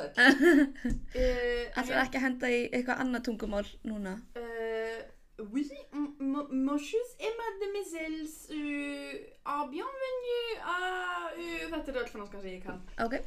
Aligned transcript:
já, 0.00 0.08
fínt 0.08 0.16
já, 0.16 0.22
sæll. 0.24 0.66
uh, 1.20 1.80
Ætlar 1.82 2.02
ekki 2.04 2.18
að 2.20 2.24
henda 2.26 2.50
í 2.50 2.60
eitthvað 2.70 3.00
annað 3.04 3.24
tungumál 3.28 3.68
núna? 3.86 4.14
Euh, 4.36 5.00
oui, 5.52 5.64
m- 5.92 6.14
m- 6.20 6.48
monsieur 6.66 7.04
et 7.18 7.34
mademoiselles, 7.40 8.34
euh, 8.50 9.14
ah, 9.44 9.66
bienvenue 9.70 10.58
à... 10.62 10.78
Uh, 11.36 11.68
þetta 11.72 11.92
er 11.94 12.00
öll 12.04 12.10
franska 12.12 12.40
sem 12.40 12.56
ég 12.58 12.64
kann. 12.66 12.80
Ok. 13.06 13.20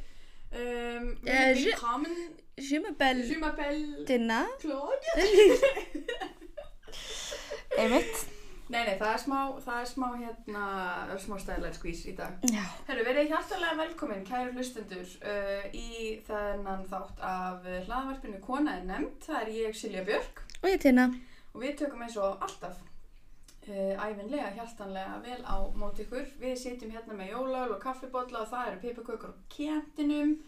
Um, 0.54 1.08
Eh, 1.26 1.54
je- 1.58 1.72
Willkommen, 1.72 2.14
Je 2.56 2.78
m'appelle 2.78 3.24
je 3.26 3.34
m'appelle 3.38 4.04
Dina. 4.06 4.44
Claude. 4.60 5.06
Einmitt. 7.78 8.26
Nei, 8.72 8.80
nei, 8.86 8.94
það 8.96 9.10
er 9.12 9.20
smá, 9.20 9.38
það 9.60 9.80
er 9.82 9.88
smá 9.90 10.06
hérna, 10.16 10.62
smá 11.20 11.34
stæðlega 11.42 11.76
skvís 11.76 11.98
í 12.08 12.14
dag. 12.16 12.38
Já. 12.48 12.62
Herru, 12.88 13.02
verið 13.04 13.28
hjartalega 13.28 13.76
velkomin, 13.82 14.22
kæru 14.24 14.54
hlustendur, 14.56 15.10
uh, 15.20 15.66
í 15.76 16.14
þennan 16.24 16.86
þátt 16.88 17.20
af 17.28 17.68
hlaðvarpinu 17.88 18.40
Kona 18.46 18.78
er 18.78 18.86
nefnd. 18.88 19.20
Það 19.26 19.42
er 19.42 19.52
ég, 19.58 19.76
Silja 19.76 20.04
Björk, 20.08 20.40
Og 20.62 20.70
ég 20.72 20.80
Tina. 20.80 21.04
og 21.52 21.60
við 21.60 21.76
tökum 21.82 22.02
eins 22.06 22.16
og 22.16 22.40
alltaf 22.48 22.80
uh, 23.68 23.94
æfinlega, 24.00 24.48
hjartanlega 24.56 25.20
vel 25.28 25.40
á 25.44 25.56
móti 25.76 26.06
ykkur. 26.08 26.24
Við 26.40 26.56
sitjum 26.64 26.96
hérna 26.96 27.20
með 27.20 27.34
jólál 27.36 27.68
og 27.76 27.80
kaffibotla 27.84 28.46
og 28.46 28.52
það 28.54 28.70
eru 28.72 28.82
pipakökur 28.86 29.36
á 29.36 29.40
kentinum 29.52 30.38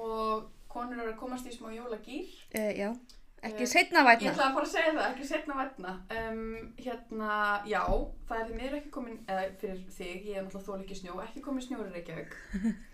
og 0.00 0.48
konur 0.72 1.02
eru 1.04 1.12
að 1.12 1.20
komast 1.20 1.46
í 1.46 1.52
smá 1.52 1.68
jólagýr. 1.76 2.32
Uh, 2.56 2.72
já. 2.80 2.94
Ekki 3.42 3.62
Eh, 3.64 3.66
seinna 3.66 3.98
Ég 4.02 4.06
vætna. 4.06 4.30
ætla 4.32 4.44
að 4.46 4.54
fara 4.54 4.66
að 4.66 4.72
segja 4.72 4.92
það, 4.94 5.06
ekki 5.12 5.26
setna 5.26 5.54
vætna. 5.58 5.92
Um, 6.16 6.74
hérna, 6.78 7.30
já, 7.66 7.82
það 8.28 8.36
er 8.40 8.44
því 8.46 8.54
miður 8.60 8.76
ekki 8.78 8.90
komin, 8.94 9.16
eða 9.26 9.46
fyrir 9.58 9.80
þig, 9.96 10.26
ég 10.28 10.36
er 10.36 10.44
náttúrulega 10.44 10.66
þól 10.68 10.84
ekki 10.84 10.98
snjó, 11.00 11.16
ekki 11.24 11.42
komin 11.42 11.64
snjór 11.66 11.88
í 11.88 11.92
Reykjavík. 11.96 12.36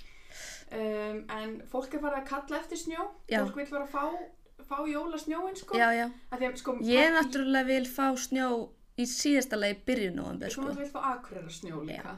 Um, 0.68 1.22
en 1.32 1.52
fólk 1.72 1.94
er 1.96 2.00
farið 2.02 2.18
að 2.20 2.26
kalla 2.28 2.58
eftir 2.60 2.76
snjó, 2.76 3.04
Já. 3.32 3.38
fólk 3.40 3.54
vil 3.56 3.64
fara 3.70 3.86
að 3.86 3.92
fá, 3.94 4.02
fá 4.68 4.76
jólasnjóin, 4.84 5.56
sko. 5.56 5.78
Já, 5.80 5.86
já. 5.96 6.10
Að, 6.30 6.44
sko, 6.60 6.74
Ég 6.84 7.08
náttúrulega 7.14 7.64
vil 7.70 7.86
fá 7.88 8.10
snjó 8.20 8.48
í 9.00 9.06
síðasta 9.08 9.56
lagi 9.56 9.78
byrjun 9.88 10.18
nóvember, 10.20 10.52
Sko 10.52 10.60
sko. 10.60 10.68
náttúrulega 10.68 10.84
vil 10.84 10.92
fá 10.92 11.00
akureyra 11.14 11.54
snjó 11.56 11.80
líka. 11.88 12.12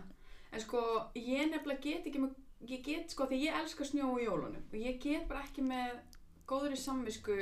En 0.53 0.61
sko, 0.65 0.83
ég 1.15 1.47
nefnilega 1.53 1.81
get 1.87 2.06
ekki 2.11 2.25
með, 2.25 2.34
ég 2.75 2.83
get, 2.84 3.15
sko, 3.15 3.28
því 3.31 3.39
ég 3.47 3.61
elska 3.62 3.84
snjó 3.87 4.11
í 4.19 4.27
jólunum 4.27 4.59
og 4.67 4.75
ég 4.83 4.98
get 5.00 5.28
bara 5.31 5.44
ekki 5.47 5.62
með 5.62 5.94
góðri 6.50 6.77
samvisku 6.77 7.39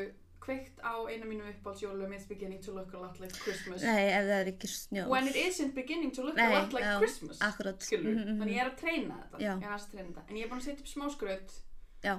kveikt 0.49 0.81
á 0.81 0.95
eina 1.13 1.27
mínum 1.29 1.47
uppáhaldsjólum 1.53 2.13
It's 2.17 2.27
beginning 2.29 2.63
to 2.65 2.73
look 2.75 2.95
a 2.97 2.99
lot 3.03 3.21
like 3.21 3.37
Christmas 3.45 3.83
Nei, 3.85 4.09
ef 4.09 4.25
það 4.31 4.41
er 4.41 4.51
ekki 4.55 4.71
snjó. 4.73 5.05
When 5.13 5.29
it 5.29 5.37
isn't 5.37 5.75
beginning 5.77 6.11
to 6.17 6.25
look 6.25 6.37
Nei, 6.41 6.47
a 6.49 6.59
lot 6.63 6.73
like 6.73 6.85
já, 6.89 6.97
Christmas 7.03 7.39
Akkurat. 7.45 7.83
skilur, 7.85 8.11
Mhm, 8.15 8.25
mhm. 8.25 8.41
þannig 8.41 8.57
ég 8.57 8.65
er 8.65 8.71
að 8.73 8.77
treyna 8.83 9.19
þetta 9.23 9.41
Já. 9.45 9.53
ég 9.55 9.69
er 9.69 9.77
að 9.77 9.87
treyna 9.93 10.09
þetta, 10.11 10.25
en 10.31 10.37
ég 10.37 10.45
er 10.45 10.51
búin 10.51 10.61
að 10.63 10.67
setja 10.69 10.83
upp 10.85 10.93
smáskraut 10.95 11.57
Já, 12.05 12.15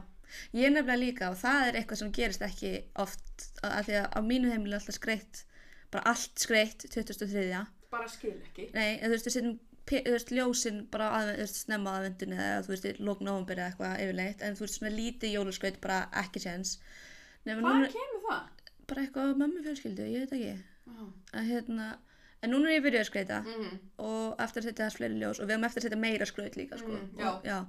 ég 0.54 0.66
er 0.70 0.74
nefnilega 0.76 1.00
líka 1.06 1.30
og 1.32 1.38
það 1.42 1.68
er 1.68 1.80
eitthvað 1.82 1.98
sem 2.04 2.12
gerist 2.12 2.42
ekki 2.46 2.74
oft 2.96 3.48
af 3.64 3.86
því 3.88 3.96
að 4.04 4.08
á 4.14 4.20
mínu 4.22 4.52
heimili 4.54 4.76
er 4.76 4.80
alltaf 4.80 5.00
skreitt 5.00 5.44
bara 5.92 6.04
allt 6.14 6.36
skreitt 6.38 6.86
2003 6.94 7.66
bara 7.90 8.08
skil 8.08 8.36
ekki 8.46 8.70
Nei, 8.76 9.00
þú 9.02 9.10
veist, 9.16 9.26
við 9.26 9.36
setjum 9.40 9.60
þú 9.90 10.12
veist, 10.14 10.30
ljósin 10.38 10.84
bara 10.94 11.08
að, 11.18 11.30
þú 11.34 11.42
veist, 11.42 11.56
snemma 11.66 11.96
að 11.98 12.04
vendunni 12.06 12.36
eða 12.38 12.60
þú 12.68 12.74
veist, 12.76 13.00
lók 13.02 13.22
nóvambir 13.26 13.58
eða 13.58 13.72
eitthvað 13.72 14.02
yfirleitt 14.04 14.44
en 14.46 14.54
þú 14.60 14.62
veist, 14.68 14.78
svona 14.78 14.92
lítið 14.94 15.34
jólaskraut 15.34 15.80
bara 15.82 15.98
ekki 16.22 16.40
séns 16.44 16.76
hvað 17.48 17.64
núna 17.64 17.88
kemur? 17.90 18.19
Bara 18.90 19.04
eitthvað 19.06 19.34
á 19.34 19.40
mömmu 19.42 19.64
fjölskyldu, 19.66 20.06
ég 20.14 20.26
veit 20.26 20.36
ekki 20.40 20.58
Oh. 20.90 21.10
að 21.38 21.46
hérna, 21.52 21.88
en 22.42 22.50
núna 22.52 22.70
er 22.72 22.80
ég 22.80 22.84
byrjuð 22.88 23.04
að 23.04 23.10
skreita 23.12 23.40
Mm. 23.46 23.80
og 24.00 24.40
eftir 24.42 24.62
að 24.64 24.68
setja 24.70 24.86
þess 24.88 24.98
fleiri 24.98 25.20
ljós 25.22 25.40
og 25.40 25.46
við 25.48 25.54
höfum 25.56 25.66
eftir 25.68 25.80
að 25.82 25.86
setja 25.88 26.00
meira 26.02 26.26
skraut 26.26 26.56
líka 26.58 26.78
sko. 26.80 26.88
Mm, 26.92 27.10
já. 27.20 27.28
og, 27.30 27.44
já. 27.44 27.60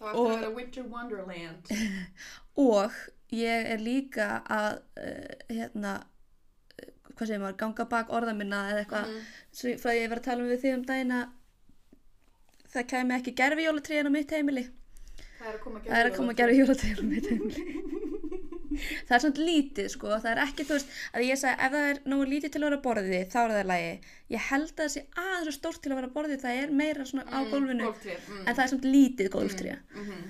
það 0.00 0.14
Og- 0.14 0.30
eftir 0.30 0.36
að 0.36 0.40
vera 0.40 0.54
Winter 0.56 0.82
Wonderland 0.82 1.70
og 2.56 2.92
ég 3.32 3.66
er 3.74 3.78
líka 3.78 4.42
að 4.50 4.80
uh, 4.98 5.34
hérna 5.54 5.92
uh, 6.02 6.90
hvað 7.14 7.26
segir 7.30 7.40
maður, 7.44 7.56
ganga 7.62 7.84
bak 7.94 8.10
orða 8.10 8.34
minna 8.36 8.64
eða 8.72 8.84
eitthvað, 8.84 9.14
svo 9.52 9.76
frá 9.78 9.94
ég 9.94 10.08
var 10.10 10.18
að 10.18 10.24
tala 10.24 10.42
um 10.42 10.50
við 10.50 10.62
þig 10.64 10.74
um 10.74 10.84
daginn 10.88 11.12
að 11.12 11.28
það 12.74 12.86
kæmi 12.90 13.14
ekki 13.20 13.34
gerfi 13.38 13.66
jólatríðan 13.68 14.10
á 14.10 14.16
mitt 14.18 14.30
heimili 14.34 14.66
það 15.38 15.48
er 15.48 15.54
að 15.54 15.62
koma 15.64 15.80
það 15.80 15.98
er 16.00 16.10
að 16.10 16.36
gerfi 16.42 16.60
jólatríðan 16.60 17.06
á 17.06 17.10
mitt 17.14 17.30
heimili 17.30 17.64
það 19.08 19.14
er 19.16 19.24
svona 19.24 19.46
lítið 19.50 19.88
sko, 19.94 20.12
það 20.16 20.30
er 20.32 20.42
ekki 20.46 20.66
þú 20.68 20.76
veist, 20.78 20.98
að 21.14 21.26
ég 21.28 21.40
sagði 21.40 21.66
ef 21.66 21.76
það 21.76 21.88
er 21.92 22.02
nógu 22.12 22.28
lítið 22.32 22.54
til 22.54 22.62
að 22.62 22.68
vera 22.68 22.82
borðið 22.88 23.24
þá 23.32 23.38
er 23.44 23.54
það 23.56 23.70
lægi, 23.72 23.94
ég 24.34 24.50
held 24.50 24.70
að 24.70 24.82
það 24.82 24.92
sé 24.96 25.06
aðeins 25.24 25.48
svo 25.48 25.56
stórt 25.58 25.82
til 25.84 25.92
að 25.94 26.00
vera 26.00 26.12
borðið, 26.18 26.44
það 26.44 26.60
er 26.64 26.76
meira 26.82 27.08
svona 27.08 27.26
á 27.30 27.38
gólfinu, 27.50 27.94
mm. 27.94 28.44
en 28.44 28.54
það 28.54 28.64
er 28.64 28.72
svona 28.74 28.94
lítið 28.98 29.32
gólftré 29.34 29.78
mm 29.94 30.28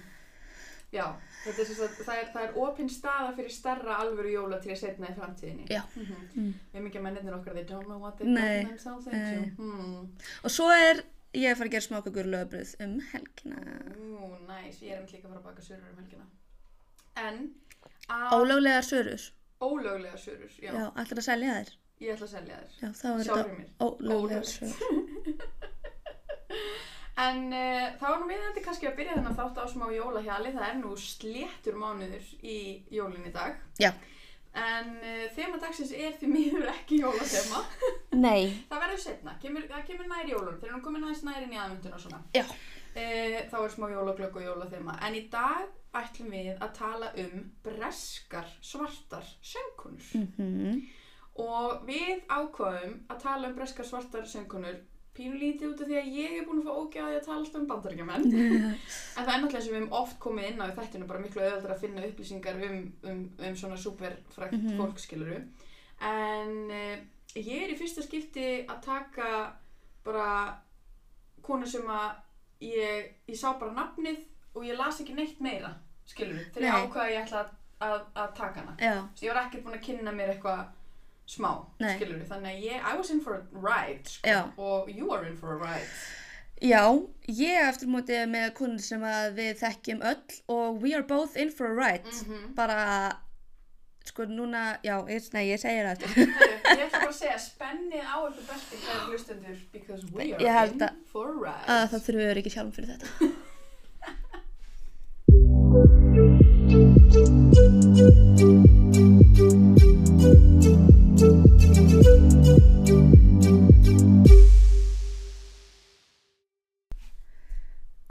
já, 0.95 1.05
þetta 1.45 1.63
er 1.63 1.69
sem 1.69 1.79
sagt, 1.79 2.03
það 2.07 2.21
er, 2.21 2.31
er 2.43 2.59
opinn 2.65 2.91
staða 2.91 3.31
fyrir 3.37 3.55
starra 3.55 4.01
alvöru 4.03 4.33
jólatré 4.35 4.77
setna 4.79 5.11
í 5.11 5.17
framtíðinni 5.17 5.69
Já. 5.71 5.83
Mhm. 5.95 6.27
Mm. 6.35 6.53
við 6.75 6.85
mikið 6.89 7.07
mennirnir 7.07 7.39
okkar 7.39 7.57
they 7.59 7.67
don't 7.69 7.87
know 7.87 8.01
what 8.03 8.19
they 8.19 8.29
Nei. 8.29 8.65
got 8.65 8.75
themselves 8.75 9.07
into 9.07 9.63
mm. 9.63 10.11
og 10.45 10.51
svo 10.51 10.69
er 10.75 11.05
ég 11.37 11.53
að 11.53 11.61
fara 11.61 11.71
að 11.71 11.75
gera 11.77 11.87
smákakur 11.87 12.31
lögbröð 12.35 12.75
um 12.87 12.99
helgina 13.13 13.65
Ú, 13.95 14.35
næs, 14.49 14.83
ég 14.83 14.95
er 14.95 14.99
einmitt 14.99 15.15
líka 15.15 15.29
að 15.29 15.35
fara 15.35 15.43
að 15.43 15.49
baka 15.51 15.67
sörur 15.69 15.91
um 15.93 16.03
helgina 16.03 16.29
En 17.21 17.41
að 17.45 17.70
ólöglegar 18.37 18.87
sörur. 18.87 19.29
Ólöglega 19.61 20.19
sörur, 20.19 20.53
já, 20.57 20.73
já, 20.73 20.87
ætlar 21.03 21.21
að 21.21 21.27
selja 21.29 21.57
þær? 21.59 21.73
Ég 22.01 22.15
ætla 22.15 22.27
að 22.27 22.35
selja 22.37 22.61
þær. 22.61 22.77
Já, 22.81 22.89
þá 23.01 23.09
er 23.11 23.25
þetta 23.25 23.89
ólöglegar 23.89 24.49
sörur. 24.55 25.49
En 27.21 27.51
uh, 27.53 27.89
þá 28.01 28.07
er 28.09 28.21
nú 28.21 28.29
við 28.31 28.45
þetta 28.47 28.63
kannski 28.65 28.89
að 28.89 28.97
byrja 29.01 29.17
þennan 29.19 29.37
þátt 29.37 29.59
á 29.61 29.65
smá 29.69 29.85
jólahjali 29.93 30.53
Það 30.55 30.69
er 30.69 30.79
nú 30.79 30.95
sléttur 31.01 31.77
mánuður 31.77 32.31
í 32.41 32.57
jólin 32.95 33.29
í 33.29 33.33
dag. 33.35 33.59
Já. 33.83 33.91
En 34.57 34.95
uh, 34.99 35.27
þema 35.37 35.61
dagsins 35.63 35.93
er 35.95 36.17
því 36.19 36.31
miður 36.33 36.71
ekki 36.73 37.03
jólathema 37.05 37.61
nei, 38.19 38.51
Það 38.71 38.81
verður 38.83 39.03
setna, 39.05 39.37
kemur, 39.43 39.69
það 39.71 39.85
kemur 39.87 40.09
nær 40.11 40.33
jólun 40.33 40.57
Þegar 40.59 40.73
hún 40.75 40.83
komið 40.83 41.05
næst 41.05 41.27
nær 41.29 41.45
inn 41.45 41.55
í 41.55 41.61
aðmyndun 41.61 41.95
og 41.99 42.03
svona. 42.03 42.23
Já. 42.35 42.47
Eh, 42.95 43.47
Þá 43.51 43.57
er 43.65 43.71
smá 43.75 43.87
jólaglögg 43.93 44.37
og 44.41 44.43
jólathema 44.49 44.97
En 45.07 45.15
í 45.15 45.29
dag 45.31 45.69
ætlum 45.95 46.31
við 46.35 46.57
að 46.63 46.73
tala 46.79 47.11
um 47.23 47.45
breskar 47.65 48.49
svartar 48.63 49.27
söngkunur 49.43 50.09
mhm. 50.19 50.81
Og 51.41 51.85
við 51.87 52.25
ákvaðum 52.29 52.97
að 53.09 53.21
tala 53.23 53.49
um 53.49 53.55
breskar 53.57 53.87
svartar 53.87 54.27
söngkunur 54.29 54.81
pínulítið 55.17 55.73
út 55.73 55.81
af 55.83 55.89
því 55.91 55.97
að 56.01 56.11
ég 56.17 56.35
er 56.39 56.45
búin 56.47 56.61
að 56.61 56.67
fá 56.69 56.75
ógæði 56.81 57.17
að 57.19 57.25
tala 57.27 57.39
alltaf 57.41 57.61
um 57.61 57.67
bandaríkjamenn. 57.71 58.27
En 59.19 59.25
það 59.27 59.33
er 59.35 59.41
náttúrulega 59.43 59.63
sem 59.65 59.73
við 59.73 59.79
hefum 59.81 59.97
oft 60.01 60.19
komið 60.23 60.49
inn 60.51 60.61
á 60.63 60.67
í 60.71 60.75
þættinu 60.77 61.09
bara 61.11 61.23
miklu 61.23 61.43
auðvitað 61.43 61.75
að 61.75 61.81
finna 61.83 62.05
upplýsingar 62.07 62.61
um, 62.69 62.79
um, 63.11 63.23
um 63.49 63.57
svona 63.59 63.79
superfrækt 63.83 64.55
Mhm. 64.59 64.77
fólk 64.79 64.99
skiluru 65.03 65.39
en 66.07 66.53
uh, 66.71 66.97
ég 67.37 67.65
er 67.65 67.73
í 67.75 67.79
fyrsta 67.81 68.03
skipti 68.07 68.47
að 68.71 68.83
taka 68.87 69.31
bara 70.07 70.29
konu 71.43 71.67
sem 71.67 71.87
að 71.91 72.11
ég, 72.61 73.15
ég 73.29 73.37
sá 73.39 73.53
bara 73.59 73.73
nafnið 73.77 74.21
og 74.55 74.65
ég 74.67 74.77
las 74.79 75.01
ekki 75.01 75.15
neitt 75.15 75.41
meira 75.41 75.75
skiluru, 76.11 76.45
þegar 76.55 76.67
ég 76.67 76.73
Nei. 76.75 76.83
ákvaði 76.87 77.07
að 77.07 77.15
ég 77.15 77.25
ætla 77.27 77.41
að, 77.45 77.51
að, 77.87 78.01
að 78.25 78.31
taka 78.37 78.61
hana 78.65 78.77
já, 78.83 78.95
Svo 79.15 79.27
ég 79.27 79.35
var 79.35 79.43
ekkert 79.47 79.65
búin 79.65 79.79
að 79.79 79.85
kynna 79.87 80.13
mér 80.17 80.33
eitthvað 80.35 80.65
smá, 81.31 81.51
Nei. 81.79 81.93
skilur 81.97 82.25
þannig 82.27 82.57
að 82.57 82.65
ég, 82.67 82.81
I 82.93 82.97
was 82.99 83.11
in 83.15 83.21
for 83.23 83.37
a 83.39 83.43
ride, 83.55 84.09
sko, 84.11 84.29
Já. 84.29 84.41
og 84.59 84.91
you 84.91 85.13
are 85.15 85.27
in 85.29 85.37
for 85.39 85.55
a 85.55 85.59
ride. 85.63 85.87
já 86.61 86.83
ég 87.31 87.63
eftir 87.69 87.89
móti 87.89 88.13
er 88.19 88.27
með 88.29 88.51
konur 88.59 88.83
sem 88.85 89.01
að 89.07 89.31
við 89.39 89.55
þekkjum 89.63 90.03
öll 90.11 90.35
og 90.53 90.83
we 90.83 90.93
are 90.95 91.07
both 91.07 91.37
in 91.41 91.51
for 91.51 91.71
a 91.71 91.75
ride 91.79 92.11
Mm 92.27 92.51
bara 92.59 92.81
sko 94.05 94.25
núna, 94.25 94.79
já, 94.85 94.97
ég, 95.09 95.29
nei, 95.35 95.45
ég 95.51 95.61
segir 95.61 95.85
það 95.87 96.07
Heru, 96.15 96.27
ég 96.31 96.85
ætla 96.87 96.99
bara 96.99 97.11
að 97.13 97.19
segja, 97.21 97.39
spennið 97.45 98.05
á 98.07 98.17
ykkur 98.31 98.47
belti 98.49 98.81
kæra 98.87 99.05
hlustendur, 99.11 99.57
because 99.73 100.05
we 100.15 100.33
are 100.35 100.67
in 100.67 100.81
að- 100.81 100.97
for 101.13 101.29
a 101.29 101.37
ride. 101.45 101.67
að 101.67 101.89
það 101.93 102.05
þurfum 102.09 102.27
við 102.33 102.43
ekki 102.43 102.55
sjálfum 102.57 102.73
fyrir 102.73 102.97
þetta. 102.97 103.33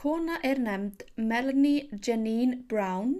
Kona 0.01 0.37
er 0.49 0.59
nefnd 0.65 1.01
Melanie 1.31 1.89
Janine 2.07 2.57
Brown, 2.69 3.15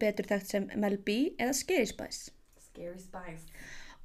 betur 0.00 0.28
þekkt 0.30 0.54
sem 0.54 0.68
Mel 0.74 0.98
B 1.06 1.18
eða 1.38 1.54
Scary 1.58 1.88
Spice. 1.90 2.32
Scary 2.68 2.98
Spice, 2.98 3.46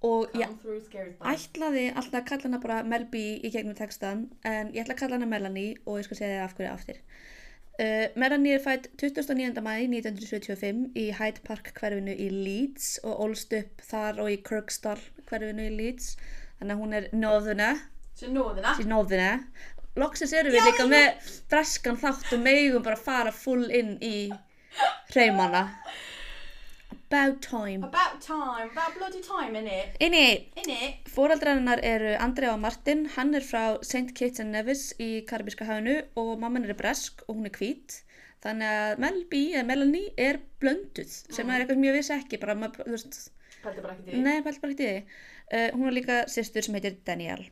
Og 0.06 0.30
come 0.34 0.76
ég 0.78 1.24
ætlaði 1.26 1.88
alltaf 1.90 2.20
að 2.20 2.28
kalla 2.30 2.46
hana 2.50 2.60
bara 2.62 2.84
Mel 2.86 3.08
B 3.10 3.24
í 3.42 3.50
gegnum 3.54 3.78
textan, 3.78 4.28
en 4.46 4.70
ég 4.76 4.84
ætla 4.84 4.94
að 4.94 5.02
kalla 5.02 5.18
hana 5.18 5.30
Melanie 5.32 5.78
og 5.86 5.98
ég 5.98 6.08
skal 6.08 6.20
segja 6.20 6.36
þér 6.36 6.46
af 6.46 6.58
hverju 6.58 6.74
aftur. 6.74 7.00
Uh, 7.78 8.06
Melanie 8.18 8.58
er 8.58 8.62
fætt 8.64 8.88
29. 8.98 9.62
mæ 9.62 9.74
1975 9.86 10.98
í 10.98 11.12
Hyde 11.18 11.44
Park 11.46 11.72
hverfinu 11.78 12.14
í 12.14 12.30
Leeds 12.34 12.96
og 13.06 13.20
ólst 13.28 13.54
upp 13.54 13.84
þar 13.86 14.22
og 14.24 14.32
í 14.34 14.38
Kirkstall 14.42 15.02
hverfinu 15.30 15.68
í 15.68 15.76
Leeds 15.76 16.16
þannig 16.58 16.74
að 16.74 16.82
hún 16.82 16.96
er 16.98 17.10
nóðuna 17.14 17.68
í 18.26 18.88
nóðuna 18.90 19.30
loksins 19.98 20.34
erum 20.34 20.56
við 20.56 20.66
líka 20.72 20.88
með 20.90 21.30
breskan 21.52 22.02
þátt 22.02 22.34
og 22.34 22.42
megum 22.42 22.86
bara 22.86 22.98
fara 22.98 23.34
full 23.34 23.70
inn 23.70 23.94
í 24.02 24.16
hreimana 25.14 25.62
about 27.10 27.42
time 27.42 27.84
About 27.84 28.20
time, 28.22 28.70
about 28.72 28.98
bloody 28.98 29.22
time, 29.24 29.56
innit? 29.60 29.96
inni 30.00 30.50
Innit? 30.64 31.08
Fóraldrar 31.12 31.80
eru 31.84 32.16
Andrea 32.20 32.54
og 32.54 32.60
Martin, 32.60 33.06
hann 33.16 33.34
er 33.36 33.46
frá 33.48 33.78
St. 33.84 34.12
Kitts 34.16 34.40
and 34.44 34.52
Nevis 34.52 34.90
í 35.00 35.24
Karibíska 35.28 35.66
hafinu 35.68 36.02
og 36.20 36.34
mamman 36.40 36.68
er 36.68 36.76
bresk 36.76 37.24
og 37.28 37.38
hún 37.40 37.48
er 37.48 37.56
hvít. 37.56 38.02
Þannig 38.44 38.68
að 38.70 39.00
Mel 39.02 39.24
B 39.32 39.40
eða 39.56 39.64
Melanie 39.66 40.12
er 40.18 40.38
blönduð 40.62 41.10
sem 41.34 41.50
er 41.50 41.64
eitthvað 41.64 41.80
sem 41.80 41.88
ég 41.88 41.96
vissi 41.98 42.14
ekki, 42.18 42.40
bara, 42.44 42.56
maður, 42.60 42.84
þú 42.86 42.94
veist, 42.98 43.18
Pældi 43.64 43.82
bara 43.82 43.96
ekki 43.96 44.12
því. 44.12 44.20
nei, 44.28 44.36
pælt 44.46 44.62
bara 44.62 44.76
ekki 44.76 44.86
í 44.86 44.92
því. 44.92 45.18
Uh, 45.48 45.68
hún 45.74 45.88
var 45.88 45.96
líka 45.96 46.18
sýstur 46.30 46.68
sem 46.68 46.76
heitir 46.78 47.00
Danielle. 47.08 47.48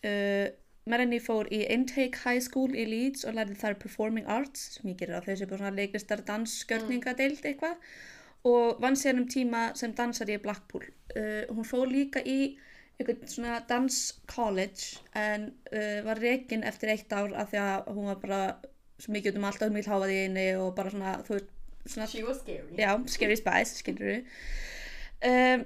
Uh, 0.00 0.46
Melanie 0.90 1.22
fór 1.22 1.48
í 1.54 1.62
Intake 1.70 2.18
High 2.24 2.42
School 2.44 2.74
í 2.74 2.86
Leeds 2.88 3.26
og 3.28 3.36
lærði 3.38 3.58
þar 3.60 3.78
Performing 3.82 4.30
Arts, 4.30 4.76
sem 4.76 4.90
ég 4.90 4.98
gerir 5.00 5.20
á 5.20 5.26
þessu 5.26 5.46
á 5.46 5.54
svona 5.54 5.76
leiklistar 5.76 6.24
dansskjörningadeild 6.26 7.44
eitthvað 7.46 7.78
og 8.50 8.80
vann 8.80 8.96
sér 8.96 9.20
um 9.20 9.28
tíma 9.28 9.70
sem 9.76 9.92
dansari 9.96 10.38
í 10.38 10.42
Blackpool. 10.42 10.86
Uh, 11.12 11.44
hún 11.52 11.66
fór 11.68 11.90
líka 11.90 12.22
í 12.24 12.56
eitthvað 13.00 13.24
svona 13.32 13.60
dans 13.68 13.96
college 14.28 15.00
en 15.16 15.50
uh, 15.72 16.00
var 16.06 16.20
rekin 16.20 16.64
eftir 16.68 16.92
eitt 16.94 17.12
ár 17.12 17.32
af 17.32 17.52
því 17.52 17.62
að 17.62 17.90
hún 17.94 18.10
var 18.10 18.20
bara 18.24 18.42
svo 19.00 19.14
mikið 19.14 19.34
út 19.34 19.40
um 19.40 19.48
allt 19.48 19.64
og 19.64 19.74
mikið 19.74 19.92
háfaði 19.94 20.16
í 20.16 20.22
henni 20.26 20.46
og 20.60 20.72
bara 20.76 20.92
svona, 20.92 21.14
þú 21.24 21.36
veist, 21.36 21.52
svona 21.86 22.08
She 22.12 22.24
was 22.24 22.40
scary. 22.42 22.76
Já, 22.76 22.90
Scary 23.08 23.36
Spice, 23.40 23.80
skilur 23.80 24.10
við. 24.10 24.40
Um, 25.30 25.64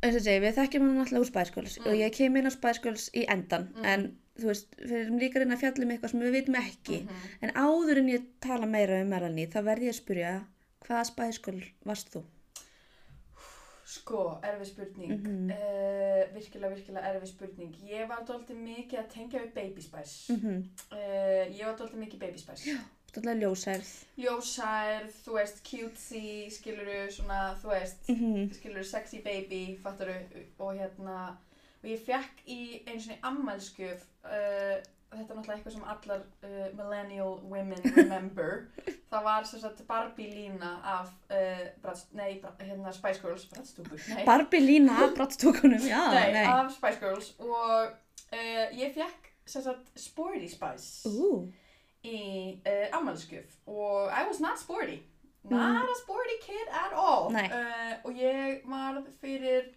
eins 0.00 0.16
og 0.16 0.24
segi, 0.24 0.42
við 0.44 0.56
þekkjum 0.58 0.88
hann 0.88 1.04
alltaf 1.04 1.20
úr 1.20 1.30
Spice 1.30 1.54
Girls 1.54 1.78
og 1.84 1.94
ég 1.98 2.16
kem 2.16 2.40
inn 2.40 2.50
á 2.50 2.52
Girls 2.82 3.10
í 3.12 3.26
endan 3.28 3.68
en 3.84 4.10
þú 4.40 4.50
veist, 4.52 4.74
við 4.80 4.96
erum 5.02 5.20
líka 5.20 5.40
reyna 5.42 5.56
að 5.58 5.64
fjalla 5.64 5.84
um 5.84 5.94
eitthvað 5.94 6.14
sem 6.14 6.24
við 6.24 6.36
vitum 6.38 6.60
ekki 6.62 7.00
en 7.44 7.54
áður 7.54 8.02
en 8.02 8.12
ég 8.14 8.28
tala 8.40 8.66
meira 8.66 9.00
um 9.04 9.12
Melanie 9.12 9.50
þá 9.52 9.60
verð 9.68 9.88
ég 9.90 9.94
að 9.94 10.00
spyrja 10.02 10.34
hvaða 10.86 11.32
Girl 11.44 11.64
varst 11.84 12.14
þú? 12.14 12.24
Sko, 13.90 14.24
erfið 14.46 14.68
spurning. 14.68 15.12
Mhm. 15.16 15.50
uh, 15.50 16.20
virkilega, 16.34 16.74
virkilega 16.76 17.10
erfið 17.10 17.30
spurning. 17.32 17.72
Ég 17.90 18.06
var 18.10 18.22
doldið 18.28 18.60
mikið 18.62 19.00
að 19.00 19.08
tengja 19.14 19.40
við 19.42 19.52
Baby 19.56 19.82
Spice. 19.82 20.32
Mm 20.32 20.40
-hmm. 20.40 20.60
Uh, 20.92 21.44
ég 21.58 21.64
var 21.66 21.76
doldið 21.78 22.02
mikið 22.04 22.20
Baby 22.20 22.38
Spice. 22.38 22.76
Stóðlega 23.10 23.40
ljósærð. 23.42 23.90
Ljósærð, 24.22 25.12
þú 25.24 25.36
veist, 25.36 25.60
cutesy, 25.66 26.24
skiluru, 26.54 27.00
svona, 27.10 27.40
þú 27.62 27.68
veist, 27.74 28.08
Mm 28.08 28.16
-hmm. 28.16 28.54
skilur 28.54 28.82
sexy 28.84 29.22
baby, 29.24 29.78
fattaru 29.82 30.14
og 30.58 30.74
hérna, 30.74 31.36
og 31.82 31.88
ég 31.88 32.00
fekk 32.06 32.42
í 32.46 32.82
einu 32.86 33.00
svona 33.00 33.18
ammælskjöf 33.22 34.02
uh, 34.24 34.80
þetta 35.10 35.32
er 35.32 35.38
náttúrulega 35.38 35.56
eitthvað 35.56 35.72
sem 35.74 35.86
allar 35.92 36.20
uh, 36.44 36.66
millennial 36.78 37.32
women 37.50 37.80
remember 37.96 38.66
það 39.12 39.24
var 39.24 39.48
sem 39.48 39.60
sagt 39.60 39.86
Barbie 39.88 40.28
lína 40.30 40.70
af 40.84 41.08
uh, 41.30 41.64
brats, 41.82 42.06
nei, 42.12 42.42
hérna 42.60 42.92
Spice 42.92 43.20
Girls 43.22 43.46
bratstúkur, 43.46 43.98
nei, 44.14 44.24
Barbie 44.28 44.60
lína 44.60 45.00
af 45.04 45.16
brattstúkunum, 45.16 45.80
já, 45.88 46.04
nei, 46.14 46.32
nei. 46.32 46.44
af 46.44 46.70
Spice 46.76 47.00
Girls 47.00 47.32
og 47.38 47.90
uh, 48.32 48.78
ég 48.78 48.94
fekk 48.94 49.32
sem 49.46 49.62
sagt 49.62 49.90
Sporty 49.96 50.46
Spice 50.52 51.08
Ú, 51.08 51.48
í 52.06 52.20
uh, 52.64 52.86
ammælskjöf 52.96 53.58
og 53.66 54.08
I 54.08 54.24
was 54.28 54.40
not 54.40 54.58
sporty. 54.60 55.00
Not 55.42 55.88
a 55.88 55.96
sporty 56.02 56.36
kid 56.44 56.68
at 56.68 56.92
all. 56.92 57.32
Uh, 57.32 57.94
og 58.04 58.12
ég 58.16 58.64
varð 58.68 59.06
fyrir 59.20 59.70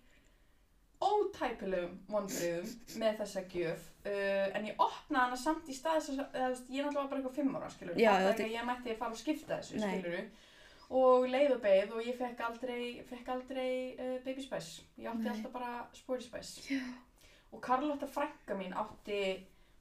ótæpilegum 1.04 1.98
vonbröðum 2.12 2.72
með 3.00 3.18
þessa 3.22 3.44
gjöf. 3.52 3.86
Uh, 4.06 4.48
en 4.56 4.68
ég 4.68 4.80
opnaði 4.80 5.22
hana 5.26 5.40
samt 5.40 5.70
í 5.72 5.76
stað 5.76 6.00
þess 6.00 6.24
að, 6.24 6.58
ég 6.72 6.84
náttúrulega 6.84 7.10
bara 7.12 7.20
eitthvað 7.20 7.38
fimm 7.40 7.56
ára 7.60 7.70
skilur 7.72 8.00
Já, 8.00 8.12
þetta 8.28 8.50
ég 8.52 8.68
mætti 8.68 8.92
að 8.92 9.00
fara 9.00 9.16
og 9.16 9.22
skipta 9.22 9.60
þessu 9.60 9.80
Nei. 9.80 9.94
skilur 10.02 10.28
og 10.94 11.26
leið 11.32 11.56
og 11.56 11.62
beið 11.64 11.94
og 11.96 12.06
ég 12.06 12.18
fekk 12.20 12.44
aldrei, 12.46 12.84
fekk 13.08 13.32
aldrei 13.36 13.72
uh, 13.96 14.18
Baby 14.26 14.44
Spice. 14.44 14.84
Ég 15.00 15.10
átti 15.12 15.24
Nei. 15.28 15.32
alltaf 15.34 15.56
bara 15.56 15.74
Sporty 15.96 16.28
Spice. 16.28 16.68
Já. 16.76 16.84
og 17.54 17.62
Carlotta 17.62 18.08
frænka 18.10 18.56
mín 18.58 18.74
átti 18.74 19.20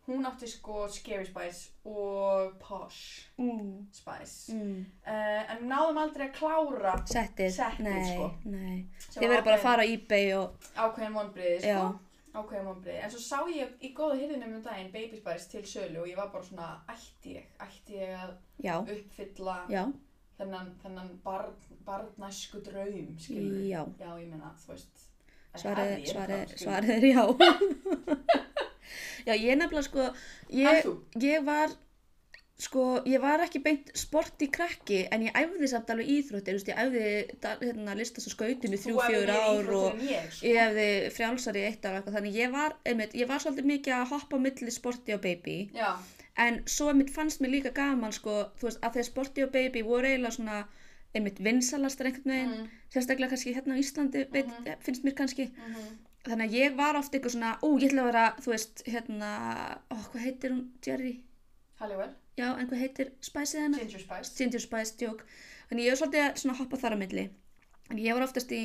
hún 0.07 0.27
átti 0.27 0.49
sko 0.51 0.87
Scary 0.91 1.27
Spice 1.27 1.71
og 1.85 2.57
Posh 2.61 3.29
mm. 3.39 3.89
Spice 3.95 4.53
Mm. 4.53 4.87
uh, 5.07 5.53
en 5.55 5.69
náðum 5.71 6.01
aldrei 6.03 6.29
að 6.29 6.39
klára 6.39 6.95
Settið, 7.07 7.53
sko. 7.55 8.31
Þið 9.15 9.29
verður 9.29 9.45
bara 9.47 9.59
að 9.59 9.67
fara 9.67 9.85
á 9.87 9.91
eBay 9.91 10.33
og, 10.39 10.57
ákveðin 10.75 11.15
vonbriði 11.19 11.61
sko 11.67 11.85
ákveðin 12.33 12.69
vonbriði, 12.71 13.01
en 13.05 13.13
svo 13.13 13.21
sá 13.21 13.39
ég 13.53 13.75
í 13.85 13.93
góða 13.97 14.17
hyrðinum 14.23 14.57
um 14.57 14.65
daginn 14.65 14.93
Baby 14.95 15.21
Spice 15.21 15.51
til 15.53 15.65
sölu 15.69 16.03
og 16.03 16.09
ég 16.09 16.17
var 16.19 16.33
bara 16.33 16.47
svona 16.47 16.71
ætti 16.91 17.37
ég, 17.37 17.51
ætti 17.61 18.01
ég 18.01 18.17
að 18.17 18.33
já, 18.65 18.75
uppfylla 18.81 19.57
já, 19.73 19.83
þennan, 20.39 20.73
þennan 20.83 21.13
barn, 21.25 21.55
barnæsku 21.87 22.63
draum 22.65 23.15
skilur 23.21 23.61
já. 23.69 23.83
já, 24.01 24.11
ég 24.17 24.33
meina, 24.33 24.55
þú 24.65 24.75
veist 24.75 25.09
svarið 25.61 26.95
er 26.97 27.09
já. 27.13 27.25
já, 29.27 29.35
ég 29.35 29.57
nefnilega 29.59 29.83
sko, 29.89 30.09
ég, 30.51 30.87
ég 31.23 31.45
var, 31.47 31.73
sko, 32.63 32.83
ég 33.09 33.21
var 33.23 33.43
ekki 33.43 33.59
beint 33.65 33.91
sporti 33.99 34.47
krakki, 34.55 35.01
en 35.11 35.25
ég 35.27 35.35
æfði 35.39 35.69
samt 35.73 35.91
alveg 35.91 36.11
íþróttir, 36.17 36.61
ég 36.71 36.83
æfði 36.85 37.07
hérna, 37.65 37.97
listas 37.99 38.29
og 38.31 38.35
skautinu 38.37 38.79
þrjú, 38.79 38.99
meiri 39.01 39.33
ár 39.35 39.71
og 39.79 40.03
ég, 40.07 40.29
sko. 40.31 40.47
ég 40.47 40.61
hefði 40.63 40.89
frjálsari 41.17 41.63
í 41.65 41.69
eitt 41.71 41.85
ár 41.89 41.99
eitthvað, 41.99 42.19
þannig 42.21 42.39
ég 42.39 42.53
var, 42.55 42.77
einmitt, 42.87 43.17
ég 43.19 43.31
var 43.33 43.43
svolítið 43.43 43.71
mikið 43.73 43.97
að 43.99 44.13
hoppa 44.15 44.39
á 44.39 44.45
milli 44.47 44.71
sporti 44.77 45.17
og 45.17 45.25
baby, 45.25 45.57
já, 45.75 45.91
en 46.47 46.63
svo 46.71 46.93
einmitt 46.93 47.11
fannst 47.13 47.43
mér 47.43 47.51
líka 47.57 47.75
gaman, 47.77 48.15
sko, 48.15 48.39
þú 48.61 48.69
veist, 48.71 48.79
að 48.85 48.95
þegar 49.01 49.11
sporti 49.11 49.43
og 49.49 49.51
baby 49.59 49.83
voru 49.83 50.07
eiginlega 50.13 50.37
svona, 50.39 50.63
einmitt 51.13 51.43
vinsalastar 51.45 52.09
einhvern 52.09 52.31
veginn, 52.33 52.55
mm, 52.63 52.71
sérstaklega 52.95 53.35
kannski 53.35 53.53
hérna 53.53 53.75
á 53.77 53.83
Íslandi, 53.83 54.23
veit, 54.33 54.47
Mhm. 54.49 54.79
finnst 54.87 55.05
mér 55.05 55.15
kannski, 55.19 55.51
mm 55.51 55.99
þannig 56.27 56.49
að 56.49 56.57
ég 56.59 56.77
var 56.79 56.97
oft 57.01 57.13
eitthvað 57.15 57.35
svona, 57.37 57.53
ó, 57.63 57.69
ég 57.79 57.89
ætla 57.91 58.03
að 58.05 58.11
vera, 58.13 58.25
þú 58.45 58.53
veist, 58.55 58.83
hérna, 58.87 59.31
ó, 59.91 59.97
hvað 60.13 60.23
heitir 60.27 60.51
hún, 60.55 60.65
Jerry? 60.87 61.15
Halliwell, 61.83 62.13
Já, 62.39 62.47
en 62.57 62.69
hvað 62.71 62.79
heitir 62.81 63.11
spæsið 63.21 63.61
hennar? 63.67 63.81
Ginger 63.83 64.01
Spice 64.01 64.37
Ginger 64.39 64.61
Spice, 64.63 64.95
djók. 64.97 65.25
Þannig 65.69 65.85
ég 65.85 65.93
var 65.93 65.99
svolítið 66.01 66.23
að 66.29 66.37
svona 66.41 66.57
hoppa 66.59 66.77
þar 66.81 66.95
á 66.97 66.99
milli. 67.03 67.25
En 67.91 67.99
ég 67.99 68.15
var 68.17 68.23
oftast 68.25 68.53
í 68.57 68.61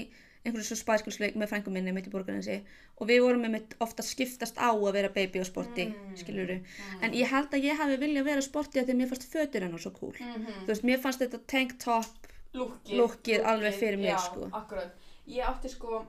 einhverju 0.45 0.63
svo 0.69 0.77
spæskulsleik 0.79 1.35
með 1.35 1.49
frængu 1.51 1.71
minni 1.73 1.91
mitt 1.91 2.07
í 2.07 2.11
borgarinsi 2.13 2.61
og 3.01 3.07
við 3.09 3.19
vorum 3.25 3.41
með 3.43 3.51
mitt 3.57 3.73
ofta 3.83 4.03
skiptast 4.05 4.55
á 4.61 4.71
að 4.71 4.93
vera 4.95 5.09
baby 5.11 5.41
og 5.41 5.45
sporti, 5.49 5.89
Mm. 5.91 6.15
skiluru. 6.15 6.61
En 7.01 7.11
ég 7.11 7.27
held 7.27 7.49
að 7.51 7.63
ég 7.67 7.75
hafi 7.81 7.97
viljað 7.99 8.23
vera 8.29 8.41
sporti 8.45 8.79
að 8.79 8.85
því 8.87 8.93
að 8.93 8.99
mér 9.01 9.09
fannst 9.11 9.27
fötur 9.33 9.61
hennar 9.65 9.79
svo 9.83 9.91
cool. 9.97 10.13
mm 10.19 10.45
Þú 10.63 10.67
veist, 10.67 10.83
mér 10.83 10.99
fannst 11.03 11.19
þetta 11.19 11.39
tank 11.47 11.77
top, 11.79 12.27
Lúkkið 12.53 13.43
alveg 13.43 13.73
fyrir 13.75 13.97
mér, 13.99 14.15
já, 14.15 14.17
sko. 14.29 14.47
akkurat. 14.53 14.93
Ég 15.27 15.43
átti 15.43 15.69
sko, 15.69 16.05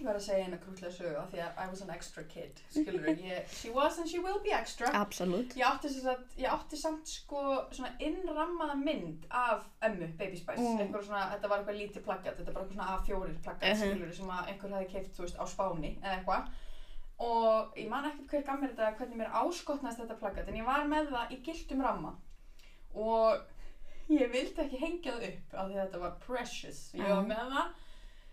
ég 0.00 0.06
var 0.08 0.16
að 0.16 0.24
segja 0.24 0.44
eina 0.46 0.56
krútlega 0.62 0.92
sögu 0.96 1.16
af 1.20 1.30
því 1.32 1.40
að 1.44 1.58
I 1.64 1.66
was 1.70 1.82
an 1.84 1.90
extra 1.94 2.22
kid, 2.24 2.60
skilur 2.72 3.04
ég, 3.30 3.48
she 3.52 3.70
was 3.70 3.98
and 3.98 4.08
she 4.08 4.18
will 4.18 4.40
be 4.44 4.52
extra. 4.56 4.88
absolutt. 4.96 5.54
Ég 5.56 5.66
átti, 5.68 5.88
sagt, 6.00 6.32
ég 6.40 6.48
átti 6.48 6.76
samt 6.80 7.08
sko 7.08 7.42
svona 7.70 7.90
innrammaða 8.00 8.76
mynd 8.80 9.26
af 9.30 9.66
ömmu, 9.84 10.08
Baby 10.18 10.36
Spice, 10.40 10.60
Mm. 10.60 10.80
eitthvað 10.86 11.04
svona, 11.06 11.26
þetta 11.34 11.48
var 11.52 11.58
eitthvað 11.62 11.78
lítið 11.82 12.02
plaggat, 12.08 12.38
þetta 12.40 12.52
var 12.54 12.62
eitthvað 12.62 12.74
svona 12.74 12.96
A4 12.96 13.38
plaggat, 13.44 13.68
Mhm. 13.76 13.80
skilur 13.94 14.14
sem 14.16 14.28
að 14.38 14.48
einhver 14.54 14.74
hefði 14.78 14.90
keift, 14.94 15.14
þú 15.16 15.22
veist, 15.26 15.38
á 15.38 15.44
Spáni 15.46 15.92
eða 16.00 16.16
eitthvað. 16.24 16.50
Og 17.20 17.76
ég 17.76 17.88
man 17.88 18.04
ekkert 18.10 18.30
hver 18.30 18.42
gaf 18.46 18.60
mér 18.60 18.70
þetta, 18.74 18.96
hvernig 18.96 19.16
mér 19.20 19.30
áskotnaðist 19.42 20.00
þetta 20.00 20.18
plaggat, 20.18 20.48
en 20.48 20.54
ég 20.54 20.64
var 20.64 20.86
með 20.88 21.10
það 21.12 21.30
í 21.36 21.40
gildum 21.44 21.82
ramma. 21.84 22.14
Og 22.94 23.40
ég 24.10 24.30
vildi 24.32 24.56
ekki 24.64 24.78
hengja 24.80 25.12
það 25.18 25.26
upp 25.28 25.54
af 25.54 25.68
því 25.68 25.74
að 25.76 25.82
þetta 25.84 26.00
var 26.00 26.16
precious. 26.26 26.80
Ég 26.94 27.04
var 27.08 27.22
Já. 27.22 27.28
með 27.28 27.52
það 27.54 27.68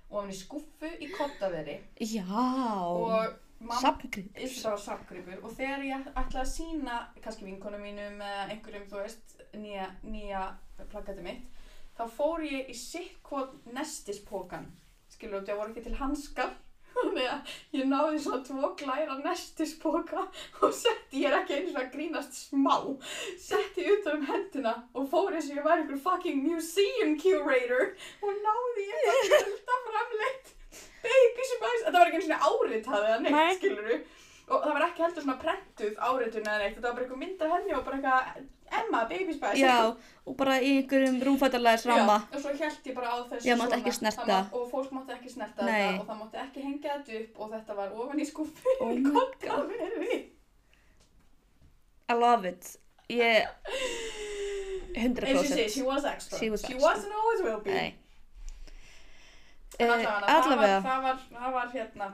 og 0.10 0.22
hann 0.22 0.32
í 0.32 0.38
skuffu 0.38 0.90
í 1.04 1.10
kottaveri 1.14 1.78
Já, 2.00 2.24
og 2.86 3.36
safngripur. 3.82 5.40
Og 5.42 5.54
þegar 5.58 5.86
ég 5.88 6.10
ætlaði 6.14 6.44
að 6.44 6.52
sína 6.52 6.98
kannski 7.24 7.48
vinkonum 7.48 7.82
mínum 7.84 8.22
eða 8.22 8.48
einhverjum 8.54 8.90
þú 8.92 9.02
veist 9.02 9.38
nýja, 9.58 9.88
nýja 10.06 10.44
plakati 10.92 11.26
mitt 11.26 11.48
þá 11.98 12.04
fór 12.14 12.46
ég 12.46 12.70
í 12.70 12.76
sitt 12.78 13.18
hvort 13.26 13.56
nestispókan 13.74 14.70
skilur 15.10 15.42
þú, 15.42 15.48
það 15.50 15.60
voru 15.62 15.74
ekki 15.74 15.86
til 15.88 16.00
hanskar 16.02 16.54
þannig 16.96 17.30
að 17.32 17.54
ég 17.78 17.90
náði 17.92 18.22
svona 18.24 18.44
tvo 18.48 18.72
glæra 18.80 19.18
nestispóka 19.24 20.26
og 20.26 20.74
setti, 20.74 21.24
ég 21.24 21.32
er 21.32 21.40
ekki 21.42 21.58
einu 21.58 21.72
svona 21.72 21.86
að 21.86 21.94
grínast 21.96 22.38
smá. 22.48 22.78
Setti 23.42 23.88
utan 23.94 24.20
um 24.22 24.28
hendina 24.32 24.76
og 24.94 25.10
fór 25.12 25.36
eins 25.36 25.50
og 25.52 25.60
ég 25.60 25.68
var 25.68 25.82
einhver 25.82 26.02
fucking 26.08 26.44
museum 26.46 27.18
curator 27.22 27.92
og 28.22 28.46
náði 28.46 28.88
ég 28.92 29.10
að 29.14 29.24
fjölda 29.32 29.82
framleitt 29.88 30.54
baby 31.04 31.48
spice, 31.48 31.84
þetta 31.86 31.98
var 31.98 32.10
ekki 32.10 32.20
einu 32.20 32.28
svona 32.28 32.52
áritað 32.52 33.08
eða 33.08 33.20
neitt 33.24 33.36
Nei. 33.38 33.58
skilur 33.58 33.92
og 34.48 34.64
það 34.64 34.74
var 34.74 34.86
ekki 34.88 35.04
heldur 35.04 35.26
svona 35.26 35.42
prentuð 35.42 35.98
áritun 36.10 36.48
eða 36.48 36.60
neitt, 36.62 36.78
þetta 36.78 36.88
var 36.88 36.96
bara 36.98 37.06
eitthvað 37.06 37.24
mynd 37.24 37.44
af 37.44 37.54
henni 37.56 37.76
og 37.78 37.84
bara 37.88 38.00
eitthvað 38.00 38.46
Emma, 38.72 39.04
Baby 39.10 39.34
Spice 39.34 39.58
Já, 39.62 39.96
og 40.26 40.36
bara 40.38 40.58
í 40.62 40.72
einhverjum 40.82 41.20
rúmfættarlæðis 41.24 41.86
ramma. 41.88 42.18
Já, 42.32 42.36
og 42.36 42.42
svo 42.42 42.54
held 42.60 42.88
ég 42.90 42.96
bara 42.96 43.08
á 43.14 43.18
þessu 43.30 43.48
Já, 43.48 43.56
mátti 43.60 43.78
ekki 43.80 43.94
snerta. 43.96 44.26
Það 44.26 44.50
má- 44.52 44.54
og 44.60 44.72
fólk 44.72 44.92
mátti 44.98 45.14
ekki 45.16 45.30
snerta 45.34 45.66
Nei. 45.66 45.78
þetta 45.82 46.02
og 46.02 46.08
það 46.08 46.20
mátti 46.24 46.42
ekki 46.46 46.64
hengja 46.66 46.98
þetta 46.98 47.22
upp 47.22 47.40
og 47.40 47.52
þetta 47.54 47.76
var 47.76 47.90
ofan 48.02 48.20
í 48.20 48.26
skúffu 48.32 48.76
Oh 48.82 48.94
my 48.94 49.26
God. 49.48 49.72
I 52.10 52.14
love 52.14 52.46
it. 52.50 52.76
Ég, 53.10 53.48
100%. 54.96 55.24
Eins 55.28 55.40
og 55.40 55.46
sé, 55.46 55.70
she 55.70 55.84
was 55.84 56.04
extra 56.06 56.38
She 56.40 56.50
was 56.50 56.62
she 56.62 56.74
extra. 56.74 56.90
was 56.90 57.04
and 57.04 57.14
always 57.14 57.42
will 57.44 57.62
be 57.64 57.72
Nei. 57.72 57.96
En 59.80 59.90
Eh, 59.90 59.94
allavega, 59.94 60.26
allavega. 60.28 60.82
Það, 60.82 60.84
var, 60.84 60.84
það, 60.84 61.02
var, 61.04 61.18
það 61.42 61.52
var 61.54 61.68
hérna 61.74 62.08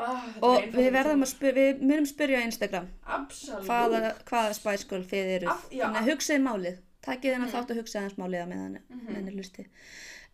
þetta 0.00 0.42
Og 0.50 0.62
við 0.74 0.90
verðum 0.96 1.22
að 1.26 1.30
spyrja, 1.34 1.64
við 1.74 1.82
munum 1.90 2.06
spyrja 2.06 2.38
á 2.40 2.46
Instagram 2.48 2.88
hvaða, 3.66 4.14
hvaða 4.28 4.54
Girl 4.90 5.04
þið 5.10 5.32
eruð. 5.36 5.50
Af- 5.54 5.66
já, 5.72 5.84
Þannig 5.86 6.00
að 6.02 6.10
hugsaði 6.12 6.42
málið. 6.46 6.78
Takkið 7.02 7.34
þennan 7.34 7.48
Mhm. 7.48 7.54
þátt 7.56 7.70
að 7.74 7.78
hugsa 7.80 7.98
aðeins 8.00 8.18
málið 8.20 8.42
á 8.44 8.46
meðan 8.48 8.78
Mhm. 8.90 9.12
menn 9.12 9.28
er 9.28 9.32
lusti. 9.36 9.66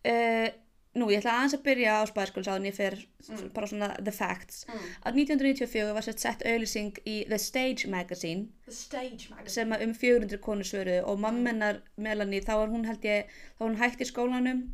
Uh, 0.06 0.49
nú, 0.96 1.06
ég 1.11 1.20
ætla 1.23 1.32
aðeins 1.37 1.54
að 1.54 1.62
byrja 1.62 1.90
á 1.92 2.06
Girls 2.35 2.46
áður 2.49 2.56
en 2.56 2.64
ég 2.70 2.75
fer 2.75 3.06
Mm. 3.28 3.52
bara 3.52 3.66
svona 3.66 4.04
the 4.04 4.12
facts. 4.12 4.64
mm. 4.68 4.78
Að 5.04 5.14
1994 5.14 5.92
var 5.94 6.00
sett 6.02 6.20
sett 6.20 6.42
auðlýsing 6.44 6.96
í 7.06 7.26
The 7.28 7.38
Stage 7.38 7.87
Magazine 7.88 8.49
The 8.64 8.73
Stage 8.73 9.28
Magazine 9.30 9.49
sem 9.49 9.73
um 9.73 9.94
400 9.94 10.38
konur 10.38 10.64
svöruðu 10.64 11.04
og 11.06 11.18
mammennar 11.18 11.80
Melanie, 11.99 12.40
þá 12.40 12.52
var 12.54 12.68
hún 12.68 12.87
held 12.87 13.02
ég, 13.02 13.25
þá 13.58 13.61
var 13.61 13.68
hún 13.70 13.78
hægt 13.78 14.00
í 14.00 14.04
skólanum 14.11 14.68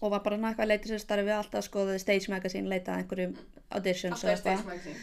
og 0.00 0.10
var 0.14 0.22
bara 0.24 0.36
náttúrulega 0.38 0.62
að 0.66 0.70
leita 0.72 0.88
sér 0.92 1.02
starfi 1.02 1.32
alltaf 1.34 1.60
að 1.60 1.66
skoða 1.66 1.96
The 1.96 1.98
Stage 2.04 2.30
Magazine, 2.32 2.68
leita 2.70 2.92
að 2.94 3.02
einhverjum 3.02 3.34
auditions 3.76 4.24
og 4.24 4.30
eitthvað. 4.30 4.94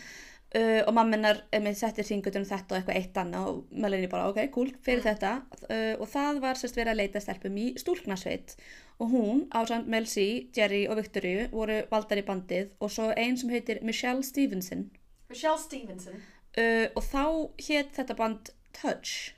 Uh, 0.55 0.79
og 0.87 0.93
mammenar 0.95 1.41
með 1.59 1.73
setti 1.75 2.05
hringutunum 2.07 2.45
þetta 2.47 2.71
og 2.71 2.77
eitthvað 2.79 2.97
eitt 3.01 3.17
annað 3.19 3.47
og 3.51 3.73
Melanie 3.83 4.07
bara 4.07 4.29
ok, 4.31 4.37
cool, 4.55 4.69
fyrir 4.81 5.01
Mm. 5.03 5.07
þetta. 5.09 5.31
Uh, 5.67 5.95
og 5.99 6.07
það 6.07 6.39
var 6.45 6.55
sérst 6.55 6.77
verið 6.79 6.93
að 6.93 6.99
leita 7.01 7.19
stelpum 7.19 7.57
í 7.59 7.65
stúlknasveit 7.77 8.55
og 9.03 9.11
hún 9.11 9.41
á 9.51 9.59
samt 9.67 9.87
Mel 9.91 10.07
C, 10.07 10.47
Jerry 10.55 10.87
og 10.87 10.95
Victoria 11.01 11.49
voru 11.51 11.81
valdar 11.91 12.17
í 12.17 12.23
bandið 12.25 12.71
og 12.79 12.89
svo 12.95 13.09
einn 13.19 13.35
sem 13.37 13.49
heitir 13.51 13.83
Michelle 13.83 14.23
Stevenson. 14.23 14.87
Michelle 15.29 15.59
Stevenson. 15.59 16.15
Uh, 16.57 16.87
og 16.95 17.03
þá 17.03 17.23
hétt 17.67 17.91
þetta 17.99 18.15
band 18.15 18.49
Touch. 18.73 19.33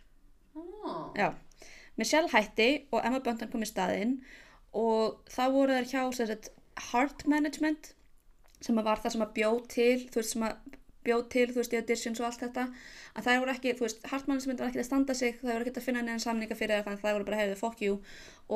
Oh. 0.56 1.10
Já, 1.18 1.34
Michelle 1.98 2.30
hætti 2.32 2.86
og 2.92 3.02
Emma 3.04 3.20
Bunton 3.20 3.50
kom 3.52 3.66
í 3.66 3.68
staðinn 3.68 4.20
og 4.80 5.32
þá 5.32 5.44
voru 5.54 5.78
þær 5.78 5.90
hjá 5.92 6.04
sagt, 6.20 6.52
Heart 6.90 7.26
Management 7.28 7.94
sem 8.64 8.76
var 8.80 9.00
það 9.00 9.16
sem 9.16 9.24
að 9.26 9.34
bjóð 9.38 9.60
til 9.72 9.96
þú 10.08 10.22
veist 10.22 10.36
sem 10.36 10.46
að 10.48 10.78
bjóð 11.08 11.26
til 11.32 11.46
þú 11.50 11.60
veist 11.62 11.74
í 11.74 11.80
auditions 11.80 12.22
og 12.22 12.28
allt 12.28 12.44
þetta. 12.44 12.66
Að 13.16 13.26
það 13.26 13.42
voru 13.42 13.54
ekki, 13.54 13.74
þú 13.78 13.86
veist, 13.86 14.02
Heart 14.12 14.30
Management 14.30 14.62
var 14.62 14.70
ekki 14.70 14.82
að 14.82 14.88
standa 14.90 15.16
sig 15.18 15.38
það 15.40 15.52
voru 15.54 15.66
ekki 15.66 15.82
að 15.82 15.86
finna 15.88 16.04
neðan 16.06 16.24
samninga 16.26 16.58
fyrir 16.60 16.84
það 16.86 17.04
það 17.04 17.18
voru 17.18 17.28
bara 17.30 17.42
hefðið 17.42 17.62
fuck 17.62 17.84
you. 17.84 18.00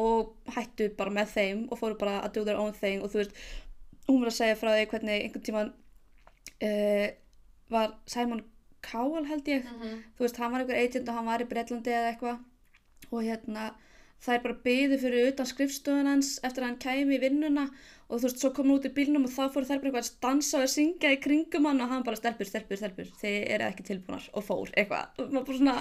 Og 0.03 0.33
hættu 0.55 0.89
bara 0.97 1.13
með 1.15 1.35
þeim 1.37 1.61
og 1.69 1.79
fóru 1.79 1.99
bara 1.99 2.17
að 2.21 2.33
do 2.37 2.45
their 2.47 2.59
own 2.59 2.75
thing. 2.77 3.03
Og 3.03 3.13
þú 3.13 3.21
veist, 3.21 3.37
hún 4.09 4.19
var 4.23 4.33
að 4.33 4.39
segja 4.39 4.59
frá 4.59 4.73
því 4.73 4.89
hvernig 4.93 5.27
einhvern 5.27 5.45
tíman 5.47 5.71
uh, 6.67 7.07
var 7.73 7.95
Simon 8.11 8.43
Cowell 8.83 9.29
held 9.29 9.47
ég. 9.47 9.63
Mm 9.63 9.79
þú 10.17 10.27
veist, 10.27 10.41
hann 10.41 10.51
var 10.51 10.65
einhver 10.65 10.81
agent 10.83 11.09
og 11.09 11.19
hann 11.19 11.31
var 11.31 11.41
í 11.41 11.49
Breitlandi 11.49 11.95
eða 11.95 12.11
eitthvað. 12.11 12.43
Og 13.11 13.23
hérna 13.23 13.71
það 14.23 14.35
er 14.35 14.43
bara 14.45 14.61
byði 14.67 14.99
fyrir 15.01 15.29
utan 15.33 15.49
skrifstofun 15.49 16.09
hans 16.09 16.37
eftir 16.43 16.63
að 16.63 16.69
hann 16.69 16.79
kæmi 16.85 17.17
í 17.17 17.21
vinnuna 17.23 17.67
og 18.07 18.19
þú 18.19 18.27
veist, 18.27 18.39
svo 18.39 18.51
kom 18.55 18.69
hann 18.69 18.79
út 18.79 18.87
í 18.87 18.93
bílnum 18.95 19.27
og 19.27 19.33
þá 19.33 19.43
fóru 19.51 19.67
þær 19.67 19.81
bara 19.81 19.91
eitthvað 19.91 20.07
að 20.07 20.17
dansa 20.25 20.57
og 20.59 20.65
að 20.65 20.73
syngja 20.75 21.13
í 21.15 21.19
kringum 21.23 21.67
hann 21.69 21.83
og 21.83 21.91
hann 21.91 22.05
bara 22.07 22.19
stelpur, 22.19 22.49
stelpur, 22.49 22.79
stelpur, 22.79 23.11
þið 23.21 23.37
eru 23.55 23.67
ekki 23.69 23.87
tilbúnar 23.89 24.27
og 24.33 24.45
fór 24.47 24.73
eitthvað. 24.77 25.21
Svona 25.49 25.77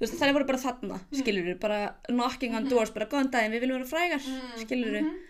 þú 0.00 0.04
veist, 0.04 0.16
þær 0.20 0.34
voru 0.36 0.48
bara 0.48 0.62
þarna, 0.62 1.00
skilur 1.12 1.50
bara 1.60 1.80
knocking 2.08 2.56
on 2.56 2.68
doors, 2.70 2.92
bara 2.94 3.08
góðan 3.10 3.32
daginn, 3.34 3.54
við 3.54 3.66
viljum 3.66 3.80
vera 3.80 3.90
frægar, 3.90 4.26
Mm, 4.30 4.56
skilur 4.64 5.00
mhm. 5.02 5.20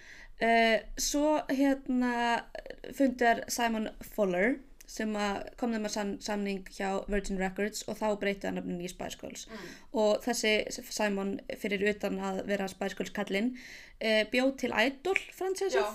Uh, 0.41 0.79
svo 0.97 1.35
hérna 1.53 2.41
fundar 2.97 3.43
Simon 3.53 3.91
Fuller 4.01 4.55
sem 4.91 5.13
að 5.17 5.37
kom 5.61 5.71
þeim 5.75 5.85
að 5.87 5.93
sam 5.95 6.09
samning 6.25 6.65
hjá 6.75 6.89
Virgin 7.13 7.39
Records 7.39 7.85
og 7.87 7.99
þá 8.01 8.07
breytið 8.23 8.49
hann 8.49 8.59
nafninu 8.59 8.87
í 8.89 8.91
Spice 8.91 9.19
Girls 9.21 9.47
Mm. 9.51 9.69
og 10.03 10.25
þessi 10.25 10.55
Simon 10.91 11.37
fyrir 11.63 11.85
utan 11.93 12.19
að 12.19 12.43
vera 12.51 12.67
Spice 12.73 12.99
Girls 12.99 13.15
kallinn 13.15 13.53
uh, 14.03 14.25
bjóð 14.33 14.57
til 14.57 14.71
Idol 14.87 15.19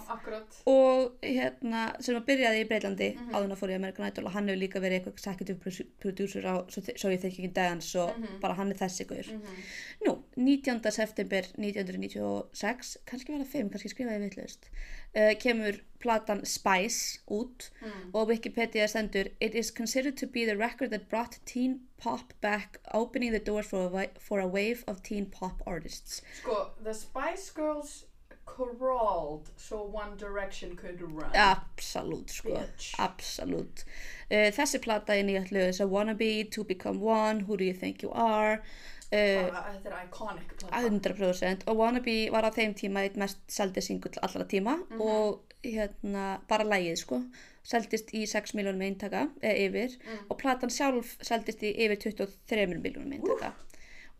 akkurat 0.09 0.57
og 0.65 1.15
hérna 1.23 2.01
sem 2.01 2.15
að 2.15 2.25
byrjaði 2.29 2.61
í 2.63 2.67
Breitlandi 2.69 3.09
Mhm. 3.15 3.31
áður 3.33 3.43
en 3.45 3.51
að 3.51 3.59
fór 3.61 3.69
í 3.71 3.75
American 3.75 4.07
Idol 4.07 4.25
og 4.25 4.31
hann 4.31 4.47
hefur 4.47 4.61
líka 4.61 4.79
verið 4.81 4.99
eitthvað 4.99 5.13
executive 5.17 5.59
produ- 5.59 5.87
producer 5.99 6.41
á 6.45 6.55
svo, 6.69 6.81
svo 6.95 7.09
ég 7.09 7.21
þekki 7.21 7.39
ekki 7.45 7.53
dagans 7.53 7.95
og 7.95 8.17
Mhm. 8.19 8.39
bara 8.41 8.53
hann 8.53 8.71
er 8.71 8.75
þessi 8.75 9.05
guður 9.05 9.31
mm 9.33 9.41
-hmm. 9.41 9.63
Nú, 10.07 10.17
19. 10.37 10.91
september 10.91 11.41
1996, 11.57 12.97
kannski 13.07 13.31
var 13.31 13.39
það 13.45 13.51
5, 13.53 13.69
kannski 13.73 13.89
skrifaði 13.89 14.17
ég 14.19 14.23
vitlaust, 14.29 14.69
uh, 15.15 15.33
kemur 15.41 15.79
platan 15.99 16.45
Spice 16.45 17.19
út 17.31 17.69
mm. 17.81 18.11
og 18.13 18.27
Wikipedia 18.29 18.87
stendur 18.87 19.29
It 19.41 19.55
is 19.55 19.71
considered 19.71 20.17
to 20.17 20.27
be 20.27 20.45
the 20.45 20.55
record 20.57 20.91
that 20.91 21.07
brought 21.09 21.39
teen 21.45 21.79
pop 22.05 22.33
back, 22.41 22.79
opening 22.93 23.31
the 23.31 23.39
doors 23.49 23.65
for 23.71 23.83
a, 24.01 24.07
for 24.19 24.39
a 24.39 24.47
wave 24.57 24.83
of 24.87 25.01
teen 25.03 25.25
pop 25.37 25.61
artists. 25.65 26.21
Sko, 26.41 26.57
the 26.83 26.93
Spice 26.93 27.49
Girls 27.61 28.05
crawled 28.45 29.49
so 29.57 29.81
One 29.83 30.15
Direction 30.17 30.75
could 30.75 31.01
run 31.01 31.31
Absolutt, 31.33 32.29
sko. 32.29 32.49
Bitch. 32.59 32.93
Absolutt. 32.99 33.83
Uh, 34.31 34.49
þessi 34.57 34.79
plata 34.83 35.15
er 35.17 35.25
nýjast 35.27 35.51
lög 35.55 35.69
þess 35.71 35.81
að 35.85 35.93
Wannabe, 35.95 36.29
To 36.55 36.63
Become 36.63 37.01
One, 37.01 37.41
Who 37.47 37.57
Do 37.57 37.65
You 37.65 37.73
Think 37.73 38.03
You 38.05 38.11
Are, 38.13 38.59
uh, 38.59 39.49
Bara, 39.49 39.65
Þetta 39.73 39.91
er 39.91 39.97
iconic 40.05 40.53
plata 40.61 40.83
100% 40.85 41.65
og 41.71 41.81
Wannabe 41.81 42.17
var 42.33 42.47
á 42.47 42.51
þeim 42.55 42.77
tíma 42.77 43.03
eitt 43.05 43.17
mest 43.21 43.41
seldi 43.51 43.81
singull 43.85 44.21
allra 44.25 44.45
tíma 44.45 44.77
Mhm. 44.89 45.01
og 45.01 45.41
hérna 45.65 46.25
bara 46.47 46.63
lægið 46.69 46.97
sko 47.01 47.21
seldist 47.65 48.11
í 48.13 48.23
6 48.29 48.53
miljónum 48.57 48.83
eintaka 48.85 49.23
eða 49.41 49.55
yfir 49.67 49.95
Mm. 50.05 50.25
og 50.29 50.37
platan 50.41 50.69
sjálf 50.69 51.15
seldist 51.25 51.63
í 51.65 51.71
yfir 51.75 51.97
23 51.97 52.67
miljónum 52.77 53.15
eintaka 53.17 53.53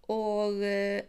og 0.10 0.58
uh, 0.62 1.02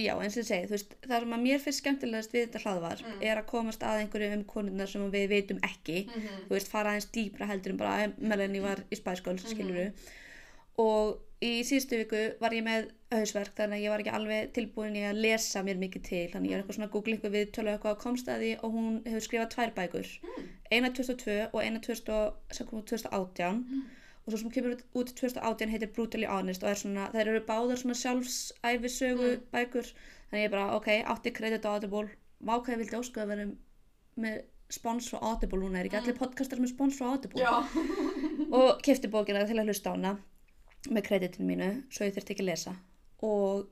já 0.00 0.14
eins 0.16 0.36
og 0.38 0.42
ég 0.42 0.48
segi 0.48 0.66
þú 0.68 0.74
veist 0.76 0.94
það 1.04 1.22
sem 1.24 1.32
að 1.36 1.42
mér 1.44 1.60
finnst 1.60 1.82
skemmtilegast 1.82 2.32
við 2.34 2.44
þetta 2.46 2.62
hlaðvar 2.64 3.02
Mm. 3.04 3.22
er 3.22 3.36
að 3.40 3.46
komast 3.50 3.82
að 3.84 3.98
einhverju 4.04 4.32
um 4.36 4.44
konurnar 4.44 4.88
sem 4.88 5.10
við 5.12 5.26
veitum 5.28 5.58
ekki 5.66 6.06
Mhm. 6.08 6.46
þú 6.48 6.54
veist, 6.56 6.68
fara 6.72 6.90
aðeins 6.94 7.10
dýpra 7.12 7.46
heldur 7.50 7.70
en 7.74 7.76
bara 7.76 8.06
að 8.06 8.18
Melanie 8.18 8.60
var 8.62 8.76
í 8.90 8.96
Girls, 9.24 9.44
Mhm. 9.44 9.50
skiluru 9.54 9.92
og 10.78 11.18
í 11.42 11.50
síðustu 11.64 11.96
viku 12.02 12.18
var 12.40 12.52
ég 12.52 12.62
með 12.66 12.90
hausverk 13.10 13.54
þannig 13.56 13.78
að 13.78 13.84
ég 13.84 13.90
var 13.94 14.02
ekki 14.02 14.12
alveg 14.16 14.50
tilbúin 14.56 14.96
í 14.96 15.04
að 15.08 15.20
lesa 15.24 15.62
mér 15.64 15.78
mikið 15.80 16.02
til. 16.08 16.24
Þannig 16.32 16.50
ég 16.50 16.56
er 16.56 16.62
eitthvað 16.62 16.76
svona 16.76 16.88
að 16.88 16.92
googla 16.96 17.14
eitthvað 17.16 17.36
við 17.36 17.46
tölu 17.56 17.70
eitthvað 17.72 17.96
á 17.96 18.02
komstaði 18.04 18.50
og 18.62 18.74
hún 18.74 18.98
hefur 19.06 19.24
skrifað 19.26 19.50
tvær 19.54 19.72
bækur. 19.78 20.10
Mm. 20.22 20.50
eina 20.70 20.90
2002 20.94 21.48
og 21.52 21.62
eina 21.64 21.80
2000, 21.82 22.32
sem 22.52 22.66
kom 22.66 22.78
út 22.78 22.86
2018 22.86 23.64
Mm. 23.64 23.82
og 24.26 24.32
svo 24.32 24.38
sem 24.38 24.50
kemur 24.50 24.74
út- 24.76 24.84
út 24.94 25.08
2018 25.16 25.68
heitir 25.72 25.88
Brutally 25.96 26.26
Honest 26.26 26.62
og 26.62 26.70
er 26.70 26.74
svona, 26.78 27.08
þær 27.10 27.26
eru 27.32 27.40
báðar 27.48 27.76
svona 27.80 27.96
sjálfsæfisögu 28.02 29.30
Mm. 29.36 29.42
bækur. 29.52 29.92
Þannig 30.30 30.44
ég 30.46 30.50
bara, 30.50 30.76
ok, 30.76 30.86
átti 31.04 31.32
kredit 31.32 31.64
á 31.64 31.72
Audible. 31.74 32.08
Vákaði 32.44 32.76
vildi 32.78 32.96
óskuða 33.00 33.22
að 33.24 33.28
vera 33.28 33.46
með 34.18 34.42
spons 34.70 35.08
frá 35.10 35.18
Audible 35.22 35.58
núna, 35.58 35.80
er 35.80 35.84
ekki 35.88 35.96
Mm. 35.98 36.02
allir 36.04 36.18
podcastar 36.18 36.58
með 36.60 36.68
spons 36.68 36.98
frá 37.00 37.06
Audible? 37.10 37.42
Og 38.52 38.80
kefti 38.82 39.08
bókina 39.10 39.46
til 39.46 39.56
að 39.56 39.66
hlusta 39.66 39.90
á 39.90 39.94
hana 39.96 40.18
með 40.88 41.06
kreditinu 41.10 41.48
mínu 41.50 41.70
svo 41.92 42.08
ég 42.08 42.16
þurfti 42.16 42.34
ekki 42.34 42.46
að 42.46 42.50
lesa. 42.50 42.74
Og 43.26 43.66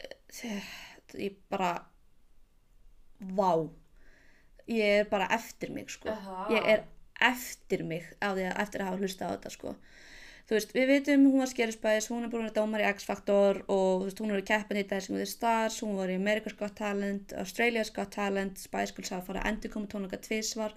eh, 0.00 0.70
ég 1.22 1.38
bara 1.52 1.72
vá. 3.20 3.52
Ég 4.66 5.02
er 5.02 5.08
bara 5.10 5.30
eftir 5.36 5.70
mig 5.70 5.92
sko. 5.94 6.10
Aha. 6.10 6.48
ég 6.50 6.70
er 6.74 6.84
eftir 7.22 7.84
mig 7.86 8.08
að 8.20 8.42
eftir 8.50 8.82
að 8.82 8.90
hafa 8.90 9.02
hlusta 9.02 9.30
á 9.30 9.32
þetta 9.36 9.52
sko. 9.54 9.76
Þú 10.46 10.54
veist, 10.54 10.74
við 10.76 10.90
vitum 10.92 11.24
hún 11.26 11.42
var 11.42 11.48
skerisbæðis 11.50 12.06
hún 12.12 12.22
er 12.22 12.30
búin 12.30 12.46
að 12.46 12.58
dómar 12.60 12.82
í 12.84 12.86
X-Factor 12.92 13.64
og 13.72 14.04
veist, 14.04 14.20
hún 14.22 14.30
er 14.30 14.42
í 14.42 14.46
keppin 14.46 14.78
í 14.78 14.84
Dancing 14.86 15.16
with 15.16 15.24
the 15.24 15.30
Stars 15.30 15.80
hún 15.82 15.96
var 15.98 16.12
í 16.12 16.18
America's 16.20 16.54
Got 16.58 16.76
Talent, 16.78 17.34
Australia's 17.40 17.90
Got 17.94 18.12
Talent 18.14 18.60
Spice 18.62 18.94
Girls 18.94 19.10
hafa 19.10 19.26
farið 19.26 19.42
að 19.42 19.50
endur 19.50 19.72
koma 19.74 19.90
tónleika 19.90 20.20
tvísvar 20.22 20.76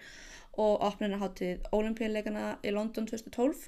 og 0.57 0.87
opnunarháttið 0.87 1.69
Olimpíuleikana 1.77 2.47
í 2.65 2.73
London 2.73 3.05
2012 3.11 3.67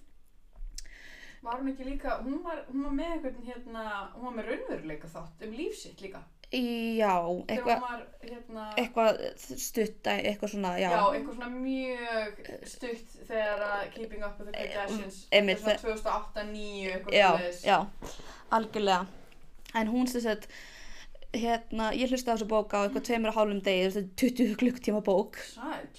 Var 1.41 1.57
hún 1.57 1.71
ekki 1.71 1.87
líka, 1.87 2.19
hún 2.21 2.43
var, 2.45 2.59
hún 2.69 2.83
var 2.85 2.93
með 2.97 3.15
einhvern 3.15 3.45
hérna, 3.47 3.85
hún 4.13 4.27
var 4.27 4.35
með 4.37 4.49
raunveruleika 4.51 5.09
þátt 5.09 5.45
um 5.47 5.55
lífsitt 5.57 6.01
líka. 6.05 6.21
já, 6.51 7.13
eitthvað 7.47 7.85
hérna, 8.27 8.65
eitthvað 8.75 9.21
stutt, 9.39 10.09
eitthvað 10.11 10.51
svona, 10.51 10.73
já, 10.81 10.89
já. 10.91 10.99
eitthvað 11.15 11.37
svona 11.37 11.49
mjög 11.55 12.41
stutt 12.67 13.15
þegar 13.29 13.63
að 13.69 13.85
Keeping 13.95 14.25
Up 14.27 14.41
with 14.41 14.51
the 14.51 14.67
Kardashians. 14.67 15.21
Eh, 15.31 15.37
einmitt, 15.39 15.63
Þetta 15.63 15.93
er 15.93 16.01
svona 16.03 16.19
2008-2009 16.35 16.91
eitthvað 16.91 17.17
já, 17.17 17.29
svoleiðis. 17.31 17.63
já, 17.65 17.79
algjörlega 18.59 19.07
en 19.73 19.87
hún 19.87 20.11
sem 20.11 20.21
sagt 20.21 20.49
hérna, 21.33 21.91
ég 21.95 22.09
hlusta 22.11 22.31
á 22.31 22.35
þessu 22.35 22.47
bók 22.51 22.73
á 22.75 22.83
eitthvað 22.85 23.05
tveimur 23.07 23.31
og 23.31 23.35
hálfum 23.39 23.61
degi, 23.63 23.89
þetta 23.89 23.99
er 23.99 24.15
20 24.21 24.55
klukktíma 24.61 25.01
bók. 25.05 25.37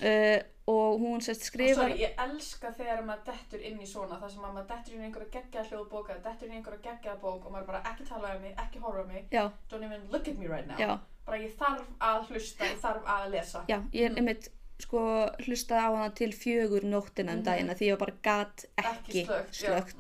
Uh, 0.02 0.40
og 0.72 1.00
hún 1.02 1.18
sérst 1.24 1.42
skrifar 1.48 1.88
Sorry, 1.88 1.96
ég 2.04 2.12
elska 2.22 2.70
þegar 2.76 3.00
maður 3.02 3.32
dettur 3.32 3.64
inn 3.66 3.80
í 3.82 3.86
svona 3.90 4.14
það 4.20 4.30
sem 4.30 4.44
að 4.46 4.52
maður 4.54 4.68
dettur 4.70 4.94
inn 4.94 5.00
í 5.02 5.06
einhverja 5.08 5.32
geggjaða 5.34 5.68
hljóðbóka 5.72 6.18
dettur 6.22 6.46
inn 6.46 6.54
í 6.54 6.58
einhverja 6.60 6.84
geggjaða 6.84 7.18
bók 7.24 7.46
og 7.48 7.52
maður 7.56 7.66
bara 7.72 7.80
ekki 7.90 8.06
tala 8.06 8.30
um 8.36 8.42
mig, 8.46 8.54
ekki 8.62 8.78
horfa 8.84 9.02
um 9.02 9.08
mig 9.10 9.24
já, 9.34 9.42
don't 9.72 9.82
even 9.88 10.04
look 10.12 10.28
at 10.28 10.38
me 10.38 10.46
right 10.46 10.68
now. 10.70 10.78
Já, 10.78 10.98
bara 11.26 11.38
ég 11.42 11.56
þarf 11.58 11.82
að 11.98 12.30
hlusta, 12.30 12.64
ég 12.70 12.78
þarf 12.84 13.10
að 13.16 13.30
lesa. 13.34 13.64
Já, 13.68 13.78
ég 13.92 14.04
er 14.06 14.10
Mm. 14.14 14.16
einmitt 14.22 14.48
sko 14.82 15.02
hlustaði 15.46 15.82
á 15.82 15.90
hana 15.98 16.10
til 16.14 16.30
fjögur 16.32 16.82
nóttina 16.86 17.32
um 17.34 17.38
Mhm. 17.38 17.44
dagina 17.44 17.74
því 17.74 17.86
ég 17.90 17.98
var 17.98 18.06
bara 18.06 18.16
gat 18.22 18.64
ekki, 18.78 19.26
slögt, 19.26 19.54
slögt. 19.54 19.96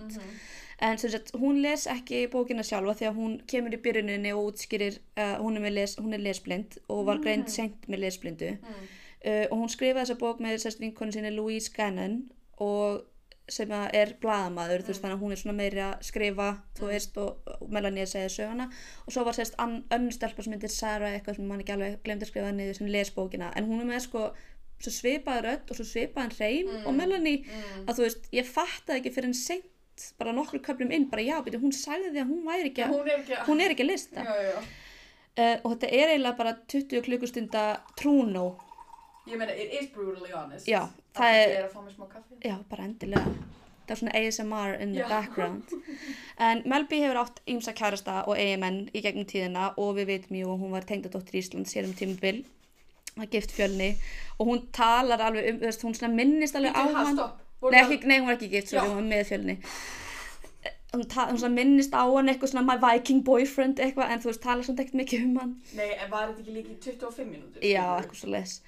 En 0.82 0.98
sagt, 0.98 1.30
hún 1.38 1.60
les 1.62 1.84
ekki 1.86 2.24
bókina 2.32 2.64
sjálfa 2.66 2.96
því 2.98 3.06
að 3.06 3.18
hún 3.20 3.34
kemur 3.46 3.74
í 3.76 3.78
byrjuninni 3.84 4.32
og 4.34 4.48
útskýrir 4.50 4.96
uh, 5.16 5.36
hún, 5.38 5.56
er 5.62 5.70
les, 5.70 5.94
hún 6.02 6.12
er 6.16 6.18
lesblind 6.24 6.78
og 6.90 7.04
var 7.06 7.20
greind 7.22 7.44
Mm. 7.46 7.52
seint 7.54 7.86
með 7.88 7.98
lesblindu 8.02 8.48
Mm. 8.58 8.88
uh, 9.30 9.46
og 9.52 9.58
hún 9.60 9.70
skrifaði 9.70 10.02
þessa 10.02 10.18
bók 10.18 10.40
með 10.42 10.58
sérst 10.64 10.80
vinkonu 10.82 11.12
sinni 11.14 11.30
Louise 11.30 11.70
Gannon 11.76 12.30
og 12.58 13.04
sem 13.48 13.70
er 13.70 14.14
blaðamaður, 14.22 14.82
þú 14.82 14.86
veist 14.90 14.98
Mm. 14.98 15.04
þannig 15.04 15.16
að 15.18 15.22
hún 15.22 15.32
er 15.32 15.36
svona 15.36 15.56
meiri 15.60 15.80
að 15.86 16.02
skrifa, 16.02 16.48
þú 16.74 16.82
Mm. 16.82 16.88
veist 16.88 17.16
og, 17.18 17.36
og 17.60 17.70
Melanie 17.70 18.06
segja 18.06 18.28
söguna 18.28 18.66
og 19.06 19.12
svo 19.12 19.24
var 19.24 19.32
sérst 19.34 19.54
önnur 19.58 20.12
stelpa 20.12 20.42
sem 20.42 20.52
heitir 20.52 20.70
Sarah 20.70 21.12
eitthvað 21.14 21.36
sem 21.36 21.46
mann 21.46 21.60
ekki 21.60 21.72
alveg 21.76 22.02
glemt 22.02 22.22
að 22.22 22.26
skrifa 22.32 22.52
niður 22.52 22.74
sem 22.76 22.86
les 22.88 23.10
bókina 23.10 23.52
en 23.56 23.66
hún 23.70 23.80
er 23.80 23.86
með 23.86 24.00
sko 24.08 24.32
svipaði 24.82 25.42
rödd 25.46 25.70
og 25.70 25.76
svo 25.78 25.84
svipaðan 25.86 26.32
hreim 26.38 26.66
Mm. 26.66 26.86
og 26.86 26.94
Melanie 26.94 27.44
Mm. 27.44 27.84
að 27.86 27.94
þú 27.94 28.02
veist, 28.02 28.28
ég 28.32 28.46
fattaði 28.46 28.98
ekki 29.00 29.12
fyrir 29.14 29.24
en 29.30 29.34
seint 29.96 30.18
bara 30.18 30.32
nokkru 30.32 30.58
köflum 30.60 30.90
inn, 30.92 31.08
bara 31.10 31.22
já, 31.22 31.36
beti, 31.44 31.58
hún 31.58 31.72
sagði 31.72 32.10
því 32.14 32.22
að 32.22 32.30
hún 32.32 32.44
væri 32.46 32.70
ekki, 32.70 32.86
hún 32.88 33.08
er 33.08 33.18
ekki 33.20 33.38
hún 33.48 33.60
er 33.60 33.70
ekki 33.74 33.86
lista 33.86 34.24
já, 34.24 34.34
já, 34.42 34.58
uh, 34.58 35.56
og 35.64 35.72
þetta 35.74 35.90
er 35.92 36.12
eiginlega 36.12 36.36
bara 36.38 36.54
20 36.68 37.02
klukkustunda 37.06 37.64
trúnó 38.00 38.46
ég 39.28 39.38
meina, 39.38 39.52
it 39.52 39.72
is 39.80 39.90
brutally 39.94 40.32
honest 40.32 40.66
Já, 40.68 40.88
það 41.14 41.34
er- 41.40 41.56
er 41.58 41.66
að 41.68 41.74
fá 41.76 41.80
mér 41.84 41.96
smá 41.96 42.06
kaffi 42.08 42.38
Já, 42.42 42.56
bara 42.70 42.84
endilega. 42.84 43.34
Það 43.82 43.90
er 43.92 43.98
svona 43.98 44.12
ASMR 44.14 44.80
in 44.80 44.92
the 44.94 45.04
background. 45.08 45.62
En 46.38 46.62
Melby 46.64 47.00
hefur 47.02 47.18
átt 47.20 47.40
ýmsa 47.50 47.72
kærasta 47.74 48.22
og 48.26 48.36
eigamenn 48.38 48.88
í 48.94 49.02
gegnum 49.02 49.26
tíðina 49.26 49.74
og 49.76 49.96
við 49.96 50.06
veitum 50.06 50.36
jú 50.38 50.48
að 50.54 50.60
hún 50.62 50.70
var 50.70 50.86
tengdadóttir 50.86 51.38
Ísland 51.40 51.66
sér 51.66 51.84
um 51.84 51.92
tímabil 51.98 52.44
að 53.18 53.28
gift 53.34 53.52
fjölni 53.52 53.96
og 54.38 54.46
hún 54.48 54.62
talar 54.72 55.20
alveg 55.20 55.50
um, 55.50 55.58
þú 55.60 55.66
veist, 55.66 55.82
hún 55.82 56.14
minnist 56.14 56.56
alveg 56.56 56.72
á 56.74 56.82
hann. 56.94 57.14
stopp. 57.16 57.40
Nei, 57.70 57.80
ekki, 57.84 58.06
nei, 58.06 58.18
hún 58.18 58.26
var 58.26 58.34
ekki 58.38 58.48
gift, 58.50 58.72
Já. 58.72 58.80
hún 58.82 58.94
var 58.98 59.02
með 59.12 59.26
fjölni. 59.30 59.58
Hún, 60.92 61.06
ta- 61.08 61.28
hún 61.30 61.38
minnist 61.56 61.94
á 61.96 62.04
hann 62.04 62.28
eitthvað 62.28 62.50
svona 62.52 62.66
my 62.68 62.76
viking 62.82 63.22
boyfriend 63.24 63.78
eitthvað 63.80 64.10
en 64.12 64.20
þú 64.20 64.28
veist, 64.28 64.42
talar 64.44 64.62
svona 64.66 64.82
ekkert 64.84 64.98
mikið 65.00 65.22
um 65.24 65.36
hann. 65.40 65.52
Nei, 65.78 65.90
en 65.96 66.10
var 66.12 66.28
þetta 66.28 66.42
ekki 66.42 66.56
líka 66.58 66.74
í 66.74 66.80
25 66.84 67.30
mínútur? 67.30 67.62
Já, 67.64 67.86
eitthvað 67.96 68.18
svo 68.20 68.28
les. 68.34 68.58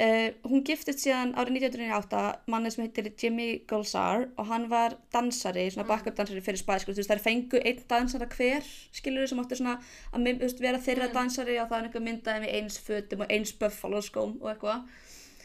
Uh, 0.00 0.30
hún 0.48 0.62
giftist 0.64 1.02
síðan 1.02 1.34
árið 1.36 1.58
1998 1.58 2.20
manni 2.48 2.70
sem 2.72 2.84
heitir 2.86 3.10
Jimmy 3.20 3.48
Golzar 3.68 4.28
og 4.40 4.46
hann 4.48 4.68
var 4.70 4.94
dansari, 5.12 5.66
svona 5.70 5.84
Mm. 5.84 5.88
backup 5.90 6.16
dansari 6.16 6.40
fyrir 6.40 6.56
Spice 6.62 6.86
Girls, 6.86 6.96
þú 6.96 7.02
veist 7.02 7.10
það 7.10 7.18
er 7.18 7.26
fengu 7.26 7.60
einn 7.60 7.82
dansara 7.90 8.26
hver, 8.30 8.62
skilur 8.92 9.28
sem 9.28 9.38
átti 9.42 9.58
svona 9.58 9.74
að 10.14 10.40
þú 10.40 10.60
vera 10.60 10.78
þeirra 10.78 11.08
Mm. 11.10 11.12
dansari 11.18 11.58
og 11.60 11.68
það 11.68 11.78
er 11.78 11.88
einhver 11.90 12.06
myndaði 12.08 12.40
með 12.46 12.54
eins 12.54 12.78
fötum 12.78 13.20
og 13.20 13.26
eins 13.28 13.52
buffalo 13.52 14.00
skóm 14.00 14.38
og 14.40 14.48
eitthvað. 14.54 14.86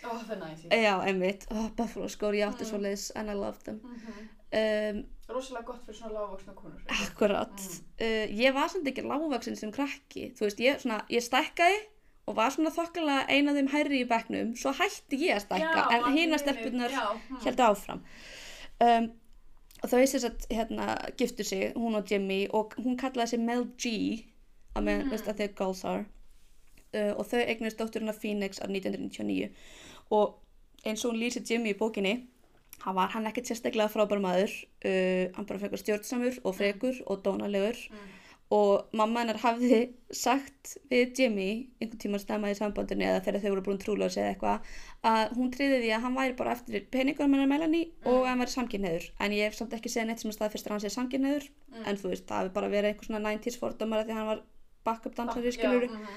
Ó, 0.07 0.15
það 0.27 0.43
er. 0.47 0.63
Uh, 0.71 0.81
já, 0.83 0.93
einmitt, 1.07 1.45
oh, 1.51 1.67
buffalo 1.77 2.07
skór, 2.07 2.33
ég 2.37 2.47
átti 2.47 2.63
Mm. 2.65 2.69
svo 2.71 2.77
leiðis 2.83 3.11
and 3.15 3.29
I 3.29 3.33
loved 3.33 3.63
them. 3.65 3.79
Mhm. 3.83 4.29
Um, 4.57 5.03
Rosalega 5.27 5.65
gott 5.67 5.81
fyrir 5.85 5.97
svona 5.99 6.13
lágvaksna 6.13 6.53
konur. 6.55 6.81
akkurat, 6.87 7.59
Mm. 7.59 7.83
uh, 7.99 8.39
ég 8.39 8.53
var 8.53 8.67
samt 8.69 8.87
ekki 8.87 9.03
lágvaksin 9.03 9.57
sem 9.57 9.71
krakki, 9.71 10.31
þú 10.35 10.39
veist, 10.47 10.59
ég, 10.59 10.79
svona, 10.79 11.01
ég 11.09 11.21
stækkaði 11.21 11.79
og 12.27 12.35
var 12.35 12.49
svona 12.51 12.69
þokkalega 12.71 13.25
eina 13.29 13.51
af 13.51 13.57
þeim 13.57 13.69
hærri 13.71 13.99
í 14.03 14.07
bekknum, 14.07 14.55
svo 14.55 14.71
hætti 14.71 15.19
ég 15.27 15.35
að 15.35 15.45
stækka, 15.45 15.91
en 15.91 16.03
allir 16.03 16.15
hína 16.15 16.37
hinir, 16.37 16.39
stelpurnar 16.39 16.89
já, 16.91 17.07
hm. 17.27 17.35
heldur 17.45 17.65
áfram 17.65 18.01
um, 18.81 19.11
og 19.83 19.89
þau 19.89 20.05
sem 20.07 20.19
sagt 20.19 20.47
hérna 20.49 20.95
giftu 21.17 21.43
sig, 21.43 21.73
hún 21.75 21.95
og 21.95 22.05
Jimmy 22.11 22.47
og 22.49 22.73
hún 22.77 22.97
kallaði 22.97 23.27
sig 23.27 23.39
Mel 23.39 23.65
G 23.77 24.25
að 24.75 24.83
með, 24.83 25.03
Mhm. 25.03 25.09
veist 25.11 25.27
að 25.27 25.37
þau 25.39 25.47
Gulls 25.55 25.83
are 25.85 26.05
uh, 26.93 27.13
og 27.19 27.25
þau 27.27 27.39
eignast 27.45 27.77
dótturina 27.77 28.13
Phoenix 28.13 28.59
árið 28.59 28.81
1999 28.81 29.49
og 30.11 30.39
eins 30.85 31.03
og 31.05 31.11
hún 31.13 31.21
lýsir 31.21 31.43
Jimmy 31.49 31.73
í 31.73 31.77
bókinni 31.79 32.27
hann 32.85 32.95
var 32.95 33.09
hann 33.09 33.25
ekkert 33.25 33.49
sérstaklega 33.49 33.89
frábær 33.89 34.21
maður 34.21 34.51
uh, 34.85 35.33
hann 35.35 35.45
bara 35.49 35.59
fekkur 35.59 35.81
stjórnsamur 35.81 36.39
og 36.43 36.55
frekur 36.55 37.01
og 37.07 37.23
dónalegur 37.25 37.77
Mm. 37.89 38.13
og 38.55 38.93
mamma 38.95 39.19
hennar 39.19 39.37
hafði 39.43 39.89
sagt 40.15 40.77
við 40.89 41.17
Jimmy 41.19 41.67
einhvern 41.81 41.99
tíma 41.99 42.19
stemma 42.21 42.47
í 42.47 42.55
sambandinu 42.55 43.03
eða 43.03 43.23
þegar 43.25 43.41
þau 43.43 43.49
voru 43.51 43.63
búin 43.65 43.79
trúlega 43.81 44.07
eða 44.21 44.29
eitthvað 44.35 44.69
að 45.03 45.33
hún 45.35 45.51
triði 45.51 45.81
því 45.81 45.89
að 45.97 46.01
hann 46.05 46.15
væri 46.15 46.35
bara 46.39 46.53
eftir 46.55 46.85
peningur 46.93 47.27
með 47.27 47.47
Melanie 47.51 47.89
og 48.05 48.21
Mm. 48.21 48.27
hann 48.29 48.39
væri 48.39 48.53
samkynneður 48.55 49.09
en 49.19 49.31
ég 49.35 49.43
hef 49.49 49.55
samt 49.59 49.73
ekki 49.73 49.89
séð 49.91 50.07
neitt 50.07 50.19
sem 50.23 50.31
að 50.31 50.37
staðfyrstur 50.37 50.71
hann 50.71 50.79
sé 50.85 50.89
samkynneður 50.95 51.49
Mm. 51.73 51.83
en 51.87 51.97
þú 51.97 52.07
veist, 52.13 52.25
það 52.25 52.39
hefur 52.45 52.53
bara 52.53 52.69
verið 52.69 52.89
einhver 52.93 53.05
svona 53.09 53.19
90s 53.27 53.59
fordómar 53.59 54.05
því 54.05 54.11
að 54.11 54.19
hann 54.21 54.27
var 54.31 54.41
backup 54.85 55.15
dansari 55.15 55.51
Já, 55.51 55.57
skilur 55.57 55.89
mhm. 55.91 56.07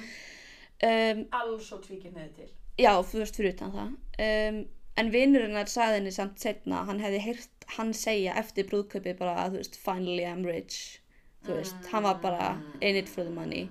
um, 0.87 1.27
Alls 1.33 1.73
og 1.73 1.83
tvíkir 1.83 2.13
neði 2.15 2.31
til. 2.37 2.51
Já, 2.81 2.93
þú 3.05 3.23
veist, 3.23 3.39
fyrir 3.39 3.55
utan 3.55 3.75
það. 3.77 3.97
Um, 4.27 4.61
en 5.01 5.13
vinnurinnar 5.15 5.71
sagði 5.71 6.01
henni 6.01 6.15
samt 6.15 6.43
setna, 6.43 6.85
hann 6.89 7.01
hefði 7.03 7.21
heyrt 7.25 7.61
hann 7.77 7.93
segja 7.95 8.35
eftir 8.41 8.67
brúðköpi 8.71 9.15
bara 9.19 9.37
að 9.45 9.55
þú 9.55 9.63
veist, 9.63 9.79
finally 9.81 10.27
I'm 10.27 10.43
rich. 10.47 10.81
Þú 11.47 11.61
veist, 11.61 11.87
hann 11.93 12.05
var 12.05 12.19
bara 12.21 12.51
in 12.81 12.99
it 13.01 13.09
for 13.09 13.25
the 13.25 13.33
money. 13.33 13.69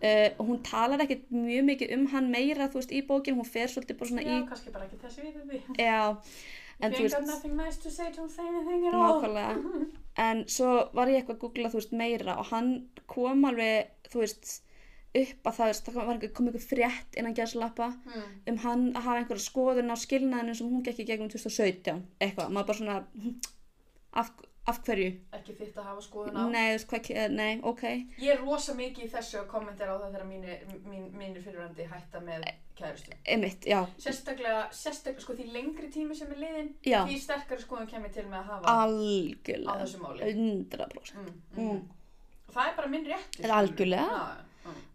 Uh, 0.00 0.30
hún 0.40 0.62
talar 0.64 1.02
ekkert 1.04 1.26
mjög 1.28 1.66
mikið 1.68 1.90
um 1.98 2.06
hann 2.14 2.30
meira 2.32 2.70
þú 2.72 2.80
veist, 2.80 2.94
í 2.96 3.02
bókin, 3.06 3.36
hún 3.36 3.46
fer 3.48 3.68
svolítið 3.68 3.98
bara 4.00 4.10
svona 4.10 4.24
Já, 4.24 4.32
í 4.32 4.46
kannski 4.48 4.72
bara 4.72 4.86
ekki 4.86 5.00
þessi 5.02 5.26
við 5.26 5.42
því. 5.50 5.60
já, 5.76 6.00
en 6.80 6.96
þú 6.96 7.02
veist 7.04 7.44
nice 7.52 7.92
say, 7.92 8.08
en 10.26 10.42
svo 10.48 10.70
var 10.96 11.12
ég 11.12 11.20
eitthvað 11.20 11.36
að 11.36 11.42
googla 11.44 11.72
þú 11.74 11.82
veist 11.82 11.94
meira. 12.00 12.38
Og 12.40 12.48
hann 12.54 12.72
kom 13.12 13.44
alveg 13.50 13.92
þú 14.08 14.24
veist 14.24 14.56
upp 15.14 15.46
að 15.50 15.56
það, 15.58 15.70
það 15.86 15.94
var 15.96 16.12
einhver, 16.14 16.32
kom 16.36 16.46
einhver 16.50 16.62
frétt 16.62 17.16
innan 17.18 17.34
gæslappa 17.34 17.88
Mm. 18.06 18.28
um 18.52 18.56
hann 18.64 18.84
að 18.94 19.02
hafa 19.02 19.18
einhverja 19.24 19.46
skoðun 19.48 19.90
á 19.90 19.96
skilnaðinu 19.98 20.54
sem 20.54 20.68
hún 20.70 20.84
gekk 20.86 21.00
í 21.02 21.06
gegnum 21.08 21.28
2017 21.32 22.04
eitthvað, 22.20 22.50
maður 22.54 22.66
bara 22.66 22.78
svona 22.78 23.04
af, 24.20 24.30
af 24.70 24.78
hverju? 24.86 25.10
Ekki 25.34 25.56
þitt 25.58 25.76
að 25.82 25.84
hafa 25.90 26.00
skoðun 26.06 26.38
á. 26.38 26.42
Nei, 26.50 26.78
hvað, 26.78 27.30
nei, 27.34 27.60
ok 27.62 27.82
Ég 28.22 28.32
er 28.36 28.42
rosa 28.44 28.74
mikið 28.78 29.04
í 29.08 29.10
þessu 29.10 29.40
að 29.42 29.46
kommentera 29.50 29.94
á 29.94 30.00
það 30.02 30.12
þegar 30.14 30.26
mínir, 30.30 30.58
mín, 30.86 31.06
mínir 31.18 31.42
fyrirvændi 31.42 31.86
hætta 31.90 32.20
með 32.22 32.46
já, 33.66 33.80
Sérstaklega, 34.00 34.60
sérstaklega, 34.72 35.20
sko 35.20 35.34
því 35.36 35.46
lengri 35.52 35.90
tími 35.92 36.14
sem 36.16 36.30
er 36.32 36.38
liðin, 36.40 36.70
já 36.86 37.02
því 37.04 37.18
sterkari 37.20 37.60
skoðun 37.66 37.90
kemur 37.90 38.12
til 38.14 38.24
með 38.30 38.38
að 38.38 38.52
hafa 38.54 38.76
algjörlega 38.86 39.80
þessu 39.82 39.98
máli. 40.00 40.30
100% 40.30 41.16
Mm, 41.18 41.34
Mm. 41.56 41.66
mm. 41.66 41.88
Það 42.50 42.66
er 42.70 42.76
bara 42.76 42.88
minn 42.88 43.04
réttur. 43.06 43.44
Er 43.44 43.50
algjörlega. 43.54 44.39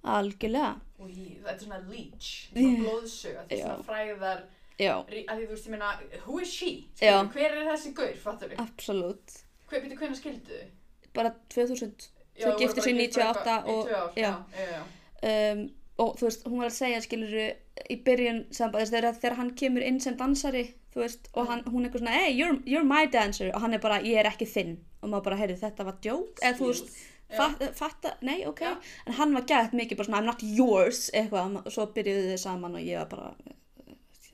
Algjörlega, 0.06 0.76
þetta 1.00 1.54
er 1.54 1.60
svona 1.64 1.80
leech, 1.90 2.28
svona 2.52 2.74
blóðsög, 2.84 3.38
þetta 3.40 3.56
er 3.56 3.62
svona 3.64 3.86
fræðar, 3.88 4.44
að 4.80 5.08
því 5.10 5.46
þú 5.46 5.54
veist, 5.54 5.66
ég 5.66 5.72
meina, 5.74 5.92
who 6.26 6.40
is 6.44 6.52
she? 6.54 6.72
Já. 7.02 7.16
Skilur, 7.16 7.32
hver 7.34 7.56
er 7.56 7.70
þessi 7.72 7.94
gaur, 7.98 8.16
fattur 8.22 8.52
við? 8.52 8.60
absolutt 8.66 9.38
Hver, 9.70 9.82
byrju, 9.82 9.98
hvernig 9.98 10.20
skildu 10.20 10.60
þau? 10.60 10.68
bara 11.16 11.32
2000 11.50 12.12
Já, 12.36 12.44
Þau 12.44 12.52
voru 12.52 12.60
giftu 12.60 12.76
bara 12.76 12.84
sig 12.84 12.98
gift 13.00 13.16
bara 13.16 13.32
98 13.32 13.46
eitthvað- 13.46 13.68
og- 13.72 13.88
ár, 13.90 14.14
já. 14.16 14.32
já, 14.60 15.54
um, 15.54 15.70
og 15.98 16.18
þú 16.20 16.26
veist, 16.28 16.44
hún 16.46 16.58
var 16.60 16.68
að 16.68 16.76
segja 16.76 17.02
skiluru 17.02 17.46
í 17.90 17.96
byrjun 18.04 18.42
þegar, 18.52 19.14
þegar 19.16 19.36
hann 19.36 19.52
kemur 19.56 19.82
inn 19.84 20.00
sem 20.00 20.18
dansari 20.18 20.74
veist, 20.96 21.30
og 21.34 21.46
Mm. 21.46 21.50
hann, 21.50 21.64
hún 21.64 21.86
er 21.86 21.90
eitthvað 21.90 22.00
svona 22.04 22.12
hey, 22.20 22.34
you're, 22.38 22.60
you're 22.66 22.84
my 22.84 23.06
dancer 23.06 23.52
og 23.56 23.62
hann 23.62 23.74
er 23.74 23.80
bara, 23.80 24.00
ég 24.02 24.18
er 24.20 24.26
ekki 24.30 24.46
þinn 24.48 24.78
og 25.02 25.10
maður 25.10 25.24
bara, 25.24 25.36
heyrðu, 25.38 25.60
þetta 25.60 25.86
var 25.86 25.94
djók 26.02 26.36
eða 26.44 26.58
þú 26.58 26.68
veist. 26.68 26.90
Fatta, 27.34 27.72
fatta, 27.74 28.18
nei, 28.22 28.46
ok. 28.46 28.62
Já. 28.62 28.76
en 29.08 29.14
hann 29.14 29.34
var 29.34 29.42
gætt 29.50 29.74
mikið 29.74 29.98
bara 29.98 30.08
svona, 30.08 30.22
I'm 30.22 30.26
not 30.26 30.44
yours 30.44 31.10
eitthvað, 31.14 31.58
og 31.66 31.72
svo 31.74 31.86
byrjuðu 31.96 32.28
þið 32.32 32.38
saman 32.38 32.76
og 32.76 32.82
ég 32.86 33.00
var 33.02 33.10
bara 33.10 33.34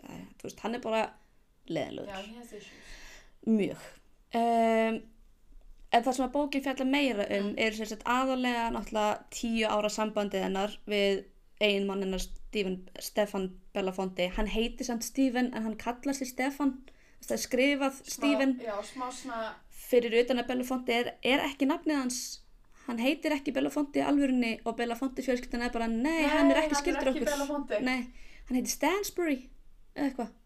ja, 0.02 0.20
þú 0.40 0.44
veist, 0.50 0.60
hann 0.60 0.76
er 0.76 0.80
bara 0.84 1.10
issues. 2.42 2.68
mjög. 3.48 3.78
Um, 4.36 5.02
en 5.92 6.04
það 6.04 6.14
sem 6.16 6.26
að 6.26 6.32
bókin 6.36 6.64
fjalla 6.64 6.86
meira 6.86 7.26
um 7.38 7.50
Mm. 7.52 7.56
er 7.58 7.72
sagt 7.72 8.04
aðalega 8.06 8.72
náttúrulega 8.72 9.24
tíu 9.32 9.68
ára 9.68 9.90
sambandið 9.90 10.44
hennar 10.44 10.78
við 10.88 11.24
eiginmann 11.62 12.02
hennar 12.02 12.20
Stephen, 12.20 12.90
Stefan 13.00 13.50
Belafonte. 13.74 14.30
Hann 14.36 14.48
heitir 14.48 14.86
samt 14.86 15.04
Stephen 15.04 15.54
en 15.54 15.64
hann 15.64 15.78
kallar 15.78 16.14
sig 16.14 16.28
Stefan. 16.28 16.82
Það 17.22 17.32
er 17.32 17.38
skrifað 17.38 17.94
Stephen. 18.08 18.60
Já, 18.64 18.76
smá 18.84 19.12
svona, 19.12 19.54
fyrir 19.70 20.24
utan 20.24 20.40
að 20.40 20.48
Belafonte 20.48 20.94
er, 20.94 21.14
er 21.24 21.40
ekki 21.40 21.68
nafnið 21.68 21.96
hans 21.96 22.41
hann 22.92 23.00
heitir 23.02 23.36
ekki 23.36 23.54
Belafonte 23.56 24.02
í 24.02 24.06
alvörunni 24.06 24.52
og 24.68 24.76
Belafonte 24.80 25.24
fjölskyldan 25.24 25.64
er 25.66 25.74
bara 25.74 25.88
nei, 25.92 26.28
hann 26.28 26.52
er 26.52 26.66
ekki 26.66 26.80
skildur 26.82 27.14
okkur 27.14 27.82
nei, 27.88 28.00
hann 28.48 28.60
heitir 28.60 28.76
Stansbury 28.76 29.40
eða 29.96 30.08
eitthvað 30.10 30.38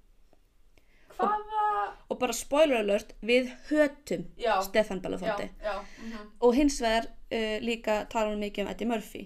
Hvaða? 1.15 1.67
og 2.11 2.17
bara 2.19 2.33
spoiler 2.35 2.81
alert, 2.81 3.13
við 3.23 3.47
hötum 3.69 4.25
Já, 4.37 4.57
Stefan 4.65 4.99
já, 4.99 5.03
Belafonte 5.07 5.49
já. 5.63 5.77
mhm. 6.03 6.33
og 6.39 6.57
hins 6.57 6.81
vegar 6.83 7.07
uh, 7.07 7.55
líka 7.63 8.03
tala 8.11 8.33
hann 8.33 8.43
mikið 8.43 8.65
um 8.65 8.73
Eddie 8.73 8.89
Murphy 8.89 9.23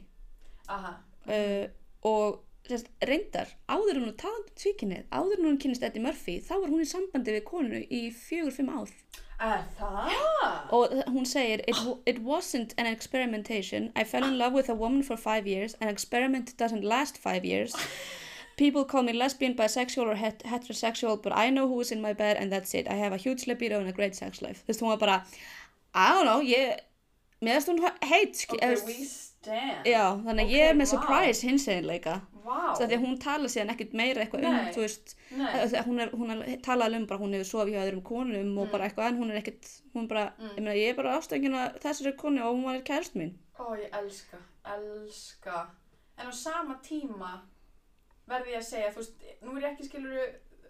aha, 0.69 0.93
uh, 1.25 1.65
og 2.05 2.45
sérst, 2.69 2.91
reyndar, 3.09 3.49
áður 3.65 4.03
hún 4.03 4.13
talandi 4.19 4.51
um 4.53 4.57
tvíkinnið, 4.61 5.07
áður 5.09 5.41
hún 5.47 5.57
kynist 5.61 5.83
Eddie 5.87 6.03
Murphy, 6.03 6.37
þá 6.45 6.53
var 6.59 6.69
hún 6.69 6.83
í 6.83 6.89
sambandi 6.89 7.33
við 7.33 7.43
konu 7.47 7.81
í 7.81 8.01
fjögur, 8.13 8.53
fimm 8.53 8.69
ár. 8.69 8.91
er 8.91 8.93
það? 8.93 9.28
Og 10.71 10.89
hún 11.07 11.25
segir, 11.25 11.61
it, 11.67 11.75
it 12.05 12.19
wasn't 12.19 12.73
an 12.77 12.85
experimentation. 12.85 13.91
I 13.95 14.03
fell 14.03 14.23
in 14.23 14.37
love 14.37 14.53
with 14.53 14.69
a 14.69 14.73
woman 14.75 15.03
for 15.03 15.17
five 15.17 15.47
years. 15.47 15.75
An 15.81 15.87
experiment 15.87 16.57
doesn't 16.57 16.83
last 16.83 17.17
five 17.17 17.45
years. 17.45 17.75
People 18.57 18.83
call 18.83 19.03
me 19.03 19.13
lesbian, 19.13 19.55
bisexual 19.55 20.07
or 20.07 20.15
het 20.15 20.43
heterosexual, 20.45 21.21
but 21.23 21.31
I 21.31 21.49
know 21.49 21.67
who 21.67 21.79
is 21.79 21.91
in 21.91 22.01
my 22.01 22.13
bed 22.13 22.35
and 22.37 22.51
that's 22.51 22.73
it. 22.73 22.87
I 22.89 22.95
have 22.95 23.13
a 23.13 23.17
huge 23.17 23.45
libido 23.47 23.79
and 23.79 23.87
a 23.87 23.93
great 23.93 24.15
sex 24.15 24.41
life. 24.41 24.63
Þú 24.67 24.73
veist, 24.73 24.81
hún 24.81 24.89
var 24.89 24.97
bara, 24.97 25.25
I 25.95 26.09
don't 26.09 26.25
know, 26.25 26.41
ég, 26.41 26.79
mér 27.41 27.61
finnst 27.61 27.69
hún 27.69 27.79
heit, 28.01 28.45
ok, 28.49 28.59
we 28.85 29.05
stand 29.05 29.85
já, 29.87 30.03
þannig 30.25 30.43
að 30.43 30.49
Ok, 30.49 30.51
ég 30.57 30.67
er 30.69 30.75
með 30.75 30.85
vá. 30.85 30.91
surprise 30.91 31.47
hins 31.47 31.67
eginleika. 31.71 32.17
Svo 32.43 32.85
því 32.87 32.95
að 32.97 33.03
hún 33.05 33.19
tala 33.19 33.47
síðan 33.51 33.69
ekkert 33.73 33.93
meira 33.93 34.21
eitthvað 34.23 34.45
um, 34.45 34.55
Nei. 34.55 34.71
þú 34.73 34.81
veist, 34.85 35.15
hún, 35.87 35.99
er, 35.99 36.09
hún 36.11 36.31
er, 36.31 36.57
talaði 36.65 36.95
um 37.01 37.05
bara 37.09 37.19
hún 37.21 37.33
hefur 37.37 37.49
sofið 37.51 37.73
hjá 37.75 37.81
öðrum 37.87 38.03
konum 38.03 38.57
og 38.57 38.67
Mm. 38.67 38.71
bara 38.71 38.87
eitthvað 38.89 39.07
en 39.09 39.17
hún 39.21 39.31
er 39.31 39.37
ekkert, 39.41 39.69
hún 39.95 40.07
bara, 40.07 40.33
Mm. 40.39 40.49
ég 40.55 40.61
meina 40.63 40.75
ég 40.79 40.89
er 40.89 40.95
bara 40.95 41.17
ástöngin 41.19 41.55
að 41.59 41.79
þessari 41.83 42.15
konu 42.17 42.41
og 42.43 42.55
hún 42.55 42.63
var 42.65 42.81
kærst 42.81 43.15
mín. 43.15 43.33
ó 43.59 43.75
ég 43.75 43.89
elska, 43.91 44.37
elska 44.65 45.67
en 46.17 46.27
á 46.27 46.33
sama 46.33 46.79
tíma 46.83 47.41
verði 48.29 48.53
ég 48.53 48.61
að 48.61 48.69
segja, 48.69 48.91
þú 48.93 48.95
veist, 49.01 49.13
nú 49.43 49.55
er 49.57 49.61
ég 49.63 49.71
ekki 49.73 49.87
skilur 49.89 50.17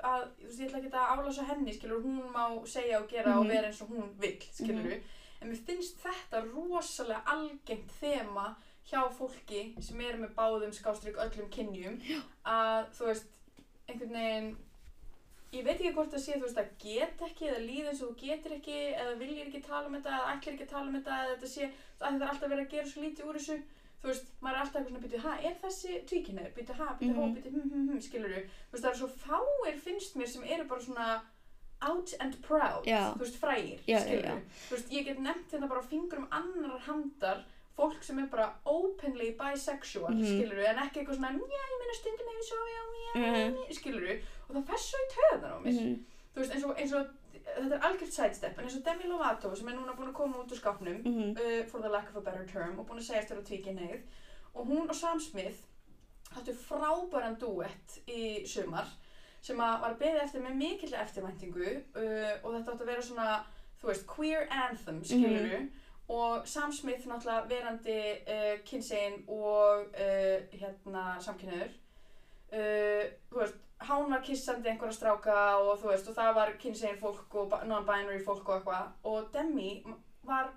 að, 0.04 0.28
þú 0.40 0.46
veist, 0.48 0.60
ég 0.60 0.68
ætla 0.70 0.80
ekki 0.80 0.92
að 0.96 1.10
álása 1.20 1.46
henni 1.50 1.74
skilur, 1.74 2.02
hún 2.04 2.32
má 2.34 2.66
segja 2.68 3.00
og 3.02 3.10
gera 3.10 3.38
og 3.38 3.46
Mhm. 3.46 3.50
vera 3.52 3.68
eins 3.68 3.82
og 3.82 3.90
hún 3.90 4.10
vill, 4.20 4.40
skilur 4.54 5.00
en 5.42 5.50
mér 5.52 5.66
finnst 5.66 5.98
þetta 6.04 6.42
rosalega 6.54 7.22
algengt 7.26 7.92
þema 8.02 8.56
hjá 8.90 9.04
fólki 9.18 9.62
sem 9.82 10.02
eru 10.02 10.18
með 10.24 10.34
báðum 10.38 10.74
skástrík 10.74 11.18
öllum 11.26 11.50
kynjum 11.54 12.00
að 12.46 12.90
þú 12.98 13.06
veist, 13.12 13.30
einhvern 13.88 14.14
veginn 14.18 14.50
ég 15.54 15.64
veit 15.66 15.80
ekki 15.80 15.94
hvort 15.96 16.12
það 16.14 16.24
sé 16.26 16.36
þú 16.38 16.46
veist 16.46 16.62
að 16.62 16.72
geta 16.84 17.26
ekki 17.26 17.48
eða 17.50 17.64
líða 17.66 17.90
eins 17.92 18.02
og 18.06 18.12
þú 18.14 18.28
getur 18.28 18.56
ekki 18.60 18.78
eða 18.94 19.16
viljir 19.18 19.48
ekki 19.50 19.62
tala 19.66 19.88
um 19.90 19.96
þetta 19.98 20.16
eða 20.20 20.34
ætlir 20.36 20.54
ekki 20.60 20.68
tala 20.74 20.88
um 20.90 20.98
þetta 21.00 21.20
eða 21.24 21.36
þetta 21.36 21.52
sé 21.56 21.64
að 21.66 21.74
þetta 22.00 22.26
er 22.26 22.30
alltaf 22.34 22.50
verið 22.54 22.66
að 22.66 22.74
gera 22.76 22.90
svo 22.92 23.02
lítið 23.06 23.30
úr 23.32 23.40
þessu 23.40 23.58
þú 24.00 24.08
veist, 24.08 24.28
maður 24.40 24.56
er 24.56 24.62
alltaf 24.64 24.76
eitthvað 24.80 24.92
svona 24.94 25.06
býtu, 25.06 25.20
ha, 25.26 25.32
er 25.50 25.56
þessi 25.64 25.96
tvíkinniður, 26.08 26.52
býtu, 26.56 26.76
ha, 26.80 26.86
býtu, 27.00 27.16
hó, 27.18 27.24
Mhm. 27.26 27.34
býtu, 27.36 27.50
hm, 27.52 27.66
hm, 27.74 27.90
hm, 27.90 28.00
skilur 28.06 28.30
þú 28.32 28.72
veist, 28.72 28.84
það 28.86 28.92
er 28.92 29.00
svo 29.02 29.10
fáir 29.26 29.80
finnst 29.88 30.16
mér 30.16 30.28
sem 30.32 30.44
eru 30.44 30.64
bara 30.70 30.82
svona 30.86 31.08
out 31.82 32.14
and 32.22 32.38
proud, 32.42 32.86
Já. 32.88 33.02
þú 33.16 33.20
veist, 33.26 33.40
frægir, 33.42 33.80
skilur 33.84 34.24
já. 34.24 34.38
þú 34.70 34.76
veist, 34.78 34.90
ég 34.92 35.04
get 35.06 35.20
nefnt 35.20 35.52
hérna 35.52 35.68
bara 35.68 35.82
á 35.84 35.90
fingrum 35.92 36.28
annar 36.32 36.80
handar 36.88 37.44
fólk 37.80 38.04
sem 38.04 38.20
er 38.20 38.28
bara 38.32 38.50
openly 38.66 39.32
bisexual, 39.40 40.12
mm 40.14 40.24
Mhm. 40.24 40.52
en 40.72 40.82
ekki 40.84 41.00
eitthvað 41.00 41.16
svona, 41.16 41.32
já, 41.32 41.64
ég 41.72 41.80
meina 41.80 41.96
stundum 42.00 42.28
hefur 42.34 42.48
svo, 42.50 42.60
já, 42.76 42.84
já, 43.00 43.22
Mhm. 43.22 43.56
mm. 43.56 43.74
skilur 43.74 44.20
og 44.50 44.56
það 44.56 44.66
fer 44.68 44.78
svo 44.86 45.00
í 45.06 45.10
töðan 45.16 45.52
á 45.56 45.58
mér 45.64 45.74
Mhm. 45.74 45.96
þú 46.34 46.40
veist, 46.42 46.52
eins 46.54 46.64
og, 46.66 46.76
eins 46.78 46.94
og 46.94 47.08
þetta 47.58 47.76
er 47.76 47.86
algjört 47.88 48.14
sidestep, 48.14 48.58
en 48.60 48.66
eins 48.66 48.76
og 48.78 48.84
Demi 48.86 49.04
Lovato 49.10 49.56
sem 49.56 49.68
er 49.68 49.74
núna 49.74 49.96
búin 49.96 50.10
að 50.10 50.14
koma 50.14 50.38
út 50.38 50.52
úr 50.52 50.60
skápnum 50.62 51.04
Mhm. 51.06 51.38
uh, 51.40 51.66
for 51.66 51.80
the 51.80 51.90
lack 51.90 52.10
of 52.10 52.16
a 52.18 52.22
better 52.22 52.46
term 52.46 52.80
og 52.80 52.88
búin 52.88 53.00
að 53.00 53.08
segjast 53.10 53.30
þér 53.32 53.40
á 53.42 53.44
tvíkinneið 53.50 54.02
og 54.56 54.66
hún 54.68 54.90
og 54.90 54.96
Sam 54.96 55.20
Smith 55.20 55.58
hattu 56.36 56.54
frábæran 56.54 57.40
duett 57.40 58.00
í 58.08 58.46
sumar 58.48 58.88
sem 59.42 59.58
að 59.58 59.82
var 59.82 59.96
beðið 59.96 60.24
eftir 60.24 60.42
með 60.42 60.56
mikill 60.56 60.94
eftirvæntingu 60.94 61.78
uh, 61.96 62.34
og 62.44 62.54
þetta 62.54 62.72
átti 62.74 62.82
að 62.84 62.86
vera 62.86 63.02
svona 63.02 63.44
þú 63.82 63.88
veist, 63.88 64.06
queer 64.06 64.48
anthem, 64.52 65.02
skiluru 65.04 65.70
og 66.10 66.48
Sam 66.48 66.72
Smith 66.74 67.06
náttúrulega 67.08 67.48
verandi 67.50 67.98
uh, 68.34 68.56
kynsegin 68.66 69.24
og 69.28 69.86
uh, 69.94 70.38
hérna 70.62 71.04
samkynniður 71.22 71.70
uh, 72.54 73.04
þú 73.30 73.42
veist, 73.44 73.58
hann 73.80 74.10
var 74.12 74.24
kissandi 74.26 74.70
einhverja 74.70 74.98
stráka 74.98 75.36
og 75.62 75.78
þú 75.80 75.92
veist, 75.94 76.10
og 76.10 76.16
það 76.18 76.34
var 76.36 76.54
kynsegin 76.60 76.98
fólk 77.00 77.36
og 77.44 77.54
non-binary 77.70 78.24
fólk 78.26 78.50
og 78.50 78.56
eitthvað 78.58 78.88
og 79.14 79.30
Demi 79.34 79.84
var 80.28 80.50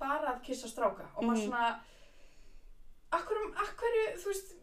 bara 0.00 0.36
að 0.36 0.42
kissa 0.46 0.68
stráka 0.70 1.08
og 1.16 1.24
maður 1.24 1.36
Mhm. 1.36 1.46
svona 1.50 1.80
akkur, 3.12 3.36
akkur, 3.66 3.98
þú 4.22 4.26
veist 4.30 4.54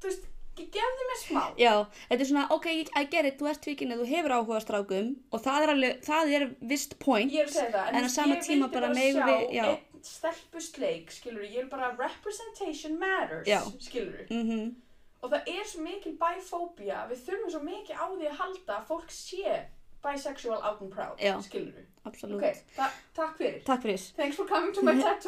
þú 0.00 0.06
veist, 0.06 0.26
gefðu 0.74 1.04
mér 1.08 1.18
smá 1.22 1.42
Já, 1.58 1.72
þetta 2.10 2.20
er 2.24 2.28
svona, 2.30 2.46
ok, 2.50 2.66
I 2.96 3.04
get 3.10 3.24
it, 3.24 3.38
þú 3.38 3.48
ert 3.50 3.60
tvíkinn 3.64 3.92
þú 4.02 4.06
hefur 4.10 4.34
áhuga 4.38 4.60
strákum 4.64 5.16
og 5.32 5.40
það 5.44 5.62
er 5.62 5.68
alveg, 5.74 6.00
það 6.08 6.32
er 6.38 6.46
vist 6.60 6.98
point. 6.98 7.32
Ég 7.32 7.40
er 7.40 7.46
að 7.46 7.52
segja 7.52 7.70
það, 7.76 7.88
en, 7.88 7.94
En 7.94 8.04
ég 8.38 8.42
tíma 8.48 8.66
vildi 8.68 8.74
bara 8.74 8.88
bara 8.88 8.94
sjá 8.94 9.26
við- 9.26 9.48
einn 9.68 9.78
stelpusleik, 10.08 11.10
skilur 11.10 11.42
ég 11.42 11.56
vil 11.62 11.68
bara 11.68 11.88
representation 11.98 12.98
matters, 12.98 13.46
Já. 13.48 13.60
skilur 13.80 14.26
Mm 14.30 14.74
og 15.22 15.30
það 15.32 15.48
er 15.50 15.64
svo 15.66 15.80
mikil 15.82 16.12
bifóbía, 16.14 17.08
við 17.10 17.18
þurfum 17.26 17.50
svo 17.50 17.60
mikið 17.66 17.96
á 17.98 18.06
því 18.06 18.26
að 18.28 18.36
halda 18.38 18.76
að 18.78 18.86
fólk 18.86 19.10
sé 19.10 19.64
bisexual 20.04 20.60
out 20.62 20.80
and 20.80 20.92
proud, 20.94 21.18
Já. 21.18 21.34
skilur 21.42 21.72
við. 21.74 21.86
absolutt. 22.06 22.38
Ok, 22.38 22.54
ta 22.76 22.90
takk 23.16 23.36
fyrir. 23.36 23.64
Takk 23.64 23.82
fyrir. 23.82 24.00
Thanks 24.16 24.36
for 24.36 24.46
coming 24.46 24.72
to 24.72 24.82
my 24.82 24.94
talk. 25.02 25.22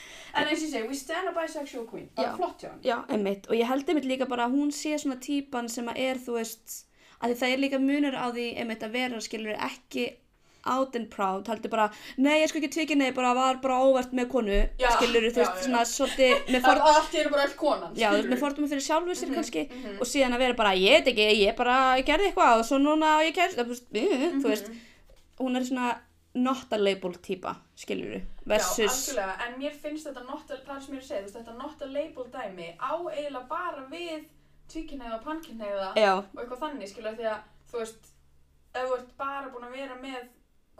en 0.34 0.46
eins 0.46 0.60
og 0.62 0.66
ég 0.68 0.72
segi, 0.72 0.88
we 0.88 0.94
stand 0.94 1.28
a 1.28 1.32
bisexual 1.32 1.86
queen, 1.90 2.08
það 2.16 2.24
Já. 2.24 2.30
er 2.32 2.36
flott 2.36 2.60
hjá 2.64 2.70
hann. 2.70 2.80
Já, 2.84 2.96
einmitt. 3.08 3.46
Og 3.50 3.54
ég 3.58 3.66
held 3.66 3.88
einmitt 3.88 4.04
líka 4.08 4.26
bara 4.28 4.46
að 4.46 4.54
hún 4.58 4.70
sé 4.72 4.94
svona 4.98 5.16
típan 5.20 5.68
sem 5.68 5.86
að 5.88 5.98
er, 5.98 6.16
þú 6.16 6.38
veist, 6.38 6.84
að 7.22 7.36
það 7.36 7.52
er 7.52 7.58
líka 7.66 7.78
munur 7.78 8.14
á 8.16 8.26
því 8.32 8.48
einmitt 8.58 8.82
að 8.82 8.92
vera, 8.92 9.20
skilur, 9.20 9.56
ekki 9.58 10.08
out 10.68 10.94
and 10.94 11.08
proud, 11.08 11.46
heldur 11.48 11.70
bara, 11.72 11.86
nei, 12.20 12.42
ég 12.42 12.50
sko 12.50 12.58
ekki 12.60 12.68
tvikið, 12.74 12.98
nei, 13.00 13.12
bara 13.16 13.30
var 13.32 13.56
bara 13.62 13.78
óvart 13.80 14.10
með 14.12 14.26
konu, 14.28 14.58
Já, 14.78 14.90
skilur, 14.98 15.24
þú 15.32 15.40
já, 15.40 15.46
veist, 15.46 15.56
já. 15.56 15.62
svona 15.64 15.84
svolítið, 15.88 16.34
með 16.52 16.60
Það 16.60 16.66
ford, 16.66 16.80
er 16.82 16.98
allt 17.00 17.14
einu 17.16 17.30
bara 17.32 17.44
öll 17.46 17.54
konan, 17.62 17.94
já, 17.96 18.10
veist, 18.10 18.20
skilurðu. 18.20 18.30
með 18.34 18.42
fordum 18.44 18.68
fyrir 18.68 18.84
sjálfur 18.84 19.16
sér 19.16 19.28
Mhm, 19.30 19.34
kannski, 19.38 19.62
mhm. 19.70 19.94
og 20.04 20.06
síðan 20.10 20.36
að 20.36 20.42
vera 20.44 20.58
bara, 20.60 20.74
ég 20.76 20.98
veit 20.98 21.08
ekki, 21.14 21.28
ég 21.46 21.56
bara 21.56 21.78
gerði 22.04 22.28
eitthvað 22.28 22.58
og 22.60 22.68
svo 22.68 22.76
núna 22.84 23.14
og 23.16 23.24
ég 23.24 23.34
gerði, 23.40 23.56
þú 23.56 23.68
veist, 23.72 23.88
mm, 23.88 24.76
Mhm. 24.76 24.76
hún 25.40 25.56
er 25.56 25.64
svona 25.64 25.88
not 26.34 26.72
a 26.72 26.78
label 26.78 27.14
típa, 27.18 27.56
skilur, 27.76 28.12
Já, 28.20 28.26
versus, 28.46 28.92
algjörlega, 28.92 29.36
en 29.46 29.56
mér 29.58 29.72
finnst 29.82 30.06
þetta 30.06 30.22
not 30.28 30.50
a, 30.54 30.58
það 30.66 30.82
sem 30.84 30.94
ég 30.94 31.00
er 31.00 31.04
að 31.04 31.08
segja, 31.08 31.22
þú 31.22 31.26
veist, 31.26 31.38
þetta 31.40 31.56
not 31.58 31.82
a 31.82 31.88
label 31.90 32.26
dæmi 32.36 32.68
á 32.78 32.92
eiginlega 33.10 33.48
bara 33.50 33.86
við 33.90 34.26
tvíkynheiða 34.70 35.16
og 35.18 35.24
pannkynheiða 35.26 35.88
já, 35.98 36.12
og 36.20 36.42
eitthvað 36.44 36.62
þannig, 36.66 36.92
skilja, 36.92 37.14
því 37.18 37.30
að, 37.32 37.40
þú 37.72 37.80
veist, 37.82 38.12
ef 38.74 38.84
þú 38.92 38.98
ert 39.00 39.16
bara 39.18 39.48
búin 39.50 39.66
að 39.66 39.74
vera 39.80 39.96
með 40.04 40.28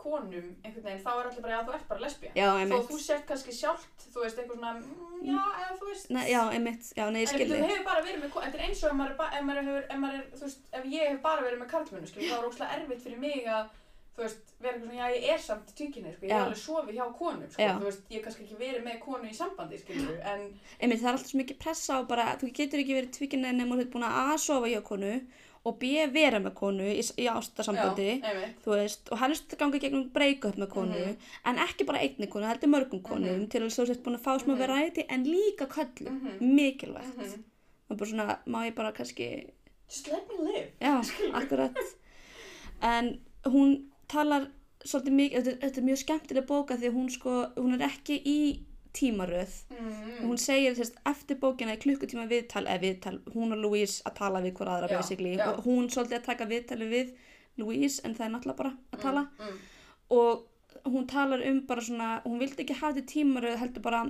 konum 0.01 0.47
einhvern 0.65 0.85
veginn, 0.87 1.01
þá 1.03 1.09
er 1.11 1.27
allir 1.29 1.43
bara, 1.43 1.53
já, 1.53 1.65
þú 1.67 1.73
ert 1.75 1.87
bara 1.91 2.01
lesbía. 2.01 2.31
já, 2.33 2.47
Þó 2.47 2.59
einmitt, 2.63 2.87
þú 2.89 2.99
sért 3.03 3.25
kannski 3.29 3.53
sjálft, 3.53 4.05
þú 4.15 4.23
veist, 4.23 4.39
eitthvað 4.41 4.57
svona, 4.57 4.71
mm, 4.79 5.19
já, 5.27 5.43
eða 5.61 5.75
þú 5.77 5.89
veist, 5.91 6.07
Nei, 6.15 6.23
já, 6.31 6.39
einmitt, 6.55 6.87
já, 6.97 7.03
nei, 7.11 7.19
ég 7.21 7.27
En 7.27 7.35
skilði, 7.35 7.59
þú 7.59 7.67
hefur 7.69 7.85
bara 7.91 8.05
verið 8.07 8.23
með, 8.23 8.31
þetta 8.39 8.57
er 8.57 8.63
eins 8.65 8.81
og 8.81 8.89
ef 8.89 8.97
maður 8.97 9.11
er, 9.11 9.17
ba- 9.19 9.29
ef 9.37 9.43
maður 9.51 9.67
hefur, 9.69 9.85
ef 9.91 9.99
maður 10.01 10.17
er, 10.17 10.25
þú 10.39 10.47
veist, 10.47 10.63
ef 10.79 10.87
ég 10.95 11.11
hef 11.11 11.21
bara 11.27 11.45
verið 11.45 11.61
með 11.61 11.69
karlmennu, 11.75 12.09
skilju, 12.09 12.31
þá 12.31 12.37
er 12.39 12.49
óslega 12.49 12.79
erfitt 12.79 13.03
fyrir 13.05 13.21
mig 13.21 13.45
að, 13.45 13.69
þú 14.15 14.23
veist, 14.25 14.41
vera 14.61 14.73
eitthvað 14.75 14.89
svona, 14.89 14.97
já, 15.01 15.15
ég 15.15 15.29
er 15.33 15.39
samt 15.39 15.69
tvíkinni, 15.77 16.11
sko, 16.15 16.25
ég 16.25 16.31
hef 16.35 16.41
alveg 16.45 16.57
sofið 16.61 16.95
hjá 16.97 17.05
konum, 17.17 17.45
sko, 17.49 17.61
Já. 17.63 17.71
þú 17.79 17.85
veist, 17.87 18.01
ég 18.09 18.17
hef 18.17 18.23
kannski 18.25 18.43
ekki 18.43 18.57
verið 18.59 18.83
með 18.85 18.97
konu 19.05 19.29
í 19.29 19.35
sambandi, 19.37 19.77
skilju, 19.81 20.17
en, 20.33 20.41
einmitt, 20.81 20.99
það 21.01 21.07
er 21.07 21.15
alltaf 21.15 21.29
svo 21.31 21.39
mikið 21.41 21.57
pressa 21.63 21.95
á 21.95 21.99
bara, 22.07 22.25
þú 22.41 22.49
getur 22.53 22.79
ekki 22.83 22.97
verið 22.99 23.13
tvíkinn 23.17 23.47
nema 23.55 23.75
þú 23.75 23.81
ert 23.85 23.93
búin 23.95 24.03
að 24.09 24.19
A, 24.21 24.37
sofa 24.37 24.67
hjá 24.67 24.81
konu 24.83 25.13
og 25.63 25.75
B, 25.79 25.83
vera 26.11 26.39
með 26.41 26.53
konu 26.57 26.83
í, 26.89 26.99
í 27.21 27.25
ástasambandi, 27.29 28.09
já, 28.21 28.49
þú 28.65 28.71
veist, 28.75 29.11
og 29.13 29.19
helst 29.21 29.55
ganga 29.57 29.77
gegnum 29.79 30.09
break-up 30.13 30.55
með 30.57 30.69
konu, 30.73 30.97
Mhm. 30.99 31.17
en 31.45 31.55
ekki 31.57 31.85
bara 31.85 31.99
einni 32.01 32.27
konu, 32.27 32.45
heldur 32.49 32.67
mörgum 32.69 33.01
konum 33.01 33.29
Mhm. 33.39 33.49
til 33.49 33.61
að 33.61 33.69
þú 33.69 33.85
sért 33.87 34.03
búin 34.03 34.17
að 34.17 34.23
fá 34.25 34.37
smá 34.41 34.53
Mhm. 34.55 34.57
variety 34.67 35.05
en 35.09 35.23
líka 35.25 35.67
köllum, 35.67 36.19
Mhm. 36.21 36.39
mikilvægt. 36.55 37.15
mhm, 37.17 37.43
Og 37.91 37.97
bara 37.97 38.09
svona, 38.09 38.37
má 38.47 38.65
ég 38.67 38.73
bara 38.75 38.91
kannski, 38.91 39.51
just 39.89 40.07
let 40.07 40.27
me 40.29 40.51
live, 40.51 40.71
já, 40.81 41.01
akkurat. 41.33 41.75
En 42.81 43.19
hún 43.45 43.90
talar 44.11 44.49
svolítið 44.81 45.15
mikið, 45.19 45.45
þetta, 45.45 45.61
þetta 45.63 45.81
er 45.81 45.87
mjög 45.87 46.01
skemmtileg 46.01 46.45
bóka 46.49 46.77
því 46.81 46.91
hún 46.95 47.09
sko, 47.13 47.37
hún 47.57 47.77
er 47.77 47.87
ekki 47.87 48.17
í 48.25 48.37
tímaröð. 48.97 49.51
mm, 49.71 50.15
Hún 50.25 50.39
segir 50.41 50.73
þess 50.75 50.97
eftir 51.07 51.37
bókina 51.39 51.75
í 51.77 51.79
klukkutíma 51.79 52.25
viðtal, 52.27 52.65
eða 52.67 52.81
viðtal, 52.83 53.17
hún 53.33 53.55
og 53.55 53.61
Louise 53.63 54.01
að 54.05 54.17
tala 54.19 54.41
við 54.43 54.57
hver 54.57 54.71
aðra 54.73 54.89
Já, 54.91 54.97
basically. 54.97 55.35
já. 55.37 55.45
og 55.47 55.63
hún 55.65 55.87
svolítið 55.89 56.17
að 56.19 56.25
taka 56.25 56.47
viðtali 56.49 56.87
við 56.91 57.13
Louise 57.61 58.01
en 58.03 58.15
það 58.15 58.25
er 58.25 58.33
náttúrulega 58.33 58.57
bara 58.57 58.73
að 58.91 58.99
tala. 59.05 59.23
mm, 59.39 59.45
mm, 59.45 59.59
og 60.17 60.91
hún 60.91 61.07
talar 61.07 61.45
um 61.47 61.61
bara 61.67 61.81
svona, 61.81 62.09
hún 62.25 62.39
vildi 62.39 62.63
ekki 62.65 62.79
hafa 62.81 62.97
þetta 62.97 63.13
tímaröð 63.13 63.57
heldur 63.61 63.81
bara, 63.81 64.03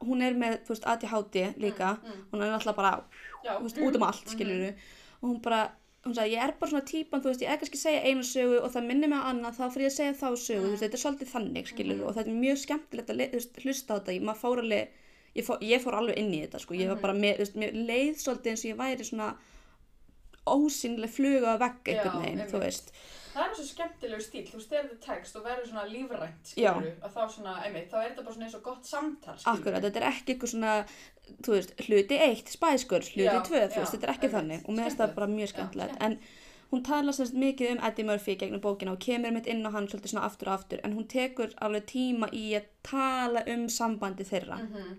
hún 0.00 0.22
er 0.22 0.34
með, 0.38 0.58
þú 0.64 0.74
veist, 0.74 0.86
ADHD 0.86 1.54
líka, 1.58 1.92
mm, 1.98 2.08
mm, 2.08 2.24
hún 2.32 2.42
er 2.42 2.52
náttúrulega 2.52 2.76
bara, 2.76 3.04
já, 3.44 3.54
veist, 3.60 3.78
út 3.78 3.96
um 3.96 4.02
allt, 4.08 4.24
mhm. 4.24 4.32
skiljuru 4.36 4.74
og 5.22 5.28
hún 5.28 5.42
bara, 5.42 5.62
hún 6.04 6.14
sagði, 6.16 6.32
ég 6.34 6.42
er 6.42 6.52
bara 6.58 6.70
svona 6.72 6.84
típan, 6.88 7.20
þú 7.22 7.30
veist, 7.30 7.42
ég 7.44 7.50
er 7.52 7.58
kannski 7.60 7.78
að 7.78 7.84
segja 7.86 8.02
einu 8.10 8.24
sögu 8.26 8.56
og 8.62 8.72
það 8.74 8.86
minnir 8.88 9.08
mig 9.12 9.20
á 9.22 9.28
annað, 9.30 9.54
þá 9.58 9.64
fyrir 9.70 9.86
ég 9.86 9.92
að 9.92 9.98
segja 9.98 10.16
þá 10.18 10.28
sögu, 10.42 10.64
þú 10.64 10.70
veist, 10.72 10.82
þetta 10.82 10.98
er 10.98 11.02
svolítið 11.04 11.30
þannig, 11.34 11.66
skiljuru 11.70 11.98
Mhm. 12.02 12.08
og 12.08 12.14
þetta 12.16 12.30
er 12.32 12.42
mjög 12.42 12.58
skemmtilegt 12.64 13.10
að 13.10 13.16
veist, 13.38 13.56
hlusta 13.62 13.94
á 13.94 13.96
þetta, 14.00 14.12
ég, 14.18 14.22
fór 14.42 14.58
alveg, 14.64 14.88
ég 15.36 15.44
fór, 15.46 15.58
ég 15.62 15.80
fór 15.84 15.94
alveg 16.00 16.18
inn 16.18 16.32
í 16.34 16.40
þetta, 16.46 16.58
sko, 16.60 16.74
ég 16.74 16.88
var 16.88 16.96
Mhm. 16.96 17.02
bara 17.02 17.14
með, 17.14 17.34
þú 17.34 17.38
veist, 17.44 17.56
mér 17.56 17.72
leið 17.86 18.14
svolítið 18.18 18.50
eins 18.50 18.64
og 18.64 18.70
ég 18.72 18.76
væri 18.82 19.04
svona 19.12 19.36
ósynlega 20.46 21.08
fluga 21.08 21.54
á 21.54 21.56
vegg 21.62 21.84
Já, 21.86 21.92
einhvern 22.02 22.22
veginn, 22.24 22.46
þú 22.50 22.58
veist. 22.64 22.90
Það 23.32 23.44
er 23.48 23.54
svo 23.56 23.64
skemmtilegu 23.64 24.20
stíl, 24.26 24.42
þú 24.50 24.58
ef 24.76 24.90
þetta 24.90 24.98
text 25.06 25.36
og 25.36 25.44
verður 25.46 25.68
svona 25.70 25.84
lífrænt, 25.88 26.50
skilur 26.50 26.88
að 27.00 27.12
þá 27.14 27.22
svona, 27.32 27.54
einmitt, 27.64 27.88
þá 27.90 27.94
er 28.02 28.10
þetta 28.10 28.24
bara 28.26 28.34
svona 28.34 28.44
eins 28.48 28.54
og 28.58 28.62
gott 28.66 28.84
samtal, 28.84 29.36
skilur 29.38 29.54
Akkurat, 29.54 29.82
þetta 29.86 29.96
er 30.02 30.08
ekki 30.10 30.34
eitthvað 30.34 30.52
svona, 30.52 30.86
þú 31.42 31.52
veist, 31.56 31.74
hluti 31.86 32.18
eitt, 32.18 32.48
spæskur, 32.52 33.02
hluti 33.02 33.26
Já, 33.28 33.40
tvö, 33.46 33.60
þú 33.72 33.78
veist, 33.82 33.92
þetta 33.96 34.08
er 34.08 34.14
ekki 34.14 34.28
einmitt. 34.28 34.36
þannig 34.38 34.64
og 34.68 34.74
mér 34.76 34.88
finnst 34.88 34.98
það 35.02 35.14
bara 35.14 35.26
mjög 35.26 35.48
skemmtilegt. 35.52 35.96
En 36.00 36.18
hún 36.72 36.82
talar 36.86 37.12
semst 37.12 37.34
mikið 37.36 37.70
um 37.76 37.80
Eddie 37.84 38.04
Murphy 38.08 38.34
gegnum 38.40 38.60
bókina 38.64 38.92
og 38.92 38.98
kemur 39.04 39.32
mitt 39.32 39.46
inn 39.46 39.66
á 39.66 39.70
hann 39.74 39.86
svolítið 39.88 40.12
svona 40.14 40.24
aftur 40.26 40.48
og 40.48 40.54
aftur, 40.58 40.80
en 40.84 40.94
hún 40.96 41.06
tekur 41.08 41.52
alveg 41.60 41.84
tíma 41.90 42.28
í 42.32 42.46
að 42.56 42.64
tala 42.82 43.42
um 43.46 43.68
sambandi 43.68 44.24
þeirra 44.24 44.58
Mhm. 44.62 44.96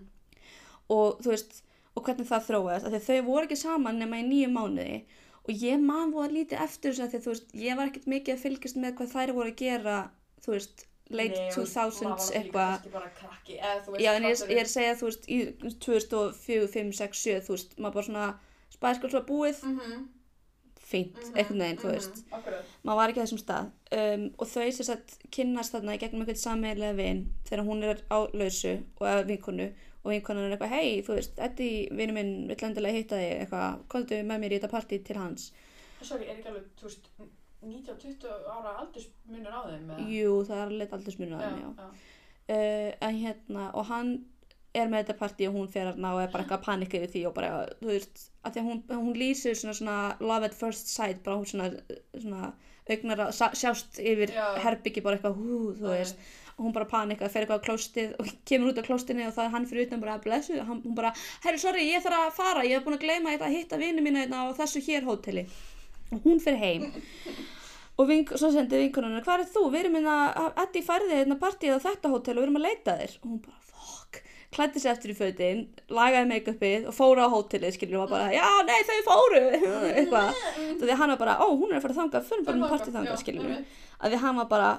og 0.90 1.20
þú 1.24 1.30
veist, 1.34 1.62
og 1.96 2.04
hvernig 2.06 2.26
það 2.28 2.46
þróaðist, 2.48 2.86
af 2.86 2.92
því 2.92 2.98
að 3.00 3.08
þau 3.08 3.26
voru 3.28 3.46
ekki 3.48 3.56
saman 3.60 3.98
nema 3.98 4.18
í 4.22 4.26
nýju 4.28 4.50
mánuði 4.54 5.02
og 5.44 5.54
ég 5.60 5.80
man 5.80 6.10
voru 6.12 6.32
lítið 6.34 6.60
eftir 6.64 6.92
þess 6.92 7.04
að 7.04 7.10
því 7.10 7.18
að 7.18 7.24
þú 7.26 7.32
veist, 7.34 7.54
ég 7.54 7.76
var 7.76 7.86
ekkert 7.90 8.06
mikið 8.14 8.34
að 8.34 8.42
fylgjast 8.44 8.76
með 8.80 8.94
hvað 8.98 9.12
þær 9.14 9.32
voru 9.36 9.50
að 9.52 9.56
gera, 9.60 9.96
þú 10.44 10.52
veist, 10.56 10.86
late 11.10 11.36
Nei, 11.36 11.48
og 11.50 11.54
2000s 11.68 12.02
maður 12.02 12.52
var 12.54 12.80
líka 12.80 13.02
eitthvað. 13.04 14.00
Já, 14.00 14.10
en 14.16 14.24
ég, 14.24 14.42
ég 14.48 14.58
er 14.58 14.64
að 14.64 14.72
segja, 14.72 14.96
þú 14.98 15.08
veist, 15.10 15.28
í 15.28 15.38
2004, 15.84 16.68
5, 16.74 16.92
6, 17.00 17.22
7, 17.28 17.40
þú 17.46 17.56
veist, 17.56 17.74
maður 17.78 17.94
bara 17.98 18.06
svona 18.08 18.28
spæskal 18.74 19.10
svo 19.12 19.20
búið, 19.28 19.62
Mhm, 19.68 20.08
fínt, 20.84 21.16
mhm, 21.16 21.36
einhvern 21.36 21.62
veginn, 21.64 21.78
þú 21.80 21.88
mhm, 21.88 21.94
veist. 21.96 22.24
Akkurat. 22.32 22.64
Maður 22.84 22.96
var 23.00 23.08
ekki 23.12 23.20
á 23.20 23.24
þessum 23.24 23.42
stað. 23.42 23.70
Um, 23.94 24.24
og 24.38 24.46
þau 24.48 24.72
sem 24.72 24.86
sagt 24.88 25.18
kynnast 25.30 25.72
þarna 25.74 25.94
í 25.94 26.00
gegnum 26.02 26.24
einhvern 26.24 26.40
sammeðlega 26.40 26.96
vin 26.98 27.20
þegar 27.48 27.64
hún 27.68 27.82
er 27.84 28.02
á 28.10 28.18
lausu 28.34 28.74
og 29.00 29.06
eða 29.06 29.26
vinkonu 29.28 29.68
og 30.04 30.10
vinkonan 30.12 30.44
er 30.50 30.56
eitthvað, 30.56 30.74
hei, 30.76 31.02
þú 31.06 31.14
veist, 31.16 31.38
Eddi, 31.38 31.68
vinnu 31.96 32.12
minn, 32.12 32.32
vill 32.48 32.64
endilega 32.68 32.98
hitta 32.98 33.16
þig, 33.16 33.38
eitthvað, 33.46 33.78
komdu 33.88 34.18
með 34.22 34.40
mér 34.42 34.52
í 34.52 34.58
þetta 34.58 34.72
partí 34.74 34.98
til 35.04 35.16
hans. 35.16 35.52
Sorry, 36.02 36.26
er 36.28 36.34
ekki 36.36 36.50
alveg, 36.50 36.66
þú 36.76 36.90
veist, 36.90 37.08
19-20 37.70 38.28
ára 38.54 38.76
aldursmunur 38.82 39.56
á 39.56 39.60
þeim, 39.70 39.88
eða? 39.94 40.06
Jú, 40.12 40.36
það 40.48 40.60
er 40.60 40.68
alveg 40.68 40.94
aldursmunur 40.98 41.40
á 41.40 41.44
þeim, 41.44 41.58
já. 41.62 41.72
já. 41.80 41.88
uh, 42.56 42.90
en 43.08 43.18
hérna 43.22 43.66
og 43.72 43.90
hann 43.90 44.14
er 44.74 44.90
með 44.90 45.04
þetta 45.04 45.18
partí 45.20 45.48
og 45.48 45.54
hún 45.54 45.70
fer 45.70 45.88
hérna 45.92 46.14
og 46.16 46.22
er 46.24 46.30
bara 46.32 46.44
eitthvað 46.44 46.60
að 46.60 46.68
panika 46.68 46.98
yfir 46.98 47.12
því 47.12 47.24
og 47.28 47.34
bara, 47.36 47.50
þú 47.80 47.90
veist, 47.92 48.24
að 48.42 48.54
því 48.54 48.62
að 48.62 48.70
hún, 48.70 48.80
hún 49.06 49.18
lýsir 49.20 49.58
svona 49.58 49.74
svona 49.78 49.98
love 50.20 50.48
at 50.50 50.56
first 50.58 50.90
sight 50.90 51.20
bara 51.26 51.38
hún 51.38 51.46
svona, 51.46 51.68
svona 52.18 52.48
augnar 52.90 53.22
að 53.28 53.36
sjást 53.56 54.00
yfir 54.02 54.32
Já. 54.34 54.46
herbyggi 54.64 55.02
bara 55.04 55.16
eitthvað 55.16 55.38
hú, 55.38 55.60
þú 55.78 55.86
Nei. 55.86 55.92
veist 55.94 56.18
og 56.54 56.66
hún 56.66 56.74
bara 56.74 56.86
panika, 56.86 57.28
fer 57.32 57.44
eitthvað 57.44 57.62
á 57.62 57.66
klóstið 57.66 58.12
og 58.22 58.28
kemur 58.46 58.70
út 58.70 58.78
á 58.78 58.86
klóstinni 58.86 59.24
og 59.26 59.32
það 59.34 59.48
er 59.48 59.54
hann 59.56 59.68
fyrir 59.70 59.88
utan 59.88 60.02
bara 60.04 60.18
blessu, 60.22 60.58
hann, 60.62 60.82
hún 60.84 60.94
bara, 60.94 61.10
herru 61.46 61.58
sorry, 61.58 61.86
ég 61.90 62.04
þarf 62.04 62.20
að 62.28 62.36
fara 62.36 62.66
ég 62.66 62.78
hef 62.78 62.84
búin 62.86 62.98
að 62.98 63.06
gleyma 63.06 63.34
þetta 63.34 63.48
að 63.48 63.56
hitta 63.56 63.80
vini 63.80 64.04
mína 64.04 64.22
hérna 64.22 64.44
á 64.46 64.58
þessu 64.58 64.82
hér 64.86 65.08
hóteli 65.08 65.48
hún 66.24 66.40
fer 66.42 66.56
heim. 66.60 66.86
Og 67.94 68.08
vink, 68.10 68.32
svo 68.34 68.50
sendi 68.50 68.80
vinkonuna 68.80 69.20
hvað 69.22 69.44
er 69.44 69.50
þú, 69.54 69.68
við 69.70 69.84
erum 69.84 69.98
hérna 70.00 70.14
að 70.34 70.62
Eddi 70.64 70.80
færði 70.82 71.18
hérna 71.20 71.36
partíð 71.38 71.76
á 71.78 71.84
þetta 71.84 72.10
hótel 72.10 72.34
og 72.34 72.40
við 72.40 72.46
erum 72.48 72.58
að 72.58 72.66
leita 72.66 72.96
þér. 72.98 73.12
Og 73.20 73.28
hún 73.28 73.42
bara, 73.44 73.60
fuck, 73.70 74.18
klætti 74.56 74.82
sér 74.82 74.96
eftir 74.96 75.12
í 75.12 75.18
fötin 75.18 75.60
lagaði 75.94 76.30
make-upið 76.32 76.88
og 76.90 76.96
fóru 76.96 77.22
á 77.22 77.30
hótelið 77.30 77.76
skilur 77.76 78.02
og 78.02 78.10
bara, 78.10 78.32
já, 78.34 78.48
nei, 78.66 78.80
þau 78.88 78.98
fóru. 79.06 79.44
Eitthvað, 79.94 80.42
þú 80.80 80.88
því 80.88 80.98
hann 81.02 81.14
var 81.14 81.22
bara 81.22 81.38
ó, 81.38 81.46
hún 81.52 81.70
er 81.70 81.78
að 81.78 81.86
fara 81.86 81.98
þangað, 82.00 82.26
fyrir 82.32 82.48
bara 82.48 82.62
með 82.64 82.74
partíð 82.74 82.98
þangað 82.98 83.22
skilur 83.22 83.54
að 83.54 84.10
því 84.10 84.20
hann 84.24 84.42
var 84.42 84.50
bara 84.50 84.72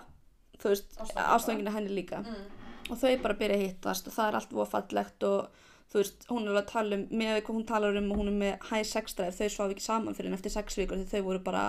þú 0.62 0.71
veist, 0.74 1.00
ástfangina 1.15 1.74
henni 1.76 1.95
líka. 1.95 2.21
Mm. 2.26 2.43
og 2.91 3.00
þau 3.02 3.13
bara 3.24 3.38
byrja 3.39 3.56
að 3.58 3.63
hittast 3.63 4.08
og 4.10 4.13
það 4.13 4.28
er 4.28 4.36
allt 4.39 4.52
voða 4.54 4.71
fallegt 4.76 5.26
og 5.26 5.63
þú 5.91 6.02
veist, 6.02 6.28
hún 6.30 6.43
er 6.43 6.52
alveg 6.52 6.63
að 6.63 6.71
tala 6.74 7.00
um 7.00 7.06
með 7.21 7.39
hvað 7.39 7.56
hún 7.58 7.67
talar 7.69 8.00
um 8.02 8.12
og 8.12 8.21
hún 8.21 8.32
er 8.32 8.38
með 8.41 8.67
high 8.71 8.88
sex 8.89 9.17
drive 9.17 9.38
þau 9.38 9.54
svaf 9.54 9.74
ekki 9.76 9.86
saman 9.86 10.17
fyrir 10.17 10.32
en 10.32 10.38
eftir 10.38 10.56
sex 10.56 10.80
vikur 10.80 11.06
þau 11.12 11.24
voru 11.30 11.41
bara, 11.45 11.65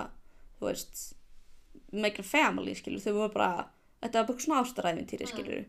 þú 0.59 0.69
veist 0.69 1.03
make 1.91 2.19
a 2.19 2.27
family, 2.27 2.75
skilur, 2.75 3.03
þau 3.03 3.19
voru 3.21 3.33
bara 3.37 3.51
þetta 4.03 4.21
var 4.21 4.29
bara 4.29 4.45
svona 4.45 4.63
ástaræfintýri, 4.63 5.29
skilur 5.29 5.65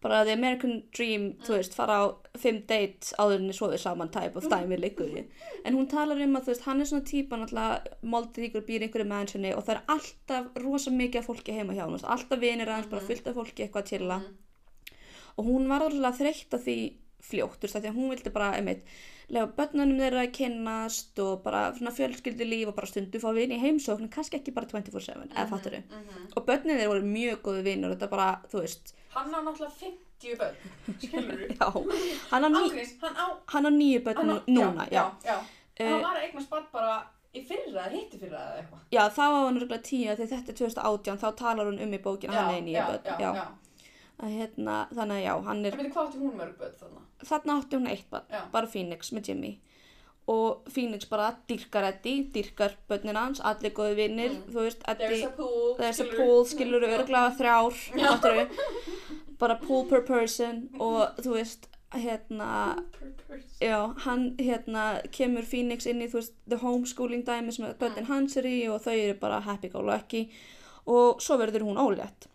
bara 0.00 0.24
the 0.24 0.32
American 0.32 0.82
dream, 0.94 1.32
þú 1.42 1.56
veist 1.56 1.74
fara 1.74 1.96
á 1.98 2.04
fimm 2.38 2.60
dates 2.70 3.10
áður 3.18 3.42
en 3.42 3.54
svoðið 3.56 3.80
saman 3.82 4.12
type 4.14 4.38
of 4.38 4.46
dæmi 4.50 4.78
líkur 4.78 5.10
í. 5.10 5.24
En 5.66 5.74
hún 5.74 5.88
talar 5.90 6.20
um 6.22 6.38
að 6.38 6.46
þú 6.46 6.52
veist, 6.52 6.66
hann 6.68 6.82
er 6.82 6.90
svona 6.90 7.06
típa 7.08 7.38
náttúrulega 7.38 7.96
moldið 8.14 8.46
ykkur 8.48 8.66
býr 8.68 8.84
í 8.84 8.86
einhverju 8.86 9.08
mansioni 9.10 9.54
og 9.56 9.64
það 9.66 9.74
er 9.74 9.96
alltaf 9.96 10.62
rosa 10.62 10.92
mikið 10.94 11.22
af 11.22 11.28
fólki 11.32 11.56
heima 11.56 11.74
hjá 11.74 11.82
hún, 11.88 11.98
alltaf 11.98 12.42
vinir 12.44 12.70
aðeins 12.70 12.92
bara 12.92 13.08
fullt 13.08 13.26
af 13.26 13.40
fólki 13.40 13.68
chilla. 13.90 14.20
Og 15.38 15.50
hún 15.50 15.68
var 15.70 15.86
alveg 15.86 16.18
þreytt 16.18 16.54
af 16.54 16.62
því 16.62 16.78
fljótt, 17.20 17.58
þú 17.58 17.66
veist, 17.66 17.76
af 17.76 17.82
því 17.84 17.90
að 17.92 17.96
hún 17.98 18.10
vildi 18.12 18.30
bara, 18.32 18.52
einmitt, 18.56 18.84
lega 19.28 19.46
börnunum 19.58 19.98
þeirra 20.00 20.22
að 20.24 20.32
kynnast 20.38 21.18
og 21.24 21.42
bara 21.44 21.62
svona 21.76 21.90
fjölskyldu 21.92 22.46
líf 22.48 22.68
og 22.70 22.76
bara 22.78 22.86
stundu 22.88 23.20
fá 23.20 23.28
vini 23.36 23.58
í 23.58 23.62
heimsókn, 23.62 24.08
kannski 24.14 24.38
ekki 24.40 24.54
bara 24.56 24.66
24-7, 24.70 25.26
eða 25.34 25.48
fattur 25.50 25.76
þau. 25.76 25.82
Mhm. 25.98 26.28
Og 26.36 26.46
börnin 26.46 26.78
þeirra 26.78 26.92
voru 26.94 27.02
mjög 27.10 27.42
góðu 27.44 27.62
vinur 27.66 27.90
og 27.90 27.96
þetta 27.98 28.10
bara, 28.14 28.28
þú 28.52 28.62
veist, 28.64 28.94
Hann 29.14 29.34
á 29.34 29.40
náttúrulega 29.42 29.72
50 29.82 30.38
börn, 30.38 30.56
skilur 31.00 31.44
þú? 31.48 31.52
já, 31.58 31.68
hann 32.30 32.44
á, 32.44 32.48
Ángríns, 32.48 32.94
hann 33.02 33.16
á... 33.16 33.26
hann 33.52 33.66
á 33.66 33.70
nýju 33.72 34.02
börn 34.04 34.16
hann 34.16 34.30
á 34.30 34.36
nú- 34.38 34.56
núna, 34.56 34.88
já. 34.92 35.02
Já, 35.02 35.32
já. 35.32 35.38
Eh, 35.78 35.90
Hann 35.92 36.02
var 36.02 36.16
að 36.18 36.24
eignast 36.28 36.50
barn 36.50 36.66
bara 36.72 36.96
í 37.34 37.42
fyrra 37.46 37.84
hitti 37.92 38.18
fyrra 38.18 38.38
eða 38.40 38.62
eitthvað. 38.62 38.80
Já, 38.92 39.02
þá 39.14 39.20
var 39.30 39.44
hann 39.46 39.60
röglega 39.60 39.82
tíu, 39.86 40.14
því 40.18 40.26
þetta 40.32 40.52
er 40.52 40.58
2018, 40.60 41.18
þá 41.22 41.28
talar 41.36 41.66
hún 41.70 41.80
um 41.84 41.92
í 41.94 42.00
bókina, 42.02 42.32
hann 42.34 42.54
er 42.54 42.60
í 42.62 42.66
nýju 42.68 42.86
börn, 42.88 43.04
já, 43.04 43.18
já. 43.20 43.30
já. 43.34 43.46
Að, 44.18 44.32
hérna, 44.34 44.76
þannig 44.90 45.18
að 45.20 45.24
já, 45.28 45.34
hann 45.48 45.64
er, 45.64 45.72
En 45.72 45.78
veitir 45.78 45.92
hvað 45.94 46.08
átti 46.08 46.18
hún 46.24 46.36
mörg 46.40 46.56
börn 46.58 46.78
þannig? 46.80 47.04
Þarna 47.24 47.58
átti 47.62 47.76
hún 47.76 47.88
eitt 47.90 48.10
barn, 48.10 48.24
bara 48.52 48.66
Phoenix 48.66 49.10
með 49.12 49.28
Jimmy. 49.28 49.58
Og 50.28 50.66
Phoenix 50.68 51.06
bara 51.08 51.30
dyrkar 51.48 51.86
Eddie, 51.88 52.26
dyrkar 52.34 52.74
börnin 52.88 53.16
hans, 53.16 53.40
allir 53.40 53.70
góði 53.72 53.94
vinnir, 53.96 54.30
Mm. 54.30 54.52
þú 54.52 54.60
veist, 54.66 54.82
Eddie, 54.88 55.26
there's 55.78 56.00
a 56.00 56.04
pool, 56.16 56.44
skilur 56.44 56.84
örglega 56.84 57.30
þrjár, 57.38 57.72
fattarðu? 58.04 58.48
bara 59.38 59.54
pool 59.56 59.84
per 59.88 60.02
person 60.02 60.68
og 60.80 61.16
þú 61.22 61.32
veist, 61.38 61.68
hérna, 61.94 62.82
já, 63.62 63.94
hann 64.04 64.34
hérna 64.36 65.00
kemur 65.14 65.42
Phoenix 65.46 65.86
inn 65.86 66.02
í, 66.02 66.08
þú 66.10 66.18
veist, 66.20 66.34
the 66.48 66.56
homeschooling 66.56 67.24
dæmi 67.24 67.52
sem 67.54 67.64
börnin 67.80 68.04
hans 68.10 68.36
er 68.36 68.42
í 68.50 68.68
og 68.68 68.82
þau 68.84 68.92
eru 68.98 69.14
bara 69.18 69.40
happy 69.40 69.68
go 69.68 69.80
lucky. 69.80 70.28
Og 70.86 71.20
svo 71.22 71.36
verður 71.38 71.64
hún 71.68 71.76
ólétt 71.80 72.26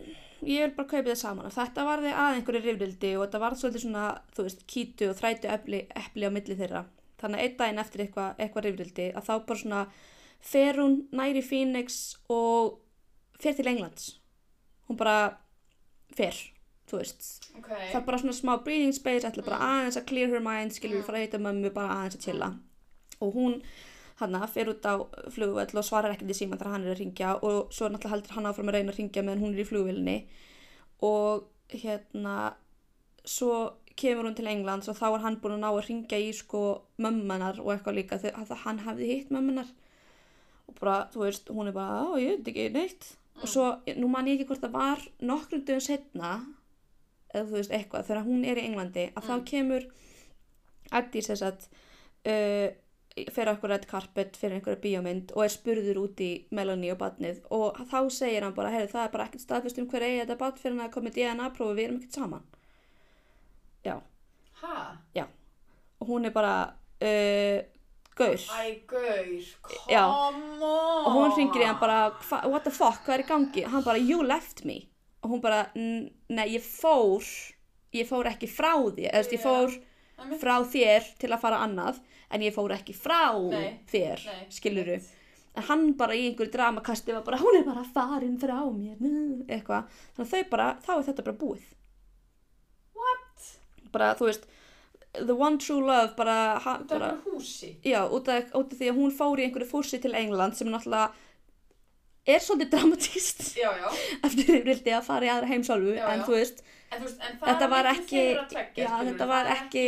ég 0.46 0.60
vil 0.64 0.74
bara 0.76 0.88
kaupa 0.88 1.10
það 1.10 1.20
saman 1.20 1.46
og 1.46 1.52
þetta 1.52 1.84
varði 1.88 2.12
að 2.14 2.34
einhverju 2.38 2.62
rifrildi 2.64 3.12
og 3.16 3.24
þetta 3.26 3.40
varð 3.44 3.60
svolítið 3.60 3.84
svona, 3.84 4.04
þú 4.36 4.42
veist, 4.46 4.66
kítu 4.66 5.08
og 5.10 5.16
þrætu 5.20 5.50
epli, 5.54 5.80
epli 5.96 6.26
á 6.28 6.30
milli 6.34 6.56
þeirra 6.58 6.84
þannig 7.20 7.38
að 7.38 7.44
einn 7.44 7.56
daginn 7.60 7.78
eftir 7.84 8.00
eitthvað 8.04 8.42
eitthva 8.44 8.64
rifrildi 8.66 9.06
að 9.14 9.24
þá 9.28 9.34
bara 9.46 9.60
svona 9.62 9.86
fer 10.44 10.74
hún 10.82 10.96
næri 11.12 11.42
Phoenix 11.42 12.16
og 12.28 12.80
fer 13.40 13.54
til 13.56 13.66
Englands 13.70 14.18
hún 14.88 14.96
bara 15.00 15.38
fer, 16.14 16.34
þú 16.90 17.00
veist 17.00 17.48
Ok. 17.58 17.70
það 17.70 17.96
er 18.00 18.04
bara 18.10 18.18
svona 18.18 18.36
smá 18.36 18.56
breathing 18.64 18.92
space 18.92 19.24
ætla 19.24 19.44
bara 19.46 19.56
Mm. 19.58 19.70
aðeins 19.70 19.96
að 19.96 20.06
clear 20.06 20.28
her 20.28 20.40
mind 20.40 20.72
skilur 20.72 21.00
Mm. 21.00 21.06
fara 21.06 21.18
að 21.18 21.24
heita 21.26 21.38
mömmu 21.38 21.72
bara 21.74 21.94
aðeins 21.94 22.16
að 22.16 22.24
chilla 22.26 22.50
og 23.20 23.34
hún 23.34 23.62
hann 24.20 24.36
fer 24.48 24.70
út 24.70 24.84
á 24.86 24.94
flugvöll 25.34 25.78
og 25.80 25.86
svarar 25.86 26.14
ekkert 26.14 26.30
í 26.30 26.38
síman 26.38 26.60
þegar 26.60 26.76
hann 26.76 26.84
er 26.86 26.94
að 26.94 27.00
ringja 27.02 27.32
og 27.40 27.72
svo 27.74 27.88
náttúrulega 27.88 28.14
heldur 28.14 28.36
hann 28.36 28.50
áfram 28.50 28.70
að 28.70 28.76
reyna 28.78 28.92
að 28.92 28.98
ringja 29.00 29.24
meðan 29.24 29.42
hún 29.42 29.56
er 29.56 29.62
í 29.64 29.68
flugvillinu 29.68 30.18
og 31.08 31.48
hérna 31.74 32.36
svo 33.24 33.56
kemur 33.96 34.26
hún 34.26 34.36
til 34.36 34.48
Englands 34.50 34.88
og 34.90 34.98
þá 34.98 35.06
er 35.08 35.24
hann 35.24 35.40
búin 35.42 35.56
að 35.56 35.62
ná 35.62 35.68
að 35.70 35.86
ringja 35.88 36.18
í 36.18 36.30
sko 36.34 36.62
mömmunar 37.00 37.60
og 37.62 37.72
eitthvað 37.74 37.98
líka. 38.00 38.18
Þegar 38.20 38.62
hann 38.64 38.82
hefði 38.84 39.10
hitt 39.10 39.32
mömmunar 39.34 39.70
og 40.68 40.78
bara, 40.80 40.96
þú 41.12 41.24
veist, 41.24 41.50
hún 41.52 41.70
er 41.70 41.76
bara, 41.76 42.02
á, 42.02 42.18
ég 42.18 42.40
veit 42.40 42.50
ekki 42.50 42.68
neitt. 42.74 43.08
Og 43.42 43.50
svo, 43.50 43.70
nú 43.98 44.08
man 44.10 44.28
ég 44.30 44.38
ekki 44.38 44.48
hvort 44.50 44.64
það 44.64 44.76
var 44.76 45.02
nokkrum 45.22 45.64
dögum 45.66 45.84
setna 45.84 46.34
eða 47.34 47.48
þú 47.48 47.58
veist 47.58 47.74
eitthvað, 47.74 48.06
þegar 48.08 48.26
hún 48.28 48.44
er 48.46 48.60
í 48.60 48.66
Englandi 48.68 49.06
að 49.10 49.28
þá 49.28 49.34
kemur 49.50 49.86
Eddie 50.94 51.24
þess 51.26 51.42
að 51.42 51.64
uh, 52.30 52.68
fyrir 53.14 53.52
okkur 53.52 53.70
red 53.70 53.84
carpet 53.86 54.34
fyrir 54.36 54.56
einhverja 54.58 54.80
bíómynd 54.82 55.32
og 55.36 55.44
er 55.44 55.52
spurður 55.54 56.00
út 56.02 56.18
í 56.24 56.30
Melanie 56.50 56.90
og 56.94 56.98
badnið 56.98 57.36
og 57.54 57.76
þá 57.90 58.00
segir 58.10 58.42
hann 58.42 58.56
bara, 58.56 58.72
heyrðu 58.74 58.90
það 58.90 59.04
er 59.06 59.12
bara 59.12 59.26
ekkert 59.28 59.44
staðfest 59.44 59.78
um 59.78 59.86
hver 59.92 60.02
eigi 60.02 60.22
þetta 60.24 60.36
badn 60.40 60.58
fyrir 60.58 60.74
hann 60.74 60.88
að 60.88 60.94
koma 60.96 61.12
í 61.12 61.14
DNA-prófi, 61.14 61.76
við 61.78 61.84
erum 61.84 62.00
ekkert 62.00 62.18
saman 62.18 62.42
já, 63.86 64.00
Ha? 64.64 64.96
og 66.00 66.08
hún 66.08 66.26
er 66.26 66.32
bara 66.34 66.54
uh, 67.04 67.60
gaur 68.18 68.34
Æ, 68.34 68.82
gaur, 68.88 69.46
come 69.62 69.94
Já. 69.94 70.02
on. 70.10 70.42
og 70.64 71.10
hún 71.14 71.36
ringir 71.38 71.62
í 71.62 71.68
hann 71.68 71.78
bara 71.80 72.10
"Hva- 72.18 72.46
what 72.50 72.64
the 72.64 72.70
fuck, 72.74 73.04
hvað 73.06 73.14
er 73.20 73.22
í 73.24 73.28
gangi 73.30 73.64
hann 73.70 73.84
bara, 73.86 73.98
you 73.98 74.22
left 74.26 74.64
me 74.64 74.88
og 75.22 75.30
hún 75.30 75.40
bara, 75.40 75.70
"N- 75.76 76.10
nei, 76.28 76.48
ég 76.56 76.62
fór 76.66 77.22
ég 77.94 78.08
fór 78.10 78.26
ekki 78.26 78.48
frá 78.50 78.74
þér 78.74 79.12
veist, 79.14 79.30
ég 79.32 79.38
Já. 79.40 79.46
fór 79.46 80.38
frá 80.40 80.58
þér 80.66 81.14
til 81.18 81.30
að 81.30 81.40
fara 81.40 81.62
annað 81.62 82.00
en 82.30 82.42
ég 82.46 82.54
fór 82.56 82.72
ekki 82.76 82.94
frá 82.96 83.32
Nei, 83.50 83.78
þér 83.90 84.24
nei, 84.30 84.46
skiluru 84.50 84.96
einmitt. 84.96 85.12
en 85.54 85.62
hann 85.68 85.84
bara 85.98 86.14
í 86.16 86.24
einhverju 86.30 86.52
dramakasti 86.54 87.12
var 87.14 87.22
bara, 87.26 87.38
hún 87.42 87.58
er 87.60 87.64
bara 87.68 87.84
farin 87.94 88.38
frá 88.40 88.58
mér 88.72 88.98
eitthvað, 89.48 89.88
þannig 90.16 90.26
að 90.26 90.32
þau 90.34 90.50
bara 90.56 90.68
þá 90.86 90.92
er 90.98 91.06
þetta 91.10 91.26
bara 91.28 91.40
búið 91.44 91.70
What? 92.94 93.48
bara, 93.94 94.12
þú 94.18 94.28
veist, 94.30 94.46
the 95.14 95.34
one 95.38 95.58
true 95.62 95.82
love 95.84 96.14
bara, 96.18 96.58
ha, 96.64 96.78
Út 96.80 96.90
af 96.90 96.98
bara 96.98 97.12
húsi? 97.26 97.74
Já, 97.86 98.00
út 98.10 98.28
af, 98.32 98.50
út 98.54 98.72
af 98.72 98.78
því 98.80 98.88
að 98.90 98.98
hún 98.98 99.12
fór 99.14 99.38
í 99.42 99.46
einhverju 99.46 99.70
fúrsi 99.70 100.00
til 100.02 100.14
England 100.18 100.56
sem 100.58 100.70
náttúrulega 100.72 101.12
er 102.26 102.40
svolítið 102.40 102.70
dramatíst 102.72 103.42
Já, 103.58 103.68
já. 103.78 103.88
eftir 104.26 104.54
yfirildi 104.56 104.94
að 104.96 105.04
fara 105.06 105.26
í 105.28 105.32
aðra 105.34 105.50
heimsálfu 105.52 105.94
en 106.00 106.24
þú 106.26 106.38
veist, 106.38 106.64
En 106.94 107.02
þú 107.02 107.08
veist, 107.08 107.20
en 107.26 107.38
þetta 107.42 107.66
er 107.66 107.70
var 107.74 107.88
ekki 107.90 108.22
já, 108.78 108.90
þetta 109.10 109.26
var 109.28 109.48
er 109.50 109.56
ekki 109.58 109.86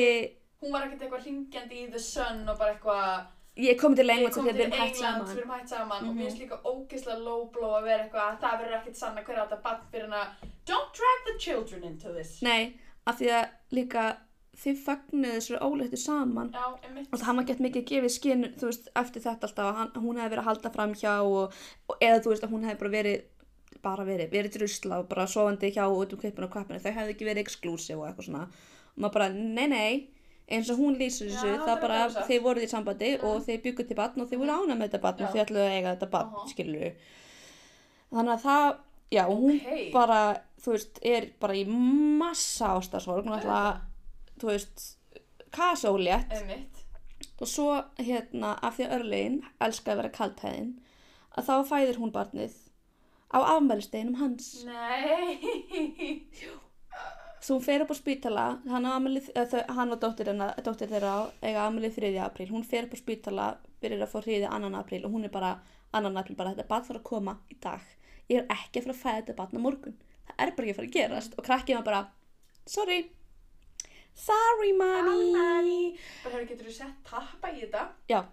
Hún 0.63 0.73
var 0.73 0.87
ekkert 0.87 1.03
eitthvað 1.07 1.25
ringjandi 1.27 1.81
í 1.83 1.91
The 1.93 1.99
Sun 2.01 2.49
og 2.49 2.59
bara 2.59 2.75
eitthvað 2.75 3.27
ég 3.57 3.71
er 3.73 3.79
komið 3.81 3.97
til 4.03 4.11
England 4.13 4.35
sem 4.37 4.45
til 4.45 4.53
við 4.53 4.61
erum 4.67 4.73
hægt 4.77 4.97
England, 5.01 5.23
við 5.23 5.29
saman 5.29 5.39
erum 5.39 5.51
hægt 5.57 5.69
saman. 5.73 6.03
Og 6.09 6.15
Mhm. 6.15 6.19
mér 6.19 6.27
finnst 6.27 6.43
líka 6.43 6.59
ógeðslega 6.71 7.25
low 7.25 7.45
blow 7.53 7.73
að 7.79 7.85
vera 7.89 8.05
eitthvað 8.05 8.27
að 8.31 8.41
það 8.43 8.59
verður 8.61 8.77
ekkert 8.81 8.97
sanna 8.97 9.23
hver 9.25 9.39
á 9.41 9.45
þetta 9.47 9.63
bann 9.63 9.81
fyrir 9.93 10.09
hana 10.11 10.23
Don't 10.67 10.93
drag 10.99 11.19
the 11.27 11.39
children 11.39 11.85
into 11.85 12.13
this. 12.13 12.43
Nei, 12.43 12.73
af 13.07 13.19
því 13.21 13.29
að 13.31 13.49
líka 13.73 14.17
þið 14.57 14.77
fagnuðu 14.85 15.37
þessu 15.37 15.59
óleittu 15.61 15.99
saman. 16.01 16.51
Já, 16.53 16.65
og 17.13 17.19
það 17.21 17.37
var 17.37 17.45
gett 17.45 17.59
mikið 17.61 17.85
gefið 17.91 18.11
skinn 18.17 18.45
þú 18.57 18.67
veist, 18.71 18.89
eftir 18.97 19.23
þetta 19.23 19.45
alltaf 19.49 19.67
að 19.71 19.77
hann, 19.77 19.91
hún 19.95 20.17
hefði 20.17 20.31
verið 20.33 20.39
að 20.43 20.49
halda 20.51 20.71
fram 20.73 20.95
hjá 20.95 21.15
og, 21.23 21.53
og 21.89 21.97
eða 22.01 22.21
þú 22.25 22.29
veist 22.33 22.43
að 22.45 22.51
hún 22.57 22.65
hefði 22.65 22.79
bara 22.81 22.91
verið 22.97 23.23
bara 23.83 24.05
verið, 24.05 24.31
verið 24.33 24.53
drusla 24.57 24.99
og 24.99 25.09
bara 25.09 25.27
sofandi 25.27 25.71
hjá 25.71 25.85
út 25.87 26.13
um 26.13 26.19
klippinu 26.19 26.47
og 26.49 26.53
kvappinu, 26.53 26.81
þau 26.81 26.93
hefði 26.97 27.15
ekki 27.15 27.29
verið 27.29 27.45
exclusive 27.45 27.99
og 28.01 28.09
eitthvað 28.09 28.27
svona. 28.31 28.43
Og 28.97 28.99
maður 29.05 29.13
bara, 29.13 29.29
nei 29.29 29.67
nei 29.69 30.09
eins 30.49 30.69
og 30.71 30.79
hún 30.79 30.95
lýsir 31.01 31.27
þessu, 31.31 31.49
Já, 31.57 31.63
það 31.67 31.81
bara 31.83 32.01
satt. 32.11 32.27
þið 32.29 32.43
voruð 32.45 32.63
í 32.67 32.71
sambandi 32.71 33.09
og 33.27 33.41
þið 33.47 33.63
bygguð 33.65 33.89
til 33.89 33.97
batn 33.99 34.21
og 34.23 34.29
þið 34.31 34.39
voru 34.45 34.57
ána 34.61 34.77
með 34.79 34.89
þetta 34.91 35.01
batn 35.07 35.25
og 35.27 35.33
þið 35.35 35.43
ætluðu 35.45 35.65
að 35.67 35.75
eiga 35.79 35.95
þetta 35.97 36.11
batn, 36.13 36.37
Aha. 36.37 36.47
skilur 36.53 36.93
þannig 38.13 38.33
að 38.37 38.45
það 38.47 38.69
já, 39.17 39.23
og 39.27 39.41
hún 39.43 39.57
Ókei. 39.61 39.91
bara, 39.93 40.21
þú 40.63 40.73
veist, 40.77 41.01
er 41.03 41.27
bara 41.41 41.55
í 41.59 41.65
massa 42.23 42.73
ástasorg, 42.79 43.27
hún 43.27 43.39
ætla 43.41 43.59
Auðvitað. 43.59 43.81
þú 44.39 44.51
veist, 44.53 44.87
kasólétt 45.51 46.33
og 47.41 47.49
svo 47.51 47.71
hérna 47.99 48.55
af 48.63 48.77
því 48.79 48.87
að 48.87 48.95
örlegin 49.01 49.41
elska 49.61 49.93
að 49.93 49.97
vera 50.03 50.15
kaltæðin 50.15 50.71
að 51.37 51.49
þá 51.51 51.55
fæðir 51.69 51.99
hún 52.01 52.13
barnið 52.15 52.55
á 53.35 53.39
afmælisteginum 53.57 54.15
hans. 54.23 54.65
Nei 54.65 56.23
svo 57.41 57.57
hún 57.59 57.65
fer 57.65 57.85
upp 57.85 57.93
á 57.93 57.97
spítala 57.99 58.45
hann, 58.69 58.87
afmæli, 58.91 59.23
eða 59.35 59.47
þau, 59.53 59.75
hann 59.79 59.95
og 59.95 60.01
dóttir, 60.03 60.31
hennar, 60.33 60.55
dóttir 60.65 60.91
þeirra 60.91 61.15
eiga 61.43 61.67
afmæli 61.67 61.91
3. 61.95 62.13
apríl. 62.25 62.51
Hún 62.51 62.65
fer 62.67 62.89
upp 62.89 62.97
á 62.97 62.99
spítala, 63.01 63.47
byrjar 63.83 64.07
að 64.07 64.13
fá 64.13 64.19
hriði 64.23 64.51
2. 64.53 64.73
apríl 64.81 65.05
og 65.07 65.15
hún 65.17 65.29
er 65.29 65.35
bara 65.35 65.53
2. 65.93 66.13
apríl 66.23 66.39
bara 66.39 66.55
þetta 66.55 66.69
barn 66.71 66.87
þarf 66.89 67.01
að 67.03 67.09
koma 67.11 67.37
í 67.53 67.59
dag. 67.61 67.85
Ég 68.29 68.43
er 68.43 68.49
ekki 68.57 68.81
að 68.81 68.89
fara 68.89 68.97
að 68.97 69.03
fæða 69.03 69.21
þetta 69.21 69.39
barn 69.43 69.61
á 69.61 69.67
morgun. 69.67 69.99
Það 70.27 70.41
er 70.47 70.57
bara 70.57 70.67
ekki 70.67 70.75
að 70.75 70.81
fara 70.81 70.89
að 70.91 70.97
gerast. 70.97 71.37
Og 71.39 71.47
krakkið 71.47 71.79
var 71.79 71.87
bara 71.91 72.03
sorry. 72.67 72.99
Sorry 74.17 74.73
mommy. 74.73 75.93
Bara 76.25 76.35
hefur 76.39 76.49
getur 76.49 76.71
þú 76.71 76.75
sett 76.81 76.99
tappa 77.07 77.53
í 77.53 77.61
þetta? 77.61 77.85
Já, 78.11 78.25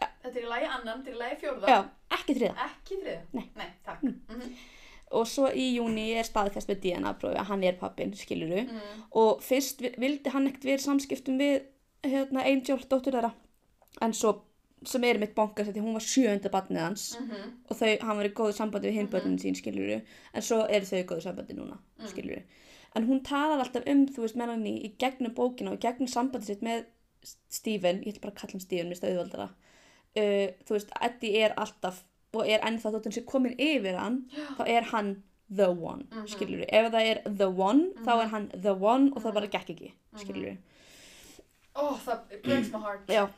Þetta 0.00 0.38
er 0.38 0.44
í 0.44 0.50
lagi 0.50 0.68
annan, 0.68 1.00
þetta 1.00 1.10
er 1.10 1.16
í 1.16 1.20
lagi 1.20 1.38
fjórða. 1.40 1.70
Já, 1.70 1.78
ekki 2.16 2.36
þriða 2.38 2.66
Ekki 2.66 2.98
þriða 3.00 3.20
Nei. 3.36 3.46
Nei, 3.58 3.68
takk. 3.86 4.04
Mm. 4.04 4.52
Og 5.10 5.26
svo 5.26 5.48
í 5.50 5.74
júni 5.76 6.12
er 6.14 6.24
staðfest 6.24 6.68
með 6.70 6.80
DNA-prófi 6.84 7.36
að 7.40 7.46
hann 7.50 7.64
er 7.64 7.72
pappin, 7.80 8.12
skiluru 8.14 8.62
Mm. 8.62 8.78
og 9.12 9.40
fyrst 9.42 9.80
vi- 9.82 9.94
vildi 9.98 10.30
hann 10.30 10.46
ekkert 10.46 10.64
verið 10.64 10.84
samskiptum 10.86 11.38
við 11.38 11.62
hérna, 12.04 12.44
Angel, 12.46 12.78
dóttur 12.88 13.12
þeirra. 13.12 13.32
En 14.00 14.12
svo, 14.12 14.40
sem 14.84 15.04
er 15.04 15.18
mitt 15.18 15.34
bankast 15.34 15.72
því 15.74 15.80
hún 15.82 15.92
var 15.92 16.00
sjöunda 16.00 16.48
barnið 16.50 16.78
hans. 16.80 17.16
Mm 17.20 17.52
og 17.70 17.76
þau, 17.76 18.00
hann 18.00 18.16
var 18.16 18.24
í 18.24 18.32
góðu 18.32 18.52
sambandi 18.54 18.88
við 18.88 18.94
hinn 18.94 19.08
börnin 19.08 19.38
sín, 19.38 19.54
skiluru 19.56 20.00
en 20.34 20.42
svo 20.42 20.64
eru 20.68 20.84
þau 20.86 20.98
í 21.02 21.04
góðu 21.04 21.22
sambandi 21.22 21.54
núna, 21.54 21.78
Mm. 21.98 22.06
skiluru 22.08 22.42
en 22.96 23.06
hún 23.06 23.22
talar 23.22 23.60
alltaf 23.64 23.82
um, 23.86 24.06
þú 24.06 24.22
veist, 24.22 24.36
Melanie 24.36 24.80
í 24.82 24.96
gegnum 24.98 25.34
bókina 25.34 25.72
og 25.72 25.80
gegnum 25.80 26.08
sambandi 26.08 26.46
sitt 26.46 26.60
með 26.62 26.84
Stephen, 27.50 28.00
ég 28.04 28.14
ætla 28.14 28.20
bara 28.22 28.32
að 28.32 28.40
kalla 28.40 28.52
hann 28.52 28.60
Stephen 28.60 28.88
mér 28.88 28.98
stöðvaldara 29.00 29.48
uh, 30.16 30.48
þú 30.64 30.74
veist, 30.76 30.90
Eddie 31.00 31.42
er 31.44 31.54
alltaf 31.56 32.02
og 32.34 32.46
er 32.48 32.60
ennþá 32.60 32.92
þótt 32.94 33.04
hann 33.08 33.12
sé 33.16 33.24
komin 33.26 33.56
yfir 33.58 33.96
hann 33.98 34.24
þá 34.58 34.64
er 34.68 34.82
hann 34.92 35.22
the 35.54 35.66
one, 35.70 36.04
mm 36.10 36.24
Mhm. 36.30 36.64
ef 36.68 36.92
það 36.92 37.06
er 37.10 37.22
the 37.36 37.48
one 37.50 37.90
þá 38.06 38.22
er 38.22 38.28
hann 38.28 38.48
the 38.62 38.72
one 38.74 39.10
og 39.16 39.22
það 39.22 39.34
bara 39.34 39.46
gekk 39.48 39.70
ekki 39.74 39.92
skilur 40.16 40.56
Ó, 41.76 41.94
það 41.96 42.42
breaks 42.42 42.70
my 42.72 42.78
heart. 42.80 43.06
Já, 43.06 43.28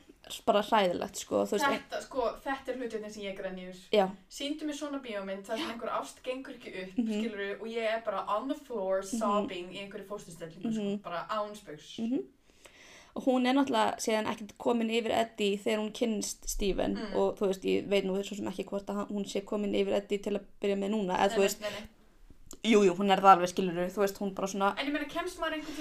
bara 0.46 0.62
hræðilegt 0.62 1.16
sko, 1.20 1.42
þú 1.44 1.52
veist, 1.58 1.64
Þetta, 1.68 1.98
sko, 2.02 2.22
þetta 2.44 2.68
er 2.72 2.76
hlutin 2.78 3.10
sem 3.12 3.22
ég 3.22 3.36
grenjur 3.36 3.74
já, 3.92 4.06
Sýndu 4.30 4.64
mér 4.64 4.74
svona 4.78 5.00
bíómynd 5.04 5.44
þar 5.44 5.58
sem 5.60 5.70
einhver 5.70 5.90
ást 5.98 6.22
gengur 6.24 6.54
ekki 6.56 6.72
upp, 6.82 6.96
Mhm. 6.98 7.12
skilur 7.12 7.60
og 7.60 7.66
ég 7.68 7.88
er 7.96 8.02
bara 8.04 8.24
on 8.28 8.48
the 8.48 8.54
floor 8.54 9.02
sobbing 9.02 9.68
í 9.72 9.80
einhverju 9.82 10.06
fóstustellingu, 10.06 10.64
Mhm. 10.72 10.98
sko, 10.98 11.02
bara 11.02 11.26
ánspugs. 11.30 11.98
Og 13.14 13.24
hún 13.26 13.44
er 13.46 13.52
náttúrulega 13.52 13.98
síðan 14.00 14.26
ekkert 14.32 14.54
komin 14.58 14.88
yfir 14.90 15.12
Eddie 15.12 15.58
þegar 15.60 15.80
hún 15.82 15.92
kynnist 15.92 16.46
Stephen 16.48 16.94
Mm. 16.96 17.14
og 17.16 17.36
þú 17.38 17.46
veist, 17.50 17.64
ég 17.68 17.88
veit 17.88 18.04
nú 18.04 18.14
svo 18.24 18.36
sem 18.36 18.46
ekki 18.48 18.64
hvort 18.64 18.86
að 18.88 19.08
hún 19.10 19.24
sé 19.28 19.42
komin 19.44 19.74
yfir 19.74 19.92
Eddie 19.98 20.18
til 20.18 20.32
að 20.38 20.46
byrja 20.62 20.76
með 20.80 20.90
núna, 20.94 21.18
eða 21.20 21.34
þú 21.36 21.42
veist, 21.44 21.60
nei. 21.60 21.82
jú, 22.72 22.80
hún 22.96 23.10
er 23.12 23.20
það 23.20 23.32
alveg 23.36 23.48
skilur 23.52 23.90
þú 23.92 24.00
veist, 24.04 24.18
hún 24.22 24.32
bara 24.34 24.46
svona 24.48 24.70
En 24.78 24.86
ég 24.86 24.92
meina, 24.92 25.04
kemst 25.12 25.38
maður 25.40 25.58
einhvern 25.58 25.76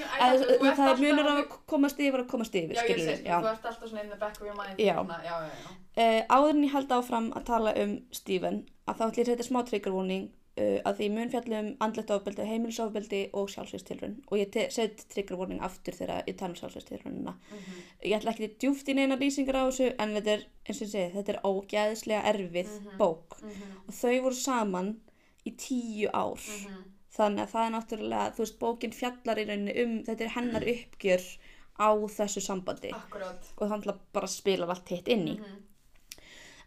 þú 0.59 0.67
ert 0.67 0.77
það 0.77 0.91
er 0.91 1.01
munur 1.05 1.29
að- 1.31 1.39
að 1.45 1.57
komast 1.67 1.99
yfir 1.99 2.19
og 2.19 2.27
komast 2.27 2.53
yfir, 2.55 2.75
Já, 2.75 2.83
ég 2.89 2.99
sé, 2.99 3.23
þú 3.23 3.47
ert 3.51 3.65
alltaf 3.65 3.89
svona 3.89 4.03
in 4.03 4.09
the 4.09 4.15
back 4.17 4.35
of 4.41 4.45
your 4.47 4.55
mind. 4.55 4.77
Já. 4.79 4.95
Svona, 4.95 5.21
já, 5.23 5.35
já, 5.39 5.49
já. 5.63 5.71
Uh, 5.97 6.21
áður 6.35 6.49
en 6.49 6.63
ég 6.63 6.71
held 6.71 6.87
áfram 6.89 7.31
að 7.33 7.43
tala 7.45 7.73
um 7.83 7.99
Stephen 8.11 8.65
að 8.87 8.95
þá 8.97 9.03
að 9.07 9.15
setja 9.15 9.43
smá 9.47 9.63
triggerwarning 9.67 10.29
uh, 10.61 10.77
að 10.85 10.97
því 10.99 11.07
mun 11.15 11.29
fjallum 11.33 11.69
andlegt 11.85 12.11
ofbeldi, 12.15 12.45
heimilisofbeldi 12.45 13.21
og 13.33 13.49
sjálfsveitstilrun 13.49 14.15
og 14.31 14.37
ég 14.37 14.57
set 14.71 15.05
triggerwarning 15.13 15.61
aftur 15.65 15.93
þegar 15.97 16.23
ég 16.27 16.37
tala 16.37 16.53
um 16.53 16.59
sjálfsveitstilrunina 16.61 17.33
Mhm. 17.51 17.81
ég 18.05 18.15
ætla 18.19 18.31
ekki 18.35 18.51
djúft 18.61 18.87
í 18.89 18.95
neina 18.95 19.17
lýsingar 19.17 19.55
á 19.57 19.63
þessu 19.69 19.95
en 19.99 20.15
þetta 20.15 20.31
er, 20.37 20.45
eins 20.67 20.81
og 20.81 20.87
ég 20.87 20.91
segi, 20.91 21.13
þetta 21.15 21.33
er 21.33 21.41
ógæðislega 21.43 22.23
erfið 22.33 22.69
Mhm. 22.79 22.97
bók 22.97 23.41
Mhm. 23.41 23.77
og 23.87 23.93
þau 23.93 24.21
voru 24.21 24.35
saman 24.35 24.99
í 25.45 25.55
tíu 25.57 26.09
ár 26.13 26.37
Mhm. 26.37 26.83
þannig 27.17 27.43
að 27.43 27.51
það 27.51 27.65
er 27.65 27.71
náttúrulega, 27.75 28.33
þú 28.35 28.37
veist, 28.37 28.59
bókin 28.59 28.93
fjallar 28.93 29.37
í 29.37 29.47
rauninni 29.47 29.83
um, 29.83 30.03
þetta 30.03 30.21
er 30.21 30.29
hennar 30.29 30.61
uppgjör 30.63 31.37
á 31.79 31.89
þessu 32.07 32.41
sambandi 32.41 32.91
Akkurát. 32.93 33.43
og 33.57 33.69
þannig 33.69 33.97
bara 34.13 34.27
spilar 34.27 34.69
allt 34.69 34.87
hitt 34.89 35.07
inn 35.07 35.27
í 35.27 35.37
Mhm. 35.39 35.63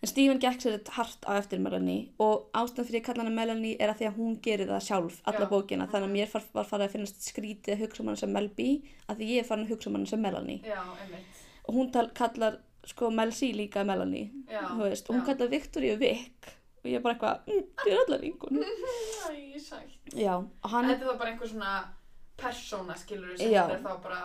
En 0.05 0.09
Stephen 0.11 0.37
gekk 0.37 0.61
sér 0.61 0.75
þetta 0.77 0.93
hart 0.99 1.23
á 1.25 1.33
eftir 1.41 1.61
Melanie 1.65 2.11
og 2.21 2.51
ástæðan 2.53 2.87
fyrir 2.91 2.99
ég 2.99 3.05
kalla 3.07 3.23
hana 3.25 3.31
Melanie 3.33 3.79
er 3.81 3.89
að 3.89 4.03
því 4.03 4.07
að 4.11 4.19
hún 4.21 4.35
gerir 4.45 4.69
það 4.69 4.83
sjálf, 4.85 5.15
alla 5.31 5.47
Já. 5.47 5.49
bókina, 5.49 5.87
þannig 5.89 6.11
að 6.11 6.13
mér 6.19 6.29
var, 6.35 6.43
var 6.59 6.67
farið 6.69 6.85
að 6.85 6.93
finnast 6.99 7.25
skrítið 7.25 7.73
að 7.73 7.81
hugsa 7.87 8.03
um 8.05 8.11
hana 8.11 8.21
sem 8.21 8.35
Mel 8.37 8.51
B 8.59 8.67
að 9.09 9.23
því 9.23 9.29
ég 9.31 9.41
er 9.41 9.49
farin 9.49 9.65
að 9.65 9.73
hugsa 9.73 9.89
um 9.89 9.97
hana 9.97 10.11
sem 10.11 10.21
Melanie 10.27 10.59
Já, 10.61 10.83
einmitt. 11.07 11.41
og 11.65 11.79
hún 11.79 11.89
tal, 11.95 12.05
kallar 12.21 12.59
sko 12.85 13.09
Mel 13.17 13.33
C 13.33 13.49
líka 13.57 13.87
Melanie, 13.89 14.27
Já. 14.53 14.61
þú 14.75 14.83
veist, 14.85 15.09
og 15.09 15.17
hún 15.17 15.25
já. 15.25 15.29
kallar 15.31 15.53
Victoria 15.57 15.97
Vic 16.05 16.53
og 16.53 16.91
ég 16.93 17.01
er 17.01 17.05
bara 17.09 17.17
eitthvað, 17.17 17.49
mm, 17.49 17.67
þið 17.81 17.97
er 17.97 18.05
allar 18.05 18.25
vingun 18.29 18.61
Æ, 19.33 19.61
sætt. 19.71 19.99
Já, 20.13 20.35
hann, 20.69 20.91
Þetta 20.93 21.01
er 21.01 21.09
þá 21.09 21.19
bara 21.25 21.33
einhver 21.33 21.55
svona 21.55 21.73
persóna, 22.37 23.01
skilur 23.01 23.39
sem 23.41 23.57
Já. 23.57 23.65
er 23.71 23.81
þá 23.81 23.95
bara, 24.05 24.21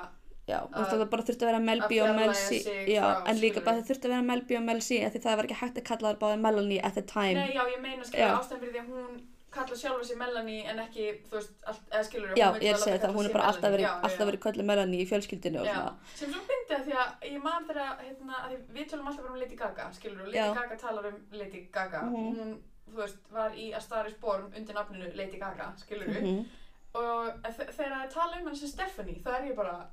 já, 0.50 0.60
og 0.66 0.86
það 0.91 1.06
bara 1.14 1.24
þurfti 1.30 1.45
að 1.45 1.50
vera 1.52 1.60
Mel 1.70 1.80
að 1.82 1.89
B 1.89 2.00
og 2.04 2.16
Mel 2.20 2.34
fjarlægja 2.34 2.47
C. 2.50 2.60
sig 2.68 2.88
Já, 2.95 3.06
en 3.30 3.41
líka 3.43 3.64
bara 3.66 3.78
það 3.82 3.89
þurfti 3.89 4.06
að 4.10 4.14
vera 4.16 4.28
Mel 4.30 4.41
B 4.50 4.58
og 4.60 4.64
Mel 4.70 4.82
C 4.82 5.02
af 5.06 5.14
því 5.14 5.22
það 5.26 5.36
var 5.41 5.45
ekki 5.50 5.60
hægt 5.64 5.78
að 5.82 5.88
kalla 5.89 6.14
það 6.14 6.22
báði 6.24 6.39
Melanie 6.45 6.80
at 6.84 6.93
the 7.00 7.02
time. 7.02 7.34
Nei, 7.39 7.52
já, 7.58 7.64
ég 7.76 7.82
meina, 7.82 8.04
skilur, 8.04 8.26
Já. 8.26 8.32
ástæðan 8.39 8.60
fyrir 8.64 8.74
því 8.74 8.82
að 8.84 8.89
hún 8.95 9.20
kalla 9.50 9.76
sjálfa 9.82 10.04
sig 10.06 10.18
Melanie 10.18 10.66
en 10.70 10.80
ekki, 10.84 11.06
þú 11.30 11.34
veist, 11.39 11.54
allt, 11.66 11.86
eða 11.89 12.04
skilur, 12.06 12.34
Já, 12.38 12.47
ég 12.62 12.70
er 12.70 12.76
að 12.78 12.84
segja 12.86 13.00
það, 13.02 13.16
hún 13.18 13.26
er 13.30 13.34
bara 13.34 13.47
alltaf 13.50 13.72
verið, 13.74 13.88
alltaf 14.06 14.28
verið 14.30 14.41
kölluð 14.45 14.68
Melanie 14.70 15.00
í 15.02 15.08
fjölskyldinu 15.10 15.62
og 15.64 15.66
svona. 15.66 15.93
Sem 16.20 16.34
svo 16.34 16.41
fyndi 16.50 16.76
að 16.78 16.84
því 16.86 16.93
að 17.04 17.26
ég 17.34 17.41
man 17.47 17.66
þegar, 17.66 17.95
hérna, 18.06 18.36
að 18.45 18.54
við 18.78 18.86
tölum 18.91 19.08
alltaf 19.10 19.24
bara 19.26 19.34
um 19.34 19.39
Lady 19.41 19.56
Gaga, 19.64 19.88
skilur, 19.97 20.22
og 20.22 20.28
Lady. 20.28 20.54
Gaga 20.60 20.78
talar 20.84 21.08
um 21.10 21.18
Lady 21.32 21.64
Gaga, 21.74 22.02
Mhm. 22.06 22.36
hún 22.38 22.58
þú 22.93 23.02
veist, 23.02 23.18
var 23.34 23.50
í 23.58 23.74
A 23.76 23.80
Star 23.82 24.06
is 24.08 24.14
Born 24.22 24.54
undir 24.56 24.74
nafninu 24.78 25.10
Lady 25.18 25.38
Gaga, 25.41 25.74
skilur 25.82 26.06
við 26.14 26.22
Mhm. 26.22 26.45
og 26.93 27.34
þe- 27.43 27.72
þegar 27.74 27.95
það 28.06 28.14
tala 28.14 28.38
um 28.39 28.45
hann 28.45 28.56
sem 28.56 28.68
Stephanie 28.70 29.20
þá 29.26 29.30
er 29.39 29.43
ég 29.50 29.56
bara, 29.56 29.88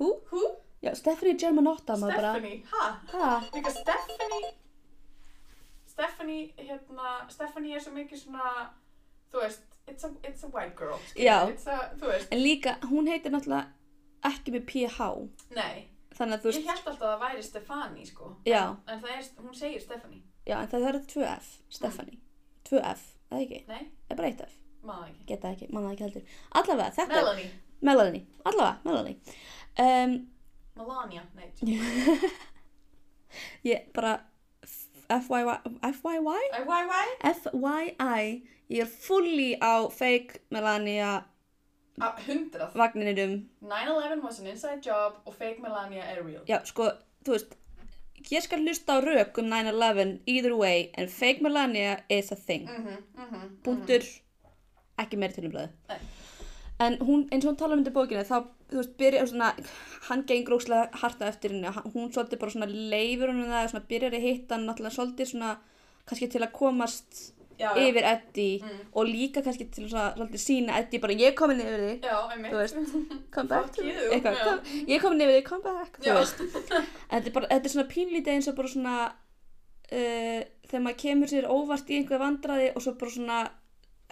Hú? 0.00 0.10
hú? 0.32 0.42
Já, 0.80 0.94
Stephanie 0.96 1.36
Germanotta 1.36 1.96
maður 2.00 2.16
bara. 2.16 2.32
Stephanie, 2.32 2.62
ha? 2.72 2.84
Ha? 3.12 3.30
Líka 3.52 3.70
Stephanie. 3.70 4.52
Stephanie, 5.86 6.54
hérna 6.56 7.10
Stephanie 7.28 7.74
er 7.76 7.82
svo 7.84 7.92
mikið 7.92 8.22
svona 8.22 8.52
þú 9.32 9.42
veist, 9.42 9.66
it's 9.90 10.06
a, 10.06 10.10
it's 10.24 10.46
a 10.46 10.48
white 10.54 10.72
girl 10.78 10.96
skilur 11.10 11.26
Já. 11.26 11.36
it's 11.52 11.66
a, 11.68 11.76
þú 12.00 12.08
veist, 12.08 12.32
En 12.32 12.40
líka, 12.40 12.76
hún 12.88 13.10
heitir 13.12 13.34
náttúrulega 13.34 13.66
ekki 14.30 14.54
með 14.56 14.64
PH 14.70 15.10
nei. 15.58 15.86
Þannig 16.16 16.38
að 16.38 16.46
þú 16.46 16.48
ég 16.48 16.56
veist 16.56 16.70
held 16.72 16.88
alltaf 16.92 16.96
að 16.96 17.04
það 17.12 17.20
væri 17.26 17.44
Stefani, 17.44 18.06
sko. 18.08 18.32
Já, 18.48 18.62
en 18.88 19.04
það 19.04 19.12
er, 19.18 19.28
hún 19.44 19.54
segir 19.60 19.84
Stephanie. 19.84 20.22
Já, 20.48 20.56
en 20.62 20.68
það 20.72 20.88
eru 20.90 21.04
tvö 21.12 21.28
F 21.36 21.52
Stephanie. 21.68 22.18
Tvö 22.68 22.82
F, 22.94 23.04
eða 23.30 23.44
ekki? 23.44 23.60
nei, 23.68 23.84
Það 24.08 24.16
er 24.16 24.20
bara 24.22 24.32
eitt 24.32 24.44
F. 24.48 24.56
Maður 24.80 25.00
það 25.04 25.12
ekki. 25.12 25.24
Geta 25.28 25.52
ekki, 25.54 25.68
manna 25.76 25.92
ekki 25.92 26.06
heldur. 26.08 26.36
Allavega, 26.56 26.92
þetta 26.96 27.12
er 27.12 27.24
Melanie, 27.24 27.50
Melanie. 27.80 28.26
Allavega, 28.48 28.76
Melanie 28.88 29.16
um, 29.80 30.16
Melania, 30.76 31.24
nei 31.34 31.48
Ég 33.70 33.90
bara 33.94 34.14
FYY 35.10 35.58
FYY? 36.00 36.44
FYY 36.64 37.08
FYI 37.34 38.42
Ég 38.70 38.84
er 38.84 38.86
fulli 38.86 39.56
á 39.58 39.90
fake 39.90 40.38
Melania 40.54 41.24
vagninum. 42.74 43.48
9-11 43.60 44.22
was 44.22 44.38
an 44.40 44.46
inside 44.46 44.80
job 44.80 45.18
og 45.26 45.34
fake 45.34 45.58
Melania 45.60 46.04
er 46.06 46.22
real. 46.24 46.44
Já, 46.48 46.62
sko, 46.64 46.92
þú 47.26 47.34
veist 47.34 47.56
Ég 48.30 48.44
skal 48.44 48.60
hlusta 48.60 49.00
á 49.00 49.02
rök 49.02 49.38
um 49.40 49.48
9-11 49.50 50.20
either 50.26 50.54
way 50.56 50.90
en 50.94 51.08
fake 51.08 51.42
Melania 51.42 52.02
is 52.08 52.32
a 52.32 52.36
thing. 52.36 52.68
Mhm, 52.68 52.96
mhm 53.16 53.58
Punktur. 53.64 54.04
Ekki 54.98 55.16
meiri 55.16 55.32
til 55.34 55.48
um 55.48 55.52
blöðu 55.52 55.70
Nei. 55.88 55.98
En 56.80 56.96
hún, 57.04 57.26
eins 57.30 57.44
og 57.44 57.50
hún 57.52 57.58
talar 57.60 57.76
um 57.76 57.82
þetta 57.84 57.92
í 57.92 57.98
bókinu 57.98 58.22
þá, 58.24 58.38
þú 58.70 58.78
veist, 58.80 58.94
byrjar 59.00 59.26
svona 59.28 59.50
hann 60.08 60.22
gengur 60.28 60.56
óslega 60.56 61.00
harta 61.02 61.28
eftir 61.28 61.52
henni 61.52 61.68
og 61.68 61.90
hún 61.92 62.08
svolítið 62.14 62.40
bara 62.40 62.54
svona 62.54 62.70
leifur 62.70 63.34
hún 63.34 63.50
það 63.50 63.68
svona 63.74 63.88
byrjar 63.90 64.16
að 64.16 64.24
hitta 64.24 64.56
hann 64.56 64.64
náttúrulega 64.70 64.96
svolítið 64.96 65.30
svona 65.34 65.50
kannski 66.08 66.30
til 66.32 66.40
að 66.40 66.52
komast 66.56 67.20
já, 67.60 67.68
já. 67.76 67.82
yfir 67.84 68.04
Eddie 68.14 68.62
Mm. 68.64 68.80
og 68.96 69.04
líka 69.06 69.42
kannski 69.44 69.66
til 69.68 69.84
að 69.92 70.16
svolítið 70.16 70.40
sína 70.46 70.78
Eddie 70.80 71.00
bara 71.04 71.12
ég 71.20 71.34
komin 71.36 71.60
yfir 71.60 71.82
því 71.84 71.94
já, 72.00 72.16
þú 72.48 72.56
veist, 72.56 72.76
come 73.34 73.48
back 73.52 73.76
eitthvað, 73.84 74.40
kom, 74.44 74.58
ég 74.88 75.00
komin 75.04 75.20
yfir 75.20 75.36
því, 75.36 75.44
come 75.50 75.62
back. 75.62 76.00
Þú 76.00 76.16
veist. 76.16 76.40
Þetta 77.10 77.26
er, 77.26 77.32
bara, 77.36 77.46
þetta 77.52 77.68
er 77.68 77.74
svona 77.74 77.88
pínlítið 77.92 78.32
eins 78.38 78.48
og 78.48 78.56
bara 78.56 78.72
svona 78.72 78.96
uh, 79.92 80.40
þegar 80.70 80.84
maður 80.86 81.00
kemur 81.04 81.28
sér 81.32 81.48
óvart 81.50 81.90
í 81.90 81.98
einhver 82.00 82.22
vandraði 82.22 82.70
og 82.74 82.84
svo 82.84 82.96
bara 83.00 83.10
svona 83.18 83.38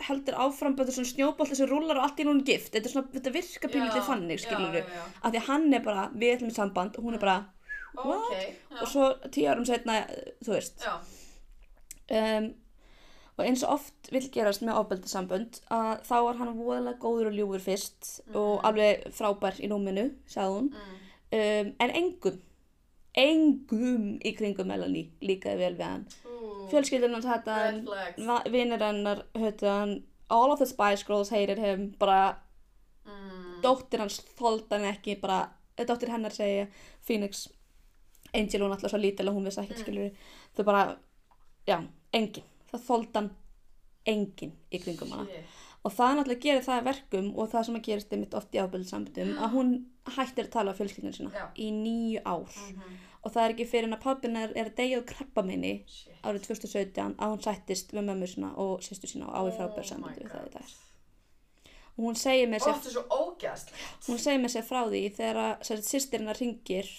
heldur 0.07 0.39
áfram 0.45 0.77
bara 0.79 0.95
svona 0.95 1.11
snjóbolt 1.11 1.53
þessi 1.53 1.67
rúlar 1.69 1.99
og 1.99 2.07
allt 2.07 2.23
í 2.23 2.27
núna 2.29 2.45
gift. 2.47 2.73
Þetta, 2.75 2.87
er 2.87 2.95
svona, 2.95 3.13
þetta 3.17 3.35
virkar 3.35 3.73
pínlítið 3.75 4.07
þannig 4.07 4.43
skilur 4.43 4.79
já. 4.81 4.87
af 5.23 5.33
því 5.33 5.41
að 5.41 5.49
hann 5.49 5.67
er 5.75 5.85
bara, 5.85 6.07
við 6.15 6.35
ætlum 6.37 6.53
í 6.53 6.57
samband 6.57 6.99
og 6.99 7.09
hún 7.09 7.19
er 7.19 7.23
bara, 7.25 7.37
ok, 7.99 8.33
já, 8.39 8.81
og 8.81 8.93
svo 8.93 9.11
tíu 9.35 9.51
árum 9.51 9.69
setna, 9.69 10.01
þú 10.47 10.55
veist. 10.55 10.89
Um, 12.09 12.51
og 13.39 13.45
eins 13.47 13.63
og 13.63 13.77
oft 13.77 14.11
vil 14.11 14.25
gerast 14.35 14.65
með 14.67 14.81
ofbeldisambönd 14.81 15.61
að 15.71 15.93
þá 16.09 16.17
var 16.27 16.39
hann 16.41 16.57
voðalega 16.59 16.99
góður 17.03 17.31
og 17.31 17.37
ljúfur 17.39 17.63
fyrst 17.63 18.11
og 18.35 18.65
alveg 18.67 19.07
frábær 19.15 19.61
í 19.63 19.71
núminu, 19.71 20.09
sagði 20.31 20.57
hún. 20.57 20.71
Mm. 20.75 20.97
um, 21.39 21.73
en 21.85 21.97
engum 22.03 22.41
engum 23.19 24.05
í 24.23 24.33
kringum 24.39 24.69
Melanie 24.71 25.09
líkaði 25.25 25.59
vel 25.63 25.75
við 25.79 25.85
hann 25.89 26.05
Ú, 26.29 26.69
fjölskyldun 26.71 27.17
hans 27.17 27.27
hætti 27.29 27.55
red 27.57 28.21
hann 28.29 28.53
vinnir 28.55 28.85
hennar 28.85 29.25
hann 29.63 29.97
all 30.31 30.53
of 30.53 30.59
the 30.61 30.67
Spice 30.69 31.05
Girls 31.09 31.31
hated 31.35 31.59
him 31.59 31.89
bara 31.99 32.37
mm. 33.07 33.61
dóttir 33.65 34.03
hans 34.05 34.21
þóld 34.39 34.69
hann 34.71 34.85
ekki 34.93 35.17
bara, 35.21 35.41
eh, 35.77 35.87
dóttir 35.89 36.13
hennar 36.15 36.35
segja 36.37 36.69
Phoenix 37.07 37.47
Angel 38.37 38.61
hún 38.61 38.75
alltaf 38.75 38.93
svo 38.93 39.01
lítil 39.01 39.29
að 39.31 39.39
hún 39.39 39.49
vissi 39.49 39.63
ekkert 39.65 39.89
Mm. 39.89 40.11
þau 40.57 40.65
bara, 40.69 40.83
já, 41.67 41.79
engin 42.13 42.45
það 42.73 42.85
þóld 42.89 43.15
hann 43.17 43.31
engin 44.09 44.53
í 44.73 44.79
kringum 44.83 45.11
hana 45.15 45.25
Shit. 45.29 45.45
og 45.85 45.93
það 45.97 46.15
náttúrulega 46.19 46.45
gerir 46.45 46.65
það 46.67 46.79
að 46.81 46.89
verkum 46.91 47.29
og 47.39 47.51
það 47.53 47.65
sem 47.67 47.77
að 47.79 47.87
gerist 47.89 48.13
einmitt 48.13 48.35
oft 48.35 48.53
í 48.55 48.61
ábyrðsambundum 48.63 49.35
að 49.39 49.53
hún 49.57 49.73
hættir 50.17 50.45
að 50.49 50.53
tala 50.55 50.73
á 50.73 50.79
fjölskyldunum 50.79 51.17
sína 51.17 51.33
Já. 51.33 51.47
í 51.57 51.69
nýju 51.73 52.23
ár 52.25 52.53
Mhm. 52.53 52.97
Og 53.25 53.33
það 53.35 53.45
er 53.45 53.55
ekki 53.55 53.67
fyrir 53.71 53.89
en 53.89 53.97
að 53.99 54.03
pappin 54.05 54.37
er, 54.39 54.53
er 54.55 54.71
að 54.71 54.77
deyja 54.79 55.01
á 55.01 55.09
krabbameini 55.13 55.73
Shit. 55.87 56.13
árið 56.23 56.47
2017 56.49 57.15
að 57.19 57.33
hún 57.35 57.43
sættist 57.45 57.93
við 57.97 58.07
mömmu 58.09 58.29
sína 58.31 58.51
og 58.63 58.83
sýstu 58.87 59.11
sína 59.11 59.29
og 59.31 59.35
á 59.35 59.41
í 59.51 59.55
frábæra 59.57 59.97
Oh 59.99 60.03
my 60.05 60.15
við 60.19 60.31
það 60.33 60.47
í 60.49 60.53
dag. 60.57 60.75
Og 61.99 62.05
hún 62.07 62.19
segir 62.19 62.47
mér 62.53 62.63
sér 62.63 62.75
hún 64.09 64.19
segir 64.23 64.39
mér 64.43 64.53
sér 64.55 64.67
frá 64.69 64.83
því 64.87 65.01
þegar 65.17 65.41
að 65.45 65.65
sagt, 65.67 65.89
systirina 65.89 66.35
ringir 66.39 66.91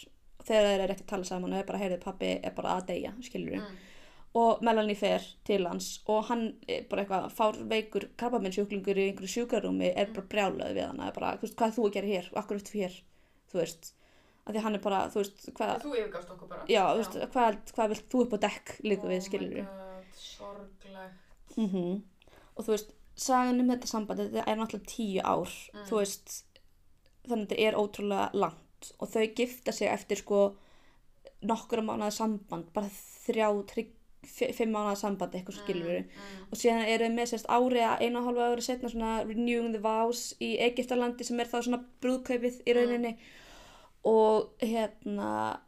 þegar 0.44 0.66
þeir 0.70 0.82
eru 0.84 0.96
ekki 0.96 1.06
að 1.06 1.12
tala 1.14 1.30
saman 1.30 1.54
og 1.54 1.60
er 1.62 1.70
bara 1.70 1.80
heyrið 1.84 2.02
pappi 2.04 2.34
er 2.44 2.56
bara 2.58 2.76
að 2.80 2.90
deyja 2.92 3.14
skilur 3.24 3.60
Mm. 3.60 3.78
og 4.40 4.60
Melanie 4.62 4.96
fer 4.96 5.24
til 5.48 5.64
hans 5.66 6.02
og 6.06 6.28
hann 6.30 6.44
bara 6.90 7.02
eitthvað 7.04 7.32
fár 7.34 7.56
veikur 7.72 8.10
krabbamennsjúklingur 8.20 9.00
í 9.02 9.08
einhverju 9.10 9.32
sjúkarúmi 9.34 9.90
er 9.96 10.12
bara 10.14 10.28
brjálaði 10.34 10.76
við 10.78 10.86
hana 10.86 11.08
er 11.08 11.16
bara, 11.16 11.32
hvað 11.42 11.74
þú 11.78 11.88
að 11.88 11.94
gera 11.96 12.08
hér? 12.12 12.30
Akkur 12.38 12.60
eftir 12.60 12.76
hér, 12.84 13.00
þú 13.52 13.58
veist 13.64 13.90
af 14.50 14.56
því 14.56 14.64
hann 14.66 14.78
er 14.80 14.84
bara, 14.84 15.02
þú 15.14 15.22
veist, 15.22 15.44
hvað 15.58 15.74
Þú 15.86 15.96
yfirgafst 15.96 16.32
okkur 16.36 16.50
bara. 16.52 16.64
Já, 16.72 16.84
þú 16.90 17.02
veist, 17.04 17.18
hvað, 17.36 17.60
hvað 17.76 17.92
vilt 17.94 18.08
þú 18.10 18.24
upp 18.26 18.34
á 18.34 18.38
dekk 18.48 18.72
líka 18.88 19.12
við, 19.12 19.26
skilur 19.28 19.60
Oh 19.60 19.60
my 19.60 19.68
god, 19.68 20.16
sorglegt. 20.20 21.28
Mm 21.60 22.00
og 22.60 22.66
þú 22.68 22.74
veist, 22.76 22.90
sagan 23.16 23.62
um 23.64 23.70
þetta 23.72 23.88
samband 23.88 24.20
þetta 24.20 24.44
er 24.44 24.58
náttúrulega 24.60 24.92
tíu 24.92 25.22
ár. 25.24 25.54
Mm. 25.72 25.86
þú 25.88 26.02
veist, 26.02 26.34
þannig 27.28 27.46
að 27.46 27.54
þetta 27.54 27.68
er 27.68 27.78
ótrúlega 27.80 28.26
langt. 28.36 28.90
Og 29.00 29.12
þau 29.12 29.24
gifta 29.38 29.76
sig 29.76 29.88
eftir 29.92 30.20
sko 30.20 30.42
nokkura 31.48 31.84
mánuða 31.86 32.12
samband 32.16 32.68
bara 32.76 32.92
þrjá, 32.92 33.48
trygg, 33.72 33.96
fimm 34.28 34.74
mánuða 34.76 34.98
samband 35.00 35.36
eitthvað 35.36 35.56
svo 35.56 35.64
skilur 35.64 36.02
mm. 36.02 36.40
og 36.52 36.60
síðan 36.60 36.90
eru 36.92 37.08
þau 37.08 37.16
með 37.16 37.30
sérst 37.32 37.48
ári 37.48 37.84
að 37.88 38.02
einu 38.04 38.20
og 38.20 38.26
hálfa 38.28 38.48
ári 38.52 38.66
setna 38.66 38.92
svona 38.92 39.12
renewing 39.24 39.72
the 39.72 39.80
vows 39.84 40.24
í 40.44 40.50
Egyptalandi 40.66 41.28
sem 41.28 41.40
er 41.40 41.48
þá 41.48 41.62
svona 41.62 41.80
brúðkaupið 42.04 42.58
í 42.68 42.76
rauninni 42.76 43.14
og 44.06 44.54
hérna 44.62 45.60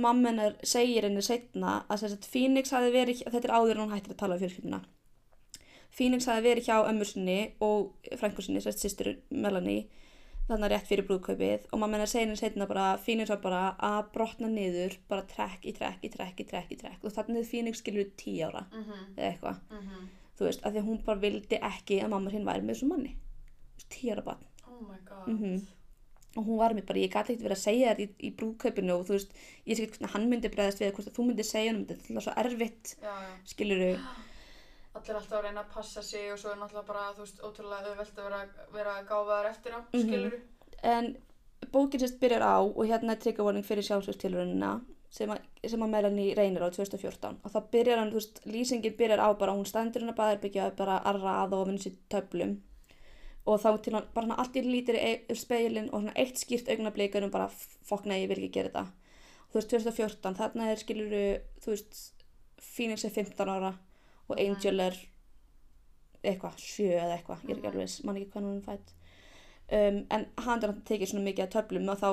mamma 0.00 0.28
hennar 0.30 0.54
segir 0.64 1.02
henni 1.04 1.22
setna 1.22 1.84
að 1.90 2.04
sérst 2.04 2.28
Phoenix 2.32 2.70
hafi 2.72 2.90
verið, 2.94 3.24
þetta 3.26 3.48
er 3.48 3.54
áður 3.58 3.76
en 3.76 3.82
hún 3.84 3.94
hættir 3.94 4.14
að 4.14 4.20
tala 4.22 4.34
um 4.38 4.40
fjölskylduna. 4.40 4.80
Phoenix 5.90 6.26
hafi 6.30 6.44
verið 6.46 6.68
hjá 6.70 6.76
ömmur 6.88 7.08
sinni 7.10 7.38
og 7.60 7.96
frængur 8.16 8.46
sinni, 8.46 8.62
sérst 8.64 8.80
sýstur 8.84 9.16
Melanie 9.30 9.88
þannig 10.48 10.66
að 10.66 10.72
rétt 10.72 10.88
fyrir 10.88 11.06
brúðkaupið. 11.06 11.66
Og 11.72 11.78
mamma 11.78 11.98
hennar 11.98 12.10
segir 12.10 12.26
henni 12.26 12.38
setna 12.40 12.66
bara 12.70 12.86
Phoenix 13.02 13.30
var 13.30 13.42
bara 13.44 13.62
að 13.86 14.08
brotna 14.14 14.48
niður 14.50 14.96
bara 15.10 15.26
trekk 15.30 15.66
í 15.70 15.74
trekk 15.76 16.06
í 16.06 16.10
trekk 16.14 16.40
í 16.42 16.46
trekk 16.48 16.72
í 16.74 16.78
trekk. 16.80 17.04
Og 17.04 17.12
þannig 17.14 17.42
að 17.44 17.50
Phoenix 17.52 17.82
skilur 17.82 18.08
tíu 18.18 18.46
ára 18.48 18.64
Mhm, 18.72 19.14
eða 19.16 19.28
eitthvað. 19.34 19.60
Mhm. 19.70 20.08
þú 20.38 20.46
veist, 20.48 20.62
af 20.64 20.72
því 20.72 20.78
að 20.80 20.86
hún 20.88 21.04
bara 21.04 21.20
vildi 21.20 21.58
ekki 21.60 22.00
að 22.02 22.08
mamma 22.08 22.30
hinn 22.30 22.44
væri 22.46 22.62
með 22.62 22.74
þessum 22.74 22.88
manni. 22.88 23.16
Tíu 23.90 24.12
ára 24.14 24.24
barn. 24.24 24.44
Oh 24.66 24.80
my 24.88 24.96
god. 25.04 25.28
Og 26.36 26.44
hún 26.46 26.58
var 26.58 26.74
mér 26.74 26.86
bara, 26.86 26.98
ég 27.02 27.10
gæti 27.10 27.32
ekkert 27.34 27.42
verið 27.46 27.56
að 27.58 27.64
segja 27.64 27.94
þér 27.94 28.00
í, 28.04 28.08
í 28.26 28.30
brúðkaupinu 28.38 28.92
og 28.94 29.06
þú 29.08 29.16
veist, 29.16 29.32
ég 29.66 29.76
sé 29.76 29.82
ekki 29.86 29.96
hvernig 29.98 30.12
hann 30.14 30.28
myndi 30.30 30.48
bregðast 30.52 30.80
við, 30.82 30.92
hvort 30.94 31.08
að 31.10 31.16
þú 31.16 31.24
myndi 31.26 31.46
segja 31.48 31.72
hann, 31.72 31.80
þetta 31.88 32.04
er 32.04 32.16
alltaf 32.16 32.26
svo 32.28 32.34
erfitt 32.44 32.92
Já, 33.02 33.14
já. 33.24 33.32
skiluru, 33.54 33.88
Allir 34.94 35.16
alltaf 35.20 35.36
að 35.38 35.44
reyna 35.46 35.62
að 35.64 35.72
passa 35.74 36.02
sig 36.02 36.32
og 36.32 36.38
svo 36.42 36.50
er 36.50 36.56
náttúrulega 36.58 36.86
bara, 36.86 37.02
þú 37.14 37.22
veist, 37.26 37.42
ótrúlega 37.46 37.90
auðvelt 37.90 38.16
að 38.18 38.24
vera, 38.28 38.40
vera 38.74 38.94
gáfaðar 39.10 39.50
eftir 39.50 39.74
á, 39.74 39.80
Mhm. 39.92 40.02
skilur 40.06 40.40
en 40.82 41.16
bókin 41.70 42.00
sérst 42.00 42.18
byrjar 42.22 42.42
á 42.42 42.56
og 42.62 42.86
hérna 42.88 43.12
er 43.12 43.20
trigger 43.22 43.44
warning 43.44 43.64
fyrir 43.66 43.82
sjálfsvörstilurina 43.86 44.80
sem, 45.10 45.30
að- 45.30 45.68
sem 45.68 45.80
að 45.82 45.90
Melanie 45.90 46.34
reynir 46.34 46.62
á 46.62 46.70
2014 46.70 47.38
og 47.44 47.50
það 47.52 47.70
byrjar 47.70 47.98
hann, 47.98 48.10
þú 48.10 48.18
veist, 48.18 48.40
lýsingin 48.46 48.96
byrjar 48.96 49.18
á 49.22 49.28
bara 49.38 49.52
hún 49.52 49.66
standur 49.66 50.02
og 53.46 53.54
og 53.54 53.60
þá 53.62 53.82
til 53.82 53.94
hann, 53.94 54.06
bara 54.14 54.26
hann 54.26 54.38
allt 54.38 54.56
í 54.56 54.62
lítir 54.62 54.98
í 55.00 55.34
speilin 55.34 55.88
og 55.92 56.02
svona 56.02 56.12
eitt 56.16 56.36
skýrt 56.38 56.68
augnablikar 56.70 57.24
um 57.24 57.30
bara 57.30 57.48
fokk 57.88 58.04
nei, 58.06 58.22
ég 58.22 58.28
vil 58.28 58.38
ekki 58.38 58.52
gera 58.58 58.68
þetta. 58.68 58.86
Og 59.46 59.54
þú 59.54 59.58
veist, 59.58 59.70
2014, 59.70 60.34
þarna 60.38 60.68
er 60.70 60.76
skiluru 60.76 61.22
þú 61.64 61.72
veist, 61.72 62.00
Phoenix 62.60 63.04
er 63.04 63.10
15 63.10 63.48
ára 63.48 63.72
og 64.28 64.38
Angel 64.38 64.80
er 64.80 64.96
eitthvað, 66.22 66.56
7 66.60 66.88
eða 66.92 67.14
eitthvað 67.16 67.44
ég 67.48 67.50
er 67.54 67.56
ekki 67.58 67.70
alveg, 67.70 67.84
viss, 67.86 68.02
man 68.04 68.18
ekki 68.20 68.30
hvað 68.34 68.44
hún 68.44 68.58
er 68.58 68.66
fætt 68.66 68.90
um, 69.72 70.00
en 70.12 70.26
hann 70.44 70.62
er 70.66 70.72
að 70.74 70.82
tekið 70.90 71.10
svona 71.12 71.24
mikið 71.24 71.46
að 71.46 71.54
töflum 71.54 71.88
og 71.88 72.02
þá 72.02 72.08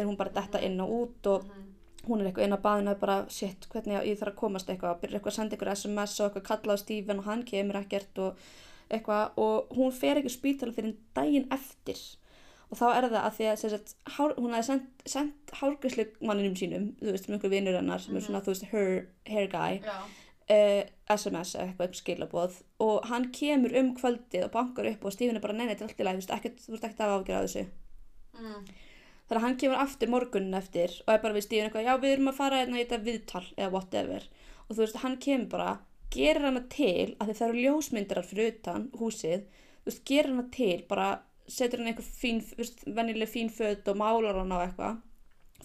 er 0.00 0.06
hún 0.08 0.16
bara 0.16 0.32
detta 0.38 0.62
inn 0.64 0.80
og 0.80 0.94
út 0.96 1.28
og 1.34 1.44
Mhm. 1.50 1.66
hún 2.08 2.20
er 2.22 2.30
eitthvað 2.30 2.46
inn 2.48 2.56
á 2.56 2.64
baðinu 2.64 2.90
og 2.94 3.00
bara 3.00 3.16
shit, 3.28 3.66
hvernig 3.68 4.00
ég, 4.08 4.16
þarf 4.18 4.32
að 4.32 4.40
komast 4.40 4.70
eitthvað 4.72 5.00
byrja 5.02 5.18
eitthvað 5.18 5.32
að 5.32 5.36
senda 5.36 5.56
ykkur 5.56 5.72
SMS 5.74 6.20
og 6.20 6.30
eitthvað 6.30 6.46
kalla 6.48 6.72
á 6.72 6.78
Steven 6.80 7.18
og 7.18 7.24
hann 7.28 7.42
kemur 7.44 7.76
ekkert 7.82 8.18
og 8.18 8.36
eitthvað 8.90 9.38
og 9.40 9.74
hún 9.76 9.92
fer 9.94 10.20
ekki 10.20 10.32
spítala 10.32 10.74
fyrir 10.76 10.96
daginn 11.16 11.48
eftir. 11.54 12.00
Og 12.70 12.78
þá 12.78 12.86
er 12.94 13.08
það 13.08 13.16
að 13.20 13.36
því 13.36 13.46
að 13.50 13.62
sagt, 13.62 13.92
hár, 14.14 14.34
hún 14.38 14.52
hefði 14.54 14.66
sendt, 14.68 15.04
sendt 15.10 15.54
hárgæslu 15.58 16.04
manninum 16.22 16.54
sínum 16.58 16.90
þú 17.00 17.14
veist, 17.16 17.30
einhver 17.30 17.50
vinnur 17.50 17.78
hennar 17.80 18.02
sem 18.02 18.14
er 18.18 18.22
svona, 18.22 18.42
þú 18.46 18.52
veist, 18.52 18.68
her 18.70 18.92
hair 19.26 19.48
guy 19.50 19.80
uh, 20.54 20.82
SMS 21.10 21.56
eða 21.56 21.64
eitthvað 21.66 21.96
skilaboð. 21.98 22.60
Og 22.86 23.08
hann 23.10 23.30
kemur 23.34 23.74
um 23.80 23.90
kvöldið 23.98 24.46
og 24.46 24.54
bankar 24.54 24.86
upp 24.92 25.04
og 25.04 25.16
Stephen 25.16 25.40
er 25.40 25.44
bara 25.44 25.56
neina, 25.58 25.72
þetta 25.72 25.84
er 25.84 25.90
allt 25.90 26.04
í 26.04 26.06
lagi, 26.06 26.22
þú 26.22 26.76
veist, 26.76 26.86
ekkert- 26.86 27.02
að 27.02 27.16
ágjöra 27.16 27.42
þessu. 27.48 27.66
Mm. 28.38 28.70
Þannig 29.30 29.40
að 29.40 29.44
hann 29.46 29.58
kemur 29.62 29.82
aftur 29.82 30.10
morgunin 30.10 30.58
eftir 30.58 30.94
og 31.04 31.12
er 31.14 31.20
bara 31.22 31.34
við 31.36 31.46
Stephen 31.46 31.68
eitthvað, 31.68 31.86
já 31.86 31.94
við 32.02 32.14
erum 32.16 32.30
að 32.30 32.38
fara 32.38 32.62
hérna 32.62 32.78
í 32.78 32.84
þetta 32.84 33.04
viðtal 33.06 33.44
eða 33.56 33.72
whatever. 33.74 34.30
Og 34.66 34.76
þú 34.76 34.84
veist, 34.84 35.02
hann 35.02 35.18
kemur 35.22 35.50
bara, 35.52 35.74
gerir 36.14 36.46
hana 36.46 36.62
til 36.72 37.14
að 37.20 37.34
það 37.34 37.46
eru 37.48 37.64
ljósmyndarar 37.66 38.26
fyrir 38.26 38.54
utan 38.54 38.88
húsið, 38.98 39.44
þú 39.82 39.90
veist, 39.90 40.02
gerir 40.08 40.32
hana 40.32 40.46
til 40.54 40.80
bara, 40.90 41.06
setur 41.50 41.82
hann 41.82 41.92
eitthvað 41.92 42.10
fín, 42.22 42.42
þú 42.46 42.60
veist, 42.62 42.82
venjuleg 42.98 43.30
fín 43.30 43.52
föt 43.54 43.88
og 43.90 44.00
málar 44.00 44.40
hana 44.42 44.58
á 44.58 44.64
eitthvað, 44.66 44.98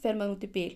fer 0.01 0.13
hann 0.13 0.35
út 0.35 0.45
í 0.45 0.51
bíl 0.51 0.69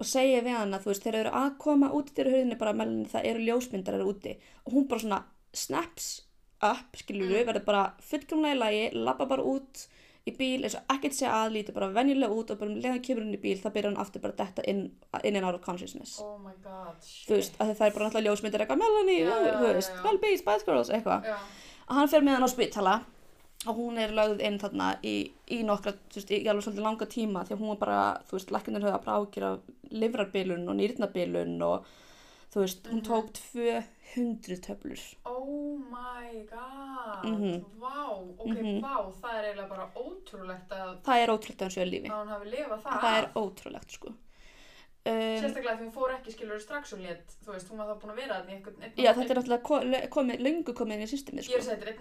og 0.00 0.08
segir 0.08 0.46
við 0.46 0.56
hana, 0.56 0.80
þú 0.80 0.92
veist, 0.92 1.04
þeir 1.04 1.20
eru 1.20 1.36
að 1.42 1.52
koma 1.60 1.92
út 1.96 2.12
í 2.14 2.24
hurðinni 2.24 2.58
bara 2.60 2.76
meðan 2.76 3.06
það 3.12 3.30
eru 3.32 3.46
ljósmyndarar 3.48 4.08
úti 4.08 4.36
og 4.64 4.74
hún 4.74 4.88
bara 4.88 5.04
svona 5.04 5.22
snaps 5.52 6.10
up, 6.64 6.96
skilur 6.96 7.32
við, 7.32 7.46
verður 7.48 7.66
bara 7.66 7.84
fullkomlega 8.04 8.56
í 8.56 8.60
lagi, 8.60 8.84
labba 8.96 9.26
bara 9.28 9.44
út 9.44 9.84
í 10.30 10.34
bíl 10.38 10.64
eins 10.66 10.76
og 10.78 10.94
ekkert 10.94 11.16
sé 11.18 11.28
að 11.28 11.52
líti 11.58 11.74
bara 11.76 11.90
venjulega 11.94 12.32
út 12.40 12.50
og 12.54 12.58
bara 12.62 12.70
um 12.72 12.80
leiðan 12.80 13.02
kemur 13.04 13.26
hún 13.26 13.36
í 13.36 13.42
bíl 13.42 13.56
þá 13.60 13.68
byrjar 13.74 13.90
hann 13.92 14.00
aftur 14.04 14.22
bara 14.24 14.34
að 14.36 14.42
detta 14.44 14.64
inn, 14.70 14.82
in 15.24 15.36
and 15.36 15.44
out 15.46 15.58
of 15.58 15.64
consciousness 15.66 16.16
Oh 16.24 16.36
my 16.42 16.54
god, 16.64 16.96
shit. 17.04 17.28
þú 17.28 17.38
veist, 17.38 17.56
að 17.60 17.72
það 17.78 17.86
er 17.90 17.94
bara 17.98 18.08
náttúrulega 18.08 18.26
ljósmyndir 18.30 18.64
eitthvað 18.64 18.82
Melanie, 18.84 19.20
Já, 19.24 19.36
já, 19.46 19.54
þú 19.60 19.72
veist, 19.74 19.94
já. 19.96 20.02
Well 20.06 20.20
Bees, 20.24 20.42
Spice 20.44 20.66
Girls, 20.68 20.90
eitthvað 20.94 21.30
að 21.90 21.96
hann 22.00 22.12
fer 22.12 22.22
með 22.26 22.38
hann 22.38 22.46
á 22.46 22.50
spítala 22.54 22.94
og 23.68 23.76
hún 23.76 23.98
er 24.00 24.12
lögð 24.16 24.38
inn 24.46 24.54
þarna 24.62 24.92
í, 25.04 25.14
í 25.52 25.58
nokkra, 25.68 25.92
þú 26.08 26.16
veist, 26.22 26.30
í 26.32 26.38
alveg 26.48 26.64
svolítið 26.64 26.84
langa 26.86 27.08
tíma 27.12 27.42
því 27.44 27.56
að 27.56 27.60
hún 27.60 27.72
var 27.74 27.80
bara, 27.82 27.98
þú 28.30 28.38
veist, 28.38 28.52
læknir 28.54 28.86
höfða 28.86 29.00
bara 29.04 29.16
ágjur 29.20 29.46
af 29.50 29.58
livrabilun 30.00 30.68
og 30.70 30.78
nýrnabilun 30.78 31.58
og 31.66 31.90
þú 32.52 32.60
veist, 32.64 32.82
hún 32.90 33.00
Mhm. 33.00 33.06
tók 33.06 33.32
200 33.32 34.60
töflur. 34.60 35.00
Oh 35.24 35.78
my 35.90 36.44
god, 36.50 37.24
Mhm. 37.24 37.64
vá, 37.78 38.08
ok, 38.38 38.46
Mhm. 38.46 38.80
vá, 38.82 39.12
það 39.22 39.34
er 39.38 39.44
eiginlega 39.54 39.68
bara 39.68 39.90
ótrúlegt 39.96 40.68
að, 40.70 41.00
það 41.02 41.22
er 41.22 41.28
ótrúlegt 41.28 41.56
að 41.56 41.60
hann 41.60 41.70
sé 41.70 41.82
á 41.82 41.90
lífi. 41.90 42.08
að 42.08 42.24
hún 42.24 42.28
hafi 42.34 42.50
lifað 42.50 42.82
það. 42.82 43.00
Það 43.00 43.22
er 43.22 43.30
ótrúlegt, 43.34 43.90
sko. 43.90 44.14
Um, 45.06 45.12
Sérstaklega 45.40 45.78
því 45.78 45.84
hún 45.86 45.92
fór 45.94 46.10
ekki 46.12 46.30
skilur 46.34 46.60
strax 46.60 46.92
og 46.92 46.98
létt, 46.98 47.32
þú 47.46 47.52
veist, 47.54 47.68
hún 47.70 47.78
var 47.78 47.86
þá 47.86 48.00
búin 48.02 48.10
að 48.12 48.16
vera 48.16 48.44
í 48.44 48.52
einhvern, 48.52 48.82
einn, 48.82 48.92
já, 48.98 49.14
þetta 49.14 49.30
er 49.30 49.36
náttúrulega 49.38 49.62
ko- 49.62 49.80
le- 49.82 50.08
komið, 50.12 50.40
löngu 50.44 50.74
komið 50.74 50.92
inn 50.92 51.00
í 51.00 51.08
systemið, 51.08 51.38
Ég 51.48 51.54
er 51.56 51.62
sko. 51.62 51.62
að 51.62 51.64
segja, 51.64 51.78
þetta 51.78 51.88
er 51.88 51.94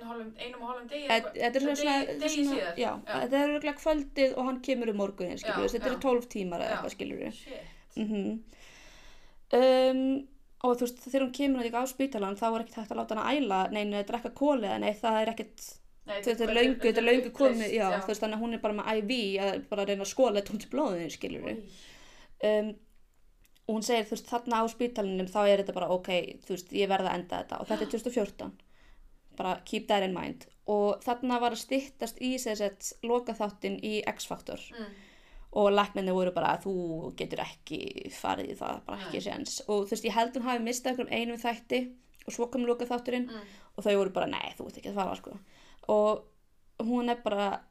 einum 0.44 0.62
og 0.62 0.68
hálfum 0.70 0.90
degi 0.90 1.08
Þetta 1.08 1.34
þetta 1.34 1.56
er 1.56 1.62
svona, 1.62 2.20
degi, 2.20 2.46
síðar. 2.46 2.76
já, 2.76 3.00
þetta 3.06 3.34
er 3.40 3.48
örugglega 3.48 3.80
kvöldið 3.80 4.38
og 4.38 4.46
hann 4.46 4.60
kemur 4.62 4.90
um 4.90 4.98
morgunin, 4.98 5.38
skilur 5.40 5.70
þetta 5.72 5.86
eru 5.86 6.00
12 6.00 6.26
tímar 6.28 6.60
eða 6.60 6.72
eitthvað, 6.76 6.96
skilur 6.98 7.32
Shit. 7.32 7.64
mm 7.96 8.44
um, 9.54 10.28
og 10.64 10.76
þú 10.76 10.86
veist, 10.86 11.04
þegar 11.06 11.26
hún 11.26 11.36
kemur 11.36 11.68
líka 11.68 11.84
á 11.84 11.88
spítalan 11.88 12.40
þá 12.40 12.48
er 12.50 12.64
ekkert 12.64 12.82
hægt 12.82 12.96
að 12.96 13.00
láta 13.00 13.16
hana 13.16 13.36
æla 13.36 13.60
neinu 13.76 14.00
að 14.00 14.10
drekka 14.10 14.34
kóli 14.36 14.68
eða 14.68 14.82
neitt, 14.84 15.00
það 15.00 15.22
er 15.22 15.34
ekkert 15.34 15.70
þetta 16.10 16.46
er 16.48 16.54
löngu, 16.58 16.82
þetta 16.84 17.02
er 17.02 17.08
löngu 17.08 17.32
komið 17.38 17.74
já, 17.78 17.86
þú 18.02 18.12
veist, 18.12 18.24
þannig 18.24 18.38
að 18.40 18.44
hún 18.44 18.58
er 18.58 18.62
bara 18.64 18.78
með 18.80 19.02
IV 19.14 19.46
að 19.46 19.64
bara 19.72 19.88
reyna 19.88 20.06
að 20.06 20.12
skóla 20.12 20.40
þetta 20.40 20.56
hún 20.56 20.64
til 20.64 20.72
blóðinu, 20.74 21.10
skilur 21.16 21.46
við 21.48 21.64
um, 22.50 22.72
og 23.70 23.76
hún 23.78 23.86
segir, 23.86 24.08
þú 24.10 24.16
veist, 24.16 24.32
þarna 24.32 24.62
á 24.62 24.66
spítalinum 24.72 25.28
þá 25.30 25.40
er 25.44 25.62
þetta 25.62 25.76
bara, 25.76 25.92
ok, 25.94 26.10
þú 26.48 26.56
veist, 26.56 26.72
ég 26.74 26.90
verða 26.90 27.12
að 27.12 27.20
enda 27.20 27.42
þetta. 27.44 27.60
Og 27.62 27.70
þetta 27.70 27.86
er 27.86 27.92
2014 27.94 28.56
bara 29.40 29.52
keep 29.70 29.86
that 29.88 30.04
in 30.04 30.16
mind. 30.16 30.48
Og 30.70 31.04
þarna 31.06 31.38
var 31.42 31.54
að 31.56 31.62
styttast 31.62 32.18
í 32.26 32.34
sérsett 32.42 32.90
lokaþáttin 33.06 33.78
í 33.86 34.00
X-Factor. 34.10 34.64
Mm. 34.74 34.90
Og 35.54 35.72
lækninni 35.74 36.14
voru 36.14 36.32
bara 36.36 36.58
þú 36.62 36.74
getur 37.18 37.40
ekki 37.46 37.80
farið 38.14 38.52
í 38.54 38.58
það, 38.60 38.82
bara 38.86 39.00
ekki 39.08 39.22
séns. 39.26 39.62
Og 39.68 39.88
þú 39.88 39.96
veist, 39.96 40.06
ég 40.06 40.14
held 40.14 40.36
hún 40.38 40.44
hafi 40.46 40.64
mistað 40.64 40.92
okkur 40.94 41.08
um 41.08 41.16
einum 41.18 41.38
þætti 41.42 41.80
og 42.28 42.34
svo 42.36 42.50
kom 42.52 42.66
lokaþátturinn 42.70 43.26
Mm. 43.30 43.48
og 43.78 43.84
þau 43.84 43.96
voru 43.98 44.12
bara, 44.14 44.28
nei, 44.28 44.54
þú 44.58 44.68
ert 44.68 44.78
ekki 44.78 44.90
að 44.92 45.00
fara 45.02 45.16
sko. 45.16 45.38
og 45.90 46.24
hún 46.86 47.10
er 47.10 47.16
bara 47.24 47.62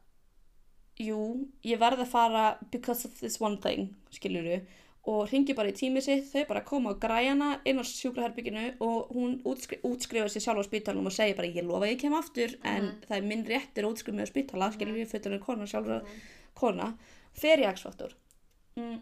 jú, 0.99 1.47
ég 1.63 1.79
verð 1.79 2.01
að 2.03 2.07
fara 2.11 2.57
because 2.71 3.05
of 3.07 3.13
this 3.21 3.39
one 3.39 3.57
thing 3.63 3.95
skiluru, 4.11 4.59
og 5.07 5.29
ringi 5.31 5.55
bara 5.55 5.69
í 5.71 5.75
tímið 5.77 6.03
sitt 6.03 6.25
þau 6.33 6.43
bara 6.49 6.61
koma 6.67 6.91
á 6.91 6.99
græjana 6.99 7.61
inn 7.65 7.79
á 7.79 7.83
sjúkraherbygginu 7.87 8.73
og 8.83 9.13
hún 9.15 9.37
útskri, 9.47 9.79
útskrifa 9.87 10.27
sér 10.27 10.43
sjálf 10.43 10.67
á 10.67 10.69
spítalunum 10.69 11.07
og 11.07 11.15
segja 11.15 11.37
bara 11.37 11.47
ég 11.47 11.63
lofa 11.63 11.85
að 11.87 11.93
ég 11.95 12.01
kem 12.01 12.13
aftur 12.13 12.57
en 12.67 12.91
það 13.07 13.15
er 13.17 13.21
minn 13.31 13.45
réttir 13.47 13.85
að 13.87 13.93
útskrifa 13.93 14.15
mig 14.19 14.27
á 14.27 14.31
spítala 14.33 14.67
mm 14.67 14.75
skilur 14.75 14.99
ég 14.99 15.07
fyrir 15.07 15.39
kona 15.39 15.65
sjálfur 15.65 16.03
kona, 16.59 16.89
fer 16.91 16.97
í 16.99 17.18
X-faktor 17.37 18.15
mm. 18.75 18.97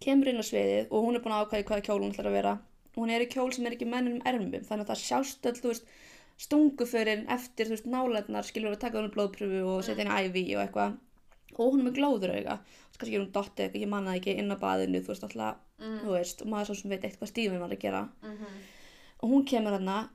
kemur 0.00 0.30
inn 0.32 0.40
á 0.40 0.44
sviðið 0.46 0.90
og 0.90 1.04
hún 1.06 1.16
er 1.18 1.24
búin 1.24 1.34
að 1.36 1.44
ákvæða 1.46 1.66
hvaða 1.70 1.84
kjól 1.86 2.00
hún 2.02 2.12
ætlar 2.14 2.30
að 2.30 2.36
vera 2.38 2.54
hún 2.96 3.12
er 3.14 3.24
í 3.24 3.28
kjól 3.30 3.52
sem 3.54 3.66
er 3.68 3.76
ekki 3.76 3.88
mennum 3.88 4.22
ermum 4.26 4.50
þannig 4.66 4.84
að 4.86 4.90
það 4.92 5.02
sjást 5.04 5.46
öll, 5.50 5.58
þú 5.60 5.72
veist 5.72 5.86
stunguförin 6.40 7.26
eftir, 7.28 7.68
þú 7.68 7.74
veist, 7.76 7.86
nálætnar 7.92 8.46
skilur 8.48 8.72
að 8.74 8.80
taka 8.86 8.98
hún 9.02 9.12
blóðpröfu 9.14 9.60
og 9.68 9.82
setja 9.84 10.06
henni 10.08 10.30
IV 10.46 10.56
og 10.56 10.62
eitthvað 10.64 10.96
og 11.58 11.74
hún 11.74 11.82
er 11.82 11.86
með 11.90 11.98
glóður 11.98 12.32
auga 12.38 12.56
kannski 13.00 13.16
er 13.16 13.22
hún 13.24 13.32
dotti 13.34 13.64
eitthvað, 13.66 13.82
ég 13.84 13.90
manna 13.92 14.14
ekki 14.16 14.34
inn 14.40 14.52
á 14.52 14.56
baðinu 14.60 15.02
þú 15.04 15.12
veist 15.14 15.26
alltaf, 15.28 15.66
Mm. 15.80 16.00
þú 16.04 16.10
veist 16.12 16.42
og 16.44 16.48
maður 16.52 16.66
svo 16.68 16.74
sem 16.76 16.90
veit 16.92 17.04
eitthvað 17.08 17.28
stífum 17.30 17.60
var 17.62 17.70
að 17.72 17.78
gera 17.80 18.00
Mhm. 18.22 18.48
og 19.22 19.30
hún 19.30 19.46
kemur 19.48 19.72
hana 19.78 20.10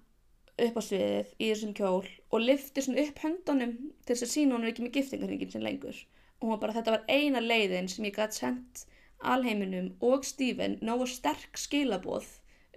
upp 0.61 0.77
á 0.79 0.81
sviðið 0.87 1.31
í 1.41 1.49
þessum 1.51 1.73
kjól 1.75 2.05
og 2.31 2.39
liftir 2.43 2.85
svona 2.85 3.03
upp 3.03 3.19
höndunum 3.25 3.73
til 4.05 4.13
þess 4.15 4.23
að 4.27 4.31
sína 4.35 4.59
er 4.61 4.69
ekki 4.71 4.85
með 4.85 4.93
giftingarhringin 4.99 5.51
sem 5.51 5.63
lengur. 5.65 5.97
Og 6.41 6.49
hún 6.49 6.59
bara 6.61 6.75
þetta 6.77 6.93
var 6.95 7.03
eina 7.11 7.41
leiðin 7.43 7.89
sem 7.91 8.05
ég 8.07 8.15
gætt 8.15 8.37
sendt 8.37 8.85
alheiminum 9.19 9.91
og 10.03 10.25
Stephen 10.27 10.77
nógu 10.85 11.07
sterk 11.09 11.57
skilaboð 11.59 12.25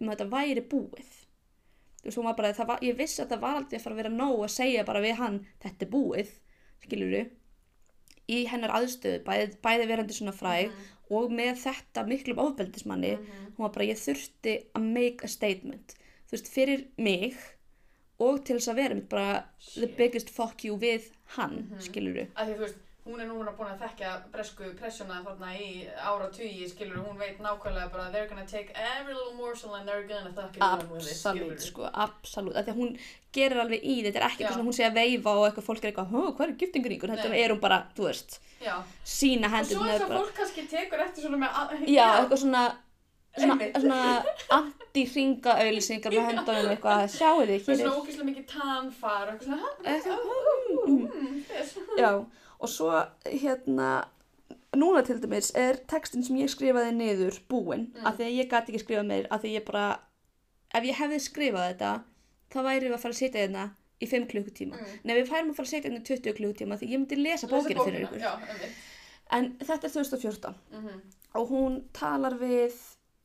um 0.01 0.09
að 0.09 0.15
þetta 0.17 0.29
væri 0.33 0.63
búið. 0.71 1.09
Þú 1.99 2.07
veist 2.09 2.19
hún 2.21 2.29
var 2.29 2.37
bara, 2.39 2.53
það 2.55 2.69
var, 2.71 2.83
ég 2.87 2.97
vissi 2.99 3.23
að 3.23 3.33
það 3.35 3.41
var 3.43 3.57
aldrei 3.59 3.79
að 3.79 3.83
fara 3.85 3.95
að 3.97 4.03
vera 4.03 4.15
nóg 4.15 4.43
að 4.47 4.53
segja 4.55 4.85
bara 4.87 5.03
við 5.03 5.17
hann 5.19 5.39
þetta 5.65 5.85
er 5.87 5.91
búið, 5.93 6.31
skilur 6.87 7.17
í 8.29 8.39
hennar 8.49 8.75
aðstöðu, 8.77 9.23
bæði, 9.27 9.49
bæði 9.65 9.89
verandi 9.91 10.15
svona 10.17 10.35
fræg 10.37 10.73
og 11.11 11.31
með 11.33 11.55
þetta 11.63 12.03
miklum 12.07 12.39
ofbeldismanni 12.45 13.15
Mhm. 13.17 13.55
hún 13.57 13.63
var 13.65 13.71
bara, 13.75 13.87
ég 13.89 13.97
þurfti 13.99 14.55
að 14.77 14.83
make 14.93 15.25
a 15.25 15.29
statement 15.29 15.95
þú 16.29 16.37
veist, 16.37 16.49
fyrir 16.53 16.87
mig 16.99 17.35
og 18.21 18.45
til 18.45 18.57
þess 18.59 18.73
að 18.73 18.75
vera 18.83 18.95
mitt 18.99 19.09
bara 19.09 19.45
the 19.75 19.87
Shit. 19.87 19.97
biggest 19.97 20.31
fuck 20.31 20.65
you 20.65 20.77
við 20.77 21.11
hann, 21.37 21.69
Mhm. 21.71 21.81
skiluru 21.81 22.27
Af 22.37 22.49
því 22.49 22.55
þú 22.57 22.59
veist, 22.65 22.77
hún 23.09 23.21
er 23.23 23.27
núna 23.29 23.53
búin 23.57 23.71
að 23.73 23.79
þekkja 23.81 24.09
bresku 24.33 24.75
pressuna 24.77 25.23
þarna 25.25 25.53
í 25.57 25.87
ára 25.97 26.27
tugi, 26.31 26.67
skilur, 26.69 26.99
hún 27.07 27.17
veit 27.17 27.39
nákvæmlega 27.39 27.91
bara 27.93 28.11
they're 28.13 28.29
gonna 28.29 28.45
take 28.45 28.71
every 28.77 29.15
little 29.15 29.35
morsel 29.35 29.75
and 29.75 29.89
they're 29.89 30.03
gonna 30.07 30.29
with 30.29 31.07
it, 31.07 31.13
absolutt, 31.25 31.61
sko, 31.63 31.89
absolutt. 31.95 32.57
Af 32.57 32.67
því 32.67 32.73
að 32.75 32.77
hún 32.83 32.99
gerir 33.33 33.61
alveg 33.63 33.83
í, 33.83 34.03
þetta 34.05 34.17
er 34.17 34.29
ekki 34.29 34.45
eitthvað 34.45 34.59
svona 34.59 34.69
hún 34.69 34.77
sé 34.77 34.85
að 34.91 34.95
veifa 34.99 35.31
og 35.39 35.47
eitthvað 35.49 35.65
fólk 35.69 35.85
er 35.85 35.93
eitthvað, 35.93 36.37
hvað 36.37 36.49
er 36.49 36.53
giftingaríkur 36.61 37.09
þetta 37.17 37.35
er 37.45 37.51
hún 37.55 37.61
bara, 37.61 37.87
þú 37.97 38.05
veist 38.11 38.39
Já, 38.61 38.83
sína 39.05 39.47
og 39.47 39.65
svo 39.67 39.79
hendur 39.79 39.89
þess 39.89 40.05
að 40.05 40.19
fólk 40.19 40.35
kannski 40.35 40.67
tekur 40.69 41.01
eftir 41.07 41.23
svona 41.25 41.39
með 41.39 41.51
að, 41.55 41.87
já, 41.89 42.07
eitthvað 42.19 42.39
svona 42.45 42.65
svona, 43.43 43.69
svona 43.81 44.01
anti-ringa 44.59 45.55
auðlýsingar 45.63 46.15
með 46.17 46.29
höndunum 46.31 46.71
eitthvað, 46.75 47.03
sjáu 47.15 47.41
þið, 47.41 47.53
hér 47.55 47.65
svona 47.65 47.87
er 47.87 47.97
ógeðslega 47.99 48.29
mikið 48.31 48.47
tanfar 48.53 49.33
og 49.35 49.43
svona, 49.47 49.73
mm, 50.87 51.45
yes. 51.51 51.75
Já, 51.99 52.11
og 52.61 52.69
svo 52.73 52.93
hérna, 53.27 53.91
núna 54.77 55.03
til 55.07 55.19
dæmis 55.23 55.51
er 55.59 55.79
textin 55.91 56.25
sem 56.27 56.37
ég 56.41 56.51
skrifaði 56.53 56.93
niður 56.97 57.39
búinn, 57.51 57.89
Mm. 57.95 58.07
af 58.07 58.17
því 58.19 58.25
að 58.29 58.37
ég 58.39 58.51
gæti 58.51 58.73
ekki 58.75 58.83
skrifað 58.85 59.07
meir, 59.07 59.27
af 59.31 59.43
því 59.43 59.55
ég 59.59 59.65
bara, 59.67 59.99
ef 60.75 60.85
ég 60.85 60.95
hefði 60.95 61.21
skrifað 61.21 61.69
þetta, 61.73 61.93
þá 62.53 62.59
væri 62.65 62.89
við 62.89 62.95
að 62.95 63.01
fara 63.05 63.15
að 63.15 63.21
sitja 63.23 63.41
hérna 63.47 63.71
í 64.01 64.07
5 64.07 64.27
klukkutíma. 64.31 64.77
Mm. 64.79 64.99
Nei, 65.05 65.15
við 65.19 65.29
færum 65.29 65.51
að 65.51 65.57
fara 65.57 65.67
að 65.67 65.73
sitja 65.73 65.91
hérna 65.91 66.01
í 66.01 66.07
20 66.07 66.33
klukkutíma 66.39 66.79
því 66.79 66.89
ég 66.93 66.99
myndi 67.03 67.17
lesa 67.23 67.47
bókina 67.49 67.85
fyrir 67.85 68.07
ykkur. 68.07 68.21
Já. 68.21 68.39
En 69.31 69.57
þetta 69.59 69.85
er 69.85 69.91
2014 69.91 70.55
Mhm. 70.73 71.01
og 71.35 71.49
hún 71.51 71.83
talar 71.93 72.39
við 72.39 72.73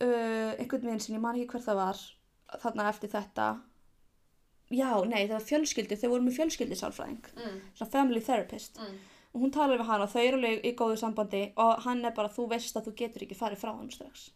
uh, 0.04 0.52
einhvern 0.60 0.86
veginn 0.90 1.00
sem 1.04 1.16
ég 1.16 1.22
man 1.24 1.36
ekki 1.40 1.54
hver 1.56 1.64
það 1.68 1.80
var 1.82 2.02
þarna 2.64 2.90
eftir 2.92 3.10
þetta. 3.14 3.48
Já, 4.74 4.90
nei, 5.06 5.26
það 5.28 5.36
var 5.38 5.48
fjölskyldi, 5.48 5.98
þau 6.02 6.10
voru 6.14 6.24
með 6.28 6.38
fjölskyldisálfræðing, 6.40 7.26
Mm, 7.38 7.58
svona 7.78 7.92
family 7.92 8.22
therapist. 8.22 8.78
mm. 8.80 8.96
og 9.34 9.42
hún 9.42 9.52
talar 9.54 9.78
við 9.82 9.86
hann 9.90 10.02
og 10.06 10.10
þau 10.14 10.22
eru 10.28 10.38
alveg 10.38 10.66
í 10.66 10.72
góðu 10.78 10.98
sambandi 11.02 11.40
og 11.58 11.80
hann 11.88 12.06
er 12.06 12.12
bara, 12.14 12.30
þú 12.30 12.48
veist 12.52 12.76
að 12.78 12.86
þú 12.88 12.92
getur 13.00 13.24
ekki 13.26 13.36
farið 13.40 13.58
frá 13.64 13.72
hann 13.78 13.90
strax 13.92 14.28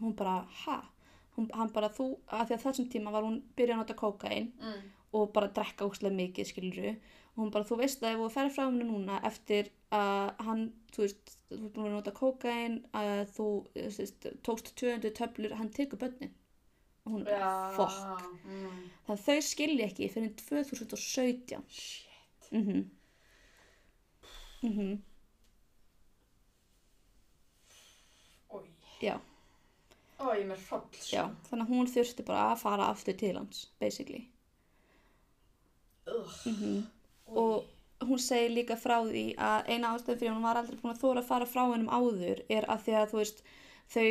hún 0.00 0.14
bara, 0.18 0.44
ha? 0.64 0.80
Hún, 1.36 1.48
hann 1.54 1.70
bara, 1.72 1.88
þú, 1.88 2.08
að 2.26 2.48
því 2.48 2.54
að 2.56 2.64
þessum 2.64 2.88
tíma 2.90 3.12
var 3.14 3.22
hún 3.22 3.36
byrjað 3.56 3.74
að 3.76 3.82
nota 3.84 3.94
kókain 3.94 4.48
Mm. 4.60 4.80
og 5.14 5.32
bara 5.32 5.48
drekka 5.48 5.86
úkslega 5.86 6.14
mikið, 6.14 6.46
skiluru 6.50 6.90
og 6.90 7.38
hún 7.44 7.50
bara, 7.54 7.64
þú 7.64 7.76
veist 7.78 8.02
að 8.02 8.14
ef 8.14 8.18
þú 8.18 8.30
ferð 8.34 8.54
frá 8.56 8.64
henni 8.66 8.84
núna 8.84 9.20
eftir 9.24 9.70
að 9.94 10.44
hann, 10.46 10.64
þú 10.94 11.04
veist 11.04 11.34
þú 11.48 11.58
ert 11.58 11.74
búin 11.76 11.88
að 11.90 11.96
nota 11.98 12.14
kókain 12.16 12.78
að 12.96 13.12
þú, 13.36 13.46
þú 13.74 13.84
veist, 14.00 14.26
tókst 14.46 14.72
200 14.80 15.14
töflur 15.18 15.54
hann 15.58 15.70
tekur 15.74 16.00
börnin 16.00 16.32
og 17.04 17.12
hún 17.12 17.24
er 17.24 17.30
bara, 17.30 17.38
Já, 17.38 17.74
fokk 17.76 18.24
mm. 18.48 18.78
þannig 19.06 19.14
að 19.14 19.24
þau 19.26 19.48
skilja 19.48 19.88
ekki 19.90 20.10
fyrir 20.14 20.32
2017 20.40 21.66
Shit. 21.68 22.50
mhm 22.50 22.84
mhm 24.64 25.02
Oj. 28.54 28.66
Já. 29.02 29.18
Ó, 30.18 30.30
ég 30.32 30.44
er 30.44 30.48
með 30.48 30.66
hroll, 30.68 30.84
sko. 30.94 31.10
Já, 31.12 31.24
þannig 31.50 31.64
að 31.66 31.72
hún 31.74 31.88
þurfti 31.90 32.24
bara 32.24 32.44
að 32.52 32.60
fara 32.62 32.86
aftur 32.88 33.16
til 33.18 33.34
hans, 33.36 33.64
basically. 33.82 34.22
Ugh. 36.06 36.36
Mm 36.48 36.84
Új. 37.24 37.38
Og 37.40 37.73
hún 38.08 38.18
segir 38.18 38.50
líka 38.54 38.76
frá 38.76 38.96
því 39.04 39.24
að 39.36 39.68
eina 39.68 39.92
ástæðan 39.94 40.18
fyrir 40.20 40.34
hún 40.34 40.42
var 40.46 40.56
aldrei 40.60 40.78
búin 40.80 40.94
að 40.94 41.02
þóra 41.02 41.22
að 41.22 41.28
fara 41.32 41.46
frá 41.46 41.62
hennum 41.72 41.88
áður 41.88 42.42
er 42.48 42.64
að 42.68 42.82
því 42.86 42.96
að 43.00 43.10
þú 43.12 43.20
veist, 43.22 43.42
þau, 43.94 44.08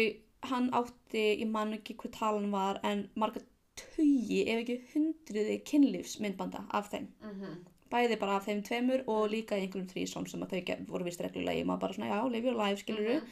hann 0.50 0.70
átti, 0.74 1.26
ég 1.42 1.48
man 1.50 1.74
ekki 1.74 1.96
hvað 1.96 2.12
talan 2.20 2.50
var, 2.52 2.80
en 2.84 3.10
marga 3.16 3.42
tugi, 3.76 4.42
ef 4.50 4.60
ekki 4.64 4.80
hundruði 4.94 5.60
kynlífsmyndbanda 5.70 6.66
af 6.72 6.90
þeim. 6.92 7.08
Mhm. 7.24 7.54
Bæði 7.94 8.20
bara 8.20 8.36
af 8.40 8.46
þeim 8.48 8.62
tveimur 8.66 9.04
og 9.08 9.30
líka 9.30 9.56
einhverjum 9.56 9.88
þrísóm 9.90 10.28
sem 10.30 10.42
að 10.42 10.54
þau 10.66 10.86
voru 10.90 11.04
vist 11.06 11.22
reglulega 11.22 11.62
í. 11.62 11.66
Maður 11.66 11.80
bara 11.80 11.94
svona, 11.94 12.10
já, 12.10 12.32
live 12.32 12.46
your 12.50 12.58
life, 12.58 12.82
skilur 12.84 13.22
Mhm. 13.22 13.28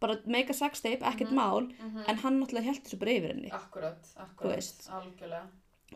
bara 0.00 0.16
make 0.26 0.50
a 0.50 0.52
sex 0.54 0.80
tape, 0.80 1.02
ekkert 1.02 1.30
mál 1.32 1.70
Mhm. 1.78 2.04
en 2.08 2.16
hann 2.16 2.40
náttúrulega 2.42 2.64
held 2.64 2.82
þessu 2.84 2.98
bara 2.98 3.10
yfir 3.12 3.28
henni 3.34 3.50
Akkurat, 3.52 4.08
akkurat, 4.16 4.88
algjörlega. 4.90 5.46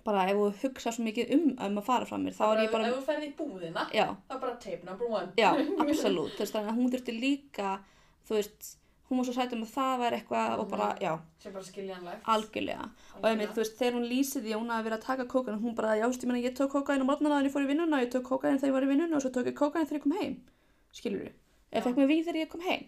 Bara 0.04 0.24
ef 0.30 0.36
þú 0.36 0.46
hugsa 0.62 0.92
svo 0.92 1.04
mikið 1.06 1.30
um 1.36 1.44
um 1.66 1.78
að 1.80 1.84
fara 1.86 2.04
frá 2.08 2.16
mér, 2.20 2.34
þá 2.36 2.42
er 2.52 2.62
ég 2.64 2.72
bara 2.72 2.88
Ef 2.88 2.96
þú 2.96 3.04
ferði 3.10 3.28
í 3.28 3.34
búðina, 3.38 3.84
já, 3.94 4.06
það 4.28 4.34
er 4.36 4.40
bara 4.46 4.56
tape 4.64 4.88
number 4.88 5.06
one. 5.06 5.28
já, 5.36 5.50
absolutt. 5.84 6.34
Þú 6.36 6.42
veist, 6.44 6.56
þannig 6.56 6.72
að 6.72 6.80
hún 6.80 6.92
þurfti 6.94 7.14
líka 7.20 7.70
þú 8.28 8.34
veist, 8.38 8.70
hún 9.08 9.20
var 9.20 9.28
svo 9.28 9.34
sætt 9.36 9.52
um 9.54 9.62
að 9.62 9.72
það 9.76 9.98
var 10.02 10.16
eitthvað 10.18 10.58
og 10.58 10.70
bara, 10.70 10.88
já, 11.00 11.12
Sem 11.38 11.52
bara 11.52 11.64
skiljanlegt. 11.64 12.22
algjörlega. 12.34 12.88
Og 13.20 13.28
einmitt, 13.30 13.52
þú 13.54 13.62
veist, 13.62 13.76
þegar 13.78 13.98
hún 14.00 14.08
lýsið 14.10 14.42
því 14.46 14.54
að 14.56 14.60
hún 14.60 14.72
hafi 14.74 14.88
verið 14.88 14.98
að 14.98 15.06
taka 15.06 15.26
kókain 15.30 15.60
hún 15.62 15.76
bara, 15.78 15.94
já, 15.96 16.06
ég 16.10 16.44
ég 16.48 16.56
tók 16.58 16.72
kókain 16.74 17.02
á 17.02 17.06
morgnana 17.06 17.38
en 17.38 17.46
ég 17.46 17.54
fór 17.54 17.62
í 17.62 17.70
vinnuna, 17.70 18.02
ég 18.02 18.10
tók 18.10 18.26
kókain 18.26 18.58
þegar 18.58 18.72
ég 18.72 18.76
var 18.76 18.86
í 18.86 18.90
vinnuna 18.90 19.16
og 19.16 19.22
svo 19.22 19.30
tók 19.30 19.46
ég 19.46 19.54
kókain 19.54 19.86
þegar 19.86 20.00
ég 20.00 20.02
kom 20.02 20.16
heim. 20.18 20.36
Skilur 20.92 21.22
þú, 21.22 21.32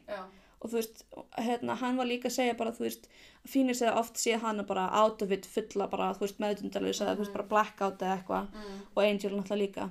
Já. 0.09 0.23
Og 0.59 0.73
þú 0.73 0.79
veist, 0.81 1.05
hérna, 1.39 1.77
hann 1.79 1.99
var 2.01 2.09
líka 2.09 2.31
að 2.31 2.37
segja 2.39 2.57
bara, 2.59 2.75
þú 2.75 2.87
veist, 2.87 3.09
fínir 3.49 3.79
segja 3.79 3.95
oft 4.01 4.19
sé 4.19 4.39
hann 4.43 4.65
bara 4.67 4.89
out 5.01 5.23
of 5.23 5.33
it 5.35 5.47
fulla 5.47 5.87
bara, 5.91 6.11
þú 6.17 6.27
veist, 6.27 6.43
meðdundalus 6.43 7.03
eða, 7.05 7.17
þú 7.17 7.25
veist, 7.25 7.35
bara 7.37 7.49
blackout 7.53 8.05
eða 8.05 8.19
eitthvað 8.19 8.53
mm. 8.53 8.79
og 8.95 9.03
Angel 9.05 9.35
náttúrulega 9.37 9.63
líka 9.63 9.89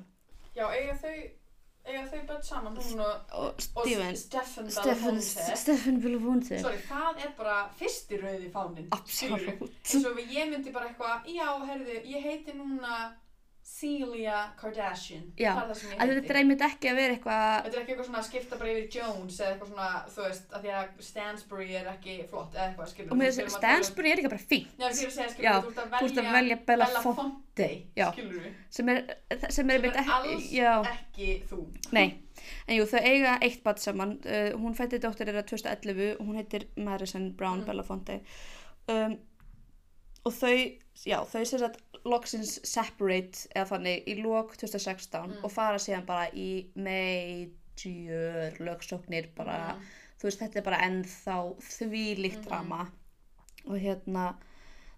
Já, 0.57 0.65
eiga 0.73 0.95
þau, 0.97 1.13
eiga 1.85 2.03
þau 2.09 2.21
börn 2.31 2.43
saman, 2.43 2.79
hún 2.81 3.03
og, 3.05 3.61
Stefan 3.61 4.17
Stefan, 4.17 4.71
Belafonte. 4.73 5.45
Stefan 5.63 6.01
Belafonte 6.03 6.59
Sorry, 6.63 6.81
það 6.89 7.23
er 7.23 7.31
bara 7.37 7.59
fyrsti 7.79 8.19
rauði 8.23 8.51
fánin. 8.51 8.89
skilurðu? 9.05 9.55
absolutt 9.55 9.93
eins 9.93 10.09
og 10.11 10.19
ég 10.25 10.51
myndi 10.51 10.75
bara 10.75 10.91
eitthvað, 10.91 11.31
já, 11.31 11.47
herðu, 11.69 12.01
ég 12.11 12.27
heiti 12.27 12.57
núna 12.57 12.99
Celia 13.67 14.37
Kardashian. 14.57 15.25
Já, 15.37 15.49
það 15.57 15.71
það 15.75 16.01
að 16.01 16.11
þetta 16.17 16.37
einmitt 16.39 16.61
ekki 16.67 16.89
að 16.89 16.99
vera 17.01 17.15
eitthvað 17.17 17.41
Þetta 17.65 17.75
er 17.75 17.81
ekki 17.81 17.91
eitthvað 17.93 18.07
svona 18.07 18.21
að 18.21 18.27
skipta 18.27 18.59
bara 18.61 18.69
yfir 18.71 18.85
Jones 18.95 19.39
eða 19.41 19.49
eitthvað 19.51 19.71
svona, 19.73 19.87
þú 20.13 20.23
veist, 20.23 20.45
að 20.55 20.63
því 20.67 20.71
að 20.77 21.01
Stansbury 21.07 21.67
er 21.81 21.89
ekki 21.91 22.15
flott 22.31 22.55
eða 22.55 22.67
eitthvað, 22.69 22.91
skilur. 22.93 23.11
og 23.11 23.19
mér 23.19 23.33
að 23.43 23.51
Stansbury 23.57 24.13
er 24.13 24.21
ekki 24.21 24.31
bara 24.31 24.45
fín 24.53 24.69
Já, 24.77 24.87
þú 25.59 25.73
ert 25.73 25.81
að 25.83 25.91
velja, 25.97 26.31
velja 26.37 26.57
Belafonte 26.69 27.67
Já. 27.99 28.05
skilur 28.13 28.39
við, 28.47 28.55
sem 28.79 28.93
er, 28.93 29.03
sem 29.35 29.75
er 29.75 29.83
sem 29.83 29.91
er 29.91 30.11
alls 30.15 30.49
já, 30.55 30.73
ekki 30.93 31.29
þú. 31.51 31.59
nei, 31.97 32.07
en 32.67 32.75
jú, 32.79 32.87
þau 32.87 32.99
eiga 33.03 33.37
eitt 33.43 33.63
bad 33.67 33.83
saman, 33.83 34.15
uh, 34.23 34.51
hún 34.61 34.77
fætti 34.77 35.01
dóttir 35.03 35.27
þeirra 35.27 35.43
2011 35.49 36.15
og 36.21 36.25
hún 36.25 36.39
heitir 36.39 36.69
Madison 36.77 37.33
Brown 37.35 37.61
Mm. 37.65 37.67
Belafonte 37.67 38.21
um, 38.93 39.17
og 40.23 40.33
þau, 40.33 40.55
já, 41.05 41.19
þau 41.25 41.43
sér 41.45 41.63
að 41.69 41.75
loksins 42.05 42.59
separate 42.63 43.47
eða 43.55 43.67
þannig 43.73 44.07
í 44.07 44.15
lok 44.23 44.55
2016 44.57 45.27
Mm. 45.29 45.43
og 45.43 45.51
fara 45.51 45.77
síðan 45.77 46.05
bara 46.05 46.29
í 46.33 46.67
major 46.75 48.57
lögsóknir 48.59 49.27
bara, 49.35 49.75
Mm. 49.75 49.81
þú 50.19 50.23
veist, 50.23 50.39
þetta 50.39 50.55
er 50.57 50.61
bara 50.63 50.81
ennþá 50.87 51.55
þvílíkt 51.59 52.37
Mhm. 52.41 52.47
drama 52.47 52.91
og 53.67 53.77
hérna, 53.79 54.35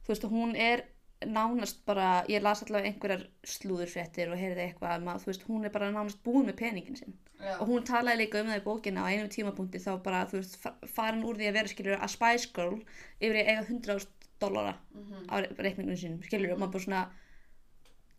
þú 0.06 0.08
veist, 0.08 0.24
hún 0.24 0.56
er 0.56 0.84
nánast 1.26 1.84
bara, 1.86 2.24
ég 2.30 2.42
las 2.42 2.64
allavega 2.64 2.88
einhverjar 2.94 3.28
slúðurfréttir 3.44 4.32
og 4.32 4.38
heyrði 4.38 4.74
eitthvað 4.74 4.98
um 5.02 5.08
að, 5.08 5.20
þú 5.22 5.26
veist, 5.26 5.44
hún 5.48 5.66
er 5.66 5.70
bara 5.70 5.92
nánast 5.92 6.18
búin 6.24 6.46
með 6.46 6.56
peningin 6.56 6.96
sinn 6.98 7.14
Já, 7.42 7.58
og 7.62 7.68
hún 7.68 7.84
talaði 7.86 8.18
líka 8.28 8.40
um 8.42 8.48
það 8.48 8.62
í 8.62 8.64
bókina 8.64 9.02
á 9.04 9.08
einum 9.12 9.28
tímapunkti 9.30 9.80
þá 9.80 10.02
bara, 10.04 10.26
þú 10.26 10.32
veist, 10.40 10.56
fa- 10.58 10.76
farin 10.88 11.24
úr 11.24 11.36
því 11.36 11.48
að 11.50 11.54
vera 11.54 11.68
skilur 11.68 12.00
að 12.00 12.10
Spice 12.10 12.48
Girl 12.54 12.80
yfir 13.22 13.36
eiga 13.46 13.66
100.000 13.66 14.08
dollara 14.40 14.76
mhm. 14.94 15.26
á 15.30 15.36
reikningunum 15.60 15.98
sínum, 16.00 16.22
skilur, 16.26 16.54
og 16.54 16.60
maður 16.62 16.76
bara 16.76 16.86
svona 16.86 17.04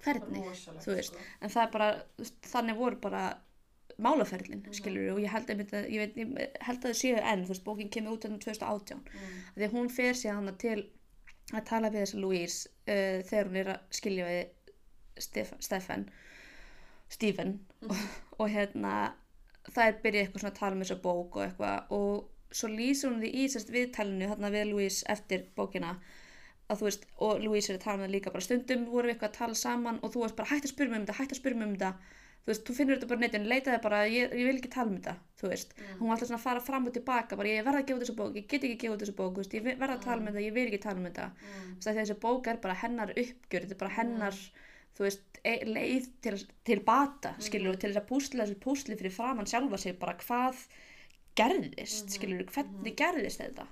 hvernig, 0.01 0.45
þú 0.81 0.95
veist. 0.97 1.13
sko. 1.15 1.25
en 1.41 1.53
það 1.53 1.63
er 1.67 1.73
bara, 1.75 1.89
þannig 2.53 2.77
voru 2.77 3.01
bara 3.01 3.25
málaferlin, 4.01 4.63
Mhm. 4.65 4.73
skilur, 4.73 5.11
og 5.13 5.19
ég 5.21 5.29
held 5.29 5.51
einmitt 5.51 5.73
að, 5.77 5.91
ég, 5.93 5.99
veit, 5.99 6.17
ég 6.17 6.57
held 6.65 6.79
að 6.79 6.89
það 6.89 7.01
séu 7.03 7.19
enn, 7.21 7.45
þú 7.45 7.53
veist, 7.53 7.65
bókin 7.65 7.91
kemur 7.93 8.17
út 8.17 8.25
enn 8.25 8.39
2018 8.39 9.03
Mm. 9.05 9.43
því 9.57 9.67
að 9.67 9.75
hún 9.77 9.91
fer 9.91 10.13
síðan 10.15 10.35
hana 10.41 10.53
til 10.53 10.87
að 11.53 11.65
tala 11.67 11.91
við 11.91 12.03
þessi 12.05 12.21
Louise 12.21 12.69
uh, 12.89 13.23
þegar 13.27 13.49
hún 13.51 13.57
er 13.57 13.67
að 13.75 13.81
skilja 13.91 14.25
við 14.25 14.49
Stef 15.21 15.53
Stefan 15.61 16.09
Stephen 17.09 17.61
og, 17.83 17.97
og 18.41 18.49
hérna 18.49 19.13
það 19.69 19.87
er 19.87 19.97
byrjað 20.05 20.23
eitthvað 20.23 20.41
svona 20.41 20.53
að 20.55 20.61
tala 20.61 20.77
um 20.77 20.83
þessa 20.85 21.01
bók 21.03 21.37
og 21.37 21.43
eitthvað 21.45 21.91
og 21.91 22.29
svo 22.51 22.71
lýsir 22.71 23.11
hún 23.11 23.21
því 23.23 23.31
í 23.43 23.49
sérst 23.51 23.71
viðtalinu 23.75 24.31
hérna 24.31 24.51
við 24.55 24.73
Louise 24.73 25.05
eftir 25.13 25.47
bókina 25.57 25.97
að 26.71 26.81
þú 26.81 26.87
veist, 26.87 27.05
og 27.27 27.43
Louise 27.43 27.73
er 27.73 27.79
að 27.79 27.85
tala 27.85 28.05
það 28.05 28.15
líka 28.15 28.33
bara 28.35 28.47
stundum 28.47 28.87
vorum 28.87 29.11
við 29.11 29.17
eitthvað 29.17 29.31
að 29.31 29.39
tala 29.39 29.59
saman 29.59 30.01
og 30.01 30.15
þú 30.15 30.25
veist 30.25 30.39
bara 30.39 30.51
hætt 30.53 30.67
að 30.67 30.73
spyrja 30.73 30.93
mig 30.93 31.01
um 31.01 31.07
þetta, 31.07 31.19
hætt 31.19 31.35
að 31.35 31.41
spyrja 31.41 31.59
mig 31.59 31.69
um 31.69 31.77
þetta. 31.77 32.17
Þú 32.41 32.49
veist, 32.51 32.63
þú 32.65 32.75
finnur 32.77 32.97
þetta 32.97 33.09
bara 33.11 33.21
á 33.21 33.23
netinu, 33.25 33.49
leitaði 33.51 33.81
bara 33.85 33.99
ég, 34.09 34.31
ég 34.39 34.47
vil 34.49 34.57
ekki 34.57 34.71
tala 34.73 34.89
um 34.89 34.95
þetta, 34.97 35.15
þú 35.41 35.51
veist. 35.51 35.75
Mm. 35.77 35.91
hún 35.99 36.09
var 36.09 36.15
alltaf 36.15 36.31
svona 36.31 36.39
að 36.39 36.47
fara 36.47 36.63
fram 36.65 36.87
og 36.89 36.95
tilbaka 36.95 37.37
bara 37.37 37.51
ég 37.51 37.67
verð 37.67 37.81
að 37.81 37.85
gefa 37.91 37.99
út 37.99 38.05
þessa 38.07 38.17
bók, 38.21 38.39
ég 38.39 38.47
get 38.49 38.65
ekki 38.65 38.77
að 38.77 38.81
gefa 38.85 38.95
út 38.95 39.05
þessa 39.05 39.17
bók 39.19 39.41
veist, 39.41 39.57
ég 39.59 39.67
verð 39.69 39.97
að 39.97 40.07
tala 40.07 40.23
um 40.23 40.31
þetta, 40.31 40.45
ég 40.47 40.57
vil 40.57 40.65
ekki 40.71 40.81
tala 40.87 41.03
um 41.03 41.09
þetta. 41.11 41.27
Mm. 41.37 41.75
Því 41.77 41.91
að 41.93 42.01
þessi 42.01 42.17
bók 42.25 42.49
er 42.49 42.63
bara 42.65 42.79
hennar 42.81 43.13
uppgjör 43.13 43.67
þetta 43.67 43.77
er 43.77 43.83
bara 43.83 43.97
hennar, 43.99 44.41
þú 44.97 45.05
veist 45.05 45.41
e 45.45 45.55
leið 45.69 46.09
til, 46.25 46.35
til 46.71 46.81
bata, 46.87 47.35
skilur 47.45 47.77
til 47.77 47.93
þess 47.93 48.01
að 48.01 48.09
púsla 48.09 48.47
þessu 48.47 48.61
púsli 48.65 48.97
fyrir 48.97 49.15
framann 49.15 49.49
sjálfa 49.49 49.81
sig 49.85 50.01
bara 50.01 50.17
hvað 50.21 50.65
gerðist 51.41 52.07
Mhm, 52.07 52.15
skilur, 52.17 52.45
hvernig 52.55 52.97
gerðist 53.01 53.41
þetta? 53.45 53.67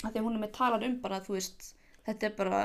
Því 0.00 0.14
að 0.16 0.24
hún 0.24 0.36
er 0.38 0.42
með 0.46 0.52
talan 0.56 0.86
um 0.86 0.96
bara, 1.02 1.20
þú 1.24 1.36
veist 1.36 1.74
þetta 2.06 2.26
er 2.30 2.34
bara, 2.38 2.60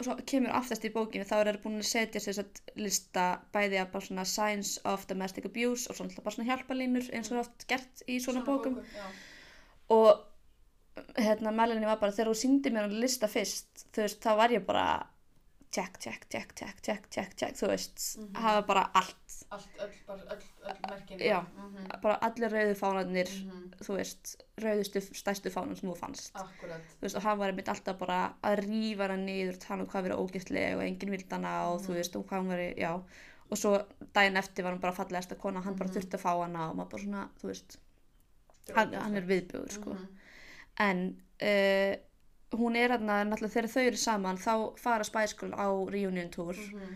svo 0.00 0.14
kemur 0.30 0.54
aftast 0.56 0.84
í 0.86 0.90
bókinu, 0.94 1.26
þá 1.28 1.34
er 1.40 1.48
það 1.50 1.62
búin 1.64 1.80
að 1.82 1.88
setja 1.90 2.20
sér 2.24 2.36
satt 2.38 2.60
lista 2.80 3.24
bæði 3.52 3.80
að 3.82 3.90
bara 3.92 4.06
svona 4.06 4.24
signs 4.28 4.76
of 4.88 5.04
domestic 5.10 5.44
abuse 5.50 5.90
og 5.90 5.98
svona 5.98 6.22
bara 6.24 6.34
svona 6.36 6.48
hjálpalínur 6.50 7.10
eins 7.12 7.32
og 7.32 7.42
oft 7.42 7.66
gert 7.70 8.04
í 8.08 8.20
svona, 8.24 8.44
bókum. 8.46 8.78
já. 8.96 9.06
og 9.90 10.24
hérna 11.18 11.50
Melanie 11.52 11.86
var 11.86 11.98
bara, 12.00 12.14
þegar 12.14 12.30
þú 12.32 12.38
síndi 12.38 12.70
mér 12.72 12.86
hann 12.86 13.00
lista 13.02 13.28
fyrst, 13.28 13.86
þú 13.92 14.06
veist, 14.06 14.20
þá 14.22 14.36
var 14.38 14.54
ég 14.54 14.64
bara 14.66 14.86
check, 15.74 15.98
check, 15.98 16.26
check, 16.30 16.54
check, 16.58 16.76
check, 16.86 17.08
check, 17.10 17.30
check 17.40 17.54
þú 17.58 17.68
veist, 17.72 17.98
Mhm. 18.18 18.36
hafa 18.36 18.62
bara 18.66 18.90
allt 18.94 19.16
Allt, 19.50 19.68
öll, 19.78 19.90
bara, 20.06 20.20
öll, 20.34 20.42
öll 20.66 20.76
merkin. 20.90 21.18
Já. 21.20 21.40
Mhm. 21.56 22.00
bara 22.02 22.14
allir 22.22 22.50
rauðu 22.50 22.74
fánarnir 22.80 23.28
Mhm. 23.28 23.74
þú 23.80 23.96
veist, 23.98 24.36
rauðustu, 24.58 25.00
stærstu 25.14 25.50
fánar 25.50 25.76
sem 25.80 25.90
þú 25.90 25.96
fannst 25.98 26.32
Akkurat. 26.34 26.80
þú 26.98 27.02
veist, 27.02 27.16
og 27.16 27.22
hann 27.22 27.38
var 27.38 27.48
einmitt 27.52 27.68
alltaf 27.68 27.98
bara 27.98 28.34
að 28.42 28.64
rífa 28.66 29.08
hana 29.08 29.16
niður, 29.16 29.58
tala 29.58 29.82
um 29.82 29.88
hvað 29.88 30.08
verið 30.08 30.22
ógæstlega 30.22 30.76
og 30.76 30.82
enginn 30.82 31.10
vildi 31.10 31.30
hana 31.30 31.72
og 31.72 31.80
þú 31.82 31.88
Mhm. 31.88 31.94
veist, 31.96 32.16
og 32.16 32.26
hvað 32.26 32.30
hann 32.38 32.48
verið, 32.48 32.76
já 32.78 32.94
og 33.50 33.58
svo 33.58 33.84
daginn 34.14 34.36
eftir 34.36 34.62
var 34.64 34.70
hann 34.72 34.80
bara 34.80 34.92
fallegasta 34.94 35.34
kona 35.38 35.60
hann 35.60 35.76
bara 35.76 35.88
Mhm. 35.90 35.96
þurfti 35.96 36.16
að 36.18 36.20
fá 36.22 36.42
hana 36.42 36.70
og 36.70 36.76
maður 36.76 36.90
bara 36.90 37.02
svona, 37.02 37.28
þú 37.42 37.46
veist 37.48 37.76
hann, 38.74 38.92
hann 38.94 39.16
er 39.16 39.22
viðbjöður, 39.22 39.70
sko 39.70 39.90
Mhm. 39.90 40.08
en 40.78 41.20
uh, 41.42 41.96
hún 42.60 42.76
er 42.76 42.94
hérna, 42.94 43.22
náttúrulega 43.26 43.54
þegar 43.56 43.70
þau 43.74 43.82
eru 43.88 44.00
saman 44.00 44.38
þá 44.40 44.52
fara 44.80 45.04
Spice 45.04 45.36
Girl 45.40 45.54
á 45.54 45.66
reunion 45.90 46.30
tour. 46.30 46.54
Mhm. 46.54 46.94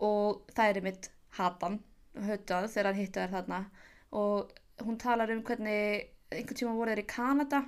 og 0.00 0.44
það 0.54 0.68
er 0.70 0.76
einmitt 0.78 1.08
hatan, 1.34 1.80
hötað 2.14 2.68
þegar 2.70 2.86
hann 2.86 3.00
hitti 3.00 3.20
þær 3.20 3.32
þarna. 3.32 3.64
Og 4.12 4.52
hún 4.86 4.98
talar 4.98 5.30
um 5.34 5.42
hvernig 5.42 6.06
einhvern 6.30 6.58
tíma 6.60 6.74
voru 6.76 6.92
þeir 6.94 7.02
í 7.02 7.06
Kanada 7.10 7.64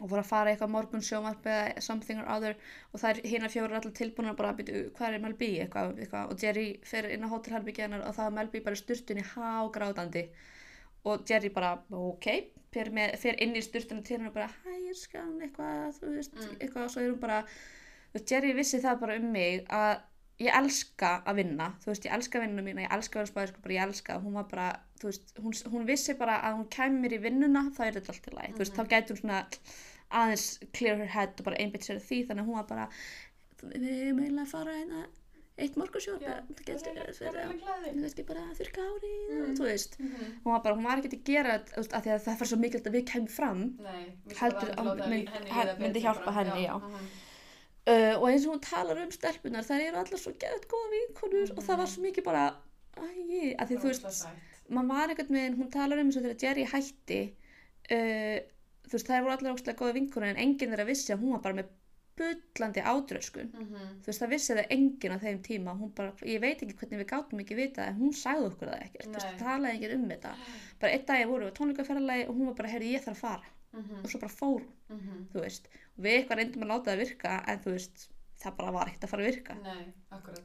og 0.00 0.10
voru 0.10 0.20
að 0.20 0.28
fara 0.28 0.50
eitthvað 0.52 0.72
morgun 0.74 1.00
sjómarp 1.00 1.46
eða 1.48 1.80
something 1.80 2.20
or 2.20 2.28
other. 2.28 2.56
Og 2.92 3.00
það 3.00 3.10
er 3.10 3.30
hérna 3.30 3.48
fjóru 3.48 3.78
allir 3.78 3.94
tilbúin 3.96 4.28
að 4.28 4.36
bara 4.36 4.52
byrja 4.58 4.90
hvað 4.98 5.14
er 5.14 5.24
Mel 5.24 5.32
B? 5.40 5.48
eitthvað, 5.64 5.96
eitthvað. 5.96 6.30
Og 6.30 6.44
Jerry 6.44 6.66
fer 6.84 7.08
inn 7.08 7.24
á 7.24 7.32
hótelherbyggja 7.32 7.86
hennar 7.86 8.04
og 8.04 8.14
það 8.18 8.26
er 8.26 8.36
Mel 8.36 8.52
B 8.52 8.60
bara 8.60 8.76
í 8.76 8.82
sturtunni 8.82 9.24
hágrátandi 9.32 10.26
og 11.06 11.24
Jerry 11.30 11.48
bara 11.54 11.78
ok 11.90 12.28
fer, 12.74 12.90
með, 12.92 13.16
fer 13.22 13.38
inn 13.42 13.54
í 13.56 13.62
sturtunni 13.64 14.02
til 14.04 14.16
hennar 14.18 14.32
og 14.32 14.34
bara 14.34 14.50
hæ, 14.64 14.74
ég 14.88 14.96
skan 14.98 15.38
eitthvað 15.44 15.96
þú 16.00 16.12
veist, 16.16 16.34
Mm. 16.36 16.56
eitthvað 16.60 16.84
og 16.84 16.90
svo 16.90 17.00
er 17.04 17.10
hún 17.12 17.20
bara 17.20 17.40
þú 17.46 18.18
veist, 18.18 18.30
Jerry 18.30 18.52
vissi 18.56 18.80
það 18.82 19.00
bara 19.00 19.16
um 19.20 19.32
mig 19.32 19.64
að 19.68 20.00
ég 20.38 20.52
elska 20.52 21.10
að 21.24 21.36
vinna 21.40 21.70
þú 21.80 21.86
veist, 21.92 22.04
ég 22.04 22.12
elska 22.12 22.40
vinnuna 22.42 22.62
mína, 22.66 22.82
ég 22.84 22.92
elska 22.92 23.18
að 23.18 23.22
vera 23.22 23.32
spæðisku 23.32 23.62
bara 23.64 23.74
ég 23.78 23.86
elska, 23.88 24.18
hún 24.20 24.34
var 24.36 24.48
bara, 24.50 24.66
þú 25.00 25.08
veist 25.10 25.34
hún, 25.40 25.52
hún 25.72 25.86
vissi 25.88 26.14
bara 26.18 26.40
að 26.44 26.58
hún 26.60 27.00
mér 27.00 27.16
í 27.16 27.22
vinnuna 27.24 27.62
þá 27.76 27.80
er 27.86 27.92
þetta 28.00 28.12
allt 28.12 28.28
í 28.28 28.34
lagi, 28.36 28.52
þú 28.52 28.58
veist, 28.64 28.74
þá 28.76 28.84
gæti 28.92 29.12
hún 29.14 29.20
svona 29.22 29.40
aðeins 30.10 30.46
clear 30.72 30.96
her 30.98 31.06
head 31.16 31.40
og 31.40 31.44
bara 31.48 31.56
einbytt 31.58 31.82
sér 31.86 31.98
því 31.98 32.26
þannig 32.28 32.42
að 32.44 32.46
hún 32.46 32.58
var 32.60 32.66
bara 32.68 32.88
við 33.62 33.88
erum 34.06 34.20
eiginlega 34.20 34.44
að 34.44 34.52
fara 34.52 34.76
hérna 34.76 35.06
eitt 35.58 35.76
morgunsjór 35.80 36.18
Já, 36.20 36.34
það 36.46 37.36
er 37.36 37.94
kannski 37.96 38.24
bara 38.28 38.42
þurrka 38.58 38.82
ári 38.92 39.12
Mm. 39.26 39.54
þú 39.56 39.64
veist, 39.66 39.98
Mhm. 39.98 40.26
hún 40.44 40.52
var 40.52 40.60
bara, 40.62 40.74
hún 40.76 40.84
var 40.84 40.98
ekki 41.00 41.16
að 41.16 41.24
gera 41.24 41.58
þetta, 41.58 42.00
því 42.02 42.10
að 42.14 42.24
það 42.26 42.36
fær 42.40 42.46
svo 42.50 42.58
mikilvægt 42.60 42.86
að 42.90 42.96
við 42.96 43.04
kemum 43.10 43.28
fram 43.28 43.62
Nei, 43.80 44.04
Heldur 44.40 44.70
að 44.76 45.08
mynd- 45.08 45.28
henni 45.48 45.78
myndi 45.80 46.00
hjálpa 46.04 46.24
bara. 46.26 46.36
henni, 46.44 46.66
já. 46.66 46.76
mhm. 46.76 47.06
uh, 47.86 48.14
og 48.20 48.28
eins 48.30 48.46
og 48.46 48.52
hún 48.54 48.60
talar 48.60 48.98
um 49.02 49.10
stelpunar 49.10 49.64
þær 49.64 49.80
eru 49.88 49.96
allar 49.96 50.18
svo 50.20 50.32
geðt 50.32 50.66
góða 50.68 50.90
vinkonur 50.94 51.50
og 51.56 51.62
það 51.64 51.76
var 51.78 51.86
svo 51.86 52.02
mikið 52.02 52.24
bara 52.24 52.44
æ, 52.96 53.56
að 53.56 53.66
því 53.68 53.76
þú 53.80 53.86
veist, 53.90 54.26
maður 54.70 54.88
var 54.88 55.08
einhvern 55.08 55.34
veginn 55.36 55.56
hún 55.60 55.70
talar 55.70 55.98
um 55.98 56.06
eins 56.10 56.16
og 56.16 56.22
þegar 56.22 56.42
Jerry 56.42 56.64
hætti 56.64 57.20
uh, 57.90 58.38
þú 58.86 58.92
veist, 58.92 59.06
þær 59.08 59.22
voru 59.24 59.32
allar 59.38 59.54
ógstlega 59.54 59.78
góða 59.78 59.94
vinkonur 59.94 60.28
en 60.28 60.36
enginn 60.36 60.70
þeirra 60.72 60.86
vissi 60.86 61.12
að 61.14 61.20
hún 61.22 61.32
var 61.32 61.40
bara 61.40 61.54
með 61.62 61.68
bullandi 62.16 62.80
ádröskun 62.82 63.50
Mhm. 63.52 64.00
þú 64.02 64.06
veist, 64.06 64.22
það 64.22 64.30
vissi 64.34 64.54
það 64.56 64.70
enginn 64.70 65.12
á 65.12 65.18
þeim 65.20 65.40
tíma. 65.42 65.74
Bara, 65.94 66.12
ég 66.22 66.40
veit 66.40 66.62
ekki 66.62 66.74
hvernig 66.76 67.00
við 67.04 67.10
gátum 67.12 67.40
ekki 67.44 67.56
vita 67.56 67.86
en 67.86 67.98
hún 68.00 68.12
sagði 68.14 68.50
okkur 68.50 68.68
það 68.72 68.82
ekkert, 68.86 69.06
þú 69.06 69.12
veist, 69.18 69.30
Nei. 69.32 69.40
talaði 69.40 69.74
enginn 69.76 69.94
um 70.02 70.08
þetta. 70.10 70.34
Bara 70.80 70.92
einn 70.92 71.04
dag 71.06 71.26
voru 71.28 71.44
við 71.44 71.52
á 71.52 71.56
tónleikaferðalagi 71.58 72.28
og 72.28 72.34
hún 72.36 72.46
var 72.46 72.54
bara, 72.54 72.68
heyrðu, 72.68 72.92
ég 72.92 73.04
þarf 73.04 73.16
að 73.16 73.24
fara. 73.26 73.42
Mhm. 73.76 74.04
og 74.04 74.08
svo 74.10 74.18
bara 74.20 74.32
fór 74.32 74.62
hún, 74.62 74.98
Mhm. 74.98 75.26
þú 75.34 75.40
veist. 75.42 75.66
Og 75.98 76.04
við 76.04 76.12
eitthvað 76.26 76.36
reyndum 76.38 76.62
að 76.62 76.70
láta 76.70 76.84
það 76.94 76.98
virka 77.04 77.44
en 77.48 77.58
þú 77.58 77.70
veist, 77.74 78.08
það 78.40 78.56
bara 78.56 78.72
var 78.72 78.86
ekkert 78.86 79.04
að 79.04 79.08
fara 79.10 79.22
að 79.22 79.26
virka. 79.34 79.54
Nei, 79.62 79.92
akkurat. 80.12 80.38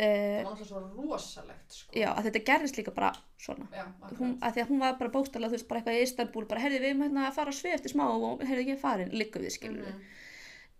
uh, 0.00 0.04
Það 0.04 0.44
var 0.44 0.54
náttúrulega 0.54 0.66
svo 0.66 0.80
rosalegt, 1.10 1.70
sko. 1.72 1.92
já, 1.92 2.14
að 2.16 2.24
þetta 2.24 2.44
gerðist 2.44 2.76
líka 2.78 2.94
bara 2.94 3.12
svona. 3.38 3.68
Já, 3.72 3.84
hún, 4.18 4.38
að 4.40 4.54
því 4.54 4.60
að 4.62 4.68
hún 4.68 4.78
var 4.80 4.98
bara 4.98 5.10
bókstala, 5.10 5.46
þú 5.46 5.50
veist, 5.50 5.68
bara 5.68 5.80
eitthvað 5.80 5.98
í 5.98 6.02
Istanbul 6.02 6.44
bara, 6.46 6.60
heyrðu, 6.60 6.80
við 6.80 6.90
erum 6.90 7.02
hérna 7.02 7.26
að 7.28 7.34
fara 7.34 7.50
á 7.50 7.54
svið 7.54 7.74
eftir 7.74 7.92
smá 7.94 8.04
og 8.08 8.40
heyrðu, 8.40 8.66
ég 8.66 8.72
er 8.72 8.76
farin, 8.78 9.10
liggum 9.10 9.42
við, 9.42 9.52
skilur 9.58 9.84
við 9.84 9.94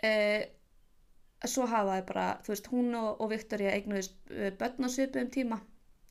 Mhm. 0.03 0.55
svo 1.47 1.67
hafa 1.71 2.01
þau 2.01 2.07
bara, 2.07 2.27
þú 2.43 2.49
veist, 2.49 2.67
hún 2.73 2.95
og, 2.99 3.21
og 3.21 3.31
Viktoria 3.31 3.71
eignuðist 3.77 4.15
uh, 4.31 4.51
börn 4.59 4.85
á 4.85 4.89
svipuðum 4.91 5.31
tíma 5.31 5.61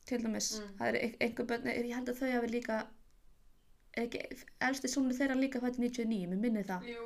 til 0.08 0.22
dæmis, 0.24 0.46
Mm. 0.60 0.76
það 0.78 0.88
er 0.88 0.96
ein- 1.02 1.16
einhver 1.20 1.46
börn 1.46 1.66
er, 1.68 1.82
ég 1.84 1.94
held 1.94 2.08
að 2.08 2.18
þau 2.22 2.30
hafi 2.32 2.48
líka 2.52 2.86
ekki, 3.98 4.20
elsti 4.60 4.88
sónu 4.88 5.12
þeirra 5.16 5.36
líka 5.36 5.60
fætt 5.60 5.78
99, 5.78 6.26
mér 6.30 6.38
minni 6.40 6.62
það 6.64 6.86
Jú, 6.88 7.04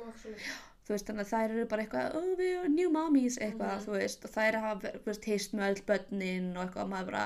þú 0.87 0.93
veist, 0.93 1.05
þannig 1.07 1.25
að 1.25 1.33
þær 1.33 1.49
eru 1.55 1.65
bara 1.65 1.83
eitthvað 1.83 2.15
oh, 2.15 2.35
við 2.39 2.51
erum 2.61 2.75
new 2.75 2.89
mommies, 2.89 3.37
eitthvað, 3.37 3.75
Mhm. 3.77 3.85
þú 3.85 3.91
veist 3.97 4.25
og 4.25 4.31
þær 4.31 4.59
hafa, 4.61 4.91
þú 4.97 5.05
veist, 5.05 5.25
hist 5.25 5.53
með 5.53 5.69
öll 5.75 5.83
börnin 5.91 6.57
og 6.57 6.63
eitthvað, 6.67 6.89
maður 6.93 7.05
bara, 7.11 7.25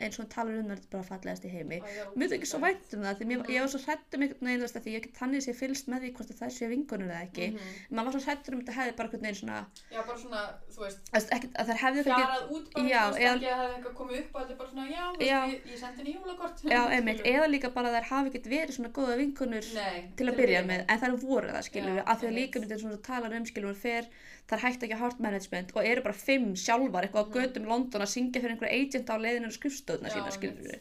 eins 0.00 0.18
og 0.18 0.24
hún 0.24 0.30
talar 0.32 0.58
um 0.60 0.66
það, 0.70 0.76
þetta 0.76 0.86
er 0.86 0.94
bara 0.96 1.08
fallegast 1.10 1.44
í 1.46 1.50
heimi 1.52 1.78
það 1.82 2.16
Mér 2.16 2.26
finnst 2.26 2.36
ekki 2.36 2.48
svo 2.50 2.60
vænt 2.62 2.94
um 2.96 3.04
það, 3.06 3.14
því 3.20 3.26
mér, 3.30 3.44
ég 3.54 3.64
var 3.64 3.70
svo 3.72 3.80
hrættum 3.86 4.24
einhvern 4.26 4.48
veginn, 4.50 4.82
því 4.86 4.94
ég 4.96 5.04
get 5.06 5.16
þannig 5.20 5.44
sé 5.46 5.54
fylst 5.56 5.88
með 5.92 6.04
því 6.06 6.10
hvort 6.16 6.32
að 6.34 6.40
það 6.42 6.52
sé 6.56 6.68
vinkonur 6.72 7.10
eða 7.12 7.22
ekki. 7.26 7.46
Mhm. 7.56 7.96
Maður 7.96 8.06
var 8.06 8.14
svo 8.16 8.22
hrættur 8.26 8.56
um 8.56 8.60
þetta 8.62 8.76
hefði 8.76 8.94
bara 8.96 9.08
einhvern 9.08 9.24
veginn 9.26 9.40
svona, 9.40 9.58
Já, 9.92 10.00
bara 10.06 10.18
svona, 10.20 10.42
þú 10.76 10.80
veist, 10.84 11.00
þú 11.06 11.16
veist, 11.16 11.32
ekkert, 11.36 11.54
að 11.56 11.66
þær 11.70 11.80
hefði 11.84 12.00
ekki, 12.02 12.10
fjarað 12.16 12.50
út 12.56 12.66
bara, 12.76 12.86
Já, 12.86 13.02
þú 13.06 13.16
veist, 13.16 13.26
ekki 13.26 13.46
að 13.46 13.56
það 13.56 13.62
hefði 13.62 13.76
eitthvað 13.76 13.96
komið 14.00 14.20
upp 14.20 14.36
og 14.36 14.40
þetta 14.42 14.52
er 14.52 14.60
bara 14.60 14.70
svona, 14.70 14.86
já, 14.86 15.04
Já. 15.26 15.40
veist, 15.40 15.56
ég, 15.56 15.72
ég 15.72 15.78
sendi 15.80 15.98
henni 16.02 16.14
jólakort. 16.16 16.58
já, 16.66 16.80
einmitt, 16.96 17.20
eða 17.32 17.46
líka 17.50 17.72
bara 17.76 17.94
þær 17.96 18.08
hafi 18.12 18.32
ekkert 18.32 18.48
verið 18.52 18.76
svona 18.76 18.92
góða 18.96 19.16
vinkonur 19.22 19.66
Nei, 19.76 19.98
til 20.16 20.26
að 20.30 20.38
byrja 20.40 20.62
með, 20.66 20.84
en 20.92 21.02
þær 21.02 21.16
voru 21.26 21.48
það, 21.56 21.66
skilur 21.70 22.02
af 22.06 22.20
því 22.20 22.26
að 22.30 22.36
líka 22.40 22.60
myndið 22.62 22.82
svona 22.84 23.00
talar 23.06 23.36
um, 23.36 23.46
skilur 23.46 23.72
við, 23.72 23.80
fer, 23.86 24.08
þær 24.50 24.62
hætti 24.62 24.86
ekki 24.86 24.94
að 24.96 25.02
heart 25.04 25.20
management 25.20 25.72
og 25.76 25.84
eru 25.84 26.02
bara 26.04 26.14
fimm 26.14 26.52
sjálfar 26.56 27.06
eitthvað 27.08 27.24
á 27.24 27.28
Mhm. 27.28 27.36
götum 27.38 27.66
London 27.70 28.02
að 28.04 28.12
syngja 28.14 28.40
fyrir 28.42 28.54
einhverja 28.56 28.80
agent 28.82 29.10
á 29.10 29.16
leiðinu 29.18 29.46
og 29.50 29.56
skrifstöðuna 29.56 30.12
sína, 30.14 30.30
skilur 30.30 30.62
við. 30.68 30.80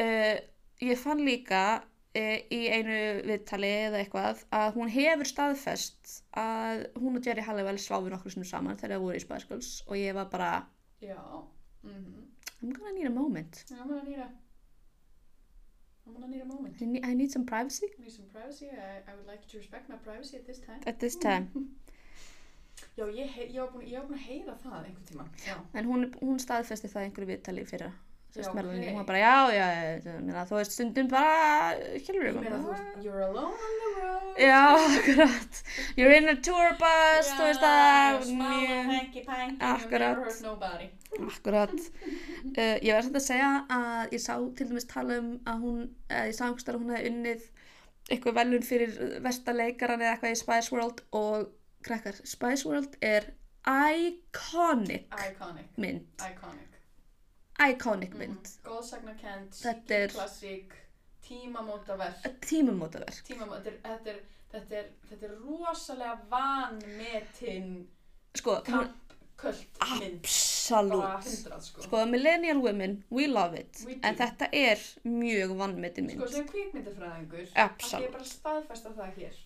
Uh, 0.00 0.36
ég 0.80 0.96
fann 0.98 1.18
líka 1.24 1.62
uh, 2.16 2.38
í 2.50 2.60
einu 2.72 2.98
viðtali 3.28 3.70
eða 3.86 4.00
eitthvað 4.04 4.44
að 4.52 4.74
hún 4.76 4.88
hefur 4.92 5.28
staðfest 5.28 6.22
að 6.36 6.86
hún 6.96 7.16
og 7.16 7.24
Jerry 7.26 7.42
Halliwell 7.46 7.78
sváfu 7.78 8.10
nokkur 8.10 8.32
sinnum 8.32 8.48
saman 8.48 8.76
þegar 8.80 8.96
það 8.96 9.04
voru 9.04 9.16
í 9.20 9.48
Girls 9.48 9.82
og 9.86 9.96
ég 9.96 10.14
var 10.14 10.28
bara 10.32 10.66
Já, 11.02 11.16
mhm. 11.82 12.26
I'm 12.62 12.72
gonna 12.72 12.92
need 12.92 13.06
a 13.06 13.10
moment 13.10 13.64
I'm 13.70 13.88
gonna 13.88 14.02
need 14.04 14.18
a, 14.18 14.28
I'm 16.06 16.12
gonna 16.14 16.28
need 16.28 16.42
a 16.42 16.44
moment. 16.44 16.76
I 16.80 16.84
need, 16.84 17.04
I 17.06 17.14
need 17.14 17.30
some 17.30 17.44
privacy 17.46 17.86
Need 17.98 18.12
some 18.12 18.26
privacy, 18.32 18.66
I, 18.70 19.00
I 19.10 19.14
would 19.16 19.26
like 19.26 19.40
you 19.44 19.48
to 19.52 19.58
respect 19.58 19.88
my 19.88 19.96
privacy 19.96 20.36
at 20.36 20.46
this 20.46 20.58
time. 20.60 20.80
at 20.86 20.98
this 21.00 21.16
time 21.16 21.48
Já, 23.00 23.06
ég, 23.16 23.34
ég 23.48 23.58
var 23.62 23.72
búin, 23.72 23.88
ég 23.88 23.96
var 23.96 24.06
búin 24.10 24.18
að 24.20 24.28
heyra 24.28 24.54
það 24.60 24.78
einhvern 24.84 25.08
tíman. 25.08 25.28
Já. 25.46 25.56
en 25.72 25.86
hún, 25.88 26.06
hún 26.20 26.40
staðfesti 26.42 26.90
það 26.92 27.06
einhverju 27.06 27.30
viðtali 27.30 27.64
Já, 28.30 28.44
sérst. 28.44 28.54
Melanie, 28.54 28.90
hún 28.92 28.98
var 29.00 29.06
bara 29.08 29.18
já, 29.18 29.36
já, 29.50 29.64
já, 30.04 30.44
þú 30.46 30.54
veist 30.54 30.74
stundum 30.76 31.08
bara 31.10 31.72
skilur 31.98 32.26
Ég 32.28 32.36
við 32.36 32.44
meina, 32.44 32.58
þú 32.62 32.68
veist, 32.70 33.00
you're 33.02 33.24
alone 33.24 33.56
on 33.68 33.80
the 33.80 33.88
road. 33.96 34.36
já, 34.38 34.60
akkurat 34.98 35.62
you're 35.96 36.14
in 36.14 36.28
a 36.30 36.36
tour 36.38 36.76
bus, 36.78 37.30
þú 37.34 37.48
veist 37.48 37.64
að 37.66 38.20
Smile 38.28 38.76
hanky 38.92 39.24
panky. 39.26 39.58
Akkurat. 39.58 40.14
You 40.14 40.20
never 40.20 40.28
hurt 40.28 40.42
nobody. 40.46 40.86
Akkurat. 41.26 41.74
Uh, 42.54 42.76
ég 42.86 42.92
verði 42.92 43.08
samt 43.08 43.18
að 43.18 43.26
segja 43.26 43.50
að 43.80 44.14
ég 44.14 44.22
sá 44.28 44.34
til 44.60 44.68
dæmis 44.70 44.86
tala 44.92 45.18
um 45.24 45.32
að 45.42 45.64
hún, 45.66 45.80
eða 46.06 46.28
ég 46.30 46.38
sá 46.38 46.44
einhverstað 46.46 46.78
að 46.78 46.84
hún 46.84 46.94
hefði 46.94 47.14
unnið 47.14 47.48
eitthvað 48.10 48.38
velun 48.38 48.66
fyrir 48.66 48.94
vestaleikaran 49.26 50.04
eða 50.04 50.14
eitthvað 50.14 50.36
í 50.36 50.38
Spice 50.38 50.70
World 50.74 51.02
og 51.18 51.50
krakkar, 51.82 52.14
Spice 52.24 52.64
World 52.68 52.96
er 53.02 53.30
iconic 53.66 55.06
Iconic. 55.30 55.68
mynd. 55.76 56.06
Iconic. 56.30 56.66
Iconic 57.60 58.14
mynd. 58.16 58.48
Mm. 58.64 59.48
Þetta 59.52 59.94
er- 59.94 60.08
klassík, 60.14 60.72
tímamótaverk. 61.26 62.22
Mm. 62.24 62.38
Tímumótaverk. 62.40 63.22
Tímamóta, 63.28 63.62
þetta 63.64 64.10
er, 64.14 64.20
þetta 64.52 64.76
er, 64.78 64.86
þetta 65.10 65.26
er, 65.26 65.32
er 65.32 65.36
rosalega 65.44 66.14
vanmetin 66.30 67.88
Sko, 68.34 68.60
kampköld 68.64 69.66
mynd. 70.00 70.26
Bara 70.70 71.12
absolutt. 71.12 71.26
hundrað, 71.26 71.62
sko. 71.66 71.82
Sko, 71.82 72.04
millennial 72.06 72.60
women, 72.62 73.04
we 73.10 73.26
love 73.26 73.58
it. 73.58 73.82
We. 73.86 73.98
En 74.02 74.14
þetta 74.16 74.48
er 74.52 74.78
mjög 75.04 75.56
vannmetin 75.58 76.06
mynd. 76.06 76.20
Sko, 76.20 76.28
sem 76.32 76.46
kvikmyndafræðingur, 76.48 77.48
Absolutt. 77.56 77.94
að 78.00 78.06
ég 78.08 78.12
bara 78.12 78.24
staðfesta 78.24 78.92
það 78.96 79.16
hér 79.18 79.38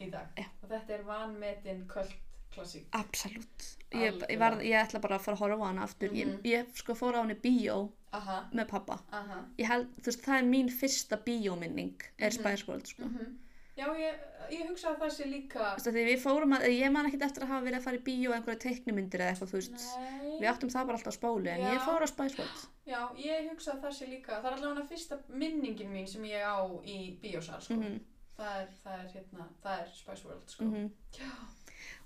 í 0.00 0.10
dag. 0.12 0.26
Já. 0.36 0.46
Og 0.62 0.68
þetta 0.70 0.94
er 0.98 1.02
vanmetin 1.08 1.84
köld 1.88 2.12
klassík. 2.54 2.86
Absolutt. 2.96 3.66
Ég, 3.94 4.16
ég, 4.28 4.38
varð, 4.40 4.62
ég 4.66 4.76
ætla 4.80 5.00
bara 5.00 5.16
að 5.18 5.24
fara 5.26 5.36
að 5.36 5.42
horfa 5.44 5.64
á 5.64 5.68
hana 5.70 5.82
aftur. 5.86 6.10
Mhm. 6.10 6.16
Ég, 6.16 6.52
ég 6.52 6.74
sko 6.76 6.94
fór 6.98 7.14
á 7.16 7.20
henni 7.22 7.34
bíó 7.40 7.90
Aha, 8.12 8.48
með 8.52 8.68
pappa. 8.68 9.00
aha. 9.12 9.44
held, 9.58 9.88
þú 10.00 10.04
veist, 10.10 10.22
það 10.24 10.38
er 10.38 10.46
mín 10.52 10.70
fyrsta 10.70 11.16
bíóminning 11.24 12.00
er 12.18 12.30
Mhm. 12.30 12.38
Spice 12.40 12.64
World, 12.68 12.86
sko. 12.86 13.02
Mm 13.04 13.42
Já, 13.76 13.86
ég, 13.92 14.14
ég 14.50 14.68
hugsa 14.70 14.88
að 14.94 15.00
það 15.02 15.10
sé 15.12 15.24
líka... 15.28 15.58
Þú 15.76 15.84
veist, 15.84 15.86
því 15.92 16.04
við 16.08 16.20
fórum 16.22 16.52
að, 16.56 16.62
ég 16.72 16.90
man 16.92 17.06
ekkert 17.06 17.22
eftir 17.26 17.42
að 17.44 17.48
hafa 17.50 17.64
verið 17.66 17.76
að 17.76 17.82
fara 17.84 17.96
í 17.96 18.04
bíó 18.06 18.32
einhverja 18.32 18.58
teiknumyndir 18.64 19.20
eða 19.20 19.30
eitthvað, 19.34 19.50
þú 19.50 19.58
veist, 19.58 19.82
Nei. 19.98 20.38
við 20.40 20.48
áttum 20.48 20.70
það 20.72 20.86
bara 20.86 20.96
alltaf 20.96 21.12
á 21.12 21.18
spólu, 21.18 21.48
en 21.52 21.60
Já. 21.60 21.72
ég 21.74 21.80
fór 21.84 22.00
á 22.00 22.08
World. 22.38 22.62
Já, 22.86 23.00
ég 23.20 23.50
hugsa 23.50 23.72
að 23.74 23.82
það 23.84 23.92
sé 23.98 24.06
líka, 24.08 24.40
það 24.40 24.46
er 24.46 24.56
allavega 24.56 24.86
fyrsta 24.88 25.18
minningin 25.28 25.92
mín 25.92 26.08
sem 26.08 26.24
ég 26.24 26.40
á 26.40 26.56
í 26.88 27.20
bíósal, 27.20 27.60
sko. 27.60 27.74
Mm 28.36 28.44
það, 28.44 28.60
er, 28.60 28.68
það 28.84 28.98
er, 29.00 29.08
hérna, 29.14 29.46
það 29.62 29.78
er 29.82 29.92
Spice 29.96 30.24
World, 30.28 30.50
sko. 30.50 30.64
-hmm. 30.64 30.90
Já. 31.16 31.30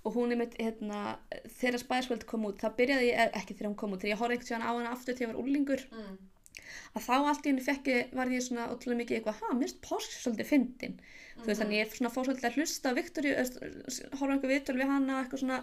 Og 0.03 0.13
hún 0.15 0.31
er 0.31 0.37
mitt, 0.37 0.55
hérna, 0.59 1.17
þegar 1.59 1.79
Spice 1.79 2.09
World 2.09 2.25
kom 2.25 2.45
út, 2.45 2.59
það 2.59 2.75
byrjaði 2.77 3.07
ég, 3.11 3.19
eh, 3.19 3.39
ekki 3.41 3.53
þegar 3.55 3.69
hún 3.71 3.75
kom 3.77 3.91
út, 3.93 4.01
þegar 4.01 4.15
ég 4.15 4.19
horfði 4.21 4.37
einhvern 4.37 4.49
veginn 4.49 4.67
á 4.67 4.71
hana 4.77 4.91
aftur 4.95 5.13
þegar 5.15 5.29
ég 5.29 5.33
var 5.35 5.43
úlingur, 5.43 5.81
Mm. 5.91 6.17
að 6.95 7.01
þá 7.07 7.13
allt 7.27 7.45
í 7.45 7.49
henni 7.49 7.61
fekk 7.61 7.85
ég, 7.87 8.13
var 8.13 8.27
ég 8.27 8.41
svona 8.41 8.67
ótrúlega 8.71 9.01
mikið 9.01 9.15
eitthvað, 9.17 9.39
ha, 9.41 9.53
mér 9.53 9.67
finnst 9.67 9.81
Porsche 9.81 10.17
svolítið 10.23 10.47
fyndin. 10.47 10.99
Þú 11.41 11.45
veist, 11.45 11.61
þannig 11.61 11.79
ég 11.81 11.91
svona 11.95 12.11
fór 12.13 12.25
svolítið 12.25 12.47
að 12.49 12.55
hlusta 12.55 12.91
á 12.91 12.97
Viktoríu, 12.99 13.33
horfa 14.19 14.33
einhver 14.33 14.51
viðtöl 14.53 14.77
við 14.79 14.87
hana 14.87 15.23
eitthvað 15.23 15.39
svona 15.43 15.59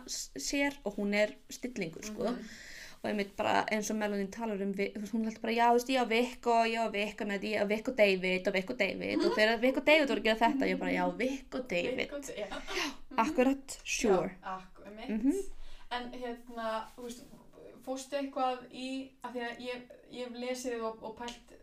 sér 0.49 0.73
og 0.85 0.97
hún 0.97 1.15
er 1.15 1.35
stillingur, 1.51 2.05
sko. 2.05 2.25
Mhm. 2.25 2.45
Og 2.99 3.09
einmitt 3.11 3.37
bara 3.39 3.61
eins 3.71 3.91
og 3.93 3.97
Melanie 3.97 4.27
talar 4.35 4.63
um 4.65 4.73
hún 4.75 5.25
heldur 5.25 5.43
bara, 5.43 5.53
já 5.55 5.67
þú 5.71 5.77
veist, 5.77 5.91
ég 5.95 6.03
á 6.03 6.07
Vic 6.11 6.47
og 6.51 6.67
ég 6.67 6.81
á 6.83 6.87
Vic 6.91 7.21
og 7.23 7.45
ég 7.47 7.63
á 7.63 7.67
Vic 7.71 7.89
og 7.89 7.97
David 7.99 8.49
og 8.49 8.55
Vic 8.55 8.71
og 8.71 8.79
David 8.79 9.25
og 9.25 9.37
þegar 9.37 9.61
Vic 9.63 9.77
og 9.79 9.87
David 9.87 10.09
voru 10.09 10.21
að 10.21 10.25
gera 10.25 10.41
þetta 10.43 10.71
ég 10.71 10.81
bara, 10.81 10.95
já 10.97 11.05
Vic 11.21 11.55
og 11.55 11.69
David 11.71 12.33
Já. 12.39 12.49
akkurat, 13.17 13.79
sure 13.85 14.31
Já, 14.43 14.57
akkur, 14.57 14.91
mitt. 14.97 15.09
Mhm. 15.09 15.33
En 15.91 16.11
hérna, 16.13 16.73
þú 16.97 17.03
veist, 17.07 17.23
fórstu 17.87 18.19
eitthvað 18.19 18.67
í, 18.73 18.89
af 19.25 19.33
því 19.33 19.45
að 19.47 19.63
ég, 19.65 19.85
ég 20.13 20.27
hef 20.27 20.35
lesið 20.43 20.83
og, 20.83 20.99
og 21.03 21.15
pælt 21.17 21.55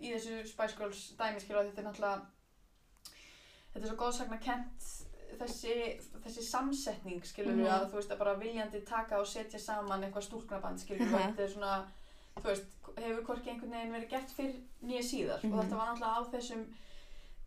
í 0.00 0.12
þessu 0.14 0.38
Spice 0.48 0.78
Girls 0.78 1.02
dæmi, 1.18 1.40
skilur, 1.42 1.60
að 1.60 1.72
þetta 1.72 1.82
er 1.82 1.88
náttúrulega, 1.88 2.22
þetta 3.74 3.82
er 3.82 3.90
svo 3.90 3.98
góðsagna 4.00 4.38
kent 4.40 4.88
þessi, 5.38 5.74
þessi 6.24 6.42
samsetning, 6.42 7.22
skilur, 7.24 7.54
Mhm. 7.56 7.66
að 7.66 7.90
þú 7.90 7.94
veist, 8.00 8.10
að 8.10 8.18
bara 8.18 8.34
viljandi 8.40 8.80
taka 8.86 9.18
og 9.20 9.26
setja 9.26 9.58
saman 9.60 10.02
eitthvað 10.04 10.26
stúlknaband, 10.28 10.78
skilur, 10.80 11.06
Aha. 11.14 11.18
þetta 11.28 11.40
er 11.42 11.48
svona, 11.48 11.84
þú 12.36 12.42
veist, 12.44 12.64
hefur 12.96 13.22
hvorki 13.24 13.50
einhvern 13.50 13.70
veginn 13.70 13.92
verið 13.94 14.08
gert 14.10 14.30
fyrir 14.36 14.60
nýja 14.84 15.02
síðar 15.02 15.42
Mhm. 15.44 15.52
og 15.58 15.64
þetta 15.64 15.76
var 15.76 15.86
náttúrulega 15.86 16.18
á 16.18 16.30
þessum 16.34 16.64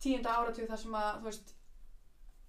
tíunda 0.01 0.29
áratug 0.35 0.67
þar 0.67 0.77
sem 0.77 0.91
að, 0.91 1.19
þú 1.19 1.23
veist, 1.23 1.53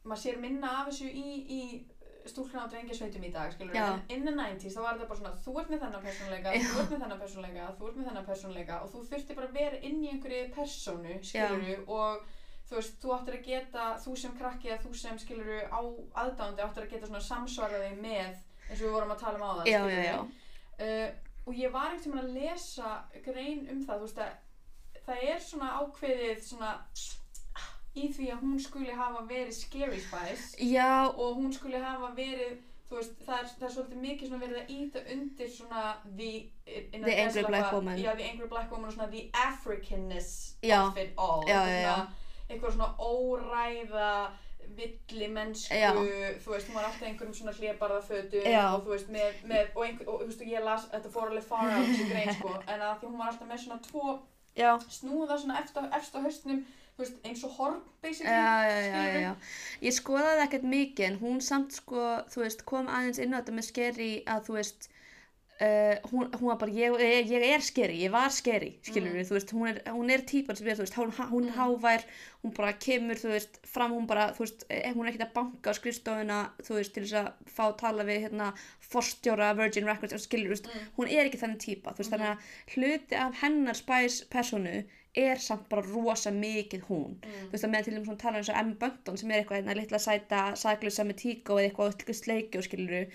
maður 0.05 0.23
sér 0.25 0.41
minna 0.41 0.69
af 0.81 0.89
þessu 0.89 1.13
í, 1.13 1.47
í 1.49 1.85
stúlkna 2.29 2.65
og 2.65 2.71
drengjasveitum 2.71 3.25
í 3.25 3.33
dag, 3.33 3.53
skilur 3.53 3.73
Já. 3.75 3.95
en 3.95 4.03
in 4.11 4.25
the 4.27 4.33
90s 4.33 4.75
þá 4.75 4.81
var 4.83 4.95
þetta 4.99 5.09
bara 5.09 5.21
svona 5.21 5.37
þú 5.45 5.61
ert 5.61 5.71
með 5.71 5.81
þennan 5.81 6.03
persónuleika, 6.03 6.53
Já. 6.53 6.61
þú 6.61 6.81
ert 6.81 6.91
með 6.91 7.01
þennan 7.03 7.21
persónuleika 7.21 7.77
þú 7.79 7.89
ert 7.89 7.97
með 7.97 8.09
þennan 8.09 8.27
persónuleika 8.27 8.83
og 8.83 8.91
þú 8.93 9.05
þurfti 9.09 9.35
bara 9.35 9.47
að 9.49 9.53
vera 9.53 9.77
inn 9.83 10.03
í 10.05 10.11
einhverju 10.13 10.55
persónu, 10.55 11.15
skilur 11.25 11.85
og 11.89 12.23
þú 12.69 12.77
veist, 12.77 12.99
þú 13.03 13.15
áttir 13.17 13.39
að 13.39 13.47
geta 13.49 13.87
þú 14.03 14.17
sem 14.23 14.35
krakki 14.39 14.73
eða 14.73 14.83
þú 14.85 14.93
sem 15.03 15.23
skilur 15.23 15.63
á 15.73 15.81
aðdándi 16.25 16.65
áttir 16.65 16.85
að 16.85 16.93
geta 16.93 17.09
svona 17.09 17.25
samsvaraði 17.25 17.95
með 18.03 18.35
eins 18.69 18.81
og 18.81 18.85
við 18.85 18.97
vorum 18.97 19.15
að 19.15 19.23
tala 19.23 19.39
um 19.39 19.47
á 19.49 19.53
það 19.61 19.71
já, 19.73 19.81
já, 19.89 20.03
já, 20.05 20.19
uh, 20.89 21.09
og 21.49 21.63
ég 21.63 21.73
var 21.73 21.89
ekkert 21.95 22.09
sem 22.09 22.19
að 22.21 22.35
lesa 22.37 22.93
grein 23.25 23.65
um 23.73 23.81
það, 23.87 24.03
þú 24.03 24.09
veist 24.09 24.23
að 24.27 24.37
það 25.09 25.25
er 25.33 25.41
svona 25.41 25.71
ákveðið 25.81 26.45
svona 26.45 26.75
í 27.99 28.09
því 28.15 28.31
að 28.33 28.43
hún 28.45 28.59
skuli 28.63 28.95
hafa 28.95 29.25
verið 29.29 29.55
Scary 29.57 30.01
Spice 30.03 30.59
Já, 30.61 31.09
og 31.09 31.39
hún 31.41 31.55
skuli 31.57 31.81
hafa 31.83 32.13
verið 32.17 32.59
þú 32.89 33.01
veist, 33.01 33.17
það 33.25 33.41
er, 33.41 33.51
það 33.55 33.67
er 33.69 33.73
svolítið 33.75 34.05
mikið 34.05 34.31
svona 34.31 34.45
verið 34.45 34.61
að 34.61 34.71
íta 34.77 35.03
undir 35.15 35.51
svona 35.53 35.83
the, 36.05 36.31
The 36.93 37.17
angry 37.25 37.45
black 37.49 37.75
já, 38.01 38.15
the 38.17 38.29
angry 38.29 38.49
black 38.49 38.71
woman 38.73 38.89
og 38.89 38.95
svona 38.97 39.11
the 39.13 39.27
Africanness 39.33 40.57
of 40.63 40.97
it 40.97 41.13
all. 41.17 41.45
Já, 41.49 41.61
já, 41.69 41.97
eitthvað 42.49 42.75
svona 42.75 42.91
óræða 42.99 44.13
villi 44.77 45.29
mennsku 45.33 45.75
Já. 45.75 45.93
þú 45.95 46.53
veist, 46.53 46.69
hún 46.69 46.77
var 46.77 46.89
alltaf 46.89 47.07
einhverjum 47.09 47.37
svona 47.37 47.55
hlébarðafötum 47.57 48.49
Já. 48.49 48.65
og 48.75 48.83
þú 48.85 48.95
veist, 48.95 49.13
með, 49.13 49.39
með 49.51 49.71
og, 49.75 49.85
einhver, 49.87 50.09
og 50.09 50.21
þú 50.23 50.29
veist, 50.31 50.43
og 50.45 50.51
ég 50.53 50.67
las, 50.67 50.89
þetta 50.93 51.13
fór 51.15 51.31
alveg 51.31 51.47
far 51.47 51.71
á 51.73 51.79
þessu 51.79 52.09
grein, 52.11 52.35
sko, 52.37 52.57
en 52.73 52.85
að 52.85 52.99
því 53.01 53.09
hún 53.09 53.23
var 53.23 53.31
alltaf 53.33 53.49
með 53.49 53.63
svona 53.65 53.81
tvo 53.87 54.19
já, 54.59 54.71
snúða 54.99 55.39
svona 55.39 55.63
á 55.63 56.21
haustnum, 56.27 56.61
þú 56.97 57.05
veist, 57.05 57.19
eins 57.25 57.47
og 57.47 57.57
horn, 57.57 57.81
basically, 58.03 58.35
já, 58.35 58.77
skilurðu? 58.85 59.25
já. 59.25 59.33
Ég 59.89 59.99
skoðaði 59.99 60.45
ekkert 60.47 60.69
mikið 60.75 61.09
en 61.09 61.19
hún 61.23 61.43
samt 61.45 61.77
sko, 61.79 62.07
þú 62.33 62.45
veist, 62.45 62.65
kom 62.69 62.91
aðeins 62.93 63.23
inn 63.23 63.35
á 63.35 63.39
þetta 63.41 63.59
með 63.59 63.69
skeri 63.71 64.13
að 64.27 64.49
þú 64.49 64.59
veist, 64.59 64.91
uh, 65.61 65.97
hún, 66.13 66.31
hún 66.39 66.49
var 66.53 66.59
bara, 66.61 66.71
ég, 66.73 66.95
ég, 67.03 67.31
ég 67.33 67.45
er 67.55 67.61
skeri, 67.67 67.97
ég 68.05 68.11
var 68.15 68.31
skeri, 68.31 68.79
skilur 68.87 69.11
Mm. 69.15 69.25
þú 69.27 69.35
veist, 69.37 69.51
hún 69.53 69.69
er, 69.69 69.81
hún 69.91 70.11
er 70.11 70.23
típan 70.23 70.57
sem 70.57 70.69
er, 70.69 70.77
þú 70.79 70.85
veist, 70.87 70.95
hún, 70.99 71.11
hún 71.33 71.49
er 71.49 71.57
hávær, 71.59 72.05
hún 72.45 72.55
bara 72.55 72.73
kemur, 72.79 73.17
þú 73.19 73.33
veist, 73.35 73.59
fram, 73.67 73.93
hún 73.93 74.07
bara, 74.07 74.29
þú 74.37 74.45
veist, 74.47 74.65
eh, 74.71 74.93
hún 74.95 75.07
er 75.07 75.13
ekkert 75.13 75.29
að 75.29 75.35
banka 75.35 75.71
á 75.71 75.79
skrifstofuna, 75.79 76.39
þú 76.63 76.75
veist, 76.79 76.95
til 76.95 77.03
þess 77.05 77.19
að 77.25 77.33
fá 77.57 77.65
að 77.73 77.77
tala 77.83 78.05
við, 78.05 78.21
hérna, 78.29 78.53
forstjóra 78.89 79.51
Virgin 79.59 79.85
Records, 79.91 80.23
skilur, 80.29 80.47
þú 80.47 80.55
veist, 80.55 80.67
Mm. 80.69 80.87
hún 80.99 81.09
er 81.11 81.27
ekki 81.27 81.39
þannig 81.43 81.59
típa, 81.59 81.93
þú 81.93 81.99
veist, 82.05 82.13
þannig 82.13 82.31
að 82.31 82.39
hluti 82.77 83.17
af 83.17 83.35
hennar 83.43 83.75
spæs 83.75 84.23
personu 84.31 84.85
er 85.17 85.37
samt 85.43 85.69
bara 85.69 85.83
rosa 85.83 86.31
mikið 86.31 86.83
hún 86.87 87.17
Mm. 87.19 87.49
þú 87.49 87.53
veist 87.53 87.65
að 87.65 87.71
með 87.75 87.85
til 87.85 87.95
dæmis 87.95 88.07
svona 88.07 88.19
tala 88.19 88.37
um 88.37 88.43
eins 88.45 88.49
og 88.51 88.57
M. 88.67 88.75
Bunton 88.79 89.17
sem 89.17 89.31
er 89.33 89.43
eitthvað 89.43 89.59
hérna 89.65 89.75
litla 89.75 89.99
sæta 89.99 90.55
saglusa 90.55 91.03
með 91.05 91.17
tíko 91.17 91.57
eða 91.59 91.73
eitthvað 91.73 91.95
eitthvað 91.97 92.15
sleiki 92.23 92.59
og 92.59 92.65
skiluru 92.65 93.07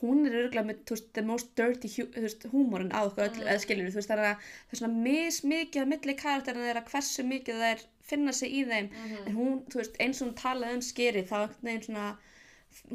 hún 0.00 0.26
er 0.28 0.36
örgulega 0.42 0.66
með 0.68 0.84
þú 0.88 0.96
veist, 0.96 1.08
the 1.16 1.24
most 1.26 1.50
dirty 1.58 1.90
hu 1.94 2.06
þú 2.14 2.26
veist, 2.26 2.46
húmórin 2.52 2.92
á 2.94 3.00
okkur 3.06 3.26
öll, 3.28 3.42
eða 3.46 3.62
skilur 3.62 3.90
þú 3.90 4.00
veist, 4.00 4.10
þannig 4.12 4.28
að 4.30 4.44
það 4.44 4.76
er 4.76 4.80
svona 4.80 5.02
mismikið 5.08 5.82
að 5.82 5.90
milli 5.94 6.16
karakterina 6.20 6.68
þeirra 6.68 6.84
hversu 6.90 7.26
mikið 7.30 7.60
það 7.62 7.72
er 7.72 7.84
finna 8.04 8.34
sig 8.36 8.52
í 8.52 8.62
þeim. 8.68 8.92
En 9.24 9.34
hún, 9.36 9.58
þú 9.72 9.80
veist, 9.80 9.98
eins 10.02 10.20
og 10.20 10.28
hún 10.28 10.38
talaði 10.40 10.78
um 10.78 10.84
skeri 10.84 11.24
þá 11.24 11.36
einhvern 11.40 11.68
veginn 11.68 11.86
svona 11.88 12.06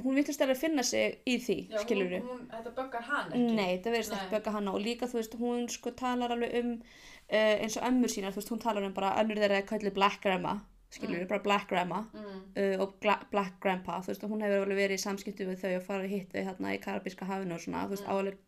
hún 0.04 0.18
vittlust 0.18 0.42
að 0.44 0.58
finna 0.60 0.84
sig 0.84 1.22
í 1.30 1.38
því, 1.40 1.58
Já, 1.72 1.78
skilur 1.86 2.18
hún, 2.20 2.42
þetta 2.52 2.74
böggar 2.76 3.06
hann 3.08 3.30
ekki. 3.32 3.54
Nei, 3.56 3.78
það 3.80 3.94
verðist 3.96 4.16
ekki 4.18 4.34
bögga 4.34 4.56
hana. 4.58 4.74
Og 4.76 4.84
líka 4.84 5.08
þú 5.10 5.22
veist, 5.22 5.38
hún 5.40 5.70
sko 5.72 5.94
talar 5.98 6.36
alveg 6.36 6.58
um 6.60 6.74
uh, 6.76 7.56
eins 7.64 7.78
og 7.80 7.88
ömmur 7.88 8.12
sínar, 8.12 8.36
þú 8.36 8.42
veist, 8.42 8.52
hún 8.54 8.64
talar 8.66 8.86
um 8.86 8.98
bara 8.98 9.16
önnur 9.22 9.40
þeirra 9.40 9.62
er 9.62 9.70
kallið 9.70 9.96
Black 9.96 10.22
Grandma 10.26 10.60
skilur 10.94 11.26
bara 11.30 11.44
Black 11.46 11.70
Grandma 11.70 12.04
mm. 12.14 12.38
uh, 12.56 12.82
og 12.84 12.96
Black 13.02 13.60
Grandpa, 13.62 14.00
þú 14.02 14.14
veist, 14.14 14.24
og 14.26 14.34
hún 14.34 14.46
hefur 14.46 14.66
alveg 14.66 14.82
verið 14.84 14.98
í 14.98 15.04
samskipti 15.04 15.48
við 15.48 15.62
þau 15.64 15.74
og 15.78 15.86
farið 15.86 16.16
hitt 16.16 16.34
við 16.34 16.48
hérna 16.50 16.74
í 16.74 16.82
Karabíska 16.84 17.28
hafinu 17.30 17.58
og 17.58 17.64
svona, 17.64 17.86
þú 17.86 17.96
veist, 17.96 18.10
áalveg 18.10 18.40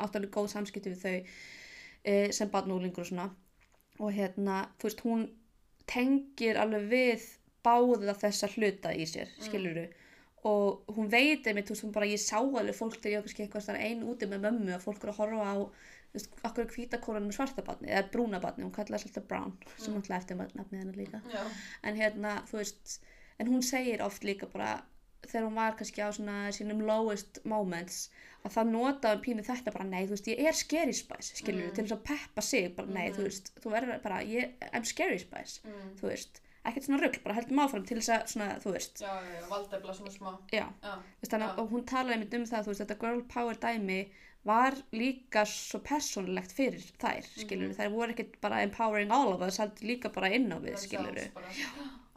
áttalega 0.00 0.34
góð 0.36 0.48
samskipti 0.54 0.94
við 0.94 1.04
þau 1.04 1.16
uh, 1.20 2.28
sem 2.36 2.52
barnúlingur 2.52 3.04
og 3.04 3.10
svona. 3.10 3.28
Og 4.00 4.14
hérna, 4.16 4.62
þú 4.80 4.88
veist, 4.88 5.04
hún 5.04 5.26
tengir 5.90 6.60
alveg 6.60 6.88
við 6.88 7.26
báða 7.64 8.16
þessa 8.16 8.48
hluta 8.54 8.94
í 8.96 9.04
sér, 9.08 9.28
skiluru 9.44 9.90
og 10.48 10.88
hún 10.96 11.10
veit 11.12 11.44
einmitt, 11.46 11.68
þú 11.68 11.74
veist, 11.74 11.84
hún 11.84 11.92
bara, 11.92 12.08
ég 12.08 12.20
sá 12.22 12.38
alveg 12.40 12.76
fólk 12.76 12.96
þegar 12.96 13.12
ég 13.12 13.18
var 13.18 13.26
kannski 13.26 13.44
eitthvað 13.44 13.80
einn 13.84 14.06
úti 14.08 14.28
með 14.30 14.46
mömmu 14.46 14.72
að 14.72 14.86
fólk 14.86 15.02
eru 15.04 15.12
að 15.12 15.18
horfa 15.20 15.50
á, 15.52 15.56
okkur 16.44 16.64
er 16.64 16.72
hvítakóran 16.74 17.26
með 17.28 17.36
svarta 17.38 17.62
barni, 17.66 17.88
eða 17.92 18.10
brúna 18.10 18.40
barni, 18.42 18.64
hún 18.66 18.72
kallaði 18.74 19.04
þess 19.04 19.10
alltaf 19.12 19.28
brown, 19.30 19.52
sem 19.78 19.92
Mm. 19.94 20.00
náttúrulega 20.00 20.20
eftir 20.22 20.36
nafnið 20.36 20.80
hennar 20.80 20.96
líka. 20.98 21.20
Já, 21.30 21.44
en 21.84 21.96
hérna, 21.96 22.32
þú 22.50 22.56
veist 22.58 22.98
en 23.38 23.46
hún 23.48 23.62
segir 23.62 24.02
oft 24.02 24.22
líka 24.24 24.46
bara 24.52 24.82
þegar 25.22 25.46
hún 25.46 25.54
var 25.54 25.76
kannski 25.76 26.00
á 26.02 26.08
svona 26.12 26.48
sínum 26.50 26.80
lowest 26.86 27.38
moments 27.44 28.10
að 28.44 28.52
það 28.56 28.70
notaði 28.72 29.16
hún 29.16 29.24
pínu 29.24 29.44
þetta 29.46 29.72
bara, 29.72 29.84
nei, 29.84 30.06
þú 30.06 30.10
veist, 30.16 30.26
ég 30.32 30.38
er 30.48 30.52
scary 30.52 30.92
spice 30.92 31.34
skilur 31.36 31.68
Mm. 31.70 31.74
til 31.74 31.84
þess 31.84 31.92
að 31.98 32.04
peppa 32.04 32.42
sig, 32.42 32.74
bara, 32.76 32.88
nei, 32.88 33.10
þú 33.12 33.22
veist 33.28 33.52
þú 33.60 33.70
verður 33.70 34.02
bara, 34.02 34.20
ég, 34.24 34.54
I'm 34.72 34.84
scary 34.84 35.18
spice 35.18 35.60
mm. 35.64 35.96
þú 36.00 36.08
veist, 36.08 36.40
ekkert 36.64 36.84
svona 36.84 37.00
rugl, 37.02 37.20
bara 37.24 37.34
heldum 37.34 37.58
áfram 37.58 37.86
til 37.86 37.98
þess 38.00 38.08
að, 38.16 38.26
svona, 38.32 38.48
þú 38.60 38.72
veist, 38.72 38.98
já, 39.00 39.12
já, 39.22 39.40
já, 39.40 39.46
valdefla 39.48 39.92
svona 39.94 40.10
smá. 40.10 40.38
Já. 40.52 40.66
Já, 40.82 40.94
veist, 41.20 41.32
þannig 41.32 41.58
og 41.58 41.70
hún 41.70 41.84
talaði 41.84 42.12
einmitt 42.16 42.34
um 42.34 42.44
það, 42.44 42.64
þú 42.64 42.72
veist, 42.74 42.80
þetta 42.84 42.98
girl 43.00 43.22
power 43.28 43.54
dæmi 43.54 44.00
var 44.44 44.72
líka 44.96 45.42
svo 45.46 45.80
persónulegt 45.84 46.52
fyrir 46.56 46.80
þær, 46.98 47.22
skilur 47.36 47.68
Mhm. 47.68 47.76
þær 47.76 47.90
voru 47.92 48.14
ekkert 48.14 48.40
bara 48.40 48.62
empowering 48.64 49.10
all 49.12 49.32
of 49.34 49.42
us, 49.42 49.58
heldur 49.58 49.84
líka 49.90 50.12
bara 50.12 50.30
inn 50.32 50.48
á 50.50 50.56
við, 50.58 50.78
skilur. 50.80 51.18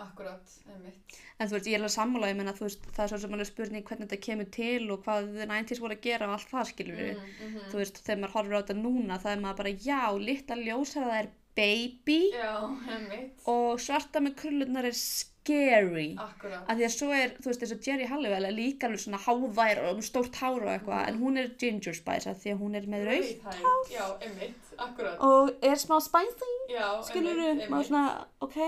Akkurat, 0.03 0.41
einmitt. 0.67 1.17
En 1.39 1.47
þú 1.47 1.53
veist, 1.55 1.67
ég 1.69 1.75
er 1.77 1.79
alveg 1.79 1.93
sammála, 1.93 2.29
ég 2.31 2.35
menna, 2.39 2.53
þú 2.57 2.65
veist, 2.65 2.81
það 2.95 3.03
er 3.03 3.11
svo 3.11 3.19
sem 3.23 3.35
alveg 3.35 3.47
spurning 3.47 3.83
hvernig 3.87 4.07
þetta 4.09 4.21
kemur 4.25 4.49
til 4.51 4.91
og 4.91 5.03
hvað 5.05 5.29
the 5.37 5.45
90s 5.45 5.79
voru 5.83 5.95
að 5.95 6.01
gera 6.07 6.27
og 6.27 6.33
allt 6.37 6.49
það, 6.49 6.65
skilur 6.71 6.97
mm, 6.97 7.29
mm 7.45 7.69
Þú 7.71 7.79
veist, 7.81 8.01
þegar 8.03 8.19
maður 8.23 8.33
horfir 8.37 8.57
á 8.57 8.61
þetta 8.63 8.77
núna, 8.81 9.19
það 9.21 9.31
er 9.35 9.43
maður 9.45 9.59
bara, 9.61 9.73
já, 9.85 10.01
litla 10.19 10.55
ljósara 10.63 11.11
það 11.11 11.19
er 11.23 11.29
baby 11.55 12.19
Já, 12.33 12.53
einmitt. 12.89 13.43
og 13.45 13.79
svarta 13.79 14.19
með 14.25 14.35
krullunar 14.41 14.85
er 14.89 14.97
scary. 15.43 16.15
Akkurat. 16.19 16.63
Af 16.67 16.77
því 16.77 16.85
að 16.87 16.93
svo 16.95 17.09
er, 17.15 17.35
þú 17.37 17.51
veist, 17.51 17.65
eins 17.65 17.75
og 17.75 17.87
Jerry 17.87 18.07
Halliwell 18.09 18.47
er 18.47 18.55
líka 18.55 18.87
alveg 18.87 19.03
svona 19.03 19.19
hávær 19.25 19.81
og 19.89 20.01
stórt 20.07 20.39
hár 20.39 20.63
og 20.63 20.71
eitthvað, 20.71 21.07
en 21.11 21.19
hún 21.21 21.39
er 21.41 21.51
ginger 21.59 21.97
spice 21.97 22.31
af 22.31 22.39
því 22.41 22.55
að 22.55 22.61
hún 22.63 22.79
er 22.79 22.89
með 22.93 23.07
rauð 23.09 23.29
Rauðhærð. 23.43 23.93
Já, 23.93 24.05
einmitt, 24.23 24.73
akkurat. 24.87 25.23
Og 25.27 25.53
er 25.61 25.79
smá 25.83 25.97
spicy, 26.03 26.51
Já, 26.71 26.87
skilur 27.09 27.33
einmitt, 27.35 27.65
við, 27.65 27.73
maður 27.73 27.89
svona, 27.91 28.05
ok, 28.47 28.59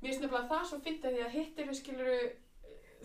Mér 0.00 0.14
finnst 0.14 0.22
nefnilega 0.24 0.48
það 0.48 0.62
svo 0.70 0.76
fyndið 0.84 1.16
því 1.16 1.24
að 1.26 1.34
hitt 1.34 1.58
eru 1.60 1.74
skiluru 1.76 2.20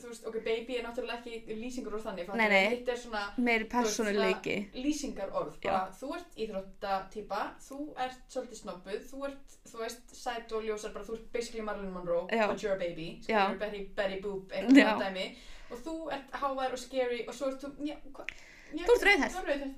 Þú 0.06 0.12
veist, 0.12 0.26
ok, 0.30 0.36
baby 0.46 0.76
er 0.78 0.84
náttúrulega 0.86 1.18
ekki 1.18 1.56
lýsingur 1.58 1.96
úr 1.98 2.02
þannig 2.04 2.28
Nei, 2.38 2.46
nei. 2.52 2.66
Hitt 2.76 2.90
er 2.94 2.98
svona 3.02 3.22
meiri 3.42 3.66
persónuleiki. 3.72 4.56
svona 4.70 4.84
lýsingarorð 4.86 5.56
bara, 5.64 5.80
þú 6.00 6.10
ert 6.20 6.36
íþróttatýpa 6.46 7.40
þú 7.68 7.78
ert 8.06 8.20
svolítið 8.36 8.60
snobbuð 8.60 9.08
þú 9.10 9.24
ert, 9.30 9.56
þú 9.72 9.82
veist, 9.82 10.14
sæt 10.20 10.54
og 10.54 10.68
ljósar 10.68 10.94
bara, 10.94 11.08
þú 11.10 11.18
ert 11.18 11.26
basically 11.34 11.66
Marilyn 11.66 11.92
Monroe, 11.96 12.28
Já. 12.30 12.46
but 12.52 12.62
you're 12.62 12.76
a 12.76 12.80
baby 12.80 13.08
skilur 13.26 13.58
Betty, 13.64 13.82
Betty 13.98 14.22
Boop, 14.22 14.52
eitthvað 14.54 15.02
dæmi 15.08 15.26
og 15.72 15.82
þú 15.88 15.96
ert 16.20 16.38
hávær 16.44 16.78
og 16.78 16.84
scary 16.86 17.24
og 17.28 17.34
svo 17.34 17.50
ert 17.50 17.66
þú, 17.66 17.74
já, 17.90 17.98
hvað 18.14 18.36
Þú 18.76 18.94
ert 18.94 19.04
rauðhærð. 19.10 19.34
Þú 19.34 19.40
ert 19.42 19.50
rauðhærð 19.50 19.74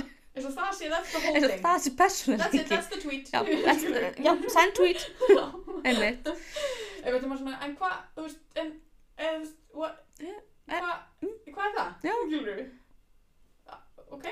eins 0.34 0.46
og 0.46 0.52
það 0.54 0.74
sé, 0.78 0.88
that's 0.90 1.10
the 1.14 1.20
whole 1.24 1.40
thing 1.48 1.62
það 1.64 1.80
sé 1.86 1.90
persónuleiki. 1.98 2.68
that's 2.70 2.90
the 2.92 3.00
tweet 3.02 3.30
Já, 3.34 3.40
that's- 3.46 4.20
já, 4.26 4.32
send 4.54 4.74
tweet, 4.78 5.06
einmitt. 5.88 6.28
Ef 7.00 7.10
veitum 7.14 7.30
maður 7.32 7.40
svona, 7.42 7.58
en 7.66 7.74
hvað, 7.80 7.96
þú 8.16 8.24
veist, 8.28 8.40
en, 8.60 8.70
hvað, 9.20 10.92
hvað 11.54 11.66
er 11.66 11.74
það? 11.78 11.90
Já. 12.06 12.14
Skilurðu? 12.26 12.68
Ok, 14.10 14.24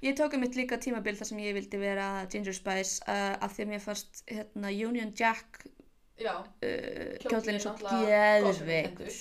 Ég 0.00 0.14
tók 0.16 0.32
um 0.32 0.40
mitt 0.40 0.54
líka 0.56 0.78
tímabil 0.80 1.16
þar 1.18 1.28
sem 1.28 1.40
ég 1.44 1.56
vildi 1.56 1.80
vera 1.80 2.06
Ginger 2.32 2.54
Spice 2.56 3.02
uh, 3.04 3.34
af 3.44 3.52
því 3.52 3.66
að 3.66 3.72
mér 3.74 3.82
fannst 3.84 4.22
hérna, 4.30 4.70
Union 4.72 5.10
Jack 5.20 5.66
já, 6.16 6.32
uh, 6.40 7.10
kjóllinn 7.26 7.60
svo 7.60 7.74
geðveikur 7.82 9.12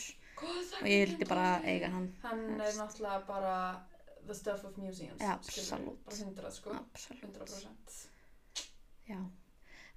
og 0.46 0.88
ég 0.88 1.04
vildi 1.10 1.28
bara 1.28 1.50
eiga 1.68 1.92
hann. 1.92 2.08
Hann 2.24 2.46
er 2.56 2.72
náttúrulega 2.80 3.20
bara 3.28 3.58
the 4.26 4.36
stuff 4.38 4.64
of 4.64 4.78
museums 4.80 5.20
Ja, 5.20 5.36
absolutt. 5.36 6.00
Bara 6.08 6.22
hundrað 6.24 6.56
sko, 6.56 6.76
Absolutt. 6.80 7.26
100% 7.36 8.06
Já. 9.12 9.20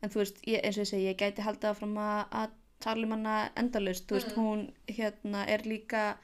En 0.03 0.11
þú 0.13 0.21
veist, 0.23 0.43
ég, 0.47 0.61
eins 0.63 0.77
og 0.79 0.85
ég 0.85 0.91
segi, 0.91 1.07
ég 1.09 1.19
gæti 1.19 1.43
haldið 1.43 1.71
áfram 1.73 1.95
að 2.03 2.58
tala 2.81 3.05
um 3.07 3.11
hana 3.13 3.51
veist, 3.75 4.11
Mm. 4.13 4.35
hún 4.37 4.73
hérna 4.89 5.47
er 5.49 5.59
líka 5.65 6.17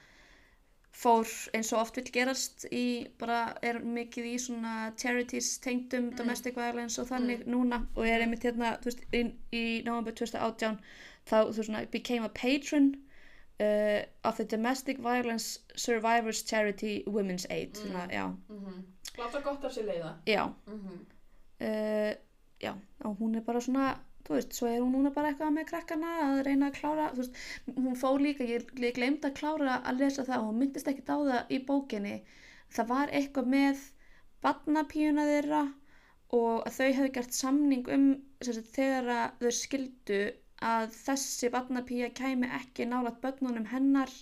fór 0.93 1.27
eins 1.55 1.73
og 1.73 1.81
oft 1.81 1.97
vill 1.97 2.11
gerast 2.13 2.67
í 2.71 3.09
bara 3.19 3.57
er 3.63 3.81
mikið 3.81 4.25
í 4.25 4.35
svona 4.39 4.93
charities 4.97 5.59
tengdum 5.59 6.11
Mm. 6.11 6.17
domestic 6.17 6.55
violence 6.57 7.01
og 7.01 7.09
þannig 7.09 7.47
núna 7.47 7.87
og 7.97 8.07
er 8.07 8.21
einmitt 8.23 8.43
hérna 8.45 8.79
veist 8.85 9.01
í, 9.13 9.33
í 9.53 9.83
november 9.85 10.13
2018 10.13 10.79
þá 11.27 11.37
þú 11.49 11.57
veist 11.57 11.69
svona 11.69 11.91
became 11.91 12.25
a 12.25 12.29
patron 12.29 12.95
uh, 13.61 14.03
of 14.25 14.37
the 14.37 14.45
domestic 14.45 14.99
violence 14.99 15.61
survivors 15.77 16.43
charity 16.43 17.03
women's 17.07 17.47
aid 17.51 17.73
Mm. 17.75 17.81
svona, 17.83 18.09
já, 18.13 18.27
mm 18.49 18.85
Láta 19.19 19.41
gott 19.45 19.65
af 19.65 19.73
sér 19.73 19.85
leiða. 19.87 20.15
Já. 20.27 20.49
Mm 20.67 21.07
uh, 21.61 22.15
já, 22.61 22.75
og 23.05 23.17
hún 23.21 23.37
er 23.37 23.41
bara 23.41 23.61
svona 23.61 23.99
þú 24.27 24.35
veist, 24.37 24.55
svo 24.57 24.69
er 24.71 24.81
hún 24.83 24.93
núna 24.97 25.11
bara 25.15 25.31
eitthvað 25.33 25.55
með 25.57 25.67
krakkana 25.71 26.13
að 26.27 26.43
reyna 26.49 26.71
að 26.71 26.79
klára, 26.79 27.09
þú 27.15 27.23
veist 27.23 27.79
hún 27.87 27.99
fór 28.03 28.21
líka, 28.25 28.47
ég, 28.49 28.69
ég 28.87 28.97
glemd 28.99 29.27
að 29.29 29.37
klára 29.41 29.79
að 29.85 30.01
lesa 30.05 30.25
það 30.29 30.41
og 30.41 30.49
hún 30.51 30.61
myndist 30.63 30.89
ekkert 30.93 31.13
á 31.13 31.17
það 31.31 31.53
í 31.57 31.59
bókinni. 31.71 32.15
Það 32.75 32.89
var 32.95 33.13
eitthvað 33.21 33.51
með 33.57 33.83
barnapíuna 34.45 35.27
þeirra 35.31 35.63
og 36.39 36.65
að 36.67 36.77
þau 36.79 36.89
hefðu 36.99 37.11
gert 37.19 37.37
samning 37.37 37.91
um 37.97 38.07
sagt, 38.43 38.73
þegar 38.77 39.11
þau 39.41 39.53
skildu 39.61 40.21
að 40.65 40.95
þessi 40.97 41.51
barnapía 41.53 42.09
kæmi 42.17 42.49
ekki 42.59 42.87
nálat 42.89 43.21
börnunum 43.23 43.69
hennar 43.73 44.13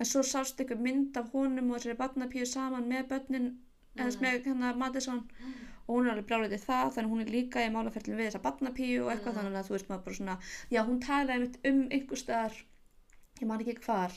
en 0.00 0.08
svo 0.08 0.22
sást 0.26 0.60
ykkur 0.64 0.80
mynd 0.86 1.16
af 1.20 1.30
honum 1.34 1.70
og 1.70 1.78
þessari 1.78 1.98
barnapíu 2.00 2.46
saman 2.48 2.88
með 2.90 3.08
börnin 3.14 3.50
eða 3.96 4.10
Mm. 4.10 4.20
með 4.24 4.44
hérna 4.46 4.68
Madison 4.80 5.20
og 5.86 5.94
hún 5.94 6.06
er 6.06 6.12
alveg 6.14 6.26
brjálið 6.30 6.64
það 6.66 6.92
þannig 6.94 7.08
að 7.08 7.14
hún 7.14 7.24
er 7.24 7.32
líka 7.36 7.64
í 7.66 7.70
málaferlinu 7.74 8.18
við 8.20 8.28
þessa 8.30 8.42
barnapíu 8.44 9.00
og 9.04 9.10
eitthvað 9.14 9.32
Mm. 9.34 9.40
þannig 9.40 9.58
að 9.60 9.66
þú 9.70 9.74
veist 9.76 9.88
maður 9.90 10.04
bara 10.04 10.18
svona 10.20 10.36
já 10.70 10.80
hún 10.86 11.00
talaði 11.06 11.40
mitt 11.46 11.58
um 11.72 11.80
einhver 11.90 12.20
staðar 12.22 12.54
ég 13.40 13.46
man 13.48 13.60
ekki 13.64 13.76
hvar 13.86 14.12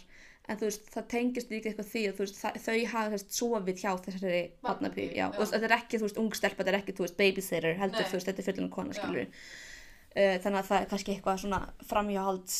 en 0.49 0.57
þú 0.59 0.67
veist 0.67 0.87
það 0.91 1.05
tengist 1.15 1.51
líka 1.53 1.69
eitthvað 1.71 1.91
því 1.93 2.01
að 2.09 2.17
veist 2.19 2.39
það, 2.41 2.57
þau 2.65 2.79
hafa 2.93 3.17
sofið 3.23 3.77
hjá 3.83 3.91
þessari 4.05 4.41
barnapíu 4.61 5.09
já, 5.15 5.23
já. 5.23 5.27
og 5.39 5.47
þetta 5.53 5.67
er 5.69 5.75
ekki 5.77 5.97
þú 6.01 6.07
veist 6.09 6.17
ung 6.19 6.33
stelpa, 6.35 6.63
þetta 6.63 6.73
er 6.73 6.79
ekki 6.81 6.95
þú 6.97 7.05
veist 7.05 7.17
babysitter 7.21 7.77
heldur 7.79 8.01
Nei. 8.03 8.09
þú 8.11 8.17
veist 8.19 8.27
þetta 8.27 8.43
er 8.43 8.47
fullinu 8.49 8.69
kona 8.69 8.91
Já. 8.91 8.99
skilur 8.99 9.27
uh, 9.29 10.37
þannig 10.43 10.59
að 10.59 10.67
það 10.67 10.81
er 10.81 10.89
kannski 10.91 11.15
eitthvað 11.15 11.39
svona 11.45 11.61
framhjáhalds 11.87 12.57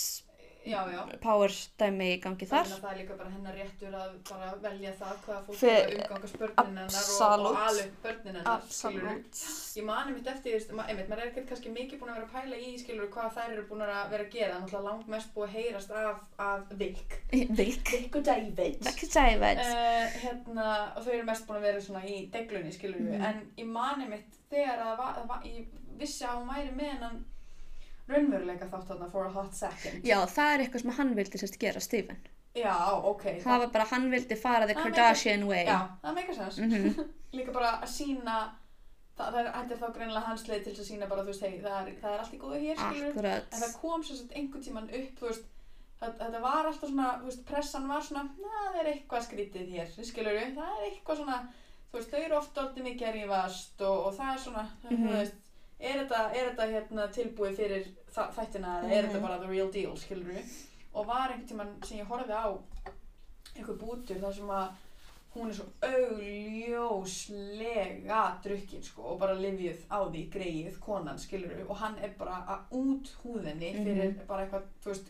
já, 0.66 0.80
já. 0.93 0.99
power 1.24 1.51
dæmi 1.82 2.07
í 2.14 2.20
gangi 2.24 2.47
þar 2.47 2.68
Þannig 2.68 2.78
að 2.78 2.84
það 2.84 2.93
er 2.93 2.99
líka 3.01 3.18
bara 3.20 3.32
hennar 3.34 3.57
réttur 3.59 3.97
að 3.99 4.14
bara 4.30 4.51
velja 4.64 4.93
það 4.99 5.14
hvaða 5.26 5.41
fólk 5.47 5.57
er 5.74 5.84
að 5.84 5.95
umgangast 5.97 6.38
börnin 6.43 6.78
hennar 6.80 6.89
og, 6.93 7.57
og 7.57 7.82
upp 7.84 8.07
börnin 8.07 8.38
hennar. 8.39 8.51
Absolutt 8.53 9.43
Ég 9.74 9.88
mani 9.88 10.14
mitt 10.14 10.28
eftir, 10.34 10.57
einmitt, 10.70 11.09
maður 11.09 11.24
er 11.24 11.32
ekkert 11.32 11.49
kannski 11.49 11.74
mikið 11.74 11.99
búin 12.01 12.14
að 12.14 12.20
vera 12.20 12.28
að 12.28 12.36
pæla 12.38 12.59
í, 12.61 12.72
skilur, 12.82 13.09
hvað 13.14 13.32
þær 13.38 13.53
eru 13.55 13.66
búin 13.72 13.86
að 13.88 14.11
vera 14.14 14.28
að 14.28 14.34
gera, 14.38 14.59
að 14.64 14.88
langt 14.88 15.07
mest 15.14 15.34
búið 15.34 15.47
að 15.49 15.55
heyrast 15.57 15.93
af, 16.03 16.24
af 16.38 16.74
Vilk. 16.80 17.18
Vilk 17.93 18.18
og 18.20 18.26
David 18.28 18.84
Uh, 19.64 20.18
hérna, 20.24 20.68
og 20.95 21.03
þau 21.05 21.14
eru 21.18 21.28
mest 21.28 21.47
búin 21.47 21.59
að 21.59 21.68
vera 21.68 21.82
svona 21.82 22.03
í 22.05 22.20
deglunni, 22.34 22.74
skilur 22.76 23.01
Mhm. 23.03 23.24
en 23.26 23.41
ég 23.57 23.66
mani 23.68 24.07
mitt 24.07 24.38
þegar 24.51 24.84
að, 24.86 24.97
va, 25.01 25.07
að 25.22 25.28
va, 25.28 25.39
ég 25.45 25.66
vissi 25.99 26.26
að 26.26 26.38
hún 26.39 26.51
væri 26.53 26.72
með 26.78 26.91
hennan 26.93 27.24
raunveruleika 28.09 28.67
þátt 28.71 28.87
þarna 28.91 29.09
for 29.11 29.25
a 29.25 29.29
hot 29.31 29.53
second. 29.55 30.03
Já, 30.05 30.17
það 30.27 30.53
er 30.53 30.63
eitthvað 30.65 30.81
sem 30.81 30.95
hann 30.97 31.13
vildi 31.15 31.37
sérst 31.41 31.59
gera, 31.61 31.79
Stephen 31.83 32.17
Já, 32.53 32.73
ok. 33.09 33.23
Það 33.41 33.59
var 33.63 33.69
bara, 33.73 33.85
hann 33.89 34.09
vildi 34.11 34.35
fara 34.37 34.67
the 34.69 34.75
Kardashian 34.77 35.47
way 35.49 35.63
Já, 35.65 35.77
það 36.03 36.13
meikar 36.19 36.35
sens. 36.37 36.59
Mhm. 36.61 37.07
Líka 37.37 37.51
bara 37.55 37.71
að 37.81 37.87
sína, 37.89 38.35
það, 39.17 39.39
er, 39.39 39.47
er 39.63 39.79
þá 39.81 39.87
greinilega 39.95 40.27
hans 40.27 40.43
leið 40.47 40.67
til 40.67 40.73
að 40.75 40.85
sína 40.91 41.07
bara, 41.09 41.23
þú 41.25 41.31
veist, 41.33 41.41
hei, 41.47 41.55
það 41.63 41.79
er, 41.87 41.95
það 42.03 42.13
er 42.13 42.21
allt 42.25 42.35
í 42.37 42.41
góðu 42.43 42.59
hér, 42.61 42.83
Akkurat 42.89 43.55
En 43.57 43.63
það 43.63 43.73
kom 43.81 44.03
sett 44.05 44.35
einhvern 44.37 44.67
tíman 44.67 44.91
upp, 44.99 45.15
þú 45.21 45.29
veist, 45.31 45.49
þetta 46.03 46.43
var 46.43 46.69
alltaf 46.69 46.89
svona, 46.91 47.07
þú 47.23 47.29
veist, 47.31 47.43
pressan 47.49 47.87
var 47.89 48.05
svona, 48.05 48.23
na, 48.43 48.61
það 48.67 48.79
er 48.83 48.91
eitthvað 48.93 49.25
skrítið 49.29 49.73
hér, 49.73 49.91
skilur 50.11 50.37
við, 50.37 50.53
það 50.59 50.77
er 50.77 50.85
eitthvað 50.91 51.21
svona, 51.23 51.39
þú 51.89 51.97
veist, 51.97 52.11
þau 52.13 52.21
eru 52.27 52.37
oft 52.43 52.57
alltaf 52.61 52.85
mikið 52.91 53.07
að 53.09 53.17
rífast 53.17 53.81
og, 53.87 53.97
og 54.11 54.17
það 54.19 54.33
er 54.35 54.43
svona, 54.45 54.65
Mhm. 54.83 55.07
þú 55.07 55.17
veist, 55.17 55.39
er 55.84 55.95
þetta, 56.03 56.19
er 56.36 56.43
þetta 56.49 56.67
hérna 56.71 57.07
tilbúið 57.17 57.55
fyrir 57.59 57.84
þættina 58.15 58.71
eða 58.84 58.91
er 58.91 59.03
Mhm. 59.03 59.11
þetta 59.11 59.21
bara 59.27 59.39
the 59.39 59.47
real 59.51 59.71
deal, 59.71 59.95
skilur 59.97 60.31
við? 60.34 60.45
Og 60.93 61.05
var 61.07 61.29
einhvern 61.34 61.47
tíman 61.47 61.71
sem 61.86 61.97
ég 61.99 62.07
horfði 62.07 62.34
á 62.34 62.47
einhver 63.57 63.77
bútur 63.81 64.19
þar 64.21 64.34
sem 64.34 64.47
að 64.47 64.67
hún 65.36 65.49
er 65.49 65.53
svo 65.57 65.65
augljóslega 66.93 68.21
drukkin 68.43 68.84
sko 68.86 69.01
og 69.13 69.19
bara 69.19 69.34
livjuð 69.34 69.79
á 69.89 69.99
því 70.11 70.21
greið 70.36 70.79
konan 70.79 71.17
skilur 71.19 71.65
og 71.69 71.75
hann 71.81 71.97
er 72.05 72.09
bara 72.19 72.36
að 72.47 72.59
út 72.77 73.09
húðinni 73.23 73.71
fyrir 73.84 74.13
bara 74.27 74.45
eitthvað 74.45 74.63
þú 74.84 74.88
veist 74.91 75.07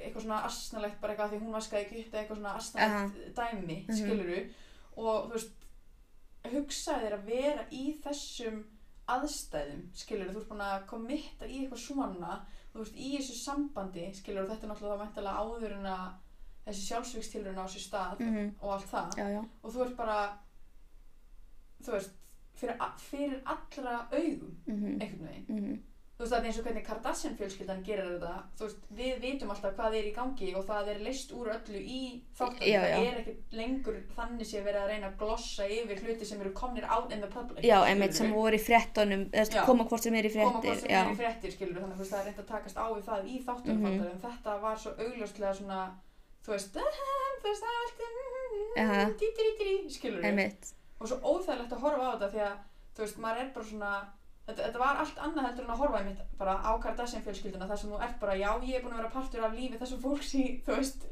eitthvað 0.00 0.22
svona 0.24 0.44
asnalegt 0.48 1.00
bara 1.02 1.12
eitthvað 1.14 1.30
því 1.34 1.40
hún 1.42 1.52
vaskaði 1.58 1.84
ekki 1.84 2.00
upp 2.06 2.14
eitthvað 2.14 2.36
svona 2.40 2.56
asnalegt 2.56 3.14
dæmi 3.36 3.78
Mhm. 3.86 3.96
skilur 3.96 4.44
og 4.96 5.28
þú 5.28 5.32
veist 5.32 5.52
hugsaði 6.54 7.04
þér 7.04 7.14
að 7.18 7.24
vera 7.26 7.62
í 7.70 7.84
þessum 8.04 8.64
aðstæðum 9.14 9.82
skilur 9.94 10.32
þú 10.32 10.40
ert 10.42 10.48
búin 10.50 10.60
að 10.66 10.86
komitta 10.86 11.46
í 11.46 11.58
eitthvað 11.60 11.82
svona 11.84 12.34
þú 12.72 12.78
veist 12.82 12.96
í 12.96 13.10
þessu 13.16 13.36
sambandi 13.44 14.04
skilur 14.14 14.48
þetta 14.50 14.66
er 14.66 14.72
náttúrulega 14.72 14.96
þá 14.96 15.04
mæntalega 15.04 15.42
áður 15.44 15.72
en 15.78 15.86
að 15.86 16.06
þessi 16.66 16.86
sjálfsvíkstilurinn 16.90 17.62
á 17.62 17.66
sér 17.72 17.84
stað 17.88 18.20
Mhm. 18.20 18.54
og 18.62 18.72
allt 18.72 18.90
það 18.92 19.18
Já, 19.18 19.28
já 19.36 19.42
og 19.62 19.72
þú 19.74 19.82
ert 19.86 19.96
bara 19.96 20.18
þú 21.84 21.92
veist 21.96 22.10
fyrir, 22.60 22.76
fyrir 23.10 23.40
allra 23.44 23.94
augum 24.12 24.56
Mhm. 24.66 25.00
einhvern 25.00 25.26
veginn 25.28 25.46
Mhm. 25.48 25.78
Þú 26.20 26.24
veist 26.26 26.32
það 26.34 26.40
er 26.42 26.46
eins 26.50 26.58
og 26.60 26.64
hvernig 26.66 26.82
Kardashian 26.84 27.36
fjölskyldan 27.38 27.78
gerir 27.86 28.08
þetta 28.12 28.32
þú 28.58 28.66
veist 28.66 28.80
við 28.98 29.20
vitum 29.22 29.52
alltaf 29.54 29.72
hvað 29.78 29.94
er 29.96 30.08
í 30.10 30.12
gangi 30.18 30.48
og 30.58 30.64
það 30.68 30.88
er 30.92 30.98
leist 31.06 31.30
úr 31.32 31.48
öllu 31.54 31.80
í 31.80 32.00
þáttum 32.36 32.66
Já, 32.68 32.80
það 32.82 32.90
já. 32.90 32.98
er 33.12 33.20
ekki 33.22 33.34
lengur 33.56 33.96
þannig 34.18 34.50
sé 34.50 34.60
verið 34.66 34.82
að 34.82 34.90
reyna 34.92 35.08
að 35.08 35.16
glossa 35.22 35.68
yfir 35.78 36.02
hluti 36.04 36.28
sem 36.28 36.42
eru 36.44 36.52
komnir 36.60 36.84
out 36.92 37.14
in 37.16 37.24
the 37.24 37.30
public 37.32 37.64
Já, 37.64 37.78
skilurðu. 37.80 38.18
sem 38.20 38.34
voru 38.36 38.58
í 38.60 38.62
Já. 39.56 39.64
koma 39.70 39.84
hvort 39.88 40.02
sem 40.04 40.14
er 40.20 40.28
í 40.28 40.32
koma 40.36 40.60
fréttir 40.60 40.68
hvort 40.68 40.80
sem 40.84 40.90
já. 40.92 41.00
er 41.00 41.10
í 41.14 41.18
fréttir 41.22 41.56
skilur 41.56 41.80
þannig 41.80 41.96
að 42.04 42.12
það 42.12 42.20
er 42.20 42.28
reynd 42.28 42.44
að 42.44 42.50
takast 42.52 42.76
á 42.76 42.86
við 42.92 43.04
það 43.08 43.24
í 43.32 43.40
þáttum 43.48 43.76
Mhm. 43.80 43.96
mm 43.96 44.06
en 44.12 44.20
þetta 44.26 44.60
var 44.60 44.76
svo 44.84 44.90
augljóslega 45.00 45.54
svona 45.56 45.80
þú 46.44 46.52
veist, 46.52 46.76
þú 47.40 47.48
veist 47.48 47.64
það 47.64 47.72
er 47.72 47.80
allt 47.80 47.96
skilur 49.96 50.24
og 51.00 51.08
svo 51.08 51.16
óþægilegt 51.24 51.72
að 51.72 51.80
horfa 51.84 52.04
á 52.04 52.12
þetta 52.12 52.30
því 52.34 52.40
að 52.44 52.56
þú 52.96 53.00
veist, 53.06 53.18
maður 53.24 53.40
er 53.40 53.50
bara 53.54 53.64
svona 53.70 53.92
þetta, 54.50 54.66
þetta 54.68 54.82
var 54.84 55.00
allt 55.04 55.22
annað 55.26 55.46
heldur 55.48 55.64
en 55.68 55.74
að 55.76 55.80
horfa 55.84 56.00
einmitt 56.02 56.24
bara 56.38 56.56
á 56.60 56.70
Kardashian 56.82 57.22
fjölskylduna 57.26 57.68
þar 57.70 57.80
sem 57.84 57.90
þú 57.94 58.02
ert 58.08 58.18
bara 58.20 58.36
já, 58.40 58.50
ég 58.66 58.74
er 58.76 58.82
búin 58.84 58.92
að 58.96 59.02
vera 59.04 59.14
partur 59.14 59.46
af 59.48 59.54
lífi 59.56 59.78
þessum 59.80 60.02
fólks 60.04 60.34
í, 60.36 60.44
þú 60.66 60.76
veist, 60.80 61.06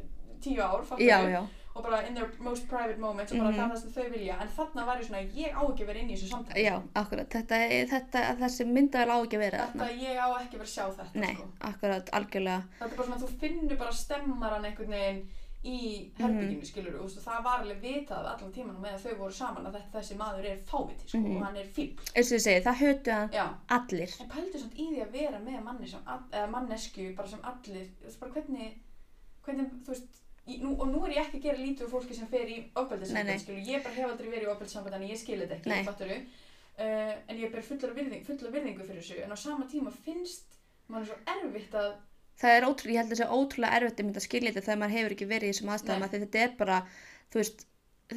tíu 0.44 0.60
ár? 0.62 0.84
Já, 1.02 1.18
já, 1.32 1.40
og 1.74 1.82
bara 1.84 2.00
in 2.08 2.14
their 2.14 2.28
most 2.42 2.68
private 2.70 2.98
moments 2.98 3.32
og 3.32 3.38
bara 3.38 3.52
það 3.54 3.64
er 3.64 3.70
það 3.72 3.80
sem 3.82 3.90
þau 3.96 4.10
vilja. 4.12 4.36
En 4.42 4.48
þarna 4.56 4.84
var 4.86 5.00
ég 5.02 5.06
svona, 5.08 5.22
ég 5.38 5.54
á 5.54 5.62
ekki 5.62 5.82
að 5.84 5.90
vera 5.92 6.00
inn 6.02 6.10
í 6.10 6.16
þessu 6.16 6.28
samtali. 6.32 6.64
Já, 6.66 6.74
akkurat. 7.02 7.28
Þetta, 7.34 7.58
er- 7.66 7.88
þetta, 7.92 8.22
þessi 8.42 8.66
myndavel 8.66 9.10
á 9.14 9.18
ekki 9.22 9.38
að 9.38 9.44
vera 9.44 9.58
þetta, 9.66 9.78
þarna 9.78 10.06
ég 10.08 10.18
á 10.18 10.28
ekki 10.42 10.54
að 10.56 10.62
vera 10.62 10.72
sjá 10.74 10.84
þetta 10.98 11.22
Nei, 11.24 11.34
sko. 11.34 11.48
akkurat, 11.70 12.10
algjörlega. 12.18 12.62
Þetta 12.78 12.90
er 12.92 12.96
bara 12.98 13.08
svona, 13.10 13.20
þú 13.22 13.30
finnur 13.42 13.78
bara 13.84 13.92
stemmaran 14.02 14.64
einhvern 14.70 14.94
veginn 14.96 15.20
í 15.66 15.78
herbygginu, 16.18 16.60
mm. 16.60 16.66
skilur 16.68 16.98
og 17.02 17.08
þú 17.10 17.22
það 17.24 17.42
var 17.44 17.62
alveg 17.64 17.80
vitað 17.82 18.26
allan 18.30 18.52
tíman 18.54 18.76
meðan 18.82 19.00
þau 19.02 19.14
voru 19.18 19.34
saman 19.34 19.66
að 19.66 19.78
þetta, 19.78 19.90
þessi 19.98 20.16
maður 20.20 20.44
er 20.52 20.60
fáviti 20.68 21.08
sko, 21.08 21.18
Mhm. 21.18 21.36
og 21.36 21.42
hann 21.48 21.56
er 21.56 21.66
ég 22.36 22.42
segi, 22.44 22.62
það 22.62 22.78
hötu 22.82 23.10
hann 23.12 23.32
allir 23.68 24.14
En 24.20 24.28
pældu 24.28 24.58
samt 24.62 24.74
í 24.78 24.86
því 24.92 25.02
að 25.02 25.10
vera 25.12 25.38
með 25.42 25.62
manni 25.64 25.88
sem, 25.88 26.00
eða 26.32 26.50
mannesku 26.52 27.08
bara 27.16 27.28
sem 27.28 27.40
allir, 27.42 27.88
þú 28.06 28.18
bara 28.20 28.32
hvernig, 28.32 28.72
hvernig, 29.44 29.70
þú 29.82 29.88
veist, 29.94 30.22
í, 30.46 30.60
nú, 30.62 30.76
og 30.78 30.86
nú 30.88 31.04
er 31.06 31.10
ég 31.16 31.26
ekki 31.26 31.38
að 31.40 31.42
gera 31.42 31.58
lítið 31.64 31.86
úr 31.88 31.90
fólki 31.90 32.14
sem 32.14 32.26
fer 32.30 32.46
í 32.46 32.58
Nei, 32.58 32.62
nei. 32.62 32.70
ofbeldissamband, 32.76 33.40
skilu, 33.40 33.64
ég 33.66 33.82
bara 33.82 33.94
hef 33.94 34.10
aldrei 34.12 34.28
verið 34.30 34.46
í 34.46 34.52
ofbeldissamband 34.54 34.94
en 34.94 35.08
ég 35.10 35.18
skil 35.18 35.40
þetta 35.42 35.58
ekki, 35.58 35.84
fatturu, 35.90 36.20
uh, 36.78 37.14
en 37.28 37.36
ég 37.42 37.50
ber 37.52 37.62
fullar 37.66 37.94
virðing, 37.98 38.24
fullar 38.24 38.52
virðingu 38.54 38.86
fyrir 38.86 39.02
þessu, 39.02 39.24
en 39.24 39.34
á 39.34 39.36
sama 39.36 39.66
tíma 39.66 39.90
finnst 39.90 40.54
mann 40.88 41.04
svo 41.04 41.18
erfitt 41.26 41.74
að, 41.74 41.96
það 42.38 42.56
er 42.56 42.66
ótrúlega, 42.68 42.94
ég 42.94 43.00
held 43.02 43.12
að 43.12 43.14
það 43.14 43.22
sé 43.22 43.30
ótrúlega 43.38 43.78
erfitt 43.80 44.00
að 44.00 44.06
mynda 44.08 44.20
að 44.22 44.26
skilja 44.28 44.52
þetta 44.52 44.66
þegar 44.68 44.80
maður 44.82 44.96
hefur 44.98 45.14
ekki 45.16 45.30
verið 45.32 45.48
í 45.48 45.52
þessum 45.54 45.72
aðstæðum 45.74 46.08
því 46.12 46.20
þetta 46.24 46.44
er 46.44 46.52
bara, 46.58 46.76
þú 47.32 47.40
veist 47.42 47.64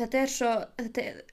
þetta 0.01 0.21
er 0.21 0.33
svo, 0.35 0.51
þetta 0.81 1.05
er 1.07 1.23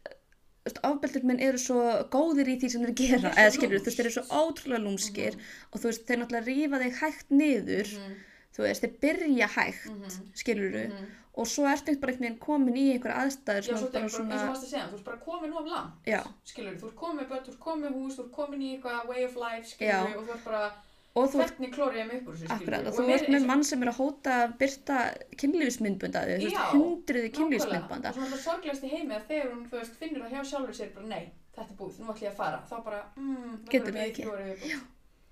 þú 0.58 0.70
veist, 0.70 0.80
ofbeldur 0.88 1.26
minn 1.28 1.40
eru 1.40 1.58
svo 1.62 1.82
góðir 2.12 2.48
í 2.52 2.56
því 2.60 2.70
sem 2.72 2.82
þeir 2.86 2.96
gera, 3.02 3.30
eða 3.36 3.52
skilur, 3.56 3.78
þú 3.80 3.88
veist, 3.90 4.00
þeir 4.00 4.08
eru 4.08 4.16
svo 4.16 4.42
ótrúlega 4.42 4.84
lúmskir 4.84 5.36
Mhm. 5.36 5.44
og 5.72 5.80
þú 5.80 5.90
veist, 5.90 6.06
þeir 6.08 6.18
náttúrulega 6.22 6.48
rífa 6.48 6.82
þig 6.82 6.98
hægt 7.02 7.30
niður 7.30 7.92
mm 7.98 8.16
þú 8.58 8.64
veist, 8.64 8.82
þeir 8.82 8.94
byrja 9.04 9.46
hægt 9.54 9.86
-hmm, 9.86 10.28
skilur 10.34 10.76
mm 10.88 11.06
og 11.38 11.46
svo 11.46 11.68
ertu 11.70 11.94
bara 12.00 12.10
einhvern 12.12 12.24
veginn 12.24 12.38
komin 12.42 12.74
í 12.74 12.84
einhver 12.92 13.12
aðstæður 13.14 13.62
já, 13.62 13.76
svo 13.78 13.86
er 13.86 13.92
bara 13.92 14.02
eins 14.02 14.14
og 14.14 14.20
svona, 14.20 14.46
varst 14.48 14.64
að 14.64 14.70
segja, 14.72 14.86
þú 14.90 14.96
ert 14.98 15.04
bara 15.04 15.16
komin 15.22 15.52
of 15.52 15.66
langt, 15.70 15.92
já, 16.06 16.22
skilur, 16.44 16.74
þú 16.80 16.86
ert 16.88 16.96
komin 16.96 17.16
með 17.20 17.28
börn, 17.28 17.44
þú 17.46 17.52
ert 17.52 17.60
komin 17.66 17.84
með 17.84 17.92
hús, 17.98 18.16
þú 18.16 18.22
ert 18.24 18.32
komin 18.32 18.62
í 18.66 18.70
eitthvað 18.74 19.08
way 19.08 19.24
of 19.24 19.36
life, 19.36 19.62
Já. 19.62 20.02
skilur, 20.02 20.16
og 20.18 20.26
þú 20.26 20.32
ert 20.34 20.44
bara, 20.44 20.72
og 21.18 21.30
þú 21.32 21.40
hvernig 21.42 21.70
klórið 21.74 21.98
ég 22.02 22.06
mig 22.10 22.20
upp 22.22 22.28
úr 22.32 22.36
þessu, 22.40 22.50
Akkurat, 22.56 22.86
og 22.90 22.96
þú 22.98 23.06
ert 23.16 23.28
með 23.34 23.46
mann 23.50 23.64
sem 23.68 23.82
er 23.86 23.90
að 23.92 23.98
hóta 24.02 24.36
að 24.44 24.54
byrta 24.62 24.98
kynlífsmyndbönda, 25.42 26.22
þú 26.28 26.44
veist, 26.44 26.60
hundruði 26.74 27.30
kynlífsmyndbönda. 27.38 28.12
og 28.12 28.18
svo 28.18 28.26
er 28.28 28.32
það 28.34 28.44
sorglegast 28.44 28.84
í 28.84 28.92
heimi 28.92 29.14
að 29.18 29.26
þegar 29.32 29.50
hún 29.54 29.64
veist, 29.72 29.96
finnur 30.02 30.22
það 30.26 30.36
hjá 30.36 30.44
sjálfur 30.52 30.78
sér 30.80 30.92
bara 30.94 31.10
nei, 31.14 31.24
þetta 31.56 31.70
er 31.72 31.80
búið, 31.80 31.98
nú 31.98 32.12
ætlum 32.12 32.22
ég 32.28 32.30
að 32.32 32.38
fara 32.42 32.62
þá 32.70 32.76
bara, 32.84 33.02
mm, 33.16 33.58
Getur 33.72 33.92
það 33.98 34.06
ekki. 34.06 34.28
ekki 34.54 34.78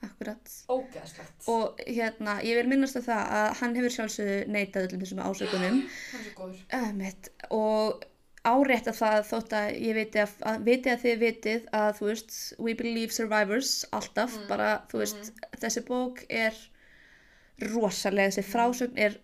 Akkurat. 0.07 0.51
ógeðslegt 0.69 1.47
Og 1.49 1.79
hérna, 1.87 2.35
ég 2.45 2.59
vil 2.61 2.69
minnast 2.69 2.99
að 3.01 3.07
það 3.09 3.31
að 3.39 3.47
hann 3.61 3.77
hefur 3.79 3.95
sjálfsögðu 3.95 4.37
neitað 4.53 4.85
öllum 4.91 5.01
þessum 5.05 5.23
ásökunum. 5.25 5.79
hann 6.13 6.21
er 6.21 6.27
svo 6.27 6.35
góður 6.37 6.61
Ömmit, 6.83 7.31
og 7.51 8.05
árétta 8.47 8.93
það 8.97 9.19
þótt 9.31 9.53
að 9.59 9.69
ég 9.89 9.95
viti 9.99 10.19
að, 10.23 10.33
að, 10.51 10.65
viti 10.69 10.91
að 10.93 11.03
þið 11.05 11.19
vitið 11.25 11.69
að 11.81 11.93
þú 11.99 12.09
veist, 12.11 12.39
we 12.59 12.75
believe 12.79 13.13
survivors 13.17 13.73
alltaf, 13.93 14.37
Mm, 14.39 14.49
bara 14.49 14.71
þú 14.91 14.99
veist, 15.03 15.33
þessi 15.63 15.83
bók 15.89 16.25
er 16.31 16.55
rosaleg, 17.73 18.33
þessi 18.33 18.45
frásögn 18.53 18.99
er 19.01 19.17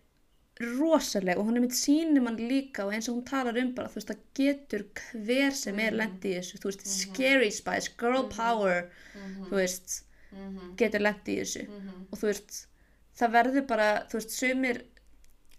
rosaleg 0.62 1.38
og 1.40 1.46
hún 1.48 1.56
er 1.58 1.64
mitt 1.64 1.74
sýnir 1.76 2.22
mann 2.22 2.36
líka 2.38 2.84
og 2.86 2.92
eins 2.94 3.08
og 3.10 3.16
hún 3.18 3.26
talar 3.28 3.56
um 3.60 3.72
bara, 3.74 3.88
þú 3.90 3.98
veist, 4.00 4.10
það 4.12 4.22
getur 4.38 4.84
hver 5.26 5.50
sem 5.56 5.78
er 5.80 5.90
Mhm. 5.92 5.98
lendi 6.00 6.32
í 6.32 6.38
þessu, 6.38 6.58
þú 6.60 6.70
veist, 6.70 6.84
Mhm. 6.86 6.92
scary 7.02 7.50
spice, 7.50 7.90
girl 7.98 8.22
Mhm. 8.22 8.30
power, 8.36 8.90
mm 9.16 9.46
þú 9.46 9.50
veist, 9.56 10.02
-hmm. 10.32 10.76
getur 10.76 11.00
lendi 11.00 11.36
í 11.36 11.40
þessu 11.40 11.68
Mm 11.68 11.80
-hmm. 11.80 12.06
og 12.12 12.18
þú 12.18 12.26
veist, 12.26 12.66
það 13.18 13.30
verður 13.32 13.66
bara, 13.66 14.06
þú 14.08 14.12
veist, 14.14 14.30
sumir, 14.30 14.84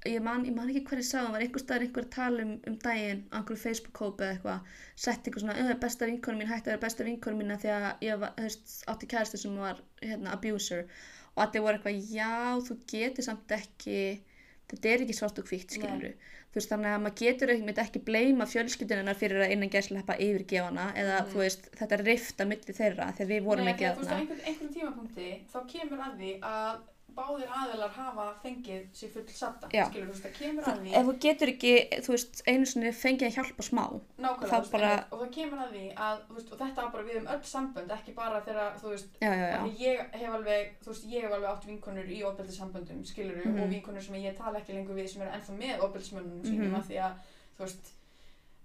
ég 0.05 0.21
man, 0.23 0.43
ég 0.45 0.55
man 0.55 0.69
ekki 0.69 0.83
hverju 0.89 1.05
sagði, 1.07 1.25
það 1.27 1.35
var 1.35 1.45
einhver 1.45 1.63
staðar 1.63 1.85
einhver 1.85 2.05
að 2.07 2.13
tala 2.15 2.43
um, 2.43 2.53
um 2.67 2.75
daginn 2.83 3.21
á 3.31 3.35
einhverju 3.39 3.61
Facebook-hópi 3.63 4.25
eða 4.25 4.33
eitthvað, 4.35 4.75
sett 5.05 5.23
eitthvað 5.27 5.45
svona, 5.45 5.57
"Eh, 5.63 5.73
besta 5.85 6.09
vinkonum 6.09 6.41
mín 6.41 6.51
hætti 6.51 6.67
að 6.67 6.73
vera 6.73 6.83
besta 6.85 7.07
vinkonum 7.07 7.39
mín 7.39 7.57
því 7.63 7.71
að 7.77 7.87
ég 8.07 8.19
var, 8.19 8.33
veist, 8.37 8.75
átti 8.87 9.07
kæristu 9.13 9.37
sem 9.37 9.57
var, 9.57 9.79
hérna, 10.01 10.33
abuser 10.35 10.85
og 11.35 11.43
allir 11.47 11.61
voru 11.65 11.77
eitthvað, 11.77 12.11
já, 12.11 12.59
þú 12.67 12.77
getur 12.87 13.23
samt 13.23 13.47
ekki, 13.47 13.97
þetta 14.69 14.89
er 14.93 15.03
ekki 15.05 15.15
svart 15.17 15.39
og 15.39 15.45
hvítt 15.45 15.71
Nei. 15.71 15.79
skilur 15.79 16.13
þú 16.53 16.59
veist 16.59 16.69
þannig 16.69 16.91
að 16.93 17.01
maður 17.01 17.15
getur 17.17 17.49
ekki, 17.49 17.73
ekki 17.81 17.99
bleima 18.05 18.45
fjölskyldunina 18.45 19.15
fyrir 19.17 19.41
að 19.41 19.51
innan 19.55 19.71
gæslepa 19.73 20.17
yfirgefana 20.21 20.93
eða 20.93 21.15
Mhm. 21.23 21.31
þú 21.31 21.37
veist 21.41 21.69
þetta 21.79 21.97
rifta 22.05 22.45
milli 22.45 22.73
þeirra 22.77 23.07
þegar 23.17 23.31
við 23.31 23.43
vorum 23.43 23.65
Nei, 23.65 23.73
ekki 23.73 23.85
kemur 25.73 25.99
að 25.99 26.13
því 26.19 26.31
að 26.41 26.79
báðir 27.17 27.49
aðilar 27.53 27.91
hafa 27.95 28.25
fengið 28.43 28.83
sér 28.93 29.09
full 29.13 29.27
satta 29.27 29.67
skilur, 29.69 30.07
þú 30.07 30.13
veist, 30.13 30.23
það 30.25 30.33
kemur 30.39 30.63
að 30.63 30.79
því 30.83 30.93
ef 30.99 31.05
þú 31.09 31.13
getur 31.25 31.51
ekki, 31.53 31.73
þú 32.05 32.13
veist, 32.15 32.41
einu 32.47 32.65
sinni 32.71 32.91
fengið 32.91 33.27
að 33.29 33.35
hjálpa 33.37 33.63
smá 33.67 33.83
nákvæmlega, 34.17 34.49
þú 34.49 34.59
veist, 34.59 34.71
bara- 34.71 35.05
og 35.11 35.19
það 35.23 35.31
kemur 35.37 35.63
að 35.65 35.71
því 35.75 35.85
að, 36.07 36.17
þú 36.27 36.33
veist, 36.39 36.51
og 36.53 36.59
þetta 36.63 36.91
bara 36.91 37.03
við 37.09 37.17
um 37.21 37.27
öll 37.35 37.43
sambönd 37.53 37.91
ekki 37.97 38.13
bara 38.15 38.41
þegar, 38.41 38.77
þú 38.81 38.89
veist, 38.93 39.07
já, 39.21 39.31
já, 39.33 39.47
já, 39.53 39.59
ég 39.79 40.13
hef 40.19 40.33
alveg, 40.39 40.73
þú 40.83 40.89
veist, 40.93 41.05
ég 41.13 41.21
hef 41.27 41.31
alveg 41.37 41.49
átt 41.53 41.65
vinkonur 41.71 42.05
í 42.09 42.21
ofbeldissamböndum, 42.29 43.03
skiluru, 43.05 43.43
Mhm. 43.49 43.61
og 43.63 43.69
vinkonur 43.69 44.01
sem 44.01 44.15
ég 44.15 44.37
tala 44.37 44.59
ekki 44.59 44.73
lengur 44.73 44.95
við 44.95 45.09
sem 45.09 45.21
eru 45.21 45.31
ennþá 45.31 45.57
með 45.57 45.79
ofbeldismönnunum 45.87 46.43
sínum 46.43 46.69
Mhm. 46.71 46.75
af 46.79 46.87
því 46.87 46.97
að, 46.97 47.13
þú 47.57 47.63
veist, 47.67 47.91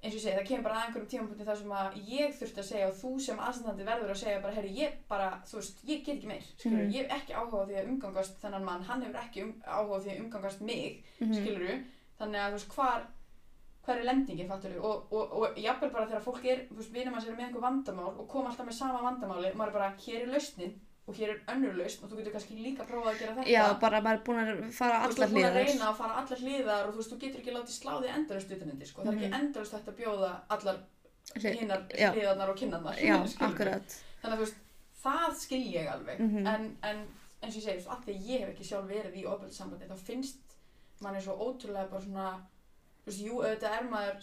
eins 0.03 0.15
og 0.15 0.19
ég 0.19 0.23
segi, 0.23 0.37
það 0.39 0.47
kemur 0.49 0.63
bara 0.69 0.75
að 0.79 0.85
einhverjum 0.87 1.09
tímapunkti 1.13 1.45
þar 1.49 1.57
sem 1.59 1.73
að 1.75 1.97
ég 2.07 2.35
þurfti 2.39 2.61
að 2.63 2.69
segja 2.69 2.89
og 2.89 2.95
þú 3.01 3.11
sem 3.25 3.39
aðstandandi 3.43 3.87
verður 3.89 4.11
að 4.15 4.21
segja 4.23 4.41
bara, 4.45 4.55
herri, 4.55 4.71
ég 4.79 4.93
bara, 5.11 5.29
þú 5.51 5.57
veist, 5.59 5.81
ég 5.89 6.05
get 6.07 6.17
ekki 6.17 6.27
meir, 6.31 6.45
skiluru, 6.57 6.83
Mhm. 6.85 6.93
ég 6.95 7.09
hef 7.09 7.23
ekki 7.23 7.35
áhuga 7.35 7.59
á 7.59 7.67
því 7.67 7.77
að 7.81 7.89
umgangast 7.93 8.41
þennan 8.43 8.65
mann, 8.65 8.83
hann 8.83 9.03
hefur 9.03 9.21
ekki 9.25 9.43
um, 9.43 9.53
áhuga 9.67 9.97
á 9.99 10.03
því 10.05 10.11
að 10.15 10.21
umgangast 10.25 10.61
mig, 10.61 11.05
Mhm. 11.21 11.35
skiluru, 11.35 11.85
þannig 12.21 12.39
að, 12.39 12.49
þú 12.49 12.59
veist, 12.59 12.75
hvar, 12.77 13.07
hver 13.89 13.99
er 13.99 14.05
lendingin, 14.05 14.49
fattur 14.49 14.71
við, 14.71 14.85
og, 14.85 15.13
og, 15.13 15.33
og 15.33 15.57
jafnvel 15.57 15.91
bara 15.93 16.07
þegar 16.07 16.23
fólk 16.23 16.45
er, 16.45 16.59
þú 16.71 16.77
veist, 16.77 16.93
vinum 16.93 17.15
hans 17.15 17.27
eru 17.27 17.37
með 17.37 17.47
einhver 17.49 17.61
vandamál 17.67 18.19
og 18.21 18.29
koma 18.29 18.51
alltaf 18.51 18.67
með 18.67 18.73
sama 18.79 19.01
vandamáli, 19.03 19.53
maður 19.55 19.69
er 19.69 19.73
bara, 19.73 19.95
hér 19.99 20.23
er 20.23 20.27
lausnin 20.35 20.75
og 21.09 21.15
hér 21.17 21.31
er 21.33 21.39
önnur 21.55 21.75
lausn 21.79 22.05
og 22.05 22.11
þú 22.11 22.17
getur 22.19 22.33
kannski 22.37 22.57
líka 22.61 22.85
prófað 22.85 23.11
að 23.15 23.19
gera 23.23 23.35
þetta. 23.39 23.49
já, 23.49 23.63
bara 23.81 24.01
maður 24.05 24.19
er 24.19 24.25
búin 24.27 24.41
að 24.43 24.73
fara 24.77 24.99
Þú 24.99 25.09
veist, 25.09 25.19
þú 25.19 25.23
allar 25.23 25.29
ert 25.29 25.33
búin 25.35 25.45
að 25.45 25.53
hliðar 25.53 25.67
reyna 25.69 25.87
að 25.89 25.97
fara 26.03 26.15
allar 26.23 26.39
hliðar 26.45 26.87
og 26.89 26.93
þú 26.93 26.99
veist, 27.01 27.13
þú 27.13 27.19
getur 27.23 27.41
ekki 27.41 27.55
látið 27.57 27.75
sláði 27.79 28.09
endalust 28.19 28.53
utanundir, 28.57 28.87
sko. 28.91 29.03
Það 29.03 29.09
er 29.09 29.15
Mhm. 29.15 29.23
ekki 29.25 29.41
endalust 29.41 29.73
hægt 29.73 29.89
að 29.89 29.99
bjóða 30.03 30.31
allar 30.49 30.77
hinnar 31.45 31.81
hliðarnar 32.15 32.49
og 32.53 32.57
kinnarnar. 32.57 32.95
já, 32.97 33.17
akkurat 33.49 33.89
Þannig 34.23 34.35
að 34.35 34.39
þú 34.39 34.45
veist, 34.45 34.59
það 35.05 35.35
skil 35.39 35.65
ég 35.73 35.87
alveg. 35.93 36.19
Mhm. 36.21 36.47
En, 36.47 36.77
en 36.83 36.99
eins 37.43 37.55
og 37.57 37.63
ég 37.63 37.65
segi, 37.65 37.87
að 38.13 38.29
ég 38.29 38.41
hef 38.41 38.49
ekki 38.55 38.65
sjálf 38.69 38.89
verið 38.91 39.15
í 39.15 39.25
ofbeldissambandi, 39.25 39.87
þá 39.89 39.97
finnst 39.97 40.37
manni 41.01 41.21
svo 41.23 41.37
ótrúlega 41.39 41.89
bara 41.91 42.03
svona, 42.03 42.29
þú 43.05 43.07
veist, 43.07 43.23
jú, 43.23 43.35
auðvitað 43.39 43.77
er 43.79 43.85
maður, 43.89 44.15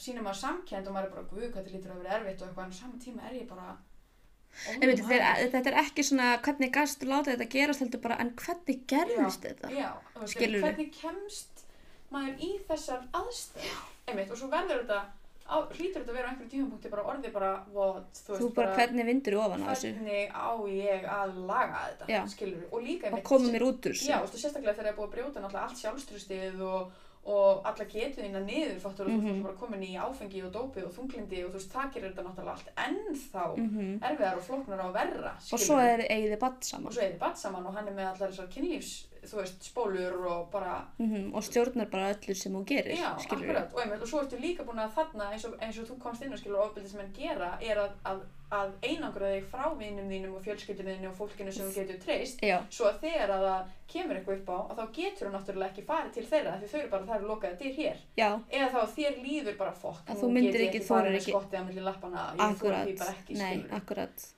og 4.56 4.72
bara, 4.72 4.76
og 4.76 4.80
bara, 4.80 4.86
Einmitt, 4.86 5.04
oh 5.04 5.10
þeir, 5.10 5.52
þetta 5.56 5.72
er 5.74 5.80
ekki 5.84 6.06
svona 6.08 6.30
hvernig 6.46 6.72
gastu 6.78 7.10
láta 7.10 7.34
þetta 7.34 7.50
gerast 7.58 7.84
heldur 7.84 8.02
bara 8.06 8.20
en 8.24 8.32
hvernig 8.40 8.80
gerðist 8.88 9.46
þetta? 9.50 9.74
Já, 9.76 9.90
þú 10.14 10.24
veist, 10.24 10.38
Skilurðu? 10.38 10.64
hvernig 10.70 10.90
kemst 11.02 11.66
maður 12.14 12.42
í 12.48 12.50
þessar 12.70 13.06
aðstæð 13.20 14.32
og 14.32 14.38
svo 14.40 14.50
verður 14.54 14.84
þetta 14.84 15.00
á, 15.46 15.56
hlýtur 15.78 16.02
þetta 16.02 16.12
að 16.12 16.18
vera 16.18 16.26
á 16.26 16.30
einhverjum 16.32 16.52
tímapunkti 16.54 16.90
bara 16.90 17.04
orðið 17.12 17.34
bara 17.36 17.50
what, 17.74 18.22
þú 18.26 18.38
þú 18.40 18.50
bara 18.58 18.76
hvernig 18.80 19.06
vindur 19.10 19.38
ofan 19.44 19.66
á 19.66 19.68
þessu? 19.74 19.92
hvernig 19.94 20.32
á 20.34 20.50
ég 20.74 21.06
að 21.16 21.36
laga 21.50 21.82
þetta 21.90 22.08
Já. 22.10 22.22
skilur 22.34 22.64
og 22.72 22.86
líka 22.86 23.12
og 23.14 23.24
koma 23.30 23.52
mér 23.54 23.66
út 23.68 23.90
úr 23.90 23.94
já, 23.94 24.00
þessu 24.00 24.16
þú 24.16 24.32
veist, 24.32 24.40
sérstaklega 24.46 24.74
þegar 24.78 24.88
það 24.88 24.94
er 24.94 24.98
búið 25.00 25.08
að 25.10 25.16
brjóta 25.18 25.44
náttúrulega 25.44 25.68
allt 25.68 25.84
sjálfstrustið 25.84 26.64
og, 26.66 26.96
og 27.26 27.62
alla 27.66 27.86
getuðina 27.90 28.40
niður 28.46 28.80
fattur 28.80 29.06
og 29.08 29.12
þú 29.12 29.18
Mhm. 29.22 29.32
veist 29.32 29.44
bara 29.44 29.54
komin 29.58 29.82
í 29.82 29.96
áfengi 29.98 30.44
og 30.46 30.52
dópið 30.54 30.86
og 30.86 30.94
þunglindi 30.94 31.44
og 31.46 31.50
þú 31.52 31.54
veist 31.58 31.72
það 31.74 31.94
gerir 31.94 32.12
þetta 32.14 32.26
náttúrulega 32.28 32.54
allt 32.54 32.70
ennþá 32.86 33.58
Mhm. 33.58 34.00
erfiðar 34.02 34.38
og 34.38 34.44
flóknar 34.44 34.80
á 34.86 34.90
verra 34.94 35.32
og 35.34 35.42
skilurðu. 35.42 35.66
svo 35.66 35.80
er 35.80 36.00
eigið 36.10 36.40
badd 36.40 36.58
og 36.58 36.64
saman 36.64 36.92
svo 36.94 37.02
er 37.02 37.12
þið 37.12 37.18
badd 37.20 37.38
saman 37.38 37.66
og 37.66 37.74
hann 37.74 37.88
er 37.88 37.94
með 37.94 38.14
allar 38.14 38.30
þessar 38.32 38.48
kynlífs 38.54 39.06
þú 39.32 39.42
veist, 39.42 39.64
spólur 39.72 40.16
og 40.28 40.52
bara 40.52 40.76
Mhm, 41.00 41.34
og 41.36 41.44
stjórnar 41.44 41.90
bara 41.92 42.14
öllu 42.14 42.36
sem 42.36 42.54
þú 42.54 42.64
gerir 42.66 42.98
já, 42.98 43.12
akkurat, 43.16 43.74
og, 43.74 43.82
einmitt, 43.82 44.02
og 44.02 44.08
svo 44.08 44.22
ertu 44.24 44.40
líka 44.42 44.64
búin 44.64 44.80
að 44.86 44.94
þarna 44.98 45.32
eins 45.34 45.46
og, 45.46 45.58
eins 45.62 45.80
og 45.80 45.88
þú 45.90 46.00
komst 46.00 46.22
inn 46.24 46.34
og 46.34 46.40
skilur 46.40 46.64
ofbildið 46.66 46.92
sem 46.92 47.00
hann 47.00 47.14
gera 47.18 47.58
er 47.62 47.78
að, 47.78 47.92
að, 48.06 48.22
að 48.52 48.74
einangra 48.86 49.32
þig 49.34 49.48
frá 49.52 49.66
vinum 49.80 50.10
þínum 50.12 50.36
og 50.38 50.44
fjölskyldunum 50.46 51.08
og 51.10 51.16
fólkinu 51.18 51.52
sem 51.52 51.66
þú 51.72 51.74
getur 51.82 51.98
treyst. 52.06 52.40
Svo 52.70 52.86
að 52.92 53.00
þegar 53.02 53.30
að 53.36 53.46
það 53.48 53.72
kemur 53.96 54.16
eitthvað 54.20 54.38
upp 54.40 54.50
á 54.54 54.58
að 54.70 54.78
þá 54.80 54.86
getur 55.00 55.28
þú 55.28 55.32
náttúrulega 55.34 55.72
ekki 55.72 55.86
farið 55.90 56.14
til 56.14 56.26
þeirra 56.30 56.54
því 56.62 56.70
þau 56.72 56.80
eru 56.80 56.90
bara 56.94 57.06
það 57.10 57.16
eru 57.20 57.28
lokaði 57.32 57.58
dyr 57.64 57.74
hér. 57.80 57.98
Já, 58.18 58.30
eða 58.52 58.70
þá 58.76 58.80
að 58.84 58.94
þér 58.96 59.20
líður 59.26 59.58
bara 59.58 59.72
fokk 59.72 60.10
Að 60.10 60.22
þú 60.22 60.30
myndir 60.32 60.62
ekki, 60.62 60.70
ekki 60.78 60.86
farið 60.86 61.02
þorir 61.02 61.12
með 61.12 61.20
ekki. 61.22 61.32
skottið 61.36 61.84
lappana 61.90 62.24
akkurat. 62.38 62.88
ekki 63.10 63.34
nei, 63.42 63.66
akkurat. 63.72 64.16
Þú 64.16 64.35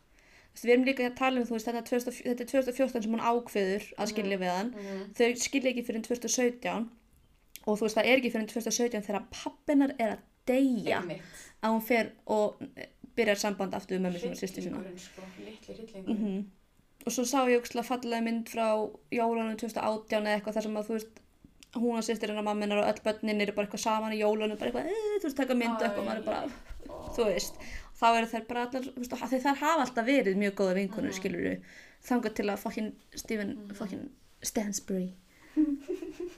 við 0.66 0.74
erum 0.74 0.88
líka 0.88 1.06
að 1.08 1.18
tala 1.20 1.42
um 1.42 1.48
veist, 1.50 1.68
þetta, 1.68 1.82
er 1.84 1.90
2000 1.90 2.18
þetta 2.26 2.46
er 2.46 2.52
2014 2.54 3.06
sem 3.06 3.16
hún 3.16 3.26
ákveður 3.26 3.88
að 3.98 4.12
skilja 4.14 4.40
við 4.42 4.54
hann. 4.54 4.74
mm 4.74 5.04
þau 5.18 5.30
skilja 5.44 5.74
ekki 5.74 5.86
fyrir 5.88 6.06
2017 6.08 6.90
og 7.68 7.78
þú 7.78 7.86
veist 7.86 8.00
það 8.00 8.12
er 8.12 8.22
ekki 8.22 8.34
fyrir 8.36 8.52
2017 8.54 9.08
þegar 9.08 9.28
pappinar 9.34 9.96
er 9.98 10.18
að 10.18 10.26
deyja 10.48 11.02
að 11.04 11.74
hún 11.74 11.84
fer 11.84 12.14
og 12.32 12.62
eh, 12.76 12.92
byrjar 13.18 13.42
samband 13.42 13.76
aftur 13.76 13.98
sinna 13.98 14.14
og 14.14 14.40
sýstu 14.42 14.64
hryllingur 14.64 14.94
mm 16.08 16.46
og 17.08 17.14
svo 17.16 17.24
sá 17.24 17.46
ég 17.48 17.62
ógstlega 17.62 17.88
fallega 17.88 18.24
mynd 18.26 18.50
frá 18.52 18.68
jólunum 19.16 19.56
2018 19.56 20.26
eða 20.26 20.34
eitthvað 20.36 20.58
þar 20.58 20.66
sem 20.66 20.80
að 20.80 20.88
þú 20.88 20.96
veist 20.98 21.22
hún 21.78 22.00
og 22.00 22.06
sýstir 22.06 22.32
hennar 22.32 22.46
mamminar 22.48 22.82
og 22.82 22.90
öll 22.90 23.04
börnin 23.06 23.44
eru 23.44 23.54
bara 23.56 23.68
eitthvað 23.68 23.84
saman 23.86 24.16
í 24.16 24.20
jólunum 24.20 24.60
bara 24.60 24.72
eitthvað, 24.72 24.90
e, 24.92 25.20
þú 25.22 25.30
veist, 25.30 25.38
taka 25.38 25.58
mynd 25.58 25.78
og 25.78 25.86
eitthvað 25.88 26.02
og 26.02 26.08
maður 26.10 26.22
er 26.22 26.28
bara, 26.28 26.42
þú 27.16 27.28
veist 27.30 27.62
þá 28.00 28.06
eru 28.18 28.28
þær 28.34 28.48
bara 28.48 28.66
allar, 28.68 28.84
þú 28.84 28.96
veist, 29.02 29.12
þær 29.46 29.56
hafa 29.62 29.82
alltaf 29.86 30.06
verið 30.06 30.36
mjög 30.38 30.54
góða 30.60 30.76
vinkonur, 30.78 31.12
Mhm. 31.12 31.18
skilur 31.20 31.42
við 31.48 31.62
þangað 32.08 32.34
til 32.36 32.46
að 32.46 32.60
fokkin 32.66 32.92
Stephen 33.16 33.56
Mhm. 33.56 33.76
fokkin 33.76 34.10
Stansbury. 34.42 35.14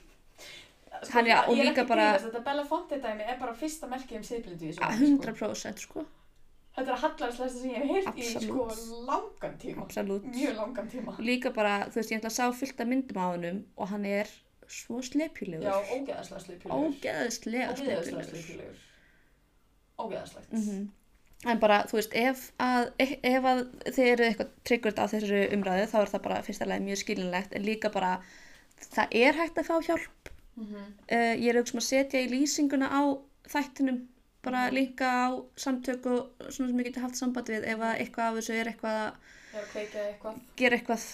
Sko, 1.00 1.12
Hann 1.12 1.26
ég- 1.26 1.48
og 1.48 1.54
ég 1.56 1.60
er 1.60 1.64
líka 1.70 1.80
ekki 1.82 1.88
bara- 1.88 2.18
grínast, 2.18 2.24
þetta 2.30 2.44
Belafonte 2.44 3.00
dæmi 3.00 3.22
er 3.28 3.38
bara 3.38 3.52
fyrsta 3.54 3.88
merkið 3.88 4.16
um 4.16 4.22
siðblindu 4.22 4.62
í 4.68 4.74
að 4.74 4.90
máli, 4.90 5.18
100% 5.18 5.78
sko, 5.78 6.06
Þetta 6.76 6.88
er 6.92 6.94
að 6.94 7.00
hallarslæsta 7.02 7.58
sem 7.60 7.70
ég 7.70 7.76
hef 7.76 8.04
heyrt 8.04 8.16
í 8.16 8.46
sko 8.46 8.66
langan 9.06 9.56
tíma. 9.58 9.82
Absolutt. 9.82 10.24
Mjög 10.24 10.56
langan 10.56 10.88
tíma. 10.88 11.16
Líka 11.18 11.50
bara, 11.54 11.86
þú 11.90 11.94
veist, 11.94 12.10
ég 12.12 12.20
ætla 12.20 12.30
að 12.30 12.38
sá 12.38 12.52
fullt 12.54 12.80
af 12.80 12.86
myndum 12.86 13.16
á 13.16 13.26
hannum 13.32 13.64
og 13.76 13.88
hann 13.88 14.04
er 14.06 14.26
svo 14.68 15.00
slepjulegur. 15.02 15.64
Já, 15.64 15.74
ógeðaslega 15.96 16.40
sleipjulegur 16.44 16.94
Ógeðaslega 16.94 17.76
slepjulegur. 17.76 18.24
sleipjulegur 18.24 18.76
Ógeðaslegt 19.98 20.52
mm 20.52 20.90
en 21.48 21.58
bara, 21.60 21.84
þú 21.88 21.96
veist, 21.96 22.14
ef 22.14 22.52
að, 22.60 22.90
ef 23.00 23.44
að 23.48 23.60
þið 23.94 24.06
eru 24.12 24.24
eitthvað 24.28 24.50
tryggjurt 24.68 24.98
á 25.00 25.04
þessu 25.08 25.38
umræðu 25.56 25.86
þá 25.88 25.96
er 26.02 26.10
það 26.12 26.22
bara 26.26 26.42
fyrsta 26.44 26.66
lagi 26.68 26.84
mjög 26.84 26.98
skilinlegt 27.00 27.54
en 27.56 27.64
líka 27.64 27.88
bara, 27.94 28.10
það 28.92 29.08
er 29.22 29.38
hægt 29.40 29.56
að 29.62 29.70
fá 29.70 29.76
hjálp 29.88 30.30
Mhm. 30.60 30.76
uh, 31.08 31.34
ég 31.40 31.48
er 31.48 31.56
auðvitað 31.56 31.78
að 31.80 31.84
setja 31.86 32.20
í 32.20 32.28
lýsinguna 32.28 32.88
á 32.92 33.00
þættinum 33.48 34.00
bara 34.42 34.66
Mhm. 34.68 34.74
líka 34.74 35.06
á 35.08 35.28
samtök 35.56 36.06
og 36.06 36.30
svona 36.50 36.68
sem 36.68 36.78
ég 36.78 36.84
geti 36.90 37.00
haft 37.00 37.16
samband 37.16 37.46
við 37.48 37.64
ef 37.64 37.78
að 37.78 37.98
eitthvað 38.00 38.26
af 38.28 38.34
þessu 38.36 38.54
er 38.60 38.66
eitthvað 38.66 38.98
að 39.00 39.12
er 39.54 40.40
gera 40.56 40.76
eitthvað, 40.76 41.04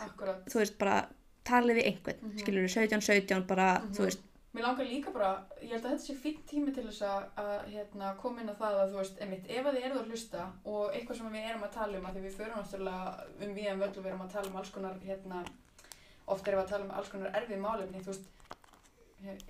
Akkurat 0.00 0.44
þú 0.46 0.54
veist, 0.60 0.78
bara 0.78 1.08
talið 1.44 1.76
við 1.80 1.86
einhvern, 1.86 2.20
Mhm. 2.22 2.38
skilur 2.38 2.62
við 2.64 2.72
17-17 2.88 3.46
bara, 3.46 3.80
Mhm. 3.80 3.94
þú 3.94 4.04
veist, 4.04 4.18
Mér 4.54 4.62
langar 4.62 4.86
líka 4.86 5.10
bara, 5.10 5.30
ég 5.58 5.72
held 5.74 5.82
að 5.82 5.96
þetta 5.96 6.04
sé 6.04 6.14
fínt 6.14 6.44
tími 6.46 6.72
til 6.74 6.84
þess 6.86 7.02
að, 7.08 7.24
að 7.42 7.54
hérna, 7.72 8.12
koma 8.20 8.42
inn 8.42 8.52
á 8.54 8.60
það 8.60 8.76
að 8.84 8.92
þú 8.92 9.00
veist, 9.00 9.16
einmitt, 9.24 9.48
ef 9.50 9.66
þið 9.66 9.78
eruð 9.80 9.98
að 9.98 10.12
hlusta 10.12 10.44
og 10.70 10.84
eitthvað 10.94 11.18
sem 11.18 11.34
við 11.34 11.48
erum 11.48 11.66
að 11.66 11.74
tala 11.74 11.98
um, 11.98 12.06
að 12.06 12.14
því 12.14 12.22
við 12.28 12.36
förum 12.38 12.60
náttúrulega 12.60 13.26
um 13.48 13.56
við 13.58 13.66
en 13.72 13.82
völl 13.82 13.90
og 13.90 13.98
við 13.98 14.12
erum 14.12 14.22
að 14.22 14.36
tala 14.36 14.52
um 14.52 14.60
alls 14.60 14.70
konar, 14.76 15.02
hérna, 15.02 15.42
oft 16.36 16.46
erum 16.52 16.60
við 16.60 16.64
að 16.64 16.70
tala 16.70 16.86
um 16.86 16.94
alls 17.00 17.10
konar 17.16 17.40
erfið 17.40 17.62
málefni, 17.64 18.04
þú 18.06 18.12
veist, 18.12 18.30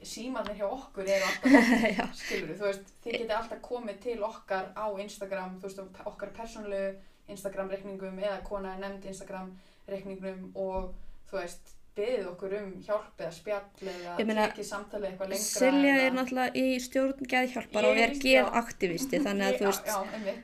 símanir 0.06 0.56
hjá 0.56 0.66
okkur 0.70 1.08
eru 1.10 1.28
alltaf 1.28 2.16
skilur 2.22 2.56
þú 2.56 2.68
veist, 2.70 2.90
þið 3.04 3.18
geti 3.18 3.36
alltaf 3.36 3.62
komið 3.68 4.02
til 4.06 4.18
okkar 4.24 4.72
á 4.72 4.86
Instagram, 5.04 5.58
þú 5.60 5.68
veist, 5.68 6.02
okkar 6.14 6.32
persónulegu 6.36 6.94
Instagram 7.34 7.72
reikningum 7.72 8.20
eða 8.20 8.42
kona 8.46 8.76
nefnd 8.80 9.08
Instagram 9.10 9.54
reikningum 9.90 10.50
og 10.54 10.92
þú 11.30 11.40
veist, 11.40 11.74
beðið 11.96 12.26
okkur 12.32 12.54
um 12.58 12.70
hjálp 12.82 13.20
eða 13.22 13.32
spjall 13.36 13.88
eða 13.94 14.16
tekið 14.50 14.68
samtalið 14.68 15.08
eitthvað 15.10 15.32
lengra 15.34 15.48
Silja 15.48 15.94
er 16.04 16.14
náttúrulega 16.18 16.62
í 16.62 16.78
stjórn 16.82 17.28
geðhjálpar 17.34 17.88
og 17.90 18.00
er 18.04 18.14
geðaktivisti 18.24 19.20
þannig 19.24 19.46
að 19.46 19.52
Ég- 19.54 19.60
þú 19.62 19.68
veist, 19.70 19.86
Já, 19.86 19.98
já. 20.26 20.34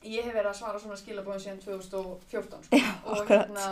Ég 0.00 0.24
hef 0.24 0.32
verið 0.34 0.48
að 0.48 0.56
svara 0.62 0.78
svona 0.80 0.96
skilabóðum 0.96 1.40
síðan 1.44 1.58
2014 1.60 2.62
sko. 2.64 2.78
Já, 2.80 2.92
og 3.04 3.26
hérna, 3.28 3.64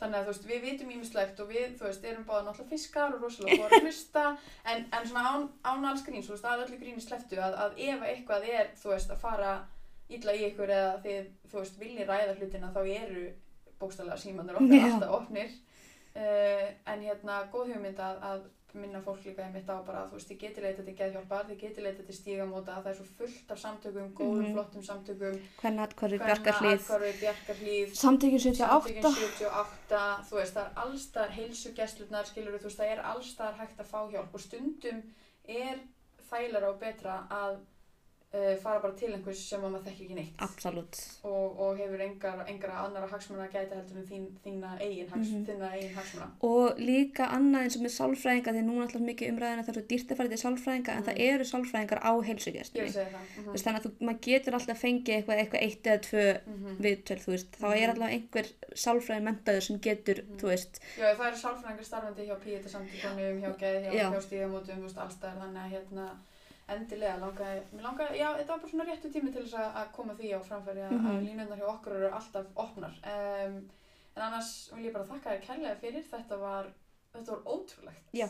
þannig 0.00 0.18
að 0.18 0.26
þú 0.26 0.32
veist, 0.34 0.48
við 0.50 0.60
vitum 0.66 0.90
ímislegt 0.92 1.38
og 1.40 1.48
við, 1.48 1.70
þú 1.78 1.86
veist, 1.86 2.04
erum 2.04 2.26
báða 2.28 2.42
náttúrulega 2.50 2.72
fiskar 2.74 3.14
og 3.16 3.22
rosalega 3.24 3.68
að 3.70 3.76
hlusta 3.86 4.24
en, 4.68 4.84
en 4.92 5.06
svona 5.08 5.22
án, 5.30 5.46
án 5.64 5.86
alls 5.88 6.04
gríns, 6.04 6.28
þú 6.28 6.34
veist, 6.36 6.44
að 6.50 6.66
öllu 6.66 6.80
gríni 6.82 7.00
sleftu 7.00 7.40
að, 7.40 7.56
að 7.64 7.80
ef 7.86 8.04
eitthvað 8.10 8.44
er, 8.50 8.68
þú 8.82 8.92
veist, 8.92 9.14
að 9.14 9.22
fara 9.24 9.54
illa 10.12 10.34
í 10.36 10.44
ykkur 10.50 10.68
eða 10.76 10.92
þið, 11.06 11.32
þú 11.48 11.62
veist, 11.62 11.80
vilji 11.80 12.04
ræða 12.12 12.36
hlutina 12.36 12.72
þá 12.76 12.80
eru 12.98 13.24
bókstælega 13.80 14.20
símanir 14.20 14.60
okkar 14.60 14.76
Já. 14.76 14.84
alltaf 14.90 15.16
opnir 15.22 15.56
uh, 16.16 16.68
en 16.92 17.00
hérna, 17.08 17.40
góð 17.52 17.72
hugmynd 17.74 17.98
að, 17.98 18.20
að 18.30 18.44
minna 18.74 18.98
fólk 19.04 19.20
líka 19.22 19.44
einmitt 19.44 19.68
á 19.70 19.78
bara, 19.86 20.00
þú 20.10 20.16
veist, 20.18 20.28
þið 20.32 20.38
getið 20.40 20.64
leitað 20.64 20.86
til 20.88 20.94
geðhjálpar, 20.98 21.44
þið 21.46 21.58
getið 21.60 21.84
leitað 21.86 22.06
til 22.08 22.16
stígamóta, 22.16 22.78
það 22.82 22.88
er 22.90 22.96
svo 22.98 23.04
fullt 23.18 23.52
af 23.54 23.58
samtökum, 23.62 24.08
góðum, 24.18 24.40
Mhm. 24.42 24.52
flottum 24.56 24.82
samtökum, 24.82 25.36
Hvernig 25.60 25.82
atkvarður, 25.84 26.24
Bjarkarhlíð, 27.20 27.94
samtökin 27.94 28.40
78. 28.40 28.64
Samtökin 28.74 29.02
78, 29.04 30.00
þú 30.30 30.34
veist, 30.40 30.54
það 30.56 30.64
er 30.64 30.72
allstar 30.84 31.30
heilsugjæslurnar, 31.36 32.26
skilur 32.32 32.58
þú 32.58 32.66
veist, 32.66 32.80
það 32.82 32.92
er 32.96 33.04
allstar 33.12 33.54
hægt 33.60 33.78
að 33.78 33.90
fá 33.92 34.00
hjálp 34.10 34.34
og 34.34 34.40
stundum 34.40 35.02
er 35.46 35.78
þægilega 36.30 36.68
og 36.74 36.80
betra 36.80 37.20
að 37.30 37.56
uh, 38.34 38.56
fara 38.62 38.80
bara 38.82 38.92
til 38.98 39.12
einhvers 39.14 39.38
sem 39.48 39.60
að 39.62 39.70
maður 39.74 39.84
þekkir 39.88 40.04
ekki 40.04 40.14
neitt 40.18 40.42
Absolutt. 40.42 40.96
og, 41.24 41.58
og 41.60 41.76
hefur 41.78 42.00
engar, 42.02 42.40
engar 42.50 42.70
annara 42.84 43.06
hagsmuna 43.12 43.44
að 43.46 43.52
gæta 43.54 43.76
heldur 43.78 44.00
en 44.00 44.08
þín, 44.10 44.24
þína 44.44 44.72
eigin, 44.80 45.08
hags, 45.12 45.28
Mhm. 45.30 45.44
þína 45.46 45.70
eigin 45.72 45.94
hagsmuna. 45.94 46.28
Og 46.42 46.78
líka 46.78 47.28
annað 47.36 47.62
eins 47.64 47.76
og 47.76 47.82
með 47.86 47.94
sálfræðinga, 47.98 48.52
því 48.54 48.62
núna 48.66 48.82
alltaf 48.86 49.00
mikið 49.06 49.30
umræðina 49.34 49.62
það 49.64 49.68
er 49.68 49.78
svo 49.78 49.86
dýrt 49.92 50.10
að 50.10 50.16
fara 50.16 50.28
til 50.28 50.42
sálfræðinga, 50.44 50.96
en 50.96 51.02
það 51.04 51.14
Mm. 51.14 51.24
eru 51.28 51.44
sálfræðingar 51.44 52.00
á. 52.02 52.12
Þú 53.44 53.44
Mm 53.44 53.52
veist, 53.54 53.64
þannig 53.66 53.80
að 53.80 53.86
þú, 53.86 53.92
maður 54.08 54.20
getur 54.28 54.54
alltaf 54.58 54.82
fengið 54.82 55.14
eitthvað, 55.14 55.38
eitthvað 55.44 55.62
eitt 55.62 55.84
eða 55.84 56.00
tvö 56.08 56.24
-hmm. 56.64 56.76
viðtöl, 56.84 57.20
þú 57.24 57.30
þá 57.54 57.66
er 57.70 57.80
Mhm. 57.80 57.90
alltaf 57.90 58.10
einhver 58.14 58.46
sálfræði 58.74 59.22
mentaður 59.28 59.62
sem 59.62 59.78
getur, 59.80 60.18
Mhm. 60.24 60.36
þú 60.40 60.46
Já, 60.98 61.14
það 61.14 61.26
eru 61.26 61.36
sálfræðingar 61.36 61.84
starfandi 61.84 62.26
hjá 62.28 62.36
Píeta 62.44 62.68
samtíkonum, 62.68 63.40
hjá 63.42 63.50
Geð, 63.58 63.82
hjá, 63.84 63.92
Já. 63.94 64.10
hjá 64.12 64.20
Stígamótum, 64.22 64.82
þú 64.82 66.24
endilega 66.68 67.18
langaði, 67.20 67.62
mér 67.72 67.82
langaði, 67.84 68.18
já, 68.18 68.28
þetta 68.38 68.52
var 68.52 68.60
bara 68.62 68.70
svona 68.70 68.84
réttu 68.88 69.10
tími 69.12 69.32
til 69.32 69.42
þess 69.44 69.54
að, 69.60 69.90
koma 69.92 70.14
því 70.14 70.30
á 70.32 70.40
framfæri 70.48 70.82
að, 70.86 70.92
Mhm. 70.92 71.10
að 71.10 71.24
línundar 71.26 71.58
hjá 71.58 71.68
okkur 71.74 71.96
eru 71.96 72.10
alltaf 72.10 72.46
opnar. 72.56 72.94
Um, 73.04 73.70
en 74.16 74.22
annars 74.22 74.70
vil 74.72 74.84
ég 74.84 74.92
bara 74.92 75.04
þakka 75.04 75.30
þér 75.34 75.46
kærlega 75.46 75.76
fyrir, 75.80 76.04
þetta 76.10 76.38
var, 76.40 76.70
þetta 77.14 77.30
var 77.32 77.42
ótrúlegt. 77.54 78.08
Já. 78.14 78.28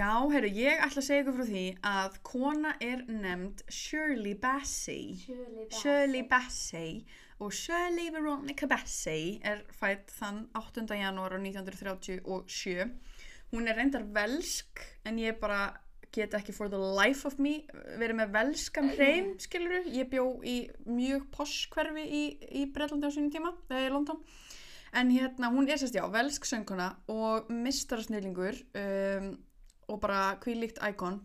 Já, 0.00 0.14
heyrðu, 0.32 0.48
ég 0.56 0.80
ætla 0.80 1.02
að 1.02 1.04
segja 1.04 1.22
ykkur 1.22 1.34
frá 1.36 1.46
því 1.50 1.62
að 1.84 2.14
kona 2.24 2.70
er 2.80 3.02
nefnd 3.04 3.58
Shirley 3.68 4.32
Bassey. 4.40 5.18
Shirley 5.76 6.22
Bassey 6.30 7.02
og 7.44 7.52
Shirley 7.52 8.08
Veronica 8.14 8.68
Bassey 8.70 9.34
er 9.44 9.60
fætt 9.76 10.14
þann 10.14 10.46
8. 10.56 10.86
janúar 10.96 11.36
á 11.36 11.38
1937 11.42 12.86
hún 13.52 13.68
er 13.68 13.76
reyndar 13.76 14.06
velsk 14.14 14.80
en 15.04 15.20
ég 15.20 15.36
bara 15.42 15.66
get 16.14 16.32
ekki 16.38 16.54
for 16.56 16.72
the 16.72 16.80
life 16.80 17.28
of 17.28 17.36
me 17.36 17.58
verið 18.00 18.22
með 18.22 18.32
velskan 18.38 18.88
hreim 18.94 19.34
skiluru, 19.44 19.82
ég 19.92 20.08
bjó 20.08 20.24
í 20.40 20.56
mjög 20.88 21.28
posskverfi 21.34 22.06
í, 22.06 22.24
í 22.62 22.64
Breitlandi 22.72 23.10
á 23.10 23.14
sínum 23.18 23.34
tíma, 23.36 23.52
eða 23.68 23.84
í 23.84 23.92
London 23.92 24.24
en 24.96 25.12
hérna, 25.12 25.52
hún 25.52 25.68
er 25.68 25.78
sérst 25.78 26.00
já, 26.00 26.06
velsk 26.10 26.48
sönguna 26.48 26.94
og 27.12 27.52
mistarasnýlingur 27.52 28.64
um, 28.80 29.30
og 29.90 30.00
bara 30.02 30.38
kvílíkt 30.42 30.80
íkon. 30.90 31.20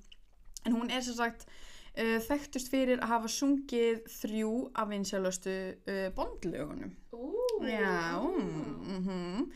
En 0.65 0.75
hún 0.75 0.89
er 0.89 1.05
sem 1.05 1.17
sagt 1.17 1.45
uh, 1.45 2.17
þekktust 2.25 2.71
fyrir 2.73 3.01
að 3.01 3.13
hafa 3.13 3.31
sungið 3.31 4.03
þrjú 4.17 4.51
af 4.73 4.89
vinsælustu 4.89 5.55
uh, 5.75 6.09
bondlögunum 6.17 6.95
Ú, 7.13 7.31
Já, 7.69 8.19
mm 8.19 9.49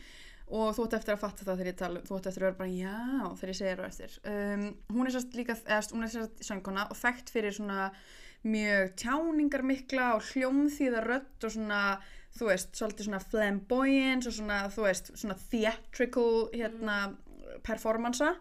og 0.50 0.72
þú 0.74 0.86
ætti 0.86 0.98
eftir 0.98 1.14
að 1.14 1.22
fatta 1.22 1.46
það 1.46 1.60
þegar 1.60 1.70
ég 1.70 1.76
tala, 1.78 2.00
þú 2.06 2.16
ætti 2.16 2.30
eftir 2.30 2.42
að 2.42 2.46
vera 2.48 2.58
bara 2.58 2.72
já 2.74 3.34
þegar 3.38 3.52
ég 3.52 3.58
segir 3.58 3.80
það 3.80 3.90
eftir. 3.90 4.16
Um, 4.32 4.64
hún 4.96 5.06
er 5.06 5.14
sérst 5.14 5.36
líka, 5.38 5.56
eða 5.60 5.82
hún 5.94 6.06
er 6.06 6.12
sérst 6.14 6.42
söngkona 6.48 6.86
og 6.90 6.98
þekkt 6.98 7.30
fyrir 7.34 7.54
svona 7.54 7.90
mjög 8.50 8.94
tjáningarmikla 8.98 10.08
og 10.16 10.24
hljómþýða 10.30 11.04
rödd 11.04 11.46
og 11.46 11.54
svona, 11.54 11.82
þú 12.38 12.48
veist, 12.50 12.72
svolítið 12.78 13.08
svona 13.08 13.22
flamboyance 13.22 14.30
og 14.30 14.36
svona, 14.40 14.58
þú 14.74 14.86
veist, 14.88 15.12
svona 15.22 15.38
theatrical, 15.52 16.32
hérna, 16.56 16.98
performansa. 17.66 18.34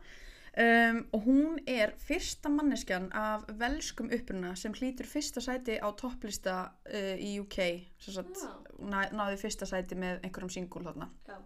Um, 0.58 1.04
og 1.14 1.22
hún 1.28 1.60
er 1.70 1.92
fyrsta 2.02 2.50
manneskjan 2.50 3.12
af 3.14 3.46
velskum 3.60 4.10
uppruna 4.16 4.56
sem 4.58 4.74
hlýtur 4.74 5.06
fyrsta 5.06 5.44
sæti 5.46 5.78
á 5.78 5.88
topplista 5.94 6.56
uh, 6.90 7.16
í 7.22 7.36
UK 7.44 7.60
sagt, 8.02 8.42
ná, 8.82 9.04
náði 9.14 9.38
fyrsta 9.38 9.68
sæti 9.70 9.98
með 10.00 10.24
einhverjum 10.26 10.52
singul 10.56 10.84
þarna. 10.88 11.10
Já. 11.30 11.38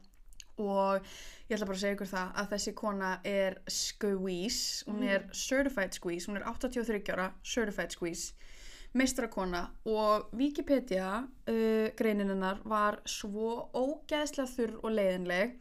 og 0.62 1.02
ég 1.50 1.56
ætla 1.56 1.66
bara 1.66 1.76
að 1.76 1.82
segja 1.82 1.96
ykkur 1.98 2.10
það 2.12 2.32
að 2.40 2.50
þessi 2.54 2.74
kona 2.78 3.12
er 3.26 3.56
Squeeze. 3.68 4.86
Hún 4.88 5.04
er 5.04 5.28
Certified 5.34 5.98
Squeeze, 5.98 6.30
hún 6.30 6.40
er 6.40 6.46
83 6.48 7.10
ára 7.12 7.32
Certified 7.44 7.96
Squeeze. 7.96 8.34
Meistarakona. 8.94 9.66
Og 9.90 10.30
Wikipedia 10.38 11.26
uh, 11.26 11.88
greinin 11.98 12.30
hennar 12.30 12.62
var 12.64 13.02
svo 13.10 13.68
ógeðslega 13.74 14.48
þurr 14.54 14.80
og 14.84 14.94
leiðinleg 14.94 15.58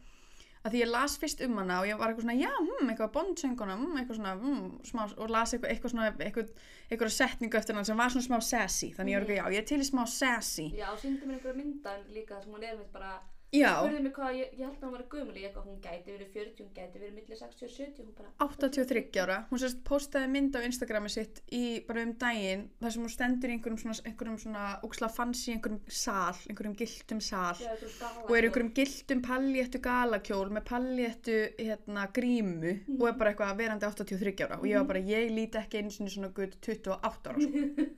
að 0.63 0.71
því 0.71 0.79
ég 0.79 0.91
las 0.91 1.17
fyrst 1.19 1.41
um 1.43 1.57
hana 1.59 1.81
og 1.81 1.89
ég 1.89 1.97
var 1.99 2.11
eitthvað 2.11 2.25
svona, 2.27 2.37
já, 2.39 2.51
hm, 2.55 2.91
eitthvað 2.91 3.11
bondsönguna, 3.17 3.75
hm, 3.79 3.97
eitthvað 3.99 4.19
svona, 4.19 4.33
hm, 4.39 4.69
smá, 4.87 5.03
og 5.17 5.33
las 5.35 5.53
eitthvað, 5.53 5.73
eitthvað 5.73 5.93
svona, 5.93 6.11
eitthvað, 6.27 6.53
eitthvað 6.89 7.13
setningu 7.17 7.59
eftir 7.59 7.75
hann 7.75 7.89
sem 7.89 7.99
var 7.99 8.13
svona 8.13 8.27
smá 8.29 8.39
sassy, 8.47 8.93
þannig 8.95 9.15
ég 9.15 9.19
var 9.19 9.27
eitthvað, 9.27 9.41
já, 9.41 9.57
ég 9.57 9.63
er 9.63 9.67
til 9.73 9.81
í 9.83 9.89
smá 9.89 10.03
sassy. 10.07 10.67
Já, 10.79 10.87
síndi 11.01 11.27
mér 11.27 11.39
einhverja 11.39 11.57
myndan 11.59 12.07
líka 12.15 12.39
sem 12.41 12.55
hún 12.55 12.63
er 12.63 12.77
með 12.79 12.87
bara 12.95 13.19
Já, 13.53 13.69
spurði 13.77 13.99
mig 14.01 14.13
hvað, 14.15 14.37
ég, 14.39 14.53
ég 14.57 14.65
held 14.65 14.79
að 14.79 14.87
hún 14.87 14.93
var 14.95 15.03
gömul 15.11 15.35
í 15.37 15.43
eitthvað, 15.45 15.65
hún 15.69 15.81
gæti 15.83 16.13
verið 16.15 16.29
40, 16.33 16.63
hún 16.63 16.71
gæti 16.73 17.01
verið 17.01 17.17
millir 17.19 17.37
60 17.37 17.67
og 17.67 17.73
70, 17.73 18.07
hún 18.07 18.15
bara 18.17 18.31
83 18.47 19.19
ára, 19.21 19.35
hún 19.51 19.61
sérst 19.61 19.83
postaði 19.85 20.29
mynd 20.33 20.57
á 20.57 20.65
Instagrami 20.65 21.11
sitt 21.13 21.41
í 21.53 21.61
bara 21.85 22.05
um 22.07 22.15
daginn 22.23 22.63
þar 22.81 22.95
sem 22.95 23.05
hún 23.05 23.13
stendur 23.13 23.53
í 23.53 23.57
einhverjum 23.57 23.81
svona, 23.83 23.97
einhverjum 24.09 24.39
svona 24.41 24.63
óksla 24.87 25.11
fancy, 25.13 25.53
einhverjum 25.53 25.93
sal, 26.01 26.41
einhverjum 26.49 26.75
giltum 26.81 27.21
sal. 27.21 27.61
Já, 27.61 27.75
þú 27.77 28.25
og 28.25 28.33
er 28.39 28.49
einhverjum 28.49 28.73
giltum 28.81 29.23
palléttu 29.29 29.83
galakjól 29.85 30.49
með 30.57 30.67
palléttu 30.71 31.37
hérna, 31.59 32.07
grímu 32.17 32.73
og 32.97 33.07
er 33.11 33.21
bara 33.21 33.35
eitthvað 33.35 33.61
verandi 33.61 33.91
83 33.91 34.47
ára. 34.47 34.59
Og 34.63 34.67
ég 34.71 34.81
var 34.81 34.89
bara, 34.95 35.05
ég 35.13 35.29
líti 35.29 35.61
ekki 35.61 35.83
einu 35.83 35.93
sinni 35.93 36.13
svona 36.13 36.33
gutt 36.33 36.57
28 36.57 37.33
ára 37.33 37.37
sko. 37.45 37.89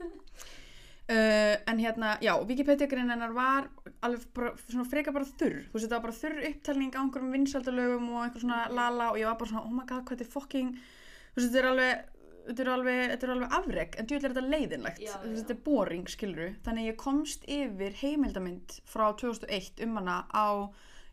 Uh, 1.06 1.54
en 1.70 1.78
hérna, 1.78 2.16
já, 2.18 2.34
Wikipedia-grein 2.50 3.12
hennar 3.14 3.34
var 3.36 3.68
alveg 4.02 4.24
bara, 4.34 4.56
svona 4.64 4.88
freka 4.90 5.14
bara 5.14 5.28
þurr. 5.28 5.60
Þú 5.68 5.78
veist, 5.78 5.86
þetta 5.86 6.00
var 6.00 6.06
bara 6.08 6.18
þurr 6.18 6.48
upptalning 6.50 6.96
á 6.98 7.02
einhverjum 7.04 7.36
vinsaldalögum 7.36 8.08
og 8.10 8.24
einhver 8.24 8.42
svona 8.42 8.64
lala 8.74 9.12
og 9.12 9.20
ég 9.22 9.30
var 9.30 9.38
bara 9.38 9.52
svona, 9.52 9.66
oh 9.68 9.76
my 9.76 9.86
god, 9.86 10.02
hvað 10.02 10.16
þetta 10.16 10.26
er 10.26 10.34
fucking 10.34 10.72
þú 10.74 11.38
veist, 11.38 11.46
þetta 11.46 11.62
er 11.62 11.70
alveg 11.70 12.12
þetta 12.46 12.62
er 12.66 12.72
alveg, 12.74 13.00
þetta 13.12 13.28
er 13.28 13.34
alveg 13.36 13.56
afreg, 13.60 13.96
en 13.98 14.10
djúvel 14.10 14.26
er 14.28 14.34
þetta 14.36 14.54
leiðinlegt. 14.56 15.02
Já, 15.02 15.14
já. 15.14 15.30
þetta 15.40 15.56
er 15.56 15.62
boring, 15.66 16.10
skiluru 16.10 16.50
þannig 16.66 16.90
ég 16.90 17.00
komst 17.02 17.48
yfir 17.50 17.98
heimildamynd 18.02 18.78
frá 18.90 19.08
2001 19.22 19.86
um 19.86 19.98
hana 20.00 20.18
á 20.30 20.50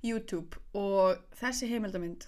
YouTube 0.05 0.61
og 0.77 1.21
þessi 1.39 1.71
heimildamynd 1.71 2.27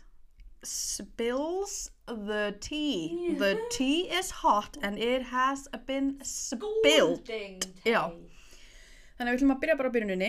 spills 0.65 1.94
the 2.07 2.55
tea 2.61 3.35
the 3.39 3.57
tea 3.71 4.09
is 4.19 4.31
hot 4.43 4.77
and 4.83 4.99
it 4.99 5.23
has 5.31 5.69
been 5.87 6.19
spilled 6.23 7.25
Já. 7.85 8.11
Þannig 9.15 9.31
að 9.31 9.31
við 9.31 9.39
ætlum 9.39 9.55
að 9.55 9.61
byrja 9.63 9.77
bara 9.79 9.89
á 9.89 9.95
byrjuninni. 9.95 10.29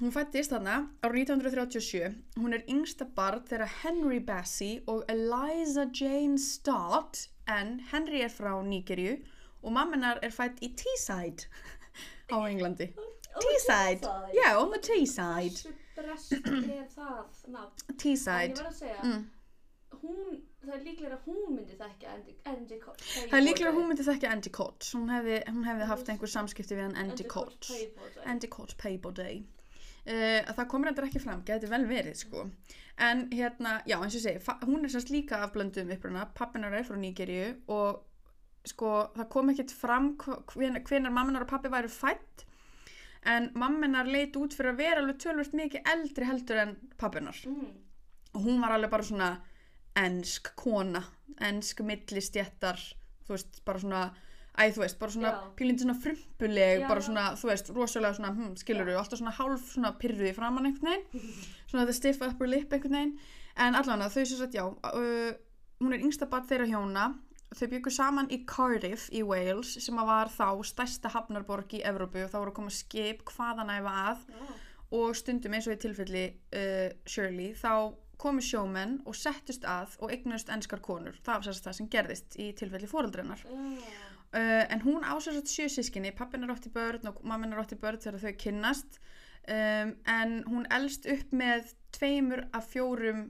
Hún 0.00 0.12
fættist 0.14 0.50
þarna 0.54 0.76
árið 1.04 1.28
1937. 1.36 2.14
Hún 2.40 2.54
er 2.56 2.62
yngsta 2.72 3.04
barn 3.14 3.42
þeirra 3.46 3.66
Henry 3.82 4.18
Bassey 4.24 4.78
og 4.88 5.04
Eliza 5.12 5.84
Jane 5.92 6.38
Stott 6.40 7.26
en 7.46 7.74
Henry 7.92 8.22
er 8.24 8.32
frá 8.32 8.54
Nígerju 8.64 9.18
og 9.62 9.74
mammenar 9.76 10.18
er 10.24 10.32
fætt 10.34 10.62
í 10.64 10.72
Teesside 10.74 11.44
á 12.32 12.38
Englandi. 12.50 12.88
Teesside, 13.38 14.08
já, 14.34 14.48
on 14.58 14.72
the 14.72 14.80
Teesside. 14.80 15.68
Hversu 15.92 16.40
brest 16.42 16.72
er 16.72 16.88
það 16.96 17.46
nafn? 17.52 17.86
En 17.86 17.94
ég 17.94 18.00
Teesside. 18.02 18.56
var 18.64 18.72
að 18.72 18.80
segja, 18.80 18.98
Mm. 19.04 19.22
Hún, 20.02 20.36
það 20.64 20.74
er 20.76 20.84
líklega 20.86 21.16
að 21.16 21.26
hún 21.30 21.56
myndi 21.56 21.76
þekka 21.78 22.12
Andy, 22.52 22.78
Coach. 22.82 23.08
Það 23.30 23.38
er 23.38 23.44
líklega 23.46 23.70
að 23.72 23.78
hún 23.80 23.88
myndi 23.92 24.06
þekka 24.06 24.30
Andy 24.34 24.50
Coates. 24.58 24.92
Hún 24.98 25.10
hefði, 25.14 25.40
hún 25.48 25.66
hefði 25.68 25.88
haft 25.92 26.12
einhver 26.12 26.32
samskipti 26.32 26.76
við 26.78 26.86
hann 26.88 26.96
Andy 27.04 27.26
Coates. 27.30 27.72
Andy 28.26 28.50
Coates 28.52 28.78
Paybody 28.82 29.42
uh, 30.06 30.52
það 30.54 30.68
komur 30.72 30.90
endur 30.90 31.06
ekki 31.08 31.22
fram, 31.22 31.42
getur 31.46 31.70
vel 31.70 31.84
verið 31.90 32.16
sko. 32.24 32.46
en 33.02 33.28
hérna, 33.32 33.78
já 33.88 33.96
eins 34.02 34.14
og 34.18 34.22
segi 34.24 34.56
hún 34.68 34.84
er 34.84 34.90
sérst 34.92 35.10
líka 35.10 35.38
af 35.46 35.52
blöndum 35.54 35.90
uppruna 35.94 36.26
pappinar 36.36 36.74
er 36.76 36.84
frá 36.84 36.96
Nígeríu 37.00 37.54
og 37.72 38.02
sko 38.68 38.90
það 39.16 39.28
kom 39.32 39.48
ekkert 39.50 39.72
fram 39.74 40.10
hvenar, 40.18 40.82
hvenar 40.86 41.10
mamminar 41.14 41.46
og 41.46 41.48
pappi 41.50 41.70
væru 41.72 41.88
fætt 41.90 42.44
en 43.26 43.48
mamminar 43.58 44.06
leit 44.10 44.36
út 44.36 44.54
fyrir 44.54 44.74
að 44.74 44.82
vera 44.82 45.00
alveg 45.02 45.18
tölvört 45.24 45.56
mikið 45.56 45.88
eldri 45.94 46.28
heldur 46.28 46.60
en 46.66 46.76
pappinar 47.00 47.38
Mm. 47.46 47.72
og 48.34 48.40
hún 48.44 48.60
var 48.62 48.72
alveg 48.76 48.90
bara 48.90 49.02
svona 49.02 49.30
ensk 49.96 50.52
kona, 50.56 51.02
ensk 51.40 51.80
millistjættar, 51.84 52.78
þú 53.26 53.34
veist, 53.36 53.62
bara 53.66 53.82
svona 53.82 54.02
æ, 54.52 54.68
þú 54.72 54.82
veist, 54.84 54.98
bara 55.00 55.12
svona 55.14 55.32
Já. 55.32 55.42
pílindi 55.56 55.84
svona 55.84 55.96
frumpuleg, 56.00 56.80
Já, 56.82 56.88
bara 56.88 57.00
já. 57.00 57.06
svona, 57.08 57.26
þú 57.40 57.48
veist, 57.50 57.70
rosalega 57.76 58.14
svona, 58.18 58.32
hm, 58.36 58.54
skilur 58.60 58.88
Já. 58.92 58.98
alltaf 59.00 59.18
svona 59.20 59.36
hálf 59.38 59.68
svona 59.72 59.92
pyrruði 60.00 60.34
framann 60.36 60.66
einhvern 60.66 60.90
veginn 60.92 61.36
svona 61.70 61.84
þetta 61.86 61.96
stiff 61.98 62.22
upper 62.26 62.46
lip 62.48 62.72
einhvern 62.72 62.98
veginn 62.98 63.18
en 63.56 63.74
allavega 63.76 64.08
þau 64.12 64.24
sem 64.24 64.38
sagt, 64.38 64.54
já 64.56 64.64
uh, 64.64 65.32
hún 65.82 65.92
er 65.92 66.00
yngsta 66.04 66.28
bat 66.30 66.46
þeirra 66.48 66.68
hjóna 66.70 67.06
þau 67.52 67.66
byggu 67.68 67.90
saman 67.92 68.30
í 68.32 68.38
Cardiff 68.48 69.08
í 69.12 69.20
Wales 69.28 69.74
sem 69.84 69.98
að 70.00 70.06
var 70.08 70.30
þá 70.32 70.46
stærsta 70.64 71.10
hafnarborg 71.12 71.74
í 71.76 71.82
Evrópu 71.84 72.22
og 72.24 72.30
þá 72.32 72.38
voru 72.38 72.52
að 72.54 72.58
koma 72.60 72.72
skip 72.72 73.24
hvaðanæfa 73.28 73.92
að 74.08 74.22
Já. 74.32 74.54
og 75.00 75.16
stundum 75.16 75.52
eins 75.56 75.68
og 75.68 75.74
í 75.76 75.80
tilfelli 75.84 76.22
uh, 76.56 76.88
Shirley 77.04 77.52
þá 77.56 77.92
komu 78.22 78.42
sjómenn 78.44 79.00
og 79.08 79.16
settust 79.18 79.64
að 79.68 79.96
og 80.02 80.14
eignust 80.14 80.50
enskar 80.54 80.80
konur. 80.84 81.18
Það 81.26 81.38
var 81.40 81.48
sérst 81.48 81.66
það 81.66 81.78
sem 81.80 81.90
gerðist 81.96 82.38
í 82.38 82.48
tilfelli 82.58 82.88
fóreldrennar. 82.90 83.42
Já. 83.44 84.08
Uh, 84.32 84.62
en 84.72 84.80
hún 84.86 85.04
ásæðast 85.04 85.50
sjö 85.52 85.66
sískinni, 85.68 86.08
pappin 86.16 86.46
er 86.46 86.54
átt 86.54 86.64
í 86.64 86.72
börn 86.72 87.10
og 87.10 87.18
mammin 87.28 87.52
er 87.52 87.58
átt 87.60 87.74
í 87.74 87.80
börn 87.82 87.98
þegar 88.00 88.22
þau 88.22 88.32
kynnast 88.40 88.96
um, 89.44 89.90
en 90.08 90.32
hún 90.48 90.64
elst 90.72 91.04
upp 91.12 91.34
með 91.36 91.74
tveimur 91.92 92.46
af 92.56 92.70
fjórum 92.72 93.26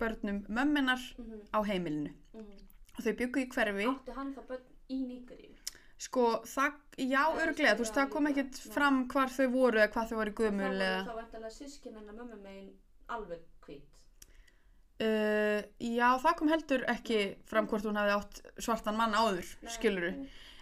börnum 0.00 0.38
mömminar 0.48 1.02
Mhm, 1.18 1.42
á 1.52 1.60
heimilinu 1.68 2.14
mhm. 2.32 2.56
og 2.96 3.04
þau 3.04 3.12
byggu 3.20 3.42
í 3.44 3.48
hverfi 3.52 3.84
Átti 3.90 4.16
hann 4.16 4.32
það 4.38 4.48
börn 4.54 4.64
í 4.88 4.98
Nígeríu? 5.10 5.58
sko, 6.00 6.24
það, 6.48 6.80
já, 6.96 7.20
Það 7.20 7.42
örglega, 7.44 7.74
þú 7.76 7.84
veist, 7.84 7.98
það 8.00 8.10
kom 8.16 8.30
ekkert 8.32 8.60
fram 8.78 9.02
hvar 9.12 9.28
þau 9.36 9.46
voru 9.52 9.82
eða 9.84 9.92
hvað 9.92 10.08
þau 10.14 10.18
voru 10.22 10.36
gömul 10.40 10.72
eða 10.72 11.04
þá 11.04 11.14
vantilega 11.20 11.50
sískin 11.58 11.98
hennar 12.00 12.16
mömmu 12.22 12.40
megin 12.46 12.70
alveg 13.12 13.44
hvít. 13.66 13.99
Uh, 15.04 15.58
já, 15.80 16.08
það 16.22 16.36
kom 16.38 16.52
heldur 16.52 16.86
ekki 16.92 17.20
fram 17.50 17.68
hvort 17.70 17.88
hún 17.88 17.98
hefði 18.00 18.16
átt 18.16 18.40
svartan 18.60 18.98
mann 18.98 19.16
áður, 19.16 19.48
Nei. 19.64 19.74
skiluru 19.74 20.14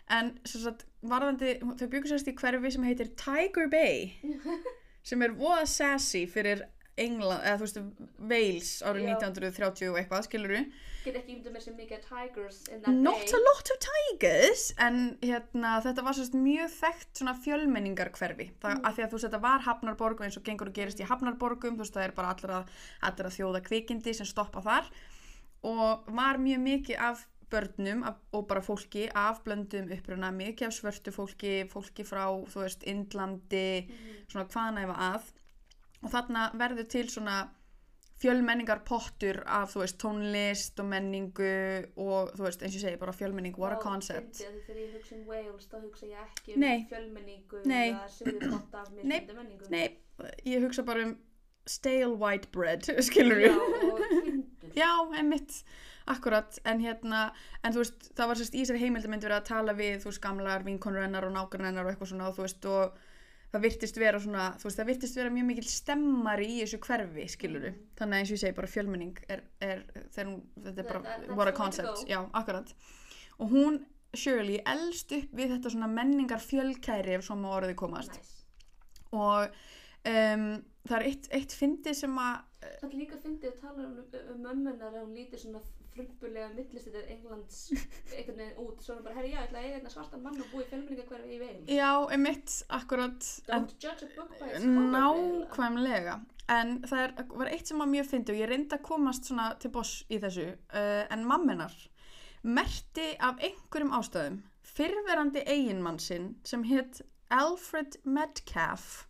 en 0.09 0.33
sagt, 0.49 0.87
varðandi, 1.05 1.59
þau 1.61 1.89
byggu 1.93 2.11
sérst 2.11 2.31
í 2.31 2.37
hverfi 2.39 2.73
sem 2.73 2.87
heitir 2.89 3.11
Tiger 3.21 3.69
Bay 3.73 4.13
sem 5.09 5.23
er 5.25 5.35
voða 5.37 5.67
sassy 5.69 6.25
fyrir 6.31 6.65
England, 6.99 7.45
eða 7.47 7.59
þú 7.61 7.67
veist, 7.67 7.83
Wales 8.31 8.71
árið 8.83 9.05
Já. 9.05 9.13
1930 9.19 9.93
og 9.93 9.99
eitthvað, 10.01 10.25
skiluru 10.27 10.63
Get 11.09 11.17
ekki 11.23 11.33
ímynda 11.39 11.53
mér 11.55 11.63
sem 11.65 11.77
mikið 11.79 12.03
tigers 12.05 12.59
in 12.69 12.83
that 12.85 12.95
Not 12.95 13.23
day. 13.25 13.33
a 13.33 13.41
lot 13.47 13.71
of 13.73 13.79
tigers 13.87 14.65
en 14.85 14.99
hérna, 15.25 15.71
þetta 15.85 16.05
var 16.05 16.17
sérst 16.19 16.35
mjög 16.37 16.69
þekkt 16.75 17.23
svona 17.23 17.35
fjölmenningar 17.45 18.11
hverfi 18.13 18.51
það, 18.61 18.75
Mm. 18.77 18.85
af 18.85 18.97
því 18.99 19.03
að 19.05 19.09
þú 19.09 19.17
veist 19.19 19.29
þetta 19.29 19.41
var 19.47 19.61
Hafnarborg 19.65 20.21
eins 20.27 20.37
og 20.37 20.45
gengur 20.45 20.69
og 20.69 20.75
gerist 20.75 21.01
í 21.01 21.07
Hafnarborgum 21.09 21.77
þú 21.79 21.85
veist 21.87 21.95
það 21.97 22.05
er 22.05 22.13
bara 22.13 22.35
allra, 22.35 22.61
allra 23.03 23.31
þjóða 23.39 23.63
kvikindi 23.65 24.15
sem 24.15 24.27
stoppa 24.27 24.61
þar 24.61 24.85
og 25.65 26.05
var 26.15 26.37
mjög 26.39 26.61
mikið 26.61 26.99
af 27.01 27.27
börnum 27.51 28.05
af, 28.05 28.17
og 28.33 28.47
bara 28.47 28.61
fólki 28.61 29.09
af 29.15 29.43
blöndum 29.45 29.89
uppruna, 29.91 30.29
mikið 30.31 30.67
af 30.69 30.75
svörtu 30.77 31.11
fólki 31.11 31.65
fólki 31.73 32.05
frá, 32.05 32.29
þú 32.45 32.61
veist, 32.67 32.83
Indlandi 32.85 33.89
Mhm. 33.89 34.29
svona 34.29 34.45
hvaðanæfa 34.49 34.97
að 35.15 35.23
og 36.05 36.11
þarna 36.13 36.53
verður 36.55 36.89
til 36.89 37.07
svona 37.09 37.49
fjölmenningar 38.19 38.81
pottur 38.89 39.41
af 39.47 39.73
þú 39.75 39.85
veist 39.85 39.99
tónlist 40.03 40.81
og 40.83 40.89
menningu 40.91 41.53
og 41.97 42.33
þú 42.35 42.47
veist 42.49 42.63
eins 42.65 42.75
og 42.75 42.81
ég 42.81 42.85
segi 42.89 43.01
bara 43.01 43.15
fjölmenning, 43.15 43.57
what 43.59 43.77
a 43.77 43.79
concept 43.83 44.41
því 44.41 44.51
Þegar 44.67 44.83
ég 44.83 44.97
hugsa 44.97 45.15
um 45.15 45.25
Wales 45.31 45.69
þá 45.71 45.79
hugsa 45.85 46.07
ég 46.11 46.25
ekki 46.27 46.57
um 46.57 46.61
Nei. 46.65 46.87
fjölmenningu 46.91 47.63
Nei. 47.65 47.89
eða 47.93 48.09
suður 48.17 48.53
pott 48.57 48.75
af 48.83 48.91
Nei. 48.91 49.05
mismunandi 49.05 49.39
menningu. 49.39 49.71
nei, 49.71 49.87
ég 50.45 50.63
hugsa 50.67 50.83
bara 50.83 51.07
um 51.07 51.17
stale 51.69 52.15
white 52.17 52.49
bread, 52.51 52.83
skilur 53.05 53.37
kindur. 53.43 54.45
Já, 54.77 54.89
einmitt, 55.17 55.63
akkurat, 56.09 56.59
en 56.65 56.81
hérna, 56.81 57.27
en 57.65 57.75
þú 57.75 57.83
veist, 57.83 58.09
það 58.17 58.31
var 58.31 58.41
sérst 58.41 58.57
í 58.57 58.63
þessari 58.63 58.81
heimildamönd 58.87 59.25
verið 59.27 59.37
að 59.37 59.47
tala 59.51 59.75
við, 59.77 59.99
þú 60.03 60.11
veist, 60.11 60.23
gamlar 60.25 60.65
vinkonur 60.65 61.05
hennar 61.05 61.27
og 61.29 61.35
nágrann 61.35 61.69
hennar 61.69 61.85
og 61.89 61.93
eitthvað 61.93 62.13
svona, 62.13 62.29
og 62.31 62.39
þú 62.39 62.47
veist, 62.47 62.69
og 62.73 62.97
það 63.53 63.63
virtist 63.65 63.97
vera 63.97 64.19
svona, 64.21 64.47
þú 64.61 64.69
veist, 64.69 64.79
það 64.79 64.89
virtist 64.93 65.17
vera 65.17 65.31
mjög 65.33 65.47
mikil 65.49 65.65
stemmari 65.65 66.49
í 66.53 66.57
þessu 66.63 66.79
hverfi, 66.85 67.29
skiluru, 67.33 67.71
Mhm. 67.71 67.85
þannig 67.97 68.15
að 68.15 68.19
eins 68.21 68.31
og 68.33 68.37
ég 68.37 68.43
segi, 68.45 68.55
bara 68.59 68.67
fjölmenning 68.75 69.19
er, 69.29 69.43
er 69.61 69.85
þegar 70.13 70.27
hún, 70.27 70.43
þetta 70.65 70.79
er 70.79 70.89
bara, 70.93 71.35
what 71.35 71.49
a 71.49 71.53
concept, 71.53 72.05
já, 72.09 72.19
akkurat, 72.35 72.75
og 73.41 73.51
hún, 73.51 73.81
Shirley, 74.15 74.61
elst 74.67 75.13
upp 75.13 75.33
við 75.37 75.51
þetta 75.57 75.71
svona 75.71 75.89
menningar 75.93 76.41
fjölkæri, 76.41 77.09
ef 77.19 77.25
svo 77.27 77.37
má 77.37 77.49
orðið 77.61 77.75
komast, 77.77 78.11
Nice. 78.17 78.45
og 79.13 79.51
um, 80.09 80.65
það 80.89 80.97
er 81.01 81.05
eitt, 81.11 81.29
eitt 81.33 81.53
fyndi 81.53 81.95
sem 81.95 82.17
að, 82.19 82.45
Það 82.81 82.91
er 82.91 82.97
líka 82.99 83.17
fyndið 83.23 83.53
að 83.53 83.61
tala 83.61 83.85
um, 83.85 83.99
um 84.33 84.41
mömmunar 84.43 84.93
að 84.93 85.05
hún 85.05 85.15
lítur 85.15 85.39
svona 85.39 85.61
frumbulega 85.99 86.49
millistættir 86.55 87.11
Englands 87.13 87.59
einhvern 88.17 88.41
veginn 88.41 88.63
út 88.65 88.83
svo 88.85 88.95
er 88.95 88.99
hún 88.99 89.05
bara, 89.07 89.17
herri 89.19 89.33
já, 89.33 89.39
ég 89.39 89.47
ætla 89.49 89.61
að 89.61 89.67
eiga 89.67 89.77
hérna 89.77 89.93
svartan 89.93 90.25
mann 90.25 90.41
og 90.43 90.51
búa 90.53 90.65
í 90.65 90.69
fjölmenningakverfi 90.71 91.37
í 91.37 91.41
Wales 91.43 91.73
já, 91.75 91.91
einmitt, 92.15 92.57
akkurat, 92.79 93.29
Don't 93.49 93.75
judge 93.83 94.07
a 94.07 94.11
book 94.17 94.35
by 94.39 94.51
its 94.53 94.65
cover. 94.65 94.91
Nákvæmlega 94.97 96.19
en 96.55 96.75
það 96.89 97.05
er, 97.05 97.15
var 97.43 97.53
eitt 97.53 97.71
sem 97.71 97.83
var 97.83 97.91
mjög 97.93 98.11
fyndi 98.13 98.35
og 98.35 98.43
ég 98.43 98.51
reyndi 98.53 98.79
að 98.79 98.87
komast 98.89 99.29
svona 99.29 99.49
til 99.61 99.73
boss 99.75 100.03
í 100.09 100.21
þessu 100.23 100.49
uh, 100.55 101.05
en 101.13 101.27
mamminar 101.29 101.75
merti 102.47 103.11
af 103.19 103.43
einhverjum 103.45 103.95
ástæðum 103.99 104.43
fyrverandi 104.75 105.43
eiginmann 105.45 105.99
sinn 106.01 106.37
sem 106.47 106.65
hétt 106.69 107.03
Alfred 107.35 107.99
Metcalf 108.09 109.09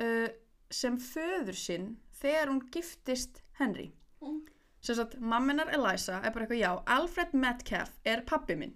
uh, 0.00 0.30
sem 0.72 0.96
föður 0.96 1.58
sinn 1.58 1.90
þegar 2.22 2.54
hún 2.54 2.62
giftist 2.72 3.42
Henry 3.58 3.90
Mm. 4.22 4.46
Sem 4.82 4.96
sagt 4.98 5.18
mamminar 5.20 5.70
Eliza 5.74 6.18
er 6.20 6.32
bara 6.34 6.46
eitthvað 6.46 6.62
já 6.62 6.70
Alfred 6.96 7.34
Metcalf 7.38 7.92
er 8.04 8.24
pappi 8.26 8.56
minn 8.58 8.74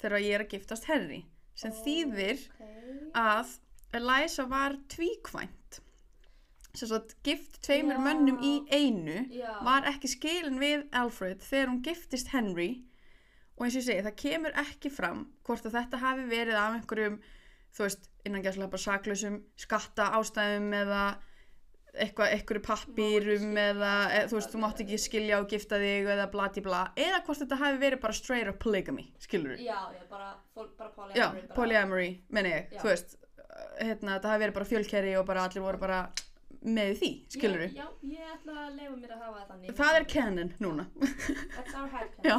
þegar 0.00 0.22
ég 0.24 0.36
er 0.38 0.44
að 0.46 0.52
giftast 0.54 0.88
Henry 0.88 1.22
sem 1.58 1.74
þýðir 1.84 2.44
Ok. 2.48 2.66
að 3.18 3.56
Eliza 3.98 4.44
var 4.48 4.76
tvíkvænt 4.92 5.80
sem 6.78 6.88
sagt 6.92 7.16
gift 7.26 7.56
tveimur 7.66 7.96
Já. 7.98 8.02
mönnum 8.04 8.38
í 8.44 8.52
einu 8.70 9.24
Já. 9.34 9.56
var 9.66 9.86
ekki 9.90 10.10
skilin 10.12 10.60
við 10.62 10.84
Alfred 10.94 11.40
þegar 11.42 11.72
hún 11.72 11.82
giftist 11.82 12.30
Henry 12.34 12.68
og 13.58 13.64
eins 13.66 13.74
og 13.74 13.80
ég 13.82 13.86
segi 13.88 14.04
það 14.06 14.18
kemur 14.22 14.58
ekki 14.62 14.92
fram 14.94 15.24
hvort 15.48 15.66
að 15.66 15.74
þetta 15.80 16.00
hafi 16.04 16.26
verið 16.30 16.60
af 16.60 16.76
einhverjum 16.78 17.16
þú 17.74 17.84
veist 17.88 18.06
innan 18.28 18.44
gæslega 18.44 18.70
bara 18.70 18.84
saklausum 18.84 19.40
skatta 19.58 20.12
ástæðum 20.20 20.70
eða 20.78 21.02
eitthvað, 22.04 22.32
ekki 22.38 22.60
skilja, 22.64 23.50
eða, 23.62 23.92
eða 24.14 24.28
þú 24.30 24.36
veist, 24.38 24.52
þú 24.54 24.60
mátt 24.62 24.82
ekki 24.84 24.98
skilja 25.02 25.40
og 25.42 25.48
gifta 25.52 25.78
þig 25.82 26.08
eða 26.14 26.26
blati 26.32 26.62
bla 26.64 26.82
eða 26.96 27.20
hvort 27.26 27.42
þetta 27.42 27.58
hafi 27.62 27.80
verið 27.82 28.02
bara 28.04 28.16
straight 28.18 28.50
up 28.52 28.58
polygamy 28.62 29.06
skilur 29.24 29.54
við 29.56 29.64
Já, 29.66 29.78
já, 29.96 30.04
bara, 30.10 30.30
bara 30.56 30.90
polyamory 30.94 31.18
Já, 31.20 31.26
bara- 31.34 31.56
polyamory, 31.58 32.08
menn 32.38 32.50
ég, 32.52 32.72
Já. 32.72 32.80
þú 32.82 32.90
veist 32.92 33.16
uh, 33.18 33.66
hérna, 33.82 34.16
þetta 34.18 34.32
hafi 34.32 34.44
verið 34.46 34.56
bara 34.60 34.70
fjölkerri 34.72 35.14
og 35.20 35.26
bara 35.28 35.44
allir 35.48 35.64
voru 35.66 35.82
bara 35.82 36.00
með 36.64 36.94
því, 37.02 37.10
skilur 37.36 37.60
Já, 37.68 37.70
já, 37.78 37.86
ég 38.14 38.32
ætla 38.34 38.54
að 38.66 38.78
leifa 38.80 38.96
mér 38.98 39.12
að 39.14 39.20
hafa 39.22 39.38
það 39.38 39.50
þannig. 39.52 39.76
Það 39.78 39.98
er 40.00 40.06
canon 40.14 40.48
núna. 40.64 40.86
That's 41.54 41.76
our 41.78 41.88
head 41.92 42.08
Já. 42.26 42.38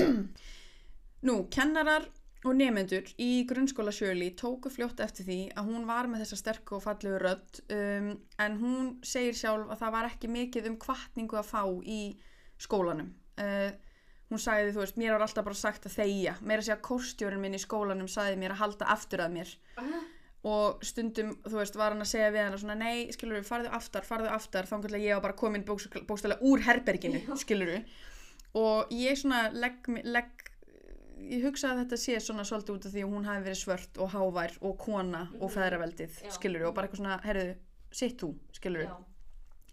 Nú, 1.28 1.34
kennarar 1.52 2.06
og 2.44 2.56
nefendur 2.56 3.08
í 3.20 3.44
grunnskóla 3.48 3.92
Shirley 3.92 4.32
tóku 4.38 4.70
fljótt 4.72 5.02
eftir 5.04 5.26
því 5.26 5.38
að 5.60 5.68
hún 5.68 5.86
var 5.88 6.08
með 6.08 6.24
þessa 6.24 6.38
sterku 6.40 6.78
og 6.78 6.84
fallegu 6.86 7.18
rödd 7.20 7.60
um, 7.76 8.10
en 8.40 8.58
hún 8.62 8.90
segir 9.04 9.36
sjálf 9.36 9.68
að 9.68 9.82
það 9.82 9.94
var 9.96 10.08
ekki 10.08 10.30
mikið 10.32 10.70
um 10.70 10.78
kvartningu 10.80 11.40
að 11.40 11.50
fá 11.50 11.62
í 11.84 12.00
skólanum. 12.60 13.12
Uh, 13.40 13.68
hún 14.30 14.40
sagði, 14.40 14.72
þú 14.72 14.84
veist, 14.84 15.00
mér 15.00 15.16
var 15.16 15.26
alltaf 15.26 15.46
bara 15.46 15.58
sagt 15.58 15.88
að 15.90 15.98
þegja. 15.98 16.36
Meira 16.40 16.62
að 16.62 16.70
segja 16.70 16.80
kórstjórin 16.88 17.42
minn 17.42 17.58
í 17.58 17.60
skólanum 17.60 18.08
sagði 18.08 18.40
mér 18.40 18.56
að 18.56 18.62
halda 18.64 18.90
aftur 18.94 19.24
að 19.24 19.36
mér. 19.36 19.54
Ah, 19.80 19.96
og 20.50 20.84
stundum, 20.86 21.34
þú 21.44 21.58
veist, 21.58 21.76
var 21.76 21.92
hann 21.92 22.04
að 22.04 22.12
segja 22.14 22.30
við 22.32 22.46
hann 22.46 22.60
svona, 22.62 22.78
nei, 22.80 23.10
skilur 23.12 23.40
við, 23.40 23.48
farðu 23.48 23.72
aftar, 23.76 24.06
farðu 24.08 24.30
aftar. 24.32 24.68
Þá 24.70 24.78
kannski 24.78 25.02
ég 25.02 25.18
var 25.18 25.26
bara 25.26 25.40
komin 25.42 25.66
bókstæðlega 25.68 26.40
úr 26.48 26.64
herberginu, 26.64 27.20
skilur 27.42 27.74
við 27.74 27.98
og 28.58 28.90
ég 28.94 29.18
svona 29.18 29.44
legg, 29.54 29.86
legg 30.02 30.49
ég 31.28 31.42
hugsa 31.44 31.70
að 31.72 31.82
þetta 31.84 31.98
sé 32.00 32.16
svona 32.20 32.44
svolítið 32.48 32.74
út 32.76 32.86
af 32.88 32.92
því 32.94 33.02
að 33.04 33.12
hún 33.14 33.24
hafi 33.28 33.44
verið 33.48 33.60
svört 33.60 33.98
og 34.00 34.10
hávær 34.14 34.56
og 34.60 34.78
kona 34.78 35.22
og 35.40 35.50
Mhm. 35.50 35.54
feðraveldið, 35.56 36.18
skilur 36.36 36.66
og 36.68 36.74
bara 36.74 36.86
eitthvað 36.88 37.02
svona, 37.02 37.20
herðu, 37.24 37.54
sitt 37.92 38.18
þú, 38.22 38.34
skilur 38.52 38.86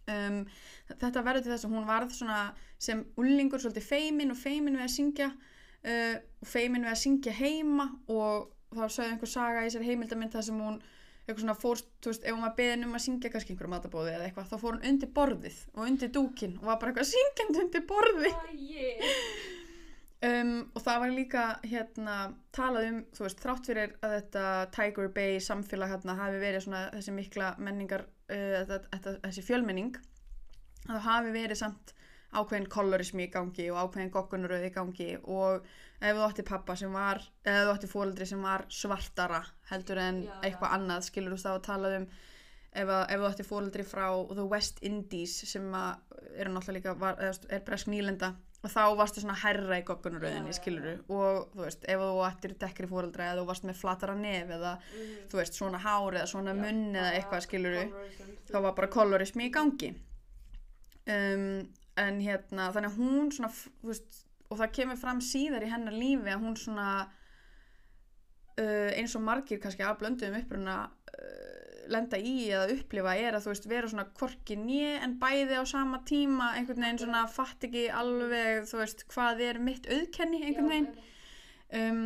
um, 0.07 0.45
þetta 0.89 1.23
verður 1.23 1.43
til 1.43 1.51
þess 1.53 1.65
að 1.67 1.73
hún 1.75 1.87
varð 1.87 2.11
svona 2.15 2.41
sem 2.79 3.05
ullingur 3.17 3.59
svolítið 3.59 3.87
feimin 3.87 4.31
og 4.31 4.37
feimin 4.37 4.77
við 4.77 4.85
að 4.85 4.93
syngja 4.97 5.31
uh, 5.31 6.15
feimin 6.43 6.83
við 6.85 6.91
að 6.93 7.01
syngja 7.05 7.33
heima 7.39 7.89
og 8.07 8.53
þá 8.75 8.85
sögðu 8.87 9.11
einhver 9.13 9.31
saga 9.31 9.65
í 9.65 9.69
sér 9.73 9.83
heimildamind 9.87 10.31
þar 10.33 10.43
sem 10.43 10.59
hún 10.59 10.79
eitthvað 11.27 11.43
svona 11.43 11.57
fór, 11.59 11.81
þú 12.01 12.07
veist, 12.13 12.23
ef 12.23 12.31
hún 12.35 12.41
var 12.45 12.53
beðin 12.55 12.83
um 12.87 12.93
að 12.95 13.03
syngja 13.03 13.29
kannski 13.33 13.51
einhverju 13.53 13.71
matabóði 13.73 14.13
eða 14.15 14.27
eitthvað, 14.29 14.47
þá 14.47 14.57
fór 14.61 14.75
hún 14.77 14.85
undir 14.87 15.09
borðið 15.17 15.57
og 15.73 15.81
undir 15.89 16.09
dúkin 16.15 16.53
og 16.61 16.65
var 16.69 16.77
bara 16.79 16.91
eitthvað 16.93 17.09
syngjandi 17.11 17.63
undir 17.65 17.83
borði 17.89 18.31
Æi 18.31 19.56
um, 20.25 20.53
og 20.73 20.83
það 20.83 21.01
var 21.03 21.13
líka 21.13 21.45
hérna 21.67 22.17
talað 22.55 22.89
um, 22.91 23.01
þú 23.15 23.25
veist, 23.27 23.43
þrátt 23.43 23.69
fyrir 23.69 23.95
að 24.01 24.15
þetta 24.17 24.45
Tiger 24.77 25.11
Bay 25.13 25.41
samfélag 25.43 25.93
hérna 25.93 26.17
hafi 26.19 26.41
verið 26.41 26.65
svona 26.65 26.85
þessi 26.95 27.15
mikla 27.15 27.51
menningar 27.61 28.07
uh, 28.07 28.63
þetta, 28.69 29.17
þessi 29.27 29.45
fjölmenning 29.45 29.97
að 30.87 30.95
það 30.95 31.07
hafi 31.09 31.35
verið 31.35 31.61
samt 31.61 31.93
ákveðin 32.37 32.69
kolorismi 32.71 33.27
í 33.27 33.31
gangi 33.31 33.67
og 33.71 33.77
ákveðin 33.81 34.11
goggunröð 34.11 34.65
í 34.67 34.71
gangi 34.75 35.11
og 35.23 35.67
ef 35.97 36.17
þú 36.17 36.25
átti 36.25 36.43
pappa 36.45 36.75
sem 36.77 36.91
var, 36.93 37.21
eða 37.47 37.63
þú 37.65 37.75
átti 37.75 37.89
fóreldri 37.91 38.27
sem 38.29 38.41
var 38.43 38.65
svartara 38.69 39.39
heldur 39.71 40.01
en 40.03 40.23
Já, 40.25 40.31
já. 40.33 40.41
eitthvað 40.49 40.75
annað, 40.75 41.05
skilur 41.07 41.37
þú 41.37 41.43
þá 41.45 41.51
að 41.53 41.63
tala 41.69 41.93
um 42.01 42.09
ef, 42.77 42.91
ef 42.91 43.15
þú 43.15 43.29
átti 43.29 43.47
fóreldri 43.47 43.87
frá 43.87 44.07
the 44.33 44.45
West 44.51 44.83
Indies 44.85 45.37
sem 45.49 45.71
að 45.71 46.17
eru 46.35 46.53
náttúrulega 46.53 46.77
líka 46.77 46.97
var, 46.99 47.23
er 47.23 47.63
bresk 47.65 47.89
nýlenda 47.93 48.33
og 48.67 48.73
þá 48.75 48.83
varstu 48.99 49.23
svona 49.23 49.37
herra 49.41 49.79
í 49.79 49.85
goggunaröðinni, 49.87 50.53
skiluru 50.57 50.93
og 51.15 51.49
þú 51.55 51.63
veist, 51.63 51.87
ef 51.87 52.03
þú 52.03 52.21
ættir 52.27 52.53
dekkri 52.61 52.89
fóreldra 52.91 53.29
eða 53.31 53.41
þú 53.41 53.47
varst 53.49 53.67
með 53.69 53.79
flatara 53.81 54.15
nef 54.19 54.51
eða 54.57 54.75
Mhm. 54.77 55.15
þú 55.31 55.39
veist, 55.41 55.57
svona 55.57 55.79
hár 55.87 56.13
eða 56.19 56.27
svona 56.33 56.53
munn 56.57 56.95
eða 56.95 57.13
eitthvað, 57.17 57.45
skiluru 57.47 57.83
þá 58.51 58.61
var 58.67 58.73
bara 58.77 58.87
kolorismi 58.87 59.47
í 59.49 59.53
gangi. 59.53 59.93
Um, 61.07 61.67
en 61.97 62.19
hérna 62.21 62.67
þannig 62.75 62.91
að 62.91 62.97
hún 62.99 63.29
svona 63.31 63.49
veist, 63.83 64.25
og 64.51 64.57
það 64.59 64.73
kemur 64.75 64.97
fram 64.99 65.19
síðar 65.23 65.63
í 65.65 65.69
hennar 65.71 65.95
lífi 65.95 66.29
að 66.33 66.43
hún 66.43 66.57
svona 66.59 66.89
uh, 68.59 68.89
eins 68.97 69.15
og 69.17 69.23
margir 69.25 69.59
kannski 69.63 69.83
af 69.87 69.97
blönduðum 70.01 70.37
uppruna 70.41 70.75
uh, 70.87 71.56
lenda 71.93 72.19
í 72.19 72.35
eða 72.49 72.73
upplifa 72.75 73.15
er 73.19 73.37
að 73.37 73.45
þú 73.45 73.53
veist 73.53 73.69
vera 73.71 73.91
svona 73.91 74.07
korki 74.19 74.57
nýja 74.59 74.97
en 75.05 75.17
bæði 75.21 75.61
á 75.61 75.63
sama 75.69 76.01
tíma 76.07 76.51
einhvern 76.57 76.85
veginn 76.85 77.01
svona 77.03 77.23
fatt 77.31 77.67
ekki 77.67 77.87
alveg 78.01 78.67
þú 78.69 78.81
veist 78.81 79.05
hvað 79.13 79.43
er 79.49 79.61
mitt 79.63 79.89
auðkenni 79.89 80.43
einhvern 80.43 80.73
veginn. 80.73 80.91
um, 81.81 82.05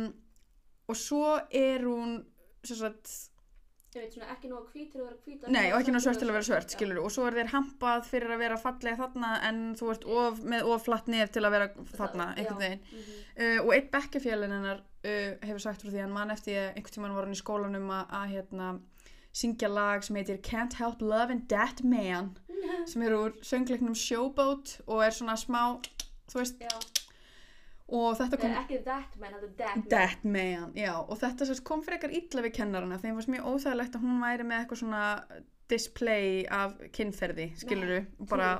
og 0.88 0.98
svo 0.98 1.36
er 1.50 1.86
hún 1.86 2.18
sagt 2.62 3.32
veit 3.92 4.14
svona 4.14 4.28
ekki 4.32 4.48
að 4.48 4.68
hvít 4.72 4.92
til 4.92 5.00
að 5.02 5.08
vera 5.08 5.18
hvít 5.26 5.42
Nei, 5.52 5.66
og 5.72 5.78
ekki 5.78 5.92
ná 5.92 5.98
svört 6.00 6.20
til 6.22 6.28
að 6.28 6.36
vera 6.38 6.46
svört, 6.46 6.74
skilur 6.74 7.00
og 7.02 7.10
svo 7.12 7.26
er 7.28 7.36
þér 7.36 7.50
hampað 7.52 8.06
fyrir 8.08 8.32
að 8.32 8.40
vera 8.40 8.60
fallega 8.60 9.00
þarna 9.02 9.32
en 9.48 9.58
þú 9.76 9.90
ert 9.92 10.06
of, 10.16 10.40
með 10.52 10.70
of 10.72 10.86
flatt 10.86 11.10
nef 11.12 11.32
til 11.34 11.42
að 11.44 11.54
vera 11.56 11.66
þarna, 11.98 12.28
einhvern 12.38 12.62
veginn. 12.62 12.80
-hmm. 12.88 13.18
uh, 13.36 13.58
og 13.66 13.74
einn 13.76 13.90
bekkjafélin 13.92 14.56
hennar 14.56 14.80
uh, 14.80 15.30
hefur 15.44 15.64
sagt 15.66 15.84
frá 15.84 15.90
því 15.90 15.98
að 15.98 16.06
hann 16.06 16.16
mann 16.16 16.34
eftir 16.36 16.60
einhvern 16.70 16.94
tímann 16.96 17.16
var 17.18 17.28
hann 17.28 17.36
í 17.36 17.42
skólanum 17.42 17.92
að 17.98 18.26
hérna, 18.32 18.68
syngja 19.32 19.68
lag 19.72 20.04
sem 20.04 20.16
heitir 20.20 20.40
Can't 20.44 20.74
Help 20.80 21.00
Lovin' 21.00 21.46
That 21.48 21.82
Man 21.84 22.34
sem 22.90 23.02
er 23.06 23.14
úr 23.16 23.36
söngleiknum 23.42 23.94
Showboat 23.98 24.80
og 24.86 25.04
er 25.06 25.14
svona 25.16 25.36
smá, 25.40 25.62
þú 26.30 26.42
veist. 26.42 26.60
Já, 26.62 26.74
og 27.92 28.14
þetta 28.16 28.38
kom 28.40 28.54
ekki 28.56 28.78
that 28.86 29.16
man, 29.20 29.34
þetta 29.42 29.70
er 29.72 29.82
that 29.92 30.22
man. 30.24 30.70
Já, 30.78 30.92
og 31.02 31.16
þetta 31.20 31.48
sérst 31.48 31.64
kom 31.68 31.82
frekar 31.84 32.12
illa 32.14 32.44
við 32.46 32.54
kennarana, 32.60 33.00
þeim 33.02 33.18
fannst 33.18 33.32
mjög 33.34 33.48
óþægilegt 33.50 33.98
að 33.98 34.06
hún 34.06 34.22
væri 34.22 34.46
með 34.48 34.62
eitthvað 34.62 34.82
svona 34.84 35.02
display 35.72 36.42
af 36.52 36.76
kynferði, 36.92 37.50
skiluru, 37.60 38.02
bara, 38.28 38.54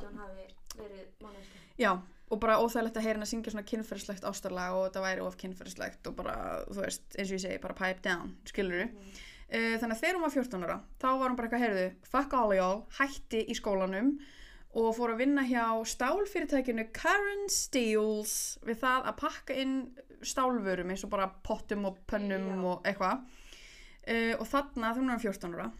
já, 1.80 1.90
og 2.32 2.40
bara 2.40 2.58
óþægilegt 2.62 2.96
að 2.96 3.04
heyra 3.06 3.18
hann 3.18 3.26
að 3.26 3.32
syngja 3.32 3.52
svona 3.52 3.66
kynferðislegt 3.68 4.24
ástarlag 4.28 4.76
og 4.76 4.86
þetta 4.86 5.02
væri 5.04 5.24
of 5.26 5.36
kynferðislegt 5.40 6.08
og 6.08 6.16
bara, 6.20 6.36
þú 6.70 6.80
veist, 6.84 7.04
eins 7.16 7.28
og 7.28 7.36
ég 7.36 7.44
segi, 7.44 7.60
bara 7.64 7.76
pipe 7.76 8.04
down, 8.06 8.32
skiluru. 8.48 8.86
Mhm. 8.88 9.20
Uh, 9.52 9.74
þannig 9.76 9.96
að 9.98 10.00
þegar 10.00 10.16
hún 10.16 10.24
var 10.24 10.32
14 10.32 10.62
ára, 10.64 10.76
þá 11.02 11.08
var 11.10 11.26
hún 11.28 11.36
bara 11.36 11.48
eitthvað, 11.48 11.64
heyrðu, 11.66 11.88
fuck 12.08 12.36
all 12.38 12.54
y'all, 12.56 12.78
hætti 12.96 13.42
í 13.52 13.56
skólanum 13.58 14.14
og 14.80 14.94
fór 14.96 15.12
að 15.12 15.20
vinna 15.26 15.42
hjá 15.44 15.66
stálfyrirtækinu 15.92 16.86
Karen 16.96 17.42
Steels 17.52 18.32
við 18.64 18.78
það 18.80 19.10
að 19.10 19.18
pakka 19.20 19.56
inn 19.60 19.74
stálvörum 20.24 20.94
eins 20.94 21.04
og 21.04 21.12
bara 21.12 21.28
pottum 21.44 21.84
og 21.90 21.98
pönnum 22.08 22.48
Já. 22.48 22.64
og 22.70 22.88
eitthvað. 22.88 23.26
Uh, 24.08 24.32
og 24.40 24.46
þarna 24.48 24.94
þegar 24.94 25.02
hún 25.02 25.12
var 25.12 25.24
14 25.28 25.56
ára 25.58 25.70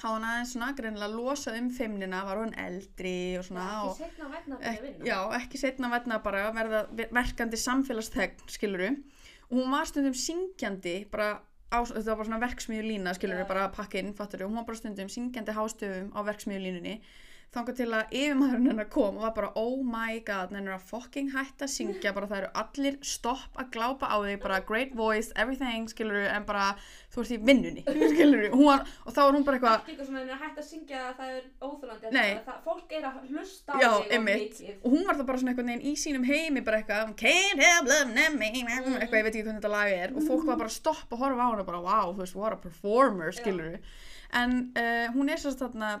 hafði 0.00 0.14
hann 0.14 0.26
aðeins 0.30 0.52
svona 0.54 0.72
greinilega 0.78 1.12
losað 1.14 1.56
um 1.60 1.68
feimnina, 1.74 2.20
var 2.24 2.40
hún 2.40 2.52
eldri 2.58 3.14
og 3.40 3.44
svona 3.46 3.66
og, 3.84 3.94
Ekki 3.94 4.06
setna 4.06 4.26
að 4.26 4.34
byrja 4.34 4.56
að 4.56 4.66
Ek, 4.70 4.82
vinna 4.84 5.08
já, 5.08 5.16
ekki 5.40 5.60
setna 5.60 5.90
verna 5.92 6.18
bara 6.24 6.42
að 6.48 6.58
verða 6.60 6.82
ver- 7.00 7.14
verkandi 7.18 7.60
samfélagsþegn, 7.60 8.44
skiluru 8.54 8.90
og 9.50 9.54
hún 9.58 9.72
var 9.74 9.88
stundum 9.90 10.14
syngjandi 10.16 10.94
bara 11.10 11.30
á, 11.70 11.78
þetta 11.86 12.10
var 12.10 12.18
bara 12.20 12.28
svona 12.28 12.42
verksmiðju 12.44 12.84
lína, 12.86 13.14
skiluru, 13.16 13.44
Já. 13.44 13.48
bara 13.48 13.64
að 13.68 13.74
pakka 13.78 14.00
inn, 14.02 14.14
fattur 14.18 14.44
og 14.44 14.50
hún 14.50 14.60
var 14.60 14.68
bara 14.68 14.80
stundum 14.80 15.10
syngjandi 15.12 15.56
hástöfum 15.56 16.10
á 16.14 16.20
verksmiðju 16.26 16.64
þangar 17.50 17.74
til 17.74 17.88
að 17.90 18.12
yfirmaðurinn 18.14 18.70
hennar 18.70 18.88
kom 18.92 19.16
og 19.18 19.24
var 19.24 19.32
bara 19.34 19.50
oh 19.58 19.80
my 19.82 20.20
god, 20.26 20.52
hennar 20.54 20.76
að 20.76 20.84
fucking 20.86 21.32
hætta 21.34 21.66
að 21.66 21.72
syngja 21.72 22.12
bara 22.14 22.28
það 22.30 22.42
eru 22.44 22.50
allir 22.62 22.98
stopp 23.02 23.58
að 23.58 23.72
glápa 23.74 24.06
á 24.06 24.16
þig, 24.22 24.36
bara 24.44 24.60
great 24.68 24.92
voice, 24.94 25.32
everything 25.34 25.88
skiluru, 25.90 26.22
en 26.30 26.46
bara 26.46 26.68
þú 27.10 27.24
ert 27.24 27.32
í 27.34 27.38
vinnunni. 27.48 27.82
Skiluru, 28.12 28.50
hún 28.54 28.68
var, 28.68 28.84
og 29.02 29.16
þá 29.16 29.20
var 29.22 29.38
hún 29.38 29.46
bara 29.48 29.58
eitthvað 29.58 29.76
Ekki 29.80 29.94
eitthvað 29.96 30.10
sem 30.10 30.20
er 30.20 30.42
hægt 30.44 30.60
að 30.62 30.68
syngja 30.68 31.00
að 31.08 31.16
það 31.18 31.32
er 31.38 31.48
óþólandi 31.66 32.12
Nei. 32.14 32.28
það, 32.46 32.60
Fólk 32.68 32.94
er 32.98 33.08
að 33.08 33.16
hlusta 33.32 33.74
á 33.74 33.78
Já, 33.80 33.90
þig 34.04 34.22
mikið. 34.28 34.76
Og 34.76 34.94
hún 34.94 35.08
var 35.08 35.18
það 35.18 35.30
bara 35.32 35.42
svona 35.42 35.54
einhvern 35.54 35.72
veginn 35.72 35.90
í 35.90 35.96
sínum 36.04 36.28
heimi 36.28 36.62
bara 36.66 36.80
eitthvað 36.84 37.16
can't 37.18 37.64
help 37.64 37.90
loving 37.90 38.38
me 38.38 38.52
eitthvað, 38.60 39.02
ég 39.02 39.26
veit 39.26 39.32
ekki 39.32 39.42
hvernig 39.48 39.58
þetta 39.58 39.74
lag 39.74 39.96
er. 39.96 40.14
Og 40.14 40.28
fólk 40.28 40.46
var 40.46 40.60
bara 40.60 40.70
að 40.70 40.78
stoppa 40.78 41.18
og 41.18 41.24
horfa 41.24 41.50
á 41.50 41.50
hana 41.50 41.66
bara 41.66 41.82
wow, 41.82 42.14
þú 42.14 42.22
veist, 42.22 42.38
what 42.38 42.54
a 42.54 42.60
performer, 42.62 43.34
skilur 43.34 43.80
en 44.30 44.72
uh, 44.78 45.10
hún 45.14 45.30
er 45.32 45.40
sérst 45.42 45.58
þarna 45.58 45.96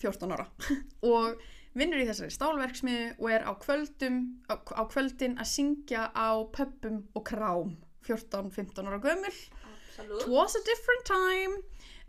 14 0.00 0.34
ára. 0.36 0.46
Og 1.14 1.40
vinnur 1.76 2.02
í 2.02 2.06
þessari 2.08 2.34
stálverksmiðu 2.34 3.10
og 3.20 3.30
er 3.30 3.46
á 3.46 3.52
kvöldum 3.62 4.20
á, 4.50 4.58
á 4.58 4.82
kvöldin 4.90 5.38
að 5.38 5.50
syngja 5.52 6.08
á 6.10 6.42
pöppum 6.50 7.04
og 7.14 7.26
krám. 7.28 7.76
14-15 8.06 8.88
ára 8.88 8.98
gömul. 8.98 9.34
Absolutt. 9.70 10.24
It 10.24 10.32
was 10.32 10.56
a 10.56 10.62
different 10.66 11.04
time. 11.06 11.60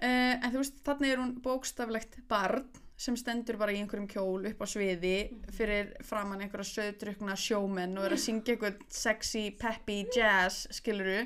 Uh, 0.02 0.40
en 0.40 0.50
þú 0.54 0.64
veist, 0.64 0.80
þannig 0.88 1.14
er 1.14 1.22
hún 1.22 1.36
bókstaflegt 1.46 2.22
barn 2.32 2.66
sem 3.02 3.18
stendur 3.18 3.58
bara 3.58 3.74
í 3.74 3.80
einhverjum 3.82 4.10
kjól 4.10 4.46
upp 4.50 4.60
á 4.62 4.68
sviði 4.70 5.16
fyrir 5.54 5.92
framann 6.06 6.44
einhverja 6.44 6.70
söðdrukna 6.70 7.34
sjómenn 7.38 7.98
og 7.98 8.06
er 8.06 8.14
að 8.14 8.22
syngja 8.22 8.54
eitthvað 8.54 8.84
sexy, 8.94 9.48
peppy 9.58 10.04
jazz, 10.14 10.68
skiluru 10.74 11.24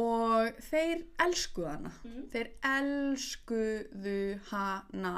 og 0.00 0.56
þeir 0.68 1.04
elskuðu 1.24 1.68
hana. 1.74 1.92
Mhm. 2.04 2.22
þeir 2.32 2.50
elskuðu 2.72 4.20
hana 4.48 5.14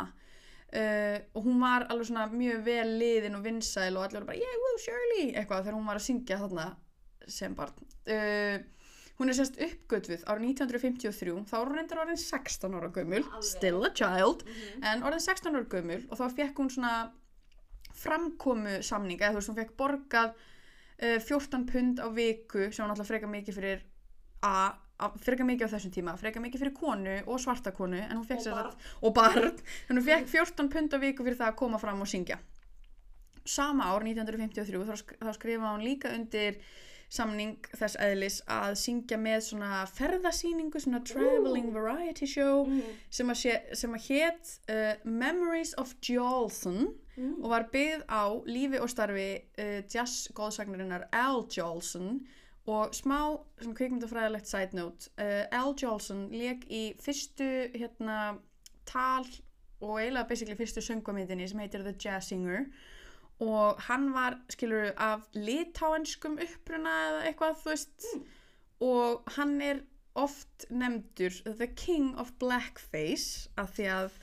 uh, 0.76 1.18
og 1.34 1.46
hún 1.46 1.62
var 1.62 1.86
alveg 1.90 2.10
svona 2.10 2.26
mjög 2.32 2.64
vel 2.66 2.92
liðin 3.00 3.38
og 3.38 3.46
vinsæl 3.46 3.96
og 3.96 4.06
allir 4.06 4.20
voru 4.20 4.30
bara 4.32 4.42
yeah, 4.42 4.58
woo, 4.64 4.82
Shirley, 4.82 5.30
eitthvað 5.34 5.64
þegar 5.64 5.78
hún 5.78 5.88
var 5.90 6.00
að 6.00 6.06
syngja 6.06 6.40
þarna 6.42 6.66
sem 7.30 7.56
barn. 7.56 7.88
Uh, 8.10 8.58
hún 9.20 9.30
er 9.30 9.36
sérst 9.36 9.58
uppgötvuð 9.60 10.22
árið 10.24 10.46
1953 10.54 11.34
þá 11.50 11.56
var 11.58 11.70
hún 11.70 11.80
reyndar 11.80 12.02
orðin 12.04 12.20
16 12.22 12.76
ára 12.78 12.92
gömul. 12.94 13.24
Alveg. 13.24 13.48
still 13.50 13.84
a 13.84 13.92
child. 13.92 14.44
Mhm. 14.46 14.84
en 14.92 15.02
orðin 15.08 15.26
16 15.26 15.56
ára 15.56 15.66
gömul 15.74 16.04
og 16.08 16.20
þá 16.20 16.26
fekk 16.38 16.62
hún 16.62 16.72
svona 16.72 16.94
framkomu 18.00 18.78
samning 18.86 19.20
eða 19.20 19.34
þú 19.34 19.40
veist 19.40 19.52
hún 19.52 19.58
fekk 19.60 19.74
borgað 19.78 20.32
uh, 20.36 21.18
14 21.20 21.66
pund 21.68 22.00
á 22.00 22.08
viku 22.14 22.70
sem 22.70 22.84
hún 22.84 22.94
alltaf 22.94 23.10
freka 23.10 23.28
mikið 23.30 23.58
fyrir 23.58 23.82
a, 24.40 24.52
a, 24.52 24.89
freka 25.24 25.44
mikið 25.48 25.66
á 25.66 25.72
þessum 25.74 25.92
tíma 25.94 26.16
freka 26.20 26.40
mikið 26.44 26.60
fyrir 26.64 26.74
konu 26.76 27.16
og 27.26 27.40
svarta 27.40 27.72
konu 27.76 27.96
en 28.02 28.16
hún 28.18 28.26
fekk 28.28 28.46
Og 28.46 28.54
barn. 28.54 28.76
og 29.02 29.14
barn 29.14 29.56
hún 29.90 30.02
fekk 30.04 30.28
14 30.28 30.68
pund 30.72 30.94
á 30.94 30.98
viku 31.02 31.24
fyrir 31.24 31.38
það 31.40 31.52
að 31.52 31.56
koma 31.62 31.78
fram 31.78 32.00
og 32.04 32.08
syngja 32.10 32.38
sama 33.46 33.84
ár 33.90 34.04
1953 34.04 34.84
þá, 34.86 34.96
sk 35.00 35.16
þá 35.20 35.32
skrifa 35.34 35.70
hún 35.74 35.84
líka 35.84 36.12
undir 36.14 36.58
samning 37.10 37.56
þess 37.74 37.96
eðlis 37.98 38.36
að 38.46 38.76
syngja 38.78 39.16
með 39.18 39.40
svona 39.48 39.80
ferðasýningu 39.90 40.78
svona 40.78 41.00
traveling 41.02 41.72
variety 41.74 42.26
show 42.30 42.66
Mhm. 42.68 42.82
sem 43.10 43.26
að, 43.32 43.40
að 43.74 44.04
hét 44.06 44.52
uh, 44.70 44.94
Memories 45.04 45.74
of 45.78 45.94
Jolson 46.06 46.94
Mhm. 47.16 47.42
og 47.42 47.50
var 47.50 47.64
byggð 47.72 48.04
á 48.08 48.22
lífi 48.46 48.78
og 48.80 48.88
starfi 48.88 49.42
uh, 49.58 49.82
jazz 49.90 50.28
góðsagnarinnar 50.32 51.08
Al 51.12 51.42
Jolson 51.50 52.20
og 52.70 52.94
smá 52.96 53.18
kvikmyndafræðilegt 53.60 54.48
side 54.50 54.76
note 54.78 55.10
uh, 55.18 55.44
Al 55.60 55.74
Jolson 55.82 56.26
leik 56.32 56.66
í 56.70 56.82
fyrstu 57.02 57.48
hérna 57.74 58.18
tal 58.90 59.26
og 59.80 60.00
eiginlega 60.00 60.28
basically 60.28 60.56
fyrstu 60.58 60.82
söngvamyndinni 60.84 61.48
sem 61.48 61.62
heitir 61.62 61.84
The 61.84 61.94
Jazz 62.04 62.28
Singer. 62.28 62.66
Og 63.40 63.80
hann 63.86 64.10
var 64.12 64.36
skilur 64.52 64.90
af 65.00 65.22
litáenskum 65.32 66.36
uppruna 66.44 66.96
eða 67.06 67.22
eitthvað 67.30 67.62
þú 67.62 67.70
veist. 67.72 68.10
Og 68.84 69.32
hann 69.36 69.54
er 69.64 69.80
oft 70.14 70.66
nefndur 70.68 71.32
The 71.46 71.70
King 71.76 72.12
of 72.20 72.34
Blackface 72.42 73.48
af 73.56 73.72
því 73.78 73.88
að 73.94 74.20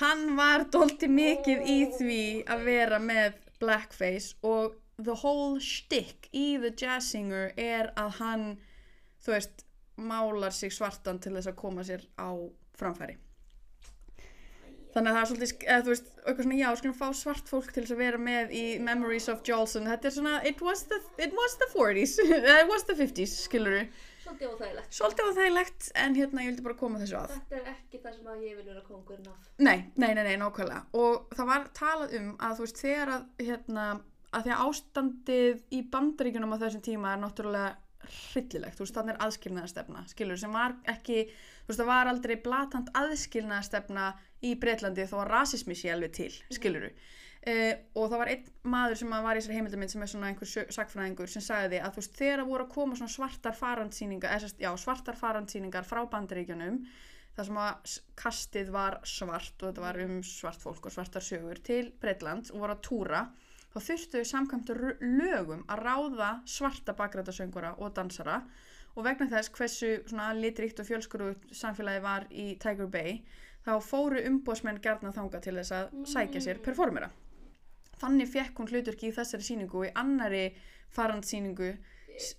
hann 0.00 0.34
var 0.38 0.66
doldi 0.74 1.10
mikið 1.10 1.62
í 1.62 1.78
því 1.94 2.22
að 2.50 2.66
vera 2.66 2.98
með 3.02 3.38
blackface. 3.62 4.34
Og 4.42 4.74
the 4.98 5.14
whole 5.14 5.60
shtick 5.62 6.28
í 6.34 6.58
The 6.60 6.72
Jazz 6.74 7.12
Singer 7.12 7.52
er 7.56 7.92
að 7.98 8.18
hann 8.18 8.44
þú 9.22 9.34
veist 9.36 9.64
málar 9.98 10.54
sig 10.54 10.74
svartan 10.74 11.22
til 11.22 11.34
þess 11.36 11.50
að 11.50 11.58
koma 11.58 11.86
sér 11.86 12.04
á 12.18 12.34
framfæri. 12.78 13.16
Þannig 14.88 15.10
að 15.10 15.16
það 15.16 15.20
er 15.20 15.28
svolítið, 15.28 15.64
eða 15.68 15.84
þú 15.84 15.92
veist, 15.92 16.06
eitthvað 16.18 16.44
svona, 16.44 16.58
já, 16.58 16.68
skulum 16.80 16.94
fá 16.96 17.08
svart 17.14 17.50
fólk 17.50 17.72
til 17.74 17.82
þess 17.84 17.94
að 17.94 18.02
vera 18.02 18.20
með 18.24 18.54
í 18.56 18.62
Memories 18.82 19.26
of 19.30 19.42
Jolson, 19.46 19.88
þetta 19.90 20.08
er 20.08 20.14
svona, 20.14 20.36
it 20.48 20.62
was 20.64 20.86
the, 20.90 20.98
it 21.20 21.34
was 21.36 21.56
the 21.60 21.68
40s, 21.74 22.14
it 22.62 22.70
was 22.70 22.86
the 22.88 22.96
50s, 22.98 23.34
skiluru, 23.44 23.82
Svolítið 24.28 24.48
óþægilegt. 24.52 24.92
Svolítið 24.92 25.28
óþægilegt, 25.28 25.90
en 25.96 26.16
hérna, 26.18 26.42
ég 26.44 26.50
vildi 26.50 26.64
bara 26.66 26.76
koma 26.76 26.98
þessu 27.00 27.16
að. 27.20 27.36
Þetta 27.36 27.60
er 27.60 27.68
ekki 27.72 28.00
það 28.02 28.16
sem 28.16 28.32
að 28.32 28.42
ég 28.44 28.58
vil 28.58 28.66
vera 28.66 28.82
kongurinn 28.84 29.30
af 29.30 29.46
Nei, 29.56 29.76
nei, 29.94 30.10
nei, 30.18 30.24
nei, 30.26 30.34
nákvæmlega, 30.42 30.82
og 31.00 31.36
það 31.36 31.50
var 31.52 31.68
talað 31.78 32.16
um 32.18 32.28
að 32.48 32.58
þú 32.58 32.66
veist, 32.66 32.82
þegar 32.82 33.12
að, 33.14 33.28
hérna, 33.44 33.86
að 34.34 34.46
því 34.46 34.54
að 34.54 34.64
ástandið 34.68 35.60
í 35.74 35.82
bandaríkjunum 35.92 36.56
á 36.56 36.60
þessum 36.62 36.84
tíma 36.84 37.12
er 37.14 37.22
náttúrulega 37.22 37.76
hryllilegt, 38.08 38.78
þú 38.78 38.84
veist, 38.84 38.96
þannig 38.96 39.14
er 39.14 39.22
aðskilnaðastefna, 39.26 40.02
skilur, 40.12 40.40
sem 40.40 40.54
var 40.54 40.74
ekki, 40.88 41.24
þú 41.64 41.70
veist, 41.70 41.80
það 41.80 41.90
var 41.90 42.10
aldrei 42.12 42.34
blatant 42.44 42.90
aðskilnaðastefna 42.96 44.08
í 44.48 44.54
Breitlandi 44.60 45.06
þó 45.10 45.16
að 45.22 45.30
rasismi 45.32 45.76
sé 45.76 45.90
alveg 45.92 46.14
til, 46.16 46.30
skiluru. 46.54 46.92
uh, 46.92 47.74
og 47.98 48.06
það 48.12 48.22
var 48.22 48.32
einn 48.34 48.46
maður 48.74 49.00
sem 49.02 49.16
var 49.16 49.34
í 49.34 49.42
þessari 49.42 49.58
heimildamind 49.58 49.94
sem 49.94 50.04
er 50.06 50.12
svona 50.12 50.30
einhver 50.30 50.52
sagfræðingur 50.78 51.32
sem 51.32 51.44
sagði 51.44 51.82
að 51.82 51.96
þú 51.96 52.02
veist 52.02 52.22
þegar 52.22 52.42
það 52.42 52.52
voru 52.52 52.66
að 52.66 52.74
koma 52.76 53.00
svona 53.00 53.16
svartar 53.16 53.58
farandsýningar 53.58 54.48
já, 54.62 54.70
svartar 54.78 55.18
farandsýningar 55.18 55.88
frá 55.88 56.04
bandaríkjunum 56.12 56.80
þar 57.38 57.50
sem 57.50 57.60
að 57.62 57.98
kastið 58.18 58.72
var 58.74 59.00
svart 59.06 59.62
og 59.62 59.68
þetta 59.68 59.84
var 59.84 60.00
um 60.06 60.16
svart 60.26 60.62
fólk 60.62 60.88
og 60.88 60.94
svartar 60.94 61.24
sögur 61.24 61.60
til 61.62 61.92
Breitlands 62.02 62.50
og 62.54 62.64
voru 62.64 62.74
að 62.74 62.86
túra 62.88 63.26
þá 63.72 63.78
þurftu 63.88 64.20
þau 64.20 64.30
samkvæmt 64.32 64.72
lögum 65.02 65.64
að 65.68 65.82
ráða 65.84 66.30
svarta 66.48 66.94
bakrætasöngura 66.98 67.74
og 67.78 67.94
dansara 67.96 68.40
og 68.94 69.04
vegna 69.06 69.28
þess 69.30 69.52
hversu 69.54 69.90
litríkt 70.40 70.80
og 70.80 70.88
fjölskurugt 70.88 71.52
samfélagi 71.54 72.02
var 72.02 72.26
í 72.30 72.48
Tiger 72.62 72.88
Bay 72.90 73.20
þá 73.66 73.74
fóru 73.84 74.22
umbóðsmenn 74.30 74.80
gerna 74.82 75.12
þanga 75.12 75.40
til 75.44 75.56
þess 75.60 75.74
að 75.76 75.96
sækja 76.08 76.40
sér 76.40 76.62
performera. 76.64 77.10
Þannig 77.98 78.30
fekk 78.32 78.58
hún 78.58 78.70
hluturki 78.72 79.10
í 79.10 79.14
þessari 79.14 79.44
síningu 79.44 79.82
og 79.82 79.88
í 79.88 79.94
annari 79.98 80.44
farandsýningu 80.94 81.72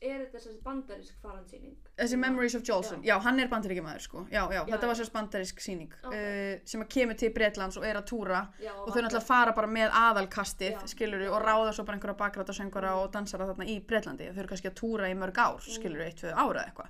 Er 0.02 0.24
þetta 0.26 0.38
þessi 0.40 0.56
bandarisk 0.66 1.16
farandsýning? 1.24 1.76
þessi 2.00 2.18
Memories 2.20 2.56
of 2.56 2.64
Jolson, 2.68 3.02
já, 3.04 3.16
hann 3.26 3.40
er 3.40 3.48
bandaríkjamaður 3.52 4.04
sko, 4.06 4.26
já, 4.32 4.42
já, 4.52 4.60
Já, 4.60 4.66
þetta 4.74 4.88
var 4.88 4.96
já. 4.96 5.00
sérst 5.02 5.14
bandarísk 5.16 5.60
síning 5.64 5.94
Ok. 6.04 6.14
uh, 6.14 6.60
sem 6.66 6.82
að 6.86 6.90
kemur 6.96 7.18
til 7.20 7.32
Bretlands 7.36 7.78
og 7.80 7.86
er 7.90 8.00
að 8.00 8.06
túra 8.12 8.42
Já, 8.64 8.72
og 8.76 8.90
þau 8.94 9.02
náttúrulega 9.04 9.26
fara 9.28 9.54
bara 9.58 9.68
með 9.68 9.90
aðalkastið 10.04 10.76
Já. 10.78 10.84
skiluru 10.94 11.30
og 11.32 11.42
ráða 11.44 11.74
svo 11.74 11.86
bara 11.88 11.98
einhverja 12.00 12.20
bakrætasöngara 12.24 12.94
og 13.04 13.12
dansara 13.14 13.48
þarna 13.52 13.68
í 13.68 13.80
Bretlandi. 13.86 14.30
Þau 14.32 14.40
eru 14.44 14.52
kannski 14.54 14.72
að 14.72 14.78
túra 14.80 15.10
í 15.12 15.16
mörg 15.20 15.38
ár, 15.38 15.60
skiluru, 15.64 16.04
eitt, 16.08 16.22
tvö 16.24 16.32
ára 16.36 16.66
eitthvað 16.68 16.90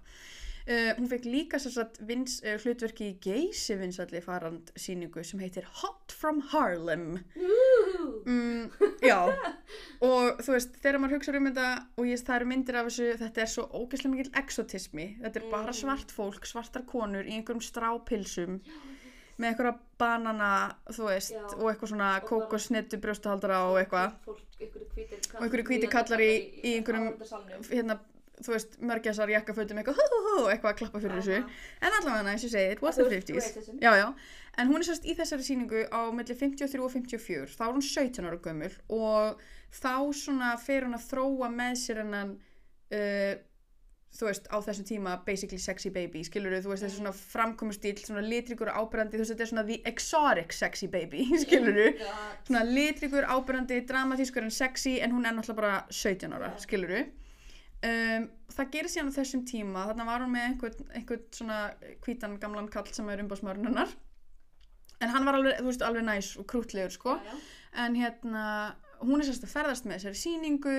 uh, 0.70 0.92
hún 1.00 1.08
fekk 1.12 1.26
líka 1.26 1.60
satt 1.60 1.98
vins, 2.08 2.40
uh, 2.46 2.56
hlutverki 2.62 3.10
í 3.12 3.18
geysi 3.26 3.76
vinsalli 3.80 4.22
farand 4.22 4.72
síningu 4.80 5.24
sem 5.26 5.42
heitir 5.44 5.66
Hot 5.82 6.14
from 6.16 6.42
Harlem. 6.52 7.24
Mm, 8.26 8.70
já. 9.02 9.20
Og 10.06 10.40
þú 10.44 10.54
veist, 10.56 10.76
þegar 10.84 11.00
maður 11.02 11.18
hugsa 11.18 11.36
um 11.38 11.50
þetta 11.50 11.68
og 11.98 12.08
ég, 12.10 12.22
það 12.28 12.36
eru 12.40 12.50
myndir 12.52 12.78
af 12.80 12.90
þessu, 12.90 13.10
þetta 13.24 13.44
er 13.46 13.52
svo 13.54 13.66
ógeðslega 13.80 14.14
mikill 14.14 14.38
exotismi, 14.44 15.08
þetta 15.24 15.42
er 15.42 15.50
bara 15.52 15.76
svart 15.76 16.14
fólk 16.16 16.48
svartar 16.50 16.86
konur 16.90 17.28
í 17.28 17.36
einhverjum 17.38 17.64
strápilsum 17.66 18.60
með 19.40 19.54
einhverja 19.54 19.76
banana, 20.02 20.48
þú 20.92 21.06
veist, 21.08 21.32
Já. 21.32 21.44
og 21.56 21.70
eitthvað 21.72 21.94
svona 21.94 22.10
Og 22.20 22.26
kókosnettu 22.28 22.98
brjóstahaldara 23.00 23.62
og 23.70 23.78
eitthvað. 23.80 24.18
Fólk, 24.26 24.42
einhverju 25.40 25.68
hvítir 25.70 25.92
kallar. 25.94 26.20
Og 26.20 26.26
í- 26.26 26.60
í 26.60 26.74
einhverjum- 26.76 27.70
hérna, 27.72 27.96
þú 28.46 28.54
veist, 28.56 28.78
mörgjasar 28.82 29.32
jakkafötum 29.34 29.82
eitthvað, 29.82 30.00
eitthvað 30.54 30.70
að 30.74 30.78
klappa 30.82 31.02
fyrir 31.04 31.20
þessu. 31.20 31.40
En 31.82 31.98
allavega, 32.00 32.22
og 32.24 32.36
ég 32.36 32.54
segi, 32.54 32.76
it 32.76 32.82
was 32.86 32.96
the 33.00 33.04
Þú 33.04 33.10
veist, 33.16 33.28
50s 33.32 33.50
racism. 33.50 33.82
já, 33.84 33.92
já, 34.00 34.08
en 34.60 34.72
hún 34.72 34.80
er 34.84 34.88
sérst 34.90 35.06
í 35.08 35.16
þessari 35.18 35.46
sýningu 35.48 35.84
á 35.92 36.02
milli 36.16 36.36
53 36.36 36.80
og 36.84 36.94
54 36.96 37.58
þá 37.58 37.66
er 37.68 37.76
hún 37.76 37.86
17 37.86 38.30
ára 38.30 38.40
gömul 38.44 38.72
og 38.96 39.44
þá 39.76 39.94
svona 40.16 40.54
fer 40.60 40.88
hún 40.88 40.98
að 40.98 41.06
þróa 41.12 41.52
með 41.54 41.78
sér 41.84 42.02
hennan 42.04 42.34
uh, 42.96 43.36
þú 44.10 44.26
veist, 44.26 44.48
á 44.50 44.58
þessum 44.66 44.88
tíma 44.90 45.12
basically 45.28 45.60
sexy 45.62 45.92
baby, 45.94 46.24
skilur 46.26 46.56
þú 46.64 46.72
veist, 46.72 46.82
þessi 46.88 46.98
svona 46.98 47.14
framkomu 47.14 47.76
stíl, 47.76 47.94
svona 48.02 48.24
litrikur 48.26 48.72
og 48.72 48.80
ábyrrandi 48.82 49.20
þú 49.20 49.22
veist, 49.22 49.34
þetta 49.36 49.46
er 49.46 49.52
svona 49.52 49.66
the 49.68 49.78
exotic 49.92 50.56
sexy 50.58 50.90
baby 50.90 51.28
skilur 51.44 51.78
God. 52.00 52.40
svona 52.50 52.64
litrikur, 52.66 53.28
ábyrrandi, 53.30 53.84
dramatískur 53.92 54.48
en 54.48 54.52
sexy 54.56 54.98
en 55.04 55.14
hún 55.14 55.30
er 55.30 55.38
náttúrulega 55.38 55.62
bara 55.62 55.76
17 55.94 56.34
ára, 56.40 56.50
Já. 56.56 56.64
skiluru 56.66 57.04
um, 57.86 58.28
það 58.56 58.72
gerir 58.76 58.92
síðan 58.94 59.12
á 59.14 59.18
þessum 59.20 59.46
tíma. 59.48 59.86
Þarna 59.92 60.08
var 60.10 60.26
hún 60.26 60.34
með 60.36 60.48
einhvern, 60.50 60.90
einhvern 61.00 61.26
svona 61.36 61.60
hvítan 62.06 62.40
gamlan 62.42 62.72
kall 62.72 62.88
sem 62.94 63.10
er 63.10 63.24
umbásmaðurinn 63.24 63.72
hennar. 63.72 63.94
En 65.00 65.14
hann 65.14 65.28
var 65.28 65.38
alveg, 65.40 65.62
þú 65.62 65.70
veist, 65.70 65.86
alveg 65.88 66.04
næs 66.04 66.34
og 66.42 66.48
krútlegur 66.52 66.92
sko, 66.92 67.16
Já, 67.24 67.32
já. 67.32 67.38
en 67.86 67.96
hérna 67.96 68.46
hún 69.00 69.22
er 69.22 69.30
sérst 69.30 69.46
að 69.48 69.54
ferðast 69.54 69.86
með 69.88 70.02
þessari 70.02 70.20
sýningu 70.20 70.76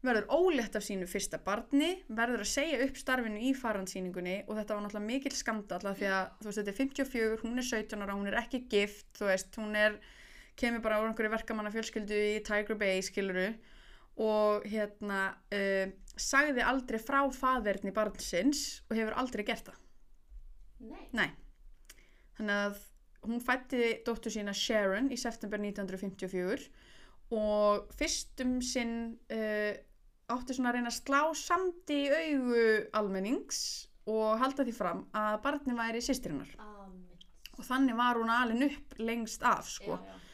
verður 0.00 0.30
ólétt 0.32 0.74
af 0.78 0.82
sínu 0.82 1.06
fyrsta 1.06 1.38
barni 1.44 1.90
verður 2.08 2.42
að 2.42 2.48
segja 2.50 2.78
upp 2.86 2.96
starfinu 2.96 3.42
í 3.44 3.50
farandsýningunni 3.54 4.36
og 4.46 4.56
þetta 4.56 4.74
var 4.74 4.82
náttúrulega 4.86 5.06
mikill 5.10 5.36
skandall 5.36 5.90
af 5.90 5.98
því 6.00 6.08
að 6.08 6.30
þú 6.40 6.48
veist, 6.48 6.58
þetta 6.58 6.72
er 6.72 6.78
54, 6.78 7.36
hún 7.44 7.60
er 7.60 7.68
17 7.68 8.02
ára 8.06 8.16
hún 8.16 8.30
er 8.30 8.38
ekki 8.40 8.62
gift, 8.72 9.10
þú 9.20 9.28
veist, 9.28 9.58
hún 9.60 9.76
er 9.76 9.98
kemur 10.58 10.82
bara 10.84 11.02
úr 11.02 11.10
einhverju 11.10 11.34
verkamanna 11.36 11.72
fjölskyldu 11.74 12.16
í 12.32 12.38
Tiger 12.48 12.80
Bay, 12.80 13.04
skiluru 13.04 13.50
og 14.24 14.64
hérna 14.72 15.20
uh, 15.52 15.92
sagði 16.20 16.64
aldrei 16.64 17.00
frá 17.02 17.22
faðerni 17.34 17.92
barnsins 17.96 18.80
og 18.88 18.98
hefur 18.98 19.16
aldrei 19.20 19.44
gert 19.48 19.70
það 19.70 19.86
Nei. 20.80 21.04
Nei. 21.12 21.28
Þannig 22.38 22.56
að 22.56 22.78
hún 23.28 23.42
fætti 23.44 23.90
dóttur 24.06 24.32
sína 24.32 24.54
Sharon 24.56 25.10
í 25.12 25.18
september 25.20 25.60
1954 25.60 26.70
og 27.36 27.90
fyrstum 27.98 28.56
sinn 28.64 28.94
uh, 29.30 29.74
átti 30.30 30.56
svona 30.56 30.72
að 30.72 30.78
reyna 30.78 30.90
að 30.90 30.96
slá 31.02 31.20
samt 31.36 31.92
í 31.92 32.00
augu 32.08 32.64
almennings 32.96 33.60
og 34.10 34.40
halda 34.40 34.64
því 34.64 34.74
fram 34.74 35.04
að 35.16 35.36
barni 35.44 35.76
væri 35.76 36.00
sýstirinnar 36.02 36.56
Amen. 36.64 37.04
og 37.58 37.66
þannig 37.66 37.98
var 38.00 38.18
hún 38.18 38.32
alin 38.32 38.66
upp 38.70 38.96
lengst 38.98 39.44
af 39.46 39.68
sko. 39.68 39.98
Já, 40.00 40.08
já. 40.08 40.29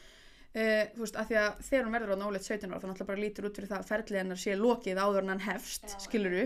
Uh, 0.57 0.87
þú 0.95 1.03
veist, 1.03 1.17
af 1.19 1.27
því 1.29 1.35
að 1.37 1.57
þegar 1.67 1.83
hún 1.85 1.93
verður 1.93 2.17
á 2.17 2.21
náleitt 2.23 2.47
17 2.47 2.71
ára 2.71 2.79
þá 2.81 2.87
náttúrulega 2.87 3.09
bara 3.11 3.21
lítur 3.21 3.45
út 3.45 3.57
fyrir 3.59 3.69
það 3.69 3.81
að 3.83 3.89
ferlið 3.91 4.19
hennar 4.23 4.39
sé 4.41 4.55
lokið 4.57 5.01
áður 5.03 5.19
en 5.21 5.31
hann 5.33 5.43
hefst, 5.45 5.83
Já, 5.91 5.97
skiluru 6.07 6.45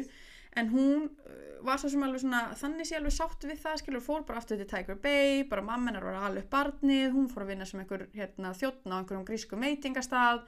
en 0.60 0.72
hún 0.74 1.06
uh, 1.08 1.38
var 1.64 1.80
svo 1.80 1.92
sem 1.94 2.04
alveg 2.04 2.24
svona 2.26 2.42
þannig 2.60 2.90
sé 2.90 2.98
alveg 2.98 3.16
sátt 3.16 3.46
við 3.48 3.62
það, 3.62 3.78
skilur 3.80 4.04
fór 4.04 4.26
bara 4.28 4.42
aftur 4.42 4.60
til 4.60 4.68
Tiger 4.68 5.00
Bay, 5.00 5.46
bara 5.48 5.64
mamma 5.64 5.94
hennar 5.94 6.08
var 6.10 6.18
að 6.18 6.26
hala 6.26 6.44
upp 6.44 6.52
barnið, 6.52 7.08
hún 7.16 7.30
fór 7.32 7.46
að 7.46 7.54
vinna 7.54 7.70
sem 7.70 7.80
einhver 7.86 8.04
hérna, 8.18 8.52
þjóttn 8.60 8.92
á 8.92 9.00
einhverjum 9.00 9.28
grísku 9.30 9.62
meitingastað 9.62 10.44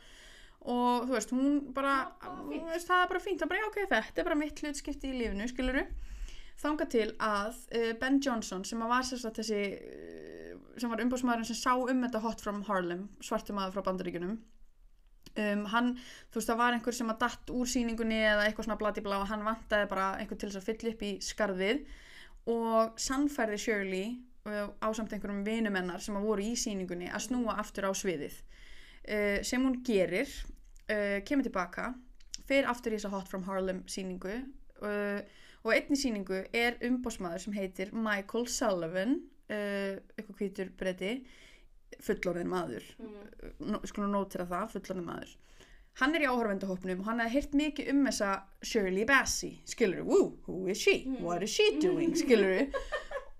og 0.74 1.08
þú 1.08 1.16
veist, 1.16 1.32
hún 1.36 1.60
bara, 1.78 1.96
Já, 2.20 2.32
þú 2.50 2.66
veist, 2.74 2.90
það 2.90 3.06
er 3.06 3.14
bara 3.14 3.24
fínt, 3.30 3.40
það 3.40 3.48
er 3.48 3.54
bara, 3.54 3.64
já, 3.64 3.70
ok, 3.70 3.80
þetta 3.94 4.24
er 4.26 4.28
bara 4.32 4.42
mitt 4.44 4.64
hlutskipti 4.66 5.14
í 5.14 5.22
lífinu, 5.22 5.48
skiluru 5.54 5.86
þanga 6.60 6.90
til 6.92 7.10
að 7.24 7.64
uh, 7.78 7.92
Ben 8.02 8.20
Johnson 8.20 8.68
sem 8.68 8.84
að 8.84 8.92
var 8.92 9.08
sérst 9.08 9.30
að 9.30 9.40
þessi 9.40 9.64
sem 10.78 10.92
var 10.92 11.02
umbúsmaðurinn 11.04 11.48
sem 11.48 11.60
sá 11.60 11.74
um 11.76 12.04
þetta 12.06 12.22
Hot 12.24 12.44
from 12.44 12.64
Harlem, 12.68 13.08
svartum 13.24 13.60
maður 13.60 13.78
frá 13.78 13.88
bandaríkjunum. 13.90 14.38
Um, 15.34 15.64
hann, 15.72 15.94
þú 16.30 16.38
veist 16.38 16.50
það 16.52 16.60
var 16.60 16.76
einhver 16.76 16.94
sem 16.94 17.10
að 17.10 17.22
datt 17.24 17.52
úr 17.54 17.70
sýningunni 17.70 18.20
eða 18.22 18.46
eitthvað 18.46 18.68
svona 18.68 18.80
bladibla 18.82 19.22
og 19.24 19.30
hann 19.32 19.46
vantaði 19.48 19.88
bara 19.90 20.12
einhver 20.22 20.38
til 20.38 20.50
þess 20.52 20.62
að 20.62 20.68
fylla 20.70 20.94
upp 20.94 21.06
í 21.08 21.12
skarðið. 21.26 21.84
Og 22.54 23.00
sannfærði 23.02 23.60
Shirley 23.64 24.08
uh, 24.46 24.70
ásamt 24.84 25.16
einhverjum 25.16 25.46
vinumennar 25.48 26.04
sem 26.04 26.18
að 26.20 26.28
voru 26.30 26.46
í 26.46 26.58
sýningunni 26.60 27.10
að 27.10 27.26
snúa 27.28 27.58
aftur 27.64 27.90
á 27.90 27.92
sviðið. 27.98 28.36
Uh, 29.04 29.40
sem 29.48 29.64
hún 29.64 29.80
gerir 29.88 30.30
uh, 30.30 31.20
kemur 31.26 31.48
tilbaka 31.48 31.92
fer 32.48 32.68
aftur 32.70 32.94
í 32.94 33.00
þessa 33.00 33.14
Hot 33.16 33.32
from 33.32 33.48
Harlem 33.48 33.82
sýningu 33.90 34.36
uh, 34.84 35.20
og 35.64 35.72
einni 35.74 35.98
sýningu 36.00 36.44
er 36.56 36.78
umbósmaður 36.84 37.46
sem 37.46 37.56
heitir 37.58 37.94
Michael 37.96 38.50
Sullivan 38.52 39.22
uh, 39.50 39.96
eitthvað 40.16 40.40
hvítur 40.40 40.74
breyti 40.80 41.16
fullorðin 42.04 42.50
maður. 42.50 42.86
Mm. 43.00 43.80
Skulum 43.90 44.14
nótira 44.14 44.48
það, 44.50 44.78
fullorðin 44.78 45.10
maður. 45.10 45.34
Hann 46.02 46.16
er 46.18 46.24
í 46.26 46.30
áhörvendahópnum 46.30 47.04
og 47.04 47.06
hann 47.06 47.22
hefði 47.22 47.34
heyrt 47.36 47.52
mikið 47.58 47.90
um 47.92 48.00
þessa 48.08 48.30
Shirley 48.66 49.06
Bassey 49.06 49.60
skilur 49.70 50.08
woo, 50.08 50.32
who 50.48 50.66
is 50.72 50.80
she, 50.82 51.04
what 51.22 51.46
is 51.46 51.54
she 51.54 51.68
doing? 51.82 52.16
Skilur 52.18 52.72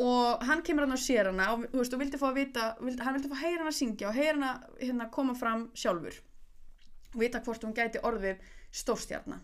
og 0.04 0.44
hann 0.46 0.62
kemur 0.66 0.86
hann 0.86 0.94
og 0.94 1.02
sér 1.02 1.32
hana 1.32 1.48
og, 1.54 1.66
veist, 1.74 1.96
og 1.96 2.02
vildi 2.02 2.20
fá 2.22 2.28
að 2.30 2.38
vita 2.44 2.68
vildi, 2.82 3.02
hann 3.02 3.18
vildi 3.18 3.32
fá 3.32 3.36
að 3.40 3.44
heyra 3.48 3.64
hana 3.64 3.74
syngja 3.74 4.10
og 4.10 4.18
heyra 4.18 4.36
hana 4.36 4.52
hérna, 4.78 5.10
koma 5.14 5.34
fram 5.38 5.66
sjálfur. 5.78 6.20
Og 7.14 7.20
vita 7.22 7.42
hvort 7.46 7.66
hún 7.66 7.76
gæti 7.78 8.02
orðið 8.06 8.46
stórstjarna. 8.74 9.40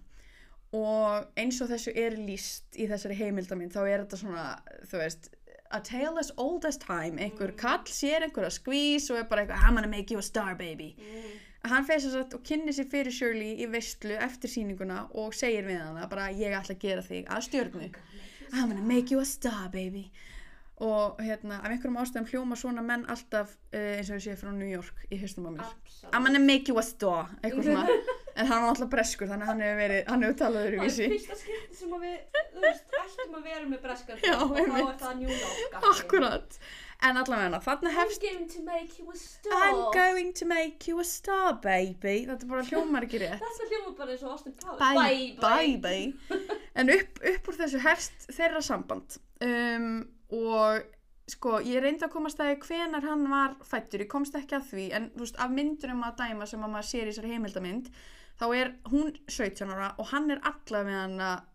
Og 0.77 1.29
eins 1.39 1.57
og 1.65 1.69
þessu 1.71 1.95
er 1.97 2.17
líst 2.17 2.77
í 2.77 2.85
þessari 2.89 3.17
heimildamind 3.17 3.73
þá 3.73 3.81
er 3.87 4.03
þetta 4.03 4.21
svona, 4.21 4.43
þú 4.85 5.01
veist 5.01 5.31
a 5.71 5.79
tale 5.79 6.17
as 6.19 6.31
old 6.37 6.65
as 6.65 6.77
time. 6.77 7.19
Einhver 7.21 7.51
kall 7.57 7.85
sér 7.85 8.25
einhverja 8.25 8.49
skvís 8.53 9.09
og 9.11 9.19
er 9.21 9.27
bara 9.29 9.45
eitthvað 9.45 9.67
I'm 9.67 9.75
gonna 9.77 9.91
make 9.91 10.13
you 10.13 10.19
a 10.19 10.25
star 10.25 10.55
baby. 10.55 10.95
Mm. 10.97 11.37
hann 11.69 11.85
feist 11.85 12.07
þess 12.07 12.15
að 12.15 12.33
og 12.37 12.43
kynni 12.47 12.71
sér 12.71 12.87
fyrir 12.87 13.11
Shirley 13.11 13.57
í 13.59 13.67
veistlu 13.67 14.15
eftir 14.15 14.49
sýninguna 14.49 15.01
og 15.19 15.33
segir 15.35 15.67
við 15.67 15.81
hana 15.83 16.07
bara 16.07 16.29
ég 16.31 16.55
ætla 16.55 16.75
að 16.77 16.83
gera 16.85 17.03
þig 17.03 17.27
að 17.27 17.45
stjörnu. 17.49 17.89
I'm 18.53 18.69
gonna 18.71 18.81
make 18.81 19.11
you 19.11 19.19
a 19.19 19.25
star. 19.25 19.69
baby. 19.69 20.09
Og 20.79 21.19
hérna 21.19 21.59
af 21.59 21.73
einhverjum 21.73 21.97
ástæðum 21.99 22.29
hljóma 22.31 22.55
svona 22.55 22.81
menn 22.81 23.03
alltaf 23.11 23.51
uh, 23.73 23.97
eins 23.97 24.09
og 24.09 24.15
ég 24.15 24.23
sé 24.23 24.35
frá 24.39 24.53
New 24.55 24.69
York 24.69 25.03
í 25.11 25.19
höstum 25.19 25.49
á 25.49 25.51
mér. 25.57 25.73
I'm 26.13 26.23
gonna 26.23 26.39
make 26.39 26.71
you 26.71 26.79
a 26.79 26.83
star. 26.83 27.27
Eitthvað 27.43 27.67
svona 27.67 27.99
en 28.35 28.49
hann 28.49 28.61
var 28.63 28.69
alltaf 28.73 28.89
breskur 28.91 29.29
þannig 29.29 29.47
að 29.47 29.51
hann 29.53 29.63
hefur 29.65 29.79
verið 29.83 30.11
hann 30.11 30.25
hefur 30.25 30.37
talað 30.43 30.59
Það 30.59 30.67
öðruvísi 30.73 31.05
er 31.05 31.15
fyrsta 31.15 31.39
skipti 31.39 31.79
sem 31.79 31.95
að 31.95 32.05
við, 32.05 32.19
þú 32.53 32.65
veist, 32.65 32.93
ættum 33.03 33.39
að 33.39 33.47
vera 33.49 33.65
með 33.71 33.81
breskan 33.87 34.21
Já, 34.25 34.35
og 34.43 34.53
þá 34.59 34.77
er 34.83 34.99
það 35.03 35.17
New 35.23 35.33
York. 35.33 35.79
akkurat 35.93 36.59
en 37.09 37.17
allavega 37.21 37.59
þarna 37.63 37.89
I'm 37.93 37.95
hefst 37.95 38.21
going 38.25 38.47
to 38.51 38.61
make 38.65 38.99
you 38.99 39.07
a 39.07 39.15
star. 39.15 39.61
I'm 39.69 39.81
going 39.95 40.33
to 40.41 40.45
make 40.49 40.87
you 40.89 40.99
a 40.99 41.07
star 41.07 41.53
baby 41.63 42.15
þetta 42.27 42.49
bara 42.49 42.65
hljómar 42.67 43.07
ekki 43.07 43.21
rétt 43.23 43.39
Þetta 43.45 43.69
hljóma 43.71 43.95
bara 44.01 44.15
eins 44.15 44.25
og 44.27 44.33
Austin 44.35 44.55
Powers. 44.59 44.79
bye, 44.83 45.35
bye. 45.39 45.77
bye. 45.79 46.59
en 46.75 46.91
upp, 46.97 47.21
upp 47.33 47.51
úr 47.53 47.59
þessu 47.63 47.83
hefst 47.87 48.27
þeirra 48.35 48.61
samband 48.65 49.19
um, 49.47 49.91
og 50.35 50.83
sko, 51.29 51.59
ég 51.65 51.83
reyndi 51.83 52.05
að 52.05 52.13
komast 52.15 52.41
að 52.43 52.55
hvenar 52.65 53.05
hann 53.05 53.27
var 53.31 53.57
fættur, 53.65 54.03
ég 54.05 54.11
komst 54.11 54.37
ekki 54.37 54.57
að 54.57 54.71
því 54.71 54.87
en 54.97 55.11
þú 55.13 55.25
veist, 55.25 55.37
af 55.39 55.53
myndunum 55.53 56.07
að 56.07 56.23
dæma 56.23 56.47
sem 56.49 56.65
að 56.65 56.73
maður 56.73 56.89
sér 56.89 57.05
í 57.05 57.11
þessari 57.11 57.35
heimildamynd 57.35 57.93
þá 58.39 58.45
er 58.55 58.73
hún 58.91 59.13
17 59.27 59.73
ára 59.75 59.93
og 59.99 60.11
hann 60.13 60.29
er 60.33 60.43
allavega 60.47 61.05
hann 61.05 61.45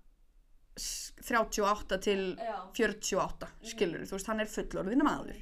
38 0.74 1.98
til 2.02 2.22
Já. 2.38 2.56
48 2.74 3.50
skilur, 3.70 4.06
þú 4.08 4.16
veist, 4.16 4.30
hann 4.30 4.42
er 4.42 4.50
fullorðinu 4.50 5.06
maður. 5.06 5.38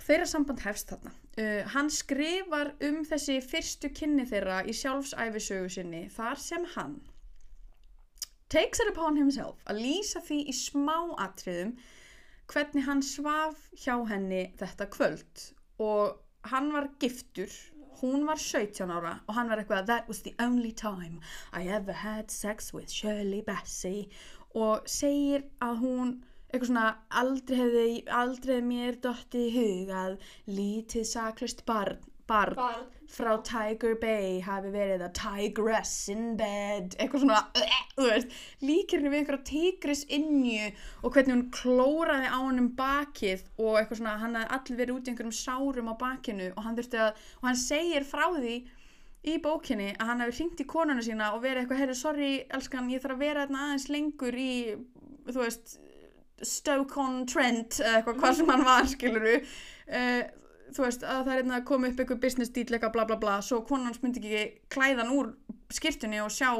Þeirra 0.00 0.26
samband 0.28 0.60
hefst 0.64 0.90
þarna. 0.92 1.12
Uh, 1.40 1.62
hann 1.74 1.88
skrifar 1.92 2.74
um 2.84 3.00
þessi 3.08 3.38
fyrstu 3.44 3.90
kynni 3.96 4.26
þeirra 4.28 4.60
í 4.68 4.74
sjálfsæfisögu 4.76 5.70
sinni 5.72 6.02
þar 6.12 6.40
sem 6.40 6.66
hann 6.74 6.98
takes 8.50 8.82
it 8.82 8.90
upon 8.90 9.16
himself 9.16 9.60
að 9.70 9.84
lýsa 9.84 10.20
því 10.26 10.40
í 10.50 10.54
smá 10.56 10.96
atriðum 11.22 11.76
hvernig 12.50 12.86
hann 12.86 13.02
svaf 13.06 13.68
hjá 13.78 13.96
henni 14.10 14.48
þetta 14.60 14.88
kvöld. 14.94 15.44
Og 15.78 16.18
hann 16.50 16.72
var 16.74 16.90
giftur 17.02 17.52
hún 18.00 18.24
var 18.26 18.40
17 18.40 18.90
ára 18.90 19.12
og 19.28 19.34
hann 19.36 19.50
var 19.52 19.60
eitthvað 19.60 19.86
that 19.90 20.08
was 20.08 20.22
the 20.24 20.32
only 20.40 20.72
time 20.72 21.20
I 21.52 21.68
ever 21.68 21.92
had 21.92 22.30
sex 22.30 22.72
with 22.74 22.88
Shirley 22.88 23.42
Bassey. 23.42 24.08
Og 24.54 24.88
segir 24.88 25.44
að 25.62 25.82
hún 25.84 26.14
eitthvað 26.50 26.70
svona 26.70 26.86
aldrei 27.22 27.58
hefði, 27.60 27.90
aldrei 28.20 28.56
mér 28.66 28.96
dottið 29.04 29.44
í 29.46 29.50
hug 29.56 29.92
að 29.94 30.16
lítið 30.50 31.04
saklust 31.12 31.62
barn, 31.68 32.00
barn 32.30 32.56
Barn. 32.58 32.88
frá 33.10 33.32
Tiger 33.46 33.96
Bay 34.00 34.40
hafi 34.46 34.72
verið 34.72 35.04
að 35.06 35.14
tigress 35.18 35.94
in 36.14 36.36
bed 36.38 36.96
eitthvað 36.96 37.24
svona, 37.24 37.40
þú 37.96 38.08
veist 38.08 38.34
líkir 38.64 39.00
henni 39.00 39.12
við 39.12 39.22
einhverja 39.22 39.46
tigris 39.50 40.04
innju 40.18 40.70
og 41.02 41.14
hvernig 41.14 41.34
hún 41.34 41.46
klóraði 41.54 42.30
á 42.30 42.38
hann 42.38 42.62
um 42.62 42.70
bakið 42.78 43.46
og 43.58 43.80
eitthvað 43.80 44.02
svona, 44.02 44.18
hann 44.22 44.38
hafði 44.38 44.58
allir 44.58 44.82
verið 44.82 44.96
út 44.96 45.08
í 45.08 45.14
einhverjum 45.14 45.38
sárum 45.40 45.90
á 45.90 45.94
bakinu 46.04 46.50
og 46.54 46.62
hann 46.66 46.78
þurfti 46.78 47.02
að, 47.06 47.24
og 47.40 47.50
hann 47.50 47.60
segir 47.66 48.06
frá 48.08 48.26
því 48.38 48.56
í 49.30 49.36
bókinni 49.44 49.92
að 49.98 50.08
hann 50.08 50.24
hefði 50.24 50.38
hringt 50.38 50.62
í 50.62 50.68
konuna 50.70 51.04
sína 51.04 51.34
og 51.34 51.42
verið 51.44 51.64
eitthvað, 51.64 51.82
heyrðu, 51.82 51.96
sorry, 51.98 52.32
elskan, 52.56 52.88
ég 52.92 53.02
þarf 53.02 53.18
að 53.18 53.24
vera 53.26 53.46
aðeins 53.50 53.88
lengur 53.92 54.38
í, 54.38 54.52
þú 55.28 55.42
veist, 55.42 55.78
Stoke-on-Trent 56.40 57.82
eða 57.82 57.98
eitthvað 57.98 58.20
hvað 58.22 58.38
sem 58.38 58.48
hann 58.48 58.62
var, 58.64 58.86
skiluru 58.88 59.34
uh, 59.42 60.22
þú 60.76 60.86
veist, 60.86 61.02
að 61.04 61.24
það 61.26 61.32
er 61.34 61.40
hérna 61.42 61.58
að 61.60 61.66
koma 61.70 61.90
upp 61.90 62.00
eitthvað 62.02 62.22
business 62.24 62.52
deal 62.54 62.68
eitthvað 62.70 62.94
bla 62.96 63.06
bla 63.10 63.18
bla 63.22 63.38
svo 63.44 63.62
konan 63.68 63.90
hans 63.90 64.02
myndi 64.02 64.22
ekki 64.22 64.44
klæðan 64.74 65.12
úr 65.16 65.32
skirtunni 65.74 66.22
og 66.24 66.32
sjá 66.34 66.50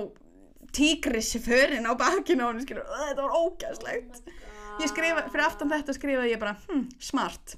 tígrissiförin 0.76 1.88
á 1.88 1.92
bakinu 1.98 2.46
og 2.46 2.52
hann 2.54 2.62
skilur, 2.64 2.86
þetta 2.86 3.26
var 3.26 3.38
ógæðslegt 3.40 4.22
Oh 4.70 4.82
ég 4.82 4.88
skrifa, 4.88 5.24
fyrir 5.28 5.44
aftan 5.44 5.72
þetta 5.72 5.94
skrifaði 5.96 6.30
ég 6.34 6.40
bara 6.40 6.54
hm, 6.68 6.84
smart, 7.02 7.56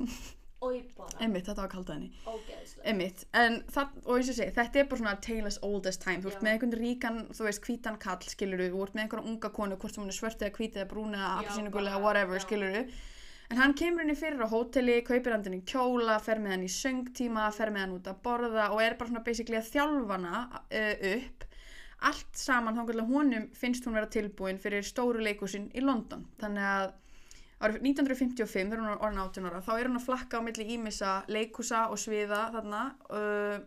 einmitt, 1.21 1.47
þetta 1.47 1.61
var 1.61 1.71
kaldað 1.71 1.97
henni 1.99 2.11
Ógeðslega. 2.25 2.85
einmitt, 2.89 3.25
en 3.37 3.59
það, 3.71 3.97
og 4.07 4.17
eins 4.17 4.31
og 4.33 4.39
segi 4.39 4.55
þetta 4.57 4.81
er 4.81 4.89
bara 4.91 5.03
svona 5.03 5.15
tale 5.27 5.51
as 5.53 5.59
old 5.67 5.87
as 5.91 6.01
time, 6.03 6.23
þú 6.25 6.33
Já. 6.33 6.41
með 6.47 6.53
einhvern 6.57 6.77
ríkan, 6.81 7.21
þú 7.37 7.47
veist, 7.49 7.63
hvítan 7.67 7.99
kall, 8.03 8.23
skiluru 8.33 8.69
þú 8.73 8.85
ert 8.87 8.97
með 8.97 9.05
einhverja 9.05 9.29
unga 9.33 9.53
konu, 9.59 9.79
hvort 9.83 9.95
sem 9.95 10.03
hún 10.05 10.13
er 10.15 10.19
svört 10.19 10.43
eða 10.43 10.57
hvít 10.59 10.79
eða 10.81 10.91
brún 10.95 11.17
eða 11.19 11.29
Já, 11.29 11.35
appisínugul 11.43 11.85
eða 11.85 11.99
bara, 11.99 12.05
whatever, 12.07 12.43
skiluru 12.47 12.85
en 13.53 13.61
hann 13.61 13.75
kemur 13.77 14.01
henni 14.01 14.17
fyrir 14.17 14.41
á 14.41 14.49
hóteli, 14.49 15.03
kaupir 15.05 15.35
hann 15.35 15.59
í 15.59 15.63
kjóla, 15.69 16.17
fer 16.25 16.41
með 16.41 16.55
hann 16.55 16.65
í 16.65 16.73
söngtíma 16.73 17.51
fer 17.53 17.73
með 17.75 17.85
hann 17.85 17.97
út 17.99 18.07
að 18.09 18.23
borða 18.25 18.71
og 18.73 18.81
er 18.81 18.97
bara 18.97 19.13
svona 19.13 19.25
basically 19.27 19.59
að 19.59 19.69
þjálfa 19.75 20.17
hana 20.17 20.39
uh, 20.49 20.95
upp 21.13 21.45
allt 22.09 22.41
saman 22.41 22.79
þá 22.81 23.03
honum 23.13 23.45
finnst 23.55 23.85
hún 23.87 23.95
vera 23.95 24.09
tilbúin 24.11 24.59
fyrir 24.59 24.83
stóru 24.83 25.21
leikusin 25.23 25.69
í 25.77 25.85
London. 25.85 26.25
Þannig 26.41 26.65
að 26.67 26.89
árið 27.63 27.85
1955 27.93 28.73
þegar 28.73 28.81
hún 28.83 28.91
er 28.91 29.05
orðin 29.07 29.23
18 29.23 29.51
ára 29.51 29.63
þá 29.63 29.73
er 29.77 29.91
hún 29.91 30.01
að 30.01 30.07
flakka 30.09 30.41
á 30.43 30.47
milli 30.47 30.67
ímissa 30.75 31.13
leikusa 31.31 31.85
og 31.93 32.01
sviða 32.01 32.41
þarna 32.57 32.81
uh, 33.13 33.61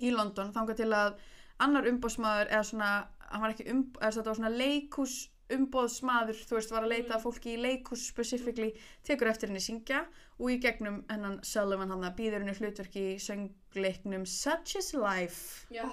í 0.00 0.10
London 0.14 0.50
þangað 0.56 0.80
til 0.80 0.90
að 0.96 1.20
annar 1.62 1.86
umbóðsmaður 1.92 2.50
eða 2.50 2.64
svona, 2.72 2.90
hann 3.28 3.44
var 3.44 3.54
ekki 3.54 3.68
um, 3.70 3.84
eða 4.00 4.16
þetta 4.16 4.30
var 4.32 4.40
svona 4.40 4.56
leikus 4.56 5.18
umbóðsmaður, 5.52 6.38
þú 6.48 6.56
veist, 6.56 6.72
var 6.72 6.86
að 6.86 6.94
leita 6.94 7.16
að 7.16 7.26
fólki 7.26 7.52
í 7.54 7.60
leikus 7.60 8.06
specifíkli, 8.08 8.70
tekur 9.04 9.28
eftir 9.28 9.50
henni 9.50 9.60
syngja 9.60 10.04
og 10.38 10.50
í 10.54 10.58
gegnum 10.62 11.02
hennan 11.10 11.38
Sullivan 11.44 11.92
hann 11.92 12.06
að 12.06 12.16
býður 12.20 12.44
henni 12.44 12.56
hlutverki 12.56 13.04
í 13.12 13.20
söngleiknum 13.22 14.24
Such 14.26 14.78
is 14.80 14.94
Life. 14.96 15.68
Já. 15.74 15.86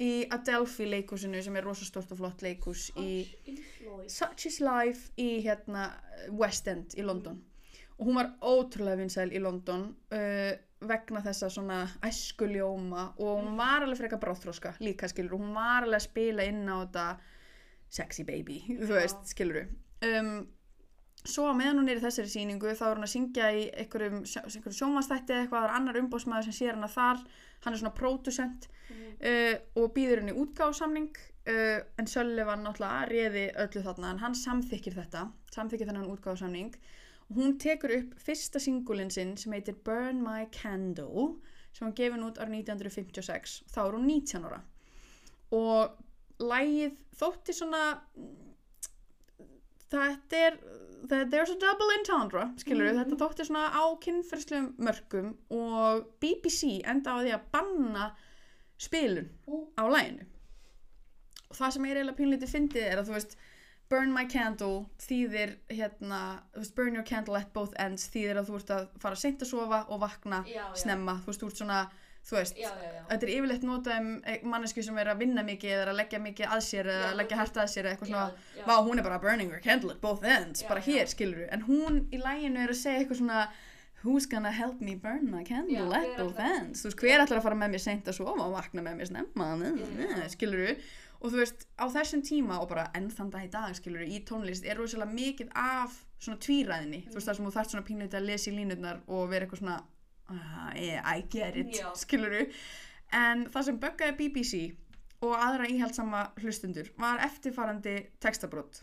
í 0.00 0.24
Adelphi 0.32 0.86
leikusinu 0.88 1.42
sem 1.44 1.56
er 1.60 1.66
rosastórt 1.66 2.12
og 2.14 2.22
flott 2.22 2.42
leikus 2.44 2.88
í. 2.96 3.26
Such 4.08 4.46
is 4.48 4.60
Life. 4.64 5.10
Í 5.20 5.42
hérna 5.44 5.90
West 6.32 6.70
End 6.72 6.96
í 6.96 7.04
London. 7.04 7.42
Og 7.98 8.08
hún 8.08 8.16
var 8.16 8.30
ótrúlega 8.40 8.96
vinsæl 9.02 9.28
í 9.28 9.42
London 9.44 9.90
uh, 10.16 10.52
vegna 10.88 11.20
þessa 11.20 11.50
svona 11.52 11.82
æskuljóma 12.06 13.10
og 13.20 13.42
hún 13.42 13.58
var 13.58 13.84
alveg 13.84 14.00
frekar 14.00 14.22
bráþróska 14.22 14.72
líka 14.80 15.10
skilur. 15.10 15.36
Og 15.36 15.44
hún 15.44 15.52
var 15.58 15.84
alveg 15.84 16.00
að 16.00 16.06
spila 16.06 16.48
inn 16.48 16.64
á 16.64 16.80
þetta 16.80 17.04
sexy 17.90 18.24
baby, 18.26 18.62
þú 18.86 18.96
veist, 18.96 19.22
skilur 19.32 19.64
um, 20.06 20.34
svo 21.20 21.50
meðan 21.56 21.82
hún 21.82 21.92
er 21.92 22.00
í 22.00 22.04
þessari 22.04 22.32
sýningu 22.32 22.74
þá 22.78 22.84
er 22.88 23.00
hún 23.00 23.06
að 23.08 23.14
syngja 23.14 23.50
í 23.52 23.64
einhverjum, 23.82 24.22
einhverjum 24.24 24.76
sjónvastætti 24.78 25.34
eða 25.34 25.44
eitthvað, 25.44 25.64
það 25.64 25.68
er 25.68 25.76
annar 25.78 26.00
umbóðsmaður 26.00 26.48
sem 26.48 26.56
sér 26.60 26.78
hana 26.78 26.88
þar 26.90 27.24
hann 27.64 27.74
er 27.74 27.82
svona 27.82 27.96
pródusent 27.96 28.70
uh, 28.70 29.56
og 29.76 29.92
býður 29.96 30.22
henni 30.22 30.36
útgáðsamning 30.40 31.10
uh, 31.50 31.82
en 32.00 32.08
Sullivan 32.08 32.64
náttúrulega 32.64 33.10
réði 33.10 33.44
öllu 33.66 33.84
þarna 33.84 34.14
en 34.14 34.24
hann 34.24 34.38
samþykir 34.38 34.96
þetta 34.96 35.26
samþykir 35.52 35.90
þennan 35.90 36.10
útgáðsamning 36.14 36.72
og 37.30 37.36
hún 37.36 37.58
tekur 37.62 37.94
upp 37.98 38.14
fyrsta 38.24 38.62
singulinn 38.62 39.12
sinn 39.12 39.36
sem 39.38 39.52
heitir 39.54 39.76
Burn 39.84 40.22
My 40.24 40.48
Candle 40.54 41.34
sem 41.70 41.86
hann 41.86 41.96
gefin 41.98 42.24
út 42.26 42.40
árið 42.40 42.62
1956 42.64 43.60
þá 43.70 43.80
er 43.84 43.96
hún 43.96 44.08
19 44.08 44.48
ára. 44.48 44.62
Og 45.54 45.98
lægið 46.40 46.96
þótti 47.20 47.52
svona 47.56 47.82
þetta 49.90 50.40
er 50.46 50.58
there's 51.32 51.50
a 51.50 51.58
double 51.58 51.90
entendre 51.98 52.44
skilur 52.62 52.90
Mhm. 52.92 52.98
þetta 53.00 53.18
þótti 53.22 53.46
svona 53.48 53.68
á 53.74 53.84
kynferðslegum 54.04 54.74
mörgum 54.78 55.30
og 55.50 56.04
BBC 56.20 56.82
enda 56.84 57.10
á 57.16 57.18
því 57.24 57.32
að 57.34 57.46
banna 57.52 58.10
spilun 58.78 59.28
á 59.76 59.84
læginu 59.90 60.26
og 61.50 61.56
það 61.56 61.72
sem 61.72 61.84
er 61.84 61.96
eiginlega 61.96 62.18
pínlítið 62.20 62.52
fyndið 62.54 62.84
er 62.92 62.98
að 63.02 63.08
þú 63.08 63.12
veist 63.18 63.36
burn 63.90 64.12
my 64.14 64.24
candle 64.30 64.86
þýðir 65.02 65.56
hérna, 65.68 66.42
veist, 66.54 66.74
burn 66.76 66.94
your 66.94 67.02
candle 67.04 67.34
at 67.36 67.52
both 67.52 67.72
ends 67.76 68.08
þýðir 68.08 68.38
að 68.38 68.46
þú 68.52 68.54
ert 68.60 68.70
að 68.70 68.88
fara 69.00 69.16
seint 69.16 69.40
að 69.42 69.50
sofa 69.50 69.80
og 69.90 70.00
vakna 70.00 70.44
Já, 70.46 70.62
já. 70.70 70.74
snemma, 70.76 71.16
þú 71.24 71.26
veist, 71.26 71.40
þú 71.42 71.46
ert 71.50 71.56
svona 71.58 71.80
þú 72.30 72.36
veist, 72.38 72.58
Já, 72.60 72.68
já, 72.70 72.90
já. 72.94 73.00
þetta 73.10 73.26
er 73.26 73.32
yfirleitt 73.36 73.64
notað 73.66 73.96
um 74.04 74.50
mannesku 74.52 74.82
sem 74.86 74.98
er 75.02 75.10
að 75.12 75.18
vinna 75.24 75.42
mikið 75.46 75.72
eða 75.76 75.88
að 75.94 75.98
leggja 76.00 76.20
mikið 76.28 76.52
að 76.56 76.62
sér 76.68 76.90
eða 76.94 77.08
Já, 77.10 77.16
leggja 77.20 77.40
hært 77.40 77.58
að 77.64 77.72
sér 77.74 77.88
eða 77.88 77.96
eitthvað 77.96 78.12
svona. 78.12 78.28
vá, 78.68 78.76
hún 78.86 78.98
er 79.02 79.08
bara 79.08 79.18
burning 79.24 79.50
her 79.50 79.60
candle 79.64 79.90
at 79.96 80.00
both 80.04 80.22
ends 80.36 80.62
bara 80.68 80.80
hér, 80.86 81.10
skilur 81.10 81.48
en 81.50 81.66
hún 81.66 82.04
í 82.14 82.22
læginu 82.22 82.62
er 82.64 82.70
að 82.74 82.80
segja 82.84 83.02
eitthvað 83.02 83.20
svona 83.24 83.42
who's 84.04 84.24
gonna 84.30 84.50
help 84.50 84.80
me 84.80 84.94
burn 84.96 85.26
my 85.30 85.42
candle 85.44 85.92
at 85.92 86.14
both 86.16 86.38
ends? 86.40 86.80
Þú 86.80 86.88
veist, 86.88 87.02
hver 87.02 87.20
ætlar 87.26 87.42
að 87.42 87.48
fara 87.50 87.58
með 87.60 87.74
mér 87.74 87.82
seint 87.84 88.06
að 88.08 88.16
sofa 88.16 88.46
og 88.46 88.54
vakna 88.54 88.80
með 88.86 88.94
mér 89.02 89.10
snemma 89.10 89.50
skilur 90.32 90.70
og 91.20 91.26
þú 91.34 91.36
veist, 91.42 91.66
á 91.76 91.84
þessum 91.92 92.22
tíma 92.24 92.56
og 92.62 92.70
bara 92.70 92.86
enn 92.96 93.10
þann 93.12 93.28
dag 93.34 93.42
í 93.44 93.50
dag, 93.52 93.74
skilur 93.76 94.06
í 94.08 94.22
tónlist 94.24 94.64
er 94.64 94.78
rosalega 94.80 95.12
mikið 95.12 95.50
af 95.52 95.98
svona 96.16 96.40
tvíræðinni, 96.40 97.02
þú 97.10 97.18
veist, 97.18 97.28
það 97.28 97.36
sem 97.36 97.48
þú 97.50 97.52
þarft 97.58 97.74
svona 97.74 97.84
pínleiti 97.90 98.16
að 98.16 98.24
lesa 98.30 98.48
í 98.50 98.54
línurnar 98.56 99.02
og 99.06 99.26
vera 99.28 99.44
eitthvað 99.44 99.60
svona 99.60 99.76
uh, 100.30 100.70
yeah, 100.76 101.02
I 101.04 101.24
get 101.30 101.56
it, 101.56 101.74
Já. 101.80 101.94
skilur 101.98 102.46
en 103.12 103.46
það 103.50 103.66
sem 103.66 103.80
böggaði 103.82 104.16
BBC 104.20 104.60
og 105.26 105.34
aðra 105.36 105.66
íhaldsama 105.68 106.28
hlustundur 106.40 106.88
var 106.98 107.20
eftirfarandi 107.26 107.96
textabrót 108.22 108.82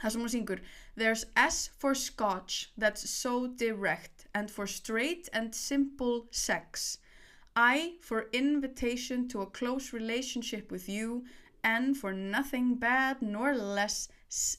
það 0.00 0.10
sem 0.12 0.24
hún 0.24 0.32
syngur 0.32 0.60
There's 0.96 1.24
S 1.36 1.70
for 1.78 1.94
scotch 1.94 2.70
that's 2.76 3.08
so 3.10 3.46
direct 3.46 4.26
and 4.34 4.50
for 4.50 4.66
straight 4.66 5.28
and 5.32 5.54
simple 5.54 6.26
sex. 6.30 6.98
I 7.56 7.94
for 8.00 8.26
invitation 8.32 9.28
to 9.28 9.42
a 9.42 9.46
close 9.46 9.92
relationship 9.92 10.70
with 10.70 10.88
you. 10.88 11.24
N 11.62 11.94
for 11.94 12.12
nothing 12.12 12.74
bad 12.74 13.22
nor 13.22 13.54
less. 13.54 14.08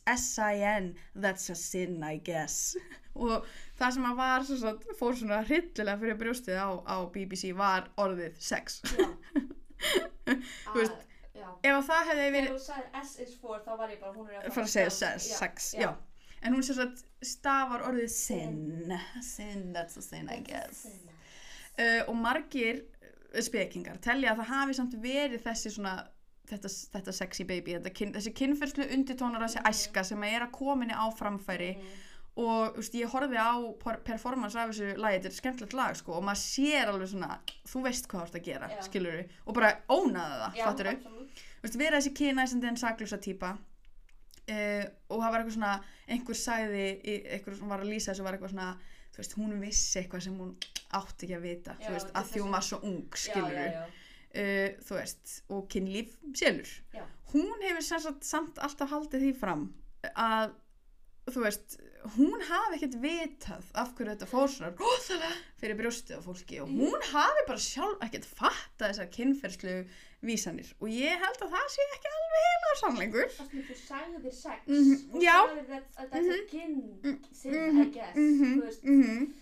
S-I-N 0.07 0.95
that's 1.15 1.49
a 1.49 1.55
sin 1.55 2.01
I 2.01 2.17
guess 2.17 2.77
og 3.15 3.45
það 3.79 3.95
sem 3.97 4.07
að 4.09 4.17
var 4.19 4.45
svo 4.47 4.57
svo, 4.59 4.73
fór 4.99 5.17
svona 5.19 5.41
hryllilega 5.47 6.01
fyrir 6.01 6.17
brjóstið 6.19 6.59
á, 6.59 6.69
á 6.83 6.95
BBC 7.13 7.51
var 7.57 7.89
orðið 8.01 8.35
sex. 8.43 8.81
Þú 10.25 10.77
veist, 10.79 11.01
Já. 11.35 11.47
ef 11.67 11.71
að 11.75 11.87
það 11.89 12.09
hefði 12.09 12.27
verið 12.33 12.49
Þegar 12.49 12.57
þú 12.57 12.65
sagði 12.65 13.01
S 13.03 13.15
is 13.25 13.33
for 13.41 13.59
þá 13.65 13.71
var 13.81 13.91
ég 13.93 13.99
bara, 14.01 14.13
hún 14.15 14.29
er 14.31 14.39
að 14.47 14.55
fara 14.55 14.67
að 14.67 14.73
segja 14.73 14.93
sex, 14.95 15.27
sex 15.39 15.67
já. 15.77 15.89
en 16.41 16.55
hún 16.55 16.63
sér 16.65 16.79
að 16.85 17.03
stafar 17.25 17.83
orðið 17.89 18.09
sin. 18.15 18.95
Sin, 19.25 19.65
that's 19.75 19.99
a 19.99 20.03
sin 20.05 20.29
I 20.31 20.39
guess. 20.47 20.85
uh, 21.77 22.01
og 22.07 22.15
margir 22.17 22.81
uh, 22.81 23.41
spekingar 23.45 23.99
telja 24.03 24.31
að 24.33 24.41
það 24.43 24.51
hafi 24.55 24.77
samt 24.79 24.97
verið 25.03 25.43
þessi 25.45 25.73
svona 25.75 25.95
þetta, 26.49 26.71
þetta 26.95 27.15
sexy 27.19 27.45
baby, 27.49 27.75
þetta 27.77 27.93
kyn, 27.99 28.15
þessi 28.15 28.33
kynferðslu 28.39 28.89
undirtónar 28.95 29.45
þessi 29.45 29.63
æska 29.69 30.05
sem 30.07 30.25
er 30.29 30.47
að 30.47 30.55
kominni 30.55 30.95
á 30.97 31.05
framfæri 31.19 31.73
og 32.35 32.75
veist, 32.75 32.95
ég 32.99 33.07
horfði 33.13 33.39
á 33.39 33.53
per- 33.79 34.01
performance 34.03 34.59
af 34.59 34.71
þessu 34.73 34.95
lagi, 34.99 35.19
þetta 35.21 35.29
er 35.31 35.35
skemmtilegt 35.39 35.73
lag 35.77 35.95
sko, 35.95 36.17
og 36.17 36.23
maður 36.27 36.41
sér 36.43 36.89
alveg 36.91 37.07
svona, 37.13 37.37
þú 37.71 37.83
veist 37.85 38.09
hvað 38.11 38.21
þú 38.21 38.25
ert 38.27 38.35
að 38.41 38.47
gera 38.49 38.69
Já. 38.73 38.81
skilur 38.89 39.21
og 39.45 39.53
bara 39.55 39.69
ónaði 39.87 40.41
það, 40.41 40.57
Já, 40.59 40.65
fattur 40.65 40.89
veist, 41.63 41.77
vera 41.79 42.01
þessi 42.01 42.13
kynæsandi 42.19 42.67
en 42.73 42.77
saklusa 42.81 43.17
típa 43.23 43.53
uh, 43.55 44.83
og 45.09 45.21
það 45.21 45.31
var 45.31 45.39
eitthvað 45.39 45.55
svona 45.57 45.73
einhver 46.11 46.39
sagði, 46.41 46.83
í- 47.07 47.21
einhver 47.37 47.55
sem 47.59 47.71
var 47.71 47.83
að 47.85 47.91
lýsa 47.93 48.11
þessu 48.11 48.25
var 48.27 48.37
eitthvað 48.37 48.53
svona, 48.55 48.67
þú 49.15 49.21
veist, 49.23 49.37
hún 49.39 49.55
vissi 49.63 49.99
eitthvað 50.01 50.25
sem 50.27 50.35
hún 50.43 50.51
átti 50.99 51.25
ekki 51.29 51.37
að 51.39 51.45
vita, 51.47 51.77
þú 51.81 51.93
veist, 51.95 52.11
að 52.19 52.29
því 52.33 52.43
hún 52.43 52.51
er 52.51 52.57
var 52.57 52.67
svo 52.67 52.81
ung, 52.91 52.99
skilur 53.23 53.55
já. 53.63 53.85
uh, 53.87 54.69
þú 54.85 54.99
veist, 54.99 55.37
og 55.55 55.65
kynlíf. 55.71 56.13
Já. 56.93 57.05
Hún 57.31 57.63
hefur 57.63 57.83
sem 57.83 58.03
sagt 58.03 58.27
samt 58.27 58.59
alltaf 58.63 58.91
haldið 58.91 59.23
því 59.25 59.31
fram 59.39 59.65
að, 60.13 60.53
þú 61.33 61.41
veist, 61.41 61.75
hún 62.15 62.41
hafi 62.45 62.75
ekkert 62.77 62.95
vitað 63.01 63.69
af 63.81 63.93
hverju 63.97 64.11
þetta 64.13 64.27
fór 64.29 64.49
svona 64.53 64.71
róðalega 64.77 65.29
fyrir 65.57 65.77
brjóstið 65.79 66.19
á 66.19 66.25
fólki 66.25 66.59
og 66.61 66.69
hún 66.69 67.05
hafi 67.11 67.45
bara 67.47 67.63
sjálf 67.65 68.03
ekkert 68.05 68.27
fattað 68.29 68.91
þessar 68.91 69.09
kynferðslu 69.15 69.73
vísanir 70.25 70.69
og 70.79 70.87
ég 70.93 71.17
held 71.23 71.41
að 71.47 71.55
það 71.55 71.65
sé 71.75 71.87
ekki 71.95 72.11
alveg 72.11 72.45
heila 72.45 72.75
sannleikur. 72.81 73.33
Það 73.39 73.49
sem 73.49 73.63
þú 73.71 73.79
sagðir 73.81 74.35
sex 74.37 74.69
Mhm, 74.69 74.93
og 75.15 75.21
já. 75.25 75.37
sagðir 75.41 75.65
að 75.73 75.83
þetta 75.97 76.15
er 76.15 76.21
Mhm. 76.21 76.47
kyn 76.53 76.75
I 77.05 77.89
guess 77.95 78.15
mhm, 78.15 78.53
þú 78.55 78.65
veist, 78.67 78.83
mhm. 78.83 79.33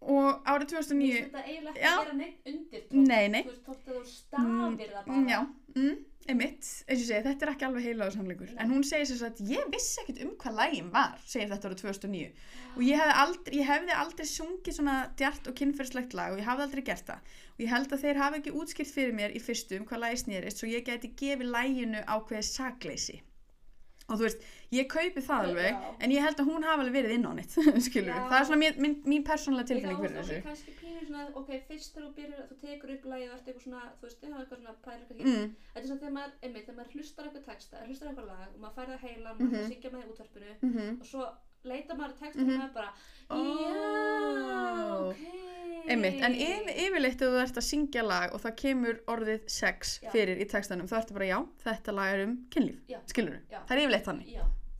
Og 0.00 0.46
árið 0.48 0.62
Mér 0.64 0.68
2009 0.70 1.08
finnst 1.12 1.26
þetta 1.26 1.42
eiginlega 1.44 1.72
ekki 1.74 1.82
Já. 1.84 1.90
að 1.92 2.04
gera 2.04 2.14
neitt 2.20 2.46
undir 2.48 2.84
Nei, 2.90 3.28
nei. 3.28 3.42
Þú 3.42 3.50
veist, 3.50 3.66
þótt 3.66 3.90
að 3.90 3.98
þú 3.98 4.04
stafir 4.14 4.94
það 4.94 5.04
bara 5.04 5.16
Mm, 5.20 5.26
Já, 5.28 5.40
mm, 5.76 5.98
einmitt, 6.30 6.68
eins 6.88 7.02
og 7.02 7.06
segi, 7.10 7.22
þetta 7.26 7.44
er 7.46 7.52
ekki 7.52 7.66
alveg 7.68 7.84
heilaður 7.84 8.14
sannleikur. 8.16 8.50
Nei. 8.54 8.62
En 8.64 8.70
hún 8.72 8.84
segir 8.86 9.06
sér 9.10 9.26
að 9.28 9.42
ég 9.50 9.68
vissi 9.74 10.00
ekkert 10.00 10.22
um 10.24 10.32
hvað 10.40 10.56
lægin 10.60 10.90
var, 10.94 11.18
segir 11.26 11.48
þetta 11.52 11.68
árið 11.68 11.82
2009. 11.84 12.32
Og 12.76 12.82
ég 12.86 13.00
hefði 13.02 13.16
aldrei, 13.24 13.54
ég 13.60 13.68
hefði 13.74 13.96
aldrei 14.00 14.26
sungið 14.32 14.76
svona 14.78 14.96
djart 15.20 15.48
og 15.50 15.54
kynferðslegt 15.60 16.14
lag 16.16 16.32
og 16.32 16.38
ég 16.40 16.48
hafði 16.48 16.66
aldrei 16.68 16.82
gert 16.88 17.06
það. 17.12 17.20
Og 17.56 17.60
ég 17.66 17.72
held 17.74 17.92
að 17.92 18.04
þeir 18.06 18.22
hafi 18.24 18.40
ekki 18.40 18.56
útskýrt 18.62 18.94
fyrir 18.96 19.12
mér 19.20 19.34
í 19.36 19.40
fyrstu 19.42 19.76
um 19.80 19.84
hvað 19.90 20.04
lægi 20.06 20.22
snýrist 20.24 20.62
svo 20.62 20.68
ég 20.70 20.84
geti 20.88 21.12
gefið 21.12 21.50
læginu 21.56 22.00
ákveðið 22.08 22.48
sakleysi. 22.54 23.20
Og 24.10 24.18
þú 24.18 24.24
veist, 24.26 24.40
ég 24.72 24.86
kaupi 24.90 25.20
það 25.22 25.44
alveg, 25.46 25.70
Já. 25.72 25.90
en 26.00 26.10
ég 26.10 26.22
held 26.26 26.40
að 26.42 26.48
hún 26.50 26.62
hafi 26.66 26.80
alveg 26.84 26.94
verið 26.98 27.14
inn 27.16 27.26
á 27.26 27.32
nýtt, 27.38 27.52
skilur 27.86 28.10
Já. 28.14 28.28
Það 28.30 28.38
er 28.40 28.46
svona 28.48 28.60
mín, 28.62 28.74
mín, 28.84 28.94
mín 29.12 29.24
persónulega 29.30 29.68
tilfinning 29.70 30.00
fyrir 30.02 30.16
þessu. 30.20 30.38
kannski 30.46 30.74
pínur 30.80 31.04
svona, 31.10 31.24
ok, 31.40 31.50
fyrst 31.68 31.94
þegar 31.94 32.06
þú 32.08 32.14
byrjar, 32.18 32.42
þú 32.50 32.56
tekur 32.64 32.94
upp 32.96 33.04
lagið 33.12 33.28
og 33.30 33.36
ert 33.38 33.46
eitthvað 33.50 33.64
svona, 33.66 33.82
þú 34.00 34.08
veist, 34.08 34.20
já, 34.22 34.34
eitthvað 34.40 34.58
svona 34.60 34.74
pælir 34.86 35.04
kannski. 35.08 35.24
Mm, 35.30 35.54
Þetta 35.74 35.84
er 35.84 35.88
svona 35.90 36.00
þegar 36.02 36.16
maður, 36.18 36.32
einmitt, 36.42 36.64
þegar 36.66 36.78
maður 36.80 36.94
hlustar 36.96 37.24
eitthvað 37.30 37.46
texta, 37.50 37.84
hlustar 37.86 38.08
eitthvað 38.10 38.30
lag 38.32 38.48
og 38.54 38.60
maður 38.64 38.76
færði 38.80 38.94
að 38.98 39.04
heila, 39.06 39.30
Mhm. 39.30 39.38
maður 39.40 39.50
mm 39.50 39.54
-hmm. 39.60 39.70
syngja 39.72 39.90
með 39.90 40.02
í 40.04 40.10
útvarpinu 40.12 40.52
mm 40.62 41.00
og 41.00 41.06
svo 41.06 41.22
leitar 41.64 41.96
maður 41.96 42.14
að 42.14 42.18
texta 42.24 42.40
Mhm. 42.42 42.60
og 42.64 42.74
bara, 42.74 42.92
já, 43.30 45.10
ok. 45.10 45.16
Einmitt, 45.90 46.20
en 46.22 46.34
yfir, 46.36 46.70
yfirleitt 46.86 47.22
ef 47.24 47.30
þú 47.32 47.38
ert 47.42 47.56
að 47.58 47.64
syngja 47.66 48.02
lag 48.06 48.34
og 48.36 48.40
það 48.44 48.54
kemur 48.62 48.98
orðið 49.10 49.46
sex 49.50 49.98
Já. 50.02 50.10
fyrir 50.12 50.38
í 50.38 50.46
textanum, 50.48 50.86
þá 50.86 50.96
ertu 51.00 51.14
bara 51.16 51.24
já, 51.30 51.38
þetta 51.64 51.94
lag 51.96 52.14
er 52.14 52.24
um 52.26 52.34
kynlíf, 52.52 52.78
skilur 53.10 53.38
Já. 53.50 53.58
það 53.66 53.72
er 53.76 53.82
yfirleitt 53.86 54.04
þannig. 54.04 54.26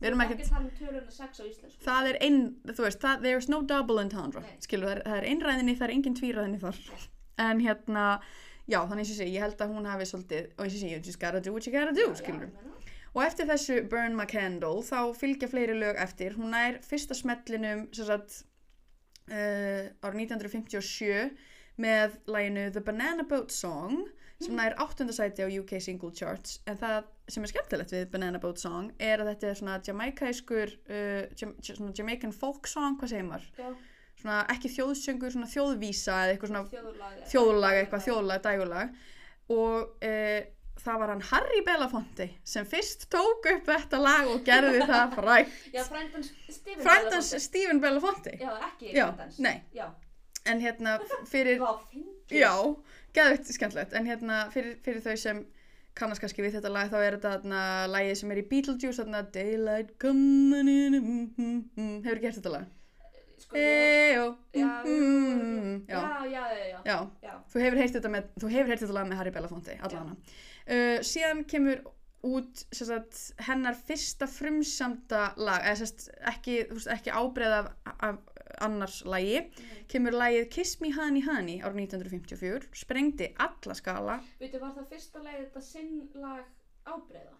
Þú 0.01 0.31
ekkert- 0.31 0.39
að 0.41 0.61
um 0.61 0.69
töluna 0.79 1.11
sex 1.11 1.39
á 1.39 1.43
íslensku. 1.45 1.83
Það 1.85 2.07
er 2.09 2.17
ein, 2.21 2.55
þú 2.65 2.83
veist, 2.85 2.99
það, 2.99 3.21
there's 3.21 3.49
no 3.49 3.61
double 3.61 3.99
entendre, 4.01 4.43
skilur, 4.59 4.89
er, 4.97 5.01
það 5.05 5.17
er 5.17 5.27
einræðinni, 5.29 5.75
það 5.77 5.81
er 5.89 5.93
engin 5.95 6.15
tvíræðinni 6.15 6.59
þar. 6.59 7.07
En 7.39 7.59
hérna, 7.59 8.21
já, 8.69 8.79
þannig 8.87 9.05
og 9.05 9.27
ég 9.35 9.39
held 9.41 9.57
að 9.57 9.75
hún 9.75 9.85
hafi 9.85 10.05
svolítið, 10.09 10.47
og 10.57 10.65
ég 10.65 10.71
segi, 10.71 10.89
you 10.91 10.99
just 11.05 11.19
gotta 11.19 11.39
do 11.41 11.51
what 11.51 11.65
you 11.67 11.73
gotta 11.73 11.91
do, 11.93 12.13
skilur. 12.15 12.39
meina. 12.49 12.71
Og 13.11 13.25
eftir 13.25 13.49
þessu 13.49 13.81
Burn 13.91 14.15
My 14.15 14.27
Candle, 14.29 14.83
þá 14.87 15.11
fylgja 15.19 15.49
fleiri 15.51 15.75
lög 15.75 15.99
eftir, 15.99 16.37
hún 16.39 16.55
er 16.55 16.79
fyrsta 16.85 17.17
smellinum, 17.17 17.89
sem 17.95 18.07
sagt, 18.07 18.37
uh, 19.27 19.89
árið 20.05 20.21
1957 20.27 21.33
með 21.81 22.17
læginu 22.31 22.69
The 22.71 22.83
Banana 22.85 23.25
Boat 23.27 23.51
Song 23.51 24.05
sem 24.41 24.55
nær 24.57 24.73
áttundasæti 24.81 25.45
á 25.45 25.49
UK 25.49 25.75
Single 25.83 26.11
Charts. 26.17 26.59
En 26.65 26.79
það 26.79 27.09
sem 27.29 27.45
er 27.45 27.51
skemmtilegt 27.51 27.93
við 27.93 28.07
Banana 28.13 28.39
Boat 28.41 28.61
Song 28.61 28.89
er 28.97 29.21
að 29.21 29.33
þetta 29.33 29.49
er 29.49 29.59
svona 29.59 29.77
jamaikaiskur 29.85 30.73
uh, 30.73 31.23
jam, 31.37 31.53
svona 31.61 31.93
Jamaican 31.97 32.33
folk 32.35 32.69
song, 32.69 32.97
hvað 32.99 33.13
segir 33.13 33.27
maður? 33.27 33.49
Já, 33.59 33.71
Svona 34.21 34.41
ekki 34.53 34.69
þjóðsöngur, 34.69 35.31
svona 35.33 35.49
þjóðvísa 35.49 36.15
eða 36.27 36.33
eitthvað 36.35 36.51
svona 36.51 37.21
þjóðlag, 37.31 37.77
eitthvað 37.79 38.03
þjóðlag, 38.05 38.41
dægulag. 38.45 38.97
Og 39.55 40.03
uh, 40.05 40.41
það 40.85 40.99
var 41.03 41.11
hann 41.13 41.23
Harry 41.31 41.61
Belafonte 41.65 42.27
sem 42.53 42.65
fyrst 42.69 43.07
tók 43.13 43.47
upp 43.53 43.67
þetta 43.69 43.99
lag 44.01 44.29
og 44.31 44.43
gerði 44.47 44.81
það 44.89 45.15
frægt 45.17 45.67
Já, 45.75 45.83
frændans 45.87 46.31
Stephen 46.49 46.83
frændans 46.85 47.31
Belafonte. 47.31 47.43
Stephen 47.45 47.81
Belafonte 47.83 48.35
Já, 48.41 48.51
ekki 48.69 48.91
Já, 48.95 49.05
frændans. 49.11 49.39
nei. 49.39 49.55
Já, 49.77 49.87
en 50.51 50.61
hérna 50.63 50.97
fyrir 51.29 51.61
hvað 51.61 51.81
finnst 51.91 52.35
Já, 52.35 52.53
geðvitt 53.13 53.51
skemmtilegt 53.53 53.93
en 53.99 54.07
hérna 54.09 54.43
fyrir, 54.53 54.77
fyrir 54.85 55.03
þau 55.05 55.17
sem 55.19 55.41
kannast 55.99 56.23
kannski 56.23 56.43
við 56.45 56.53
þetta 56.57 56.69
lag 56.71 56.91
þá 56.91 56.99
er 57.03 57.17
þetta 57.17 57.31
þarna 57.37 57.63
lagið 57.91 58.13
sem 58.21 58.29
er 58.31 58.39
í 58.39 58.45
Beetlejuice 58.47 59.01
þarna 59.01 59.23
Daylight 59.35 59.89
coming 59.99 60.69
in 60.71 60.95
mm, 61.01 61.25
mm, 61.35 61.57
mm. 61.75 61.97
hefur 62.05 62.21
gert 62.23 62.39
þetta 62.39 62.53
lag? 62.53 62.69
Sko, 63.41 63.57
ég... 63.57 64.13
Eyjó 64.13 64.25
Já, 64.55 64.69
mm, 64.85 65.75
já, 65.89 65.99
já, 65.99 66.25
já, 66.31 66.43
já, 66.53 66.69
já, 66.71 66.79
já, 66.85 66.97
já. 67.27 67.33
þú 67.51 67.63
hefur 67.65 67.81
heyrt 67.81 67.97
þetta 67.97 68.11
með 68.13 68.31
þú 68.39 68.51
hefur 68.55 68.71
heyrt 68.71 68.83
þetta 68.85 68.95
lag 68.97 69.09
með 69.11 69.19
Harry 69.21 69.33
Belafonte 69.35 69.75
allavega 69.81 70.15
uh, 70.71 70.99
síðan 71.05 71.43
kemur 71.49 71.81
út 72.27 72.65
sagt, 72.75 73.17
hennar 73.47 73.73
fyrsta 73.87 74.27
frumsamda 74.29 75.31
lag 75.41 75.63
eða 75.65 75.79
sérst, 75.81 76.09
ekki, 76.29 76.59
ekki 76.93 77.13
ábreið 77.17 77.55
af, 77.61 77.71
af 77.97 78.19
annars 78.61 78.99
lagi 79.09 79.39
Mhm. 79.41 79.85
kemur 79.89 80.13
lagið 80.13 80.49
Kiss 80.53 80.81
Me 80.81 80.91
Honey 80.93 81.23
Honey 81.25 81.61
árið 81.65 81.79
1954 81.87 82.67
sprengdi 82.77 83.31
alla 83.39 83.73
skala. 83.73 84.19
Veitu, 84.39 84.59
var 84.61 84.75
það 84.75 84.89
fyrsta 84.91 85.23
leið 85.23 85.39
þetta 85.45 85.61
sinn 85.65 86.09
lag 86.13 86.43
ábreyða? 86.85 87.37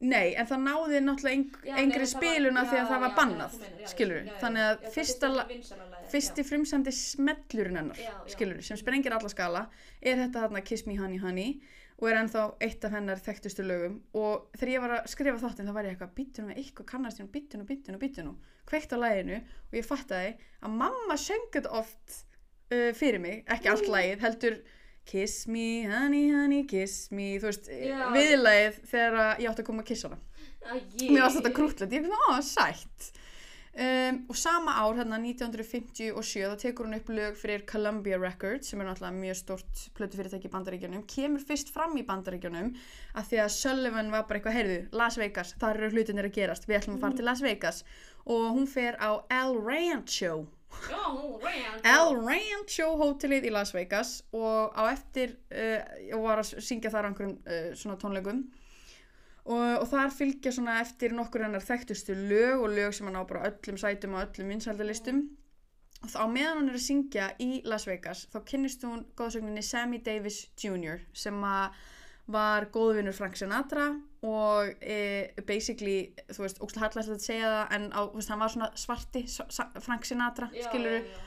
nei, 0.00 0.34
en 0.36 0.44
það 0.46 0.60
náði 0.66 0.98
náttúrulega 1.00 1.76
engri 1.80 2.06
spiluna 2.06 2.66
því 2.68 2.80
að 2.82 2.90
það 2.90 3.00
var 3.00 3.10
já, 3.10 3.16
bannað 3.16 3.54
já, 3.56 3.68
já, 3.80 3.86
skilur 3.94 4.26
þannig 4.42 4.64
að 4.66 4.82
fyrsta, 4.92 5.30
lagið, 5.32 5.70
fyrsti 6.12 6.44
frumsamdi 6.44 6.92
smellurinn 6.92 7.78
hennar 7.80 8.02
skilur, 8.28 8.60
sem 8.66 8.76
sprengir 8.76 9.16
alla 9.16 9.30
skala 9.32 9.62
er 10.02 10.20
þetta 10.20 10.42
þarna 10.44 10.62
Kiss 10.68 10.84
Me 10.86 10.98
Honey 11.00 11.22
Honey 11.22 11.54
og 11.96 12.08
er 12.10 12.18
ennþá 12.20 12.44
eitt 12.66 12.84
af 12.84 12.92
hennar 12.92 13.20
þekktustu 13.24 13.64
lögum. 13.64 13.98
Og 14.18 14.46
þegar 14.56 14.72
ég 14.74 14.84
var 14.84 14.94
að 14.98 15.10
skrifa 15.12 15.42
þáttinn 15.42 15.70
þá 15.70 15.74
var 15.76 15.88
ég 15.88 15.96
eitthvað 15.96 16.14
býttunum 16.18 16.50
með 16.52 16.62
eitthvað 16.62 16.88
kannast 16.92 17.20
hérna 17.20 17.34
býttunum, 17.36 17.68
býttunum, 17.70 18.00
býttunum 18.02 18.38
kveikt 18.66 18.92
á 18.92 18.98
læginu 19.00 19.38
og 19.40 19.76
ég 19.78 19.86
fattaði 19.86 20.32
að 20.60 20.78
mamma 20.82 21.18
söng 21.20 21.46
þetta 21.54 21.72
oft 21.78 22.16
uh, 22.74 22.90
fyrir 22.98 23.22
mig, 23.22 23.44
ekki 23.48 23.72
allt 23.72 23.88
lægið 23.92 24.26
heldur 24.26 24.58
Kiss 25.06 25.44
me, 25.46 25.86
honey, 25.86 26.32
honey, 26.34 26.64
kiss 26.66 27.12
me. 27.14 27.36
Þú 27.38 27.46
veist, 27.46 27.68
viðlægið 27.70 28.78
þegar 28.90 29.38
ég 29.38 29.52
átti 29.52 29.62
að 29.62 29.68
koma 29.68 29.84
að 29.84 29.90
kissa 29.92 30.08
hana. 30.10 30.16
Mér 30.98 31.20
varst 31.22 31.38
þetta 31.38 31.52
krútlegt, 31.54 31.94
ég 31.94 32.02
finnst 32.02 32.24
það 32.24 32.40
sætt 32.48 33.20
um, 33.76 34.18
og 34.30 34.38
sama 34.40 34.74
ár 34.80 34.96
hérna 34.98 35.18
1957 35.20 36.10
þá 36.16 36.56
tekur 36.60 36.88
hún 36.88 36.98
upp 36.98 37.10
lög 37.12 37.38
fyrir 37.38 37.64
Columbia 37.68 38.18
Records 38.20 38.72
sem 38.72 38.80
er 38.80 38.88
náttúrulega 38.88 39.20
mjög 39.20 39.38
stort 39.42 39.84
plötufyrirtæki 39.98 40.48
í 40.48 40.52
bandaríkjunum 40.54 41.06
kemur 41.10 41.44
fyrst 41.44 41.72
fram 41.74 41.96
í 42.00 42.04
bandaríkjunum 42.08 42.72
að 43.16 43.30
því 43.30 43.40
að 43.44 43.54
Sullivan 43.56 44.12
var 44.12 44.26
bara 44.26 44.40
eitthvað 44.40 44.58
heyrðu, 44.58 44.82
Las 45.00 45.16
Vegas, 45.20 45.54
þar 45.60 45.80
eru 45.80 45.94
hlutinir 45.94 46.28
að 46.28 46.36
gerast 46.36 46.68
við 46.68 46.80
ætlum 46.80 46.98
að 46.98 47.06
fara 47.06 47.18
til 47.18 47.26
Las 47.28 47.42
Vegas. 47.44 47.80
Og 48.26 48.46
hún 48.56 48.66
fer 48.68 48.98
á 48.98 49.10
El 49.30 49.56
Rancho. 49.62 50.34
Já, 50.90 51.04
Ryan. 51.40 51.80
El 51.86 52.18
Rancho 52.26 52.88
hótelið 53.00 53.48
í 53.48 53.52
Las 53.54 53.72
Vegas 53.74 54.18
og 54.36 54.74
á 54.76 54.90
eftir 54.90 55.36
uh, 55.54 56.20
var 56.20 56.42
að 56.42 56.56
syngja 56.64 56.92
þar 56.92 57.06
á 57.06 57.10
einhverjum 57.10 57.36
uh, 57.38 57.70
svona 57.78 58.00
tónleikum 58.02 58.44
og, 59.46 59.80
og 59.80 59.88
þar 59.90 60.14
fylgja 60.14 60.52
svona 60.54 60.80
eftir 60.82 61.14
nokkur 61.16 61.46
hennar 61.46 61.64
þekktustu 61.64 62.16
lög 62.18 62.62
og 62.62 62.70
lög 62.74 62.94
sem 62.96 63.08
hann 63.08 63.18
á 63.18 63.24
bara 63.28 63.50
öllum 63.50 63.78
sætum 63.80 64.16
og 64.18 64.26
öllum 64.26 64.54
vinsaldalistum 64.54 65.26
og 66.02 66.12
þá 66.12 66.22
meðan 66.30 66.60
hann 66.60 66.70
er 66.70 66.78
að 66.78 66.86
syngja 66.86 67.28
í 67.42 67.50
Las 67.66 67.86
Vegas 67.88 68.26
þá 68.32 68.40
kynnist 68.50 68.84
hún 68.86 69.06
góðsögninni 69.18 69.64
Sammy 69.64 70.02
Davis 70.04 70.46
Jr. 70.60 71.06
sem 71.16 71.38
að 71.46 71.78
var 72.26 72.66
góðvinur 72.74 73.14
Frank 73.14 73.38
Sinatra 73.38 73.86
og 74.26 74.82
e, 74.82 75.30
basically, 75.46 76.10
þú 76.34 76.42
veist, 76.42 76.58
ógst 76.64 76.80
hallast 76.82 77.12
að 77.12 77.22
segja 77.22 77.52
það 77.52 77.74
en 77.76 77.86
á, 77.94 78.00
veist, 78.16 78.32
hann 78.32 78.42
var 78.42 78.52
svona 78.52 78.70
svarti 78.74 79.22
Frank 79.84 80.08
Sinatra, 80.08 80.50
Já, 80.50 80.66
skiluru 80.66 81.04
já, 81.04 81.06
já. 81.06 81.20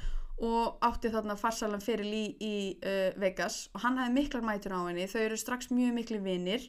og 0.50 0.84
átti 0.90 1.12
þarna 1.14 1.38
farsalan 1.40 1.84
fyrir 1.84 2.12
í, 2.12 2.26
í 2.44 2.56
uh, 2.84 3.16
Vegas 3.20 3.70
og 3.74 3.86
hann 3.86 4.00
hafði 4.00 4.18
miklar 4.18 4.44
mætur 4.44 4.76
á 4.76 4.80
henni 4.90 5.08
þau 5.08 5.22
eru 5.24 5.40
strax 5.40 5.72
mjög 5.72 5.96
miklu 6.02 6.20
vinir 6.24 6.68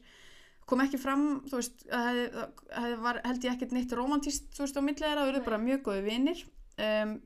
kom 0.70 0.84
ekki 0.84 1.00
fram, 1.02 1.24
þú 1.50 1.58
veist 1.60 1.82
að 1.90 2.06
hefði, 2.10 2.44
að 2.44 2.84
hefði 2.84 3.00
var, 3.06 3.20
held 3.26 3.44
ég 3.48 3.56
ekkert 3.56 3.72
neitt 3.76 3.96
romantíst 3.98 4.52
þú 4.56 4.64
veist 4.66 4.78
á 4.78 4.82
þau 4.82 5.26
eru 5.28 5.40
Nei. 5.40 5.46
bara 5.48 5.58
mjög 5.64 5.82
góði 5.88 6.04
vinir 6.06 6.44
um, 6.78 7.16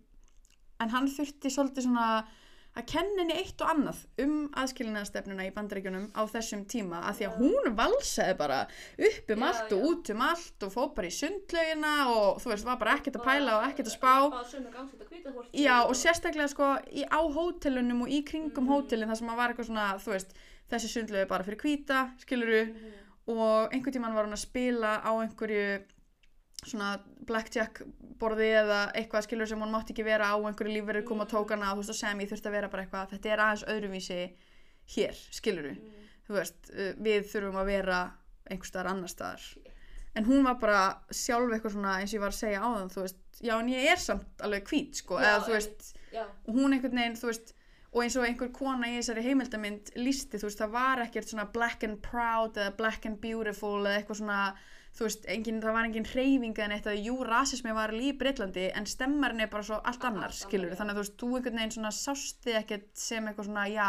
en 0.80 0.90
hann 0.96 1.06
þurfti 1.12 1.52
svolítið 1.52 1.86
svona 1.86 2.06
að 2.74 2.86
kenna 2.90 3.20
henni 3.22 3.34
eitt 3.38 3.60
og 3.62 3.68
annað 3.70 3.98
um 4.24 4.32
aðskilinaðstefnuna 4.58 5.44
í 5.46 5.52
bandaríkjunum 5.54 6.08
á 6.10 6.22
þessum 6.26 6.64
tíma 6.66 7.04
að 7.06 7.20
því 7.20 7.26
að 7.28 7.36
hún 7.38 7.68
valsaði 7.78 8.34
bara 8.40 8.56
upp 8.98 9.30
um 9.30 9.44
Já, 9.44 9.46
allt 9.52 9.74
og 9.76 9.78
já. 9.78 9.84
út 9.92 10.10
um 10.16 10.24
allt 10.26 10.66
og 10.66 10.72
fór 10.74 10.88
bara 10.96 11.06
í 11.06 11.14
sundlaugina 11.14 11.92
og 12.10 12.40
þú 12.42 12.50
veist, 12.50 12.66
var 12.66 12.80
bara 12.82 12.96
ekkert 12.98 13.20
að 13.20 13.26
pæla 13.28 13.54
og 13.60 13.68
ekkert 13.68 13.92
að 13.92 13.94
spá 13.94 14.14
hvita. 15.12 15.46
Já, 15.54 15.76
og 15.86 15.94
sérstaklega 16.02 16.48
sko 16.50 16.72
í, 16.90 17.06
á 17.06 17.20
hótelunum 17.22 18.02
og 18.02 18.10
í 18.10 18.24
kringum 18.26 18.66
Mhm. 18.66 18.72
hótelin 18.74 19.08
þar 19.12 19.18
sem 19.22 19.28
að 19.30 19.36
var 19.36 19.52
eitthvað 19.54 19.70
svona, 19.70 19.86
þú 20.02 20.10
veist, 20.16 20.34
þessi 20.70 20.90
sundlögu 20.96 21.22
er 21.22 21.30
bara 21.30 21.44
fyrir 21.44 21.62
hvíta, 21.62 22.02
skiluru, 22.18 22.62
Mhm. 22.74 22.92
Og 23.26 23.72
einhvern 23.72 23.94
tímann 23.96 24.14
var 24.16 24.26
hún 24.28 24.36
að 24.36 24.42
spila 24.44 24.94
á 25.00 25.10
einhverju 25.16 25.66
svona 26.64 26.94
blackjack 27.28 27.82
borði 28.20 28.50
eða 28.62 28.78
eitthvað 28.96 29.26
skilur 29.26 29.48
sem 29.50 29.60
hún 29.60 29.72
mátti 29.72 29.92
ekki 29.94 30.04
vera 30.06 30.30
á 30.32 30.36
einhverju 30.38 30.72
lífverið 30.78 31.04
kom 31.08 31.20
og 31.24 31.28
tók 31.32 31.50
hana 31.52 31.72
og 31.72 31.78
þú 31.78 31.82
veist 31.84 31.92
og 31.94 31.98
Sammy 32.00 32.26
þurfti 32.30 32.48
að 32.50 32.56
vera 32.58 32.70
bara 32.72 32.84
eitthvað 32.86 33.10
þetta 33.14 33.32
er 33.34 33.42
aðeins 33.44 33.64
öðruvísi 33.74 34.20
hér 34.94 35.14
skiluru, 35.32 35.74
Mhm. 35.74 36.06
þú 36.28 36.36
veist 36.38 36.70
uh, 36.72 36.92
við 37.04 37.26
þurfum 37.32 37.58
að 37.60 37.66
vera 37.72 37.98
einhver 38.50 38.68
staðar 38.68 38.90
annar 38.92 39.08
staðar. 39.12 39.44
En 40.14 40.24
hún 40.28 40.44
var 40.44 40.54
bara 40.60 40.80
sjálf 41.10 41.50
eitthvað 41.52 41.72
svona 41.74 41.94
eins 42.00 42.12
og 42.12 42.18
ég 42.18 42.20
var 42.22 42.32
að 42.32 42.38
segja 42.38 42.60
á 42.60 42.68
þann 42.76 42.90
þú 42.94 43.00
veist, 43.02 43.20
já 43.42 43.54
en 43.58 43.68
ég 43.72 43.86
er 43.92 43.96
samt 43.98 44.44
alveg 44.46 44.68
hvít 44.68 44.94
sko, 45.00 45.18
Já, 45.18 45.24
eða 45.24 45.44
þú 45.48 45.52
veist 45.56 45.94
Já, 46.12 46.24
og 46.46 46.54
hún 46.54 46.72
einhvern 46.76 46.94
veginn, 47.00 47.16
þú 47.18 47.26
veist 47.32 47.54
og 47.94 48.02
eins 48.02 48.16
og 48.18 48.26
einhver 48.26 48.50
kona 48.54 48.90
í 48.90 48.96
þessari 48.98 49.22
heimildamind 49.22 49.92
lísti, 49.96 50.40
þú 50.40 50.48
veist, 50.48 50.60
það 50.60 50.72
var 50.74 51.02
ekkert 51.04 51.30
svona 51.30 51.46
black 51.54 51.86
and 51.86 52.00
proud 52.02 52.58
eða 52.58 52.74
black 52.78 53.06
and 53.06 53.20
beautiful 53.22 53.76
eða 53.84 54.00
eitthvað 54.00 54.20
svona, 54.20 54.38
þú 54.98 55.06
veist, 55.06 55.26
engin, 55.30 55.60
það 55.62 55.76
var 55.78 55.88
engin 55.88 56.08
hreyfinga 56.10 56.66
en 56.66 56.74
eitt 56.74 56.88
að 56.90 57.02
jú, 57.06 57.16
rasismi 57.28 57.74
var 57.76 57.94
líf 57.94 58.18
Breitlandi 58.18 58.68
en 58.74 58.90
stemmarinn 58.90 59.46
er 59.46 59.50
bara 59.52 59.66
svo 59.70 59.78
allt 59.78 60.06
annar, 60.10 60.34
skilur 60.34 60.74
þannig 60.74 60.94
að 60.94 61.00
þú 61.00 61.04
veist, 61.04 61.18
þú 61.22 61.30
einhvern 61.38 61.60
veginn 61.60 61.76
svona 61.78 61.94
sást 61.94 62.42
þig 62.46 62.60
ekkert 62.64 62.90
sem 62.98 63.30
eitthvað 63.30 63.50
svona, 63.50 63.68
já 63.70 63.88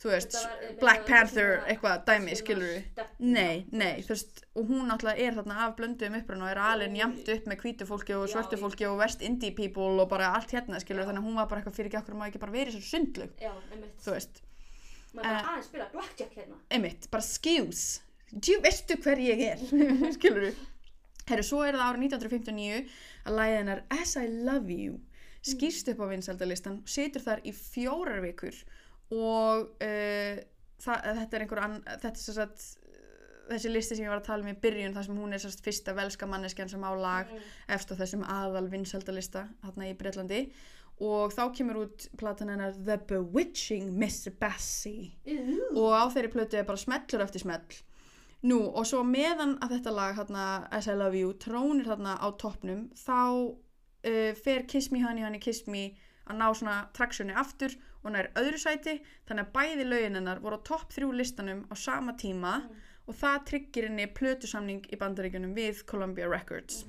þú 0.00 0.08
veist, 0.14 0.32
var- 0.32 0.76
Black 0.80 1.02
Panther 1.06 1.50
eitthvað 1.68 2.04
dæmi, 2.08 2.34
skilur 2.38 2.76
stefna, 2.92 3.06
Nei, 3.18 3.64
þú 3.70 3.76
nei, 3.82 4.02
þú 4.02 4.08
veist, 4.14 4.44
og 4.56 4.68
hún 4.70 4.86
náttúrulega 4.88 5.18
er 5.26 5.34
þarna 5.36 5.56
af 5.66 5.74
blönduðum 5.76 6.16
uppruna 6.22 6.44
og 6.46 6.50
er 6.54 6.60
alveg 6.64 6.96
jæmt 6.96 7.28
upp 7.34 7.44
með 7.52 7.60
hvítu 7.64 7.86
fólki 7.90 8.16
og 8.16 8.28
svörtu 8.32 8.56
fólki 8.62 8.86
og 8.88 8.98
West 9.02 9.20
Indie 9.22 9.52
people 9.52 10.00
og 10.00 10.08
bara 10.08 10.30
allt 10.34 10.50
hérna, 10.56 10.80
skilur, 10.80 11.02
Já. 11.04 11.10
þannig 11.10 11.20
að 11.20 11.28
hún 11.28 11.36
var 11.36 11.46
bara 11.50 11.60
eitthvað 11.60 11.76
fyrir 11.76 11.90
ekki 11.92 12.00
okkur 12.00 12.14
maður 12.16 12.32
ekki 12.32 12.40
bara 12.46 12.52
verið 12.56 12.78
þessu 12.78 12.90
sundlug, 12.94 13.30
Já, 13.40 13.52
einmitt. 13.72 13.98
þú 14.04 14.14
veist, 14.16 14.42
Maður 15.12 15.22
bara 15.24 15.38
Eh. 15.40 15.46
aðeins 15.50 15.64
spila 15.66 15.86
blackjack 15.92 16.34
hérna. 16.38 16.56
einmitt, 16.70 17.10
bara 17.10 17.22
skills, 17.22 18.00
djú 18.32 18.60
veistu 18.62 18.96
hver 19.02 19.18
ég 19.18 19.40
er, 19.52 19.56
skilur 20.16 20.44
þú, 20.48 20.54
herru, 21.28 21.42
svo 21.42 21.62
er 21.66 21.74
það 21.74 21.86
árið 21.90 22.04
1959 22.08 22.88
að 23.26 23.34
lægið 23.36 23.56
hennar 23.58 23.82
As 23.90 24.16
I 24.16 24.26
Love 24.28 24.70
You 24.70 25.00
skýrst 25.42 25.88
upp 25.92 25.98
á 26.04 26.06
vinsaldalistan, 26.12 26.82
situr 26.86 27.22
þar 27.24 27.40
í 27.44 27.52
fjórar 27.52 28.20
vikur 28.22 28.54
og 29.10 29.70
uh, 29.82 30.40
það, 30.80 31.08
þetta 31.20 31.36
er 31.36 31.44
einhver 31.46 31.62
ann, 31.64 31.78
þetta 31.86 32.12
er 32.14 32.22
sem 32.22 32.36
sagt 32.38 32.66
þessi 33.50 33.70
listi 33.72 33.96
sem 33.98 34.04
ég 34.06 34.12
var 34.12 34.20
að 34.20 34.28
tala 34.28 34.44
um 34.46 34.50
í 34.52 34.58
byrjun 34.62 34.92
þar 34.94 35.06
sem 35.08 35.16
hún 35.18 35.32
er 35.34 35.40
sérst 35.42 35.64
fyrsta 35.66 35.94
velska 35.96 36.26
manneskjan 36.30 36.68
sem 36.70 36.84
á 36.86 36.92
lag 36.94 37.26
Mm. 37.30 37.40
eftir 37.74 37.98
þessum 37.98 38.22
aðal 38.30 38.68
vinsaldalista 38.70 39.48
hérna 39.64 39.88
í 39.90 39.96
Breitlandi 39.98 40.44
og 41.02 41.32
þá 41.34 41.42
kemur 41.56 41.80
út 41.86 42.06
platan 42.20 42.52
hennar 42.52 42.74
The 42.76 42.98
Bewitching 43.08 43.90
Miss 43.98 44.28
Bessie 44.38 45.10
Ú, 45.26 45.74
og 45.74 45.92
á 45.98 46.04
þeirri 46.12 46.30
plötu 46.30 46.58
er 46.60 46.64
bara 46.68 46.78
smellur 46.78 47.24
eftir 47.24 47.40
smell. 47.42 47.64
Nú 48.46 48.60
og 48.70 48.86
svo 48.86 49.02
meðan 49.04 49.56
að 49.60 49.74
þetta 49.78 49.92
lag 49.96 50.14
hérna, 50.16 50.44
As 50.70 50.86
I 50.88 50.94
Love 50.96 51.18
You 51.18 51.32
trónir 51.34 51.88
hérna 51.90 52.14
á 52.20 52.28
toppnum 52.40 52.86
þá 52.94 53.18
uh, 53.50 54.32
fer 54.44 54.62
Kiss 54.68 54.92
Me 54.92 55.02
Honey 55.02 55.24
Honey 55.26 55.40
Kiss 55.42 55.66
Me 55.66 55.88
að 56.30 56.38
ná 56.38 56.46
svona 56.54 56.76
traksjóni 56.94 57.34
aftur 57.34 57.74
og 58.02 58.16
er 58.16 58.30
öðru 58.40 58.60
sæti 58.60 58.96
þannig 59.28 59.46
að 59.46 59.52
bæði 59.56 59.86
lögin 59.88 60.18
hennar 60.18 60.40
voru 60.42 60.60
á 60.60 60.66
topp 60.66 60.94
þrjú 60.94 61.10
listanum 61.16 61.66
á 61.68 61.74
sama 61.76 62.14
tíma 62.16 62.54
og 63.06 63.16
það 63.18 63.44
tryggir 63.50 63.88
henni 63.88 64.06
plötusamning 64.16 64.86
í 64.88 64.98
bandaríkjunum 65.00 65.54
við 65.56 65.84
Columbia 65.90 66.28
Records. 66.30 66.84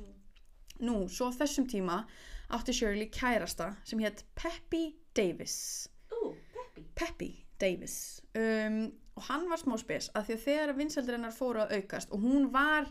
Nú, 0.81 1.07
svo 1.09 1.29
þessum 1.35 1.67
tíma 1.69 2.03
átti 2.51 2.75
Shirley 2.75 3.09
kærasta 3.13 3.73
sem 3.87 4.01
hétt 4.03 4.23
Peppy 4.35 4.91
Davis. 5.15 5.89
Ú, 6.11 6.33
Peppi. 6.53 6.87
Peppy 6.95 7.31
Davis. 7.61 8.21
Um, 8.35 8.91
og 9.17 9.27
hann 9.27 9.47
var 9.51 9.59
smá 9.59 9.75
spes 9.79 10.09
að 10.15 10.29
því 10.29 10.35
að 10.35 10.43
þegar 10.47 10.75
vinsaldur 10.77 11.17
hennar 11.17 11.35
fóru 11.35 11.63
að 11.65 11.79
aukast 11.79 12.13
og 12.15 12.23
hún 12.23 12.47
var, 12.53 12.87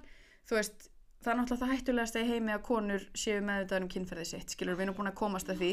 þú 0.49 0.59
veist 0.59 0.91
það 1.21 1.33
er 1.33 1.39
náttúrulega 1.39 1.65
það 1.65 1.73
hættulegast 1.75 2.17
í 2.17 2.27
heimi 2.29 2.55
að 2.55 2.63
konur 2.69 3.03
séu 3.19 3.41
meðvitaður 3.45 3.85
um 3.85 3.91
kynferði 3.93 4.27
sitt, 4.31 4.55
skilur 4.55 4.79
við 4.79 4.87
erum 4.87 4.97
búin 4.97 5.11
að 5.11 5.19
komast 5.21 5.51
að 5.53 5.61
því. 5.61 5.73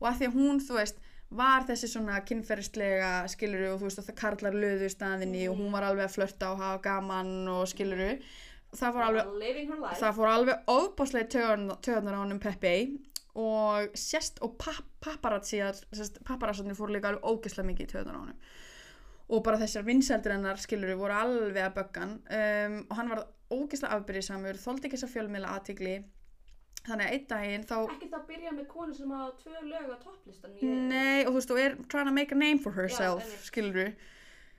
Og 0.00 0.08
að 0.10 0.18
því 0.18 0.28
að 0.28 0.38
hún, 0.38 0.62
þú 0.64 0.78
veist 0.78 0.98
var 1.28 1.66
þessi 1.68 1.90
svona 1.92 2.20
kynferðislega 2.24 3.12
skiluru 3.28 3.72
og 3.74 3.80
þú 3.80 3.88
veist 3.88 4.00
að 4.00 4.10
það 4.10 4.20
karlar 4.22 4.54
löðu 4.56 4.86
í 4.86 4.92
staðinni 4.92 5.42
og 5.50 5.58
hún 5.60 5.74
var 5.74 5.84
alveg 5.88 6.08
að 6.08 6.14
flörta 6.14 6.52
og 6.54 6.62
hafa 6.62 6.80
gaman 6.86 7.32
og 7.52 7.66
skiluru 7.68 8.14
það 8.76 8.96
fór 8.96 9.04
alveg 9.08 9.84
það 10.00 10.16
fór 10.16 10.30
alveg 10.32 10.72
ofbáslega 10.72 11.28
töðunar 11.84 12.16
á 12.16 12.22
honum 12.22 12.40
Peppi 12.40 12.78
og 13.38 13.94
sérst 13.98 14.40
og 14.42 14.56
pap 14.58 14.84
paparazziar 15.04 15.76
paparazzarnir 16.26 16.76
fóru 16.76 16.96
líka 16.96 17.12
alveg 17.12 17.26
ógeðslega 17.26 17.68
mikið 17.68 17.86
í 17.86 17.90
töðunar 17.92 18.18
á 18.18 18.22
honum. 18.24 18.38
Og 19.28 19.42
bara 19.44 19.60
þessar 19.60 19.84
vinsældir 19.86 20.34
hennar 20.34 20.58
skilur 20.58 20.96
voru 20.98 21.14
alveg 21.14 21.60
að 21.62 21.74
böggan. 21.76 22.14
Um, 22.32 22.78
og 22.88 22.94
hann 22.98 23.12
var 23.12 23.26
ógeðslega 23.52 23.98
afbyrðisamur 23.98 24.58
þóldi 24.58 24.88
ekki 24.88 24.96
þess 24.96 25.06
að 25.06 25.14
fjölmiðla 25.14 25.52
aðtigli 25.54 25.94
þannig 26.88 27.08
að 27.08 27.16
einn 27.16 27.26
daginn 27.32 27.66
þá 27.68 27.76
Ekki 27.84 28.10
það 28.12 28.28
byrja 28.32 28.54
með 28.58 28.68
konu 28.74 28.94
sem 28.98 29.12
á 29.14 29.22
tvö 29.42 29.64
lög 29.64 29.90
á 29.92 29.96
topplistan. 30.04 30.60
Nei, 30.62 31.24
og 31.24 31.32
þú 31.32 31.40
veist, 31.40 31.54
og 31.54 31.64
er 31.64 31.76
trying 31.88 32.08
to 32.10 32.14
make 32.14 32.34
a 32.34 32.38
name 32.38 32.62
for 32.62 32.76
herself, 32.76 33.24
einmitt. 33.24 33.50
skilur 33.50 33.92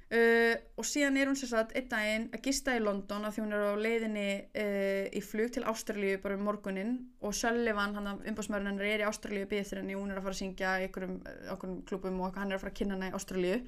Uh, 0.09 0.55
og 0.73 0.87
síðan 0.89 1.19
er 1.21 1.29
hún 1.29 1.35
sér 1.37 1.51
satt 1.51 1.73
einn 1.77 1.85
daginn 1.85 2.23
að 2.33 2.47
gista 2.47 2.73
í 2.73 2.79
London 2.81 3.27
að 3.27 3.35
því 3.35 3.41
hún 3.43 3.51
er 3.53 3.65
á 3.69 3.73
leiðinni 3.77 4.23
uh, 4.57 5.03
í 5.13 5.21
flug 5.21 5.51
til 5.53 5.61
Ástralíu 5.69 6.15
bara 6.23 6.33
um 6.33 6.47
morgunin 6.47 6.95
og 7.21 7.35
Sullivan, 7.37 7.93
hann 7.93 8.23
umbásmörun 8.31 8.71
hennar 8.71 8.87
er 8.89 9.03
í 9.03 9.05
Ástralíu 9.05 9.45
þér 9.51 9.83
henni, 9.83 9.93
hún 9.99 10.09
er 10.09 10.17
að 10.17 10.25
fara 10.25 10.33
að 10.33 10.39
syngja 10.39 10.71
í 10.81 10.87
eh, 10.87 10.89
einhverjum 10.89 11.77
klubum 11.91 12.17
og 12.25 12.41
hann 12.41 12.49
er 12.49 12.57
að 12.57 12.63
fara 12.63 12.73
að 12.73 12.79
kynna 12.79 12.97
hana 12.97 13.11
í 13.11 13.15
Ástralíu 13.19 13.59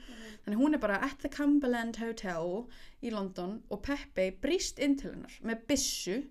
þannig 0.47 0.63
hún 0.63 0.79
er 0.79 0.81
bara 0.87 0.97
at 1.05 1.21
the 1.21 1.29
Cumberland 1.29 2.01
Hotel 2.01 2.49
í 3.05 3.13
London 3.13 3.59
og 3.69 3.83
Peppe 3.85 4.31
brýst 4.41 4.81
inn 4.81 4.97
til 4.97 5.11
hennar 5.13 5.37
með 5.45 5.61
byssu 5.69 6.23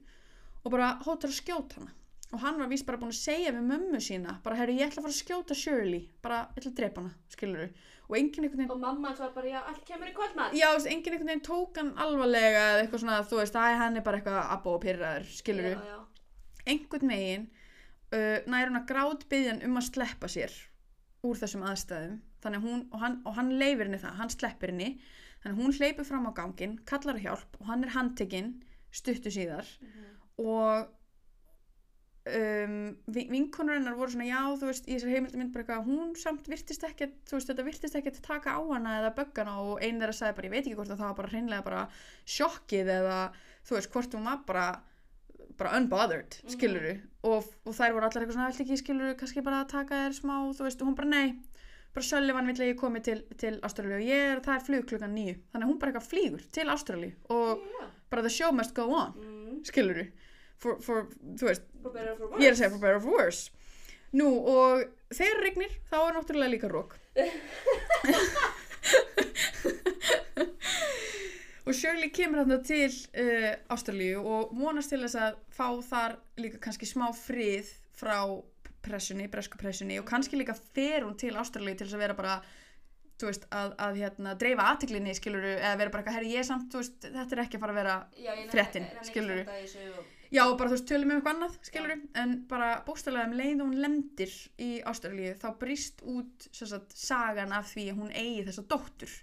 og 0.65 0.75
bara 0.75 0.97
hóttar 1.07 1.31
að 1.31 1.39
skjóta 1.39 1.85
hana 1.85 1.95
og 2.31 2.43
hann 2.45 2.61
var 2.61 2.69
víst 2.71 2.87
bara 2.87 3.01
búin 3.01 3.11
að 3.11 3.21
segja 3.21 3.53
við 3.55 3.65
mömmu 3.67 4.01
sína 4.03 4.37
bara, 4.45 4.59
herru, 4.61 4.77
ég 4.79 4.87
ætla 4.87 5.03
að 5.03 5.07
fara 5.09 5.15
að 5.15 5.23
skjóta 5.23 5.57
Shirley. 5.59 6.05
Bara, 6.23 6.43
ég 6.55 6.63
ætla 6.63 6.71
að 6.71 6.77
drepa 6.81 7.03
hana, 7.03 7.15
skilur 7.33 7.71
og 8.11 8.17
enginn 8.19 8.45
einhvern 8.45 8.63
veginn 8.65 8.75
Og 8.75 8.83
mamma 8.83 9.11
hans 9.11 9.23
var 9.23 9.33
bara, 9.35 9.51
já, 9.51 9.61
allt 9.71 9.85
kemur 9.87 10.11
í 10.11 10.15
kvöldmatt. 10.15 10.55
Já, 10.59 10.69
þú 10.75 10.91
enginn 10.91 11.15
einhvern 11.15 11.31
veginn 11.31 11.45
tók 11.47 11.79
hann 11.79 11.93
alvarlega 12.05 12.65
eða 12.73 12.85
eitthvað 12.85 13.05
svona, 13.05 13.21
þú 13.31 13.41
veist, 13.41 13.59
að 13.59 13.77
hann 13.83 14.01
er 14.01 14.07
bara 14.07 14.21
eitthvað 14.21 14.41
abbo 14.57 14.75
og 14.75 14.83
pyrraður, 14.85 15.31
skilur 15.39 15.69
já. 15.71 15.99
einhvern 16.67 17.15
veginn 17.15 17.47
uh, 17.51 18.39
nær 18.51 18.71
hún 18.71 18.81
að 18.81 18.89
grátt 18.91 19.27
byggjan 19.31 19.63
um 19.67 19.79
að 19.79 19.89
sleppa 19.91 20.31
sér 20.31 20.57
úr 21.27 21.39
þessum 21.39 21.67
aðstæðum. 21.69 22.19
Þannig 22.41 22.65
hún, 22.65 22.85
og 22.91 23.03
hann, 23.05 23.19
og 23.29 23.37
hann 23.37 23.53
leifir 23.61 23.87
henni 23.87 24.01
það, 24.01 24.17
hann 24.23 24.33
sleppir 24.33 24.73
henni. 24.73 24.95
Þannig 25.43 25.61
hún 25.61 25.77
hleypur 25.77 26.09
fram 26.09 26.29
á 26.29 26.33
gangin 26.37 26.79
kallar 26.89 27.21
hjálp 27.21 27.59
og 27.61 27.69
hann 27.69 27.85
er 27.85 27.93
handtekinn 27.95 28.55
stuttu 28.93 29.33
síðar. 29.33 29.69
Og 30.41 30.89
um, 32.27 32.97
vi- 33.15 33.27
vinkonur 33.31 33.79
hennar 33.79 33.95
voru 33.97 34.13
svona 34.13 34.27
já 34.29 34.41
þú 34.61 34.69
veist 34.69 34.89
í 34.89 34.97
þessari 34.97 35.15
heimildamind 35.17 35.53
bara 35.55 35.65
eitthvað 35.65 35.87
hún 35.89 36.13
samt 36.21 36.49
virtist 36.53 36.85
ekkert 36.85 37.15
þú 37.31 37.39
veist 37.39 37.49
þetta 37.53 37.65
virtist 37.67 37.97
ekkert 38.01 38.21
taka 38.27 38.57
á 38.57 38.61
hana 38.73 38.99
eða 39.01 39.15
bögga 39.17 39.45
hana. 39.45 39.57
Og 39.65 39.81
einn 39.83 40.01
þeirra 40.01 40.17
sagði 40.19 40.37
bara 40.37 40.49
ég 40.51 40.55
veit 40.57 40.67
ekki 40.67 40.77
hvort 40.79 40.91
að 40.93 41.01
það 41.01 41.09
var 41.11 41.19
bara 41.23 41.33
hreinlega 41.35 41.67
bara 41.71 41.83
sjokkið 42.37 42.93
eða 42.99 43.19
þú 43.67 43.77
veist 43.79 43.93
hvort 43.95 44.15
hún 44.19 44.29
var 44.31 44.43
bara 44.47 44.67
bara 45.61 45.77
unbothered 45.77 46.37
skiluru 46.49 46.93
og, 47.29 47.45
og 47.69 47.75
þær 47.77 47.93
voru 47.97 48.07
allar 48.07 48.23
eitthvað 48.23 48.37
svona 48.37 48.51
vilt 48.53 48.61
ekki 48.65 48.77
skiluru 48.81 49.17
kannski 49.21 49.43
bara 49.45 49.63
að 49.65 49.73
taka 49.75 49.99
þér 50.07 50.15
smá 50.21 50.37
þú 50.57 50.65
veist 50.69 50.81
og 50.85 50.89
hún 50.89 50.97
bara 51.01 51.09
nei. 51.11 51.35
Bara 51.91 52.07
Sullivan 52.07 52.47
vill 52.47 52.55
að 52.63 52.69
ég 52.71 52.77
komi 52.79 53.01
til, 53.03 53.17
til 53.37 53.57
Ástralíu 53.67 53.97
og 53.99 54.05
ég 54.07 54.29
er, 54.37 54.41
það 54.45 54.55
er 54.55 54.63
flug 54.69 54.85
klukkan 54.87 55.11
nýju 55.11 55.33
þannig 55.51 55.67
hún 55.73 55.79
bara 55.83 55.91
eitthvað 55.91 56.07
flýgur 56.07 56.45
til 56.55 56.69
Ástralíu 56.71 57.17
og 57.35 57.65
Já. 57.67 57.89
bara 58.13 58.23
the 58.23 58.31
show 58.31 58.53
must 58.55 58.77
go 58.77 58.85
on 58.95 59.17
Mm, 59.19 59.57
skiluru 59.67 60.05
for, 60.61 60.77
for, 60.85 61.07
þú 61.41 61.49
veist, 61.51 61.65
for 61.83 61.97
ég 62.41 62.51
er 62.51 62.55
að 62.55 62.61
segja 62.61 62.73
for 62.75 62.83
better 62.83 62.99
or 62.99 63.05
for 63.05 63.13
worse. 63.17 63.43
Nú 64.17 64.27
og 64.51 64.85
þegar 65.15 65.43
regnir 65.47 65.73
þá 65.91 65.99
er 66.03 66.17
náttúrulega 66.19 66.55
líka 66.57 66.69
rók 66.73 66.97
og 71.67 71.75
Shirley 71.77 72.11
kemur 72.15 72.41
þarna 72.43 72.59
til 72.67 72.89
uh, 72.91 73.53
Ástralíu 73.75 74.23
og 74.23 74.55
vonast 74.59 74.91
til 74.93 75.03
þess 75.05 75.19
að 75.21 75.37
fá 75.55 75.69
þar 75.87 76.17
líka 76.41 76.59
kannski 76.65 76.89
smá 76.89 77.07
frið 77.15 77.69
frá 78.01 78.17
pressunni, 78.83 79.27
bresku 79.31 79.61
pressunni 79.61 79.99
og 80.01 80.07
kannski 80.09 80.39
líka 80.41 80.55
fer 80.57 81.05
hún 81.05 81.17
til 81.21 81.35
Ástralíu 81.39 81.77
til 81.77 81.87
þess 81.87 81.99
að 81.99 82.05
vera 82.07 82.17
bara 82.19 82.39
þú 83.21 83.29
veist, 83.29 83.43
að, 83.53 83.75
að 83.85 83.99
hérna, 84.01 84.33
dreifa 84.41 84.65
aðtiklinni 84.73 85.13
skiluru, 85.19 85.51
eða 85.59 85.75
vera 85.77 85.93
bara 85.93 86.01
eitthvað, 86.01 86.17
herri 86.17 86.31
ég 86.39 86.47
samt, 86.49 86.71
þú 86.73 86.81
veist, 86.81 86.95
þetta 87.05 87.37
er 87.37 87.43
ekki 87.43 87.59
að 87.59 87.65
fara 87.67 87.75
að 87.75 87.81
vera 87.83 87.97
fréttin, 88.55 88.87
þessu 88.97 89.83
og- 89.99 90.17
Já, 90.31 90.45
og 90.45 90.57
bara 90.61 90.71
þú 90.71 90.77
veist, 90.77 90.87
tölum 90.87 91.11
um 91.11 91.17
eitthvað 91.17 91.33
annað, 91.35 91.57
skilur 91.67 91.97
en 92.23 92.35
bara 92.51 92.69
bóstalega 92.87 93.27
um 93.27 93.35
leið 93.35 93.63
og 93.65 93.73
hún 93.73 93.81
lendir 93.83 94.35
í 94.63 94.69
Ástralíu, 94.87 95.33
þá 95.41 95.49
brýst 95.59 96.05
út 96.07 96.47
sagt, 96.55 96.95
sagan 96.95 97.55
af 97.57 97.73
því 97.73 97.89
að 97.91 97.99
hún 98.05 98.13
eigi 98.15 98.45
þessa 98.47 98.67
dóttur 98.71 99.17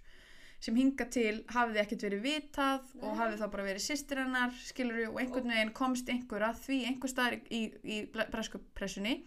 sem 0.59 0.75
hinga 0.75 1.05
til 1.13 1.43
hafði 1.53 1.81
ekkert 1.83 2.03
verið 2.07 2.23
vitað 2.25 2.87
og 2.97 3.11
Nei. 3.11 3.17
hafði 3.21 3.39
þá 3.39 3.45
bara 3.53 3.67
verið 3.67 3.83
systir 3.85 4.21
hennar, 4.23 4.55
skilur 4.67 5.03
og 5.11 5.19
einhvern 5.21 5.53
veginn 5.53 5.73
komst 5.77 6.09
einhver 6.09 6.47
að 6.49 6.63
því 6.65 6.79
einhver 6.89 7.13
staðar 7.13 7.37
í, 7.53 7.61
í 7.85 7.99
bresku 8.09 8.61
pressunni. 8.77 9.19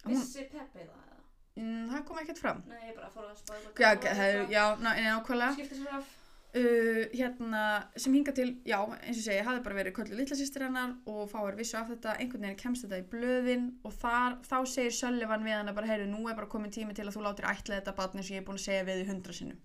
Að 0.00 0.14
hún, 0.14 0.22
Vissi 0.22 0.46
Peppi 0.48 0.86
það 0.86 1.60
mm, 1.60 1.90
það 1.92 2.06
kom 2.08 2.22
ekkert 2.24 2.40
fram. 2.40 2.64
Nei, 2.70 2.80
ég 2.88 2.96
bara 2.96 3.12
fór 3.12 3.28
að 3.28 3.36
spáða 3.42 3.74
Já, 3.76 3.92
já, 4.00 4.48
já, 4.56 4.64
ná, 4.80 4.90
nákvæmlega. 4.96 5.52
Skipti 5.58 5.82
sér 5.82 6.00
af 6.00 6.16
uh, 6.56 7.04
hérna, 7.14 7.62
sem 8.00 8.14
hinga 8.14 8.32
til, 8.36 8.50
já, 8.66 8.78
eins 9.00 9.20
og 9.20 9.24
segja, 9.24 9.44
hafði 9.46 9.62
bara 9.66 9.78
verið 9.78 9.96
köllu 9.98 10.18
litla 10.18 10.38
sýstir 10.38 10.64
hennar 10.66 10.96
og 11.10 11.28
fáir 11.30 11.58
vissu 11.58 11.78
af 11.80 11.90
þetta, 11.92 12.16
einhvern 12.18 12.46
veginn 12.46 12.60
kemst 12.60 12.86
þetta 12.86 13.00
í 13.02 13.06
blöðin 13.12 13.68
og 13.86 13.94
þar, 14.00 14.38
þá 14.46 14.56
segir 14.72 14.96
Söllivan 14.96 15.46
við 15.46 15.58
hana 15.58 15.76
bara, 15.76 15.90
heyrðu, 15.90 16.10
nú 16.10 16.24
er 16.26 16.38
bara 16.38 16.50
komin 16.50 16.74
tími 16.74 16.96
til 16.96 17.06
að 17.06 17.16
þú 17.16 17.24
látir 17.26 17.50
ætla 17.50 17.80
þetta 17.80 17.96
barn 17.98 18.20
eins 18.20 18.30
og 18.30 18.36
ég 18.36 18.42
er 18.42 18.48
búin 18.48 18.60
að 18.60 18.66
segja 18.66 18.86
við 18.88 19.02
því 19.02 19.08
hundra 19.12 19.36
sinnum. 19.36 19.62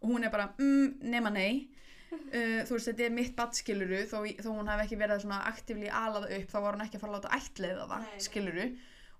Og 0.00 0.10
hún 0.12 0.26
er 0.26 0.34
bara, 0.34 0.50
mm, 0.58 1.00
nema 1.14 1.34
nei. 1.34 1.50
Uh, 2.16 2.62
þú 2.64 2.76
veist, 2.76 2.86
þetta 2.86 3.02
er 3.02 3.10
mitt 3.12 3.32
barn 3.36 3.54
skiluru 3.54 3.98
þó, 4.06 4.20
þó 4.38 4.46
hún 4.54 4.68
hef 4.70 4.84
ekki 4.84 4.96
verið 5.00 5.24
svona 5.24 5.40
aktífli 5.50 5.88
alað 5.90 6.28
upp, 6.36 6.52
þá 6.52 6.56
var 6.62 6.76
hún 6.76 6.84
ekki 6.84 6.96
að 6.96 7.02
fara 7.02 7.10
að 7.10 7.16
láta 7.16 7.32
ætla 7.34 7.72
það 7.80 8.04
Nei, 8.04 8.20
nei. 8.54 8.68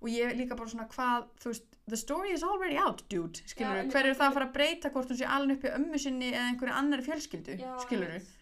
Og 0.02 0.08
ég 0.12 0.36
líka 0.38 0.56
bara 0.58 0.68
svona 0.72 0.88
hvað, 0.92 1.26
þú 1.42 1.52
veist, 1.52 1.66
the 1.88 1.96
story 1.96 2.32
is 2.34 2.42
already 2.42 2.76
out, 2.76 3.02
dude, 3.08 3.40
skiluru, 3.46 3.76
Já, 3.76 3.84
en- 3.84 3.90
hver 3.94 4.06
er 4.10 4.14
það 4.18 4.28
að 4.30 4.34
fara 4.38 4.46
að 4.48 4.52
breyta 4.58 4.90
hvort 4.90 5.08
hún 5.12 5.18
sé 5.20 5.26
alveg 5.36 5.56
uppi 5.60 5.74
ömmu 5.78 5.98
sinni 6.02 6.32
eða 6.32 6.48
einhverju 6.52 6.74
annari 6.80 7.06
fjölskyldu, 7.06 7.58
skiluru 7.86 8.10
einmitt. 8.16 8.32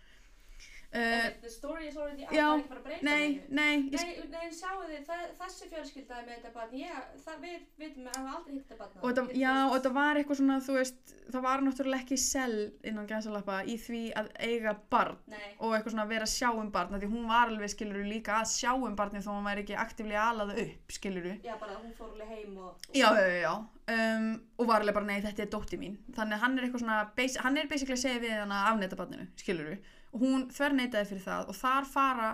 Uh, 0.95 1.29
The 1.43 1.51
story 1.51 1.89
is 1.91 1.97
already 1.99 2.25
out 2.25 2.33
já, 2.35 2.45
Það 2.45 2.55
er 2.55 2.63
ekki 2.63 2.71
bara 2.73 2.81
að 2.81 2.87
breyta 2.89 3.05
nei, 3.09 3.27
nei, 3.49 3.77
Nei, 3.95 4.13
nei, 4.35 4.47
sjáu 4.55 4.81
þið, 4.85 5.01
það, 5.09 5.25
þessi 5.41 5.69
fjölskylda 5.73 6.19
er 6.21 6.29
með 6.29 6.37
þetta 6.39 6.53
barn, 6.55 6.77
ég, 6.79 7.09
það, 7.25 7.41
við 7.45 7.59
vitum 7.83 8.09
að 8.11 8.19
hafa 8.21 8.37
aldrei 8.39 8.55
hitt 8.59 8.73
þetta 8.73 8.89
barn. 8.93 9.05
og 9.05 9.21
Ég- 9.35 9.37
já, 9.43 9.53
og 9.67 9.75
þetta 9.79 9.93
var 9.99 10.21
eitthvað 10.23 10.41
svona, 10.41 10.59
þú 10.69 10.79
veist, 10.79 11.15
það 11.35 11.47
var 11.49 11.65
náttúrulega 11.67 12.05
ekki 12.05 12.19
sel 12.25 12.57
innan 12.85 13.09
gæsalappa 13.11 13.59
í 13.65 13.77
því 13.85 14.03
að 14.23 14.33
eiga 14.49 14.77
barn 14.95 15.19
Nei, 15.35 15.47
og 15.59 15.75
eitthvað 15.75 15.95
svona 15.97 16.07
að 16.07 16.15
vera 16.15 16.29
að 16.29 16.35
sjá 16.35 16.51
um 16.55 16.71
barn 16.75 16.99
því 17.01 17.13
hún 17.15 17.29
var 17.31 17.53
alveg, 17.53 17.75
skiluru, 17.75 18.05
líka 18.09 18.41
að 18.41 18.51
sjá 18.55 18.73
um 18.75 18.97
barni 18.99 19.23
þó 19.25 19.31
hún 19.35 19.49
væri 19.49 19.65
ekki 19.65 19.79
aktífli 19.85 20.19
alað 20.21 20.55
upp, 20.65 20.95
skiluru 20.99 21.37
já, 21.45 21.55
bara 21.61 21.79
hún 21.81 21.95
fór 21.99 22.13
alveg 22.15 22.29
heim 22.35 22.59
og... 22.59 22.77
Já, 22.95 23.09
já, 23.19 23.27
já, 23.29 23.41
já. 23.45 23.55
Um, 23.85 24.29
og 24.57 24.69
var 24.71 24.81
alveg 24.81 24.95
bara, 24.97 25.05
nei, 25.11 25.19
þetta 25.21 25.43
er 25.45 25.49
dótti 25.53 25.77
mín. 25.77 25.99
Þannig 26.17 26.41
hann 26.41 26.55
er 26.57 26.65
eitthvað 26.65 26.81
svona, 26.85 27.01
hann 27.45 27.59
er 27.61 27.67
basically 27.69 27.97
að 27.99 28.01
segja 28.01 28.23
við 28.23 28.33
hann 28.39 28.55
að 28.57 28.69
afneita 28.71 28.97
barninu, 28.97 29.27
skiluru. 29.37 29.75
Og 30.15 30.23
hún 30.23 30.49
þverneitaði 30.55 31.11
fyrir 31.11 31.25
það 31.25 31.49
og 31.51 31.59
þar 31.59 31.89
fara 31.91 32.33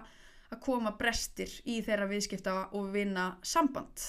að 0.51 0.63
koma 0.65 0.93
brestir 0.99 1.53
í 1.65 1.79
þeirra 1.87 2.09
viðskipta 2.11 2.57
og 2.77 2.91
vinna 2.95 3.33
samband. 3.47 4.03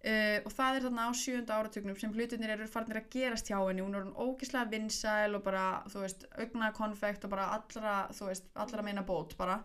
Uh, 0.00 0.40
og 0.48 0.52
það 0.56 0.76
er 0.76 0.84
þarna 0.86 1.02
á 1.08 1.10
sjönda 1.12 1.56
áratugnum 1.60 1.96
sem 2.00 2.12
hlutinir 2.16 2.54
eru 2.54 2.66
farnir 2.72 3.02
að 3.02 3.10
gerast 3.12 3.50
hjá 3.50 3.58
henni. 3.58 3.84
Hún 3.84 3.98
er 3.98 4.06
hún 4.06 4.16
ógislega 4.16 4.72
vinsæl 4.72 5.36
og 5.36 5.44
bara, 5.44 5.64
þú 5.92 6.04
veist, 6.06 6.24
augna 6.40 6.70
konfekt 6.76 7.26
og 7.28 7.34
bara 7.34 7.50
allra, 7.58 7.96
þú 8.16 8.30
veist, 8.30 8.48
allra 8.64 8.84
meina 8.86 9.04
bót 9.04 9.36
bara. 9.36 9.58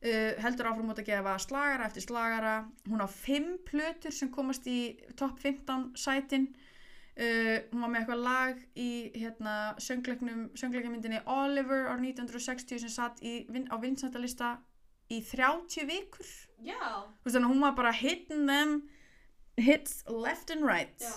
Uh, 0.00 0.32
heldur 0.40 0.70
áfram 0.70 0.92
út 0.92 1.02
að 1.02 1.10
gefa 1.10 1.36
slagara 1.44 1.88
eftir 1.88 2.04
slagara 2.04 2.56
hún 2.88 3.04
á 3.04 3.08
fimm 3.08 3.54
plötur 3.68 4.12
sem 4.12 4.32
komast 4.32 4.66
í 4.68 4.96
topp 5.16 5.40
15 5.44 5.86
sætin 5.96 6.50
uh, 7.16 7.58
hún 7.72 7.80
var 7.84 7.90
með 7.92 8.00
eitthvað 8.02 8.22
lag 8.24 8.58
í 8.76 8.88
hérna, 9.16 9.54
söngleikmyndinni 9.82 11.20
Oliver 11.26 11.86
ár 11.90 12.00
1960 12.02 12.78
sem 12.84 12.92
satt 12.92 13.22
í, 13.22 13.46
vin- 13.52 13.68
á 13.72 13.76
vinsættalista 13.82 14.56
í 15.12 15.20
30 15.22 15.86
vikur. 15.88 16.26
Veist, 17.24 17.36
þannig 17.36 17.52
hún 17.52 17.62
var 17.62 17.74
bara 17.78 17.92
hitting 17.94 18.46
them 18.48 18.82
hits 19.56 20.02
left 20.08 20.50
and 20.50 20.64
right. 20.66 21.00
Já, 21.00 21.14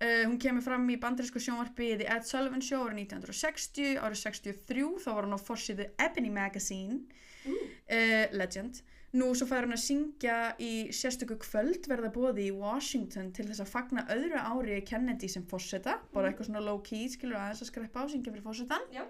Uh, 0.00 0.22
hún 0.24 0.38
kemur 0.40 0.62
fram 0.64 0.86
í 0.88 0.94
bandarísku 0.96 1.36
sjónvarpi 1.44 1.90
The 2.00 2.06
Ed 2.08 2.24
Sullivan 2.24 2.62
Show 2.64 2.86
árið 2.86 3.02
1960 3.02 3.98
árið 4.00 4.16
63 4.22 4.84
þá 5.04 5.08
var 5.12 5.26
hún 5.28 5.36
á 5.36 5.40
forsýðu 5.44 5.84
Ebony 6.00 6.30
Magazine. 6.32 7.02
Ú. 7.44 7.52
uh, 7.52 8.24
Legend 8.32 8.80
nú 9.12 9.32
svo 9.34 9.46
fær 9.50 9.66
hún 9.66 9.74
að 9.74 9.82
syngja 9.82 10.34
í 10.62 10.72
sérstöku 10.94 11.36
kvöld 11.42 11.88
verða 11.90 12.12
bóði 12.14 12.44
í 12.46 12.52
Washington 12.54 13.32
til 13.34 13.48
þess 13.48 13.64
að 13.64 13.72
fagna 13.72 14.04
öðru 14.14 14.38
ári 14.38 14.76
Kennedy 14.86 15.28
sem 15.32 15.46
fórseta 15.50 15.96
bara 16.14 16.30
eitthvað 16.30 16.50
svona 16.50 16.62
low 16.62 16.78
key 16.86 17.08
skilur 17.10 17.40
aðeins 17.40 17.64
að 17.64 17.72
skreppa 17.72 18.04
á 18.06 18.10
syngja 18.12 18.30
fyrir 18.30 18.46
fórsetan 18.46 18.86
já, 18.94 19.02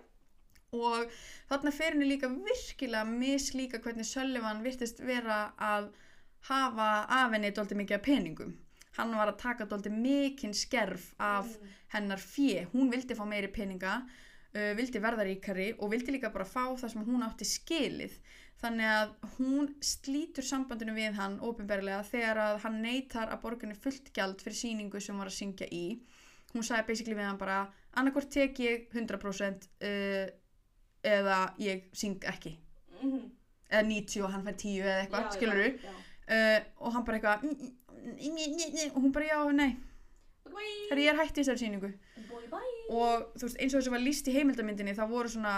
og 0.73 1.13
þarna 1.51 1.75
fer 1.77 1.93
henni 1.93 2.09
líka 2.09 2.31
virkilega 2.33 3.05
mislíka 3.05 3.83
hvernig 3.85 4.09
Sullivan 4.09 4.65
virtist 4.65 5.03
vera 5.05 5.53
að 5.59 5.91
hafa 6.49 6.91
af 7.21 7.35
henni 7.37 7.53
dóldi 7.53 7.77
mikið 7.77 8.01
peningum. 8.07 8.57
Hann 8.97 9.13
var 9.15 9.29
að 9.31 9.41
taka 9.43 9.67
dóldi 9.69 9.93
mikinn 9.93 10.55
skerf 10.57 11.13
af 11.19 11.47
Mm. 11.61 11.69
hennar 11.93 12.19
fjö, 12.19 12.67
hún 12.73 12.91
vildi 12.91 13.15
fá 13.15 13.25
meiri 13.29 13.49
peninga 13.53 14.01
uh, 14.55 14.73
vildi 14.79 14.99
verða 15.03 15.27
ríkari 15.29 15.75
og 15.79 15.91
vildi 15.93 16.15
líka 16.17 16.33
bara 16.33 16.45
fá 16.45 16.65
það 16.81 16.89
sem 16.95 17.05
hún 17.05 17.23
átti 17.27 17.45
skilið 17.45 18.17
þannig 18.61 18.89
að 18.93 19.13
hún 19.39 19.69
slítur 19.81 20.45
sambandinu 20.45 20.93
við 20.97 21.15
hann 21.17 21.39
ópenbarlega 21.41 22.03
þegar 22.11 22.41
að 22.45 22.59
hann 22.65 22.81
neytar 22.85 23.31
að 23.33 23.41
borgunni 23.45 23.75
fullt 23.79 24.11
gjald 24.17 24.43
fyrir 24.45 24.59
síningu 24.59 25.01
sem 25.01 25.17
var 25.19 25.31
að 25.31 25.37
syngja 25.39 25.69
í 25.73 25.85
hún 26.53 26.67
sagði 26.67 26.87
basically 26.91 27.15
við 27.17 27.29
hann 27.31 27.39
bara 27.41 27.61
annarkvort 27.97 28.31
tek 28.31 28.59
ég 28.61 28.89
100% 28.93 29.69
uh, 29.81 30.27
eða 31.03 31.39
ég 31.59 31.87
syng 31.97 32.19
ekki 32.29 32.57
Mhm. 33.01 33.31
eða 33.71 33.83
90 33.89 34.23
og 34.27 34.33
hann 34.35 34.43
fær 34.45 34.57
10 34.61 34.81
eða 34.83 34.97
eitthvað, 35.07 35.29
skilur 35.33 35.61
já. 35.81 35.93
uh, 36.29 36.65
og 36.85 36.93
hann 36.93 37.05
bara 37.07 37.17
eitthvað 37.17 37.45
mm, 37.47 37.55
mm, 37.57 38.19
mm, 38.21 38.35
mm, 38.37 38.73
mm, 38.75 38.91
og 38.97 39.03
hún 39.07 39.13
bara 39.15 39.25
já, 39.31 39.39
nei, 39.57 39.71
þegar 40.91 41.01
ég 41.01 41.09
er 41.15 41.21
hætt 41.23 41.39
í 41.39 41.41
þessari 41.41 41.63
síningu 41.63 41.91
bye, 42.29 42.49
bye. 42.51 42.75
og 42.91 43.31
þú 43.39 43.47
veist, 43.47 43.57
eins 43.63 43.73
og 43.75 43.81
þessu 43.81 43.95
var 43.95 44.03
líst 44.05 44.29
í 44.29 44.35
heimildamyndinni 44.37 44.93
þá 44.99 45.07
voru 45.09 45.33
svona 45.33 45.55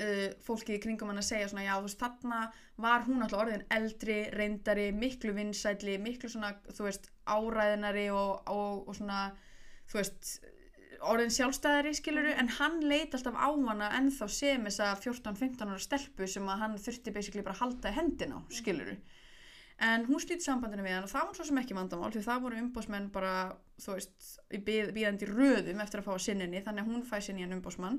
uh, 0.00 0.26
fólki 0.46 0.76
í 0.76 0.82
kringum 0.82 1.12
hann 1.12 1.22
að 1.22 1.28
segja 1.30 1.50
svona 1.50 1.66
já, 1.66 1.74
veist, 1.84 2.00
þarna 2.00 2.40
var 2.84 3.06
hún 3.06 3.24
alltaf 3.24 3.44
orðin 3.44 3.64
eldri, 3.76 4.18
reyndari, 4.34 4.90
miklu 4.96 5.34
vinsætli 5.36 5.96
miklu 6.02 6.30
svona, 6.32 6.54
veist, 6.80 7.10
áræðinari 7.30 8.08
og, 8.14 8.50
og, 8.50 8.84
og 8.88 8.98
svona 8.98 9.24
veist, 9.92 10.36
orðin 11.04 11.34
sjálfstæðari 11.34 11.92
skiluru, 11.98 12.32
en 12.38 12.48
hann 12.58 12.80
leit 12.88 13.14
alltaf 13.16 13.36
á 13.36 13.50
hana 13.50 13.90
ennþá 13.98 14.30
sem 14.30 14.64
þessa 14.70 14.94
14-15 15.02 15.68
ára 15.68 15.82
stelpu 15.82 16.30
sem 16.30 16.48
að 16.48 16.64
hann 16.64 16.80
þurfti 16.80 17.12
basically 17.14 17.44
bara 17.44 17.58
að 17.58 17.64
halda 17.66 17.92
í 17.92 17.98
hendina 17.98 18.40
á, 18.40 18.40
skiluru 18.54 18.96
en 19.82 20.04
hún 20.06 20.22
slíti 20.22 20.46
sambandinu 20.46 20.84
við 20.84 20.94
hann 20.94 21.06
og 21.06 21.10
það 21.10 21.26
var 21.28 21.36
svo 21.36 21.46
sem 21.48 21.58
ekki 21.58 21.74
vandamál 21.74 22.12
því 22.14 22.22
það 22.22 22.44
voru 22.44 22.60
umbósmenn 22.62 23.08
bara 23.14 23.32
þú 23.82 23.96
veist, 23.96 24.28
bíðandi 24.68 25.28
röðum 25.30 25.82
eftir 25.82 26.00
að 26.00 26.08
fá 26.08 26.22
sinninni, 26.22 26.62
þannig 26.62 26.84
að 26.84 26.92
hún 26.92 27.02
fæ 27.08 27.16
sinni 27.24 27.42
hann 27.42 27.56
umbósmann 27.56 27.98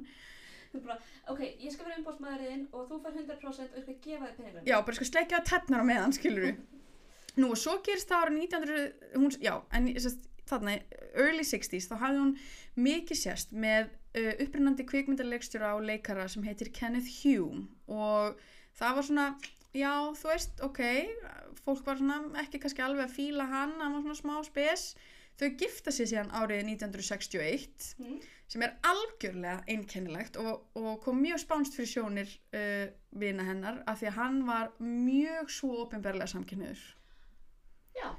Þú 0.75 0.83
bara, 0.85 0.97
ok, 1.33 1.41
ég 1.63 1.73
skal 1.73 1.87
vera 1.89 1.99
umbóðsmaðurinn 2.01 2.63
og 2.71 2.87
þú 2.89 3.01
fær 3.03 3.17
100% 3.17 3.75
og 3.75 3.79
ég 3.79 3.85
skal 3.87 3.97
gefa 4.05 4.29
þér 4.29 4.37
peningun. 4.39 4.67
já, 4.69 4.77
bara 4.85 4.97
sko 4.99 5.09
sleikja 5.09 5.41
á 5.41 5.47
tefnar 5.49 5.83
á 5.83 5.89
meðan, 5.89 6.15
skiluru 6.15 6.53
nú 7.39 7.51
og 7.51 7.59
svo 7.59 7.77
gerist 7.85 8.11
það 8.11 8.25
árið 8.25 8.39
1900 8.45 9.19
hún, 9.19 9.35
já, 9.43 9.53
en 9.75 9.89
sest, 9.99 10.29
þarna 10.45 10.77
early 11.15 11.45
60s, 11.47 11.89
þá 11.89 11.95
hafði 12.03 12.21
hún 12.21 12.35
mikið 12.85 13.21
sérst 13.21 13.55
með 13.55 13.89
uh, 13.89 14.33
upprinnandi 14.45 14.85
kvikmyndarleikstjóra 14.87 15.73
og 15.79 15.87
leikara 15.87 16.27
sem 16.31 16.45
heitir 16.45 16.69
Kenneth 16.75 17.09
Hume. 17.23 17.65
Og 17.89 18.37
það 18.77 18.99
var 18.99 19.07
svona 19.09 19.27
já, 19.75 19.91
þú 20.15 20.31
veist, 20.31 20.61
ok 20.63 20.81
fólk 21.65 21.85
var 21.87 21.99
svona 21.99 22.19
ekki 22.43 22.61
kannski 22.61 22.83
alveg 22.85 23.07
að 23.07 23.15
fíla 23.17 23.47
hann 23.49 23.75
hann 23.81 23.95
var 23.95 24.03
svona 24.05 24.19
smá 24.19 24.35
spes 24.47 24.93
þau 25.39 25.49
gifta 25.59 25.91
sér 25.91 26.07
síðan 26.11 26.31
árið 26.31 26.63
1961 26.69 27.93
Mm. 27.99 28.19
sem 28.47 28.61
er 28.61 28.73
algjörlega 28.85 29.63
einkennilegt 29.67 30.37
og, 30.37 30.67
og 30.77 30.99
kom 31.03 31.17
mjög 31.23 31.39
spánst 31.41 31.75
fyrir 31.75 31.89
sjónir 31.91 32.33
uh, 32.55 32.87
vina 33.19 33.43
hennar 33.47 33.79
af 33.89 33.99
því 34.01 34.09
að 34.11 34.17
hann 34.19 34.41
var 34.47 34.71
mjög 34.79 35.49
svo 35.49 35.71
ofinberlega 35.85 36.27
samkynniður 36.29 36.83
Já, 37.95 38.09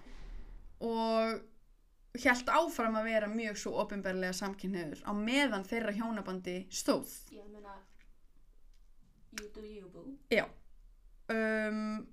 og 0.81 1.45
held 2.25 2.49
áfram 2.49 2.97
að 2.97 3.09
vera 3.11 3.29
mjög 3.29 3.59
svo 3.61 3.75
ofinberlega 3.83 4.33
samkynniður 4.37 5.03
á 5.05 5.13
meðan 5.17 5.67
þeirra 5.69 5.93
hjónabandi 5.99 6.57
stóð 6.73 7.13
ég 7.37 7.45
meina, 7.53 7.77
you 9.37 9.49
do 9.55 9.65
you 9.65 9.89
boo. 9.93 10.17
um, 11.33 12.07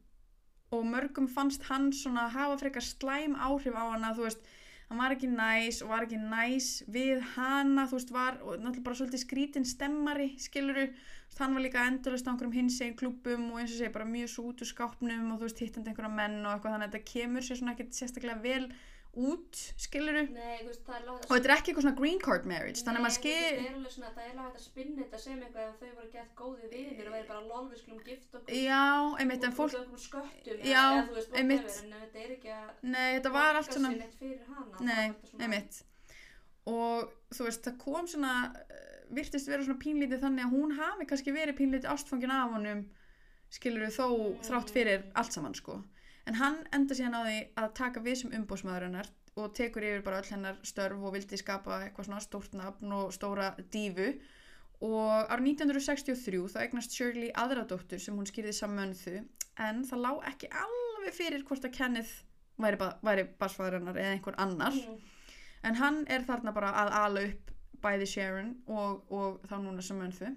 og 0.74 0.84
mörgum 0.90 1.28
fannst 1.30 1.64
hann 1.70 1.92
svona 1.94 2.28
hafa 2.34 2.58
frekar 2.62 2.84
slæm 2.84 3.36
áhrif 3.40 3.76
á 3.78 3.84
hana 3.94 4.14
þú 4.18 4.28
veist, 4.28 4.44
hann 4.94 5.02
var 5.02 5.16
ekki 5.16 5.28
næs 5.32 5.82
og 5.82 5.90
var 5.90 6.06
ekki 6.06 6.20
næs 6.22 6.68
við 6.94 7.22
hana 7.34 7.88
þú 7.90 7.98
veist, 7.98 8.12
var 8.14 8.36
náttúrulega 8.38 8.86
bara 8.86 8.98
svolítið 9.00 9.22
skrítin 9.24 9.66
stemmari 9.66 10.28
skiluru, 10.38 10.86
hann 11.40 11.56
var 11.58 11.64
líka 11.66 11.86
endurlust 11.90 12.30
á 12.30 12.32
einhverjum 12.32 12.54
hins 12.54 12.78
einn 12.86 12.94
klubum 13.00 13.48
og 13.50 13.64
eins 13.64 13.74
og 13.74 13.80
segja 13.80 13.94
bara 13.96 14.06
mjög 14.06 14.30
svo 14.30 14.46
út 14.52 14.62
úr 14.62 14.70
skápnum 14.70 15.32
og 15.34 15.42
þú 15.42 15.48
veist, 15.48 15.64
hittandi 15.66 15.90
einhverja 15.90 16.14
menn 16.14 16.44
og 16.46 16.52
eitthvað 16.54 16.76
þannig 16.76 16.90
að 16.92 16.94
þetta 16.94 17.10
kemur 17.10 17.48
sér 17.48 17.60
svona 17.60 17.74
ekkert 17.74 17.98
sérstaklega 17.98 18.44
vel 18.46 18.68
út, 19.14 19.60
skiluru 19.78 20.24
Nei, 20.34 20.64
veist, 20.66 20.88
og 20.90 21.28
þetta 21.30 21.46
er 21.46 21.54
ekki 21.54 21.70
eitthvað 21.72 21.84
svona 21.86 22.00
green 22.00 22.20
card 22.24 22.48
marriage 22.50 22.82
þannig 22.82 23.00
að 23.00 23.06
maður 23.06 23.16
skil 23.20 23.34
Það 23.94 24.24
er 24.24 24.40
hægt 24.40 24.58
að 24.58 24.64
spinna 24.64 25.04
þetta 25.04 25.20
sem 25.22 25.44
eitthvað 25.46 25.68
ef 25.68 25.76
þau 25.84 25.92
voru 26.00 26.10
gett 26.16 26.32
góði 26.40 26.70
vinir 26.72 27.10
og 27.12 27.14
væri 27.14 27.28
bara 27.30 27.44
lol 27.46 27.68
við 27.70 27.82
skulum 27.84 28.00
gift 28.08 28.38
okkur 28.40 28.58
já, 28.58 28.80
einmitt, 29.22 29.46
en 29.46 29.56
fólk 29.60 29.76
sköttum 30.02 30.66
Já, 30.66 30.82
eða, 30.82 31.06
veist, 31.14 31.38
einmitt. 31.38 31.78
en 31.84 31.94
þetta 32.00 32.24
er 32.26 32.34
ekki 32.38 32.54
að 32.58 32.90
nei, 32.96 33.10
þetta 33.20 33.34
var 33.38 33.60
allt 33.62 33.78
svona 33.78 33.94
Nei, 34.90 35.06
einmitt 35.40 35.84
og 36.74 37.14
þú 37.36 37.48
veist, 37.50 37.64
það 37.68 37.78
kom 37.86 38.08
svona 38.08 38.34
eh, 38.66 38.92
virtist 39.14 39.50
vera 39.52 39.66
svona 39.66 39.82
pínlítið 39.84 40.22
þannig 40.24 40.46
að 40.48 40.54
hún 40.58 40.76
hafi 40.80 41.08
kannski 41.10 41.34
verið 41.36 41.58
pínlítið 41.60 41.92
ástfangin 41.94 42.32
af 42.34 42.54
honum 42.58 42.86
skilur 43.54 43.92
þó 43.94 44.08
Mm. 44.10 44.40
þrátt 44.48 44.72
fyrir 44.74 45.04
allt 45.14 45.36
saman 45.36 45.54
sko 45.54 45.84
en 46.30 46.40
hann 46.40 46.62
enda 46.76 46.96
síðan 46.98 47.18
á 47.20 47.22
því 47.28 47.38
að 47.62 47.74
taka 47.80 48.04
við 48.06 48.20
sem 48.22 48.36
umbósmaður 48.40 48.88
hennar 48.88 49.10
og 49.34 49.54
tekur 49.58 49.86
yfir 49.88 50.04
bara 50.06 50.22
öll 50.22 50.30
hennar 50.30 50.60
störf 50.68 51.02
og 51.02 51.16
vildi 51.16 51.40
skapa 51.42 51.80
eitthvað 51.86 52.10
svona 52.10 52.24
stórt 52.24 52.54
nafn 52.58 52.92
og 52.94 53.14
stóra 53.16 53.54
dífu. 53.74 54.14
Og 54.84 55.32
árið 55.32 55.54
1963 55.54 56.44
þá 56.54 56.60
eignast 56.66 56.94
Shirley 56.94 57.32
aðra 57.40 57.64
dóttur 57.68 58.02
sem 58.04 58.18
hún 58.20 58.28
skýrði 58.28 58.52
sammönðu 58.58 59.24
en 59.64 59.82
það 59.88 60.04
lá 60.04 60.12
ekki 60.34 60.50
alveg 60.60 61.16
fyrir 61.16 61.46
hvort 61.48 61.66
að 61.66 61.76
Kenneth 61.78 62.14
væri, 62.60 62.78
ba 62.82 62.92
væri 63.06 63.26
basfæður 63.40 63.80
hennar 63.80 64.00
eða 64.00 64.16
einhver 64.18 64.38
annar. 64.44 64.76
Mm. 64.76 65.02
en 65.64 65.80
hann 65.80 66.00
er 66.12 66.26
þarna 66.28 66.54
bara 66.56 66.74
að 66.82 66.96
ala 67.00 67.22
upp 67.30 67.52
bæði 67.84 68.08
Sharon 68.10 68.56
og, 68.68 69.04
og 69.12 69.44
þá 69.48 69.56
núna 69.64 69.84
Samantha 69.84 70.34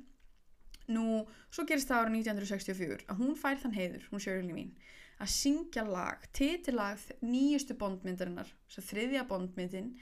nú, 0.93 1.25
svo 1.51 1.67
gerist 1.67 1.91
það 1.91 2.05
árið 2.05 2.19
1964 2.21 3.09
að 3.11 3.23
hún 3.23 3.35
fær 3.39 3.59
þann 3.63 3.75
heiður, 3.75 4.07
hún 4.13 4.23
Shirley 4.23 4.55
mín 4.55 4.73
að 5.23 5.33
syngja 5.33 5.87
lag, 5.89 6.25
titillag 6.37 7.01
nýjustu 7.25 7.77
bondmyndarinnar 7.81 8.51
þriðja 8.77 9.25
bondmyndin 9.31 9.95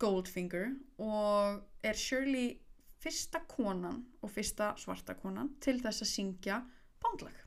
Goldfinger 0.00 0.72
og 1.02 1.60
er 1.84 1.98
Shirley 1.98 2.56
fyrsta 3.02 3.42
konan 3.50 4.02
og 4.22 4.32
fyrsta 4.32 4.72
svarta 4.80 5.14
konan 5.18 5.52
til 5.62 5.78
þess 5.82 6.04
að 6.04 6.12
syngja 6.14 6.58
bondlag 7.02 7.38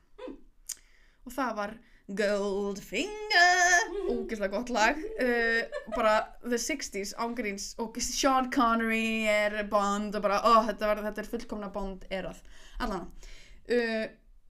og 1.26 1.34
það 1.34 1.54
var 1.58 1.76
Goldfinger 2.06 3.94
ógeðslega 4.12 4.52
gott 4.52 4.70
lag 4.70 5.00
uh, 5.00 5.78
bara 5.96 6.12
the 6.44 6.60
60s 6.60 7.16
ángríns 7.18 7.72
og 7.82 7.98
Sean 7.98 8.52
Connery 8.54 9.26
er 9.26 9.64
Bond 9.70 10.14
og 10.14 10.22
bara, 10.22 10.38
ó, 10.46 10.62
þetta, 10.68 10.92
var, 10.92 11.02
þetta 11.08 11.24
er 11.24 11.30
fullkomna 11.32 11.72
Bond 11.74 12.06
erað 12.14 12.38
allan 12.78 13.08
uh, 13.10 14.06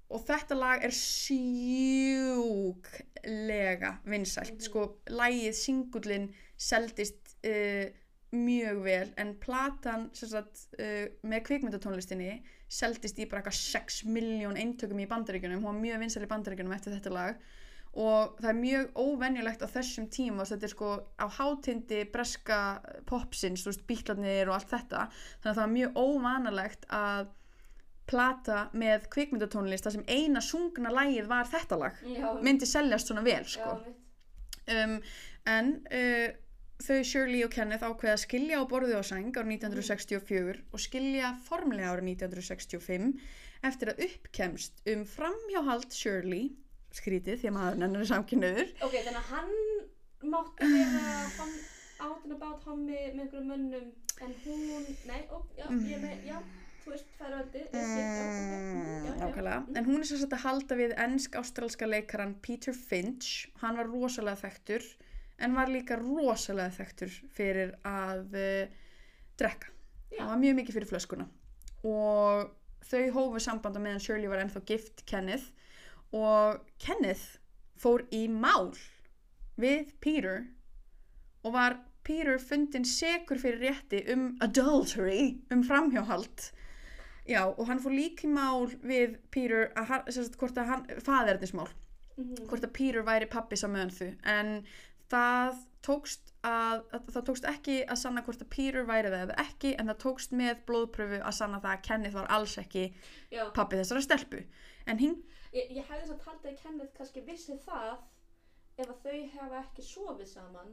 og 0.06 0.22
þetta 0.26 0.54
lag 0.58 0.84
er 0.86 0.92
sjúklega 0.94 1.90
vinsælt. 4.06 4.62
Sko, 4.68 4.80
lagið, 5.10 5.54
singullin 5.58 6.26
seldist 6.56 7.36
uh, 7.46 7.86
mjög 8.36 8.82
vel 8.84 9.08
en 9.20 9.34
platan 9.42 10.10
sagt, 10.14 10.68
uh, 10.78 11.06
með 11.26 11.40
kvikmyndatónlistinni 11.48 12.42
seldist 12.66 13.18
í 13.22 13.26
bara 13.30 13.38
eitthvað 13.42 13.60
6 13.60 14.04
miljón 14.10 14.58
eintökum 14.58 14.98
í 15.02 15.10
bandaríkjunum, 15.10 15.62
hún 15.62 15.70
var 15.70 15.82
mjög 15.84 16.00
vinsæl 16.02 16.26
í 16.26 16.32
bandaríkjunum 16.32 16.74
eftir 16.76 16.92
þetta 16.96 17.12
lag. 17.14 17.34
Og 17.96 18.20
það 18.42 18.50
er 18.50 18.58
mjög 18.58 18.84
óvenjulegt 19.00 19.62
á 19.64 19.68
þessum 19.72 20.06
tíma 20.12 20.44
þetta 20.44 20.66
er 20.68 20.72
sko 20.74 20.88
á 21.16 21.26
hátindi 21.32 22.00
breska 22.12 22.58
popsins, 23.08 23.62
þú 23.64 23.70
veist, 23.70 23.86
bíklarnir 23.88 24.50
og 24.50 24.54
allt 24.58 24.72
þetta, 24.74 25.00
þannig 25.40 25.50
að 25.52 25.56
það 25.56 25.62
var 25.62 25.76
mjög 25.76 25.90
óvanalegt 26.02 26.82
að 26.92 27.22
plata 28.06 28.66
með 28.78 29.08
kvikmyndatónlist 29.12 29.86
þar 29.86 29.96
sem 29.96 30.08
eina 30.08 30.42
sungna 30.44 30.92
lagið 30.94 31.30
var 31.30 31.48
þetta 31.50 31.78
lag. 31.80 32.02
Já, 32.06 32.26
myndi 32.42 32.68
seljast 32.68 33.10
svona 33.10 33.24
vel 33.26 33.44
sko. 33.50 33.76
Um, 34.66 34.98
en 35.46 35.72
uh, 35.94 36.28
þau 36.82 37.00
Shirley 37.06 37.44
og 37.46 37.52
Kenneth 37.54 37.86
ákveða 37.86 38.16
að 38.16 38.22
skilja 38.24 38.60
á 38.60 38.64
borðu 38.68 38.98
og 38.98 39.06
sæng 39.06 39.32
árið 39.32 39.56
1964 39.58 40.62
og 40.70 40.82
skilja 40.82 41.32
formlega 41.46 41.94
árið 41.94 42.12
1965 42.16 43.12
eftir 43.66 43.92
að 43.92 44.02
uppkemst 44.06 44.82
um 44.92 45.06
framhjáhald 45.08 45.94
Shirley 45.94 46.50
skrítið 46.96 47.40
því 47.40 47.50
að 47.50 47.56
maður 47.56 47.78
hennar 47.80 48.04
er 48.04 48.10
samkynniður 48.10 48.74
Ok, 48.84 48.98
þannig 48.98 49.22
að 49.22 49.32
hann 49.32 49.54
mátti 50.32 50.68
vera 50.74 52.36
bát 52.40 52.66
hommi 52.68 52.92
með 52.92 53.22
einhverjum 53.24 53.48
mönnum 53.50 53.88
en 54.24 54.32
hún, 54.44 54.86
nei, 55.08 55.20
ó, 55.28 55.40
já, 55.58 55.66
ég 55.88 56.00
með, 56.00 56.22
já, 56.24 56.36
þú 56.86 56.92
veist, 56.92 57.08
já, 57.18 57.28
já, 59.06 59.14
nákvæmlega, 59.18 59.62
en 59.74 59.86
hún 59.88 60.02
er 60.02 60.06
sagt 60.06 60.34
að 60.36 60.44
halda 60.44 60.76
við 60.78 60.92
ennsk-ástralska 61.02 61.88
leikaran 61.88 62.36
Peter 62.44 62.76
Finch. 62.76 63.48
Hann 63.62 63.78
var 63.80 63.90
rosalega 63.90 64.38
þekktur 64.44 64.86
en 65.42 65.56
var 65.58 65.72
líka 65.72 65.98
rosalega 65.98 66.74
þekktur 66.76 67.16
fyrir 67.34 67.72
að 67.86 68.36
uh, 68.38 68.76
drekka. 69.40 69.72
Hann 70.20 70.30
var 70.30 70.40
mjög 70.44 70.60
mikið 70.60 70.78
fyrir 70.78 70.90
flöskuna. 70.92 71.26
Og 71.86 72.52
þau 72.86 73.02
hófu 73.16 73.42
sambanda 73.42 73.82
meðan 73.82 74.04
Shirley 74.04 74.30
var 74.30 74.44
ennþá 74.44 74.62
gift 74.68 75.02
Kenneth. 75.10 75.50
Og 76.14 76.62
Kenneth 76.82 77.40
fór 77.76 78.06
í 78.14 78.28
mál 78.30 78.70
við 79.58 79.90
Peter 80.00 80.46
og 81.42 81.56
var 81.56 81.80
Peter 82.06 82.38
fundin 82.38 82.86
sekur 82.86 83.40
fyrir 83.42 83.58
rétti 83.66 84.04
um 84.14 84.28
adultery, 84.44 85.40
um 85.50 85.66
framhjáhald 85.66 86.52
já 87.28 87.42
og 87.46 87.66
hann 87.66 87.80
fór 87.82 87.94
líka 87.96 88.26
í 88.26 88.30
mál 88.32 88.66
við 88.82 89.16
að, 89.76 90.10
sem 90.12 90.24
sagt, 90.24 90.38
hvort 90.40 90.56
að 90.62 90.66
hann, 90.72 90.86
faðernismál 91.02 91.68
Mhm. 92.16 92.46
hvort 92.48 92.64
að 92.64 92.72
Peter 92.72 93.02
væri 93.04 93.26
pappi 93.28 93.56
saman 93.60 93.90
þau 93.92 94.14
en 94.24 94.64
það 95.10 95.58
tókst 95.84 96.32
að, 96.42 96.80
að 96.96 97.10
það 97.12 97.24
tókst 97.28 97.44
ekki 97.50 97.74
að 97.86 97.98
sanna 98.00 98.22
hvort 98.24 98.40
að 98.40 98.48
Peter 98.54 98.86
væri 98.88 99.10
það 99.12 99.24
eða 99.26 99.36
ekki 99.44 99.74
en 99.78 99.86
það 99.90 99.98
tókst 100.04 100.32
með 100.32 100.62
blóðpröfu 100.66 101.18
að 101.20 101.34
sanna 101.36 101.60
það 101.60 101.74
að 101.76 101.82
Kenneth 101.88 102.14
var 102.16 102.26
alls 102.32 102.56
ekki 102.62 102.86
já. 103.30 103.44
pappi 103.52 103.76
þessara 103.76 104.00
stelpu 104.06 104.44
en 104.86 104.98
hinn, 104.98 105.22
Ég, 105.52 105.70
ég 105.76 105.84
hefði 105.88 106.08
samt 106.08 106.24
haldið 106.26 106.50
að 106.54 106.62
Kenneth 106.62 106.96
kannski 106.96 107.20
vissi 107.28 107.58
það 107.66 107.98
ef 108.78 108.88
að 108.88 108.98
þau 109.04 109.20
hefa 109.36 109.60
ekki 109.62 109.82
sofið 109.82 110.26
saman 110.32 110.72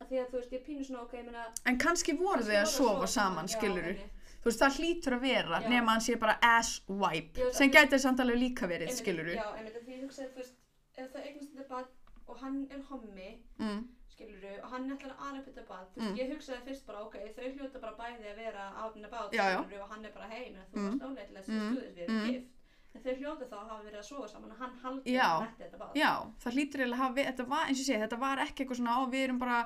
að 0.00 0.08
því 0.10 0.20
að 0.22 0.28
þú 0.30 0.36
veist, 0.40 0.52
ég 0.52 0.62
pínu 0.66 0.84
svona 0.84 1.02
ok, 1.06 1.12
ég 1.18 1.24
meina 1.30 1.44
en 1.72 1.78
kannski 1.78 2.12
voru 2.18 2.42
þau 2.46 2.56
að 2.60 2.70
sofa 2.74 3.06
saman 3.06 3.48
skiluru, 3.48 3.94
þú 4.42 4.50
veist 4.50 4.62
það 4.62 4.78
hlýtur 4.80 5.16
að 5.16 5.24
vera 5.26 5.60
Já. 5.62 5.68
nema 5.72 5.92
hann 5.96 6.04
sé 6.06 6.16
bara 6.20 6.38
ass 6.42 6.80
wipe 6.88 7.40
Já, 7.40 7.50
sem 7.52 7.70
gæti 7.70 7.98
samt 7.98 8.20
alveg 8.20 8.38
líka 8.42 8.68
verið 8.70 8.92
skiluru 9.00 9.34
Já, 9.38 9.46
einmitt, 9.56 9.78
því 9.86 9.92
ég 9.96 10.02
hugsaði, 10.06 10.28
þú 10.34 10.42
veist, 10.42 10.56
ef 10.96 11.12
það 11.12 11.28
eignast 11.30 11.52
þetta 11.56 11.68
bad 11.68 11.86
og 12.26 12.40
hann 12.42 12.58
er 12.74 12.80
hommi 12.90 13.30
mm, 13.62 13.80
skiluru, 14.16 14.52
og 14.64 14.70
hann 14.74 14.90
ætlar 14.96 15.12
að 15.14 15.24
aðra 15.28 15.42
þetta 15.48 15.64
bad 15.68 15.86
þú 15.94 16.00
Mm. 16.00 16.06
veist, 16.06 16.20
ég 16.22 16.30
hugsaði 16.34 16.60
fyrst 16.68 16.86
bara, 16.86 17.00
ok, 17.06 17.16
þau 17.36 17.48
hljóta 17.56 17.80
bara 17.80 17.96
bæði 18.00 18.30
að 18.32 18.36
vera 18.44 18.64
out 18.84 18.96
and 18.96 19.04
about, 19.08 19.32
já. 19.32 19.46
skiluru, 19.62 19.82
og 19.82 19.88
hann 19.94 20.04
er 20.04 20.12
bara 20.16 20.28
heim, 20.28 20.54
en 20.56 20.66
þú 20.72 20.76
Mm. 20.76 21.00
varst 21.00 22.46
en 22.96 23.02
þau 23.04 23.12
hljóta 23.20 23.48
þá 23.50 23.56
að 23.58 23.68
hafa 23.70 23.84
verið 23.84 24.00
að 24.00 24.06
sofa 24.08 24.30
saman 24.32 24.54
og 24.54 24.62
hann 24.62 24.74
haldi 24.82 25.16
að 25.20 25.44
þetta 25.44 25.62
þetta 25.64 25.80
bad 25.82 25.98
já, 26.00 26.10
það 26.42 26.56
hlýtur 26.56 26.82
eiginlega 26.82 26.96
að 26.96 27.04
hafa 27.04 27.26
þetta 27.28 27.46
var 27.52 27.70
eins 27.70 27.82
og 27.82 27.88
segi, 27.88 28.00
þetta 28.04 28.18
var 28.22 28.42
ekki 28.46 28.64
eitthvað 28.64 28.80
svona 28.80 28.96
ó, 28.96 29.00
við 29.12 29.26
erum 29.26 29.40
bara, 29.42 29.58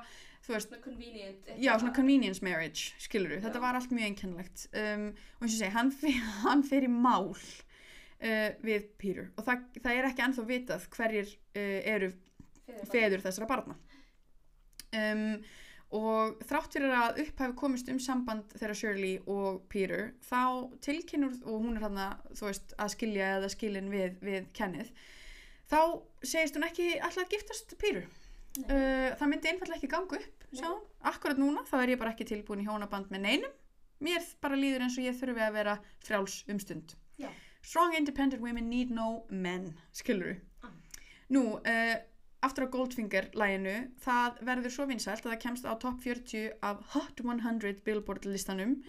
þú 0.45 0.55
veist 0.55 0.71
svona 0.71 0.83
convenient 0.85 1.51
Já, 1.55 1.71
svona 1.73 1.95
convenience 1.95 2.45
marriage, 2.45 2.87
skilur 3.01 3.35
Já. 3.37 3.43
Þetta 3.47 3.63
var 3.63 3.79
allt 3.79 3.95
mjög 3.95 4.09
einkennlegt 4.11 4.65
um, 4.71 5.07
og 5.39 5.45
eins 5.47 5.55
og 5.55 5.59
segi, 5.61 5.71
hann, 5.77 5.93
hann 6.45 6.65
fer 6.67 6.87
í 6.87 6.91
mál 6.91 7.31
uh, 7.31 8.49
við 8.65 8.91
Peter 9.01 9.31
og 9.35 9.47
það, 9.47 9.65
það 9.79 9.95
er 9.95 10.11
ekki 10.11 10.27
ennþá 10.27 10.47
vitað 10.51 10.87
hverjir 10.97 11.31
uh, 11.31 11.79
eru 11.95 12.13
feður 12.91 13.23
þessara 13.25 13.49
barna. 13.49 13.75
Um, 14.91 15.41
og 15.91 16.39
þrátt 16.47 16.75
fyrir 16.77 16.93
að 16.95 17.21
upp 17.25 17.41
hafi 17.43 17.55
komist 17.59 17.89
um 17.91 17.99
samband 17.99 18.53
þeirra 18.55 18.75
Shirley 18.79 19.17
og 19.27 19.61
Peter 19.71 20.13
þá 20.23 20.71
tilkynur 20.85 21.35
og 21.43 21.65
hún 21.65 21.77
er 21.77 21.85
hann 21.87 21.99
þú 22.37 22.51
að 22.51 22.93
skilja 22.95 23.33
eða 23.37 23.49
skilin 23.51 23.89
við, 23.91 24.15
við 24.23 24.47
Kenneth 24.55 24.91
þá 25.71 25.79
segist 26.23 26.55
hún 26.55 26.67
ekki 26.67 26.93
alltaf 26.99 27.25
að 27.25 27.33
giftast 27.35 27.75
Peter. 27.79 28.07
Uh, 28.67 29.13
það 29.15 29.29
myndi 29.31 29.47
einfallega 29.51 29.77
ekki 29.79 29.91
ganga 29.91 30.17
upp 30.19 30.47
akkurat 31.07 31.39
núna 31.39 31.61
þá 31.69 31.77
er 31.81 31.93
ég 31.93 32.01
bara 32.01 32.11
ekki 32.11 32.27
tilbúin 32.27 32.63
í 32.63 32.67
hjónaband 32.67 33.11
með 33.13 33.23
neinum. 33.23 33.53
Mér 34.03 34.25
bara 34.43 34.57
líður 34.59 34.83
eins 34.87 34.97
og 34.99 35.05
ég 35.05 35.15
þurfi 35.15 35.43
að 35.45 35.55
vera 35.55 35.77
frjáls 36.03 36.41
um 36.51 36.59
stund. 36.59 36.95
Já. 37.21 37.29
strong 37.61 37.93
independent 37.93 38.41
women 38.41 38.69
need 38.69 38.89
no 38.89 39.23
men 39.29 39.75
skiluru 39.93 40.35
Ah. 40.63 40.69
nú, 41.29 41.59
uh, 41.61 41.95
aftur 42.45 42.67
á 42.67 42.73
Goldfinger 42.73 43.29
læginu, 43.37 43.77
það 44.01 44.43
verður 44.47 44.73
svo 44.75 44.85
vinsælt 44.89 45.25
að 45.25 45.33
það 45.33 45.41
kemst 45.45 45.65
á 45.69 45.73
top 45.81 46.03
40 46.03 46.53
af 46.65 46.83
Hot 46.93 47.23
100 47.23 47.81
Billboard 47.85 48.25
listanum. 48.25 48.79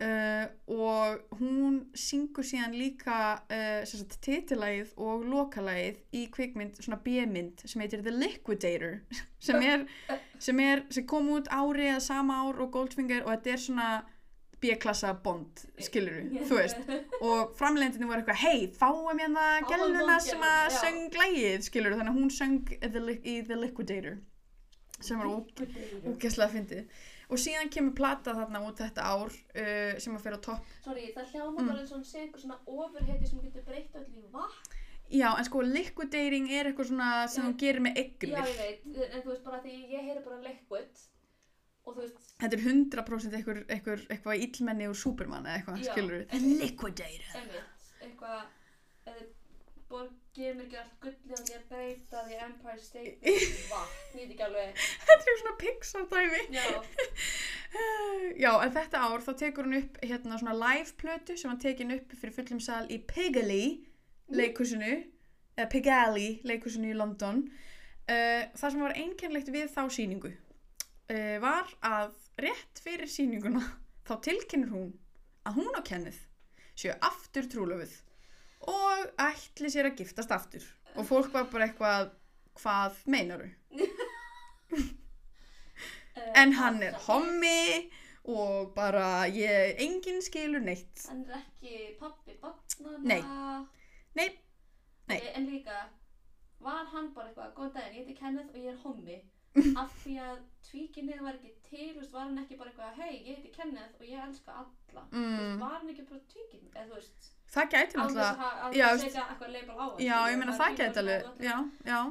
Uh, 0.00 0.46
og 0.72 1.36
hún 1.36 1.74
syngur 1.92 2.46
síðan 2.48 2.72
líka 2.72 3.42
uh, 3.52 4.04
titilægið 4.24 4.94
og 4.96 5.26
lokalægið 5.28 5.98
í 6.16 6.22
kvikmynd, 6.32 6.78
svona 6.80 6.96
B-mynd 7.04 7.60
sem 7.68 7.82
heitir 7.84 8.00
The 8.06 8.14
Liquidator 8.14 9.02
sem 9.46 9.60
er, 9.60 9.84
sem 10.40 10.62
er, 10.64 10.86
sem 10.88 11.04
kom 11.04 11.28
út 11.34 11.52
ári 11.52 11.90
eða 11.90 12.00
sama 12.00 12.38
ár 12.46 12.62
og 12.64 12.72
Goldfinger 12.78 13.26
og 13.26 13.34
þetta 13.34 13.52
er 13.52 13.62
svona 13.66 13.90
B-klassa 14.60 15.12
bond, 15.24 15.62
skiluru, 15.80 16.24
þú 16.48 16.56
veist 16.58 16.90
og 17.20 17.54
framleiðindinni 17.58 18.08
voru 18.10 18.20
eitthvað, 18.22 18.42
hei, 18.44 18.66
fáum 18.76 19.06
hérna 19.20 19.46
Fáum 19.62 19.70
gæluna 19.70 20.18
sem 20.24 20.42
að 20.44 20.66
já. 20.68 20.80
söng 20.82 21.16
lægið, 21.22 21.62
skiluru, 21.68 21.96
þannig 22.00 22.12
að 22.12 22.20
hún 22.20 22.34
söng 22.36 22.74
the, 22.80 23.16
í 23.24 23.38
The 23.48 23.56
Liquidator 23.56 24.18
sem 25.00 25.16
var 25.18 25.30
ó- 25.32 25.40
Liquidation. 25.40 26.02
ógeðslega 26.12 26.52
fyndið 26.52 27.00
og 27.30 27.38
síðan 27.38 27.68
kemur 27.72 27.94
plata 27.96 28.32
þarna 28.34 28.60
út 28.66 28.80
þetta 28.82 29.04
ár 29.06 29.30
uh, 29.30 29.92
sem 30.02 30.16
að 30.18 30.24
fyrir 30.26 30.36
á 30.36 30.46
topp 30.48 30.72
Sorry, 30.84 31.06
það 31.14 31.30
hljáma 31.32 31.60
Mm. 31.60 31.68
bara 31.70 31.80
eins 31.84 31.92
og 31.96 32.02
sé 32.04 32.24
einhver 32.24 32.42
svona 32.42 32.58
ofurheiti 32.66 33.28
sem 33.30 33.40
getur 33.46 33.62
breytt 33.68 33.94
öll 33.96 34.08
í 34.18 34.24
vatn. 34.34 34.76
já 35.10 35.28
en 35.38 35.44
sko 35.48 35.62
liquidating 35.66 36.50
er 36.52 36.68
eitthvað 36.70 36.90
svona 36.90 37.06
sem 37.28 37.42
Já. 37.44 37.48
þú 37.48 37.56
gerir 37.62 37.80
með 37.86 37.96
Já, 37.96 38.02
eignir 38.02 38.36
ég 38.50 38.58
veit, 38.60 38.84
en 39.14 39.22
þú 39.24 39.30
veist 39.32 39.44
bara 39.46 39.62
því 39.64 39.72
ég 39.94 40.04
heyri 40.10 40.24
bara 40.26 40.42
liquid 40.44 40.92
þú 41.00 41.09
veist, 41.96 42.30
þetta 42.40 42.56
er 42.56 42.62
100% 42.64 43.36
eitthvað, 43.40 43.60
eitthvað, 43.74 44.06
eitthvað 44.14 44.46
illmenni 44.46 44.88
úr 44.90 44.96
Superman 45.00 45.46
eða 45.48 45.58
eitthvað 45.60 45.84
Já. 45.84 45.92
skilur 45.92 46.24
En- 46.38 46.48
liquidator. 46.60 47.60
Eitthvað, 48.00 48.42
eða 49.10 49.24
borgið 49.90 50.52
mér 50.54 50.66
ekki 50.68 50.76
allt 50.78 50.92
gullið 51.02 51.32
og 51.34 51.48
að 51.56 51.62
breyta 51.72 52.20
því 52.28 52.36
Empire 52.46 52.82
State 52.84 53.32
vatn, 53.72 53.96
ég 54.14 54.20
veit 54.20 54.34
ekki 54.36 54.44
alveg. 54.46 54.84
þetta 55.08 55.32
er 55.32 55.40
svona 55.40 55.54
Pixar 55.64 56.04
dæmi. 56.12 56.42
Já, 56.54 56.66
Já, 58.44 58.50
en 58.64 58.72
þetta 58.74 59.00
ár 59.06 59.24
þá 59.24 59.32
tekur 59.40 59.66
hún 59.66 59.78
upp 59.80 59.98
hérna 60.02 60.38
svona 60.40 60.54
live 60.58 60.94
plötu 61.00 61.36
sem 61.38 61.50
hann 61.50 61.60
tekin 61.62 61.94
upp 61.96 62.14
fyrir 62.18 62.34
fullum 62.36 62.60
sal 62.62 62.84
í 62.90 63.00
Pigalle 63.10 63.62
leikusinu, 64.30 64.92
eða 65.58 65.68
Pigalle 65.72 66.28
leikusinu 66.46 66.92
í 66.92 66.96
London. 66.98 67.44
Uh, 68.10 68.46
það 68.58 68.72
sem 68.74 68.80
var 68.82 68.94
einkennlegt 68.98 69.50
við 69.54 69.68
þá 69.74 69.82
síningu 69.94 70.30
uh, 71.10 71.36
var 71.42 71.70
að 71.86 72.14
rétt 72.40 72.82
fyrir 72.84 73.10
síninguna 73.10 73.62
þá 74.08 74.14
tilkynir 74.26 74.72
hún 74.74 74.92
að 75.48 75.60
hún 75.60 75.74
og 75.76 75.84
Kenneth 75.86 76.22
séu 76.78 76.94
aftur 77.04 77.48
trúlöfuð 77.50 77.96
og 78.70 79.10
ætli 79.20 79.70
sér 79.72 79.90
að 79.90 80.00
giftast 80.02 80.32
aftur 80.34 80.64
og 80.96 81.06
fólk 81.08 81.32
var 81.34 81.48
bara 81.52 81.68
eitthvað 81.68 82.10
hvað 82.60 82.98
meinaru? 83.10 83.48
uh, 84.76 84.88
En 86.36 86.52
hann 86.58 86.82
er 86.84 86.96
hommi 87.06 87.90
og 88.30 88.72
bara 88.76 89.26
ég, 89.32 89.78
enginn 89.80 90.20
skilur 90.22 90.60
neitt. 90.62 91.06
Hann 91.08 91.22
er 91.24 91.38
ekki 91.40 91.94
pappi 92.00 92.36
barnana. 92.42 93.00
Nei. 93.00 93.22
Nei, 94.18 94.28
nei. 95.08 95.16
Ok, 95.16 95.28
En 95.38 95.46
líka, 95.48 95.78
var 96.60 96.84
hann 96.92 97.12
bara 97.14 97.30
eitthvað, 97.30 97.54
góðan 97.56 97.72
daginn, 97.76 97.94
ég 97.96 98.04
heiti 98.04 98.18
Kenneth 98.18 98.52
og 98.52 98.60
ég 98.60 98.74
er 98.74 98.82
hommi. 98.84 99.16
Af 99.82 99.90
því 100.04 100.14
að 100.22 100.38
tvíkinnið 100.70 101.20
var 101.26 101.34
ekki 101.38 101.52
til, 101.70 101.88
veist, 101.98 102.12
var 102.14 102.22
hann 102.28 102.38
ekki 102.44 102.56
bara 102.60 102.70
eitthvað, 102.70 102.94
hei, 103.02 103.12
ég 103.26 103.36
heiti 103.40 103.50
Kenneth 103.56 103.96
og 104.00 104.06
ég 104.06 104.22
elska 104.28 104.52
alla. 104.62 105.02
Þú 105.10 105.24
veist, 105.24 105.40
Mm. 105.50 105.60
var 105.60 105.72
hann 105.78 105.88
ekki 105.94 106.04
bara 106.08 106.20
tvíkinnið, 106.32 106.76
Það 107.50 107.70
gæti 107.70 107.96
náttúrulega, 107.98 108.30
að 108.30 108.36
ha- 108.38 108.58
að 108.68 108.74
já, 108.78 108.88
setja 108.98 109.22
eitthvað 109.26 109.52
label 109.52 109.74
á 109.74 109.86
hann. 109.90 109.98
já, 109.98 110.18
ég 110.30 110.38
meina 110.38 110.52
það 110.60 110.76
gæti 110.78 110.98
alveg, 111.02 111.24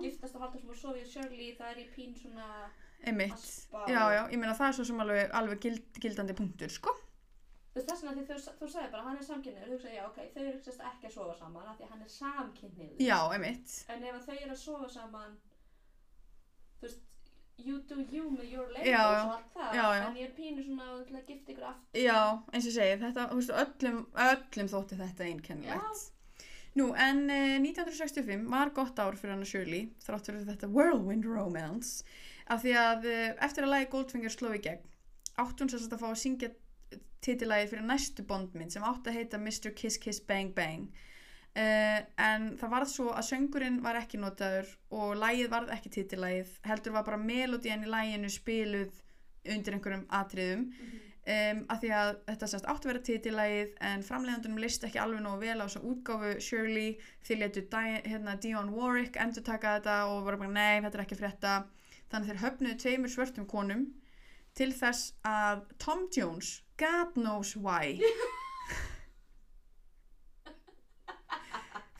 Giftast 0.03 0.35
og 0.35 0.41
halda 0.41 0.59
sem 0.59 0.69
að 0.69 0.75
sofa 0.81 0.97
í 0.99 1.05
Shirley, 1.07 1.55
það 1.55 1.69
er 1.71 1.77
í 1.79 1.85
pín 1.95 2.15
svona 2.19 2.47
aspa. 3.31 3.85
Já, 3.87 4.01
já, 4.15 4.23
ég 4.33 4.39
meina 4.39 4.53
það 4.59 4.67
er 4.67 4.73
svo 4.75 4.85
sem 4.85 4.99
alveg, 4.99 5.31
alveg 5.31 5.59
gild, 5.61 5.85
gildandi 6.03 6.33
punktur, 6.35 6.69
sko. 6.69 6.91
Þess 7.75 8.01
vegna 8.03 8.11
því 8.17 8.25
þú, 8.27 8.35
þú 8.59 8.67
sagði 8.67 8.91
bara, 8.91 9.03
hann 9.03 9.17
er 9.17 9.23
samkynniður, 9.23 9.67
þú 9.69 9.77
hugsaði, 9.77 9.95
já, 9.95 10.05
ok, 10.09 10.17
þau 10.33 10.41
eru 10.43 10.57
ekki 10.59 11.07
að 11.07 11.11
sofa 11.13 11.35
saman, 11.39 11.67
af 11.71 11.77
því 11.79 11.89
hann 11.89 12.01
er 12.01 12.11
samkynniður. 12.19 12.97
Já. 12.99 13.19
En 13.95 14.03
ef 14.03 14.25
þau 14.25 14.35
eru 14.43 14.51
að 14.51 14.57
sofa 14.57 14.89
saman, 14.89 15.37
þú 16.81 16.87
veist, 16.87 16.99
you 17.65 17.79
do 17.89 17.97
you 18.11 18.29
með 18.33 18.53
your 18.53 18.69
labels 18.73 18.89
Já, 18.91 19.01
og 19.07 19.33
allt 19.33 19.57
það, 19.57 19.73
Já, 19.77 19.83
já. 19.97 20.05
en 20.09 20.19
ég 20.19 20.29
er 20.29 20.35
pínu 20.37 20.63
svona 20.65 20.87
að 20.93 21.01
gifta 21.31 21.53
ykkur 21.53 21.67
aftur. 21.71 21.99
Já, 22.03 22.19
eins 22.53 22.69
og 22.69 22.75
segi, 22.77 22.95
þetta, 23.03 23.25
veist, 23.33 23.53
öllum, 23.63 23.99
öllum 24.29 24.71
þótti 24.73 24.99
þetta 24.99 25.27
einkennilegt. 25.27 26.05
Nú, 26.79 26.87
en 27.07 27.23
uh, 27.33 27.57
1965 27.65 28.47
var 28.53 28.71
gott 28.77 28.99
ár 29.01 29.17
fyrir 29.19 29.33
hann 29.33 29.43
að 29.43 29.51
Shirley, 29.51 29.89
þrátt 30.05 30.29
fyrir 30.29 30.47
þetta 30.47 30.69
whirlwind 30.71 31.25
romance, 31.27 32.05
af 32.47 32.63
því 32.63 32.75
að 32.79 33.07
uh, 33.09 33.27
eftir 33.47 33.65
að 33.65 33.73
lagi 33.73 33.89
Goldfinger 33.91 34.33
sló 34.33 34.53
í 34.55 34.61
gegn, 34.63 34.85
átt 35.41 35.59
hún 35.59 35.71
sérst 35.71 35.93
að 35.95 36.03
fá 36.03 36.09
að 36.11 36.19
syngja 36.21 36.51
titillægið 37.25 37.73
fyrir 37.73 37.87
næstu 37.89 38.23
bondmynd 38.27 38.71
sem 38.73 38.85
átt 38.87 39.07
að 39.09 39.17
heita 39.19 39.39
Mr. 39.41 39.73
Kiss 39.75 39.99
Kiss 39.99 40.21
Bang 40.23 40.53
Bang. 40.55 40.87
Uh, 41.59 41.99
en 42.23 42.53
það 42.55 42.71
varð 42.71 42.91
svo 42.93 43.09
að 43.11 43.25
söngurinn 43.33 43.81
var 43.83 43.97
ekki 43.99 44.19
notaður 44.21 44.69
og 44.95 45.17
lægið 45.19 45.49
varð 45.51 45.71
ekki 45.75 45.89
titillægið, 45.91 46.51
heldur 46.69 46.93
var 46.95 47.03
bara 47.07 47.17
melodían 47.19 47.83
í 47.83 47.89
læginu 47.89 48.29
spiluð 48.31 48.93
undir 49.49 49.75
einhverjum 49.75 50.05
atriðum. 50.21 50.67
Um, 51.29 51.59
af 51.67 51.81
því 51.81 51.89
að 51.93 52.11
þetta 52.29 52.47
sérst 52.49 52.69
átti 52.71 52.87
að 52.87 52.91
vera 52.93 53.01
titillægið 53.09 53.73
en 53.89 54.05
framleiðandunum 54.07 54.61
list 54.63 54.85
ekki 54.87 55.01
alveg 55.03 55.25
nógu 55.25 55.41
vel 55.43 55.57
á 55.59 55.65
þessa 55.65 55.81
útgáfu. 55.91 56.31
Shirley 56.45 56.93
því 57.27 57.39
letu 57.41 57.65
hérna, 57.73 58.37
Dionne 58.39 58.75
Warwick 58.77 59.19
endur 59.19 59.43
taka 59.43 59.75
þetta 59.79 59.97
og 60.13 60.23
voru 60.29 60.39
bara 60.45 60.55
nei, 60.55 60.79
þetta 60.85 60.97
er 60.97 61.03
ekki 61.03 61.17
að 61.17 61.23
frétta. 61.25 61.57
Þannig 62.09 62.21
að 62.21 62.29
þeir 62.31 62.43
höfnuðu 62.45 62.77
tveimur 62.85 63.13
svörtum 63.13 63.49
konum 63.49 63.83
til 64.55 64.71
þess 64.71 65.11
að 65.27 65.67
Tom 65.77 66.07
Jones, 66.15 66.61
God 66.79 67.19
knows 67.19 67.57
why 67.59 67.99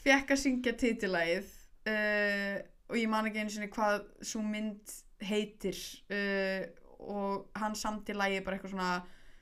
fekk 0.10 0.34
að 0.36 0.42
syngja 0.44 0.76
titillægið 0.80 1.54
uh, 1.94 2.58
og 2.90 2.98
ég 2.98 3.12
man 3.12 3.30
ekki 3.30 3.44
einu 3.44 3.54
sinni 3.54 3.70
hvað 3.74 4.02
svo 4.26 4.42
mynd 4.46 4.98
heitir 5.30 5.78
uh, 6.16 6.66
og 7.00 7.50
hann 7.60 7.78
samt 7.78 8.10
í 8.12 8.18
lægi 8.18 8.44
bara 8.44 8.58
eitthvað 8.58 8.76
svona 8.76 8.92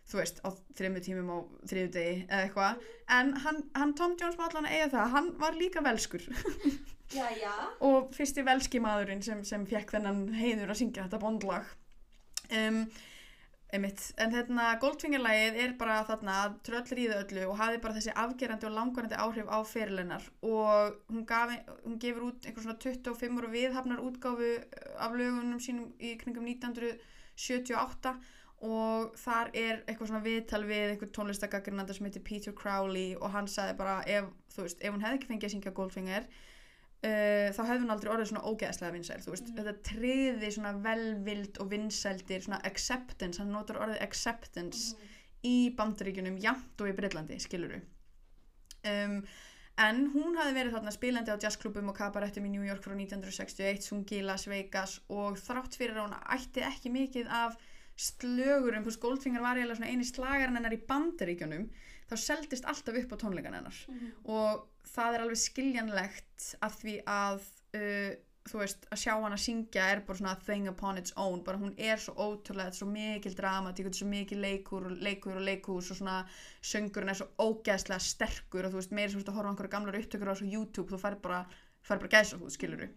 þú 0.08 0.22
veist, 0.22 0.38
á 0.44 0.50
þrejum 0.78 1.00
tímum 1.04 1.32
á 1.32 1.38
þriðu 1.68 1.90
degi 1.96 2.14
eða 2.28 2.44
eitthvað, 2.46 2.86
en 3.18 3.34
hann, 3.44 3.58
hann 3.76 3.96
Tom 3.98 4.14
Jones 4.20 4.38
má 4.40 4.46
allan 4.46 4.70
að 4.70 4.78
eiga 4.78 4.92
það, 4.94 5.10
hann 5.16 5.28
var 5.42 5.58
líka 5.60 5.84
velskur. 5.86 6.24
Já, 7.08 7.24
já. 7.40 7.52
og 7.88 8.10
fyrsti 8.12 8.44
velski 8.44 8.82
maðurinn 8.84 9.22
sem, 9.24 9.40
sem 9.48 9.62
fekk 9.64 9.94
þennan 9.94 10.26
heiður 10.36 10.74
að 10.74 10.80
syngja 10.82 11.06
þetta 11.06 11.20
bondlag. 11.22 11.70
Um, 12.52 12.82
einmitt, 13.76 14.00
en 14.22 14.32
hérna 14.32 14.70
Goldfinger-lagið 14.80 15.58
er 15.60 15.74
bara 15.80 15.98
þarna 16.08 16.36
að 16.46 16.54
tröll 16.68 16.94
ríða 17.00 17.18
öllu 17.26 17.44
og 17.50 17.58
hafi 17.60 17.82
bara 17.84 17.98
þessi 17.98 18.14
afgerandi 18.24 18.68
og 18.70 18.76
langvarandi 18.78 19.20
áhrif 19.20 19.52
á 19.52 19.60
fyrirlennar 19.68 20.24
og 20.40 20.96
hún, 21.12 21.26
gaf, 21.28 21.52
hún 21.84 22.00
gefur 22.00 22.30
út 22.30 22.48
einhver 22.48 22.64
svona 22.64 22.80
25 22.80 23.42
ára 23.42 23.52
viðhafnar 23.52 24.04
útgáfu 24.08 24.54
af 25.04 25.18
lögunum 25.20 25.60
sínum 25.60 25.92
í 26.00 26.16
kringum 26.22 26.48
1978 26.48 28.16
og 28.68 29.18
þar 29.20 29.52
er 29.54 29.84
eitthvað 29.84 30.14
svona 30.14 30.24
viðtal 30.26 30.64
við 30.66 30.94
eitthvað 30.94 31.14
tónlistagagrínanda 31.20 31.94
sem 31.94 32.08
heitir 32.08 32.24
Peter 32.26 32.56
Crowley 32.58 33.18
og 33.20 33.36
hann 33.36 33.52
sagði 33.52 33.76
bara 33.84 34.00
ef, 34.08 34.32
veist, 34.56 34.80
ef 34.80 34.96
hún 34.96 35.04
hefði 35.04 35.20
ekki 35.20 35.30
fengið 35.34 35.50
að 35.50 35.54
syngja 35.58 35.76
Goldfinger 35.78 36.32
uh, 37.08 37.48
þá 37.56 37.62
hefði 37.70 37.82
hún 37.86 37.94
aldrei 37.96 38.12
orðið 38.14 38.30
svona 38.32 38.46
ógeðslega 38.52 38.94
vinsæl 38.98 39.20
þú 39.24 39.34
veist, 39.36 39.50
Mhm. 39.52 39.58
þetta 39.60 39.76
triði 39.90 40.50
svona 40.58 40.74
velvild 40.84 41.60
og 41.64 41.70
vinsældir, 41.72 42.42
svona 42.46 42.62
acceptance. 42.68 43.40
Hann 43.42 43.52
notar 43.56 43.80
orðið 43.84 44.02
acceptance 44.04 44.96
í 45.46 45.70
bandaríkjunum 45.78 46.40
jamt 46.42 46.82
og 46.82 46.90
í 46.92 46.96
Breitlandi 46.98 47.38
skiluru 47.40 47.78
um, 48.88 49.22
en 49.78 50.00
hún 50.14 50.38
hafði 50.40 50.56
verið 50.58 50.74
þarna 50.74 50.92
spilandi 50.96 51.30
á 51.34 51.38
jazzklubum 51.44 51.90
og 51.92 51.98
kabarettum 52.00 52.46
í 52.48 52.50
New 52.56 52.64
York 52.66 52.82
frá 52.82 52.96
1961 52.98 53.84
sungi 53.86 54.18
í 54.20 54.26
Las 54.26 54.48
Vegas 54.50 55.00
og 55.14 55.38
þrátt 55.38 55.78
fyrir 55.78 56.00
að 56.00 56.08
hún 56.08 56.18
ætti 56.34 56.64
ekki 56.66 56.90
mikið 56.94 57.30
af 57.30 57.58
slögurum, 57.98 58.82
þú 58.84 58.90
veist 58.92 59.02
Goldfinger 59.02 59.42
var 59.46 59.58
eiginlega 59.58 59.78
svona 59.80 59.92
eini 59.94 60.06
slagarinn 60.10 60.58
hennar 60.58 60.74
í 60.74 60.82
bandaríkjunum 60.90 61.68
þá 62.08 62.16
seldist 62.24 62.68
alltaf 62.70 63.02
upp 63.02 63.14
á 63.14 63.22
tónleikan 63.24 63.58
hennar. 63.58 63.82
Mhm. 63.88 64.14
og 64.26 64.68
það 64.88 65.14
er 65.14 65.26
alveg 65.26 65.42
skiljanlegt 65.44 66.48
af 66.62 66.80
því 66.82 66.96
að 67.06 67.44
uh, 67.78 68.16
þú 68.48 68.62
veist, 68.62 68.86
að 68.94 69.02
sjá 69.02 69.14
hann 69.14 69.36
að 69.36 69.44
syngja 69.44 69.86
er 69.92 70.02
bara 70.08 70.20
svona 70.20 70.36
thing 70.46 70.70
upon 70.72 71.00
its 71.02 71.14
own, 71.20 71.42
bara 71.44 71.60
hún 71.60 71.74
er 71.78 72.00
svo 72.00 72.14
ótrúlega, 72.16 72.70
þetta 72.70 72.78
er 72.78 72.80
svo 72.80 72.88
mikil 72.92 73.36
dramatík 73.36 73.88
þetta 73.88 73.98
er 73.98 74.02
svo 74.02 74.10
mikil 74.12 74.40
leikur 74.44 74.88
og 74.88 75.04
leikur 75.04 75.40
og 75.40 75.44
leikhús 75.48 75.92
og 75.92 76.00
svona 76.00 76.18
söngurinn 76.64 77.12
er 77.12 77.20
svo 77.20 77.28
ógeðslega 77.44 78.00
sterkur 78.08 78.68
og 78.68 78.74
þú 78.74 78.82
veist, 78.82 78.96
meira 78.96 79.12
svo 79.12 79.24
að 79.26 79.36
horfa 79.36 79.52
einhverja 79.52 79.76
gamlar 79.76 80.00
upptökur 80.00 80.32
á 80.32 80.34
þessu 80.34 80.52
YouTube, 80.54 80.90
þú 80.94 81.02
fær 81.04 81.20
bara 81.24 81.44
fær 81.88 82.02
bara 82.02 82.14
gæsa 82.18 82.40
þú, 82.40 82.52
skiluru 82.54 82.90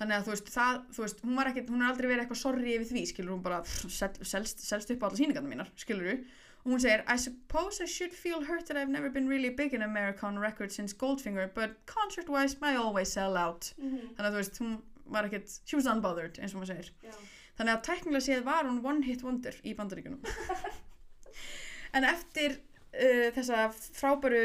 þannig 0.00 0.16
að 0.16 0.26
þú 0.26 0.34
veist, 0.34 0.52
það, 0.52 0.78
þú 0.96 1.04
veist, 1.04 1.24
hún 1.26 1.38
var 1.38 1.50
ekkert 1.52 1.72
hún 1.72 1.84
har 1.84 1.92
aldrei 1.92 2.08
verið 2.08 2.24
eitthvað 2.24 2.42
sorry 2.42 2.76
yfir 2.76 2.88
því, 2.90 3.02
skilur 3.12 3.36
hún 3.36 3.44
bara 3.44 3.60
pff, 3.66 3.90
sel, 3.92 4.10
selst, 4.26 4.64
selst 4.66 4.94
upp 4.94 5.04
á 5.04 5.06
alla 5.08 5.20
sýningarna 5.20 5.52
mínar, 5.52 5.70
skiluru 5.78 6.16
og 6.64 6.70
hún 6.72 6.80
segir, 6.80 7.02
I 7.08 7.16
suppose 7.18 7.80
I 7.82 7.86
should 7.86 8.12
feel 8.12 8.44
hurt 8.44 8.66
that 8.66 8.76
I've 8.76 8.88
never 8.90 9.10
been 9.10 9.28
really 9.28 9.50
big 9.50 9.74
in 9.74 9.82
American 9.82 10.38
records 10.38 10.74
since 10.76 10.92
Goldfinger, 10.94 11.48
but 11.54 11.70
concert-wise 11.86 12.56
I 12.62 12.76
always 12.76 13.12
sell 13.12 13.36
out 13.36 13.72
Mhm. 13.78 14.14
þannig 14.16 14.26
að 14.28 14.32
þú 14.32 14.36
veist, 14.42 14.58
hún 14.62 14.82
var 15.06 15.24
ekkert 15.24 15.60
she 15.66 15.76
was 15.76 15.86
unbothered, 15.86 16.38
eins 16.38 16.54
og 16.54 16.60
maður 16.62 16.74
segir 16.76 16.90
Já. 17.02 17.12
þannig 17.58 17.74
að 17.76 17.82
teknilega 17.88 18.26
séð 18.28 18.44
var 18.44 18.64
hún 18.64 18.82
one 18.84 19.02
hit 19.02 19.22
wonder 19.22 19.52
í 19.64 19.74
bandaríkunum 19.74 20.20
en 21.94 22.04
eftir 22.08 22.54
uh, 22.56 23.28
þessa 23.36 23.66
frábæru 23.74 24.42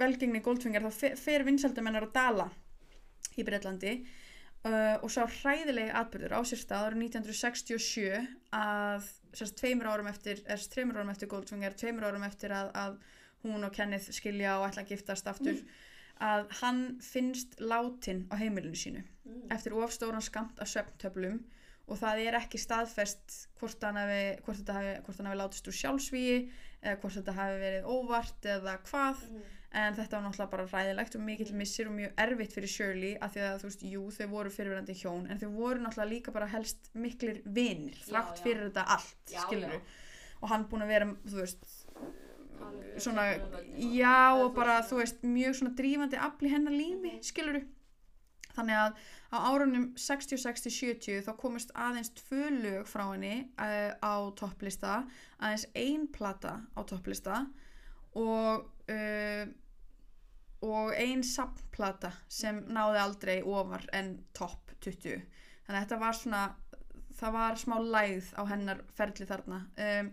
velgengni 0.00 0.42
Goldfinger 0.44 0.82
þá 0.84 0.92
fe- 0.92 1.16
fer 1.16 1.44
vinsaldamennar 1.46 2.08
að 2.08 2.12
dala 2.16 2.48
í 3.36 3.44
Breitlandi 3.46 3.94
uh, 4.66 4.96
og 5.02 5.08
sá 5.12 5.22
hræðilegi 5.28 5.92
atbyrður 5.96 6.36
á 6.36 6.40
sér 6.48 6.60
stað 6.60 6.90
árið 6.90 7.06
1967 7.06 8.26
að 8.56 9.08
sérst 9.36 9.56
tveimur 9.60 9.86
árum 9.92 10.06
eftir, 10.10 10.40
eða 10.46 10.56
sérst 10.58 10.72
tveimur 10.76 10.96
árum 11.00 11.10
eftir 11.12 11.28
Goldfinger, 11.28 11.74
tveimur 11.76 12.04
árum 12.08 12.22
eftir 12.26 12.54
að, 12.56 12.70
að 12.74 12.96
hún 13.44 13.64
og 13.68 13.72
Kenneth 13.76 14.10
skilja 14.16 14.58
og 14.60 14.68
ætla 14.70 14.82
að 14.82 14.94
giftast 14.94 15.26
aftur 15.30 15.58
að 16.24 16.46
hann 16.62 16.80
finnst 17.04 17.58
látin 17.60 18.24
á 18.32 18.34
heimilinu 18.40 18.74
sínu 18.80 19.02
Mm. 19.26 19.50
eftir 19.50 19.72
ofstóran 19.74 20.22
skamt 20.22 20.58
af 20.62 20.68
svefntöflum 20.70 21.40
og 21.88 21.98
það 21.98 22.20
er 22.28 22.34
ekki 22.38 22.58
staðfest 22.62 23.48
hvort 23.58 23.82
hafi, 23.82 24.38
hvort 24.46 24.58
þetta 24.60 24.72
hafi, 24.76 24.92
hvort 25.02 25.16
hann 25.18 25.26
hafi 25.26 25.38
látist 25.40 25.66
úr 25.68 25.74
sjálfsvíi 25.80 26.36
eða 26.82 26.96
hvort 27.02 27.16
þetta 27.18 27.34
hafi 27.34 27.56
verið 27.64 27.88
óvart 27.90 28.46
eða 28.54 28.76
hvað 28.86 29.16
Mhm. 29.30 29.42
En 29.76 29.94
þetta 29.98 30.16
var 30.16 30.24
náttúrulega 30.26 30.50
bara 30.54 30.66
ræðilegt 30.72 31.16
og 31.18 31.24
mikill 31.26 31.52
missir 31.58 31.88
og 31.90 31.94
mjög 31.98 32.12
erfitt 32.24 32.54
fyrir 32.56 32.72
Shirley 32.72 33.14
af 33.20 33.34
því 33.34 33.42
að 33.44 33.58
þú 33.62 33.68
veist, 33.70 33.82
jú, 33.92 34.04
þau 34.16 34.26
voru 34.32 34.52
fyrirverandi 34.54 34.94
hjón 35.02 35.26
en 35.30 35.38
þau 35.42 35.50
voru 35.52 35.82
náttúrulega 35.84 36.10
líka 36.14 36.32
bara 36.32 36.46
helst 36.52 36.90
miklir 36.94 37.42
vinir, 37.44 37.98
Já, 38.00 38.06
þrátt 38.10 38.40
fyrir 38.44 38.68
þetta 38.70 38.86
allt, 38.96 39.16
Já, 39.34 39.40
skilur 39.44 39.74
já. 39.76 39.80
og 40.40 40.48
hann 40.54 40.64
búin 40.70 40.86
að 40.86 40.92
vera, 40.94 41.10
þú 41.28 41.42
veist 41.42 41.66
Alveg 42.66 43.02
svona, 43.04 43.24
já 43.92 44.32
og 44.40 44.54
bara, 44.56 44.78
þú 44.88 45.02
veist, 45.02 45.18
mjög 45.28 45.58
svona 45.58 45.74
drífandi 45.76 46.16
afl 46.24 46.46
í 46.48 46.52
hennar 46.54 46.72
lífi, 46.72 47.12
Mhm. 47.18 47.22
skilur 47.28 47.58
þannig 48.56 48.78
að 48.80 48.94
á 49.28 49.36
árunum 49.52 49.90
60-60-70 50.00 51.20
þá 51.26 51.32
komist 51.36 51.70
aðeins 51.76 52.08
tvö 52.16 52.48
lög 52.62 52.86
frá 52.88 53.04
henni 53.12 53.34
uh, 53.60 53.92
á 54.00 54.14
topplista 54.38 55.02
aðeins 55.38 55.66
ein 55.76 56.06
plata 56.08 56.62
á 56.72 56.80
topplista 56.88 57.42
og 58.16 58.64
uh, 58.88 59.44
og 60.64 60.94
ein 60.96 61.24
sampplata 61.26 62.12
sem 62.32 62.62
náði 62.72 63.02
aldrei 63.02 63.36
ofar 63.42 63.84
en 63.92 64.14
topp 64.36 64.72
20 64.80 65.20
þannig 65.66 65.76
að 65.76 65.82
þetta 65.82 65.98
var 66.00 66.16
svona 66.16 66.42
það 67.16 67.36
var 67.36 67.60
smá 67.60 67.76
lægð 67.80 68.28
á 68.36 68.42
hennar 68.50 68.82
ferli 68.96 69.26
þarna. 69.28 69.62
Um, 69.80 70.10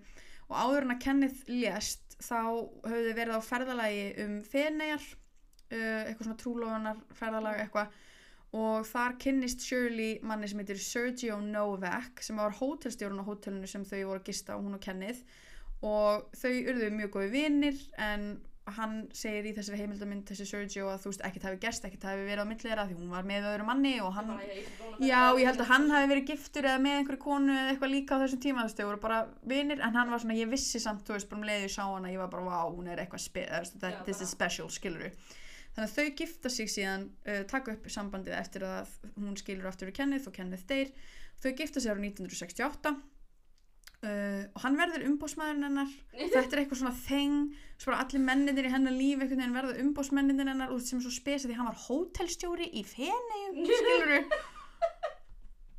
og 0.49 0.55
áður 0.59 0.85
en 0.85 0.95
að 0.95 1.03
Kenneth 1.03 1.51
lést 1.51 2.17
þá 2.23 2.39
höfðu 2.87 3.13
verið 3.17 3.37
á 3.39 3.41
ferðalagi 3.43 4.07
um 4.23 4.39
Feneyjar 4.47 5.03
uh, 5.03 6.01
eitthvað 6.07 6.25
svona 6.27 6.41
trúlofunar 6.41 7.03
ferðalag 7.17 7.61
eitthvað. 7.63 8.01
Og 8.53 8.85
þar 8.85 9.15
kynnist 9.21 9.63
Shirley 9.65 10.19
manni 10.21 10.47
sem 10.49 10.59
heitir 10.61 10.77
Sergio 10.77 11.39
Novak 11.41 12.21
sem 12.21 12.37
var 12.37 12.53
hótelstjórun 12.59 13.23
á 13.25 13.25
hótelinu 13.25 13.69
sem 13.69 13.85
þau 13.87 13.97
voru 14.11 14.21
að 14.21 14.27
gista 14.29 14.53
á 14.53 14.61
hún 14.61 14.77
og 14.77 14.83
Kenneth. 14.83 15.23
Og 15.83 16.27
þau 16.37 16.53
urðu 16.53 16.91
mjög 16.93 17.15
góði 17.17 17.31
vinnir 17.33 17.79
en 17.99 18.35
hann 18.65 19.09
segir 19.11 19.43
í 19.49 19.53
þessari 19.57 19.77
heimildamind 19.81 20.23
þessi 20.29 20.45
Sergio 20.47 20.85
að 20.87 21.01
þú 21.03 21.09
veist 21.11 21.23
ekkert 21.27 21.43
hafi 21.49 21.57
gerst, 21.59 21.83
ekkert 21.85 22.05
hafi 22.07 22.21
verið 22.23 22.43
á 22.43 22.47
milli 22.47 22.63
þeirra 22.63 22.85
því 22.87 22.95
hún 22.95 23.09
var 23.11 23.23
með 23.27 23.47
öðru 23.49 23.65
manni 23.67 23.91
og 23.99 24.13
hann 24.15 24.29
ég- 24.39 24.53
ég- 24.61 25.07
Já, 25.09 25.19
ég 25.35 25.45
held 25.49 25.59
að 25.59 25.67
hann 25.73 25.89
hafi 25.91 26.07
verið 26.13 26.27
giftur 26.31 26.63
eða 26.69 26.79
með 26.79 26.97
einhverju 27.01 27.19
konu 27.25 27.51
eða 27.53 27.73
eitthvað 27.73 27.91
líka 27.91 28.15
á 28.15 28.21
þessum 28.23 28.41
tíma, 28.45 28.59
þú 28.63 28.63
veist, 28.69 28.77
þau 28.79 28.85
voru 28.87 29.01
bara 29.03 29.27
vinir, 29.43 29.81
en 29.83 29.93
hann 29.99 30.09
var 30.09 30.19
svona, 30.19 30.37
ég 30.39 30.49
vissi 30.49 30.79
samt, 30.79 31.03
þú 31.03 31.13
veist, 31.17 31.29
bara 31.29 31.41
um 31.41 31.47
leiði 31.47 31.67
ég 31.67 31.75
sá 31.75 31.83
hana, 31.91 32.07
ég 32.13 32.17
var 32.23 32.27
bara, 32.29 32.43
vá, 32.43 32.71
hún 32.71 32.87
er 32.87 32.97
eitthvað, 33.03 33.19
bara- 33.81 34.03
is 34.21 34.29
special, 34.29 34.69
skiluru. 34.69 35.11
Þannig 35.75 35.89
að 35.89 35.95
þau 35.97 36.15
gifta 36.15 36.49
sig 36.49 36.67
síðan, 36.69 37.09
uh, 37.27 37.43
taka 37.43 37.71
upp 37.73 37.83
sambandið 37.89 38.37
eftir 38.39 38.61
að 38.61 38.87
hún 39.19 39.35
skilur 39.35 39.65
aftur 39.67 39.87
við 39.89 39.93
Kenneth 39.95 40.27
og 40.27 40.33
Kenneth 40.33 40.67
deyr. 40.67 40.91
Þau 41.41 41.51
gifta 41.57 41.81
sig 41.81 41.91
árið 41.91 42.13
1968 42.13 42.95
uh, 44.03 44.41
og 44.53 44.63
hann 44.63 44.79
verður 44.79 45.05
umbósmaðurinn 45.09 45.67
hennar. 45.67 45.93
Þetta 46.33 46.43
er 46.43 46.63
eitthvað 46.63 46.81
svona 46.81 46.95
þeng, 47.03 47.37
svo 47.81 47.95
allir 47.97 48.23
menninir 48.23 48.69
í 48.69 48.73
hennar 48.73 48.97
veginn 49.39 49.55
verða 49.55 49.77
umbósmenninir 49.83 50.51
hennar 50.53 50.73
og 50.73 50.83
sem 50.83 50.99
er 50.99 51.05
svo 51.07 51.13
spesið 51.13 51.51
því 51.51 51.59
hann 51.59 51.71
var 51.71 51.83
hótelstjóri 51.87 52.69
í 52.71 52.85
Feneyjum, 52.87 53.63
skiluru 53.67 54.21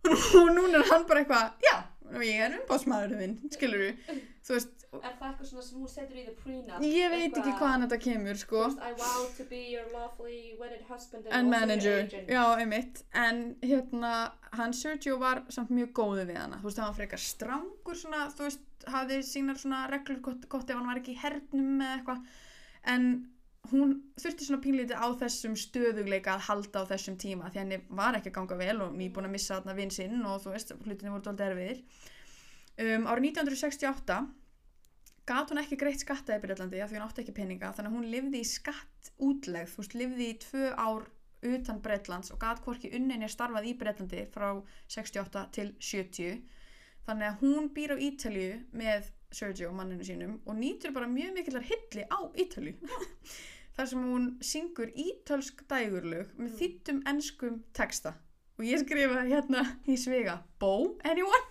og 0.41 0.51
núna 0.53 0.81
er 0.81 0.91
hann 0.91 1.07
bara 1.09 1.23
eitthvað 1.23 1.65
já, 1.65 1.77
ég 2.23 2.41
er 2.47 2.55
umbásmaðurinn 2.61 3.37
þinn 3.41 3.51
skilur 3.51 3.95
þú 4.45 4.55
veist 4.59 4.81
Er 4.95 5.15
það 5.19 5.25
eitthvað 5.27 5.47
svona 5.51 5.63
sem 5.67 5.79
hún 5.81 5.89
setur 5.91 6.19
í 6.21 6.25
the 6.25 6.33
prenup? 6.39 6.83
ég 6.87 7.11
veit 7.11 7.33
ekki 7.35 7.41
Eitthvað- 7.41 7.59
hvaðan 7.59 7.83
þetta 7.89 7.97
kemur 8.05 8.37
sko. 8.39 8.61
Þú 8.63 8.67
veist, 8.69 8.83
I 8.87 8.93
vow 9.01 9.25
to 9.39 9.45
be 9.51 9.63
your 9.73 9.87
lawfully 9.93 10.55
wedded 10.61 10.83
husband 10.89 11.27
and, 11.27 11.35
also 11.35 11.51
manager, 11.51 12.07
já, 12.29 12.45
einmitt. 12.61 13.03
En 13.13 13.57
hérna, 13.61 14.13
hann 14.53 14.73
Sergio 14.73 15.19
var 15.19 15.43
samt 15.49 15.71
mjög 15.75 15.91
góðu 15.99 16.29
við 16.31 16.39
hana, 16.39 16.61
þú 16.63 16.69
veist, 16.71 16.79
hann 16.79 16.93
var 16.93 16.99
frekar 17.01 17.19
strangur 17.19 17.99
svona, 17.99 18.29
þú 18.31 18.47
veist, 18.47 18.61
hafði 18.87 19.19
sínar 19.27 19.59
svona 19.59 19.91
reglur 19.91 20.21
gott, 20.21 20.49
gott 20.49 20.71
ef 20.71 20.77
hann 20.77 20.87
var 20.87 21.03
ekki 21.03 21.17
í 21.17 21.21
hernum 21.25 21.81
eða 21.83 21.99
eitthvað, 21.99 22.25
en 22.95 23.11
hún 23.71 23.95
þurfti 24.21 24.47
svona 24.47 24.63
pínlítið 24.65 25.01
á 25.01 25.09
þessum 25.21 25.55
stöðugleika 25.59 26.35
að 26.35 26.47
halda 26.49 26.85
á 26.85 26.91
þessum 26.93 27.17
tíma 27.21 27.51
því 27.51 27.63
henni 27.63 27.79
var 27.89 28.19
ekki 28.19 28.33
að 28.33 28.39
ganga 28.39 28.59
vel 28.61 28.77
og 28.85 28.97
nýbúin 28.99 29.29
að 29.29 29.35
missa 29.37 29.59
þarna 29.59 29.77
vinn 29.79 29.93
sinn 29.95 30.25
og 30.29 30.43
þú 30.45 30.55
veist, 30.55 30.75
hlutinni 30.85 31.13
voru 31.15 31.25
dálítið 31.25 31.47
erfiðir. 31.51 31.85
Um, 32.75 33.07
árið 33.09 33.31
1968 33.31 34.19
gat 35.29 35.53
hún 35.53 35.61
ekki 35.63 35.79
greitt 35.81 36.03
skatta 36.05 36.37
í 36.37 36.43
Breitlandi 36.43 36.81
af 36.85 36.91
því 36.91 36.99
hún 36.99 37.07
átti 37.07 37.23
ekki 37.23 37.37
peninga 37.37 37.73
þannig 37.73 37.93
að 37.93 37.97
hún 37.97 38.09
lifði 38.13 38.41
í 38.43 38.49
skatt 38.49 39.13
útlegð 39.25 39.71
þú 39.73 39.81
veist, 39.81 39.97
lifði 39.97 40.27
í 40.29 40.39
tvö 40.43 40.73
ár 40.77 41.07
utan 41.45 41.81
Breitlands 41.85 42.33
og 42.35 42.41
gat 42.43 42.61
hvorki 42.65 42.91
unninni 42.97 43.29
starfað 43.33 43.69
í 43.71 43.75
Breitlandi 43.81 44.25
frá 44.35 44.49
68 44.93 45.47
til 45.57 45.71
70 45.79 46.43
þannig 47.07 47.31
að 47.31 47.41
hún 47.41 47.71
býr 47.77 47.97
á 47.97 47.97
Ítalju 48.01 48.51
með 48.77 49.11
Sergio, 49.35 49.73
manninu 49.75 50.05
sínum 50.07 50.37
og 50.45 50.57
nýtur 50.59 50.95
bara 50.95 51.09
mjög 51.11 51.35
mikillar 51.39 51.65
hilli 51.69 52.05
á 52.09 52.19
Ítalju 52.45 52.77
þar 53.77 53.89
sem 53.91 54.05
hún 54.07 54.27
syngur 54.45 54.91
ítölsk 54.95 55.65
dægurlög 55.71 56.31
með 56.39 56.49
Mm. 56.51 56.57
þýttum 56.61 57.01
enskum 57.11 57.61
texta 57.75 58.15
og 58.59 58.65
ég 58.69 58.79
skrifa 58.85 59.25
hérna 59.27 59.65
í 59.91 59.97
svega 59.99 60.39
Bó, 60.63 60.95
anyone? 61.03 61.43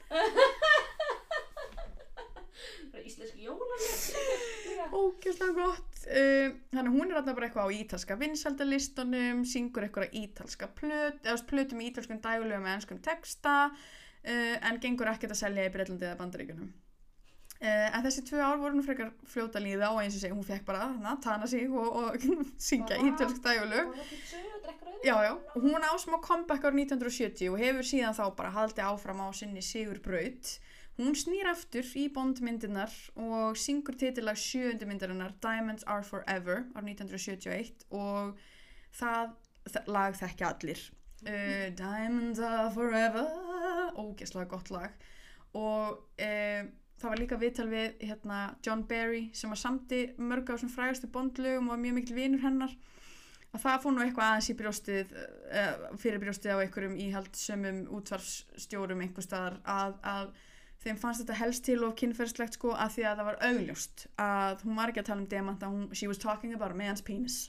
Bara 2.94 3.04
Íslenski 3.04 3.44
jólalegt. 3.48 4.16
Ógeðslega 4.94 5.54
gott 5.58 6.04
um, 6.06 6.54
Þannig 6.76 6.94
hún 6.94 7.10
er 7.12 7.18
alltaf 7.20 7.36
bara 7.38 7.48
eitthvað 7.50 7.68
á 7.72 7.76
ítalska 7.80 8.18
vinsaldalistunum, 8.20 9.42
syngur 9.50 9.88
eitthvað 9.88 10.14
ítalska 10.20 10.68
plöt, 10.78 11.20
eða 11.26 11.38
plötum 11.50 11.82
í 11.82 11.90
ítalskum 11.90 12.20
dægulögum 12.24 12.66
með 12.68 12.76
ennskum 12.78 13.00
texta 13.04 13.56
uh, 13.72 14.56
en 14.70 14.80
gengur 14.84 15.10
ekkert 15.12 15.34
að 15.36 15.42
selja 15.42 15.66
í 15.68 15.74
Breitlandi 15.74 16.08
eða 16.10 16.20
Bandaríkunum 16.22 16.70
uh, 17.64 17.88
En 17.96 18.04
þessi 18.06 18.26
tvö 18.28 18.44
ár 18.44 18.60
voru 18.62 18.78
nú 18.78 18.84
frekar 18.86 19.14
fljóta 19.30 19.62
líða 19.64 19.94
og 19.94 20.04
eins 20.04 20.18
og 20.18 20.24
segi, 20.24 20.36
hún 20.36 20.48
fekk 20.48 20.68
bara 20.68 20.90
hana, 20.90 21.16
tana 21.24 21.48
sig 21.50 21.72
og, 21.72 21.88
og 22.04 22.28
syngja 22.68 23.00
pizzu, 23.00 23.30
drekka 23.40 23.56
rauðvín. 23.64 24.94
Já, 25.04 25.18
já, 25.20 25.34
hún 25.60 25.84
á 25.84 25.92
smá 26.00 26.16
comeback 26.24 26.64
árið 26.64 26.86
1970 26.88 27.50
og 27.52 27.60
hefur 27.60 27.84
síðan 27.84 28.16
þá 28.16 28.24
bara 28.38 28.54
haldið 28.56 28.86
áfram 28.88 29.20
á 29.20 29.28
sinni 29.36 29.60
Sigur 29.60 30.00
Braut. 30.00 30.54
Hún 30.96 31.16
snýr 31.18 31.50
aftur 31.50 31.88
í 32.00 32.06
Bondmyndirnar 32.14 32.94
og 33.20 33.58
syngur 33.60 33.98
titilag 34.00 34.38
sjöundu 34.40 34.88
myndarinnar 34.88 35.34
Diamonds 35.44 35.84
Are 35.90 36.06
Forever 36.08 36.64
árið 36.78 37.02
1971 37.02 37.88
og 37.92 38.38
það, 38.94 39.34
það 39.74 39.90
lag 39.98 40.20
þekki 40.22 40.48
allir. 40.48 40.86
Uh, 41.24 41.68
Diamonds 41.80 42.40
Are 42.40 42.70
Forever, 42.76 43.28
ógeðslega 43.98 44.52
gott 44.54 44.72
lag 44.72 45.04
og 45.58 46.00
uh, 46.22 46.64
það 47.04 47.12
var 47.12 47.20
líka 47.20 47.40
viðtal 47.42 47.68
við 47.68 48.04
hérna, 48.08 48.40
John 48.64 48.86
Barry 48.88 49.26
sem 49.36 49.52
var 49.52 49.60
samti 49.60 50.06
mörg 50.18 50.48
á 50.48 50.56
þessum 50.56 50.72
frægastu 50.72 51.10
Bondlögum 51.12 51.68
og 51.68 51.76
var 51.76 51.82
mjög 51.84 51.98
mikil 52.00 52.16
vinur 52.18 52.44
hennar 52.46 52.76
að 53.54 53.66
það 53.66 53.84
fór 53.84 53.94
nú 53.94 54.04
eitthvað 54.06 54.30
aðeins 54.30 54.50
í 54.50 54.56
brjóstið 54.62 55.12
uh, 55.20 55.84
fyrir 56.02 56.24
brjóstið 56.24 56.56
á 56.56 56.64
einhverjum 56.64 56.96
íhaldsömmum 57.04 57.84
útvarfsstjórum 58.00 59.04
einhver 59.04 59.28
staðar 59.28 59.60
að, 59.68 59.98
að 60.14 60.32
þeim 60.86 61.02
fannst 61.02 61.24
þetta 61.24 61.40
helst 61.42 61.66
til 61.68 61.78
of 61.86 61.98
kynferðslegt 62.00 62.58
sko 62.58 62.72
að 62.74 62.96
því 62.96 63.06
að 63.10 63.20
það 63.20 63.30
var 63.30 63.42
augljóst 63.50 64.08
að 64.24 64.64
hún 64.64 64.80
var 64.80 64.94
ekki 64.94 65.04
að 65.04 65.12
tala 65.12 65.24
um 65.24 65.30
demanta, 65.36 65.74
she 65.92 66.10
was 66.10 66.22
talking 66.24 66.56
about 66.56 66.72
a 66.72 66.80
man's 66.80 67.04
penis. 67.04 67.44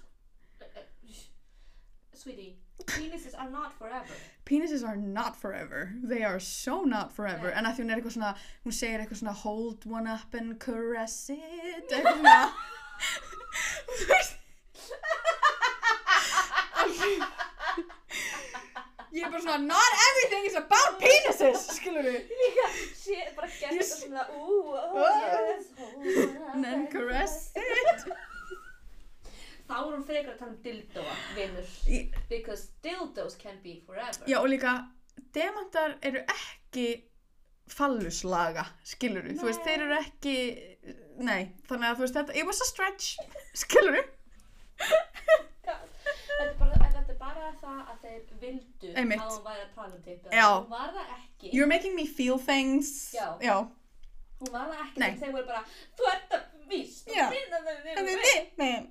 Sweetie, 2.15 2.55
penises 2.87 3.35
are 3.39 3.49
not 3.51 3.73
forever. 3.79 4.15
Penises 4.45 4.83
are 4.87 4.97
not 4.97 5.37
forever, 5.37 5.93
they 6.03 6.23
are 6.25 6.39
so 6.41 6.83
not 6.83 7.13
forever 7.13 7.49
Nei. 7.51 7.59
en 7.59 7.65
að 7.67 7.77
því 7.77 7.85
hún 7.85 7.91
er 7.95 8.01
eitthvað 8.01 8.17
svona, 8.19 8.33
hún 8.67 8.73
segir 8.77 9.01
eitthvað 9.01 9.21
svona 9.23 9.37
hold 9.45 9.87
one 9.87 10.09
up 10.11 10.35
and 10.35 10.59
caress 10.61 11.31
it 11.31 11.91
eitthvað 11.91 12.19
svona 12.21 12.53
Þú 13.99 14.05
veist 14.11 14.37
Ég 19.15 19.23
er 19.23 19.31
bara 19.31 19.41
svona 19.43 19.59
not 19.63 19.93
everything 20.09 20.47
is 20.51 20.57
about 20.59 20.97
penises 20.99 21.67
skilur 21.77 22.03
við 22.03 22.33
Líka, 22.43 22.65
sé, 22.99 23.19
bara 23.37 23.49
Yes. 23.49 23.63
þetta 23.63 23.85
svona, 24.01 24.25
ó, 24.29 24.33
Oh. 24.35 25.05
yes, 25.07 25.67
ó, 25.79 26.53
and 26.55 26.65
then 26.65 26.87
caress 26.91 27.53
it 27.55 28.05
Þá 29.65 29.75
er 29.79 29.95
hún 29.95 30.05
frekar 30.05 30.35
að 30.35 30.39
tala 30.43 30.53
um 30.53 30.61
dildóa, 30.65 31.15
vinnur. 31.39 31.71
Because 32.29 32.69
dildos 32.85 33.37
can 33.41 33.61
be 33.65 33.79
forever. 33.87 34.27
Já 34.29 34.39
og 34.43 34.49
líka 34.53 34.75
demantar 35.33 35.97
eru 36.03 36.21
ekki 36.35 36.89
falluslaga 37.73 38.67
skilur 38.85 39.25
þú 39.39 39.47
veist 39.49 39.63
þeir 39.65 39.87
eru 39.87 39.97
ekki 39.97 40.35
nei, 41.25 41.47
þannig 41.65 41.87
að 41.89 41.97
þú 41.97 42.05
veist 42.05 42.19
þetta 42.19 42.37
it 42.37 42.45
was 42.45 42.61
a 42.61 42.67
stretch, 42.69 43.15
skilur 43.57 43.97
við 43.97 44.11
Þetta 45.65 46.45
er 46.45 46.53
bara, 46.59 46.91
þetta 46.93 47.15
það 47.65 47.79
að 47.93 48.03
þeir 48.03 48.25
vildu 48.43 48.91
Einmitt. 49.01 49.23
að 49.23 49.31
hún 49.31 49.47
væri 49.47 49.63
að 49.65 49.71
tala 49.77 49.95
um. 49.95 50.03
Já. 50.35 50.49
Hún 50.51 50.73
var 50.75 50.93
það 50.97 51.15
ekki. 51.17 51.53
You're 51.55 51.71
making 51.71 51.95
me 51.97 52.07
feel 52.07 52.39
things 52.39 52.91
Já. 53.15 53.27
Já. 53.43 53.57
Hún 54.41 54.53
var 54.53 54.69
það 54.73 54.83
ekki. 54.87 55.07
En 55.07 55.19
Þeir 55.23 55.33
voru 55.39 55.47
bara, 55.49 55.63
þú 55.99 56.11
ert 56.13 56.37
að 56.39 56.69
víst. 56.73 57.09
Já. 57.15 57.25
Finna 57.33 57.63
þau 57.65 57.75
En 57.95 58.11
við 58.11 58.27
við- 58.27 58.91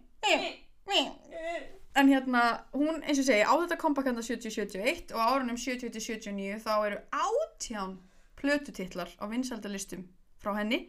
en 1.95 2.09
hérna, 2.09 2.43
hún 2.73 3.03
eins 3.03 3.19
og 3.21 3.27
segi 3.27 3.43
á 3.45 3.53
þetta 3.53 3.77
kompakanda 3.81 4.23
70-71 4.25 5.13
og 5.13 5.19
á 5.21 5.25
árunum 5.35 5.59
70-79 5.59 6.63
þá 6.63 6.73
eru 6.87 6.99
átján 7.13 7.99
plötutitlar 8.39 9.11
á 9.21 9.25
vinsaldalistum 9.29 10.07
frá 10.41 10.55
henni 10.57 10.87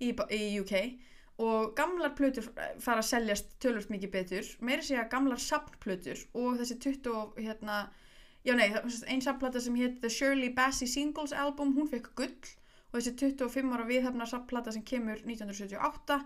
í, 0.00 0.10
í 0.10 0.42
UK 0.60 0.74
og 1.40 1.72
gamlar 1.78 2.12
plötur 2.18 2.50
fara 2.84 3.00
að 3.00 3.08
seljast 3.08 3.54
tölvöld 3.62 3.88
mikið 3.92 4.10
betur. 4.12 4.48
Meira 4.60 4.84
segja 4.84 5.06
gamlar 5.12 5.40
sapnplötur 5.40 6.20
og 6.36 6.58
þessi 6.60 6.76
20 6.84 7.14
og, 7.14 7.38
hérna 7.40 7.78
já 8.44 8.52
nei, 8.56 8.68
það 8.74 9.40
var 9.40 9.60
sem 9.60 9.78
hétt 9.80 10.00
The 10.02 10.10
Shirley 10.12 10.52
Bassey 10.52 10.88
Singles 10.88 11.32
Album, 11.32 11.72
hún 11.78 11.88
fekk 11.88 12.12
gull 12.18 12.52
og 12.90 12.98
þessi 12.98 13.14
25 13.22 13.72
ára 13.72 13.88
viðhafna 13.88 14.26
sapnplata 14.28 14.74
sem 14.74 14.84
kemur 14.84 15.22
1978 15.22 16.20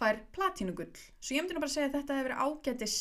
fær 0.00 0.20
platínugull. 0.34 0.92
Svo 1.20 1.36
ég 1.36 1.44
myndi 1.44 1.56
nú 1.56 1.62
bara 1.64 1.74
segja 1.74 1.90
að 1.90 1.96
þetta 1.98 2.18
hefur 2.18 2.28
verið 2.30 2.44
ágætis 2.46 2.96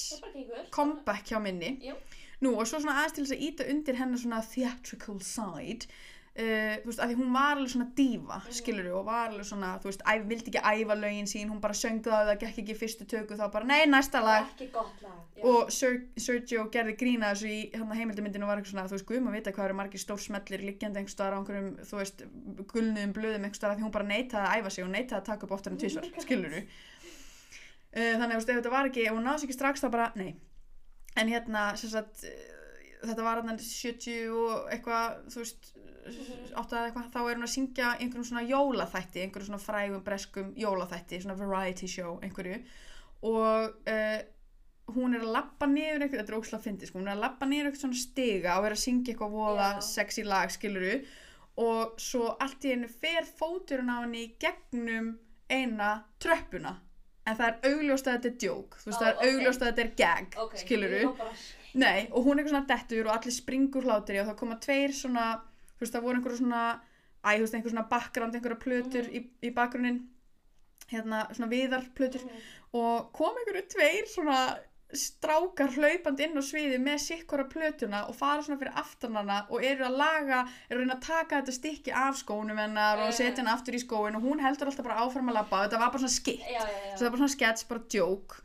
comeback 0.76 1.31
hjá 1.31 1.39
minni. 1.43 1.76
Jú. 1.89 1.95
nú 2.43 2.53
og 2.55 2.67
svo 2.69 2.80
svona 2.80 3.01
aðeins 3.01 3.15
til 3.17 3.23
þess 3.26 3.35
að 3.35 3.45
íta 3.49 3.65
undir 3.71 3.97
hennar 3.99 4.21
svona 4.21 4.38
theatrical 4.47 5.17
side 5.19 5.89
uh, 6.40 6.76
þú 6.82 6.88
veist, 6.90 6.99
að 7.03 7.10
því 7.11 7.16
hún 7.20 7.34
var 7.36 7.57
alveg 7.57 7.72
svona 7.74 7.88
dífa 7.98 8.38
mm 8.40 8.86
Mhm. 8.90 8.98
og 8.99 9.06
var 9.06 9.30
alveg 9.30 9.45
svona, 9.49 9.70
þú 9.84 9.90
veist, 9.90 10.03
æf, 10.07 10.24
vildi 10.30 10.52
ekki 10.52 10.61
æfa 10.72 10.95
lögin 10.99 11.28
sín, 11.28 11.49
hún 11.52 11.60
bara 11.61 11.74
söng 11.74 11.99
það 12.06 12.20
og 12.22 12.28
það 12.30 12.40
gekk 12.44 12.57
ekki 12.64 12.76
fyrstu 12.80 13.06
töku 13.06 13.36
þá 13.40 13.45
bara, 13.52 13.66
nei, 13.66 13.86
næsta 13.86 14.22
lag 14.24 14.45
Ekki 14.53 14.68
gott 14.72 15.02
lag. 15.02 15.18
já. 15.36 15.44
og 15.44 15.72
Ser 15.72 15.99
Sergio 16.18 16.66
gerði 16.72 16.95
grína 16.98 17.34
þessu 17.34 17.48
í 17.48 17.72
heimildamindinu 17.74 18.44
og 18.44 18.49
var 18.53 18.57
eitthvað 18.61 18.72
svona, 18.74 18.88
þú 18.88 18.95
veist, 18.98 19.07
guðum 19.10 19.28
að 19.30 19.36
vita 19.40 19.52
hvað 19.52 19.66
eru 19.70 19.74
margir 19.82 19.99
stór 19.99 20.20
smellir 20.20 20.61
liggjandi 20.70 20.99
einhver 20.99 21.16
staðar 21.16 21.34
á 21.36 21.40
einhverjum, 21.40 21.70
þú 21.90 21.95
veist, 21.99 22.24
gulnuðum 22.74 23.14
blöðum 23.14 23.44
einhver 23.45 23.60
staðar 23.60 23.74
af 23.76 23.80
því 23.80 23.86
hún 23.88 23.95
bara 23.98 24.10
neitaði 24.14 24.45
að 24.48 24.56
æfa 24.60 24.70
sig 24.76 24.84
og 24.84 24.91
neitaði 24.95 25.20
að 25.22 25.26
taka 25.32 25.45
upp 25.45 25.52
oftar 25.60 25.72
en 25.74 25.78
tvisvar, 25.84 26.07
skilur 26.24 26.49
du 26.56 26.61
þannig 28.20 28.24
að, 28.24 28.30
þú 28.30 28.40
veist, 28.40 28.49
ef 28.53 28.56
þetta 28.60 28.72
var 28.76 28.90
hérna, 31.34 31.64
sem 31.76 31.90
sagt 31.90 32.24
eh, 32.24 32.56
þetta 33.10 33.24
var 33.26 33.40
hann 33.41 33.57
70 33.57 34.30
og 34.30 34.68
eitthvað, 34.74 35.16
þú 35.34 35.41
veist 35.44 35.72
átt 36.60 36.73
að 36.73 36.88
eitthvað, 36.88 37.07
þá 37.14 37.19
er 37.22 37.38
hún 37.38 37.48
að 37.48 37.53
syngja 37.53 37.94
einhverjum 37.99 38.27
svona 38.31 38.45
jólaþætti, 38.49 39.23
einhverjum 39.23 39.52
svona 39.52 39.64
frægum 39.64 40.03
breskum 40.06 40.52
jólaþætti, 40.60 41.22
svona 41.23 41.38
variety 41.40 41.90
show 41.91 42.18
einhverju. 42.26 42.60
Og 43.30 43.90
uh, 43.94 44.19
hún 44.95 45.15
er 45.15 45.23
að 45.23 45.34
lappa 45.36 45.68
niður 45.69 46.06
eitthvað, 46.06 46.22
þetta 46.23 46.34
er 46.34 46.40
óslega 46.40 46.65
fyndið, 46.65 46.91
sko, 46.91 46.99
hún 47.02 47.10
er 47.10 47.18
að 47.18 47.26
lappa 47.26 47.49
niður 47.49 47.69
eitthvað 47.69 47.86
svona 47.86 48.03
stiga 48.03 48.60
og 48.60 48.68
er 48.69 48.76
að 48.76 48.84
syngja 48.84 49.14
eitthvað 49.14 49.36
voða 49.36 49.72
Já. 49.76 49.81
sexy 49.90 50.26
lag, 50.27 50.53
skiluru 50.53 50.94
og 51.60 51.99
svo 51.99 52.36
allt 52.40 52.65
í 52.65 52.73
henni 52.73 52.88
fer 52.88 53.27
fóturinn 53.27 53.91
á 53.91 53.99
henni 53.99 54.22
í 54.23 54.30
gegnum 54.40 55.11
eina 55.52 55.90
tröppuna. 56.22 56.77
En 57.27 57.38
það 57.38 57.49
er 57.49 57.73
augljóst 57.73 58.07
að 58.07 58.15
þetta 58.15 58.30
er 58.30 58.38
djók 58.41 58.77
þú 58.80 58.90
veist, 58.90 58.98
Ó, 58.98 59.02
það 59.02 59.10
er 59.10 59.18
ok. 59.18 59.26
augljóst 59.27 59.61
að 59.61 59.69
þetta 59.69 59.84
er 59.84 59.91
gag 59.99 60.38
Ok, 60.44 60.53
skiluru, 60.64 61.02
nei, 61.77 61.99
og 62.10 62.23
hún 62.26 62.31
er 62.31 62.41
eitthvað 62.41 62.53
svona 62.56 62.69
dettur 62.72 63.10
og 63.10 63.14
allir 63.14 63.36
springur 63.36 63.86
hlátri 63.86 64.22
og 64.22 64.30
það 64.31 64.40
koma 64.40 64.57
tveir 64.64 64.95
svona, 64.98 65.26
þú 65.80 65.85
veist, 65.85 65.93
það 65.95 66.01
voru 66.03 66.19
einhverju 66.19 66.38
svona 66.43 66.64
æ, 67.23 67.30
þú 67.38 67.41
veist, 67.45 67.53
einhver 67.56 67.72
svona 67.73 67.89
background, 67.89 68.35
einhverja 68.35 68.60
plötur 68.60 69.06
Mhm. 69.07 69.15
í, 69.15 69.49
í 69.49 69.53
bakgrunnin 69.53 69.99
hérna, 70.91 71.27
svona 71.35 71.49
viðarplötur 71.51 72.23
Mhm. 72.26 72.41
og 72.73 73.14
kom 73.14 73.35
einhverju 73.35 73.68
tveir 73.69 74.07
svona 74.07 74.57
strákar 74.91 75.69
hlaupandi 75.76 76.23
inn 76.26 76.34
á 76.38 76.41
sviði 76.41 76.80
með 76.81 76.97
sikkora 77.03 77.43
plötuna 77.45 78.07
og 78.10 78.15
fara 78.15 78.41
svona 78.41 78.57
fyrir 78.57 78.73
aftan 78.76 79.14
hana 79.15 79.45
og 79.51 79.61
eru 79.64 79.85
að 79.85 79.97
laga, 79.97 80.39
eru 80.72 80.85
að 80.85 81.01
taka 81.06 81.41
þetta 81.43 81.53
stykki 81.53 81.91
af 81.93 82.15
skónum 82.18 82.57
hennar 82.57 82.97
og 82.97 83.10
Eh. 83.10 83.11
setja 83.11 83.38
hennar 83.43 83.53
aftur 83.60 83.76
í 83.76 83.84
skóin 83.85 84.15
og 84.15 84.23
hún 84.23 84.39
heldur 84.41 84.65
alltaf 84.68 84.84
bara 84.84 84.97
áfram 85.06 85.30
að 85.30 85.34
labba 85.35 85.68
þetta 85.69 85.77
var 85.80 85.91
bara 85.91 85.99
svona 85.99 86.10
skitt, 86.19 86.41
já. 86.41 86.61
svo 86.97 86.97
það 86.97 87.01
var 87.06 87.10
bara 87.11 87.22
svona 87.22 87.38
skets, 87.38 87.64
bara 87.69 87.81
joke 87.93 88.41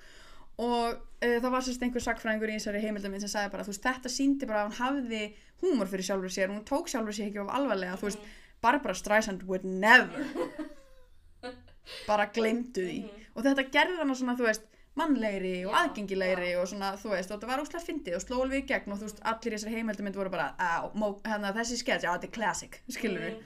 og 0.59 0.95
uh, 0.95 1.39
það 1.41 1.51
var 1.51 1.63
sérst 1.67 1.83
einhver 1.83 2.05
sakfræðingur 2.05 2.53
í 2.53 2.59
þessari 2.59 2.83
heimildaminn 2.85 3.21
sem 3.25 3.29
sagði 3.33 3.51
bara, 3.57 3.65
þú 3.67 3.73
veist, 3.75 3.83
þetta 3.89 4.09
síndi 4.13 4.47
bara 4.47 4.65
að 4.65 4.69
hún 4.71 4.79
hafði 4.81 5.23
húmor 5.65 5.89
fyrir 5.91 6.05
sjálfur 6.09 6.31
sér, 6.35 6.53
hún 6.53 6.65
tók 6.69 6.89
sjálfur 6.93 7.17
sér 7.17 7.31
ekki 7.31 7.41
of 7.43 7.51
alvarlega, 7.51 7.97
þú 7.99 8.11
veist, 8.11 8.29
Barbara 8.63 8.95
Streisand 8.95 9.43
would 9.49 9.65
never 9.65 10.25
bara 12.09 12.27
glemdu 12.33 12.85
því 12.87 13.01
Mhm. 13.03 13.25
og 13.35 13.45
þetta 13.45 13.65
gerði 13.75 13.99
hana 14.01 14.15
svona, 14.17 14.37
þú 14.39 14.47
veist 14.49 14.63
mannlegri 14.97 15.55
og 15.67 15.75
aðgengilegri 15.75 16.53
og 16.61 16.69
svona, 16.71 16.93
þú 17.01 17.11
veist, 17.17 17.31
og 17.35 17.41
þetta 17.41 17.51
var 17.51 17.63
úslega 17.65 17.85
fyndið 17.89 18.15
og 18.15 18.23
sló 18.23 18.37
alveg 18.45 18.63
í 18.63 18.69
gegn 18.71 18.93
og 18.95 18.99
þú 19.01 19.09
veist, 19.09 19.21
allir 19.27 19.53
í 19.53 19.57
þessari 19.59 19.75
heimildamind 19.81 20.17
voru 20.17 20.31
bara, 20.31 20.47
á, 20.55 20.87
hérna, 21.27 21.51
þessi 21.57 21.77
sketch, 21.81 22.05
já, 22.07 22.13
þetta 22.15 22.29
er 22.31 22.35
classic, 22.39 22.79
skilur 22.89 23.21
við 23.27 23.35
Mhm. 23.35 23.43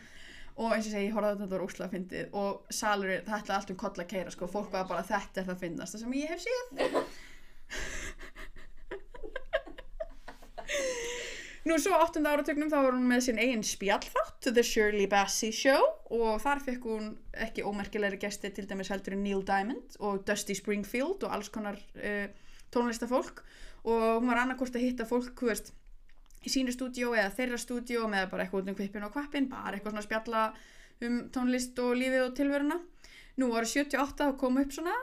Og 0.59 0.73
eins 0.75 0.89
og 0.89 0.93
segi, 0.93 1.07
ég 1.07 1.15
horfði 1.15 1.31
að 1.31 1.41
þetta 1.43 1.55
var 1.55 1.65
úslega 1.65 1.93
fyndið. 1.95 2.27
Og 2.41 2.75
salurinn, 2.75 3.25
það 3.27 3.39
ætlaði 3.39 3.59
allt 3.59 3.73
um 3.73 3.81
koll 3.83 4.03
að 4.03 4.11
keira 4.11 4.35
sko, 4.35 4.49
fólk 4.51 4.71
var 4.75 4.89
bara, 4.91 5.07
þetta 5.07 5.41
er 5.41 5.47
það 5.49 5.63
fyndnasta 5.63 6.01
sem 6.03 6.17
ég 6.19 6.33
hef 6.35 6.41
séð. 6.45 6.65
Nú 11.69 11.77
svo 11.77 11.93
á 11.95 12.01
áttunda 12.01 12.33
áratögnum 12.33 12.71
þá 12.73 12.79
var 12.81 12.95
hún 12.97 13.09
með 13.11 13.27
sinn 13.27 13.41
eigin 13.43 13.65
spjallþátt 13.67 14.47
The 14.49 14.65
Shirley 14.65 15.09
Bassey 15.11 15.53
Show. 15.53 15.83
Og 16.17 16.41
þar 16.41 16.63
fekk 16.65 16.87
hún 16.89 17.11
ekki 17.37 17.67
ómerkilegri 17.67 18.19
gesti 18.23 18.51
til 18.55 18.67
dæmis 18.71 18.91
heldur 18.93 19.15
en 19.17 19.25
Neil 19.27 19.43
Diamond 19.47 19.99
og 20.01 20.23
Dusty 20.27 20.57
Springfield 20.57 21.27
og 21.27 21.35
alls 21.35 21.51
konar 21.53 21.77
uh, 22.01 22.27
tónlistafólk 22.73 23.45
og 23.89 24.01
hún 24.21 24.31
var 24.31 24.43
annarkvort 24.43 24.75
að 24.77 24.85
hitta 24.85 25.07
fólk, 25.09 25.33
þú 25.39 25.51
veist 25.53 25.71
í 26.49 26.53
sínu 26.53 26.75
stúdíó 26.75 27.13
eða 27.15 27.35
þeirra 27.37 27.61
stúdíó 27.61 28.09
með 28.11 28.31
bara 28.33 28.47
eitthvað 28.47 28.65
út 28.65 28.73
um 28.73 28.79
kvippin 28.79 29.07
og 29.07 29.15
kvappin, 29.15 29.49
bara 29.53 29.77
eitthvað 29.77 29.95
svona 29.95 30.05
að 30.05 30.09
spjalla 30.09 30.45
um 31.05 31.19
tónlist 31.35 31.79
og 31.85 31.95
lífið 32.01 32.25
og 32.25 32.37
tilveruna 32.39 32.81
Nú 33.39 33.53
árið 33.55 33.85
78 33.85 34.27
þá 34.33 34.37
kom 34.41 34.59
upp 34.59 34.73
svona 34.75 34.95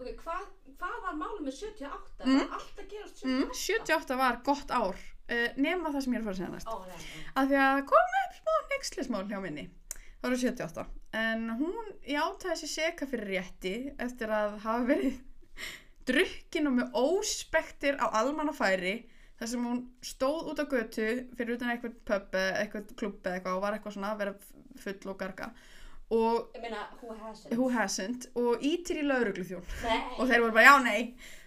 Ok, 0.00 0.14
hvað, 0.22 0.44
hvað 0.80 0.94
var 1.04 1.18
málum 1.18 1.44
með 1.46 1.58
78? 1.58 2.24
Mm. 2.24 2.38
Var 2.38 2.54
alltaf 2.56 2.86
gerast 2.88 3.20
78? 3.20 3.34
mm, 3.34 3.50
78 3.58 4.16
var 4.22 4.38
gott 4.46 4.72
ár 4.72 4.96
uh, 4.96 5.48
nema 5.60 5.92
það 5.92 6.06
sem 6.06 6.16
ég 6.16 6.18
er 6.18 6.22
að 6.22 6.28
fara 6.28 6.34
að 6.34 6.40
segja 6.40 6.54
næst 6.54 6.72
nei, 6.72 7.04
nei. 7.04 7.28
af 7.42 7.50
því 7.50 7.60
að 7.66 7.82
kom 7.92 8.16
upp 8.22 8.38
smá 8.38 8.54
nexlismál 8.72 9.24
hjá 9.28 9.38
minni 9.44 9.66
var 10.22 10.38
78 10.38 10.86
en 11.22 11.44
hún 11.58 11.92
játaði 12.08 12.58
sér 12.62 12.72
seka 12.72 13.08
fyrir 13.10 13.32
rétti 13.34 13.74
eftir 14.00 14.32
að 14.32 14.58
hafa 14.64 14.88
verið 14.88 15.20
drukkin 16.08 16.70
og 16.70 16.78
með 16.78 16.98
óspektir 17.02 18.00
á 18.00 18.06
almannafæri 18.22 18.96
þar 19.42 19.50
sem 19.50 19.62
hún 19.66 19.78
stóð 20.06 20.50
út 20.52 20.60
á 20.62 20.66
götu 20.70 21.06
fyrir 21.34 21.56
utan 21.56 21.72
eitthvað 21.72 22.36
eða 22.38 22.42
eitthvað 22.62 22.90
klubb 23.00 23.24
eða 23.26 23.38
eitthvað 23.38 23.56
og 23.56 23.62
var 23.64 23.76
eitthvað 23.76 23.94
svona 23.96 24.10
að 24.12 24.20
vera 24.20 24.34
full 24.84 25.10
og 25.10 25.16
garga. 25.18 25.48
Og 26.12 26.58
meina, 26.62 26.82
who 27.00 27.14
hasn't? 27.16 27.54
who 27.56 27.68
hasn't? 27.72 28.26
Og 28.38 28.62
ítir 28.62 29.00
í 29.00 29.06
laurugluþjón 29.08 29.64
Nei. 29.82 30.00
og 30.18 30.28
þeir 30.28 30.44
voru 30.44 30.54
bara 30.54 30.66
já 30.68 30.74
nei. 30.84 31.00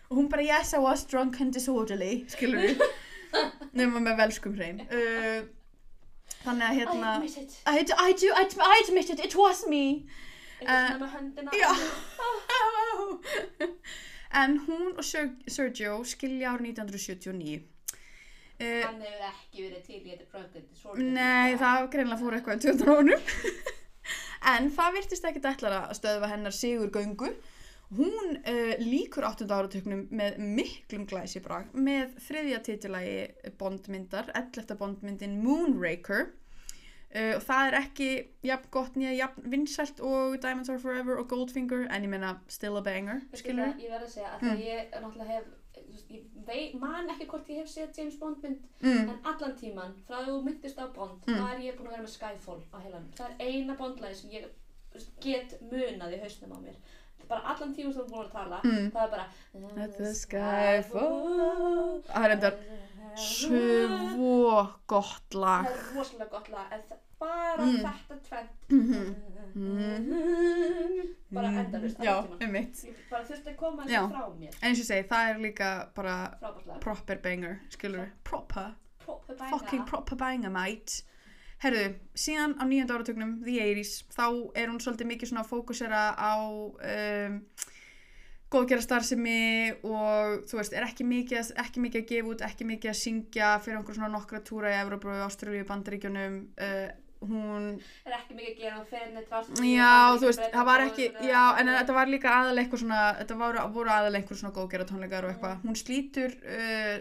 Og 0.09 0.17
hún 0.19 0.27
bara 0.31 0.43
yes 0.43 0.73
I 0.75 0.81
was 0.83 1.05
drunk 1.07 1.39
and 1.41 1.53
disorderly. 1.55 2.25
Skilur 2.33 2.65
við. 2.65 2.83
Nema 3.79 4.01
með 4.03 4.19
velskum 4.23 4.55
hrein 4.57 4.81
uh, 4.87 5.41
þannig 6.45 6.65
að 6.67 6.73
I 6.73 6.79
hérna 6.81 7.13
admit 7.15 7.37
it. 7.41 7.55
I, 7.67 7.79
I 7.79 8.11
do 8.15 8.31
I, 8.31 8.43
I 8.43 8.81
admit 8.83 9.09
it, 9.15 9.23
it 9.23 9.35
was 9.39 9.63
me. 9.69 9.85
Eitthvað 10.59 10.99
með 11.05 11.15
höndina. 11.15 11.55
já. 11.55 11.71
En 14.35 14.57
hún 14.65 14.97
og 14.97 15.05
Ser 15.07 15.29
Sergio 15.47 16.01
skilja 16.03 16.49
árið 16.51 16.81
1979 16.81 17.61
uh, 17.61 17.74
Hann 18.59 19.01
hefur 19.01 19.25
ekki 19.31 19.65
verið 19.65 19.81
til 19.85 19.99
í 19.99 20.13
þetta 20.15 20.61
disorder. 20.69 21.03
nei 21.03 21.55
það 21.59 21.89
greinlega 21.91 22.21
fór 22.21 22.37
eitthvað 22.37 22.55
í 22.55 22.63
20 22.69 22.87
honum 22.93 23.21
en 24.53 24.69
það 24.77 24.93
virtist 24.99 25.25
ekki 25.27 25.41
ætlar 25.49 25.75
að 25.81 25.93
stöðva 25.99 26.29
hennar 26.31 26.53
sigur 26.55 26.91
göngu 26.93 27.33
hún 27.95 28.31
uh, 28.39 28.71
líkur 28.81 29.27
8. 29.27 29.45
áratöknum 29.49 30.07
með 30.09 30.39
miklum 30.41 31.03
glæsibrag 31.09 31.67
með 31.75 32.15
þriðja 32.27 32.61
titilagi 32.65 33.51
bondmyndar 33.59 34.31
11. 34.33 34.73
bondmyndin 34.79 35.35
Moonraker 35.43 36.23
uh, 36.31 37.35
og 37.37 37.43
það 37.45 37.67
er 37.69 37.77
ekki 37.83 38.09
jafn 38.49 38.71
gott 38.73 38.97
nýja 38.97 39.13
jafn 39.19 39.45
vinsælt 39.53 40.01
og 40.01 40.39
Diamonds 40.41 40.71
Are 40.73 40.81
Forever 40.81 41.21
og 41.21 41.29
Goldfinger 41.33 41.85
en 41.89 42.07
ég 42.07 42.13
meina 42.15 42.33
still 42.47 42.79
a 42.79 42.81
banger 42.85 43.21
Ég 43.35 43.45
verð 43.53 44.07
að 44.07 44.09
segja 44.15 44.33
að 44.33 44.41
Mm. 44.49 44.57
ég 44.65 44.89
náttúrulega 44.95 45.29
hef, 45.35 45.53
ég 46.09 46.23
vei, 46.47 46.73
man 46.79 47.09
ekki 47.09 47.25
hvort 47.27 47.47
ég 47.49 47.57
hef 47.63 47.69
séð 47.71 47.97
James 47.97 48.15
Bond 48.19 48.41
mynd, 48.43 48.59
mm, 48.81 49.09
en 49.09 49.19
allan 49.31 49.55
tíman, 49.61 49.93
frá 50.07 50.19
að 50.21 50.27
þú 50.29 50.43
myndist 50.43 50.77
á 50.79 50.85
Bond, 50.95 51.25
Mm. 51.27 51.39
þá 51.39 51.53
er 51.53 51.59
ég 51.67 51.77
búin 51.77 51.87
að 51.87 51.95
vera 51.95 52.03
með 52.03 52.13
Skyfall 52.17 52.61
á 52.73 52.77
heilanum. 52.83 53.09
Það 53.15 53.29
er 53.29 53.35
eina 53.47 53.75
Bondlæði 53.75 54.15
sem 54.15 54.29
ég 54.31 54.45
get 55.21 55.57
munað 55.71 56.13
í 56.15 56.21
hausnum 56.23 56.51
á 56.55 56.59
mér. 56.65 56.75
Bara 57.27 57.41
allan 57.53 57.73
tíman 57.75 57.93
sem 57.93 58.03
þú 58.03 58.09
búin 58.11 58.25
að 58.27 58.31
tala, 58.31 58.61
Mm. 58.63 58.91
það 58.91 59.03
er 59.03 59.09
bara 59.09 59.27
Let 59.75 59.97
the 59.97 60.13
sky 60.13 60.81
fall. 60.91 62.01
Það 62.07 62.25
er 62.25 62.31
endar 62.31 62.53
svo 63.15 64.67
gott 64.87 65.33
lag 65.33 65.65
Það 65.65 65.71
er 65.71 65.95
rosalega 65.95 66.29
gott 66.31 66.49
lag, 66.49 66.71
en 66.75 66.81
það, 66.89 66.97
bara 67.19 67.63
Mm. 67.65 67.77
þetta 67.85 68.15
tvent. 68.27 68.49
Mhm. 68.69 69.15
Bara 71.31 71.47
endalaust, 71.51 71.97
Já, 72.03 72.11
allan 72.17 72.39
tíman. 72.39 72.47
um 72.47 72.51
mitt 72.51 72.85
bara 73.09 73.23
þurfti 73.27 73.49
að 73.51 73.55
koma 73.59 73.83
Já. 73.87 74.01
þessu 74.01 74.11
frá 74.15 74.39
mér. 74.39 74.55
En 74.61 74.69
eins 74.69 74.79
og 74.81 74.85
segi, 74.89 75.07
það 75.09 75.29
er 75.29 75.39
líka 75.43 75.69
bara 75.95 76.15
Frábært 76.41 76.67
lag. 76.67 76.79
proper 76.81 77.15
banger, 77.23 77.59
skilur 77.69 78.09
Proper, 78.23 78.73
Proper 79.05 79.35
fucking 79.49 79.85
proper 79.87 80.15
banger, 80.15 80.49
mate 80.49 81.03
Herðu, 81.63 81.95
síðan 82.15 82.57
á 82.59 82.63
nýjönda 82.67 82.97
áratögnum, 82.97 83.37
The 83.43 83.59
80s, 83.63 84.03
þá 84.11 84.51
er 84.55 84.67
hún 84.67 84.79
svolítið 84.83 85.07
mikið 85.13 85.29
svona 85.31 85.43
að 85.45 85.51
fókusera 85.53 86.01
á 86.19 86.35
um, 86.43 87.41
góðgera 88.51 88.81
starfsemi 88.83 89.71
og 89.83 90.43
þú 90.45 90.59
veist, 90.59 90.73
er 90.75 90.83
ekki 90.85 91.03
mikið, 91.07 91.53
ekki 91.63 91.79
mikið 91.81 92.01
að 92.03 92.09
gefa 92.11 92.29
út, 92.33 92.41
ekki 92.45 92.67
mikið 92.69 92.91
að 92.91 92.99
syngja 92.99 93.53
fyrir 93.63 93.77
einhver 93.79 93.95
svona 93.97 94.11
nokkra 94.13 94.43
túra 94.45 94.69
í 94.75 94.77
Evrópu, 94.83 95.09
Ástralíu, 95.25 95.63
Bandaríkjunum 95.65 96.37
uh, 96.59 96.89
hún, 97.29 97.65
er 98.05 98.15
ekki 98.19 98.37
mikið 98.37 98.51
að 98.51 98.61
gera 98.61 98.77
hún 98.77 98.87
fer 98.89 99.09
neitt 99.15 99.31
fast 99.31 99.63
já, 99.65 99.95
þú 100.19 100.29
veist, 100.29 100.45
það 100.53 100.69
var 100.69 100.85
ekki 100.85 101.09
já, 101.25 101.41
en 101.61 101.73
þetta 101.73 101.97
var 101.97 102.11
líka 102.11 102.31
aðalega 102.35 102.65
eitthvað 102.65 102.83
svona 102.83 103.01
þetta 103.19 103.39
voru, 103.41 103.65
voru 103.75 103.93
aðalega 103.95 104.21
eitthvað 104.21 104.41
svona 104.41 104.55
góðgera 104.59 104.87
tónleikar 104.91 105.27
og 105.27 105.33
eitthvað, 105.33 105.59
hún 105.65 105.79
slítur 105.79 106.37
uh, 106.43 106.95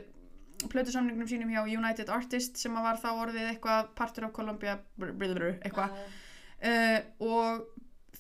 plötusamningnum 0.73 1.29
sínum 1.29 1.53
hjá 1.53 1.63
United 1.65 2.11
Artists 2.13 2.65
sem 2.65 2.75
var 2.87 3.01
þá 3.03 3.09
orðið 3.13 3.51
eitthvað 3.53 3.93
partur 3.99 4.29
af 4.29 4.35
Columbia, 4.37 4.79
eitthvað. 5.03 5.97
Uh, 6.65 7.01
og 7.21 7.65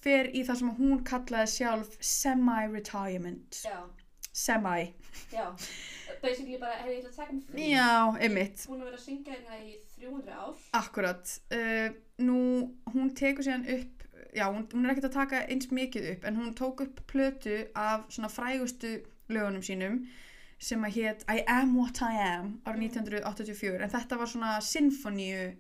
fer 0.05 0.29
í 0.37 0.43
það 0.45 0.61
sem 0.61 0.73
hún 0.77 1.05
kallaði 1.07 1.53
sjálf 1.55 1.95
semi-retirement. 2.05 3.63
Já, 3.65 3.79
semi, 4.35 4.91
já 5.33 5.47
basically 6.25 6.59
bara, 6.61 6.79
hefði 6.83 6.97
ég 6.97 7.03
ætla 7.05 7.13
að 7.13 7.19
taka 7.21 7.37
mig 7.37 7.45
frí. 7.49 7.69
Já, 7.71 7.89
einmitt. 8.27 8.65
Búin 8.69 8.83
að 8.83 8.91
vera 8.91 8.99
að 9.01 9.05
syngja 9.07 9.37
hérna 9.37 9.59
í 9.63 9.75
300 9.95 10.39
ár. 10.41 10.63
Akkurat 10.81 11.35
uh, 11.59 11.89
nú, 12.25 12.39
hún 12.95 13.13
tekur 13.19 13.47
síðan 13.47 13.67
upp 13.77 14.05
já, 14.35 14.45
hún, 14.51 14.65
hún 14.73 14.85
er 14.89 14.93
ekkert 14.95 15.09
að 15.13 15.17
taka 15.21 15.43
eins 15.47 15.69
mikið 15.71 16.11
upp 16.17 16.25
en 16.29 16.39
hún 16.41 16.55
tók 16.59 16.81
upp 16.85 17.03
plötu 17.11 17.61
af 17.79 18.09
svona 18.11 18.31
frægustu 18.33 18.97
lögunum 19.31 19.63
sínum 19.65 20.01
sem 20.65 20.83
að 20.87 20.97
hétt 20.97 21.23
I 21.31 21.45
Am 21.51 21.77
What 21.79 22.01
I 22.03 22.17
Am 22.25 22.49
árið 22.67 22.89
1984 22.89 23.85
en 23.85 23.93
þetta 23.93 24.19
var 24.19 24.31
svona 24.31 24.53
sinfoníu 24.65 25.53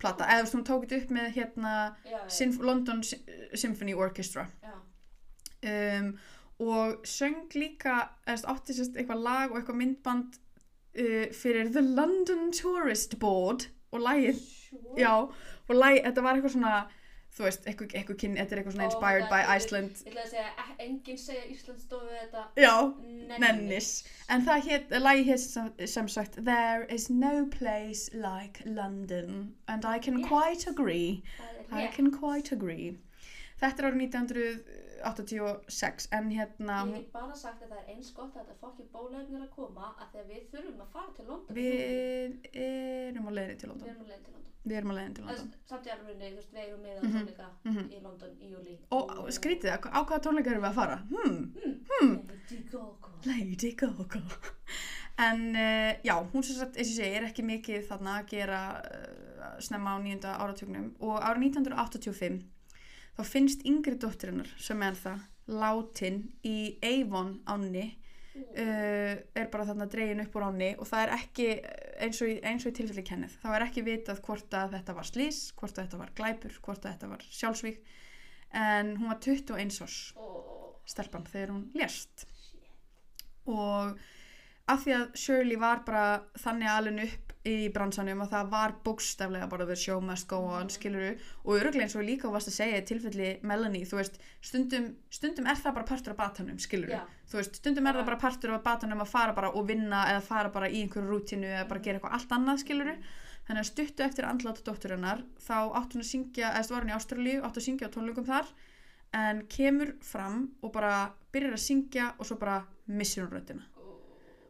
plata, 0.00 0.26
eða 0.28 0.42
þú 0.42 0.44
veist, 0.46 0.56
hún 0.58 0.66
tók 0.68 0.84
þetta 0.86 0.98
upp 1.04 1.12
með 1.16 1.28
hérna 1.38 1.74
já, 2.04 2.10
já, 2.12 2.18
Symf 2.38 2.58
London 2.60 3.02
Sy- 3.06 3.22
Symphony 3.56 3.94
Orchestra. 3.96 4.44
Já, 4.62 4.74
um, 5.70 6.10
og 6.58 7.02
söng 7.04 7.42
líka 7.54 8.08
átti 8.48 8.72
sérst 8.76 8.96
eitthvað 8.96 9.22
lag 9.26 9.50
og 9.52 9.58
eitthvað 9.60 9.80
myndband 9.82 10.38
uh, 10.98 11.26
fyrir 11.36 11.72
The 11.72 11.82
London 11.84 12.52
Tourist 12.52 13.18
Board 13.20 13.68
og 13.92 14.00
lagið, 14.00 14.38
Sure. 14.66 14.96
já 14.98 15.12
og 15.68 15.74
lagið, 15.76 16.04
þetta 16.08 16.22
var 16.24 16.34
eitthvað 16.38 16.54
svona 16.56 16.76
þú 17.36 17.44
veist, 17.44 17.66
eitthvað, 17.68 17.90
eitthvað 18.00 18.16
kynni, 18.22 18.38
þetta 18.40 18.54
er 18.56 18.60
eitthvað 18.62 18.74
svona 18.76 18.86
inspired 18.88 19.26
by 19.28 19.40
Iceland 19.56 19.98
Ég 20.06 20.08
ætla 20.14 20.22
að 20.24 20.30
segja, 20.30 20.48
e- 20.64 20.76
enginn 20.86 21.18
segja 21.20 21.42
Ísland 21.52 21.92
við 21.92 22.14
þetta 22.22 22.44
já, 22.56 22.72
Nennis. 23.04 23.38
nennis 23.44 23.90
en 24.32 24.46
það 24.46 24.68
hétt, 24.70 24.94
lagið 25.04 25.26
hétt 25.30 25.42
sem, 25.44 25.68
sem 25.92 26.08
sagt 26.08 26.38
There 26.48 26.86
is 26.96 27.10
no 27.10 27.44
place 27.52 28.08
like 28.14 28.64
London 28.64 29.52
and 29.68 29.84
I 29.84 29.98
can 29.98 30.22
Rétt. 30.22 30.28
quite 30.32 30.66
agree 30.72 31.22
I 31.70 31.84
rétt. 31.86 31.92
can 31.92 32.10
quite 32.10 32.52
agree 32.56 32.96
Þetta 33.60 33.82
er 33.82 33.86
árið 33.90 34.00
1986 35.06 36.08
en 36.18 36.30
hérna 36.34 36.78
Ég 36.90 36.94
hef 36.98 37.12
bara 37.14 37.34
sagt 37.38 37.62
að 37.62 37.72
það 37.74 37.82
er 37.82 37.90
eins 37.94 38.12
gott 38.16 38.34
að 38.36 38.40
þetta 38.42 38.56
fokki 38.60 38.86
bólaefnir 38.94 39.44
að 39.46 39.52
koma 39.56 39.92
að 39.96 40.08
þegar 40.14 40.26
við 40.32 40.48
þurfum 40.52 40.80
að 40.86 40.90
fara 40.96 41.12
til 41.16 41.26
London. 41.30 41.56
Við 41.56 42.50
erum 42.66 43.28
á 43.28 43.32
leiðinni 43.36 43.60
til 43.62 43.70
London. 43.70 43.88
Erum 43.88 44.34
Við 44.66 44.76
erum 44.80 44.90
á 44.90 44.94
leiðinni 44.98 45.14
til 45.20 45.24
London. 45.28 45.50
Samt 45.70 45.86
í 45.86 45.90
alveg, 45.94 46.16
þú 46.18 46.36
veist, 46.40 46.52
við 46.56 46.62
eigum 46.64 46.80
með 46.82 46.96
Mhm, 46.96 47.06
að 47.06 47.12
tónleika 47.16 47.48
mhm. 47.70 47.84
í 47.86 48.00
London 48.02 48.32
í 48.42 48.48
júli 48.50 48.78
Og 48.90 49.12
og 49.22 49.28
skrítið, 49.36 49.70
á 49.70 49.78
á 49.94 50.00
hvaða 50.02 50.22
tónleika 50.26 50.50
erum 50.50 50.64
við 50.66 50.70
að 50.72 50.78
fara? 50.80 50.96
Hmm, 51.12 51.42
Hmm. 51.86 52.16
Lady 52.26 52.62
Gaga. 52.72 53.12
Lady 53.26 53.70
Gaga. 53.78 54.22
En 55.18 55.46
uh, 55.56 55.92
já, 56.04 56.12
hún 56.32 56.42
sem 56.44 56.56
sagt, 56.58 56.76
eins 56.76 56.90
og 56.90 56.96
segi, 56.98 57.14
er 57.16 57.24
ekki 57.30 57.42
mikið 57.46 57.86
þarna 57.88 58.18
að 58.20 58.26
gera 58.34 58.58
uh, 58.84 59.54
snemma 59.64 59.94
á 59.96 59.98
nýjunda 60.02 60.34
áratugnum. 60.44 60.90
Og 61.00 61.16
árið 61.24 61.46
1985 61.56 62.42
þá 63.16 63.22
finnst 63.24 63.64
yngri 63.68 63.96
dóttirinnar 64.02 64.50
sem 64.60 64.82
er 64.86 64.98
það 64.98 65.22
látin 65.56 66.18
í 66.44 66.56
Avon 66.84 67.36
ánni 67.46 67.84
uh, 68.36 69.14
er 69.38 69.46
bara 69.52 69.66
þarna 69.68 69.86
dregin 69.92 70.20
upp 70.24 70.34
úr 70.36 70.48
ánni 70.48 70.72
og 70.76 70.88
það 70.90 71.04
er 71.06 71.14
ekki 71.16 71.46
eins 72.02 72.20
og, 72.24 72.32
í- 72.34 72.40
eins 72.44 72.66
og 72.66 72.72
í 72.74 72.76
tilfelli 72.80 73.04
kennið 73.06 73.36
þá 73.44 73.46
er 73.56 73.66
ekki 73.68 73.84
vitað 73.86 74.20
hvort 74.26 74.56
að 74.58 74.74
þetta 74.76 74.96
var 74.98 75.08
slís 75.08 75.38
hvort 75.56 75.78
að 75.78 75.86
þetta 75.86 76.00
var 76.02 76.12
glæpur, 76.18 76.58
hvort 76.66 76.84
að 76.84 76.96
þetta 76.96 77.12
var 77.14 77.24
sjálfsvík 77.40 77.80
en 78.56 78.92
hún 79.00 79.10
var 79.14 79.22
21 79.24 79.80
árs 79.86 80.00
Og 80.16 80.92
stelpan 80.92 81.24
þegar 81.26 81.50
hún 81.50 81.64
lést. 81.74 82.22
Og 83.50 83.96
af 84.70 84.82
því 84.84 84.92
að 84.94 85.16
Shirley 85.18 85.58
var 85.58 85.80
bara 85.86 86.04
þannig 86.38 86.70
alveg 86.70 87.00
upp 87.08 87.25
í 87.46 87.68
bransanum 87.74 88.22
að 88.24 88.32
það 88.34 88.48
var 88.52 88.74
bókstaflega 88.86 89.48
bara 89.50 89.66
the 89.68 89.76
show 89.78 90.00
must 90.02 90.26
go 90.30 90.40
on, 90.50 90.70
skiluru 90.72 91.12
og 91.44 91.52
öruglega 91.58 91.86
eins 91.86 91.96
og 91.98 92.06
líka 92.06 92.30
varst 92.32 92.50
að 92.50 92.58
segja 92.58 92.80
í 92.80 92.86
tilfelli 92.88 93.30
Melanie, 93.46 93.86
þú 93.88 94.00
veist, 94.00 94.18
stundum, 94.44 94.88
stundum 95.12 95.46
er 95.50 95.60
það 95.60 95.76
bara 95.78 95.88
partur 95.92 96.14
af 96.14 96.20
batanum, 96.20 96.58
skiluru 96.62 96.96
Já. 96.96 97.04
þú 97.30 97.40
veist, 97.40 97.60
stundum 97.62 97.86
er 97.86 98.00
það 98.00 98.10
bara 98.10 98.22
partur 98.24 98.56
af 98.56 98.64
batanum 98.66 99.04
að 99.04 99.12
fara 99.12 99.36
bara 99.36 99.52
og 99.54 99.68
vinna 99.70 100.02
eða 100.12 100.24
fara 100.26 100.52
bara 100.54 100.70
í 100.70 100.82
einhverju 100.82 101.12
rútínu 101.12 101.52
eða 101.52 101.68
bara 101.70 101.84
gera 101.86 102.00
eitthvað 102.00 102.18
allt 102.18 102.36
annað, 102.38 102.62
skiluru 102.64 102.96
þannig 103.46 103.62
að 103.62 103.68
stuttu 103.70 104.06
eftir 104.06 104.26
andláta 104.26 104.64
dótturinnar 104.66 105.22
þá 105.38 105.58
átt 105.78 105.94
hún 105.94 106.02
að 106.02 106.10
syngja, 106.10 106.50
eða 106.50 106.66
þú 106.66 106.74
var 106.74 106.86
hún 106.86 106.90
í 106.90 106.96
Ástralíu 106.96 107.44
átt 107.46 107.60
að 107.60 107.66
syngja 107.68 107.90
á 107.90 107.94
tónleikum 107.94 108.26
þar 108.26 108.50
en 109.16 109.44
kemur 109.52 109.94
fram 110.02 110.48
og 110.66 110.74
bara 110.74 111.12
byrjar 111.32 111.54
að 111.54 111.62
syngja 111.62 112.10
og 112.18 112.26
svo 112.26 112.40
bara 112.40 112.58
missir 112.90 113.22
hún 113.22 113.36
röddina 113.36 113.75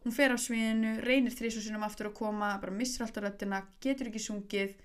hún 0.07 0.15
fer 0.15 0.31
af 0.31 0.39
sviðinu, 0.39 1.01
reynir 1.03 1.35
þrísu 1.35 1.65
sinum 1.65 1.83
aftur 1.83 2.13
að 2.13 2.19
koma, 2.21 2.53
bara 2.63 2.75
missir 2.75 3.03
alltaf 3.03 3.25
röddina 3.25 3.65
getur 3.83 4.13
ekki 4.13 4.23
sungið 4.23 4.77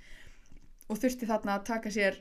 og 0.90 0.98
þurfti 0.98 1.30
þarna 1.30 1.60
að 1.60 1.68
taka 1.70 1.92
sér 1.94 2.18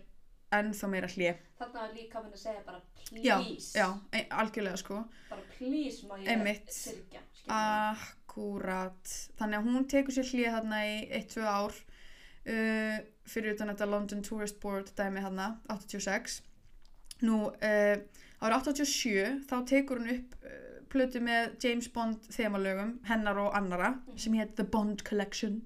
ennþá 0.52 0.90
meira 0.92 1.08
hlje 1.08 1.32
Þarna 1.60 1.80
var 1.80 1.94
líka 1.96 2.20
minn 2.20 2.34
að 2.36 2.42
segja 2.42 2.60
bara 2.66 2.82
please. 3.08 3.24
já, 3.24 3.36
já, 3.76 3.86
e- 4.16 4.26
algjörlega 4.42 4.80
sko. 4.80 5.00
Bara 5.30 5.42
please 5.56 6.06
má 6.08 6.14
ég 6.20 6.60
skilurðu. 6.72 7.24
Akkurat, 7.56 9.14
þannig 9.40 9.58
að 9.58 9.66
hún 9.70 9.88
tekur 9.90 10.16
sér 10.16 10.30
hlið 10.30 10.54
þarna 10.58 10.84
í 10.88 10.94
1-2 11.18 11.44
ár 11.44 11.76
uh, 11.80 12.96
fyrir 13.32 13.56
utan 13.56 13.72
þetta 13.72 13.90
London 13.90 14.24
Tourist 14.24 14.60
Board 14.60 14.92
dæmi 14.96 15.24
þarna, 15.24 15.50
86. 15.72 16.40
Nú, 17.24 17.42
uh, 17.48 17.96
árið 18.40 18.72
87 18.72 19.44
þá 19.48 19.56
tekur 19.68 20.00
hún 20.00 20.14
upp 20.18 20.36
plötu 20.90 21.22
með 21.24 21.56
James 21.62 21.88
Bond 21.94 22.28
þemalögum, 22.34 22.96
hennar 23.08 23.38
og 23.42 23.56
annara, 23.56 23.94
sem 24.18 24.34
hétt 24.38 24.56
The 24.58 24.66
Bond 24.66 25.04
Collection. 25.06 25.60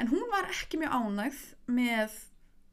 En 0.00 0.10
hún 0.12 0.26
var 0.32 0.48
ekki 0.48 0.80
mjög 0.80 0.94
ánægð 0.96 1.40
með 1.70 2.18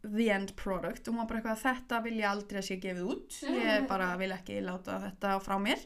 the 0.08 0.30
end 0.32 0.54
product 0.56 1.08
og 1.08 1.14
hún 1.14 1.22
var 1.22 1.30
bara 1.30 1.42
eitthvað 1.42 1.64
þetta 1.64 2.02
vil 2.06 2.20
ég 2.20 2.30
aldrei 2.30 2.62
að 2.62 2.68
sé 2.70 2.78
gefið 2.82 3.10
út. 3.14 3.40
Ég 3.52 3.88
bara 3.90 4.12
vil 4.20 4.32
ekki 4.36 4.60
láta 4.64 5.00
þetta 5.04 5.34
frá 5.44 5.58
mér. 5.62 5.82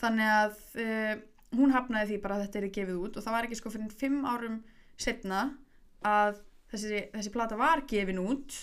Þannig 0.00 0.32
að 0.34 0.56
uh, 0.82 1.12
hún 1.58 1.74
hafnaði 1.74 2.12
því 2.12 2.22
bara 2.24 2.38
að 2.38 2.46
þetta 2.46 2.60
er 2.60 2.72
gefið 2.78 3.02
út 3.06 3.18
og 3.18 3.26
það 3.26 3.36
var 3.36 3.48
ekki 3.48 3.60
sko 3.60 3.74
fyrir 3.74 3.98
fimm 4.00 4.24
árum 4.26 4.58
setna 5.00 5.42
að 6.06 6.40
þessi, 6.72 7.04
þessi 7.12 7.34
plata 7.34 7.60
var 7.60 7.84
gefin 7.90 8.22
út. 8.22 8.56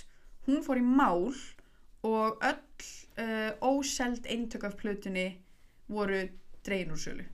Hún 0.50 0.66
fór 0.66 0.82
í 0.82 0.86
mál 0.86 1.30
og 2.08 2.44
öll 2.50 2.90
uh, 3.22 3.52
óseld 3.62 4.28
eintök 4.28 4.66
af 4.68 4.78
plötunni 4.80 5.30
voru 5.90 6.26
dregin 6.66 6.92
úr 6.96 7.00
sölu. 7.02 7.26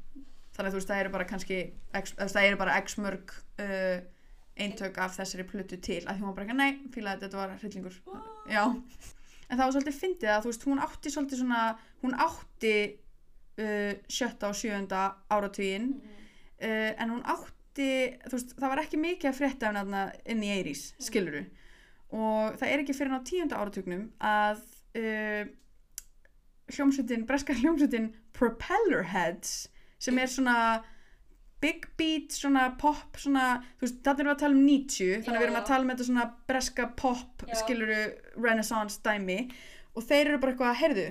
Þannig 0.55 0.69
að 0.69 0.73
þú 0.75 0.79
veist 0.79 0.91
það 0.91 0.99
eru 1.03 1.09
bara 1.15 1.25
kannski 1.29 1.57
x, 1.99 2.13
eða 2.13 2.15
þú 2.15 2.23
veist, 2.25 2.35
það 2.37 2.47
eru 2.49 2.59
bara 2.61 2.75
x 2.79 2.97
mörg 3.03 3.33
uh, 3.59 3.97
eintök 4.55 4.97
af 5.03 5.17
þessari 5.17 5.43
plötu 5.49 5.77
til. 5.83 6.01
Að 6.07 6.15
því 6.15 6.23
hún 6.23 6.35
bara 6.37 6.45
ekki, 6.45 6.55
nei, 6.55 6.77
fílaði 6.93 7.25
þetta, 7.25 7.25
þetta 7.25 7.41
var 7.41 7.57
hryllingur. 7.59 7.97
Já, 8.47 8.63
en 9.49 9.57
það 9.57 9.65
var 9.65 9.73
svolítið 9.75 9.97
fyndið 9.99 10.31
að 10.35 10.45
þú 10.45 10.51
veist, 10.53 10.67
hún 10.69 10.83
átti 10.85 11.11
svolítið 11.11 11.41
svona 11.41 11.63
hún 12.05 12.15
átti 12.23 12.75
uh, 13.59 13.91
sjötta 14.07 14.49
og 14.53 14.55
sjöunda 14.61 15.03
áratugin 15.35 15.89
Mhm. 15.95 16.15
uh, 16.63 16.91
en 17.03 17.09
hún 17.11 17.25
átti 17.27 17.89
þú 18.23 18.31
veist, 18.37 18.55
það 18.55 18.71
var 18.71 18.81
ekki 18.85 18.97
mikið 19.03 19.29
að 19.33 19.37
frétta 19.41 19.67
af 19.69 19.75
þarna 19.75 20.05
inn 20.31 20.43
í 20.47 20.53
Eiris, 20.55 20.85
skiluru 21.03 21.43
og 22.15 22.55
það 22.61 22.69
er 22.71 22.79
ekki 22.85 22.95
fyrir 22.95 23.17
á 23.17 23.27
tíunda 23.27 23.57
áratugnum 23.59 24.05
að 24.23 24.61
hljómsveitin, 26.73 27.25
breska 27.29 27.55
hljómsveitin 27.57 28.11
Propellerheads 28.35 29.67
sem 30.01 30.17
er 30.19 30.29
svona 30.31 30.57
big 31.63 31.85
beat, 31.97 32.33
svona 32.35 32.67
pop 32.79 33.17
svona, 33.17 33.59
þú 33.79 33.87
veist, 33.87 34.01
þetta 34.03 34.21
erum 34.21 34.29
við 34.29 34.35
að 34.35 34.41
tala 34.43 34.57
um 34.57 34.65
90 34.67 35.21
þannig 35.25 35.37
að 35.37 35.43
við 35.43 35.47
erum 35.47 35.59
að 35.59 35.69
tala 35.69 35.85
um 35.85 35.91
þetta 35.93 36.07
svona 36.09 36.25
breska 36.49 36.87
pop, 36.99 37.45
Já. 37.45 37.55
skiluru 37.61 38.01
renaissance 38.35 38.99
dæmi 39.05 39.39
og 39.95 40.03
þeir 40.05 40.25
eru 40.25 40.41
bara 40.41 40.53
eitthvað, 40.55 40.79
heyrðu 40.81 41.07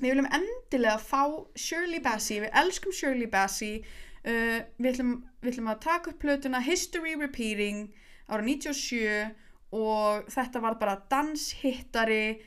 við 0.00 0.08
viljum 0.08 0.30
endilega 0.32 0.96
fá 1.02 1.22
Shirley 1.58 2.00
Bassey, 2.02 2.40
við 2.44 2.56
elskum 2.62 2.94
Shirley 2.96 3.28
Bassey 3.30 3.82
uh, 3.82 4.58
við, 4.80 4.94
ætlum, 4.94 5.14
við 5.42 5.52
ætlum 5.54 5.70
að 5.74 5.82
taka 5.84 6.14
upp 6.14 6.22
plötuna 6.24 6.62
History 6.64 7.14
Repeating 7.20 7.90
ára 8.30 8.46
97 8.46 9.34
og 9.76 10.30
þetta 10.32 10.62
var 10.64 10.78
bara 10.80 10.96
danshittari 11.10 12.40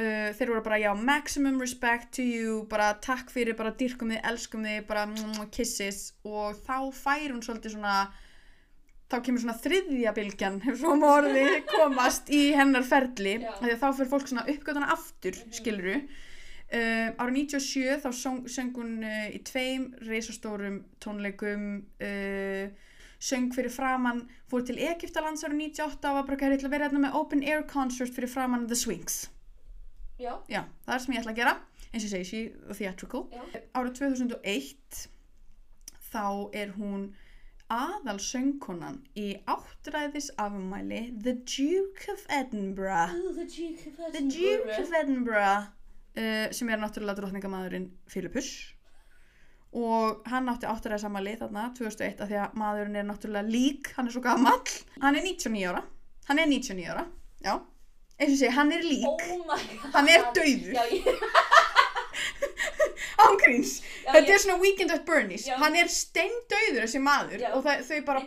uh, 0.00 0.30
þeir 0.38 0.52
voru 0.54 0.64
bara 0.64 0.80
já 0.80 0.90
maximum 0.96 1.60
respect 1.60 2.14
to 2.16 2.24
you 2.24 2.64
bara 2.70 2.94
takk 3.04 3.30
fyrir, 3.34 3.56
bara 3.58 3.74
dyrkum 3.76 4.10
þið, 4.14 4.24
elskum 4.32 4.64
þið 4.66 4.80
bara 4.88 5.04
mm, 5.10 5.44
kisses. 5.54 6.10
Og 6.24 6.56
þá 6.66 6.90
fær 6.96 7.28
hún 7.28 7.44
svolítið 7.44 7.76
svona 7.76 8.00
þá 9.10 9.20
kemur 9.26 9.42
svona 9.42 9.58
þriðja 9.58 10.16
bylgjan 10.16 10.58
ef 10.70 10.80
svo 10.80 10.96
má 10.98 11.06
orði 11.18 11.46
komast 11.68 12.30
í 12.32 12.50
hennar 12.56 12.86
ferli. 12.86 13.38
Þá 13.60 13.86
fyrir 13.90 14.10
fólk 14.10 14.28
svona 14.30 14.48
uppgötuna 14.48 14.92
aftur 14.96 15.36
Mhm. 15.36 15.56
skiluru 15.60 16.00
Um, 16.70 17.16
árið 17.18 17.34
97 17.50 17.96
þá 17.98 18.12
söng, 18.14 18.44
söng 18.46 18.68
hún 18.78 19.00
uh, 19.02 19.24
í 19.34 19.40
tveim 19.42 19.88
reisastórum 20.06 20.76
tónleikum 21.02 21.64
uh, 21.98 22.70
söng 23.18 23.48
fyrir 23.56 23.74
framann 23.74 24.20
fór 24.46 24.62
til 24.68 24.76
Egyptalands 24.78 25.42
árið 25.42 25.64
98 25.64 26.12
og 26.12 26.20
var 26.20 26.28
bara 26.28 26.52
að 26.54 26.68
vera 26.70 26.86
hérna 26.86 27.02
með 27.08 27.16
open 27.18 27.42
air 27.42 27.64
concert 27.66 28.14
fyrir 28.14 28.30
framann 28.30 28.68
The 28.70 28.78
Swings 28.78 29.24
Já, 30.20 30.34
já, 30.52 30.66
það 30.84 30.94
er 30.94 31.02
sem 31.02 31.14
ég 31.14 31.22
ætla 31.22 31.32
að 31.32 31.38
gera 31.40 31.52
eins 31.90 32.04
og 32.04 32.10
segi, 32.12 32.26
she 32.28 32.40
theatrical. 32.76 33.22
Já. 33.32 33.60
árið 33.78 33.94
2001 33.98 35.04
þá 36.10 36.24
er 36.60 36.74
hún 36.76 37.06
aðal 37.70 38.18
söngkonan 38.20 38.98
í 39.18 39.30
áttræðis 39.48 40.28
afmæli 40.42 41.00
The 41.22 41.36
Duke 41.46 42.12
of 42.12 42.26
Edinburgh. 42.28 43.14
Ooh, 43.16 43.32
the 43.38 43.46
Duke 43.46 43.88
of 43.88 44.12
The 44.12 44.24
Duke 44.26 44.76
of 44.82 44.92
Edinburgh. 45.00 45.70
Uh, 46.10 46.50
sem 46.52 46.68
er 46.68 46.82
náttúrulega 46.82 47.22
drottningamæðurinn 47.22 47.88
Philippus 48.10 48.50
og 49.70 50.24
hann 50.26 50.50
átti 50.50 50.66
áttræðis 50.66 51.04
afmæli 51.06 51.36
þarna 51.38 51.68
2001 51.78 52.24
af 52.24 52.28
því 52.28 52.40
að 52.42 52.56
maðurinn 52.58 52.98
er 52.98 53.06
náttúrulega 53.06 53.46
lík 53.46 53.92
hann 53.94 54.10
er 54.10 54.16
svo 54.16 54.24
gamall, 54.24 54.64
hann 54.98 55.16
er 55.16 55.22
99 55.22 55.68
ára. 55.70 55.84
Hann 56.26 56.42
er 56.42 56.50
99 56.50 56.90
ára, 56.90 57.06
já 57.40 57.54
eins 58.20 58.34
og 58.34 58.38
segi, 58.42 58.52
hann 58.54 58.72
er 58.76 58.84
lík. 58.84 59.06
Oh 59.08 59.56
hann 59.96 60.08
er 60.12 60.28
dauður. 60.36 60.74
Ángríns. 63.20 63.78
Þetta 64.04 64.34
er 64.34 64.42
svona 64.42 64.58
Weekend 64.60 64.92
at 64.94 65.04
Bernie's. 65.08 65.46
Já. 65.48 65.56
Hann 65.60 65.76
er 65.78 65.90
steindauður 65.92 66.82
þessi 66.84 67.02
maður 67.04 67.44
Já. 67.44 67.50
og 67.56 67.62
það, 67.66 67.84
þau, 67.88 68.00
bara, 68.08 68.24
á 68.24 68.26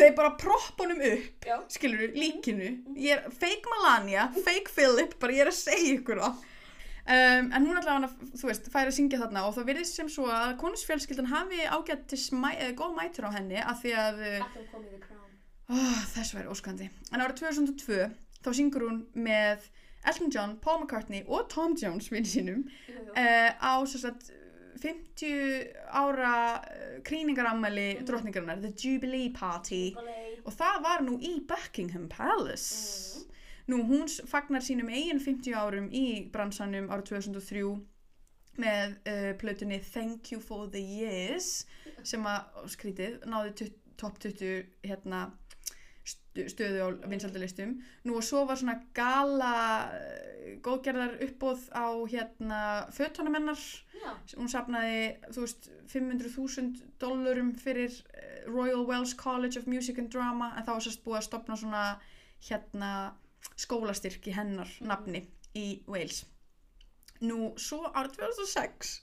þau 0.00 0.10
bara 0.18 0.34
propp 0.40 0.82
honum 0.82 1.02
upp 1.12 1.48
Já, 1.48 1.56
skilur 1.72 2.14
líkinu. 2.16 2.70
Ég 2.98 3.16
er, 3.16 3.26
fake 3.32 3.72
Melania, 3.72 4.28
fake 4.44 4.72
Philip 4.74 5.16
bara 5.22 5.36
ég 5.36 5.46
er 5.46 5.52
að 5.52 5.58
segja 5.60 5.96
ykkur 5.96 6.22
það. 6.24 6.44
Um, 7.08 7.46
en 7.56 7.64
hún 7.64 7.78
allavega, 7.80 8.10
þú 8.36 8.50
veist, 8.50 8.66
fær 8.68 8.90
að 8.90 8.98
syngja 8.98 9.22
þarna 9.22 9.46
og 9.48 9.54
það 9.56 9.70
virðist 9.70 9.96
sem 9.96 10.10
svo 10.12 10.26
að 10.28 10.58
konusfjölskyldan 10.60 11.30
hafi 11.30 11.62
ágætt 11.64 12.04
til 12.10 12.18
smæ, 12.20 12.50
eða 12.52 12.74
góð 12.76 12.98
mætur 12.98 13.30
á 13.32 13.36
henni 13.38 13.62
af 13.62 13.80
því 13.80 13.94
að 13.96 14.18
oh, 15.72 16.02
þess 16.12 16.34
væri 16.36 16.52
óskandi. 16.52 16.90
En 17.08 17.24
árið 17.24 17.40
2002 17.46 18.10
þá 18.44 18.50
syngur 18.54 18.84
hún 18.88 18.98
með 19.14 19.68
Elton 20.06 20.30
John, 20.30 20.56
Paul 20.62 20.82
McCartney 20.84 21.24
og 21.26 21.48
Tom 21.50 21.74
Jones 21.76 22.10
vinni 22.12 22.28
sínum 22.30 22.60
uh, 23.16 23.50
á 23.58 23.72
sagt 23.88 24.30
50 24.78 25.72
ára 25.90 26.34
uh, 26.62 27.00
krýningaramæli 27.02 27.88
Mhm. 27.98 28.04
drottningarinnar, 28.06 28.60
The 28.62 28.72
Jubilee 28.78 29.30
Party. 29.34 29.94
Ballet. 29.94 30.38
og 30.46 30.52
það 30.52 30.82
var 30.82 31.02
nú 31.02 31.18
í 31.20 31.40
Buckingham 31.46 32.08
Palace. 32.08 33.24
Nú 33.68 33.82
hún 33.84 34.06
fagnar 34.26 34.62
sínum 34.64 34.88
eigin 34.88 35.18
50 35.20 35.52
árum 35.54 35.90
í 35.92 36.30
bransanum 36.32 36.86
árið 36.88 37.04
2003 37.10 37.80
með 38.58 38.94
uh, 39.06 39.32
plötunni 39.38 39.80
Thank 39.92 40.32
You 40.32 40.40
For 40.40 40.66
The 40.70 40.80
Years 40.80 41.66
sem 42.02 42.24
að 42.26 42.70
skrítið 42.72 43.18
náði 43.26 43.68
topp 43.98 44.18
20 44.22 44.64
hérna 44.86 45.26
stu- 46.38 46.48
stöðu 46.52 46.78
á 46.86 46.88
vinsaldalistum 47.10 47.74
nú 48.06 48.16
og 48.18 48.24
svo 48.26 48.44
var 48.46 48.58
svona 48.60 48.78
gala 48.94 49.52
eh, 49.94 50.58
góðgerðar 50.64 51.18
uppbóð 51.26 51.66
á 51.74 51.86
hérna 52.10 52.60
Já, 53.98 54.12
hún 54.38 54.50
sapnaði 54.50 55.00
þú 55.34 55.42
veist 55.44 55.70
500.000 55.90 56.84
dollarum 57.02 57.50
fyrir 57.58 57.92
eh, 58.14 58.44
Royal 58.46 58.86
Welsh 58.86 59.16
College 59.18 59.58
of 59.58 59.66
Music 59.66 59.98
and 59.98 60.12
Drama 60.12 60.52
en 60.56 60.66
þá 60.66 60.72
var 60.76 60.84
sérst 60.86 61.04
búið 61.04 61.20
að 61.20 61.26
stopna 61.28 61.58
svona 61.58 61.84
hérna 62.48 62.92
skólastyrk 63.58 64.26
í 64.30 64.34
hennar 64.34 64.70
nafni 64.80 65.24
í 65.58 65.82
Wales. 65.90 66.24
Nú 67.20 67.52
svo 67.58 67.82
árið 67.90 68.20
2006 68.20 69.00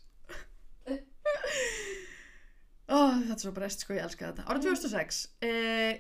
oh, 2.88 3.16
þetta 3.20 3.36
er 3.36 3.42
svo 3.44 3.54
brest 3.56 3.84
sko 3.84 3.96
ég 3.98 4.06
elska 4.06 4.30
þetta. 4.30 4.46
Árið 4.48 4.70
2006 4.70 5.22
eh, 5.44 5.94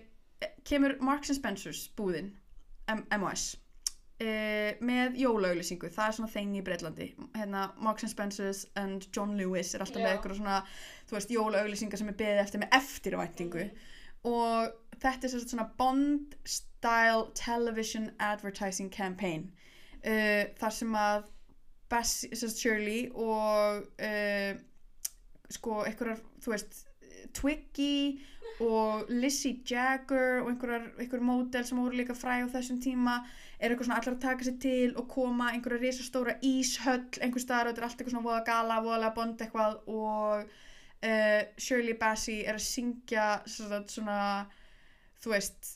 kemur 0.67 0.97
Marks 1.03 1.31
and 1.31 1.39
Spencers 1.39 1.85
búðin 1.97 2.33
M 2.91 3.05
MOS 3.19 3.55
uh, 4.21 4.71
með 4.85 5.17
jólauglýsingu 5.19 5.89
það 5.93 6.07
er 6.07 6.17
svona 6.17 6.31
þeng 6.31 6.55
í 6.59 6.63
Breitlandi 6.65 7.09
hérna, 7.35 7.67
Marks 7.83 8.05
and 8.07 8.13
Spencers 8.13 8.63
and 8.79 9.07
John 9.15 9.35
Lewis 9.39 9.73
er 9.75 9.83
alltaf 9.83 10.01
með 10.01 10.09
Já. 10.09 10.15
eitthvað 10.15 10.39
svona 10.39 10.61
þú 11.09 11.17
veist, 11.17 11.35
jólauglýsingar 11.35 12.01
sem 12.01 12.11
er 12.11 12.19
beðið 12.19 12.43
eftir 12.45 12.63
með 12.63 12.77
eftirvæntingu. 12.79 13.67
Og 14.25 14.97
þetta 15.03 15.27
er 15.27 15.43
svona 15.43 15.67
Bond 15.77 16.35
style 16.49 17.27
television 17.37 18.09
advertising 18.19 18.89
campaign 18.93 19.51
uh, 20.01 20.45
þar 20.57 20.73
sem 20.73 20.97
að 20.97 21.31
sagt 21.95 22.57
Shirley 22.57 23.11
og 23.13 23.85
uh, 24.01 24.55
sko 25.53 25.83
einhverjar, 25.85 26.23
þú 26.41 26.55
veist 26.55 26.81
Twiggy 27.35 28.17
og 28.63 29.09
Lizzie 29.09 29.59
Jagger 29.67 30.41
og 30.41 30.49
einhverjar, 30.49 30.85
einhverjar 30.99 31.27
módel 31.27 31.65
sem 31.67 31.79
voru 31.79 31.97
líka 31.99 32.15
fræ 32.15 32.37
á 32.43 32.47
þessum 32.53 32.79
tíma 32.83 33.17
er 33.59 33.71
eitthvað 33.71 33.89
svona 33.89 33.99
allar 33.99 34.15
að 34.15 34.23
taka 34.23 34.47
sér 34.47 34.59
til 34.63 34.93
og 34.95 35.07
koma 35.11 35.49
einhverja 35.51 35.81
risastóra 35.81 36.37
íshöll 36.43 37.19
einhver 37.19 37.43
staðar 37.43 37.69
og 37.69 37.73
þetta 37.73 37.83
er 37.83 37.87
allt 37.87 37.97
eitthvað 37.99 38.15
svona 38.15 38.27
voða 38.29 38.43
gala, 38.47 38.81
voðalega 38.85 39.15
bond 39.17 39.43
eitthvað 39.43 39.77
og 39.91 40.45
uh, 40.45 41.41
Shirley 41.57 41.97
Bassey 41.99 42.43
er 42.43 42.59
að 42.59 42.67
syngja 42.67 43.27
svona, 43.45 43.81
svona 43.91 44.19
þú 45.23 45.35
veist 45.35 45.75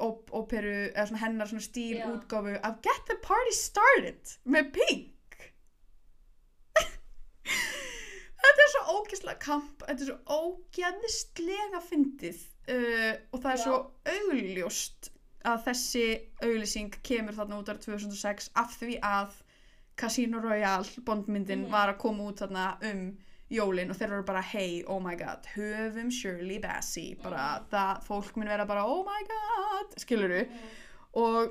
op 0.00 0.32
óperu, 0.32 0.76
eða 0.94 1.06
svona 1.10 1.24
hennar 1.26 1.50
svona 1.50 1.64
stíl 1.64 1.98
Já. 2.00 2.06
útgáfu 2.08 2.56
af 2.56 2.80
Get 2.84 3.06
the 3.10 3.18
Party 3.20 3.56
Started 3.56 4.36
með 4.44 4.72
Pink 4.78 5.16
þetta 8.44 8.64
er 8.66 8.72
svo 8.74 8.82
ógeðslega 8.98 9.38
kamp 9.44 9.84
þetta 9.86 10.02
er 10.06 10.10
svo 10.10 10.40
ógeðslega 10.40 11.80
fyndið 11.88 12.40
uh, 12.70 13.14
og 13.32 13.40
það 13.42 13.52
er 13.52 13.60
Já. 13.60 13.64
svo 13.64 13.78
augljóst 14.14 15.10
að 15.50 15.62
þessi 15.70 16.04
auglýsing 16.44 16.98
kemur 17.06 17.36
þarna 17.38 17.60
út 17.62 17.70
ára 17.72 17.80
2006 17.80 18.50
af 18.60 18.74
því 18.80 18.98
að 19.06 19.38
Casino 20.00 20.40
Royale 20.40 21.02
bondmyndin 21.04 21.64
Mhm. 21.66 21.70
var 21.72 21.88
að 21.94 21.98
koma 22.00 22.28
út 22.30 22.40
þarna 22.40 22.66
um 22.90 23.16
jólin 23.50 23.90
og 23.90 23.96
þeir 23.98 24.12
eru 24.12 24.22
bara 24.24 24.40
hey, 24.46 24.82
oh 24.86 25.00
my 25.02 25.16
god, 25.18 25.44
höfum 25.56 26.10
Shirley 26.14 26.60
Bassey 26.62 27.16
bara 27.22 27.64
það, 27.72 28.04
fólk 28.06 28.36
mun 28.36 28.46
vera 28.48 28.64
bara 28.66 28.84
oh 28.86 29.02
my 29.04 29.24
god, 29.26 29.96
skiluru 29.98 30.44
og, 31.18 31.50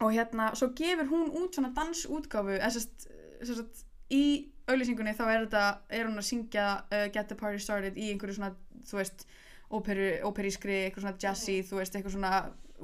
og 0.00 0.10
hérna, 0.12 0.50
svo 0.54 0.68
gefur 0.76 1.08
hún 1.08 1.30
út 1.32 1.54
svona 1.56 1.72
dansútgáfu 1.74 2.58
eða 2.58 2.68
sérst, 2.74 3.06
sérst, 3.40 3.86
í 4.12 4.50
auðlýsingunni 4.68 5.14
þá 5.16 5.24
er 5.28 5.40
þetta, 5.44 5.64
er 5.92 6.06
hún 6.08 6.20
að 6.20 6.28
syngja 6.28 6.66
uh, 6.88 7.06
Get 7.12 7.28
the 7.30 7.36
Party 7.38 7.60
Started 7.62 7.98
í 8.00 8.10
einhverju 8.12 8.38
svona 8.38 8.54
þú 8.88 9.00
veist, 9.00 9.26
óperískri 9.74 10.84
eitthvað 10.84 11.06
svona 11.06 11.20
jazzy, 11.20 11.58
þú 11.66 11.80
veist, 11.80 11.96
eitthvað 11.96 12.16
svona 12.16 12.32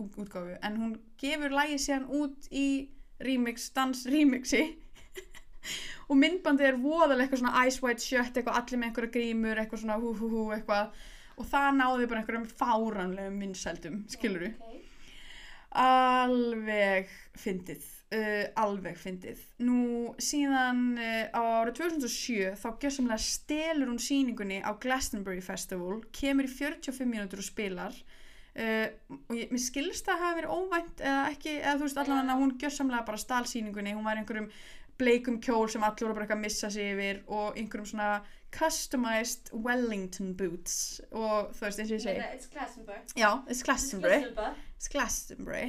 útgáfu, 0.00 0.56
en 0.64 0.78
hún 0.80 0.94
gefur 1.20 1.54
lagið 1.54 1.82
síðan 1.84 2.06
út 2.20 2.48
í 2.50 2.66
remix, 3.20 3.68
dans 3.76 4.06
remixi. 4.08 4.62
Og 6.10 6.16
myndbandið 6.18 6.70
er 6.70 6.78
voðalega 6.80 7.26
eitthvað 7.26 7.42
svona 7.42 7.64
ice 7.68 7.82
white 7.84 8.02
shirt, 8.02 8.34
eitthvað 8.34 8.60
allir 8.62 8.80
með 8.80 8.90
einhverja 8.90 9.14
grímur, 9.16 9.60
eitthvað 9.60 9.82
svona 9.84 9.98
hú 10.00 10.14
hú 10.16 10.30
hú 10.32 10.44
eitthvað. 10.56 10.94
Og 11.40 11.48
það 11.48 11.68
náði 11.78 12.08
bara 12.10 12.22
einhverjum 12.22 12.48
fáranlegum 12.60 13.40
vinsældum, 13.44 14.00
skiluru 14.12 14.50
Ok. 14.50 14.76
alveg 15.84 17.12
fyndið 17.38 17.84
uh, 18.16 18.46
alveg 18.62 18.98
fyndið. 19.00 19.42
Nú 19.66 20.14
síðan 20.22 20.96
uh, 20.98 21.26
á 21.30 21.40
árið 21.62 21.80
2007 21.82 22.56
þá 22.60 22.68
gjössamlega 22.82 23.24
stelur 23.24 23.92
hún 23.92 24.02
sýningunni 24.02 24.60
á 24.66 24.70
Glastonbury 24.82 25.42
Festival 25.44 26.00
kemur 26.14 26.48
í 26.48 26.52
45 26.52 27.06
mínútur 27.10 27.42
og 27.42 27.46
spilar 27.46 27.94
uh, 27.94 28.88
og 29.28 29.38
ég, 29.38 29.52
mér 29.52 29.62
skilst 29.62 30.08
það 30.08 30.26
hafi 30.26 30.40
verið 30.40 30.58
óvænt 30.58 31.04
eða 31.04 31.22
ekki, 31.30 31.56
eða 31.60 31.78
þú 31.78 31.86
veist 31.86 32.02
allan 32.04 32.34
að 32.34 32.44
hún 32.44 32.58
gjössamlega 32.60 33.08
bara 33.08 33.24
stál 33.24 33.46
sýningunni, 33.48 33.96
hún 33.96 34.06
var 34.08 34.20
einhverjum 34.20 34.50
bleikum 35.00 35.38
kjól 35.40 35.70
sem 35.72 35.80
voru 35.80 36.12
bara 36.12 36.26
eitthvað 36.26 36.36
að 36.36 36.44
missa 36.44 36.68
sig 36.72 36.90
yfir 36.92 37.22
og 37.32 37.56
einhverjum 37.56 37.88
svona 37.88 38.10
customized 38.52 39.52
Wellington 39.54 40.34
boots 40.36 40.98
og 41.10 41.54
þú 41.54 41.64
veist 41.64 41.80
eins 41.80 41.92
og 41.92 41.96
ég 41.96 42.02
segi. 42.04 42.26
It's 42.34 42.50
Glastonbury. 42.50 43.00
Já, 43.14 43.30
it's 43.46 43.62
Glastonbury. 43.64 44.18
Glastonbury. 44.26 44.66
Glastonbury. 44.92 45.64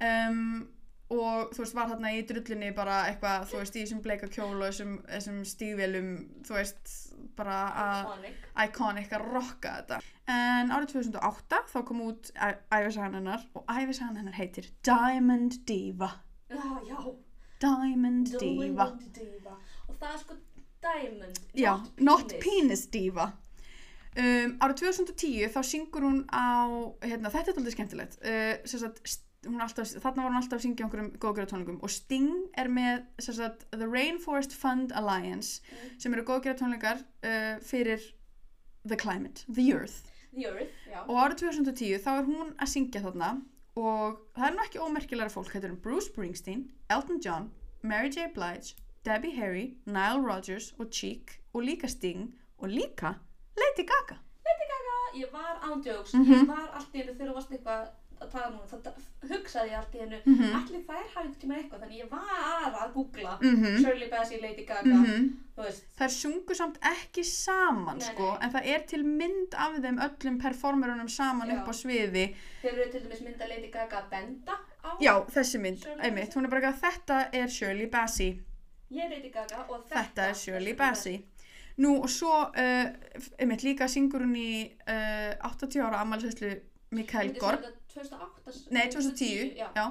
Um, 0.00 0.68
og 1.12 1.50
þú 1.54 1.58
veist 1.62 1.74
var 1.76 1.90
þarna 1.92 2.12
í 2.16 2.22
drullinni 2.26 2.70
bara 2.74 3.02
eitthvað, 3.10 3.44
þú 3.50 3.58
veist, 3.60 3.76
í 3.76 3.82
þessum 3.84 4.00
bleika 4.04 4.28
kjól 4.32 4.54
og 4.56 4.64
þessum, 4.70 4.94
þessum 5.10 5.42
stígvélum 5.50 6.08
þú 6.46 6.56
veist, 6.56 6.94
bara 7.36 7.58
að 7.84 8.24
Iconic. 8.64 9.12
að 9.12 9.26
rocka 9.34 9.74
þetta. 9.80 9.98
En 10.30 10.72
árið 10.72 10.94
2008 10.94 11.60
þá 11.72 11.78
kom 11.84 12.00
út 12.06 12.30
æ- 12.32 12.62
ævisagan 12.72 13.14
hennar 13.18 13.44
og 13.54 13.64
ævisagan 13.68 14.16
hennar 14.16 14.32
heitir 14.38 14.70
Diamond 14.82 15.58
Diva. 15.66 16.10
Já, 16.48 16.80
já. 16.88 16.98
Diamond 17.60 18.26
Diva 18.38 18.88
Diamond 18.88 19.12
Diva. 19.14 19.56
Og 19.88 19.94
það 20.00 20.12
er 20.14 20.18
sko 20.18 20.36
Diamond 20.84 21.38
já, 21.56 21.72
not 21.76 22.00
not 22.00 22.28
penis. 22.28 22.44
penis 22.44 22.86
diva. 22.92 23.32
Um, 24.16 24.58
árið 24.62 24.76
2010 24.84 25.48
þá 25.50 25.60
syngur 25.66 26.04
hún 26.06 26.20
á 26.30 26.68
hérna, 27.02 27.30
þetta 27.34 27.50
er 27.50 27.56
alveg 27.58 27.74
skemmtilegt. 27.74 28.18
Uh, 28.22 28.60
sem 28.64 28.84
alltaf, 29.44 29.88
þarna 30.02 30.22
var 30.24 30.30
hún 30.30 30.36
alltaf 30.40 30.58
að 30.58 30.62
syngja 30.64 30.84
á 30.84 30.86
einhverjum 30.88 31.12
góðgerðartónleikum 31.22 31.80
og 31.82 31.90
Sting 31.90 32.28
er 32.56 32.68
með 32.68 33.04
sagt, 33.20 33.66
The 33.70 33.86
Rainforest 33.86 34.52
Fund 34.56 34.92
Alliance 34.92 35.60
Mm. 35.70 36.00
sem 36.00 36.14
eru 36.14 36.24
góðgerðartónleikar 36.24 37.02
uh, 37.24 37.58
fyrir 37.60 38.00
The 38.86 38.96
Climate, 38.96 39.44
The 39.48 39.72
Earth 39.72 40.10
The 40.34 40.46
Earth, 40.50 40.72
og 41.08 41.16
árið 41.16 41.36
2010 41.44 41.98
þá 42.04 42.10
er 42.18 42.24
hún 42.28 42.54
að 42.58 42.68
syngja 42.72 43.00
þarna 43.04 43.42
og 43.76 44.18
það 44.36 44.46
er 44.48 44.54
nú 44.56 44.64
ekki 44.64 44.82
ómerkilega 44.82 45.30
fólk 45.34 45.50
þetta 45.52 45.66
eru 45.70 45.76
Bruce 45.82 46.08
Springsteen, 46.10 46.66
Elton 46.90 47.20
John 47.24 47.50
Mary 47.82 48.08
J. 48.10 48.28
Blige, 48.34 48.74
Debbie 49.04 49.34
Harry 49.36 49.76
Nile 49.86 50.22
Rodgers 50.24 50.72
og 50.78 50.90
Cheek 50.90 51.40
og 51.54 51.62
líka 51.62 51.88
Sting 51.90 52.32
og 52.58 52.68
líka 52.70 53.14
Lady 53.56 53.84
Gaga 53.86 54.18
Lady 54.44 54.66
Gaga, 54.70 54.96
ég 55.24 55.32
var 55.32 55.60
ándjóks, 55.62 56.12
Mhm. 56.14 56.32
ég 56.42 56.46
var 56.46 56.68
allt 56.74 56.92
í 56.94 56.98
hennu 57.02 57.14
þegar 57.14 57.30
þú 57.30 57.34
varst 57.34 57.50
eitthvað 57.50 57.88
að 58.24 58.30
tala 58.32 58.50
núna, 58.50 58.66
þetta 58.70 58.92
hugsaði 59.30 59.70
ég 59.70 59.78
allt 59.78 59.94
í 59.94 60.00
hennu, 60.02 60.18
Mhm. 60.26 60.54
allir 60.58 60.82
þær 60.88 61.06
hafi 61.14 61.28
ekki 61.30 61.48
með 61.50 61.58
eitthvað, 61.62 61.80
þannig 61.84 62.00
ég 62.02 62.10
var 62.10 62.72
að 62.80 62.92
googla 62.94 63.38
Mhm. 63.40 63.78
Shirley 63.84 64.08
Bassey, 64.10 64.40
Lady 64.42 64.64
Gaga, 64.64 64.90
þú 65.56 65.62
veist, 65.64 65.82
Þær 65.98 66.10
sungu 66.10 66.54
samt 66.54 66.78
ekki 66.82 67.24
saman 67.24 67.98
Nei, 67.98 68.06
sko, 68.06 68.22
nei. 68.32 68.38
en 68.42 68.50
það 68.52 68.66
er 68.74 68.78
til 68.86 69.02
mynd 69.04 69.54
af 69.54 69.76
þeim 69.78 69.98
öllum 70.08 70.40
performerunum 70.42 71.08
saman 71.10 71.48
Já. 71.48 71.60
upp 71.62 71.68
á 71.68 71.72
sviði. 71.72 72.34
þeir 72.62 72.72
eru 72.78 72.90
til 72.90 73.00
dæmis 73.00 73.20
mynda 73.22 73.48
Lady 73.48 73.70
Gaga 73.70 73.96
að 74.02 74.10
benda 74.10 74.58
á, 74.84 74.98
Já, 75.00 75.24
þessi 75.30 75.60
mynd, 75.60 75.84
einmitt, 76.00 76.34
hún 76.34 76.44
er 76.44 76.48
bara 76.50 76.72
að 76.72 76.80
þetta 76.80 77.28
er 77.34 77.46
Shirley 77.48 77.86
Bassey, 77.86 78.40
ég 78.90 79.04
er 79.04 79.10
Lady 79.10 79.30
Gaga 79.30 79.64
og 79.68 79.84
þetta, 79.88 79.94
þetta 80.04 80.28
er 80.30 80.34
Shirley 80.34 80.72
Bassey. 80.74 81.24
Nú 81.76 82.00
og 82.02 82.08
svo, 82.08 82.30
uh, 82.56 82.92
einmitt 83.40 83.64
líka 83.64 83.88
syngur 83.90 84.20
hún 84.22 84.36
í 84.36 84.70
uh, 84.86 85.34
80 85.42 85.80
ára 85.82 85.98
ammælisveislu 86.04 86.60
Mikael 86.92 87.32
Gorb, 87.40 87.64
2008, 87.94 88.70
nei 88.74 88.86
2010, 88.92 89.54
já, 89.58 89.68
já, 89.78 89.86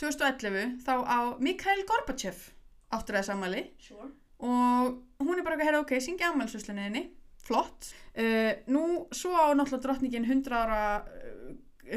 2011 0.00 0.80
þá 0.86 0.92
á 1.04 1.18
Mikael 1.42 1.84
Gorbachev 1.88 2.50
áttur 2.94 3.18
þess 3.20 3.32
ammæli 3.34 3.64
sure, 3.78 4.10
og 4.40 5.00
hún 5.20 5.36
er 5.38 5.44
bara 5.44 5.56
eitthvað, 5.56 5.66
herra 5.68 5.80
ok, 5.84 5.96
syngja 6.00 6.30
ammælisveisluninni, 6.32 7.02
flott. 7.44 7.90
Uh, 8.16 8.54
nú, 8.72 8.84
svo 9.14 9.34
á 9.36 9.52
náttúrulega 9.52 9.84
drottningin 9.84 10.24
100 10.26 10.54
ára 10.56 10.80
uh, 11.04 11.50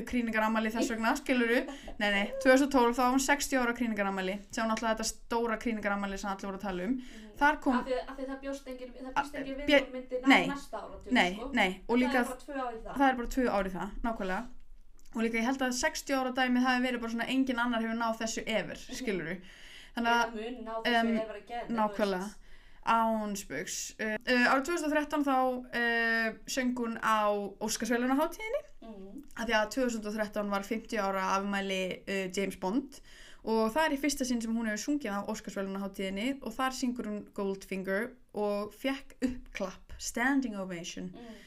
krýningaramæli 0.10 0.72
þess 0.74 0.92
vegna, 0.92 1.14
skiluru, 1.22 1.62
nei 2.02 2.10
nei, 2.14 2.24
2012 2.44 2.98
þá 2.98 3.04
á 3.08 3.14
hún 3.14 3.24
60 3.24 3.62
ára 3.62 3.76
krýningaramæli, 3.78 4.40
sjá 4.50 4.66
náttúrulega 4.66 4.98
þetta 4.98 5.08
stóra 5.10 5.60
krýningaramæli 5.62 6.20
sem 6.20 6.32
allir 6.34 6.50
voru 6.50 6.60
að 6.60 6.66
tala 6.68 6.88
um. 6.90 6.98
Þar 7.40 7.56
kom, 7.64 7.78
af 7.80 7.88
því, 7.88 7.96
af 8.04 8.18
því 8.18 8.26
það 8.30 8.42
bjóst 8.44 8.68
engin, 8.70 8.92
engin 9.00 9.56
Bjö- 9.70 9.80
við 9.80 9.88
hún 9.88 9.96
myndi 9.96 10.20
ná 10.22 10.28
nei, 10.34 10.44
næsta 10.52 10.82
ára, 10.84 11.00
nei, 11.18 11.30
sko. 11.38 11.48
nei, 11.58 11.70
og 11.88 12.02
líka, 12.02 12.26
það 12.28 12.28
er 12.28 12.28
bara 12.28 12.44
tvö 12.44 12.60
ári 12.68 12.84
það, 12.84 13.00
það 13.00 13.08
er 13.08 13.18
bara 13.22 13.32
tvö 13.38 13.48
ári 13.58 13.74
það, 13.74 13.96
nákvæmlega. 14.06 14.44
Og 15.14 15.22
líka 15.22 15.38
ég 15.40 15.46
held 15.46 15.62
að 15.62 15.76
60 15.78 16.16
ára 16.18 16.32
dæmið 16.38 16.66
hafi 16.68 16.86
verið 16.88 17.04
bara 17.04 17.14
svona 17.14 17.28
engin 17.30 17.60
annar 17.62 17.84
hefur 17.86 18.00
náð 18.00 18.20
þessu 18.24 18.44
ever, 18.50 18.80
skiluru. 19.00 19.36
Þannig 19.94 20.14
að 20.14 20.24
það 20.24 20.38
mun 20.40 20.56
ná 20.66 20.74
þessu 20.86 21.00
um, 21.00 21.12
þú 21.70 21.76
Nákvæmlega. 21.78 22.30
Ánsböks. 22.94 23.76
Uh, 23.96 24.16
uh, 24.28 24.48
árið 24.52 24.66
2013 24.74 25.24
þá 25.24 25.36
uh, 25.40 26.30
söng 26.52 26.74
hún 26.80 26.98
á 27.00 27.32
Óskarsvælunaháttíðinni 27.64 28.64
Mm. 28.84 29.22
af 29.40 29.46
því 29.48 29.54
að 29.56 29.70
2013 29.78 30.50
var 30.52 30.66
50 30.68 30.98
ára 31.00 31.22
afmæli 31.38 31.78
uh, 32.04 32.26
James 32.36 32.58
Bond 32.60 32.98
og 33.48 33.70
það 33.72 33.86
er 33.86 33.94
í 33.96 34.00
fyrsta 34.02 34.28
sinn 34.28 34.42
sem 34.44 34.52
hún 34.52 34.68
hefur 34.68 34.82
sungið 34.84 35.16
á 35.16 35.24
Óskarsvælunaháttíðinni 35.32 36.26
og 36.44 36.52
þar 36.58 36.76
syngur 36.76 37.08
hún 37.08 37.22
Goldfinger 37.36 38.10
og 38.36 38.74
fekk 38.76 39.16
uppklapp, 39.24 39.96
standing 40.00 40.60
ovation. 40.60 41.14
Mm. 41.16 41.40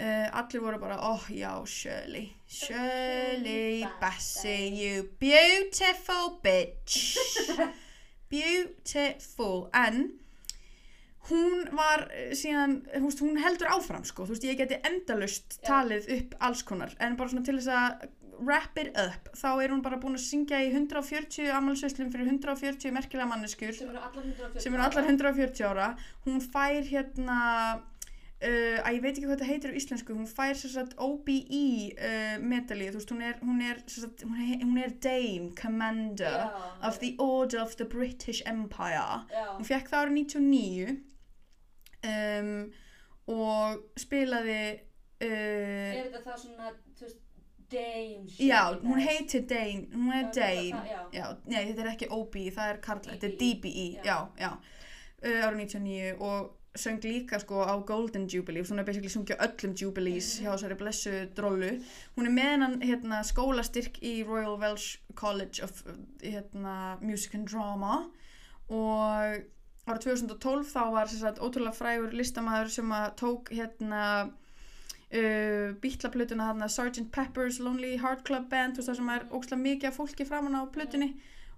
Uh, 0.00 0.30
allir 0.32 0.62
voru 0.64 0.78
bara, 0.80 0.96
oh 1.10 1.26
já, 1.28 1.50
Shirley, 1.68 2.30
Shirley 2.48 3.84
Bassey, 4.00 4.70
you 4.72 5.02
beautiful 5.20 6.38
bitch. 6.42 7.18
Beautiful. 8.30 9.68
En 9.74 10.12
hún 11.28 11.66
var 11.74 12.06
eh, 12.14 12.30
síðan, 12.38 12.78
þú 12.94 13.02
veist, 13.08 13.22
hún 13.26 13.40
heldur 13.42 13.72
áfram, 13.74 14.06
sko. 14.06 14.24
Þú 14.24 14.36
veist, 14.36 14.46
ég 14.46 14.60
geti 14.62 14.78
endalust 14.86 15.58
talið 15.66 16.08
upp 16.16 16.36
alls 16.48 16.62
konar. 16.64 16.94
En 17.02 17.18
bara 17.18 17.34
svona 17.34 17.44
til 17.44 17.58
þess 17.58 17.74
að 17.74 18.08
wrap 18.40 18.78
it 18.80 18.94
up, 18.96 19.28
þá 19.36 19.48
er 19.60 19.72
hún 19.72 19.82
bara 19.84 19.98
búin 20.00 20.16
að 20.16 20.24
syngja 20.24 20.62
í 20.64 20.70
140 20.72 21.50
ammálsveislum 21.58 22.08
fyrir 22.12 22.30
140 22.30 22.94
merkilega 22.96 23.28
140 23.28 24.62
sem 24.62 24.72
eru 24.72 24.84
allar 24.86 25.08
140 25.10 25.66
ára 25.68 25.90
hún 26.24 26.40
fær 26.40 26.88
hérna 26.88 27.40
uh, 28.40 28.78
að 28.86 28.94
ég 28.96 29.02
veit 29.04 29.12
ekki 29.18 29.26
hvað 29.26 29.36
þetta 29.38 29.48
heitir 29.50 29.72
á 29.74 29.78
íslensku 29.80 30.14
hún 30.16 30.28
fær 30.30 30.54
sér 30.56 30.72
satt 30.74 30.94
OBE 30.96 31.40
uh, 31.92 32.36
medalíu, 32.42 32.90
þú 32.94 33.00
veist, 33.00 33.12
hún 33.14 33.22
er, 33.26 33.38
hún 33.44 33.60
er, 33.66 33.80
sagt, 33.90 34.24
hún 34.24 34.38
er, 34.40 34.64
hún 34.64 34.78
er 34.84 34.94
Dame 35.04 35.50
Commander 35.60 36.46
of 36.88 36.98
the 37.02 37.14
Order 37.18 37.60
of 37.62 37.76
the 37.76 37.84
British 37.84 38.42
Empire. 38.46 39.24
Já, 39.32 39.46
hún 39.58 39.66
fekk 39.68 39.90
það 39.92 40.04
árið 40.06 40.18
99 40.20 41.00
um, 42.10 42.52
og 43.30 43.82
spilaði 44.00 44.60
uh, 45.22 45.26
er 45.26 46.06
þetta 46.06 46.22
það 46.24 46.38
svona 46.44 46.70
þú 46.96 47.04
veist, 47.06 47.18
dame 47.70 48.32
já, 48.42 48.62
hún 48.82 48.98
heitir 49.04 49.44
Dane 49.46 49.84
hún 49.94 50.08
er 50.16 50.24
Já, 50.24 50.32
Dane. 50.34 50.70
það- 50.72 50.88
já. 50.90 51.02
Já, 51.20 51.26
nei, 51.46 51.60
þetta 51.68 51.84
er 51.84 51.90
ekki 51.92 52.08
OB, 52.16 52.38
það 52.56 52.72
er 52.72 52.80
Karla, 52.86 53.12
þetta 53.12 53.28
er 53.28 53.36
DBE, 53.36 53.74
DBE, 53.74 53.84
já. 54.08 54.16
já, 54.40 54.50
árið 55.44 55.60
99 55.60 56.16
og 56.18 56.56
söng 56.78 57.00
líka 57.02 57.38
sko 57.42 57.64
á 57.66 57.74
Golden 57.86 58.28
Jubilee, 58.28 58.62
hún 58.62 58.78
er 58.78 58.84
basically 58.84 59.10
sungið 59.10 59.38
á 59.38 59.46
öllum 59.48 59.74
Jubilees 59.74 60.38
Mhm. 60.38 60.44
hjá 60.44 60.50
þessari 60.54 60.76
blessu 60.78 61.14
drollu. 61.34 61.70
Hún 62.16 62.26
er 62.26 62.30
með 62.32 62.50
hennan 62.52 62.80
hérna, 62.80 63.22
skólastyrk 63.24 63.98
í 64.02 64.24
Royal 64.26 64.56
Welsh 64.58 64.98
College 65.14 65.62
of 65.62 65.82
hérna, 66.22 67.00
Music 67.02 67.34
and 67.34 67.48
Drama 67.48 68.10
og 68.68 69.42
árið 69.88 70.04
2012 70.04 70.66
þá 70.70 70.90
var 70.92 71.06
sagt, 71.08 71.38
ótrúlega 71.40 71.74
frægur 71.74 72.12
listamæður 72.14 72.70
sem 72.70 72.88
að 72.92 73.16
tók 73.16 73.48
hérna 73.50 74.30
uh, 75.12 75.72
bítlaplötuna 75.82 76.52
þarna 76.52 76.68
Sgt. 76.70 77.10
Pepper's 77.10 77.58
Lonely 77.58 77.96
Heart 77.98 78.24
Club 78.24 78.48
Band 78.48 78.76
þú 78.76 78.82
veist 78.84 78.88
það 78.92 78.96
sem 79.00 79.08
er 79.16 79.24
ókslega 79.34 79.62
mikið 79.64 79.96
fólki 79.96 80.26
framan 80.28 80.54
á 80.54 80.62
plötunni 80.70 81.16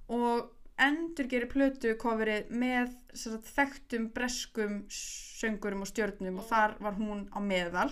og 0.09 0.49
endur 0.81 1.29
gerir 1.29 1.51
plötu 1.51 1.93
coverið 2.01 2.51
með 2.51 2.93
sagt, 3.15 3.49
þekktum 3.57 4.09
breskum 4.15 4.83
söngurum 4.89 5.85
og 5.85 5.91
stjörnum 5.91 6.41
og 6.41 6.49
þar 6.49 6.77
var 6.83 6.99
hún 6.99 7.27
á 7.35 7.39
meðal. 7.45 7.91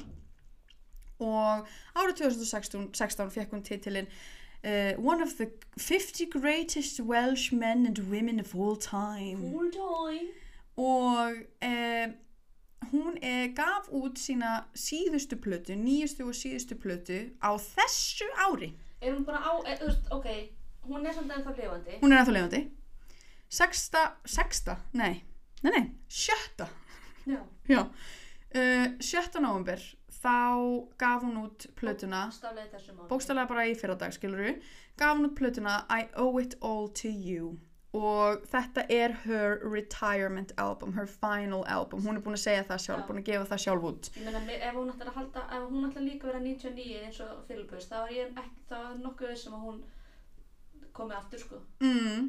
Og 1.20 1.68
árið 2.00 2.23
2016 2.23 2.91
16 2.97 3.33
fekk 3.34 3.52
hún 3.52 3.65
titilinn 3.67 4.09
uh, 4.65 4.97
One 4.97 5.23
of 5.23 5.36
the 5.36 5.50
50 5.76 6.31
greatest 6.33 7.00
Welsh 7.00 7.52
men 7.52 7.86
and 7.86 7.99
women 8.10 8.41
of 8.41 8.55
all 8.55 8.76
time. 8.76 9.52
Cool 9.52 9.70
time. 9.70 10.31
Og 10.81 11.36
eh, 11.60 12.09
hún 12.92 13.18
eh, 13.20 13.50
gaf 13.52 13.91
út 13.92 14.17
sína 14.17 14.65
síðustu 14.73 15.36
plötu, 15.36 15.75
nýjustu 15.76 16.25
og 16.25 16.39
síðustu 16.39 16.78
plötu 16.81 17.18
á 17.44 17.52
þessu 17.60 18.31
ári. 18.41 18.73
er 19.00 19.12
hún 19.12 19.25
bara 19.25 19.41
á, 19.44 19.52
er, 19.67 19.78
veist, 19.84 20.09
ok 20.12 20.26
hún 20.89 21.07
er 21.07 21.17
samt 21.17 21.33
ennþá 21.36 21.55
lifandi. 21.57 21.99
Hún 22.02 22.12
er 22.12 22.23
ennþá 22.23 22.36
lefandi. 22.36 22.62
Sexta, 23.50 24.05
sexta, 24.25 24.76
nei, 24.94 25.25
nei, 25.62 25.73
nei, 25.75 25.86
sjötta, 26.09 26.68
já, 27.26 27.41
já, 27.67 27.81
uh, 27.83 28.84
sjötta 29.02 29.41
november 29.42 29.83
þá 30.20 30.36
gaf 31.00 31.25
hún 31.25 31.41
út 31.47 31.67
plötuna, 31.75 32.28
staflega 32.31 32.68
þessu 32.76 32.94
mánu 32.94 33.09
bókstaflega 33.10 33.50
bara 33.50 33.65
í 33.67 33.75
fyrradag, 33.75 34.15
skiluru, 34.15 34.52
gaf 35.00 35.17
hún 35.17 35.31
út 35.31 35.34
plötuna 35.39 35.81
I 35.91 36.07
Owe 36.15 36.44
It 36.44 36.55
All 36.60 36.89
To 37.00 37.10
You. 37.10 37.57
Og 37.91 38.44
þetta 38.47 38.84
er 38.86 39.17
her 39.25 39.57
retirement 39.67 40.52
album, 40.62 40.92
her 40.94 41.09
final 41.10 41.65
album, 41.67 42.05
hún 42.07 42.20
er 42.20 42.23
búin 42.23 42.36
að 42.39 42.44
segja 42.44 42.67
það 42.68 42.83
sjálf, 42.84 43.00
Já. 43.02 43.07
búin 43.09 43.18
að 43.18 43.31
gefa 43.33 43.49
það 43.50 43.62
sjálf 43.65 43.86
út. 43.89 44.10
Ég 44.15 44.28
meina, 44.28 44.42
ef 44.68 44.76
hún 44.76 44.92
ætlar 44.92 45.10
að 45.10 45.17
halda, 45.18 45.42
ef 45.57 45.65
hún 45.73 45.89
ætlar 45.89 46.05
líka 46.07 46.28
að 46.28 46.31
vera 46.31 46.42
99 46.44 47.00
eins 47.09 47.18
og 47.25 47.41
Philippus, 47.49 47.89
þá 47.91 47.97
er 48.05 48.12
ég 48.15 48.39
ekki, 48.44 48.62
þá 48.70 48.76
er 48.78 49.00
nokkuð 49.02 49.34
sem 49.41 49.57
að 49.59 49.65
hún 49.67 49.81
komi 51.01 51.17
aftur, 51.17 51.43
sko. 51.43 51.61
Mm, 51.85 52.27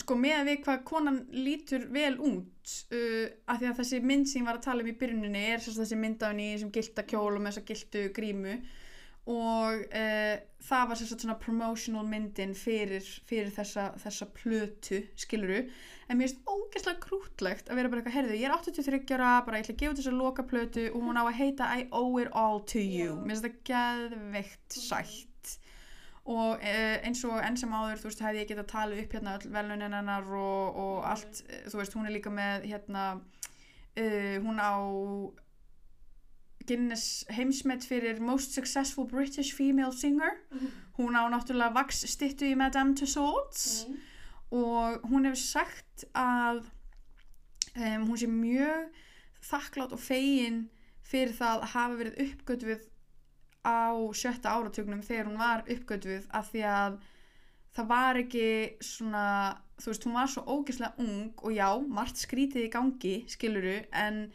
sko 0.00 0.16
með 0.18 0.38
að 0.38 0.48
við 0.50 0.62
hvað 0.64 0.86
konan 0.90 1.20
lítur 1.34 1.84
vel 1.94 2.14
út 2.18 2.78
uh, 2.94 3.26
af 3.50 3.60
því 3.60 3.68
að 3.70 3.76
þessi 3.82 4.00
mynd 4.02 4.30
sem 4.30 4.42
ég 4.42 4.48
var 4.48 4.60
að 4.60 4.66
tala 4.68 4.84
um 4.84 4.90
í 4.90 4.96
byrjuninni 5.00 5.44
er 5.52 5.62
sérst 5.62 5.82
þessi 5.82 6.00
mynd 6.00 6.24
af 6.24 6.32
henni 6.34 6.54
þessum 6.54 6.72
gilda 6.74 7.06
kjól 7.12 7.28
og 7.34 7.44
með 7.44 7.52
þessa 7.52 7.68
gildu 7.70 8.08
grímu. 8.16 8.56
Og 9.32 9.84
uh, 9.88 10.34
það 10.66 10.88
var 10.90 10.98
sérst 11.00 11.22
svona 11.22 11.38
promotional 11.40 12.04
myndin 12.08 12.52
fyrir, 12.58 13.06
fyrir 13.28 13.52
þessa, 13.54 13.86
þessa 14.02 14.28
plötu 14.36 15.00
skiluru, 15.16 15.62
en 16.04 16.18
mér 16.18 16.28
finnst 16.28 16.50
ógeðslega 16.50 17.00
krútlegt 17.00 17.70
að 17.70 17.80
vera 17.80 17.92
bara 17.92 18.02
eitthvað, 18.02 18.16
herðu, 18.18 18.36
ég 18.36 18.50
er 18.50 18.56
83 18.58 19.16
ára, 19.16 19.30
bara 19.46 19.60
ég 19.60 19.64
ætla 19.64 19.76
að 19.78 19.80
gefa 19.80 20.00
þessa 20.00 20.16
loka 20.18 20.44
plötu 20.50 20.90
og 20.90 21.06
hún 21.06 21.16
á 21.16 21.24
að 21.24 21.38
heita 21.38 21.70
I 21.72 21.86
owe 21.88 22.20
it 22.20 22.34
all 22.36 22.60
to 22.68 22.82
you. 22.82 23.14
Já. 23.14 23.22
mér 23.22 23.32
finnst 23.32 23.46
það 23.46 23.62
geðveikt 23.70 24.76
sætt 24.76 25.33
og 26.26 26.54
uh, 26.56 26.96
eins 27.04 27.24
og 27.28 27.36
enn 27.44 27.56
sem 27.60 27.72
áður 27.76 27.98
þú 28.00 28.08
veist 28.08 28.20
hefði 28.24 28.38
ég 28.44 28.48
getað 28.48 28.68
talið 28.72 29.02
upp 29.04 29.12
hérna 29.18 29.34
öll 29.38 29.50
velunin 29.52 29.92
hennar 29.98 30.24
og, 30.32 30.76
og 30.76 30.96
Mhm. 31.02 31.10
allt 31.10 31.42
eh, 31.48 31.64
þú 31.68 31.76
veist 31.82 31.92
hún 31.98 32.06
er 32.06 32.14
líka 32.16 32.30
með 32.32 32.64
hérna 32.70 33.02
uh, 33.16 34.36
hún 34.46 34.58
á 34.60 34.72
Guinness 36.66 37.26
heimsmet 37.28 37.84
fyrir 37.84 38.20
Most 38.24 38.54
Successful 38.56 39.04
British 39.10 39.52
Female 39.56 39.92
Singer 39.92 40.38
hún 40.98 41.12
á 41.18 41.28
náttúrulega 41.28 41.74
vaks 41.76 42.04
stittu 42.08 42.46
í 42.48 42.56
Madame 42.56 42.94
Tussauds 42.96 43.84
Mm. 43.88 43.98
og 44.62 45.00
hún 45.10 45.24
hefur 45.26 45.40
sagt 45.40 46.04
að 46.14 46.60
um, 47.76 48.06
hún 48.08 48.16
sé 48.16 48.28
mjög 48.30 48.88
þakklátt 49.42 49.92
og 49.92 50.00
fegin 50.00 50.68
fyrir 51.04 51.34
það 51.34 51.56
að 51.64 51.72
hafa 51.74 51.96
verið 52.00 52.20
uppgötvuð 52.24 52.84
á 53.64 53.96
sjötta 54.12 54.54
áratugnum 54.54 55.02
þegar 55.04 55.30
hún 55.30 55.40
var 55.40 55.64
uppgötvuð 55.64 56.28
af 56.36 56.50
því 56.52 56.64
að 56.68 56.98
það 57.74 57.90
var 57.90 58.20
ekki 58.20 58.48
svona, 58.84 59.26
þú 59.80 59.90
veist, 59.90 60.06
hún 60.06 60.18
var 60.18 60.30
svo 60.30 60.44
ógeðslega 60.46 61.04
ung 61.04 61.40
og 61.42 61.54
já, 61.56 61.68
margt 61.98 62.20
skrítið 62.22 62.68
í 62.68 62.72
gangi, 62.72 63.14
skiluru, 63.30 63.78
en 63.90 64.28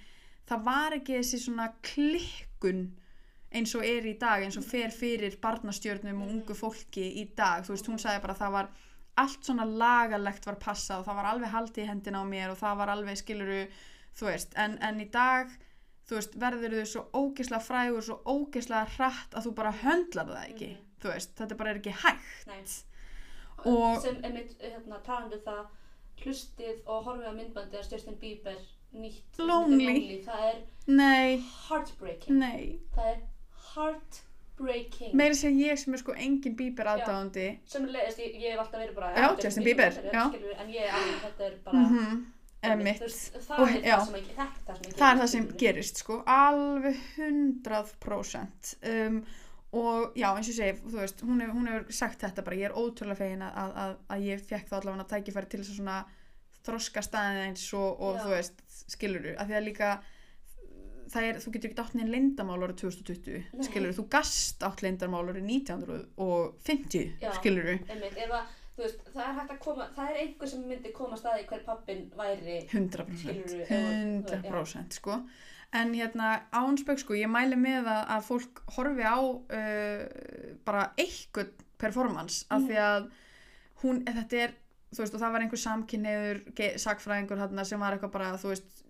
það 0.49 0.65
var 0.65 0.97
ekki 0.97 1.19
þessi 1.19 1.39
svona 1.45 1.69
klikkun 1.85 2.89
eins 3.55 3.73
og 3.77 3.85
er 3.85 4.05
í 4.05 4.17
dag, 4.21 4.43
eins 4.45 4.59
og 4.59 4.65
fer 4.67 4.91
fyrir 4.93 5.39
barnastjörnum 5.41 6.21
og 6.25 6.33
ungu 6.35 6.57
fólki 6.57 7.05
í 7.21 7.29
dag, 7.37 7.63
þú 7.65 7.73
veist, 7.73 7.89
hún 7.89 8.01
sagði 8.01 8.25
bara 8.25 8.35
að 8.35 8.43
það 8.43 8.55
var 8.57 8.69
allt 9.19 9.47
svona 9.47 9.65
lagalegt 9.67 10.45
var 10.47 10.59
passað 10.61 11.01
og 11.01 11.07
það 11.07 11.17
var 11.19 11.29
alveg 11.31 11.53
haldið 11.53 11.83
í 11.83 11.87
hendina 11.89 12.21
á 12.23 12.25
mér 12.27 12.53
og 12.53 12.59
það 12.59 12.77
var 12.81 12.91
alveg 12.93 13.19
skiluru, 13.19 13.63
þú 14.19 14.29
veist, 14.29 14.53
en, 14.59 14.77
en 14.85 15.01
í 15.01 15.07
dag 15.11 15.51
þú 16.09 16.15
veist, 16.17 16.35
verður 16.41 16.73
þau 16.79 16.85
svo 16.93 17.03
ógeðslega 17.13 17.61
frægur, 17.69 18.01
svo 18.07 18.15
ógeðslega 18.25 18.87
hratt 18.97 19.35
að 19.37 19.45
þú 19.45 19.51
bara 19.59 19.71
höndlar 19.83 20.25
það 20.31 20.47
ekki, 20.49 20.69
Mhm. 20.69 20.85
þú 21.03 21.11
veist, 21.13 21.35
þetta 21.37 21.57
bara 21.57 21.69
er 21.69 21.79
ekki 21.81 21.93
hægt. 22.03 22.47
Nei. 22.47 22.63
Og- 23.65 24.01
sem 24.01 24.15
einmitt 24.23 24.55
hérna, 24.61 25.01
talandi 25.05 25.35
um 25.35 25.41
það 25.45 25.65
hlustið 26.23 26.81
og 26.87 27.05
horfið 27.05 27.27
á 27.29 27.33
myndbandi 27.35 27.77
að 27.79 27.91
Justin 27.91 28.15
Bieber 28.15 28.57
nýtt 28.95 29.37
Lonely. 29.37 30.23
Það 30.25 30.43
er 30.49 30.61
Nei, 30.87 31.37
heartbreaking. 31.67 32.39
Nei. 32.39 32.79
Það 32.95 33.05
er 33.13 33.21
heartbreaking. 33.75 35.13
Meira 35.13 35.35
sem 35.35 35.57
ég 35.59 35.77
sem 35.77 35.93
er 35.93 36.01
sko 36.01 36.13
engin 36.13 36.55
bíber 36.59 36.85
aðdáðandi 36.85 37.45
sem 37.69 37.85
leiðist, 37.87 38.19
ég, 38.19 38.35
ég 38.41 38.51
hef 38.55 38.59
alltaf 38.65 38.81
verið 38.81 38.95
bara 38.95 39.13
Já, 39.15 39.29
Justin 39.43 39.63
Bieber, 39.63 39.93
en 40.59 40.73
ég 40.73 40.89
alveg, 40.89 41.21
þetta 41.27 41.45
er 41.51 41.57
bara 41.63 41.77
mm 41.77 41.93
einmitt, 41.99 42.25
emitt 42.65 43.03
það, 43.45 43.75
er 43.75 43.85
það, 43.85 44.05
sem 44.05 44.17
ekki, 44.19 44.33
þetta 44.37 44.65
það 44.65 44.79
sem 44.79 44.87
ekki 44.89 44.97
það 44.99 45.11
er 45.11 45.21
það 45.21 45.29
sem 45.33 45.45
gerist 45.63 46.01
sko. 46.03 46.17
Alveg 46.35 47.03
100% 47.15 48.73
um, 48.93 49.19
og 49.79 50.17
já 50.17 50.29
eins 50.33 50.49
og 50.49 50.57
segi 50.57 50.77
þú 50.81 50.97
veist, 50.97 51.25
hún, 51.25 51.43
hef, 51.43 51.51
hún 51.55 51.69
hefur 51.69 51.97
sagt 52.01 52.23
þetta 52.25 52.45
bara 52.45 52.57
ég 52.59 52.71
er 52.71 52.77
ótrúlega 52.77 53.19
fegin 53.21 53.43
að, 53.45 53.59
að, 53.63 53.75
að, 53.83 53.97
að 54.15 54.23
ég 54.27 54.47
fekk 54.49 54.71
þá 54.71 54.79
allavega 54.79 55.09
tækifæri 55.13 55.51
til 55.51 55.61
þess 55.61 55.73
að 55.75 55.81
svona 55.81 55.99
þroska 56.65 57.03
staðið 57.05 57.43
eins 57.47 57.67
og, 57.77 57.91
og 58.03 58.17
þú 58.23 58.31
veist 58.33 58.63
skiluru, 58.89 59.35
af 59.39 59.49
því 59.49 59.59
að 59.59 59.67
líka 59.69 59.91
það 61.09 61.27
er, 61.27 61.39
þú 61.41 61.53
getur 61.53 61.71
ekki 61.71 61.83
átt 61.83 61.95
neinn 61.97 62.11
leyndamál 62.13 62.59
árið 62.59 62.81
2020, 62.83 63.45
Nei. 63.53 63.65
skiluru, 63.65 63.95
þú 63.97 64.05
gast 64.13 64.65
átt 64.65 64.83
leyndamál 64.85 65.23
árið 65.29 65.47
1950 65.47 67.07
Já. 67.23 67.31
skiluru, 67.39 67.77
að, 67.85 68.03
þú 68.19 68.41
veist, 68.85 69.03
það 69.13 69.23
er 69.27 69.37
hægt 69.39 69.53
að 69.55 69.59
koma 69.65 69.87
það 69.95 70.09
er 70.13 70.19
einhver 70.23 70.51
sem 70.51 70.65
myndi 70.69 70.91
koma 70.95 71.15
að 71.17 71.21
staði 71.23 71.45
hver 71.51 71.63
pappin 71.67 72.03
væri 72.17 72.57
100% 72.71 73.23
Skilurðu, 73.23 73.61
ef- 73.63 74.33
100% 74.49 74.97
sko. 74.99 75.19
En 75.79 75.91
hérna 75.93 76.29
ánsbögg 76.57 77.03
sko 77.03 77.13
ég 77.19 77.29
mæli 77.29 77.57
með 77.61 77.85
að, 77.91 78.03
að 78.15 78.23
fólk 78.25 78.61
horfi 78.77 79.05
á 79.05 79.17
uh, 79.21 80.03
bara 80.65 80.87
eitthvað 80.97 81.51
performance 81.79 82.45
af 82.49 82.65
því 82.65 82.79
að 82.83 83.09
hún, 83.83 84.01
þetta 84.07 84.39
er 84.47 84.55
þú 84.89 85.03
veist 85.03 85.13
og 85.15 85.21
það 85.21 85.33
var 85.35 85.43
einhver 85.45 85.61
samkynneður 85.61 86.39
ge- 86.57 86.73
sakfræðingur 86.81 87.39
hérna 87.43 87.63
sem 87.69 87.79
var 87.79 87.93
eitthvað 87.95 88.15
bara 88.17 88.31
þú 88.41 88.49
veist 88.55 88.81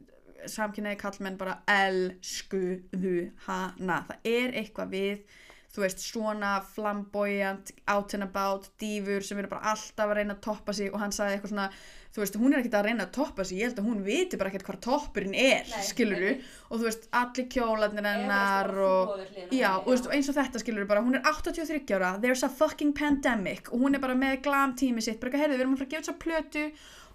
samkynneði 0.50 0.96
kallmenn 1.02 1.36
bara 1.38 1.58
elskuðu 1.68 3.16
hana. 3.48 3.98
Það 4.08 4.30
er 4.32 4.56
eitthvað 4.62 4.94
við 4.94 5.38
þú 5.70 5.84
veist 5.86 6.02
svona 6.02 6.56
flamboyant 6.76 7.72
out 7.94 8.14
and 8.18 8.26
about 8.26 8.70
dýfur 8.82 9.22
sem 9.26 9.38
eru 9.42 9.52
bara 9.52 9.74
alltaf 9.76 10.10
að 10.10 10.18
reyna 10.20 10.36
að 10.38 10.44
toppa 10.48 10.74
sig 10.74 10.90
og 10.94 11.00
hann 11.04 11.14
sagði 11.14 11.38
eitthvað 11.38 11.54
svona 11.54 11.68
þú 12.10 12.24
veist 12.24 12.38
hún 12.42 12.54
er 12.56 12.62
ekkert 12.64 12.78
að 12.80 12.88
reyna 12.88 13.06
að 13.06 13.12
toppa 13.20 13.46
sig 13.46 13.60
ég 13.60 13.70
held 13.70 13.82
að 13.84 13.90
hún 13.92 14.00
viti 14.08 14.40
bara 14.42 14.50
ekkert 14.50 14.66
hvað 14.66 14.80
toppurinn 14.88 15.36
er 15.38 15.68
Nei, 15.70 15.84
skiluru 15.86 16.32
einmitt. 16.32 16.48
og 16.70 16.80
þú 16.82 16.88
veist 16.88 17.06
allir 17.22 17.48
kjólarnir 17.54 18.08
hennar 18.10 18.72
og 18.88 19.12
þú 19.20 19.60
Já, 19.60 19.70
og, 19.78 19.92
veist, 19.92 20.10
og 20.10 20.16
eins 20.18 20.32
og 20.34 20.40
þetta 20.40 20.64
skilur 20.64 20.90
bara, 20.90 21.06
hún 21.06 21.20
er 21.20 21.26
83 21.30 21.94
ára, 22.00 22.16
there's 22.24 22.42
a 22.44 22.50
fucking 22.50 22.96
pandemic 22.98 23.70
og 23.70 23.86
hún 23.86 23.94
er 23.94 24.02
bara 24.02 24.18
með 24.18 24.42
glam 24.50 24.74
tími 24.80 25.06
sitt, 25.06 25.22
bara 25.22 25.38
heyrðu, 25.38 25.60
við 25.60 25.68
erum 25.68 25.78
að 25.78 25.84
fara 25.84 25.92
að 25.92 25.94
gefa 25.94 26.08
þess 26.08 26.16
að 26.16 26.24
plötu 26.26 26.66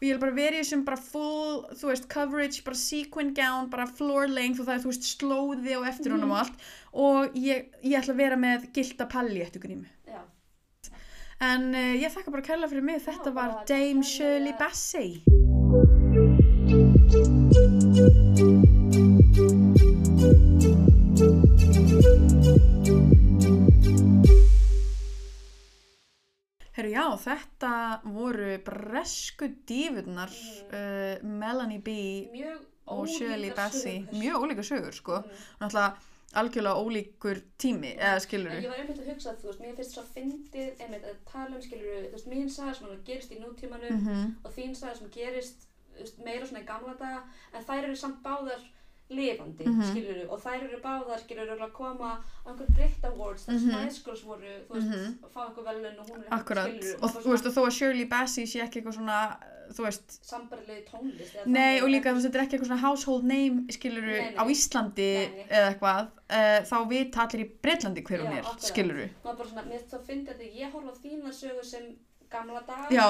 og 0.04 0.10
ég 0.10 0.18
vil 0.18 0.20
bara 0.20 0.36
vera 0.36 0.58
í 0.58 0.60
þessum 0.60 0.82
bara 0.84 1.00
full, 1.00 1.62
þú 1.80 1.88
veist, 1.88 2.08
coverage, 2.12 2.60
bara 2.66 2.76
sequin 2.76 3.32
gown, 3.36 3.70
bara 3.72 3.86
floor 3.88 4.28
length 4.28 4.60
og 4.60 4.68
það 4.68 4.74
er, 4.74 4.82
þú 4.82 4.92
veist, 4.92 5.08
slóði 5.14 5.78
og 5.78 5.88
eftir 5.88 6.12
honum 6.12 6.34
og 6.34 6.42
allt 6.42 6.66
og 6.92 7.38
ég, 7.40 7.70
ég 7.80 7.96
ætla 8.02 8.12
að 8.12 8.20
vera 8.20 8.38
með 8.44 8.68
gilda 8.76 9.08
palli 9.08 9.40
eftir 9.44 9.64
grímu. 9.64 9.88
Já. 10.04 10.20
En 11.48 11.70
uh, 11.72 11.96
ég 11.96 12.12
þakka 12.12 12.36
bara 12.36 12.46
kærlega 12.50 12.74
fyrir 12.74 12.88
mig, 12.92 13.00
þetta 13.08 13.32
Já, 13.32 13.38
var 13.40 13.58
Dame 13.70 14.04
Shirley. 14.04 14.52
Bassey. 14.60 15.53
Já, 26.94 27.04
þetta 27.26 27.74
voru 28.06 28.54
bresku 28.66 29.50
dífurnar 29.68 30.32
uh, 30.32 31.26
Melanie 31.26 31.82
B 31.82 31.98
mjög 32.32 32.70
og 32.86 33.06
Shirley 33.08 33.52
Bassey. 33.56 34.02
Mjög 34.12 34.44
ólíka 34.44 34.62
sögur, 34.62 34.92
sko. 34.92 35.22
Mm. 35.24 35.46
Náttúrulega 35.62 35.94
algjörlega 36.34 36.80
ólíkur 36.82 37.40
tími, 37.58 37.92
eða 37.94 38.18
skilur 38.22 38.50
En 38.50 38.64
ég 38.64 38.72
var 38.72 38.80
einmitt 38.82 39.00
að 39.00 39.10
hugsa, 39.12 39.34
þú 39.38 39.50
veist, 39.50 39.60
mér 39.62 39.76
finnst 39.78 39.94
svo 39.94 40.02
fyndið 40.14 40.82
einmitt 40.82 41.06
að 41.06 41.20
tala 41.30 41.54
um, 41.54 41.62
skilur 41.62 42.08
þú 42.08 42.16
veist, 42.16 42.30
mín 42.32 42.50
saga 42.50 42.74
sem 42.78 43.04
gerist 43.06 43.34
í 43.34 43.38
nútímanum 43.42 44.00
-hmm. 44.00 44.32
og 44.42 44.56
þín 44.56 44.74
saga 44.74 44.94
sem 44.98 45.10
gerist 45.14 45.68
veist, 45.98 46.18
meira 46.24 46.46
svona 46.46 46.64
í 46.64 46.66
gamla 46.66 46.94
daga, 46.98 47.22
en 47.54 47.64
þær 47.68 47.84
eru 47.84 47.96
samt 47.96 48.22
báðar 48.24 48.62
lifandi, 49.16 49.64
Mhm. 49.64 49.82
skilur 49.90 50.30
og 50.30 50.40
þær 50.42 50.62
eru 50.68 50.80
báðar, 50.82 51.18
skilur 51.24 51.58
að 51.60 51.72
koma 51.72 52.20
á 52.46 52.48
einhver 52.50 52.66
Brit 52.74 53.04
Awards, 53.04 53.44
þar 53.46 53.54
Mhm. 53.54 53.70
Spice 53.90 54.04
Girls 54.04 54.22
voru, 54.24 54.52
þú 54.68 54.74
veist, 54.76 54.88
Mhm. 54.90 55.18
fá 55.34 55.40
einhver 55.48 55.64
velun 55.64 55.98
og 56.00 56.06
hún 56.06 56.22
er 56.24 56.30
Akkurat, 56.38 56.68
skilur, 56.70 57.02
og 57.02 57.10
þú 57.10 57.28
veist, 57.32 57.46
og 57.46 57.52
þó 57.54 57.66
að 57.66 57.72
Shirley 57.72 58.04
Bassey 58.08 58.44
sé 58.46 58.60
ekki 58.62 58.82
eitthvað 58.82 58.96
svona, 58.98 59.36
þú 59.72 59.84
veist, 59.86 60.18
sambarlegi 60.22 60.84
tónlist 60.90 61.46
Nei, 61.46 61.80
og 61.80 61.88
líka 61.88 62.10
þú 62.12 62.14
veist, 62.20 62.26
þetta 62.28 62.34
er 62.40 62.46
ekki 62.46 62.58
eitthvað 62.58 62.66
svona 62.68 62.80
household 62.80 63.24
name, 63.24 63.66
Nei, 63.66 64.00
nei. 64.00 64.34
á 64.36 64.44
Íslandi 64.44 64.96
Nei, 64.96 65.26
nei. 65.28 65.46
eða 65.50 65.78
eitthvað, 65.78 66.08
uh, 66.30 66.60
þá 66.68 66.88
vita 66.88 67.20
allir 67.26 67.44
í 67.44 67.50
Breitlandi 67.62 68.02
hver 68.04 68.20
hún 68.20 68.32
Já, 68.32 68.38
er, 68.38 68.42
akkurat. 68.42 68.60
skiluru. 68.72 69.08
maður 69.24 69.36
bara 69.38 69.48
svona, 69.48 69.64
mér 69.64 69.80
finnst 70.04 70.28
það 70.28 70.40
að 70.40 70.56
ég 70.60 70.72
horfa 70.72 70.90
á 70.92 70.96
þína 71.02 71.28
sögu 71.32 71.64
sem 71.64 71.96
gamla 72.30 72.60
daga 72.66 72.88
Já, 72.90 73.04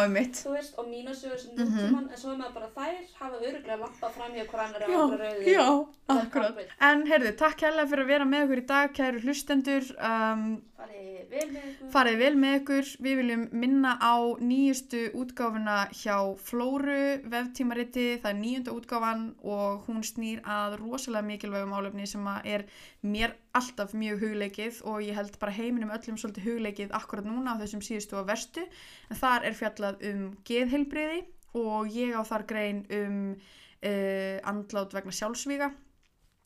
veist, 0.52 0.74
og 0.78 0.86
mína 0.88 1.10
sögur 1.14 1.38
sem 1.38 1.54
Mhm. 1.56 1.66
nútíman 1.66 2.10
en 2.10 2.16
svo 2.16 2.32
er 2.32 2.36
maður 2.36 2.54
bara 2.54 2.68
þær 2.76 3.04
hafa 3.20 3.36
öruglega 3.40 3.78
lappað 3.80 4.10
fram 4.16 4.32
í 4.34 4.40
okkur 4.44 4.60
annar 4.64 4.82
og 4.82 5.18
rauði 5.20 5.54
já, 5.54 5.86
akkurat. 6.08 6.58
En 6.80 7.06
heyrðu, 7.06 7.36
takk 7.36 7.58
hérlega 7.60 7.88
fyrir 7.88 8.04
að 8.04 8.12
vera 8.14 8.24
með 8.24 8.44
okkur 8.44 8.62
í 8.62 8.66
dag, 8.66 8.92
kæru 8.94 9.20
hlustendur. 9.24 9.84
Um, 9.98 10.62
farið 10.84 11.30
vel 11.30 11.46
með 11.50 11.68
ykkur 11.70 11.90
farið 11.94 12.18
vel 12.20 12.32
með 12.40 12.56
ykkur. 12.58 12.90
Við 13.04 13.16
viljum 13.20 13.44
minna 13.52 13.94
á 13.96 14.14
nýjustu 14.40 15.00
útgáfuna 15.16 15.76
hjá 15.96 16.16
Flóru 16.44 16.98
veftímariti. 17.32 18.06
Það 18.22 18.30
er 18.30 18.38
nýjunda 18.40 18.74
útgáfan 18.74 19.24
og 19.42 19.88
hún 19.88 20.04
snýr 20.06 20.42
að 20.44 20.78
rosalega 20.82 21.28
mikilvægum 21.28 21.74
álefni 21.76 22.08
sem 22.10 22.28
er 22.44 22.66
mér 23.02 23.36
alltaf 23.54 23.94
mjög 23.94 24.24
hugleikið 24.24 24.82
og 24.90 25.02
ég 25.06 25.16
held 25.18 25.38
bara 25.40 25.56
heiminum 25.56 25.94
öllum 25.94 26.18
svolítið 26.20 26.50
hugleikið 26.50 26.94
akkurat 26.98 27.26
núna 27.28 27.56
á 27.56 27.60
þessum 27.62 27.84
síðustu 27.84 28.20
og 28.20 28.28
verstu. 28.28 28.66
En 29.10 29.20
þar 29.20 29.48
er 29.48 29.58
fjallað 29.58 30.04
um 30.10 30.28
geðheilbriði 30.46 31.24
og 31.58 31.90
ég 31.94 32.14
á 32.18 32.22
þar 32.26 32.46
grein 32.50 32.84
um 32.90 33.18
uh, 33.34 34.38
andlát 34.50 34.94
vegna 34.96 35.14
sjálfsvíga 35.14 35.72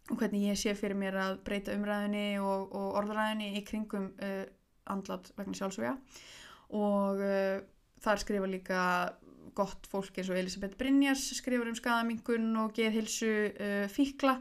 og 0.09 0.17
hvernig 0.17 0.49
ég 0.49 0.59
sé 0.59 0.75
fyrir 0.77 0.97
mér 0.99 1.19
að 1.20 1.41
breyta 1.45 1.75
umræðinni 1.77 2.41
og, 2.41 2.73
og 2.73 2.99
orðræðinni 3.03 3.53
í 3.59 3.65
kringum 3.67 4.11
uh, 4.25 4.45
andlát 4.89 5.28
vegna 5.37 5.57
sjálfsvíga. 5.59 5.97
Og 6.77 7.20
uh, 7.25 7.59
þar 8.05 8.23
skrifa 8.23 8.49
líka 8.49 8.83
gott 9.59 9.89
fólk 9.91 10.20
eins 10.20 10.31
og 10.31 10.39
Elisabeth 10.39 10.78
Brynjars 10.81 11.27
skrifur 11.39 11.69
um 11.69 11.77
skadamingun 11.77 12.51
og 12.62 12.73
geðhilsu 12.77 13.33
uh, 13.51 13.85
fíkla 13.93 14.39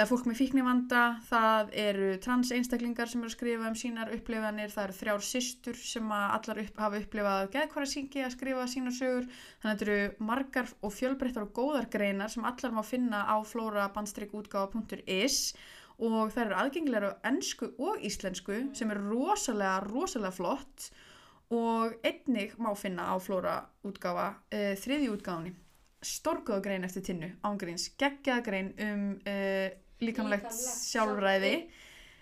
eða 0.00 0.08
fólk 0.08 0.24
með 0.30 0.38
fíknivanda, 0.38 1.00
það 1.28 1.74
eru 1.76 2.06
trans 2.24 2.48
einstaklingar 2.56 3.10
sem 3.10 3.20
eru 3.20 3.28
að 3.28 3.34
skrifa 3.34 3.68
um 3.68 3.74
sínar 3.76 4.12
upplifanir, 4.14 4.70
það 4.72 4.84
eru 4.86 4.94
þrjár 4.96 5.24
systur 5.26 5.76
sem 5.76 6.12
allar 6.16 6.60
upp, 6.62 6.78
hafa 6.80 7.00
upplifað 7.02 7.50
geðkvara 7.52 7.88
syngi 7.90 8.22
að 8.24 8.32
skrifa 8.32 8.64
sínar 8.72 8.94
sögur. 8.96 9.26
Þannig 9.60 9.74
að 9.74 9.74
þetta 9.74 9.84
eru 9.90 10.28
margar 10.30 10.72
og 10.80 10.94
fjölbreyttar 10.96 11.44
og 11.44 11.52
góðar 11.58 11.88
greinar 11.92 12.32
sem 12.32 12.46
allar 12.48 12.72
má 12.72 12.80
finna 12.86 13.20
á 13.28 13.36
flóra-útgáfa.is 13.44 15.36
og 16.00 16.32
þær 16.32 16.46
eru 16.46 16.58
aðgengilegar 16.62 17.12
á 17.12 17.20
ennsku 17.28 17.66
og 17.76 18.00
íslensku 18.00 18.56
sem 18.72 18.88
er 18.94 19.02
rosalega, 19.04 19.84
rosalega 19.84 20.32
flott. 20.32 20.88
Og 21.52 21.98
einnig 22.06 22.54
má 22.62 22.70
finna 22.78 23.10
á 23.10 23.18
flóra 23.20 23.68
útgáfa 23.84 24.30
uh, 24.38 24.72
þriðju 24.80 25.12
útgáfunni. 25.18 25.52
Stórgóða 26.00 26.62
grein 26.64 26.86
eftir 26.86 27.04
tinnu 27.04 27.34
ángríns, 27.44 27.90
geggjaða 28.00 28.44
grein 28.46 28.70
um 28.80 29.02
uh, 29.28 29.68
líkamlegt 30.00 30.48
Líkamlegt 30.50 30.58
sjálfræði. 30.90 31.52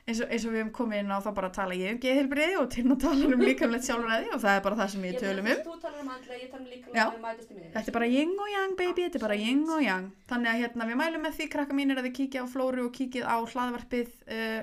eins 0.09 0.21
og, 0.25 0.31
eins 0.33 0.45
og 0.49 0.53
við 0.55 0.61
hefum 0.63 0.71
komið 0.79 1.01
inn 1.03 1.11
á 1.13 1.19
þá 1.21 1.29
bara 1.37 1.51
tala 1.53 1.77
ég 1.77 1.93
um 1.93 1.99
geðheilbriði 2.01 2.55
og 2.59 2.69
Tinna 2.73 2.97
talar 2.97 3.35
um 3.37 3.43
líkamlegt 3.45 3.85
sjálfræði 3.89 4.31
og 4.33 4.41
það 4.41 4.55
er 4.57 4.63
bara 4.65 4.79
það 4.81 4.93
sem 4.95 5.03
við 5.05 5.19
tölum 5.23 5.51
um. 5.53 5.61
Þú 5.67 5.75
talar 5.83 6.01
um 6.05 6.13
andlega, 6.15 6.39
ég 6.43 6.51
talar 6.53 6.65
um 6.65 6.71
líka 6.73 6.95
Já. 6.97 7.05
við 7.13 7.21
mætast 7.27 7.51
í 7.51 7.55
miðinni. 7.59 7.73
Þetta 7.75 7.93
er 7.93 7.97
bara 7.99 8.09
yin 8.15 8.33
og 8.39 8.49
yang 8.55 8.77
baby, 8.81 9.03
þetta 9.09 9.21
er 9.21 9.27
bara 9.27 9.39
yin 9.43 9.65
og 9.77 9.83
yang. 9.85 10.07
Þannig 10.33 10.53
að 10.55 10.63
hérna 10.65 10.89
við 10.89 11.01
mælum 11.03 11.27
með 11.29 11.37
því 11.39 11.49
krakka 11.57 11.77
mínir 11.77 12.01
að 12.01 12.09
þið 12.09 12.17
kíkja 12.23 12.45
á 12.45 12.47
Flóru 12.55 12.87
og 12.89 12.95
kíkið 12.97 13.29
á 13.29 13.37
hlaðvarpið 13.53 14.15
uh, 14.33 14.63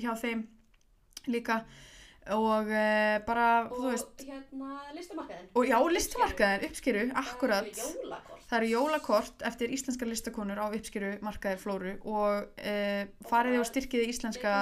hjá 0.00 0.12
þeim 0.24 0.42
líka 1.30 1.60
og 2.34 2.70
uh, 2.70 3.16
bara, 3.26 3.46
og, 3.68 3.76
þú 3.76 3.88
veist 3.90 4.24
og 4.24 4.28
hérna 4.30 4.70
listamarkaðin 4.96 5.48
og 5.54 5.70
já, 5.70 5.78
listamarkaðin, 5.96 6.66
uppskiru, 6.68 7.04
akkurat. 7.22 7.80
það 8.50 8.56
eru 8.58 8.68
jólakort 8.74 9.44
eftir 9.50 9.74
íslenska 9.76 10.08
listakonur 10.08 10.58
á 10.62 10.66
uppskiru, 10.68 11.10
markaðir, 11.26 11.62
flóru 11.62 11.92
og 12.04 12.32
eh, 12.58 13.06
uh, 13.06 13.28
fariði 13.30 13.58
og 13.62 13.66
styrkiði 13.68 14.10
íslenska 14.12 14.52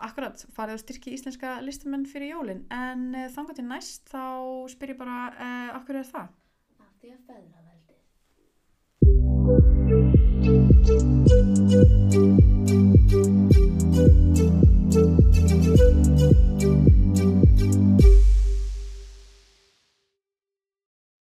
akkurat, 0.00 0.36
fariði 0.56 0.76
og 0.78 0.84
styrkiði 0.84 1.16
íslenska 1.18 1.48
listamenn 1.64 2.06
fyrir 2.08 2.34
jólin. 2.34 2.62
En 2.72 3.14
eh, 3.14 3.26
uh, 3.28 3.32
þangar 3.34 3.54
til 3.58 3.66
næst 3.68 4.02
þá 4.12 4.24
spyr 4.72 4.94
ég 4.94 5.00
bara 5.00 5.16
akkur 5.80 5.96
er 6.02 6.08
það? 6.08 6.28
af 6.80 6.92
því 7.00 7.08
að 7.14 7.20
feðraveldi 7.28 7.70